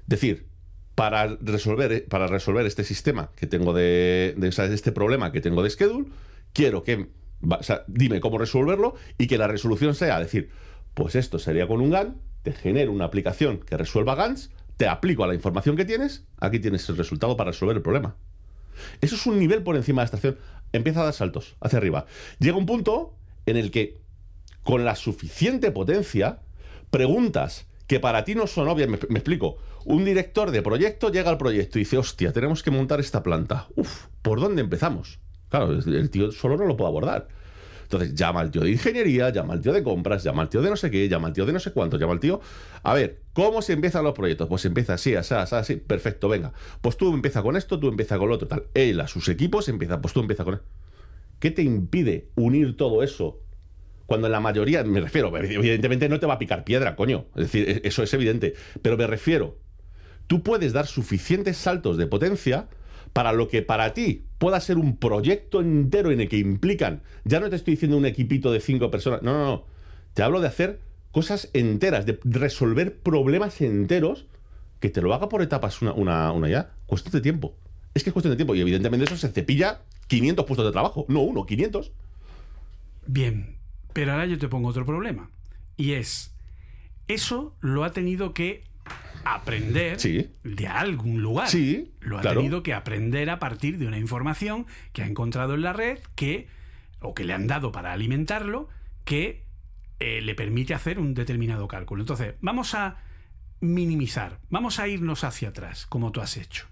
Decir, 0.08 0.48
para 0.96 1.38
resolver, 1.42 2.08
para 2.10 2.28
resolver 2.28 2.66
este 2.66 2.84
sistema 2.84 3.32
que 3.36 3.48
tengo 3.48 3.74
de, 3.74 4.36
este 4.42 4.92
problema 4.92 5.32
que 5.32 5.40
tengo 5.40 5.64
de 5.64 5.70
schedule, 5.70 6.08
quiero 6.52 6.84
que, 6.84 7.08
dime 7.88 8.20
cómo 8.20 8.38
resolverlo 8.38 8.96
y 9.18 9.28
que 9.28 9.38
la 9.38 9.48
resolución 9.48 9.96
sea 9.96 10.20
decir, 10.20 10.50
pues 10.94 11.16
esto 11.16 11.40
sería 11.40 11.68
con 11.68 11.80
un 11.80 11.92
GAN, 11.92 12.18
te 12.44 12.52
genero 12.52 12.92
una 12.92 13.06
aplicación 13.06 13.60
que 13.60 13.78
resuelva 13.78 14.16
GANs, 14.16 14.52
te 14.78 14.88
aplico 14.88 15.24
a 15.24 15.28
la 15.28 15.36
información 15.36 15.76
que 15.78 15.86
tienes, 15.86 16.26
aquí 16.38 16.60
tienes 16.60 16.88
el 16.90 16.98
resultado 16.98 17.38
para 17.38 17.52
resolver 17.52 17.78
el 17.78 17.82
problema. 17.82 18.16
Eso 19.01 19.16
es 19.16 19.25
un 19.25 19.40
nivel 19.40 19.64
por 19.64 19.75
encima 19.75 20.01
de 20.01 20.03
la 20.03 20.06
estación. 20.06 20.38
Empieza 20.72 21.01
a 21.01 21.06
dar 21.06 21.14
saltos 21.14 21.56
hacia 21.61 21.77
arriba. 21.77 22.06
Llega 22.40 22.58
un 22.58 22.66
punto 22.66 23.16
en 23.45 23.58
el 23.58 23.72
que, 23.72 23.98
con 24.64 24.85
la 24.85 24.95
suficiente 24.95 25.72
potencia, 25.72 26.40
preguntas 26.90 27.67
que 27.88 27.99
para 27.99 28.24
ti 28.24 28.35
no 28.35 28.48
son 28.48 28.67
obvias. 28.67 28.90
Me, 28.90 28.98
explico. 28.98 29.58
Un 29.85 30.06
director 30.06 30.51
de 30.51 30.61
proyecto 30.61 31.11
llega 31.11 31.30
al 31.30 31.38
proyecto 31.38 31.80
y 31.80 31.82
dice, 31.82 31.98
hostia, 31.98 32.32
tenemos 32.33 32.61
que 32.61 32.69
montar 32.69 32.99
esta 32.99 33.24
planta. 33.24 33.67
Uf, 33.75 34.06
¿por 34.22 34.40
dónde 34.40 34.61
empezamos? 34.61 35.19
Claro, 35.49 35.72
el 35.72 36.09
tío 36.11 36.32
solo 36.32 36.58
no 36.58 36.66
lo 36.66 36.77
puede 36.77 36.90
abordar. 36.90 37.27
Entonces 37.92 38.14
llama 38.14 38.42
al 38.42 38.51
tío 38.51 38.61
de 38.61 38.69
ingeniería, 38.69 39.32
llama 39.32 39.53
al 39.53 39.61
tío 39.61 39.74
de 39.74 39.82
compras, 39.82 40.24
llama 40.24 40.43
al 40.43 40.50
tío 40.50 40.61
de 40.61 40.69
no 40.69 40.76
sé 40.76 40.92
qué, 40.92 41.09
llama 41.09 41.30
al 41.30 41.34
tío 41.34 41.48
de 41.48 41.53
no 41.53 41.59
sé 41.59 41.72
cuánto, 41.72 41.98
llama 41.98 42.14
al 42.14 42.19
tío. 42.19 42.40
A 42.84 42.93
ver, 42.93 43.24
¿cómo 43.34 43.64
se 43.64 43.74
empiezan 43.74 44.03
los 44.03 44.14
proyectos? 44.14 44.48
Pues 44.48 44.61
se 44.61 44.68
empieza 44.68 44.93
así, 44.93 45.16
así, 45.16 45.34
así. 45.34 45.77
Perfecto, 45.77 46.30
venga. 46.30 46.53
Pues 46.82 46.98
tú 46.98 47.11
empieza 47.11 47.42
con 47.42 47.58
esto, 47.58 47.80
tú 47.80 47.88
empieza 47.88 48.19
con 48.19 48.30
lo 48.30 48.35
otro, 48.35 48.48
tal. 48.48 48.66
Él 48.76 49.01
a 49.01 49.08
sus 49.08 49.27
equipos 49.27 49.68
empieza, 49.69 50.00
pues 50.01 50.14
tú 50.14 50.19
empieza 50.19 50.43
con. 50.43 50.61
¿Qué 51.40 51.50
te 51.50 51.64
impide 51.64 52.30
unir 52.35 52.77
todo 52.77 53.01
eso 53.01 53.40
Cuando 54.06 54.27
en 54.27 54.34
la 54.34 54.40
mayoría, 54.40 54.84
me 54.84 55.01
refiero, 55.01 55.35
evidentemente 55.35 56.09
no 56.09 56.19
te 56.19 56.27
va 56.27 56.35
a 56.35 56.40
picar 56.40 56.66
piedra, 56.66 56.95
coño. 56.95 57.26
Es 57.35 57.51
decir, 57.51 57.68
e, 57.68 57.88
eso 57.88 58.03
es 58.03 58.14
evidente. 58.14 58.53
Pero 58.84 58.98
me 58.98 59.08
refiero, 59.08 59.58
tú 60.27 60.43
puedes 60.43 60.74
dar 60.74 60.85
suficientes 60.85 61.58
saltos 61.58 61.98
de 61.98 62.06
potencia 62.06 62.68
para 63.14 63.34
lo 63.34 63.48
que 63.48 63.62
para 63.62 63.94
ti 63.94 64.24
pueda 64.38 64.60
ser 64.60 64.78
un 64.78 64.98
proyecto 64.98 65.62
entero 65.62 66.12
en 66.12 66.22
el 66.22 66.30
que 66.30 66.38
implican, 66.38 67.02
ya 67.26 67.40
no 67.40 67.50
te 67.50 67.56
estoy 67.56 67.74
diciendo 67.74 67.98
un 67.98 68.06
equipito 68.06 68.52
de 68.52 68.62
cinco 68.62 68.90
personas, 68.92 69.22
no, 69.22 69.34
no, 69.34 69.46
no, 69.46 69.66
te 70.14 70.24
hablo 70.24 70.42
de 70.42 70.48
hacer 70.48 70.80
cosas 71.12 71.50
enteras, 71.54 72.06
de 72.06 72.20
resolver 72.24 72.98
problemas 72.98 73.62
enteros, 73.62 74.26
que 74.80 74.90
te 74.90 75.02
lo 75.02 75.14
haga 75.14 75.30
por 75.30 75.42
etapas 75.42 75.82
una, 75.82 75.94
una, 75.94 76.32
una 76.32 76.48
ya, 76.50 76.72
cuestión 76.86 77.12
de 77.12 77.22
tiempo. 77.22 77.56
Es 77.94 78.04
que 78.04 78.12
es 78.12 78.14
cuestión 78.14 78.32
de 78.32 78.38
tiempo. 78.38 78.56
Y 78.56 78.62
evidentemente 78.62 79.06
eso 79.06 79.18
se 79.18 79.30
cepilla 79.30 79.82
500 80.08 80.46
puestos 80.46 80.66
de 80.66 80.72
trabajo, 80.72 81.06
no 81.10 81.22
uno, 81.22 81.46
500. 81.46 81.92
Bien, 83.08 83.58
pero 83.94 84.12
ahora 84.12 84.26
yo 84.26 84.38
te 84.38 84.48
pongo 84.48 84.70
otro 84.70 84.86
problema. 84.86 85.30
Y 85.76 85.94
es, 85.94 86.34
eso 87.08 87.56
lo 87.60 87.84
ha 87.84 87.92
tenido 87.92 88.34
que 88.34 88.64
aprender 89.26 90.00
Sí. 90.00 90.32
de 90.44 90.68
algún 90.68 91.22
lugar. 91.22 91.48
Sí, 91.50 91.92
Lo 92.00 92.18
ha 92.18 92.22
claro. 92.22 92.40
tenido 92.40 92.64
que 92.64 92.74
aprender 92.74 93.30
a 93.30 93.40
partir 93.40 93.78
de 93.78 93.88
una 93.88 93.98
información 94.00 94.66
que 94.94 95.02
ha 95.04 95.08
encontrado 95.08 95.54
en 95.56 95.62
la 95.62 95.74
red 95.74 96.00
que, 96.16 96.48
o 97.02 97.14
que 97.14 97.24
le 97.24 97.34
han 97.34 97.48
dado 97.48 97.72
para 97.72 97.94
alimentarlo, 97.94 98.70
que 99.06 99.46
eh, 100.00 100.22
le 100.22 100.36
permite 100.36 100.74
hacer 100.74 101.00
un 101.00 101.14
determinado 101.14 101.68
cálculo. 101.68 102.02
Entonces, 102.04 102.36
vamos 102.42 102.74
a 102.74 102.98
minimizar, 103.60 104.40
vamos 104.50 104.80
a 104.80 104.88
irnos 104.88 105.24
hacia 105.24 105.50
atrás, 105.50 105.86
como 105.86 106.12
tú 106.12 106.22
has 106.22 106.38
hecho. 106.38 106.68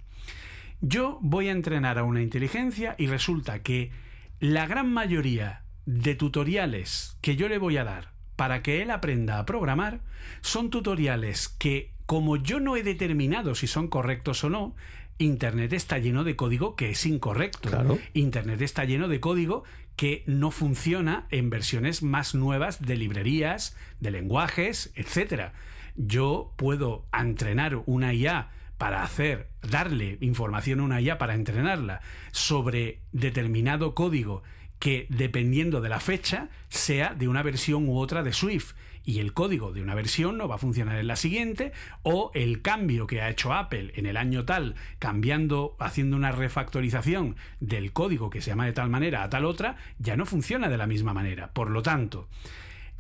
Yo 0.80 1.20
voy 1.22 1.50
a 1.50 1.52
entrenar 1.52 1.98
a 1.98 2.04
una 2.04 2.22
inteligencia 2.22 2.96
y 2.98 3.08
resulta 3.08 3.62
que 3.64 3.92
la 4.40 4.68
gran 4.68 4.92
mayoría 4.94 5.64
de 5.86 6.16
tutoriales 6.16 7.18
que 7.22 7.36
yo 7.36 7.50
le 7.50 7.58
voy 7.58 7.78
a 7.78 7.84
dar 7.84 8.12
para 8.36 8.62
que 8.62 8.82
él 8.82 8.92
aprenda 8.92 9.40
a 9.40 9.46
programar 9.46 10.02
son 10.42 10.70
tutoriales 10.70 11.50
que, 11.50 11.92
como 12.08 12.38
yo 12.38 12.60
no 12.60 12.76
he 12.76 12.84
determinado 12.84 13.54
si 13.54 13.68
son 13.68 13.90
correctos 13.90 14.44
o 14.44 14.50
no, 14.50 14.76
Internet 15.20 15.74
está 15.74 16.00
lleno 16.00 16.24
de 16.24 16.36
código 16.36 16.76
que 16.76 16.90
es 16.90 17.06
incorrecto. 17.06 17.70
Claro. 17.70 18.00
Internet 18.14 18.62
está 18.62 18.86
lleno 18.86 19.08
de 19.08 19.20
código 19.20 19.64
que 19.96 20.24
no 20.26 20.52
funciona 20.52 21.28
en 21.32 21.50
versiones 21.50 22.04
más 22.04 22.34
nuevas 22.34 22.82
de 22.82 22.96
librerías, 22.96 23.76
de 24.00 24.12
lenguajes, 24.12 24.92
etcétera. 24.96 25.54
Yo 25.96 26.54
puedo 26.56 27.06
entrenar 27.12 27.82
una 27.86 28.14
IA 28.14 28.52
para 28.78 29.04
hacer, 29.04 29.50
darle 29.62 30.18
información 30.22 30.80
a 30.80 30.84
una 30.84 31.02
IA 31.02 31.18
para 31.18 31.36
entrenarla 31.36 32.02
sobre 32.32 33.02
determinado 33.12 33.96
código 33.96 34.44
que 34.80 35.08
dependiendo 35.10 35.82
de 35.82 35.90
la 35.90 36.00
fecha 36.00 36.50
sea 36.70 37.16
de 37.16 37.28
una 37.28 37.44
versión 37.44 37.90
u 37.90 37.98
otra 37.98 38.24
de 38.24 38.32
Swift 38.32 38.76
y 39.08 39.20
el 39.20 39.32
código 39.32 39.72
de 39.72 39.82
una 39.82 39.96
versión 39.96 40.38
no 40.38 40.50
va 40.50 40.56
a 40.56 40.58
funcionar 40.60 41.00
en 41.00 41.08
la 41.08 41.16
siguiente 41.16 41.72
o 42.04 42.30
el 42.34 42.62
cambio 42.62 43.08
que 43.08 43.22
ha 43.22 43.30
hecho 43.30 43.54
Apple 43.54 43.94
en 43.96 44.06
el 44.06 44.18
año 44.18 44.44
tal 44.44 44.76
cambiando 45.00 45.78
haciendo 45.80 46.18
una 46.18 46.32
refactorización 46.34 47.38
del 47.62 47.94
código 47.94 48.30
que 48.30 48.42
se 48.42 48.50
llama 48.52 48.66
de 48.66 48.74
tal 48.74 48.90
manera 48.90 49.24
a 49.24 49.30
tal 49.30 49.46
otra 49.46 49.78
ya 49.98 50.18
no 50.18 50.26
funciona 50.26 50.68
de 50.68 50.78
la 50.78 50.88
misma 50.88 51.14
manera 51.14 51.54
por 51.54 51.70
lo 51.70 51.82
tanto 51.82 52.28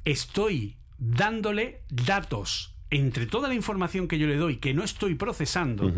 estoy 0.05 0.77
dándole 0.97 1.81
datos 1.89 2.73
entre 2.89 3.25
toda 3.25 3.49
la 3.49 3.53
información 3.53 4.07
que 4.07 4.17
yo 4.17 4.27
le 4.27 4.37
doy 4.37 4.57
que 4.57 4.73
no 4.73 4.83
estoy 4.83 5.15
procesando 5.15 5.91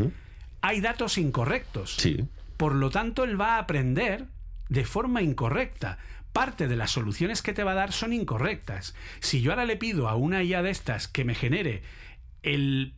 hay 0.61 0.81
datos 0.81 1.17
incorrectos 1.17 1.95
Sí. 1.97 2.25
por 2.57 2.73
lo 2.75 2.89
tanto, 2.89 3.23
él 3.23 3.39
va 3.39 3.55
a 3.55 3.59
aprender 3.59 4.25
de 4.67 4.83
forma 4.85 5.21
incorrecta. 5.21 5.97
Parte 6.33 6.67
de 6.67 6.75
las 6.75 6.91
soluciones 6.91 7.41
que 7.41 7.53
te 7.53 7.63
va 7.63 7.71
a 7.71 7.75
dar 7.75 7.91
son 7.91 8.13
incorrectas. 8.13 8.95
Si 9.19 9.41
yo 9.41 9.51
ahora 9.51 9.65
le 9.65 9.77
pido 9.77 10.07
a 10.07 10.15
una 10.15 10.43
IA 10.43 10.61
de 10.61 10.69
estas 10.69 11.07
que 11.07 11.25
me 11.25 11.35
genere 11.35 11.81
el... 12.43 12.93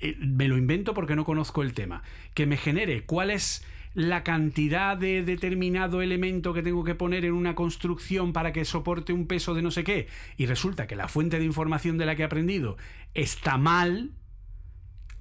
eh, 0.00 0.16
Me 0.18 0.48
lo 0.48 0.56
invento 0.56 0.94
porque 0.94 1.16
no 1.16 1.24
conozco 1.24 1.62
el 1.62 1.72
tema. 1.72 2.02
Que 2.34 2.46
me 2.46 2.56
genere 2.56 3.04
cuál 3.04 3.30
es 3.30 3.64
la 3.94 4.22
cantidad 4.22 4.96
de 4.96 5.24
determinado 5.24 6.00
elemento 6.00 6.52
que 6.52 6.62
tengo 6.62 6.84
que 6.84 6.94
poner 6.94 7.24
en 7.24 7.32
una 7.32 7.56
construcción 7.56 8.32
para 8.32 8.52
que 8.52 8.64
soporte 8.64 9.12
un 9.12 9.26
peso 9.26 9.52
de 9.52 9.62
no 9.62 9.72
sé 9.72 9.82
qué, 9.82 10.06
y 10.36 10.46
resulta 10.46 10.86
que 10.86 10.94
la 10.94 11.08
fuente 11.08 11.40
de 11.40 11.44
información 11.44 11.98
de 11.98 12.06
la 12.06 12.14
que 12.14 12.22
he 12.22 12.24
aprendido 12.24 12.76
está 13.14 13.56
mal, 13.56 14.12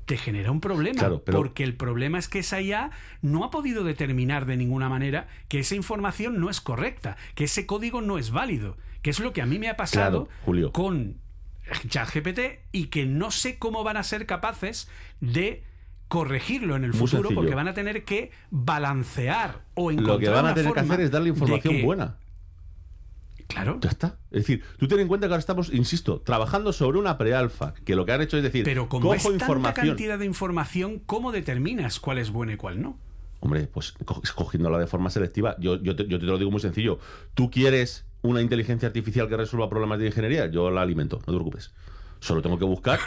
te 0.10 0.18
genera 0.18 0.50
un 0.50 0.60
problema. 0.60 0.98
Claro, 0.98 1.22
pero- 1.24 1.38
Porque 1.38 1.64
el 1.64 1.76
problema 1.76 2.18
es 2.18 2.28
que 2.28 2.40
esa 2.40 2.60
IA 2.60 2.90
no 3.22 3.44
ha 3.44 3.52
podido 3.52 3.84
determinar 3.84 4.48
de 4.48 4.58
ninguna 4.58 4.90
manera 4.90 5.28
que 5.50 5.60
esa 5.60 5.76
información 5.76 6.40
no 6.42 6.50
es 6.50 6.62
correcta, 6.62 7.16
que 7.36 7.44
ese 7.44 7.68
código 7.68 8.02
no 8.02 8.18
es 8.18 8.32
válido, 8.32 8.76
que 9.04 9.12
es 9.12 9.20
lo 9.20 9.34
que 9.34 9.44
a 9.44 9.46
mí 9.46 9.60
me 9.60 9.70
ha 9.70 9.78
pasado 9.78 10.26
Claro, 10.26 10.42
Julio. 10.46 10.72
con 10.72 11.18
ChatGPT 11.90 12.40
y 12.72 12.86
que 12.88 13.06
no 13.06 13.30
sé 13.30 13.60
cómo 13.60 13.84
van 13.84 13.98
a 13.98 14.04
ser 14.04 14.26
capaces 14.26 14.90
de 15.22 15.62
corregirlo 16.08 16.76
en 16.76 16.86
el 16.86 16.96
futuro 16.96 17.30
porque 17.36 17.54
van 17.54 17.68
a 17.68 17.76
tener 17.76 18.04
que 18.04 18.32
balancear 18.50 19.62
o 19.76 19.92
encontrar 19.92 20.16
Lo 20.16 20.20
que 20.20 20.30
van 20.30 20.46
a 20.48 20.56
tener 20.56 20.74
que 20.74 20.80
hacer 20.80 21.02
es 21.02 21.12
darle 21.12 21.30
información 21.30 21.84
buena. 21.84 22.16
Claro. 23.50 23.78
Ya 23.82 23.90
está. 23.90 24.18
Es 24.32 24.44
decir, 24.44 24.64
tú 24.78 24.88
ten 24.88 25.00
en 25.00 25.08
cuenta 25.10 25.28
que 25.28 25.34
ahora 25.34 25.40
estamos, 25.40 25.74
insisto, 25.74 26.22
trabajando 26.22 26.72
sobre 26.72 26.98
una 27.00 27.18
prealfa, 27.18 27.74
que 27.74 27.96
lo 27.96 28.06
que 28.06 28.12
han 28.14 28.22
hecho 28.22 28.38
es 28.38 28.44
decir, 28.44 28.64
Pero 28.64 28.88
como 28.88 29.08
cojo 29.10 29.16
es 29.16 29.24
tanta 29.24 29.44
información. 29.46 29.88
cantidad 29.88 30.18
de 30.20 30.26
información, 30.26 31.00
¿cómo 31.06 31.32
determinas 31.34 32.00
cuál 32.00 32.20
es 32.20 32.30
buena 32.32 32.54
y 32.54 32.58
cuál 32.58 32.82
no? 32.82 32.98
Hombre, 33.42 33.68
pues 33.68 33.94
co- 34.06 34.22
escogiéndola 34.24 34.78
de 34.78 34.86
forma 34.88 35.10
selectiva. 35.10 35.56
Yo, 35.60 35.82
yo, 35.82 35.96
te, 35.96 36.08
yo 36.08 36.20
te 36.20 36.26
lo 36.26 36.38
digo 36.38 36.52
muy 36.52 36.60
sencillo. 36.62 37.00
Tú 37.34 37.50
quieres 37.50 38.06
una 38.22 38.42
inteligencia 38.42 38.88
artificial 38.88 39.28
que 39.28 39.38
resuelva 39.38 39.68
problemas 39.70 39.98
de 40.00 40.06
ingeniería, 40.08 40.46
yo 40.48 40.70
la 40.70 40.82
alimento, 40.82 41.18
no 41.20 41.26
te 41.26 41.32
preocupes. 41.32 41.74
Solo 42.20 42.42
tengo 42.42 42.60
que 42.60 42.66
buscar. 42.66 43.00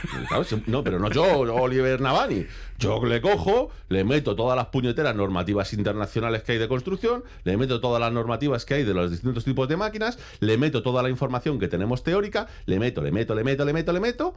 No, 0.66 0.82
pero 0.82 0.98
no 0.98 1.10
yo, 1.10 1.40
Oliver 1.40 2.00
Navani. 2.00 2.46
Yo 2.78 3.04
le 3.04 3.20
cojo, 3.20 3.70
le 3.90 4.04
meto 4.04 4.34
todas 4.34 4.56
las 4.56 4.66
puñeteras 4.66 5.14
normativas 5.14 5.72
internacionales 5.74 6.42
que 6.42 6.52
hay 6.52 6.58
de 6.58 6.66
construcción, 6.68 7.22
le 7.44 7.56
meto 7.58 7.80
todas 7.80 8.00
las 8.00 8.10
normativas 8.12 8.64
que 8.64 8.74
hay 8.74 8.84
de 8.84 8.94
los 8.94 9.10
distintos 9.10 9.44
tipos 9.44 9.68
de 9.68 9.76
máquinas, 9.76 10.18
le 10.40 10.56
meto 10.56 10.82
toda 10.82 11.02
la 11.02 11.10
información 11.10 11.58
que 11.58 11.68
tenemos 11.68 12.02
teórica, 12.02 12.46
le 12.64 12.78
meto, 12.78 13.02
le 13.02 13.12
meto, 13.12 13.34
le 13.34 13.44
meto, 13.44 13.64
le 13.66 13.72
meto, 13.74 13.92
le 13.92 14.00
meto, 14.00 14.34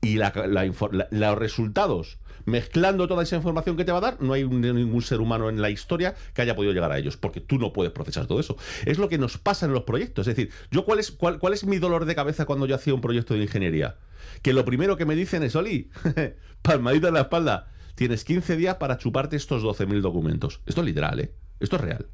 y 0.00 0.14
la- 0.16 0.32
la 0.46 0.64
la- 0.92 1.08
los 1.10 1.38
resultados, 1.38 2.18
mezclando 2.44 3.06
toda 3.08 3.22
esa 3.22 3.36
información 3.36 3.76
que 3.76 3.84
te 3.84 3.92
va 3.92 3.98
a 3.98 4.02
dar, 4.02 4.20
no 4.20 4.32
hay 4.32 4.44
ningún 4.44 5.02
ser 5.02 5.20
humano 5.20 5.48
en 5.48 5.60
la 5.60 5.70
historia 5.70 6.14
que 6.34 6.42
haya 6.42 6.54
podido 6.56 6.72
llegar 6.72 6.92
a 6.92 6.98
ellos, 6.98 7.16
porque 7.16 7.40
tú 7.40 7.58
no 7.58 7.72
puedes 7.72 7.92
procesar 7.92 8.26
todo 8.26 8.40
eso. 8.40 8.56
Es 8.86 8.98
lo 8.98 9.08
que 9.08 9.18
nos 9.18 9.38
pasa 9.38 9.66
en 9.66 9.72
los 9.72 9.82
proyectos. 9.84 10.26
Es 10.28 10.36
decir, 10.36 10.52
yo 10.70 10.84
cuál 10.84 10.98
es, 10.98 11.10
cuál, 11.10 11.38
cuál 11.38 11.52
es 11.52 11.64
mi 11.64 11.78
dolor 11.78 12.04
de 12.04 12.14
cabeza 12.14 12.44
cuando 12.46 12.66
yo 12.66 12.74
hacía 12.74 12.94
un 12.94 13.00
proyecto 13.00 13.34
de 13.34 13.42
ingeniería? 13.42 13.96
Que 14.42 14.52
lo 14.52 14.64
primero 14.64 14.96
que 14.96 15.04
me 15.06 15.14
dicen 15.16 15.42
es, 15.42 15.54
Oli, 15.56 15.90
palmadita 16.62 17.08
en 17.08 17.14
la 17.14 17.20
espalda, 17.22 17.68
tienes 17.94 18.24
15 18.24 18.56
días 18.56 18.76
para 18.76 18.98
chuparte 18.98 19.36
estos 19.36 19.62
12.000 19.62 20.00
documentos. 20.00 20.60
Esto 20.66 20.80
es 20.80 20.86
literal, 20.86 21.20
¿eh? 21.20 21.32
Esto 21.58 21.76
es 21.76 21.82
real. 21.82 22.06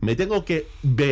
Me 0.00 0.16
tengo 0.16 0.44
que 0.44 0.66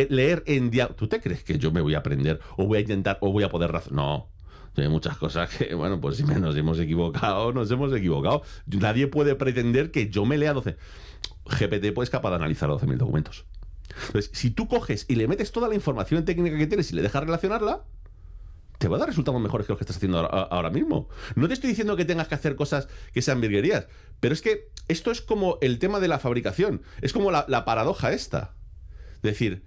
leer 0.09 0.43
en 0.45 0.71
dia- 0.71 0.89
¿Tú 0.89 1.07
te 1.07 1.21
crees 1.21 1.43
que 1.45 1.57
yo 1.57 1.71
me 1.71 1.79
voy 1.79 1.95
a 1.95 1.99
aprender 1.99 2.41
o 2.57 2.65
voy 2.65 2.79
a 2.79 2.81
intentar 2.81 3.17
o 3.21 3.31
voy 3.31 3.43
a 3.45 3.49
poder 3.49 3.71
razonar? 3.71 3.95
No. 3.95 4.27
Hay 4.77 4.87
muchas 4.87 5.17
cosas 5.17 5.49
que, 5.49 5.73
bueno, 5.75 5.99
pues 5.99 6.17
si 6.17 6.23
nos 6.23 6.55
hemos 6.55 6.79
equivocado, 6.79 7.51
nos 7.51 7.69
hemos 7.71 7.93
equivocado. 7.93 8.43
Nadie 8.67 9.07
puede 9.07 9.35
pretender 9.35 9.91
que 9.91 10.09
yo 10.09 10.25
me 10.25 10.37
lea 10.37 10.53
12. 10.53 10.77
GPT 11.45 11.93
puede 11.93 12.09
capaz 12.09 12.29
de 12.29 12.35
analizar 12.37 12.69
12.000 12.69 12.97
documentos. 12.97 13.45
Entonces, 14.07 14.31
si 14.33 14.51
tú 14.51 14.67
coges 14.67 15.05
y 15.09 15.15
le 15.15 15.27
metes 15.27 15.51
toda 15.51 15.67
la 15.67 15.75
información 15.75 16.23
técnica 16.23 16.57
que 16.57 16.67
tienes 16.67 16.91
y 16.91 16.95
le 16.95 17.01
dejas 17.01 17.23
relacionarla, 17.23 17.83
te 18.77 18.87
va 18.87 18.95
a 18.95 18.99
dar 18.99 19.09
resultados 19.09 19.39
mejores 19.41 19.67
que 19.67 19.73
los 19.73 19.77
que 19.77 19.83
estás 19.83 19.97
haciendo 19.97 20.19
ahora 20.19 20.69
mismo. 20.69 21.07
No 21.35 21.47
te 21.47 21.53
estoy 21.53 21.69
diciendo 21.69 21.95
que 21.95 22.05
tengas 22.05 22.27
que 22.27 22.35
hacer 22.35 22.55
cosas 22.55 22.87
que 23.13 23.21
sean 23.21 23.41
virguerías, 23.41 23.87
pero 24.19 24.33
es 24.33 24.41
que 24.41 24.71
esto 24.87 25.11
es 25.11 25.21
como 25.21 25.59
el 25.61 25.77
tema 25.77 25.99
de 25.99 26.07
la 26.07 26.17
fabricación, 26.17 26.81
es 27.01 27.13
como 27.13 27.29
la, 27.29 27.45
la 27.47 27.63
paradoja 27.65 28.11
esta. 28.11 28.55
Es 29.17 29.21
decir, 29.21 29.63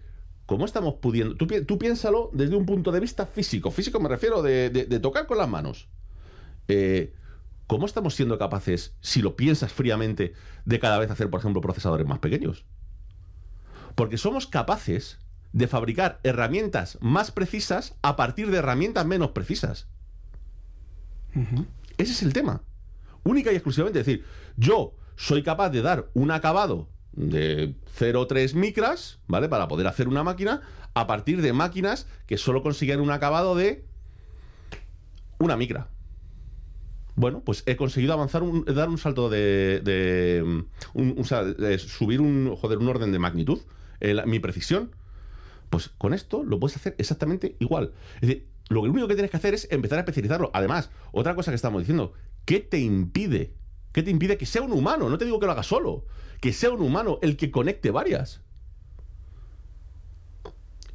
¿cómo 0.47 0.64
estamos 0.64 0.94
pudiendo? 0.94 1.36
Tú, 1.36 1.47
pi- 1.47 1.62
tú 1.64 1.78
piénsalo 1.78 2.31
desde 2.32 2.56
un 2.56 2.66
punto 2.66 2.92
de 2.92 3.00
vista 3.00 3.26
físico, 3.26 3.70
físico 3.70 4.00
me 4.00 4.08
refiero 4.08 4.42
de, 4.42 4.70
de- 4.70 4.84
de 4.86 5.00
tocar 5.00 5.26
con 5.26 5.39
las 5.39 5.48
manos. 5.48 5.89
Eh, 6.68 7.12
¿Cómo 7.66 7.86
estamos 7.86 8.14
siendo 8.14 8.39
capaces, 8.39 8.94
si 9.00 9.23
lo 9.23 9.36
piensas 9.36 9.73
fríamente, 9.73 10.34
de 10.66 10.78
cada 10.81 10.98
vez 10.98 11.10
hacer, 11.10 11.31
por 11.31 11.40
ejemplo, 11.40 11.62
procesadores 11.62 12.06
más 12.06 12.18
pequeños? 12.18 12.64
Porque 13.94 14.18
somos 14.18 14.47
capaces 14.47 15.18
de 15.52 15.66
fabricar 15.68 16.20
herramientas 16.24 16.98
más 17.00 17.31
precisas 17.31 17.94
a 18.02 18.16
partir 18.16 18.50
de 18.50 18.58
herramientas 18.58 19.06
menos 19.06 19.31
precisas. 19.31 19.86
Ese 21.97 22.12
es 22.12 22.23
el 22.23 22.32
tema. 22.32 22.62
Única 23.23 23.50
y 23.52 23.55
exclusivamente. 23.55 24.00
Es 24.00 24.06
decir, 24.06 24.24
yo 24.56 24.94
soy 25.16 25.42
capaz 25.42 25.70
de 25.70 25.81
dar 25.82 26.10
un 26.12 26.31
acabado 26.32 26.89
de 27.17 27.75
0,3 27.99 28.55
micras, 28.55 29.18
¿vale? 29.26 29.49
Para 29.49 29.68
poder 29.68 29.86
hacer 29.86 30.09
una 30.09 30.23
máquina 30.23 30.62
a 30.94 31.07
partir 31.07 31.43
de 31.43 31.52
máquinas 31.52 32.07
que 32.26 32.36
solo 32.39 32.62
consiguen 32.62 33.01
un 33.01 33.10
acabado 33.10 33.55
de 33.55 33.84
una 35.39 35.57
micra. 35.57 35.89
Bueno, 37.17 37.43
pues 37.44 37.62
he 37.67 37.76
conseguido 37.76 38.12
avanzar, 38.12 38.43
un- 38.43 38.65
dar 38.65 38.89
un 38.89 38.99
salto 38.99 39.28
de. 39.31 39.81
de, 39.84 40.65
un- 40.94 41.25
subir 41.78 42.20
un, 42.20 42.55
joder, 42.57 42.78
un 42.78 42.89
orden 42.89 43.12
de 43.12 43.18
magnitud, 43.18 43.60
mi 44.26 44.41
precisión. 44.41 44.91
Pues 45.70 45.89
con 45.99 46.12
esto 46.15 46.44
lo 46.44 46.59
puedes 46.60 46.76
hacer 46.76 46.94
exactamente 46.99 47.57
igual. 47.60 47.93
Es 48.17 48.20
decir, 48.23 48.49
lo 48.68 48.83
único 48.83 49.07
que 49.09 49.15
tienes 49.15 49.31
que 49.31 49.36
hacer 49.36 49.55
es 49.55 49.68
empezar 49.70 49.99
a 49.99 50.01
especializarlo. 50.02 50.51
Además, 50.55 50.91
otra 51.12 51.34
cosa 51.34 51.51
que 51.51 51.57
estamos 51.57 51.81
diciendo, 51.83 52.12
¿qué 52.44 52.60
te 52.60 52.78
impide? 52.81 53.55
¿Qué 53.94 54.02
te 54.02 54.10
impide 54.10 54.36
que 54.36 54.44
sea 54.44 54.60
un 54.60 54.73
humano? 54.73 55.08
No 55.08 55.18
te 55.18 55.24
digo 55.24 55.39
que 55.39 55.47
lo 55.47 55.52
haga 55.52 55.62
solo, 55.62 56.05
que 56.40 56.52
sea 56.52 56.73
un 56.73 56.82
humano 56.82 57.20
el 57.23 57.36
que 57.36 57.52
conecte 57.52 57.92
varias. 57.92 58.40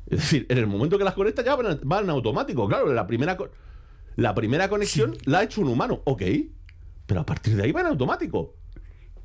Es 0.08 0.20
decir, 0.20 0.46
en 0.50 0.58
el 0.58 0.68
momento 0.68 0.98
que 0.98 1.06
las 1.06 1.14
conecta 1.14 1.42
ya 1.42 1.56
van, 1.56 1.80
van 1.84 2.04
en 2.04 2.10
automático. 2.10 2.68
Claro, 2.68 2.92
la 2.92 3.08
primera, 3.08 3.38
la 4.18 4.36
primera 4.36 4.68
conexión 4.68 5.16
la 5.24 5.40
ha 5.40 5.44
hecho 5.44 5.62
un 5.62 5.70
humano, 5.70 6.02
ok. 6.04 6.24
Pero 7.06 7.22
a 7.22 7.26
partir 7.26 7.56
de 7.56 7.64
ahí 7.64 7.72
va 7.72 7.80
en 7.80 7.88
automático. 7.88 8.56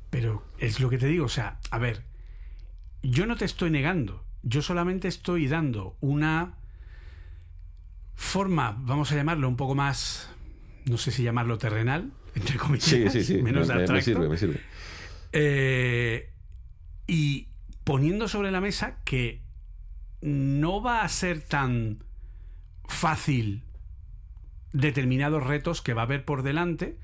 Pero 0.09 0.41
es 0.57 0.79
lo 0.79 0.89
que 0.89 0.97
te 0.97 1.07
digo, 1.07 1.25
o 1.25 1.29
sea, 1.29 1.59
a 1.69 1.77
ver, 1.77 2.03
yo 3.03 3.25
no 3.25 3.35
te 3.35 3.43
estoy 3.43 3.71
negando, 3.71 4.23
yo 4.41 4.61
solamente 4.61 5.09
estoy 5.09 5.49
dando 5.49 5.97
una 5.99 6.59
forma, 8.13 8.77
vamos 8.79 9.11
a 9.11 9.15
llamarlo 9.15 9.49
un 9.49 9.57
poco 9.57 9.75
más, 9.75 10.29
no 10.85 10.97
sé 10.97 11.11
si 11.11 11.23
llamarlo 11.23 11.57
terrenal, 11.57 12.13
entre 12.35 12.57
comillas, 12.57 12.89
sí, 12.89 13.09
sí, 13.09 13.23
sí. 13.23 13.37
menos 13.41 13.67
me, 13.67 13.73
abstracto. 13.73 13.93
me 13.93 14.01
sirve, 14.01 14.29
me 14.29 14.37
sirve. 14.37 14.61
Eh, 15.31 16.29
y 17.07 17.47
poniendo 17.83 18.27
sobre 18.27 18.51
la 18.51 18.61
mesa 18.61 18.97
que 19.03 19.41
no 20.21 20.81
va 20.81 21.01
a 21.01 21.09
ser 21.09 21.41
tan 21.41 21.99
fácil 22.87 23.63
determinados 24.73 25.43
retos 25.43 25.81
que 25.81 25.93
va 25.93 26.01
a 26.01 26.05
haber 26.05 26.25
por 26.25 26.43
delante 26.43 26.97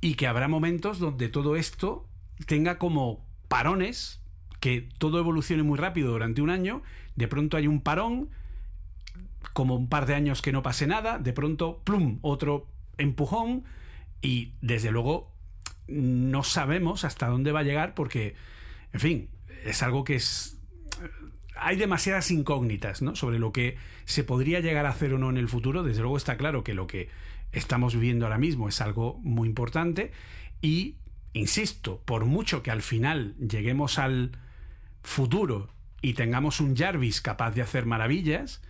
y 0.00 0.14
que 0.14 0.26
habrá 0.26 0.48
momentos 0.48 0.98
donde 0.98 1.28
todo 1.28 1.56
esto 1.56 2.08
tenga 2.46 2.78
como 2.78 3.24
parones, 3.48 4.20
que 4.58 4.88
todo 4.98 5.18
evolucione 5.18 5.62
muy 5.62 5.78
rápido 5.78 6.10
durante 6.10 6.42
un 6.42 6.50
año, 6.50 6.82
de 7.14 7.28
pronto 7.28 7.56
hay 7.56 7.66
un 7.66 7.80
parón, 7.80 8.30
como 9.52 9.76
un 9.76 9.88
par 9.88 10.06
de 10.06 10.14
años 10.14 10.42
que 10.42 10.52
no 10.52 10.62
pase 10.62 10.86
nada, 10.86 11.18
de 11.18 11.32
pronto, 11.32 11.80
plum, 11.84 12.18
otro 12.22 12.66
empujón 12.98 13.64
y 14.22 14.54
desde 14.60 14.90
luego 14.90 15.32
no 15.88 16.44
sabemos 16.44 17.04
hasta 17.04 17.26
dónde 17.26 17.52
va 17.52 17.60
a 17.60 17.64
llegar 17.64 17.94
porque, 17.94 18.34
en 18.92 19.00
fin, 19.00 19.28
es 19.64 19.82
algo 19.82 20.04
que 20.04 20.14
es... 20.14 20.58
Hay 21.56 21.76
demasiadas 21.76 22.30
incógnitas 22.30 23.02
¿no? 23.02 23.14
sobre 23.14 23.38
lo 23.38 23.52
que 23.52 23.76
se 24.04 24.24
podría 24.24 24.60
llegar 24.60 24.86
a 24.86 24.90
hacer 24.90 25.12
o 25.12 25.18
no 25.18 25.28
en 25.28 25.36
el 25.36 25.48
futuro. 25.48 25.82
Desde 25.82 26.00
luego 26.00 26.16
está 26.16 26.36
claro 26.36 26.64
que 26.64 26.74
lo 26.74 26.86
que 26.86 27.08
estamos 27.52 27.94
viviendo 27.94 28.24
ahora 28.24 28.38
mismo 28.38 28.68
es 28.68 28.80
algo 28.80 29.18
muy 29.22 29.48
importante 29.48 30.12
y, 30.62 30.96
insisto, 31.34 32.00
por 32.04 32.24
mucho 32.24 32.62
que 32.62 32.70
al 32.70 32.82
final 32.82 33.34
lleguemos 33.36 33.98
al 33.98 34.32
futuro 35.02 35.68
y 36.00 36.14
tengamos 36.14 36.60
un 36.60 36.76
Jarvis 36.76 37.20
capaz 37.20 37.52
de 37.52 37.62
hacer 37.62 37.86
maravillas, 37.86 38.62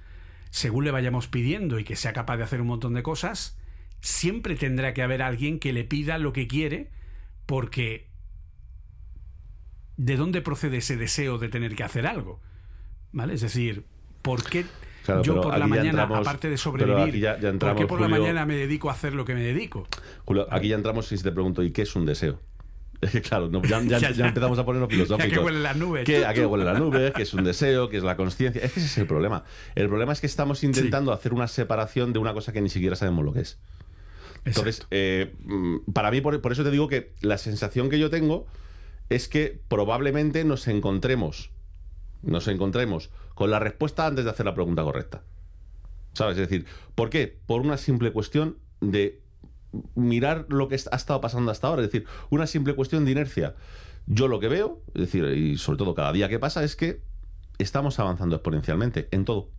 según 0.51 0.85
le 0.85 0.91
vayamos 0.91 1.29
pidiendo 1.29 1.79
y 1.79 1.85
que 1.85 1.97
sea 1.97 2.13
capaz 2.13 2.37
de 2.37 2.45
hacer 2.45 2.61
un 2.61 2.67
montón 2.67 2.95
de 2.95 3.03
cosas, 3.03 3.57
siempre 4.03 4.55
tendrá 4.57 4.93
que 4.93 5.01
haber 5.03 5.23
alguien 5.23 5.59
que 5.59 5.73
le 5.73 5.85
pida 5.85 6.19
lo 6.19 6.33
que 6.35 6.47
quiere 6.47 6.91
porque 7.47 8.09
¿de 9.97 10.17
dónde 10.17 10.43
procede 10.43 10.79
ese 10.79 10.97
deseo 10.97 11.39
de 11.39 11.49
tener 11.49 11.75
que 11.77 11.85
hacer 11.85 12.07
algo? 12.07 12.41
¿Vale? 13.13 13.35
Es 13.35 13.41
decir, 13.43 13.85
¿por 14.23 14.43
qué 14.45 14.65
Claro, 15.05 15.23
yo 15.23 15.41
por 15.41 15.59
la 15.59 15.67
mañana, 15.67 16.03
entramos- 16.03 16.19
aparte 16.21 16.49
de 16.49 16.57
sobrevivir, 16.57 17.17
ya- 17.19 17.37
¿por 17.59 17.75
qué 17.77 17.87
por 17.87 18.01
la 18.01 18.09
mañana 18.09 18.47
me 18.47 18.55
dedico 18.57 18.89
a 18.89 18.93
hacer 18.93 19.15
lo 19.15 19.25
que 19.25 19.35
me 19.35 19.43
dedico? 19.43 19.87
Julio, 20.25 20.47
aquí 20.51 20.69
ya 20.69 20.77
entramos 20.77 21.11
y 21.13 21.17
si 21.17 21.23
te 21.25 21.33
pregunto, 21.33 21.63
¿y 21.63 21.71
qué 21.73 21.83
es 21.83 21.95
un 21.97 22.07
deseo? 22.07 22.41
Es 23.03 23.11
que 23.11 23.21
claro, 23.21 23.49
no, 23.49 23.63
ya, 23.65 23.81
ya- 23.83 23.99
Ya, 24.13 24.29
empezamos 24.29 24.59
a 24.61 24.65
ponernos 24.65 24.89
¿A 24.91 24.93
filosóficos. 24.93 25.33
qué 25.33 25.39
huelen 25.45 25.63
las 25.65 25.77
nubes? 25.77 26.05
¿Qué- 26.05 26.25
¿A 26.25 26.33
qué 26.33 26.43
tú. 26.43 26.49
huele 26.49 26.65
la 26.65 26.75
nube? 26.79 27.13
¿Qué 27.15 27.23
es 27.23 27.35
un 27.35 27.43
deseo? 27.43 27.89
¿Qué 27.89 27.97
es 27.97 28.05
la 28.05 28.17
conciencia? 28.17 28.63
Es 28.65 28.73
que 28.73 28.79
ese 28.81 28.87
es 28.89 28.99
el 28.99 29.07
problema. 29.09 29.43
El 29.75 29.89
problema 29.89 30.13
es 30.13 30.21
que 30.21 30.27
estamos 30.29 30.63
intentando 30.63 31.13
hacer 31.13 31.33
una 31.35 31.49
separación 31.49 32.13
de 32.13 32.21
una 32.21 32.33
cosa 32.33 32.53
que 32.53 32.61
ni 32.61 32.69
siquiera 32.69 32.95
sabemos 32.95 33.25
lo 33.25 33.33
que 33.33 33.41
es. 33.41 33.59
Entonces, 34.45 34.87
eh, 34.91 35.35
mm, 35.45 35.93
para 35.93 36.11
mí, 36.11 36.21
por, 36.21 36.41
por 36.41 36.53
eso 36.53 36.65
te 36.65 36.71
digo 36.71 36.89
que 36.89 37.13
la 37.21 37.39
sensación 37.39 37.91
que 37.91 37.99
yo 37.99 38.11
tengo 38.11 38.47
es 39.09 39.29
que 39.29 39.61
probablemente 39.69 40.45
nos 40.45 40.67
encontremos, 40.69 41.51
nos 42.23 42.49
encontremos 42.49 43.11
con 43.35 43.51
la 43.51 43.59
respuesta 43.59 44.07
antes 44.07 44.25
de 44.25 44.31
hacer 44.31 44.47
la 44.47 44.55
pregunta 44.55 44.83
correcta. 44.83 45.23
¿Sabes? 46.15 46.37
Es 46.37 46.49
decir, 46.49 46.67
¿por 46.95 47.11
qué? 47.11 47.39
Por 47.47 47.61
una 47.61 47.77
simple 47.77 48.13
cuestión 48.13 48.59
de 48.81 49.23
mirar 49.95 50.47
lo 50.49 50.69
que 50.69 50.75
ha 50.75 50.97
estado 50.97 51.21
pasando 51.21 51.51
hasta 51.51 51.69
ahora. 51.69 51.83
Es 51.83 51.89
decir, 51.91 52.07
una 52.31 52.47
simple 52.47 52.75
cuestión 52.75 53.05
de 53.05 53.13
inercia. 53.13 53.55
Yo 54.07 54.29
lo 54.29 54.41
que 54.41 54.49
veo, 54.49 54.83
es 54.95 55.03
decir, 55.03 55.25
y 55.25 55.57
sobre 55.57 55.79
todo 55.79 55.95
cada 55.95 56.13
día 56.13 56.29
que 56.29 56.39
pasa, 56.39 56.65
es 56.65 56.77
que 56.77 57.03
estamos 57.59 57.99
avanzando 57.99 58.37
exponencialmente 58.37 59.09
en 59.11 59.25
todo. 59.25 59.51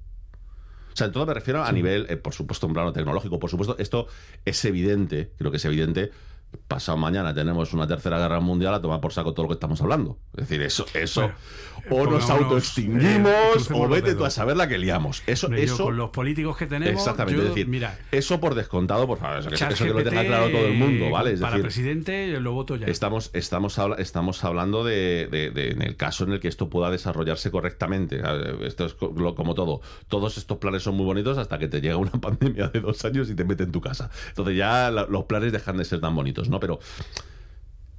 O 0.93 0.95
sea, 0.95 1.07
en 1.07 1.13
todo 1.13 1.25
me 1.25 1.33
refiero 1.33 1.63
a 1.63 1.71
nivel, 1.71 2.05
eh, 2.09 2.17
por 2.17 2.33
supuesto, 2.33 2.67
un 2.67 2.73
plano 2.73 2.93
tecnológico. 2.93 3.39
Por 3.39 3.49
supuesto, 3.49 3.75
esto 3.79 4.07
es 4.45 4.63
evidente, 4.65 5.31
creo 5.37 5.49
que 5.49 5.57
es 5.57 5.65
evidente. 5.65 6.11
Pasado 6.67 6.97
mañana 6.97 7.33
tenemos 7.33 7.73
una 7.73 7.87
tercera 7.87 8.17
guerra 8.17 8.39
mundial 8.39 8.73
a 8.73 8.81
tomar 8.81 8.99
por 9.01 9.13
saco 9.13 9.33
todo 9.33 9.43
lo 9.43 9.49
que 9.49 9.53
estamos 9.55 9.81
hablando. 9.81 10.17
Es 10.33 10.47
decir, 10.47 10.61
eso, 10.61 10.85
eso. 10.93 11.21
Bueno, 11.21 11.35
o 11.89 12.11
nos 12.11 12.23
pongámonos, 12.23 12.29
autoextinguimos, 12.29 13.69
eh, 13.71 13.73
o 13.73 13.87
vete 13.89 14.15
tú 14.15 14.23
a 14.25 14.29
saber 14.29 14.55
la 14.55 14.67
que 14.67 14.77
liamos. 14.77 15.21
Eso, 15.27 15.47
Hombre, 15.47 15.65
yo 15.67 15.73
eso. 15.73 15.83
con 15.85 15.97
los 15.97 16.09
políticos 16.11 16.55
que 16.57 16.65
tenemos, 16.67 16.93
Exactamente, 17.01 17.37
yo, 17.37 17.43
es 17.43 17.49
decir, 17.49 17.67
mira, 17.67 17.99
eso 18.11 18.39
por 18.39 18.55
descontado, 18.55 19.05
por 19.07 19.17
favor, 19.19 19.39
eso, 19.39 19.49
que- 19.49 19.55
eso 19.55 19.83
que 19.85 19.89
lo 19.93 20.03
tenga 20.03 20.23
claro 20.25 20.49
todo 20.49 20.65
el 20.65 20.75
mundo, 20.75 21.09
¿vale? 21.09 21.33
Es 21.33 21.39
para 21.41 21.51
decir, 21.57 21.63
presidente 21.63 22.39
lo 22.39 22.53
voto 22.53 22.75
ya. 22.77 22.87
Estamos, 22.87 23.31
estamos, 23.33 23.77
estamos 23.97 24.43
hablando 24.43 24.83
de, 24.83 25.27
de- 25.29 25.51
de- 25.51 25.71
en 25.71 25.81
el 25.81 25.95
caso 25.97 26.23
en 26.23 26.31
el 26.31 26.39
que 26.39 26.47
esto 26.47 26.69
pueda 26.69 26.89
desarrollarse 26.89 27.51
correctamente. 27.51 28.21
Esto 28.61 28.85
es 28.85 28.93
como 28.93 29.53
todo. 29.55 29.81
Todos 30.07 30.37
estos 30.37 30.57
planes 30.59 30.83
son 30.83 30.95
muy 30.95 31.05
bonitos 31.05 31.37
hasta 31.37 31.59
que 31.59 31.67
te 31.67 31.81
llega 31.81 31.97
una 31.97 32.11
pandemia 32.21 32.67
de 32.69 32.79
dos 32.79 33.03
años 33.05 33.29
y 33.29 33.35
te 33.35 33.43
mete 33.43 33.63
en 33.63 33.71
tu 33.71 33.81
casa. 33.81 34.09
Entonces 34.29 34.55
ya 34.55 34.89
la- 34.89 35.05
los 35.07 35.25
planes 35.25 35.51
dejan 35.51 35.75
de 35.77 35.85
ser 35.85 35.99
tan 35.99 36.15
bonitos, 36.15 36.42
¿no? 36.49 36.59
Pero 36.59 36.79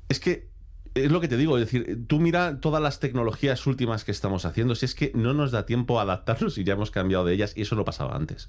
es 0.08 0.20
que 0.20 0.48
es 0.94 1.10
lo 1.10 1.20
que 1.20 1.26
te 1.28 1.36
digo, 1.36 1.58
es 1.58 1.64
decir, 1.64 2.04
tú 2.06 2.20
mira 2.20 2.60
todas 2.60 2.80
las 2.80 3.00
tecnologías 3.00 3.66
últimas 3.66 4.04
que 4.04 4.12
estamos 4.12 4.44
haciendo, 4.44 4.74
si 4.76 4.84
es 4.86 4.94
que 4.94 5.10
no 5.14 5.34
nos 5.34 5.50
da 5.50 5.66
tiempo 5.66 5.98
a 5.98 6.02
adaptarnos 6.02 6.56
y 6.58 6.62
ya 6.64 6.74
hemos 6.74 6.90
cambiado 6.92 7.24
de 7.24 7.34
ellas 7.34 7.52
y 7.56 7.62
eso 7.62 7.74
no 7.74 7.84
pasaba 7.84 8.14
antes. 8.14 8.48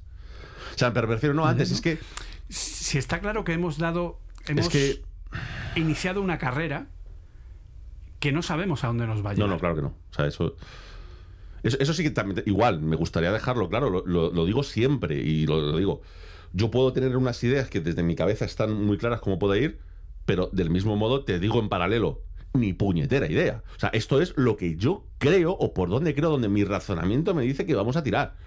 O 0.75 0.77
sea, 0.77 0.93
pero 0.93 1.07
prefiero 1.07 1.33
no 1.33 1.45
antes, 1.45 1.71
es 1.71 1.81
que 1.81 1.97
Si 2.49 2.97
está 2.99 3.19
claro 3.19 3.43
que 3.43 3.53
hemos 3.53 3.77
dado, 3.79 4.19
hemos 4.47 4.67
es 4.67 4.71
que 4.71 5.01
iniciado 5.79 6.21
una 6.21 6.37
carrera 6.37 6.87
que 8.19 8.31
no 8.31 8.41
sabemos 8.43 8.83
a 8.83 8.87
dónde 8.87 9.07
nos 9.07 9.25
va 9.25 9.31
a 9.31 9.33
No, 9.33 9.47
no, 9.47 9.57
claro 9.59 9.75
que 9.75 9.81
no. 9.81 9.87
O 10.11 10.13
sea, 10.13 10.27
eso. 10.27 10.55
Eso, 11.63 11.77
eso 11.79 11.93
sí 11.93 12.03
que 12.03 12.11
también. 12.11 12.43
Igual, 12.45 12.79
me 12.79 12.95
gustaría 12.95 13.31
dejarlo 13.31 13.69
claro. 13.69 13.89
Lo, 13.89 14.05
lo- 14.05 14.31
lo 14.31 14.45
digo 14.45 14.61
siempre 14.63 15.15
y 15.15 15.47
lo, 15.47 15.59
lo 15.59 15.77
digo. 15.77 16.01
Yo 16.55 16.71
puedo 16.71 16.93
tener 16.93 17.17
unas 17.17 17.43
ideas 17.43 17.69
que 17.69 17.81
desde 17.81 18.01
mi 18.01 18.15
cabeza 18.15 18.45
están 18.45 18.73
muy 18.81 18.97
claras 18.97 19.19
cómo 19.19 19.37
puede 19.37 19.61
ir, 19.61 19.79
pero 20.25 20.49
del 20.53 20.69
mismo 20.69 20.95
modo 20.95 21.25
te 21.25 21.37
digo 21.37 21.59
en 21.59 21.67
paralelo. 21.67 22.23
Ni 22.53 22.71
puñetera 22.71 23.29
idea. 23.29 23.61
O 23.75 23.79
sea, 23.79 23.89
esto 23.89 24.21
es 24.21 24.31
lo 24.37 24.55
que 24.55 24.77
yo 24.77 25.05
creo 25.17 25.51
o 25.51 25.73
por 25.73 25.89
donde 25.89 26.15
creo, 26.15 26.29
donde 26.29 26.47
mi 26.47 26.63
razonamiento 26.63 27.33
me 27.35 27.43
dice 27.43 27.65
que 27.65 27.75
vamos 27.75 27.97
a 27.97 28.03
tirar. 28.03 28.37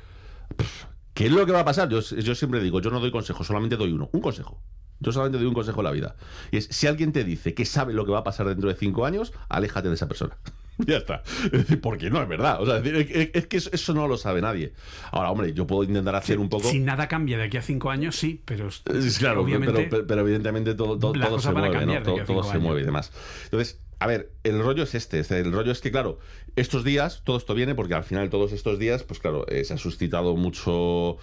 ¿Qué 1.13 1.27
es 1.27 1.33
lo 1.33 1.45
que 1.45 1.53
va 1.53 1.61
a 1.61 1.65
pasar? 1.67 1.91
Yo, 1.91 2.01
yo 2.01 2.35
siempre 2.35 2.63
digo, 2.63 2.81
yo 2.81 2.91
no 2.91 2.99
doy 2.99 3.11
consejos, 3.11 3.47
solamente 3.47 3.77
doy 3.77 3.93
uno. 3.93 4.09
Un 4.11 4.23
consejo. 4.23 4.63
Yo 5.01 5.13
solamente 5.13 5.37
doy 5.37 5.47
un 5.47 5.53
consejo 5.53 5.81
en 5.81 5.85
la 5.85 5.91
vida. 5.91 6.17
Y 6.51 6.57
es, 6.57 6.69
si 6.71 6.87
alguien 6.87 7.13
te 7.13 7.25
dice 7.25 7.53
que 7.53 7.67
sabe 7.67 7.93
lo 7.93 8.07
que 8.07 8.13
va 8.13 8.21
a 8.21 8.25
pasar 8.25 8.49
dentro 8.49 8.71
de 8.71 8.75
cinco 8.75 9.05
años, 9.05 9.35
aléjate 9.51 9.89
de 9.89 9.95
esa 9.97 10.09
persona. 10.09 10.39
ya 10.87 10.99
está. 10.99 11.23
Es 11.45 11.53
decir, 11.53 11.81
porque 11.81 12.11
no 12.11 12.23
es 12.23 12.29
verdad. 12.29 12.63
O 12.63 12.67
sea, 12.67 12.79
es, 12.79 12.85
decir, 12.85 13.17
es- 13.17 13.31
es 13.35 13.47
que 13.47 13.57
eso, 13.57 13.95
no 13.95 14.09
lo 14.09 14.17
sabe 14.17 14.41
nadie. 14.41 14.73
Ahora, 15.11 15.31
hombre, 15.31 15.53
yo 15.53 15.67
puedo 15.67 15.85
intentar 15.85 16.15
hacer 16.15 16.39
un 16.39 16.49
poco... 16.49 16.69
Si 16.71 16.79
nada 16.79 17.09
cambia 17.09 17.37
de 17.39 17.45
aquí 17.45 17.57
a 17.57 17.63
cinco 17.63 17.91
años, 17.91 18.17
sí, 18.17 18.41
pero 18.45 18.69
Es 18.69 19.19
claro, 19.19 19.43
obviamente 19.43 19.89
pero, 20.07 20.21
evidentemente 20.21 20.75
todo, 20.75 20.99
todo, 20.99 21.39
se 21.41 21.53
mueve, 21.53 21.87
¿no? 21.87 22.03
todo, 22.03 22.45
se 22.45 22.59
mueve 22.59 22.83
y 22.83 22.85
demás. 22.85 23.13
Entonces, 23.45 23.81
a 23.99 24.07
ver, 24.07 24.31
el 24.45 24.63
rollo 24.63 24.85
es 24.85 24.95
este. 24.95 25.19
es 25.19 25.31
El 25.31 25.53
rollo 25.53 25.73
es 25.73 25.81
que, 25.81 25.91
claro, 25.91 26.19
estos 26.57 26.85
días, 26.85 27.23
todo 27.25 27.37
esto 27.37 27.55
viene 27.55 27.75
porque 27.75 27.95
al 27.95 28.05
final 28.05 28.31
todos 28.31 28.53
estos 28.53 28.79
días, 28.79 29.03
pues 29.03 29.21
claro, 29.21 29.47
eh, 29.49 29.65
se 29.65 29.75
ha 29.75 29.79
suscitado 29.79 30.37
mucho... 30.37 31.19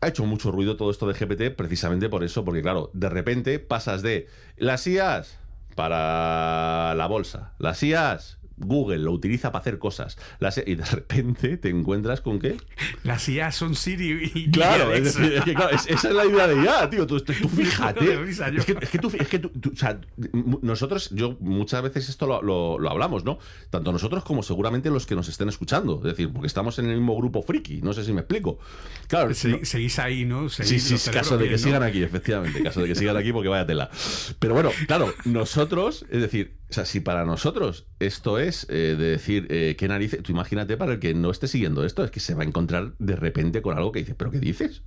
Ha 0.00 0.08
hecho 0.08 0.24
mucho 0.26 0.50
ruido 0.50 0.76
todo 0.76 0.90
esto 0.90 1.06
de 1.06 1.14
GPT 1.14 1.56
precisamente 1.56 2.10
por 2.10 2.24
eso, 2.24 2.44
porque 2.44 2.60
claro, 2.60 2.90
de 2.92 3.08
repente 3.08 3.58
pasas 3.58 4.02
de 4.02 4.26
las 4.58 4.86
IAs 4.86 5.38
para 5.76 6.94
la 6.94 7.06
bolsa, 7.06 7.54
las 7.58 7.82
IAs 7.82 8.38
Google 8.56 8.98
lo 8.98 9.12
utiliza 9.12 9.50
para 9.52 9.60
hacer 9.60 9.78
cosas, 9.78 10.16
las, 10.38 10.58
y 10.64 10.74
de 10.74 10.84
repente 10.84 11.56
te 11.56 11.68
encuentras 11.70 12.20
con 12.20 12.38
que 12.38 12.56
las 13.02 13.28
IA 13.28 13.50
son 13.52 13.74
Siri 13.74 14.30
y 14.34 14.50
Claro, 14.50 14.94
y 14.94 14.98
es 14.98 15.04
decir, 15.04 15.32
es 15.34 15.44
que, 15.44 15.54
claro, 15.54 15.74
es- 15.74 15.86
esa 15.86 16.08
es 16.08 16.14
la 16.14 16.24
idea 16.26 16.46
de 16.46 16.62
ya, 16.64 16.88
tío. 16.90 17.06
Tú, 17.06 17.20
tú- 17.20 17.32
tú 17.32 17.48
fíjate. 17.56 18.16
risa 18.18 18.48
es 18.48 18.64
que, 18.64 18.76
es 18.80 18.90
que 18.90 18.98
tú, 18.98 19.12
es 19.18 19.28
que 19.28 19.38
tú- 19.38 19.48
tú- 19.48 19.70
o 19.72 19.76
sea, 19.76 19.98
nosotros, 20.62 21.10
yo 21.10 21.36
muchas 21.40 21.82
veces 21.82 22.08
esto 22.08 22.26
lo, 22.26 22.42
lo- 22.42 22.78
lo 22.78 22.90
hablamos, 22.90 23.24
¿no? 23.24 23.38
Tanto 23.70 23.92
nosotros 23.92 24.24
como 24.24 24.42
seguramente 24.42 24.90
los 24.90 25.06
que 25.06 25.14
nos 25.14 25.28
estén 25.28 25.48
escuchando. 25.48 25.96
Es 25.98 26.16
decir, 26.16 26.32
porque 26.32 26.46
estamos 26.46 26.78
en 26.78 26.86
el 26.90 26.96
mismo 26.96 27.16
grupo 27.16 27.42
friki. 27.42 27.82
No 27.82 27.92
sé 27.92 28.04
si 28.04 28.12
me 28.12 28.20
explico. 28.20 28.58
Claro, 29.08 29.32
Se- 29.34 29.48
no- 29.48 29.64
seguís 29.64 29.98
ahí, 29.98 30.24
¿no? 30.24 30.48
Sí, 30.48 30.62
Seguís 30.64 30.84
sí, 30.84 30.98
sí, 30.98 31.10
caso 31.10 31.36
de 31.38 31.48
que 31.48 31.58
sigan 31.58 31.82
aquí, 31.82 32.02
efectivamente. 32.02 32.62
Caso 32.62 32.80
de 32.82 32.88
que 32.88 32.94
sigan 32.94 33.16
aquí 33.16 33.32
porque 33.32 33.48
vaya 33.48 33.66
tela. 33.66 33.90
Pero 34.38 34.54
bueno, 34.54 34.70
claro, 34.86 35.12
nosotros, 35.24 36.04
es 36.10 36.20
decir, 36.20 36.56
O 36.70 36.74
sea, 36.74 36.84
si 36.86 36.98
para 36.98 37.24
nosotros 37.24 37.86
esto 38.00 38.38
es 38.40 38.43
eh, 38.68 38.96
de 38.98 39.04
decir, 39.10 39.46
eh, 39.50 39.74
¿qué 39.78 39.88
narices? 39.88 40.22
Tú 40.22 40.32
imagínate 40.32 40.76
para 40.76 40.92
el 40.94 40.98
que 41.00 41.14
no 41.14 41.30
esté 41.30 41.48
siguiendo 41.48 41.84
esto, 41.84 42.04
es 42.04 42.10
que 42.10 42.20
se 42.20 42.34
va 42.34 42.42
a 42.42 42.46
encontrar 42.46 42.92
de 42.98 43.16
repente 43.16 43.62
con 43.62 43.76
algo 43.76 43.92
que 43.92 44.00
dice, 44.00 44.14
¿pero 44.14 44.30
qué 44.30 44.38
dices? 44.40 44.82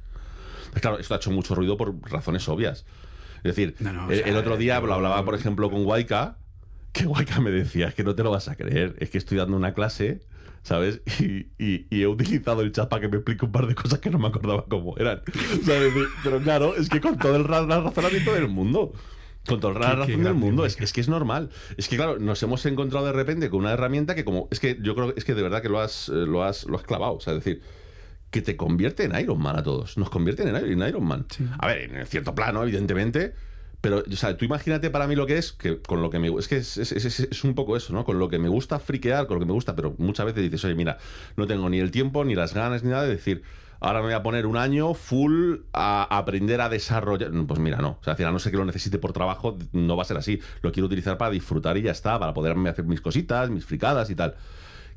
Pues 0.71 0.81
claro, 0.81 0.99
esto 0.99 1.13
ha 1.13 1.17
hecho 1.17 1.31
mucho 1.31 1.55
ruido 1.55 1.77
por 1.77 1.95
razones 2.09 2.47
obvias. 2.49 2.85
Es 3.37 3.43
decir, 3.55 3.75
No, 3.79 3.93
no, 3.93 4.07
o 4.07 4.11
sea, 4.11 4.25
el 4.27 4.35
otro 4.35 4.57
día 4.57 4.77
hablaba, 4.77 5.23
por 5.25 5.35
ejemplo, 5.35 5.69
con 5.69 5.85
Waika, 5.85 6.37
que 6.91 7.05
Waika 7.05 7.39
me 7.41 7.51
decía, 7.51 7.87
es 7.89 7.93
que 7.95 8.03
no 8.03 8.15
te 8.15 8.23
lo 8.23 8.31
vas 8.31 8.47
a 8.49 8.55
creer, 8.55 8.95
es 8.99 9.09
que 9.09 9.17
estoy 9.17 9.37
dando 9.37 9.55
una 9.55 9.73
clase, 9.73 10.21
¿sabes? 10.63 11.01
Y, 11.19 11.47
y- 11.57 11.87
y 11.89 12.01
he 12.01 12.07
utilizado 12.07 12.61
el 12.61 12.71
chat 12.71 12.89
para 12.89 13.01
que 13.01 13.07
me 13.07 13.17
explique 13.17 13.45
un 13.45 13.51
par 13.51 13.67
de 13.67 13.75
cosas 13.75 13.99
que 13.99 14.09
no 14.09 14.19
me 14.19 14.27
acordaba 14.27 14.65
cómo 14.67 14.95
eran. 14.97 15.21
¿sabes? 15.63 15.93
Pero 16.23 16.39
claro, 16.41 16.75
es 16.75 16.89
que 16.89 16.99
con 16.99 17.17
todo 17.17 17.35
el 17.35 17.43
ra- 17.45 17.65
razonamiento 17.65 18.33
del 18.33 18.47
mundo. 18.49 18.93
Con 19.47 19.59
toda 19.59 19.73
la 19.79 19.95
razón 19.95 20.23
del 20.23 20.33
mundo, 20.33 20.65
es, 20.65 20.75
que 20.75 21.01
es 21.01 21.09
normal. 21.09 21.49
Es 21.77 21.87
que, 21.87 21.95
claro, 21.95 22.19
nos 22.19 22.41
hemos 22.43 22.65
encontrado 22.65 23.05
de 23.05 23.13
repente 23.13 23.49
con 23.49 23.61
una 23.61 23.71
herramienta 23.73 24.13
que, 24.15 24.23
como. 24.25 24.47
Es 24.51 24.59
que 24.59 24.77
yo 24.81 24.93
creo 24.95 25.13
es 25.15 25.23
que 25.25 25.33
de 25.33 25.41
verdad 25.41 25.61
que 25.61 25.69
lo 25.69 25.79
has, 25.79 26.09
eh, 26.09 26.13
lo 26.13 26.43
has, 26.43 26.65
lo 26.65 26.77
has 26.77 26.83
clavado. 26.83 27.13
O 27.15 27.19
sea, 27.19 27.33
es 27.33 27.43
decir, 27.43 27.61
que 28.29 28.41
te 28.41 28.55
convierte 28.57 29.03
en 29.05 29.17
Iron 29.19 29.41
Man 29.41 29.57
a 29.57 29.63
todos. 29.63 29.97
Nos 29.97 30.09
convierte 30.09 30.43
en, 30.43 30.55
en 30.55 30.81
Iron 30.87 31.05
Man. 31.05 31.25
Sí. 31.29 31.45
A 31.59 31.67
ver, 31.67 31.91
en 31.95 32.05
cierto 32.05 32.35
plano, 32.35 32.61
evidentemente. 32.63 33.33
Pero, 33.79 34.03
o 34.11 34.15
sea, 34.15 34.35
tú 34.35 34.43
imagínate 34.43 34.89
para 34.89 35.05
mí 35.07 35.15
lo 35.15 35.27
que 35.27 35.37
es, 35.37 35.53
que 35.53 35.79
con 35.81 36.01
lo 36.01 36.09
que 36.09 36.17
me 36.17 36.27
es 36.39 36.47
que 36.47 36.57
es, 36.57 36.77
es- 36.77 36.91
es- 36.91 37.19
es 37.19 37.43
un 37.43 37.53
poco 37.53 37.77
eso, 37.77 37.93
¿no? 37.93 38.05
Con 38.05 38.17
lo 38.17 38.27
que 38.27 38.39
me 38.39 38.49
gusta 38.49 38.79
friquear, 38.79 39.27
con 39.27 39.35
lo 39.35 39.39
que 39.41 39.45
me 39.45 39.53
gusta, 39.53 39.75
pero 39.75 39.93
muchas 39.99 40.25
veces 40.25 40.41
dices, 40.41 40.65
oye, 40.65 40.73
mira, 40.73 40.97
no 41.35 41.45
tengo 41.45 41.69
ni 41.69 41.79
el 41.79 41.91
tiempo, 41.91 42.25
ni 42.25 42.33
las 42.33 42.55
ganas, 42.55 42.83
ni 42.83 42.89
nada 42.89 43.03
de 43.03 43.09
decir, 43.09 43.43
ahora 43.79 43.99
me 43.99 44.05
voy 44.05 44.13
a 44.13 44.23
poner 44.23 44.45
un 44.45 44.57
año 44.57 44.93
full 44.93 45.57
a 45.73 46.03
aprender 46.17 46.61
a 46.61 46.69
desarrollar. 46.69 47.31
Pues 47.47 47.59
mira, 47.59 47.77
no. 47.77 47.97
O 48.01 48.03
sea, 48.03 48.15
a 48.15 48.31
no 48.31 48.39
ser 48.39 48.51
que 48.51 48.57
lo 48.57 48.65
necesite 48.65 48.97
por 48.97 49.13
trabajo, 49.13 49.57
no 49.71 49.95
va 49.95 50.03
a 50.03 50.05
ser 50.05 50.17
así. 50.17 50.39
Lo 50.61 50.71
quiero 50.71 50.87
utilizar 50.87 51.17
para 51.17 51.31
disfrutar 51.31 51.77
y 51.77 51.83
ya 51.83 51.91
está, 51.91 52.19
para 52.19 52.33
poderme 52.33 52.69
hacer 52.69 52.85
mis 52.85 53.01
cositas, 53.01 53.49
mis 53.49 53.65
fricadas 53.65 54.09
y 54.09 54.15
tal 54.15 54.35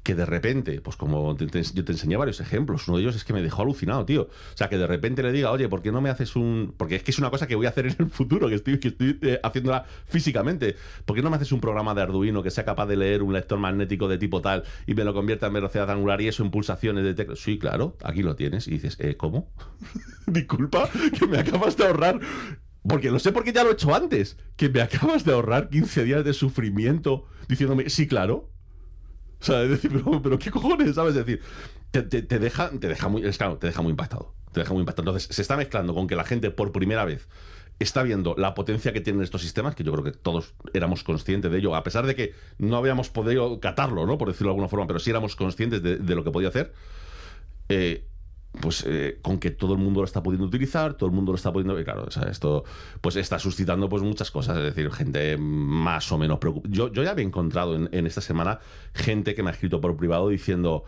que 0.03 0.15
de 0.15 0.25
repente, 0.25 0.81
pues 0.81 0.97
como 0.97 1.37
yo 1.37 1.47
te 1.49 1.93
enseñé 1.93 2.17
varios 2.17 2.41
ejemplos, 2.41 2.89
uno 2.89 2.97
de 2.97 3.03
ellos 3.03 3.17
es 3.17 3.25
que 3.25 3.33
me 3.33 3.43
dejó 3.43 3.63
alucinado, 3.63 4.07
tío. 4.07 4.23
O 4.23 4.57
sea, 4.57 4.69
que 4.69 4.79
de 4.79 4.87
repente 4.87 5.23
le 5.23 5.31
diga, 5.31 5.51
oye, 5.51 5.69
¿por 5.69 5.83
qué 5.83 5.93
no 5.93 6.01
me 6.01 6.09
haces 6.09 6.37
un...? 6.37 6.75
Porque 6.77 6.97
es 6.97 7.03
que 7.03 7.11
es 7.11 7.19
una 7.19 7.31
cosa 7.31 7.47
que 7.47 7.55
voy 7.55 7.67
a 7.67 7.69
hacer 7.69 7.87
en 7.87 7.97
el 7.99 8.11
futuro, 8.11 8.49
que 8.49 8.55
estoy, 8.55 8.79
que 8.79 8.89
estoy 8.89 9.19
eh, 9.23 9.41
haciéndola 9.43 9.85
físicamente. 10.07 10.77
¿Por 11.05 11.17
qué 11.17 11.23
no 11.23 11.29
me 11.29 11.37
haces 11.37 11.53
un 11.53 11.61
programa 11.61 11.95
de 11.95 12.03
Arduino 12.03 12.43
que 12.43 12.51
sea 12.51 12.65
capaz 12.65 12.87
de 12.87 12.97
leer 12.97 13.23
un 13.23 13.35
lector 13.35 13.59
magnético 13.59 14.09
de 14.09 14.17
tipo 14.17 14.41
tal 14.41 14.65
y 14.87 14.95
me 14.95 15.05
lo 15.05 15.13
convierta 15.13 15.49
en 15.49 15.53
velocidad 15.53 15.91
angular 15.91 16.21
y 16.23 16.29
eso 16.29 16.43
en 16.43 16.51
pulsaciones 16.51 17.05
de 17.05 17.15
tecla? 17.15 17.37
Sí, 17.37 17.59
claro, 17.59 17.97
aquí 18.03 18.23
lo 18.23 18.37
tienes. 18.37 18.69
Y 18.69 18.73
dices, 18.73 18.97
eh, 19.01 19.17
¿cómo? 19.17 19.53
Disculpa, 20.27 20.89
que 21.19 21.27
me 21.27 21.39
acabas 21.39 21.77
de 21.77 21.87
ahorrar... 21.87 22.21
Porque 22.83 23.11
lo 23.11 23.19
sé 23.19 23.31
porque 23.33 23.53
ya 23.53 23.63
lo 23.63 23.71
he 23.71 23.73
hecho 23.75 23.95
antes. 23.95 24.39
Que 24.57 24.71
me 24.71 24.81
acabas 24.81 25.27
de 25.27 25.35
ahorrar 25.35 25.69
15 25.69 26.05
días 26.05 26.25
de 26.25 26.33
sufrimiento 26.33 27.27
diciéndome, 27.47 27.91
sí, 27.91 28.09
claro. 28.09 28.49
O 29.41 29.45
sea, 29.45 29.63
es 29.63 29.71
decir, 29.71 29.91
pero, 30.23 30.39
¿qué 30.39 30.51
cojones? 30.51 30.95
¿Sabes? 30.95 31.17
Es 31.17 31.27
decir, 31.27 31.43
te, 31.91 32.03
te- 32.03 32.39
deja, 32.39 32.71
te 32.71 32.89
deja 32.89 33.09
muy, 33.09 33.23
te 33.23 33.67
deja 33.67 33.83
muy 33.83 33.91
impactado. 33.91 34.35
Te 34.53 34.61
deja 34.61 34.73
muy 34.73 34.81
impactado. 34.81 35.09
Entonces, 35.11 35.35
se 35.35 35.43
está 35.43 35.57
mezclando 35.57 35.95
con 35.95 36.07
que 36.07 36.17
la 36.17 36.25
gente 36.25 36.51
por 36.51 36.73
primera 36.73 37.05
vez 37.05 37.29
está 37.79 38.03
viendo 38.03 38.35
la 38.37 38.53
potencia 38.55 38.93
que 38.93 39.01
tienen 39.01 39.23
estos 39.23 39.41
sistemas, 39.41 39.75
que 39.75 39.85
yo 39.85 39.93
creo 39.93 40.05
que 40.05 40.13
todos 40.13 40.55
éramos 40.75 41.03
conscientes 41.03 41.51
de 41.51 41.59
ello, 41.59 41.75
a 41.75 41.83
pesar 41.83 42.07
de 42.07 42.15
que 42.15 42.35
no 42.59 42.77
habíamos 42.77 43.09
podido 43.09 43.59
catarlo, 43.61 44.07
¿no? 44.07 44.19
Por 44.19 44.29
decirlo 44.29 44.49
de 44.49 44.53
alguna 44.53 44.69
forma, 44.69 44.87
pero 44.87 44.99
sí 44.99 45.09
éramos 45.11 45.35
conscientes 45.35 45.83
de, 45.83 45.97
de 45.97 46.15
lo 46.15 46.23
que 46.23 46.31
podía 46.31 46.49
hacer. 46.49 46.75
Eh, 47.69 48.10
pues 48.61 48.85
eh, 48.87 49.19
con 49.23 49.39
que 49.39 49.51
todo 49.51 49.75
el 49.75 49.79
mundo 49.79 50.01
lo 50.01 50.07
está 50.07 50.23
pudiendo 50.23 50.47
utilizar, 50.47 50.95
todo 50.95 51.09
el 51.09 51.15
mundo 51.15 51.33
lo 51.33 51.37
está 51.37 51.53
pudiendo. 51.53 51.83
Claro, 51.85 52.09
esto 52.29 52.65
pues 53.01 53.17
está 53.17 53.39
suscitando 53.39 53.89
pues 53.89 54.03
muchas 54.03 54.31
cosas, 54.31 54.59
es 54.59 54.65
decir, 54.65 54.91
gente 54.91 55.37
más 55.39 56.11
o 56.11 56.19
menos 56.19 56.39
preocupada. 56.39 56.75
Yo, 56.75 56.93
yo 56.93 57.03
ya 57.05 57.13
había 57.13 57.25
encontrado 57.25 57.77
en, 57.77 57.89
en 57.93 58.07
esta 58.07 58.21
semana 58.21 58.59
gente 58.95 59.35
que 59.35 59.43
me 59.43 59.51
ha 59.51 59.53
escrito 59.53 59.81
por 59.81 59.97
privado 59.97 60.29
diciendo: 60.29 60.85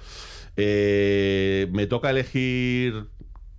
eh, 0.56 1.68
Me 1.72 1.86
toca 1.86 2.10
elegir 2.10 3.06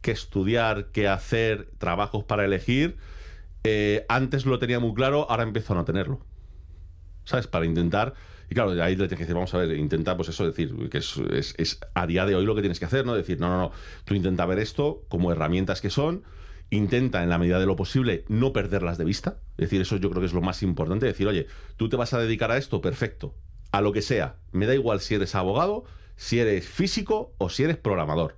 qué 0.02 0.12
estudiar, 0.12 0.92
qué 0.92 1.08
hacer, 1.08 1.70
trabajos 1.78 2.26
para 2.26 2.44
elegir. 2.46 2.98
Eh, 3.64 4.06
antes 4.10 4.46
lo 4.46 4.60
tenía 4.60 4.80
muy 4.80 4.94
claro, 4.94 5.26
ahora 5.30 5.44
empiezo 5.44 5.74
a 5.74 5.78
no 5.78 5.86
tenerlo. 5.86 6.20
¿Sabes? 7.24 7.48
Para 7.48 7.66
intentar. 7.66 8.14
Y 8.54 8.56
claro, 8.56 8.70
ahí 8.84 8.92
le 8.96 9.08
tienes 9.08 9.18
que 9.18 9.24
decir, 9.24 9.34
vamos 9.34 9.52
a 9.56 9.58
ver, 9.58 9.76
intenta, 9.76 10.16
pues 10.16 10.30
eso, 10.30 10.46
decir, 10.46 10.76
que 10.92 11.00
es, 11.00 11.80
a 11.96 12.06
día 12.06 12.24
de 12.28 12.36
hoy 12.36 12.46
lo 12.46 12.54
que 12.54 12.62
tienes 12.62 12.78
que 12.78 12.86
hacer, 12.86 13.04
¿no? 13.04 13.16
Decir, 13.16 13.40
no, 13.40 13.50
no, 13.50 13.58
no, 13.58 13.72
tú 14.06 14.14
intenta 14.14 14.46
ver 14.46 14.60
esto 14.60 15.06
como 15.08 15.32
herramientas 15.32 15.82
que 15.82 15.90
son, 15.90 16.22
intenta 16.70 17.24
en 17.24 17.30
la 17.30 17.40
medida 17.40 17.60
de 17.60 17.66
lo 17.66 17.76
posible 17.76 18.26
no 18.28 18.54
perderlas 18.54 19.00
de 19.00 19.06
vista. 19.06 19.38
Es 19.58 19.64
decir, 19.72 19.82
eso 19.82 19.98
yo 19.98 20.12
creo 20.12 20.22
que 20.22 20.28
es 20.28 20.34
lo 20.34 20.42
más 20.42 20.62
importante. 20.62 21.08
Decir, 21.08 21.28
oye, 21.28 21.48
tú 21.78 21.90
te 21.90 21.96
vas 21.96 22.14
a 22.14 22.20
dedicar 22.20 22.52
a 22.52 22.58
esto, 22.58 22.80
perfecto. 22.80 23.34
A 23.72 23.82
lo 23.82 23.92
que 23.92 24.04
sea. 24.04 24.36
Me 24.52 24.68
da 24.68 24.76
igual 24.76 25.00
si 25.00 25.16
eres 25.16 25.34
abogado, 25.34 25.86
si 26.16 26.38
eres 26.38 26.68
físico 26.68 27.34
o 27.40 27.50
si 27.50 27.64
eres 27.64 27.78
programador 27.78 28.38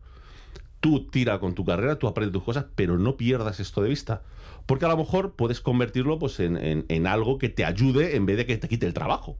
tú 0.79 1.07
tira 1.09 1.39
con 1.39 1.55
tu 1.55 1.65
carrera, 1.65 1.97
tú 1.97 2.07
aprendes 2.07 2.31
tus 2.33 2.43
cosas, 2.43 2.67
pero 2.75 2.99
no 2.99 3.17
pierdas 3.17 3.59
esto 3.59 3.81
de 3.81 3.89
vista. 3.89 4.21
Porque 4.67 4.85
a 4.85 4.89
lo 4.89 4.97
mejor 4.97 5.35
puedes 5.35 5.59
convertirlo 5.59 6.19
pues, 6.19 6.39
en, 6.39 6.57
en- 6.57 6.85
en 6.89 7.07
algo 7.07 7.39
que 7.39 7.49
te 7.49 7.65
ayude 7.65 8.15
en 8.15 8.27
vez 8.27 8.37
de 8.37 8.45
que 8.45 8.57
te 8.57 8.67
quite 8.67 8.85
el 8.85 8.93
trabajo. 8.93 9.39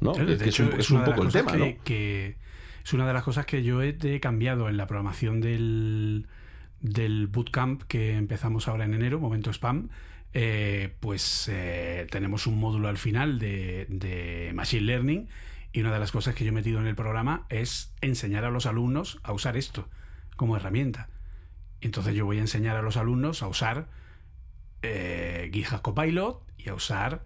¿No? 0.00 0.12
Claro, 0.12 0.32
es, 0.32 0.42
hecho, 0.42 0.64
un, 0.64 0.80
es 0.80 0.90
un 0.90 1.04
poco 1.04 1.22
el 1.22 1.32
tema, 1.32 1.52
que, 1.52 1.58
¿no? 1.58 1.84
que 1.84 2.36
es 2.84 2.92
una 2.92 3.06
de 3.06 3.12
las 3.12 3.22
cosas 3.22 3.46
que 3.46 3.62
yo 3.62 3.82
he, 3.82 3.96
he 4.02 4.20
cambiado 4.20 4.68
en 4.68 4.76
la 4.76 4.86
programación 4.86 5.40
del, 5.40 6.26
del 6.80 7.26
bootcamp 7.26 7.82
que 7.84 8.16
empezamos 8.16 8.68
ahora 8.68 8.84
en 8.84 8.94
enero, 8.94 9.20
momento 9.20 9.50
spam. 9.50 9.88
eh, 10.32 10.94
pues 11.00 11.48
eh, 11.52 12.06
tenemos 12.10 12.46
un 12.46 12.58
módulo 12.58 12.88
al 12.88 12.98
final 12.98 13.38
de, 13.38 13.86
de 13.88 14.52
Machine 14.54 14.82
Learning 14.82 15.28
y 15.72 15.80
una 15.80 15.92
de 15.92 15.98
las 15.98 16.12
cosas 16.12 16.34
que 16.34 16.44
yo 16.44 16.50
he 16.50 16.52
metido 16.52 16.80
en 16.80 16.86
el 16.86 16.94
programa 16.96 17.46
es 17.48 17.92
enseñar 18.00 18.44
a 18.44 18.50
los 18.50 18.66
alumnos 18.66 19.18
a 19.22 19.32
usar 19.32 19.56
esto 19.56 19.88
como 20.36 20.56
herramienta. 20.56 21.08
Entonces 21.80 22.14
yo 22.14 22.24
voy 22.26 22.38
a 22.38 22.40
enseñar 22.40 22.76
a 22.76 22.82
los 22.82 22.96
alumnos 22.96 23.42
a 23.42 23.48
usar 23.48 23.88
eh, 24.82 25.50
GitHub 25.52 25.82
Copilot 25.82 26.42
y 26.58 26.68
a 26.70 26.74
usar 26.74 27.24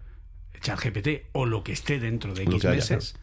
ChatGPT 0.61 1.27
o 1.33 1.45
lo 1.45 1.63
que 1.63 1.71
esté 1.71 1.99
dentro 1.99 2.33
de 2.33 2.45
Lo 2.45 2.51
X 2.51 2.65
haya, 2.65 2.75
meses, 2.75 3.15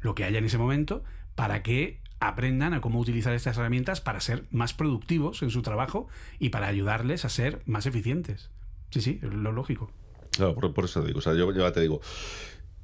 lo 0.00 0.14
que 0.14 0.24
haya 0.24 0.38
en 0.38 0.44
ese 0.44 0.58
momento, 0.58 1.02
para 1.34 1.62
que 1.62 2.00
aprendan 2.20 2.72
a 2.74 2.80
cómo 2.80 3.00
utilizar 3.00 3.34
estas 3.34 3.58
herramientas 3.58 4.00
para 4.00 4.20
ser 4.20 4.44
más 4.50 4.72
productivos 4.72 5.42
en 5.42 5.50
su 5.50 5.62
trabajo 5.62 6.08
y 6.38 6.48
para 6.50 6.68
ayudarles 6.68 7.24
a 7.24 7.28
ser 7.28 7.60
más 7.66 7.86
eficientes. 7.86 8.50
Sí, 8.90 9.00
sí, 9.00 9.20
es 9.22 9.32
lo 9.34 9.52
lógico. 9.52 9.90
Claro, 10.30 10.54
por, 10.54 10.72
por 10.72 10.84
eso 10.86 11.00
te 11.02 11.08
digo. 11.08 11.18
O 11.18 11.22
sea, 11.22 11.34
yo, 11.34 11.72
te 11.72 11.80
digo. 11.80 12.00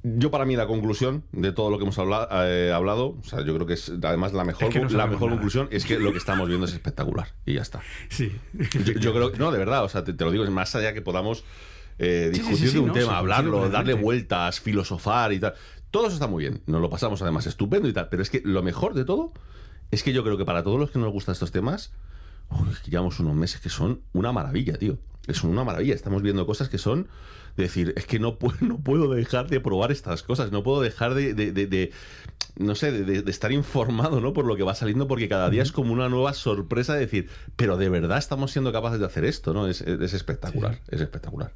Yo 0.03 0.31
para 0.31 0.45
mí 0.45 0.55
la 0.55 0.65
conclusión 0.65 1.23
de 1.31 1.51
todo 1.51 1.69
lo 1.69 1.77
que 1.77 1.83
hemos 1.83 1.99
habla- 1.99 2.27
eh, 2.47 2.71
hablado, 2.73 3.17
o 3.19 3.23
sea, 3.23 3.45
yo 3.45 3.53
creo 3.53 3.67
que 3.67 3.73
es 3.73 3.91
además 4.03 4.33
la 4.33 4.43
mejor, 4.43 4.63
Es 4.63 4.69
que 4.73 4.79
no 4.79 4.89
la 4.89 5.05
mejor 5.05 5.27
nada. 5.29 5.31
conclusión 5.39 5.67
es 5.71 5.85
que 5.85 5.99
lo 5.99 6.11
que 6.11 6.17
estamos 6.17 6.47
viendo 6.47 6.65
es 6.65 6.73
espectacular 6.73 7.27
y 7.45 7.53
ya 7.53 7.61
está. 7.61 7.81
Sí. 8.09 8.35
Yo, 8.83 8.93
yo 8.93 9.13
creo, 9.13 9.31
no, 9.37 9.51
de 9.51 9.59
verdad, 9.59 9.83
o 9.83 9.89
sea, 9.89 10.03
te, 10.03 10.13
te 10.13 10.23
lo 10.25 10.31
digo, 10.31 10.43
es 10.43 10.49
más 10.49 10.73
allá 10.75 10.93
que 10.93 11.03
podamos 11.03 11.43
eh, 11.97 12.31
Sí, 12.33 12.41
sí, 12.41 12.47
discutir 12.47 12.67
sí, 12.69 12.73
de 12.75 12.79
un 12.79 12.87
no, 12.87 12.93
tema, 12.93 13.17
hablarlo, 13.17 13.69
darle 13.69 13.93
vueltas, 13.93 14.59
filosofar 14.59 15.33
y 15.33 15.39
tal. 15.39 15.53
Todo 15.91 16.07
eso 16.07 16.13
está 16.13 16.27
muy 16.27 16.43
bien, 16.43 16.61
nos 16.67 16.81
lo 16.81 16.89
pasamos 16.89 17.21
además 17.21 17.45
estupendo 17.47 17.87
y 17.87 17.93
tal, 17.93 18.07
pero 18.09 18.21
es 18.21 18.29
que 18.29 18.41
lo 18.45 18.63
mejor 18.63 18.93
de 18.93 19.03
todo 19.03 19.33
es 19.91 20.03
que 20.03 20.13
yo 20.13 20.23
creo 20.23 20.37
que 20.37 20.45
para 20.45 20.63
todos 20.63 20.79
los 20.79 20.91
que 20.91 20.99
nos 20.99 21.11
gustan 21.11 21.33
estos 21.33 21.51
temas, 21.51 21.91
uy, 22.49 22.69
es 22.71 22.79
que 22.79 22.91
llevamos 22.91 23.19
unos 23.19 23.35
meses 23.35 23.59
que 23.59 23.69
son 23.69 24.01
una 24.13 24.31
maravilla, 24.31 24.77
tío. 24.77 24.97
Son 25.33 25.51
una 25.51 25.63
maravilla. 25.63 25.93
Estamos 25.93 26.21
viendo 26.21 26.45
cosas 26.45 26.67
que 26.67 26.77
son 26.77 27.07
de 27.57 27.63
decir, 27.63 27.93
es 27.97 28.05
que 28.05 28.19
no 28.19 28.35
puedo, 28.39 28.55
no 28.61 28.77
puedo 28.79 29.13
dejar 29.13 29.47
de 29.47 29.59
probar 29.59 29.91
estas 29.91 30.23
cosas, 30.23 30.51
no 30.51 30.63
puedo 30.63 30.81
dejar 30.81 31.13
de, 31.13 31.33
de- 31.33 31.51
de- 31.51 31.67
de- 31.67 31.91
no 32.57 32.75
sé, 32.75 32.91
de, 32.91 33.29
estar 33.31 33.51
informado, 33.51 34.19
¿no? 34.19 34.33
Por 34.33 34.45
lo 34.45 34.55
que 34.57 34.63
va 34.63 34.75
saliendo, 34.75 35.07
porque 35.07 35.29
cada 35.29 35.49
día 35.49 35.63
es 35.63 35.71
como 35.71 35.93
una 35.93 36.09
nueva 36.09 36.33
sorpresa 36.33 36.93
de 36.95 36.99
decir, 37.01 37.29
pero 37.55 37.77
de 37.77 37.87
verdad 37.89 38.17
estamos 38.17 38.51
siendo 38.51 38.71
capaces 38.73 38.99
de 38.99 39.05
hacer 39.05 39.23
esto, 39.25 39.53
¿no? 39.53 39.67
Es, 39.67 39.81
es 39.81 40.13
espectacular, 40.13 40.79
es 40.89 40.99
espectacular. 41.01 41.53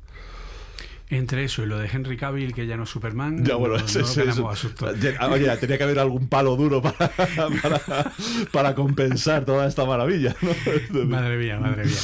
Entre 1.07 1.43
eso 1.43 1.61
y 1.63 1.67
lo 1.67 1.77
de 1.77 1.87
Henry 1.87 2.17
Cavill, 2.17 2.53
que 2.55 2.65
ya 2.65 2.77
no 2.77 2.83
es 2.83 2.89
Superman, 2.89 3.45
Ya, 3.45 3.55
bueno, 3.55 3.77
no, 3.77 3.85
ese- 3.85 3.99
no 3.99 4.05
ese- 4.05 4.25
ganamos 4.25 4.57
ese- 4.57 4.67
a 4.67 4.69
susto. 4.69 4.95
Ya, 5.37 5.57
tenía 5.59 5.77
que 5.77 5.83
haber 5.83 5.99
algún 5.99 6.27
palo 6.29 6.55
duro 6.55 6.81
para, 6.81 7.09
para, 7.61 8.11
para 8.51 8.73
compensar 8.75 9.45
toda 9.45 9.67
esta 9.67 9.85
maravilla, 9.85 10.35
¿no? 10.41 11.05
Madre 11.05 11.37
mía, 11.37 11.59
madre 11.59 11.85
mía. 11.85 11.95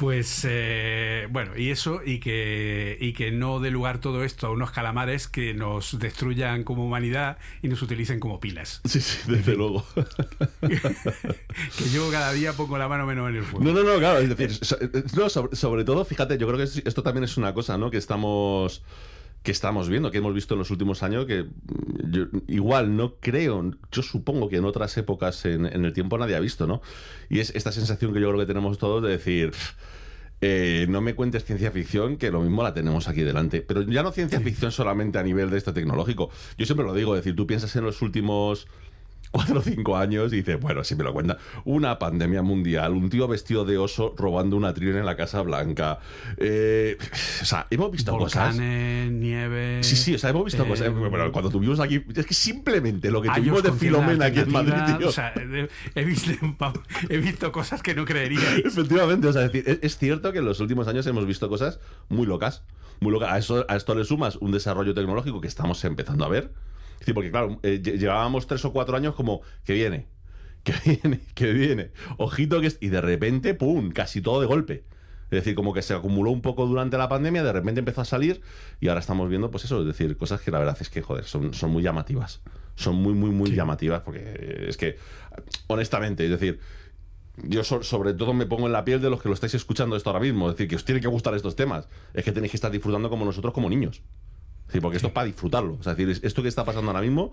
Pues 0.00 0.46
eh, 0.48 1.28
bueno, 1.30 1.54
y 1.58 1.68
eso, 1.68 2.00
y 2.02 2.20
que, 2.20 2.96
y 2.98 3.12
que 3.12 3.30
no 3.32 3.60
dé 3.60 3.70
lugar 3.70 3.98
todo 4.00 4.24
esto 4.24 4.46
a 4.46 4.50
unos 4.50 4.70
calamares 4.70 5.28
que 5.28 5.52
nos 5.52 5.98
destruyan 5.98 6.64
como 6.64 6.86
humanidad 6.86 7.36
y 7.60 7.68
nos 7.68 7.82
utilicen 7.82 8.18
como 8.18 8.40
pilas. 8.40 8.80
Sí, 8.86 8.98
sí, 9.02 9.18
desde 9.30 9.56
luego. 9.56 9.84
Que 10.62 11.90
yo 11.92 12.10
cada 12.10 12.32
día 12.32 12.54
pongo 12.54 12.78
la 12.78 12.88
mano 12.88 13.04
menos 13.04 13.28
en 13.28 13.36
el 13.36 13.42
fuego. 13.42 13.62
No, 13.64 13.72
no, 13.74 13.82
no, 13.82 13.98
claro, 13.98 14.20
es 14.20 14.34
decir, 14.34 14.58
no, 15.16 15.28
sobre, 15.28 15.54
sobre 15.54 15.84
todo, 15.84 16.02
fíjate, 16.06 16.38
yo 16.38 16.46
creo 16.46 16.56
que 16.56 16.64
es- 16.64 16.82
esto 16.86 17.02
también 17.02 17.24
es 17.24 17.36
una 17.36 17.52
cosa, 17.52 17.76
¿no? 17.76 17.90
Que 17.90 17.98
estamos 17.98 18.82
que 19.42 19.52
estamos 19.52 19.88
viendo, 19.88 20.10
que 20.10 20.18
hemos 20.18 20.34
visto 20.34 20.54
en 20.54 20.58
los 20.58 20.70
últimos 20.70 21.02
años, 21.02 21.26
que 21.26 21.44
mm, 21.44 22.10
yo, 22.10 22.24
igual 22.48 22.96
no 22.96 23.14
creo, 23.20 23.70
yo 23.90 24.02
supongo 24.02 24.48
que 24.48 24.56
en 24.56 24.64
otras 24.64 24.96
épocas 24.96 25.44
en, 25.46 25.66
en 25.66 25.84
el 25.84 25.92
tiempo 25.92 26.18
nadie 26.18 26.36
ha 26.36 26.40
visto, 26.40 26.66
¿no? 26.66 26.82
Y 27.28 27.40
es 27.40 27.50
esta 27.54 27.72
sensación 27.72 28.12
que 28.12 28.20
yo 28.20 28.28
creo 28.28 28.40
que 28.40 28.46
tenemos 28.46 28.78
todos 28.78 29.02
de 29.02 29.10
decir, 29.10 29.50
"Pff, 29.52 29.72
eh, 30.42 30.86
no 30.88 31.02
me 31.02 31.14
cuentes 31.14 31.44
ciencia 31.44 31.70
ficción, 31.70 32.16
que 32.16 32.30
lo 32.30 32.40
mismo 32.40 32.62
la 32.62 32.72
tenemos 32.72 33.08
aquí 33.08 33.22
delante. 33.22 33.60
Pero 33.60 33.82
ya 33.82 34.02
no 34.02 34.10
ciencia 34.10 34.40
ficción 34.40 34.72
solamente 34.72 35.18
a 35.18 35.22
nivel 35.22 35.50
de 35.50 35.58
este 35.58 35.72
tecnológico. 35.72 36.30
Yo 36.56 36.64
siempre 36.64 36.86
lo 36.86 36.94
digo, 36.94 37.14
es 37.14 37.20
decir, 37.20 37.36
tú 37.36 37.46
piensas 37.46 37.74
en 37.76 37.84
los 37.84 38.00
últimos 38.00 38.66
cuatro 39.30 39.60
o 39.60 39.62
cinco 39.62 39.96
años 39.96 40.32
y 40.32 40.36
dices, 40.36 40.60
bueno, 40.60 40.84
si 40.84 40.94
me 40.94 41.04
lo 41.04 41.12
cuenta, 41.12 41.38
una 41.64 41.98
pandemia 41.98 42.42
mundial, 42.42 42.92
un 42.92 43.10
tío 43.10 43.28
vestido 43.28 43.64
de 43.64 43.78
oso 43.78 44.14
robando 44.16 44.56
una 44.56 44.74
trina 44.74 44.98
en 44.98 45.06
la 45.06 45.16
Casa 45.16 45.42
Blanca. 45.42 46.00
Eh, 46.36 46.98
o 47.42 47.44
sea, 47.44 47.66
hemos 47.70 47.90
visto 47.90 48.12
Volcanes, 48.12 48.56
cosas. 48.56 49.12
nieve. 49.12 49.82
Sí, 49.82 49.96
sí, 49.96 50.14
o 50.14 50.18
sea, 50.18 50.30
hemos 50.30 50.44
visto 50.44 50.64
eh, 50.64 50.68
cosas. 50.68 50.92
Bueno, 50.92 51.30
cuando 51.32 51.50
tuvimos 51.50 51.80
aquí, 51.80 52.02
es 52.14 52.26
que 52.26 52.34
simplemente 52.34 53.10
lo 53.10 53.22
que 53.22 53.30
tuvimos 53.30 53.62
de 53.62 53.72
Filomena 53.72 54.26
aquí 54.26 54.40
en 54.40 54.52
Madrid, 54.52 54.96
tío. 54.98 55.08
o 55.08 55.12
sea, 55.12 55.32
he, 55.94 56.04
visto, 56.04 56.32
he 57.08 57.18
visto 57.18 57.52
cosas 57.52 57.82
que 57.82 57.94
no 57.94 58.04
creeríais. 58.04 58.58
Efectivamente, 58.64 59.28
o 59.28 59.32
sea, 59.32 59.44
es, 59.44 59.52
decir, 59.52 59.70
es, 59.70 59.78
es 59.82 59.98
cierto 59.98 60.32
que 60.32 60.38
en 60.38 60.44
los 60.44 60.60
últimos 60.60 60.88
años 60.88 61.06
hemos 61.06 61.26
visto 61.26 61.48
cosas 61.48 61.80
muy 62.08 62.26
locas. 62.26 62.62
Muy 63.00 63.12
locas. 63.12 63.32
A, 63.32 63.38
eso, 63.38 63.64
a 63.68 63.76
esto 63.76 63.94
le 63.94 64.04
sumas 64.04 64.36
un 64.36 64.52
desarrollo 64.52 64.92
tecnológico 64.94 65.40
que 65.40 65.48
estamos 65.48 65.82
empezando 65.84 66.24
a 66.24 66.28
ver. 66.28 66.52
Decir, 67.00 67.14
porque 67.14 67.30
claro, 67.30 67.58
eh, 67.62 67.80
lle- 67.82 67.98
llevábamos 67.98 68.46
tres 68.46 68.64
o 68.64 68.72
cuatro 68.72 68.96
años 68.96 69.14
como 69.14 69.40
que 69.64 69.72
viene, 69.72 70.06
que 70.64 70.72
viene, 70.84 71.20
que 71.34 71.52
viene. 71.52 71.90
Ojito 72.18 72.60
que 72.60 72.68
es. 72.68 72.78
Y 72.80 72.88
de 72.88 73.00
repente, 73.00 73.54
¡pum! 73.54 73.90
Casi 73.90 74.20
todo 74.20 74.40
de 74.40 74.46
golpe. 74.46 74.84
Es 75.24 75.36
decir, 75.44 75.54
como 75.54 75.72
que 75.72 75.80
se 75.82 75.94
acumuló 75.94 76.30
un 76.32 76.42
poco 76.42 76.66
durante 76.66 76.98
la 76.98 77.08
pandemia, 77.08 77.44
de 77.44 77.52
repente 77.52 77.78
empezó 77.78 78.00
a 78.00 78.04
salir 78.04 78.40
y 78.80 78.88
ahora 78.88 78.98
estamos 79.00 79.28
viendo, 79.28 79.48
pues 79.52 79.64
eso, 79.64 79.80
es 79.80 79.86
decir, 79.86 80.16
cosas 80.16 80.40
que 80.40 80.50
la 80.50 80.58
verdad 80.58 80.76
es 80.80 80.90
que, 80.90 81.02
joder, 81.02 81.24
son, 81.24 81.54
son 81.54 81.70
muy 81.70 81.84
llamativas. 81.84 82.40
Son 82.74 82.96
muy, 82.96 83.14
muy, 83.14 83.30
muy 83.30 83.52
llamativas 83.54 84.02
porque 84.02 84.64
es 84.68 84.76
que, 84.76 84.96
honestamente, 85.68 86.24
es 86.24 86.30
decir, 86.30 86.58
yo 87.44 87.62
so- 87.64 87.82
sobre 87.84 88.12
todo 88.14 88.34
me 88.34 88.44
pongo 88.46 88.66
en 88.66 88.72
la 88.72 88.84
piel 88.84 89.00
de 89.00 89.08
los 89.08 89.22
que 89.22 89.28
lo 89.28 89.34
estáis 89.34 89.54
escuchando 89.54 89.94
esto 89.96 90.10
ahora 90.10 90.20
mismo. 90.20 90.48
Es 90.50 90.56
decir, 90.56 90.68
que 90.68 90.76
os 90.76 90.84
tiene 90.84 91.00
que 91.00 91.06
gustar 91.08 91.34
estos 91.34 91.54
temas. 91.56 91.88
Es 92.12 92.24
que 92.24 92.32
tenéis 92.32 92.50
que 92.50 92.56
estar 92.56 92.70
disfrutando 92.72 93.08
como 93.08 93.24
nosotros, 93.24 93.54
como 93.54 93.70
niños. 93.70 94.02
Decir, 94.70 94.82
porque 94.82 94.96
esto 94.96 95.08
es 95.08 95.12
para 95.14 95.26
disfrutarlo. 95.26 95.76
O 95.78 95.82
sea, 95.82 95.92
es 95.92 95.98
decir, 95.98 96.10
es- 96.12 96.20
esto 96.24 96.42
que 96.42 96.48
está 96.48 96.64
pasando 96.64 96.90
ahora 96.90 97.02
mismo, 97.02 97.32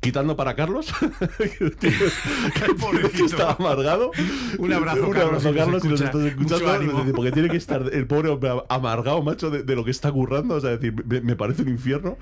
quitando 0.00 0.36
para 0.36 0.54
Carlos, 0.56 0.92
que, 1.80 3.24
está 3.24 3.52
amargado. 3.52 4.10
Un 4.58 4.72
abrazo, 4.72 5.06
Un 5.06 5.12
Carlos, 5.12 5.44
abrazo, 5.46 5.54
Carlos, 5.54 5.82
si 5.82 5.88
nos 5.88 6.00
escucha. 6.00 6.04
estás 6.04 6.22
escuchando. 6.58 6.98
decir, 6.98 7.12
porque 7.14 7.32
tiene 7.32 7.48
que 7.48 7.56
estar 7.56 7.82
el 7.92 8.06
pobre 8.06 8.30
hombre 8.30 8.50
amargado, 8.68 9.22
macho, 9.22 9.50
de, 9.50 9.62
de 9.62 9.76
lo 9.76 9.84
que 9.84 9.90
está 9.90 10.10
currando. 10.10 10.54
O 10.56 10.60
sea, 10.60 10.72
es 10.72 10.80
decir, 10.80 11.04
me, 11.06 11.20
me 11.20 11.36
parece 11.36 11.62
un 11.62 11.68
infierno. 11.68 12.16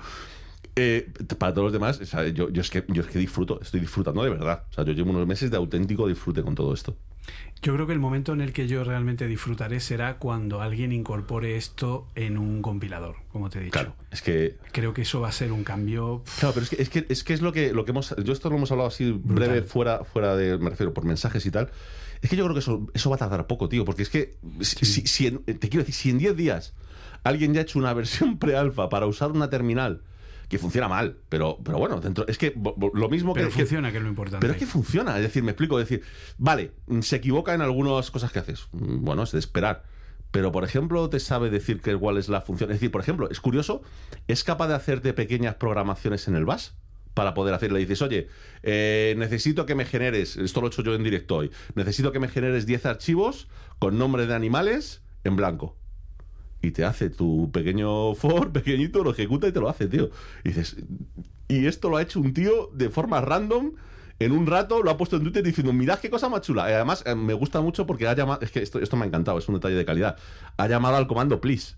Eh, 0.75 1.11
para 1.37 1.53
todos 1.53 1.65
los 1.65 1.73
demás, 1.73 1.99
o 1.99 2.05
sea, 2.05 2.27
yo, 2.29 2.49
yo 2.49 2.61
es 2.61 2.69
que, 2.69 2.83
yo 2.87 3.01
es 3.01 3.07
que 3.09 3.19
disfruto, 3.19 3.59
estoy 3.61 3.79
disfrutando 3.81 4.23
de 4.23 4.29
verdad. 4.29 4.63
O 4.69 4.73
sea, 4.73 4.85
yo 4.85 4.93
llevo 4.93 5.11
unos 5.11 5.27
meses 5.27 5.51
de 5.51 5.57
auténtico 5.57 6.07
disfrute 6.07 6.41
con 6.43 6.55
todo 6.55 6.73
esto. 6.73 6.95
Yo 7.61 7.75
creo 7.75 7.85
que 7.85 7.93
el 7.93 7.99
momento 7.99 8.33
en 8.33 8.41
el 8.41 8.53
que 8.53 8.67
yo 8.67 8.83
realmente 8.83 9.27
disfrutaré 9.27 9.79
será 9.79 10.17
cuando 10.17 10.61
alguien 10.61 10.91
incorpore 10.91 11.55
esto 11.57 12.07
en 12.15 12.37
un 12.39 12.61
compilador, 12.63 13.17
como 13.31 13.49
te 13.51 13.59
he 13.59 13.61
dicho. 13.63 13.73
Claro, 13.73 13.95
es 14.09 14.21
que 14.23 14.57
Creo 14.71 14.93
que 14.93 15.03
eso 15.03 15.21
va 15.21 15.27
a 15.29 15.31
ser 15.31 15.51
un 15.51 15.63
cambio. 15.63 16.23
Claro, 16.39 16.53
pero 16.55 16.63
es 16.63 16.69
que 16.71 16.81
es, 16.81 16.89
que, 16.89 17.05
es, 17.07 17.23
que 17.23 17.33
es 17.33 17.41
lo 17.41 17.51
que 17.51 17.73
lo 17.73 17.85
que 17.85 17.91
hemos. 17.91 18.15
Yo 18.23 18.33
esto 18.33 18.49
lo 18.49 18.55
hemos 18.55 18.71
hablado 18.71 18.87
así 18.89 19.11
breve, 19.11 19.61
fuera, 19.61 20.03
fuera 20.03 20.35
de. 20.35 20.57
Me 20.57 20.71
refiero 20.71 20.93
por 20.93 21.05
mensajes 21.05 21.45
y 21.45 21.51
tal. 21.51 21.69
Es 22.23 22.29
que 22.31 22.35
yo 22.35 22.43
creo 22.45 22.55
que 22.55 22.59
eso, 22.61 22.87
eso 22.95 23.09
va 23.11 23.17
a 23.17 23.19
tardar 23.19 23.45
poco, 23.45 23.69
tío. 23.69 23.85
Porque 23.85 24.01
es 24.03 24.09
que. 24.09 24.37
Si 24.61 25.27
en- 25.27 25.43
te 25.43 25.69
quiero 25.69 25.79
decir, 25.85 25.93
si 25.93 26.09
en 26.09 26.17
10 26.17 26.35
días 26.35 26.73
alguien 27.23 27.53
ya 27.53 27.59
ha 27.59 27.63
hecho 27.63 27.77
una 27.77 27.93
versión 27.93 28.37
pre-alfa 28.39 28.89
para 28.89 29.05
usar 29.05 29.31
una 29.31 29.51
terminal 29.51 30.01
que 30.51 30.59
funciona 30.59 30.89
mal, 30.89 31.15
pero, 31.29 31.57
pero 31.63 31.77
bueno, 31.77 32.01
dentro. 32.01 32.27
Es 32.27 32.37
que 32.37 32.53
lo 32.93 33.07
mismo 33.07 33.33
Pero 33.33 33.47
que. 33.47 33.53
funciona, 33.53 33.89
que 33.89 33.97
es 33.99 34.03
lo 34.03 34.09
importante. 34.09 34.41
pero 34.41 34.51
es 34.51 34.59
que 34.59 34.65
funciona, 34.65 35.15
es 35.15 35.23
decir, 35.23 35.43
me 35.43 35.51
explico, 35.51 35.79
es 35.79 35.87
decir, 35.87 36.05
vale, 36.37 36.73
se 36.99 37.15
equivoca 37.15 37.53
en 37.53 37.61
algunas 37.61 38.11
cosas 38.11 38.33
que 38.33 38.39
haces. 38.39 38.67
Mm, 38.73 39.05
Bueno, 39.05 39.23
es 39.23 39.31
de 39.31 39.39
esperar. 39.39 39.83
Pero, 40.29 40.51
por 40.51 40.65
ejemplo, 40.65 41.09
te 41.09 41.21
sabe 41.21 41.49
decir 41.49 41.79
que 41.79 41.95
cuál 41.95 42.17
es 42.17 42.27
la 42.27 42.41
función. 42.41 42.69
Es 42.69 42.75
decir, 42.75 42.91
por 42.91 42.99
ejemplo, 42.99 43.29
es 43.29 43.39
curioso, 43.39 43.81
es 44.27 44.43
capaz 44.43 44.67
de 44.67 44.75
hacerte 44.75 45.13
pequeñas 45.13 45.55
programaciones 45.55 46.27
en 46.27 46.35
el 46.35 46.43
BAS 46.43 46.75
para 47.13 47.33
poder 47.33 47.53
hacer. 47.53 47.71
Le 47.71 47.79
dices, 47.79 48.01
oye, 48.01 48.27
eh, 48.61 49.15
necesito 49.17 49.65
que 49.65 49.73
me 49.75 49.85
generes, 49.85 50.35
esto 50.35 50.59
lo 50.59 50.67
he 50.67 50.69
hecho 50.69 50.83
yo 50.83 50.95
en 50.95 51.03
directo 51.03 51.37
hoy, 51.37 51.49
necesito 51.75 52.11
que 52.11 52.19
me 52.19 52.27
generes 52.27 52.65
10 52.65 52.85
archivos 52.87 53.47
con 53.79 53.97
nombre 53.97 54.27
de 54.27 54.35
animales 54.35 55.01
en 55.23 55.37
blanco 55.37 55.77
y 56.61 56.71
te 56.71 56.85
hace 56.85 57.09
tu 57.09 57.51
pequeño 57.51 58.13
for 58.15 58.51
pequeñito, 58.53 59.03
lo 59.03 59.11
ejecuta 59.11 59.47
y 59.47 59.51
te 59.51 59.59
lo 59.59 59.69
hace, 59.69 59.87
tío. 59.87 60.09
Y 60.43 60.49
dices, 60.49 60.77
y 61.47 61.65
esto 61.65 61.89
lo 61.89 61.97
ha 61.97 62.01
hecho 62.01 62.19
un 62.19 62.33
tío 62.33 62.69
de 62.73 62.89
forma 62.89 63.21
random. 63.21 63.73
En 64.19 64.33
un 64.33 64.45
rato 64.45 64.83
lo 64.83 64.91
ha 64.91 64.97
puesto 64.97 65.15
en 65.15 65.23
Twitter 65.23 65.43
diciendo, 65.43 65.73
mirad 65.73 65.97
qué 65.99 66.11
cosa 66.11 66.29
más 66.29 66.41
chula. 66.41 66.69
Y 66.69 66.73
además 66.73 67.03
eh, 67.07 67.15
me 67.15 67.33
gusta 67.33 67.59
mucho 67.61 67.87
porque 67.87 68.07
ha 68.07 68.15
llamado, 68.15 68.41
es 68.41 68.51
que 68.51 68.61
esto, 68.61 68.79
esto 68.79 68.95
me 68.95 69.03
ha 69.03 69.07
encantado, 69.07 69.39
es 69.39 69.47
un 69.49 69.55
detalle 69.55 69.75
de 69.75 69.85
calidad. 69.85 70.17
Ha 70.57 70.67
llamado 70.67 70.95
al 70.95 71.07
comando 71.07 71.41
please. 71.41 71.75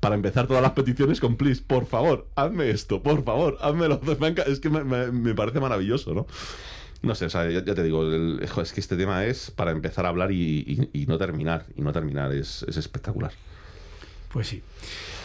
Para 0.00 0.14
empezar 0.16 0.46
todas 0.46 0.62
las 0.62 0.72
peticiones 0.72 1.20
con 1.20 1.36
please, 1.36 1.62
por 1.64 1.86
favor, 1.86 2.28
hazme 2.36 2.70
esto, 2.70 3.02
por 3.02 3.24
favor, 3.24 3.56
hazmelo. 3.60 4.00
Es 4.46 4.60
que 4.60 4.70
me, 4.70 5.34
parece 5.34 5.60
maravilloso, 5.60 6.14
¿no? 6.14 6.26
No 7.02 7.14
sé, 7.14 7.26
o 7.26 7.30
sea, 7.30 7.48
ya, 7.50 7.64
te 7.64 7.82
digo, 7.82 8.02
el- 8.02 8.40
es 8.42 8.72
que 8.72 8.80
este 8.80 8.96
tema 8.96 9.24
es 9.24 9.50
para 9.52 9.70
empezar 9.70 10.06
a 10.06 10.08
hablar 10.08 10.30
y, 10.32 11.04
no 11.08 11.18
terminar. 11.18 11.66
Y 11.76 11.82
no 11.82 11.92
terminar, 11.92 12.32
es 12.32 12.64
espectacular. 12.64 13.32
Pues 14.30 14.46
sí. 14.48 14.62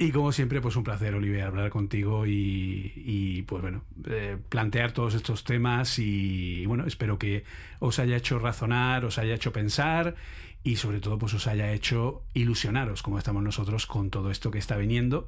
Y 0.00 0.12
como 0.12 0.30
siempre, 0.30 0.60
pues 0.60 0.76
un 0.76 0.84
placer, 0.84 1.12
Oliver, 1.14 1.42
hablar 1.42 1.70
contigo 1.70 2.24
y, 2.24 2.92
y, 2.94 3.42
pues 3.42 3.62
bueno, 3.62 3.82
eh, 4.06 4.36
plantear 4.48 4.92
todos 4.92 5.14
estos 5.14 5.42
temas 5.42 5.98
y 5.98 6.64
bueno, 6.66 6.86
espero 6.86 7.18
que 7.18 7.42
os 7.80 7.98
haya 7.98 8.16
hecho 8.16 8.38
razonar, 8.38 9.04
os 9.04 9.18
haya 9.18 9.34
hecho 9.34 9.52
pensar 9.52 10.14
y 10.62 10.76
sobre 10.76 11.00
todo 11.00 11.18
pues 11.18 11.34
os 11.34 11.48
haya 11.48 11.72
hecho 11.72 12.22
ilusionaros 12.34 13.02
como 13.02 13.18
estamos 13.18 13.42
nosotros 13.42 13.86
con 13.86 14.10
todo 14.10 14.30
esto 14.30 14.50
que 14.50 14.58
está 14.58 14.76
viniendo 14.76 15.26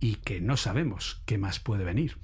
y 0.00 0.16
que 0.16 0.40
no 0.40 0.56
sabemos 0.56 1.22
qué 1.26 1.38
más 1.38 1.58
puede 1.60 1.84
venir. 1.84 2.16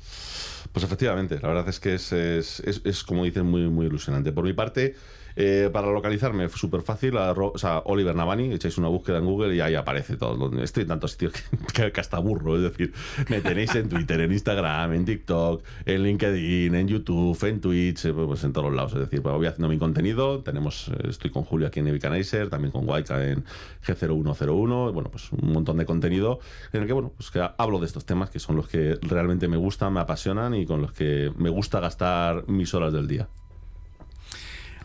Pues 0.72 0.84
efectivamente, 0.84 1.38
la 1.40 1.48
verdad 1.48 1.68
es 1.68 1.80
que 1.80 1.94
es, 1.94 2.12
es, 2.12 2.60
es- 2.84 3.04
como 3.04 3.24
dicen, 3.24 3.46
muy, 3.46 3.68
muy 3.68 3.86
ilusionante. 3.86 4.32
Por 4.32 4.44
mi 4.44 4.52
parte, 4.52 4.94
eh, 5.36 5.70
para 5.72 5.90
localizarme 5.90 6.48
súper 6.48 6.82
fácil, 6.82 7.16
o 7.16 7.52
Oliver 7.84 8.14
Navani, 8.14 8.52
echáis 8.52 8.78
una 8.78 8.88
búsqueda 8.88 9.18
en 9.18 9.24
Google 9.24 9.54
y 9.54 9.60
ahí 9.60 9.74
aparece 9.74 10.16
todo. 10.16 10.50
Estoy 10.62 10.82
en 10.82 10.88
tantos 10.88 11.12
sitios 11.12 11.32
que, 11.74 12.00
hasta 12.00 12.18
burro, 12.18 12.56
es 12.56 12.62
decir, 12.62 12.92
me 13.28 13.40
tenéis 13.40 13.74
en 13.74 13.88
Twitter, 13.88 14.20
en 14.20 14.32
Instagram, 14.32 14.92
en 14.92 15.04
TikTok, 15.04 15.62
en 15.86 16.02
LinkedIn, 16.02 16.74
en 16.74 16.88
YouTube, 16.88 17.42
en 17.44 17.60
Twitch, 17.60 18.04
eh, 18.06 18.12
pues 18.12 18.44
en 18.44 18.52
todos 18.52 18.72
lados. 18.72 18.92
Es 18.94 19.00
decir, 19.00 19.22
pues 19.22 19.34
voy 19.34 19.46
haciendo 19.46 19.68
mi 19.68 19.78
contenido, 19.78 20.40
tenemos, 20.40 20.88
eh, 20.88 21.08
estoy 21.08 21.30
con 21.30 21.44
Julio 21.44 21.66
aquí 21.66 21.80
en 21.80 21.86
Nebuchadnezzar, 21.86 22.48
también 22.48 22.72
con 22.72 22.88
Waika 22.88 23.24
en 23.26 23.44
G0101, 23.86 24.90
y 24.90 24.92
bueno, 24.92 25.10
pues 25.10 25.30
un 25.32 25.52
montón 25.52 25.76
de 25.78 25.86
contenido 25.86 26.40
en 26.72 26.82
el 26.82 26.86
que, 26.86 26.92
bueno, 26.92 27.12
pues 27.16 27.30
que 27.30 27.46
hablo 27.56 27.78
de 27.78 27.86
estos 27.86 28.04
temas 28.04 28.30
que 28.30 28.38
son 28.38 28.56
los 28.56 28.68
que 28.68 28.98
realmente 29.02 29.48
me 29.48 29.56
gustan, 29.56 29.92
me 29.92 30.00
apasionan 30.00 30.54
y 30.54 30.66
con 30.66 30.82
los 30.82 30.92
que 30.92 31.32
me 31.36 31.50
gusta 31.50 31.80
gastar 31.80 32.48
mis 32.48 32.74
horas 32.74 32.92
del 32.92 33.06
día. 33.08 33.28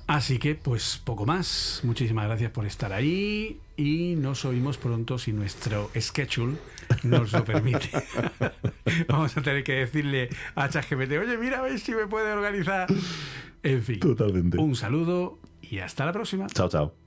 Así 0.08 0.40
que, 0.40 0.56
pues 0.56 1.02
poco 1.04 1.26
más. 1.26 1.82
Muchísimas 1.84 2.26
gracias 2.26 2.52
por 2.52 2.66
estar 2.66 2.94
ahí 2.94 3.60
y 3.76 4.16
nos 4.16 4.46
oímos 4.46 4.78
pronto 4.78 5.18
si 5.20 5.34
nuestro 5.34 5.92
schedule 6.00 6.58
nos 7.04 7.34
lo 7.34 7.44
permite. 7.44 7.90
Vamos 9.10 9.36
a 9.36 9.42
tener 9.42 9.64
que 9.64 9.74
decirle 9.74 10.30
a 10.56 10.70
ChatGPT, 10.70 11.12
oye, 11.12 11.38
mira 11.38 11.60
a 11.60 11.62
ver 11.62 11.78
si 11.80 11.94
me 11.94 12.08
puede 12.08 12.32
organizar. 12.32 12.88
En 13.64 13.84
fin, 13.84 14.00
Totalmente. 14.00 14.58
un 14.58 14.76
saludo 14.78 15.40
y 15.62 15.80
hasta 15.80 16.06
la 16.06 16.14
próxima. 16.14 16.48
Chao, 16.48 16.70
chao. 16.70 17.07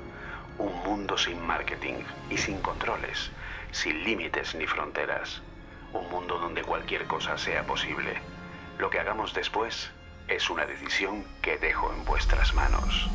Un 0.57 0.75
mundo 0.83 1.17
sin 1.17 1.45
marketing 1.45 2.03
y 2.29 2.37
sin 2.37 2.61
controles, 2.61 3.31
sin 3.71 4.03
límites 4.03 4.55
ni 4.55 4.67
fronteras. 4.67 5.41
Un 5.93 6.09
mundo 6.09 6.37
donde 6.37 6.63
cualquier 6.63 7.05
cosa 7.05 7.37
sea 7.37 7.63
posible. 7.65 8.19
Lo 8.77 8.89
que 8.89 8.99
hagamos 8.99 9.33
después 9.33 9.91
es 10.27 10.49
una 10.49 10.65
decisión 10.65 11.25
que 11.41 11.57
dejo 11.57 11.91
en 11.91 12.05
vuestras 12.05 12.53
manos. 12.53 13.09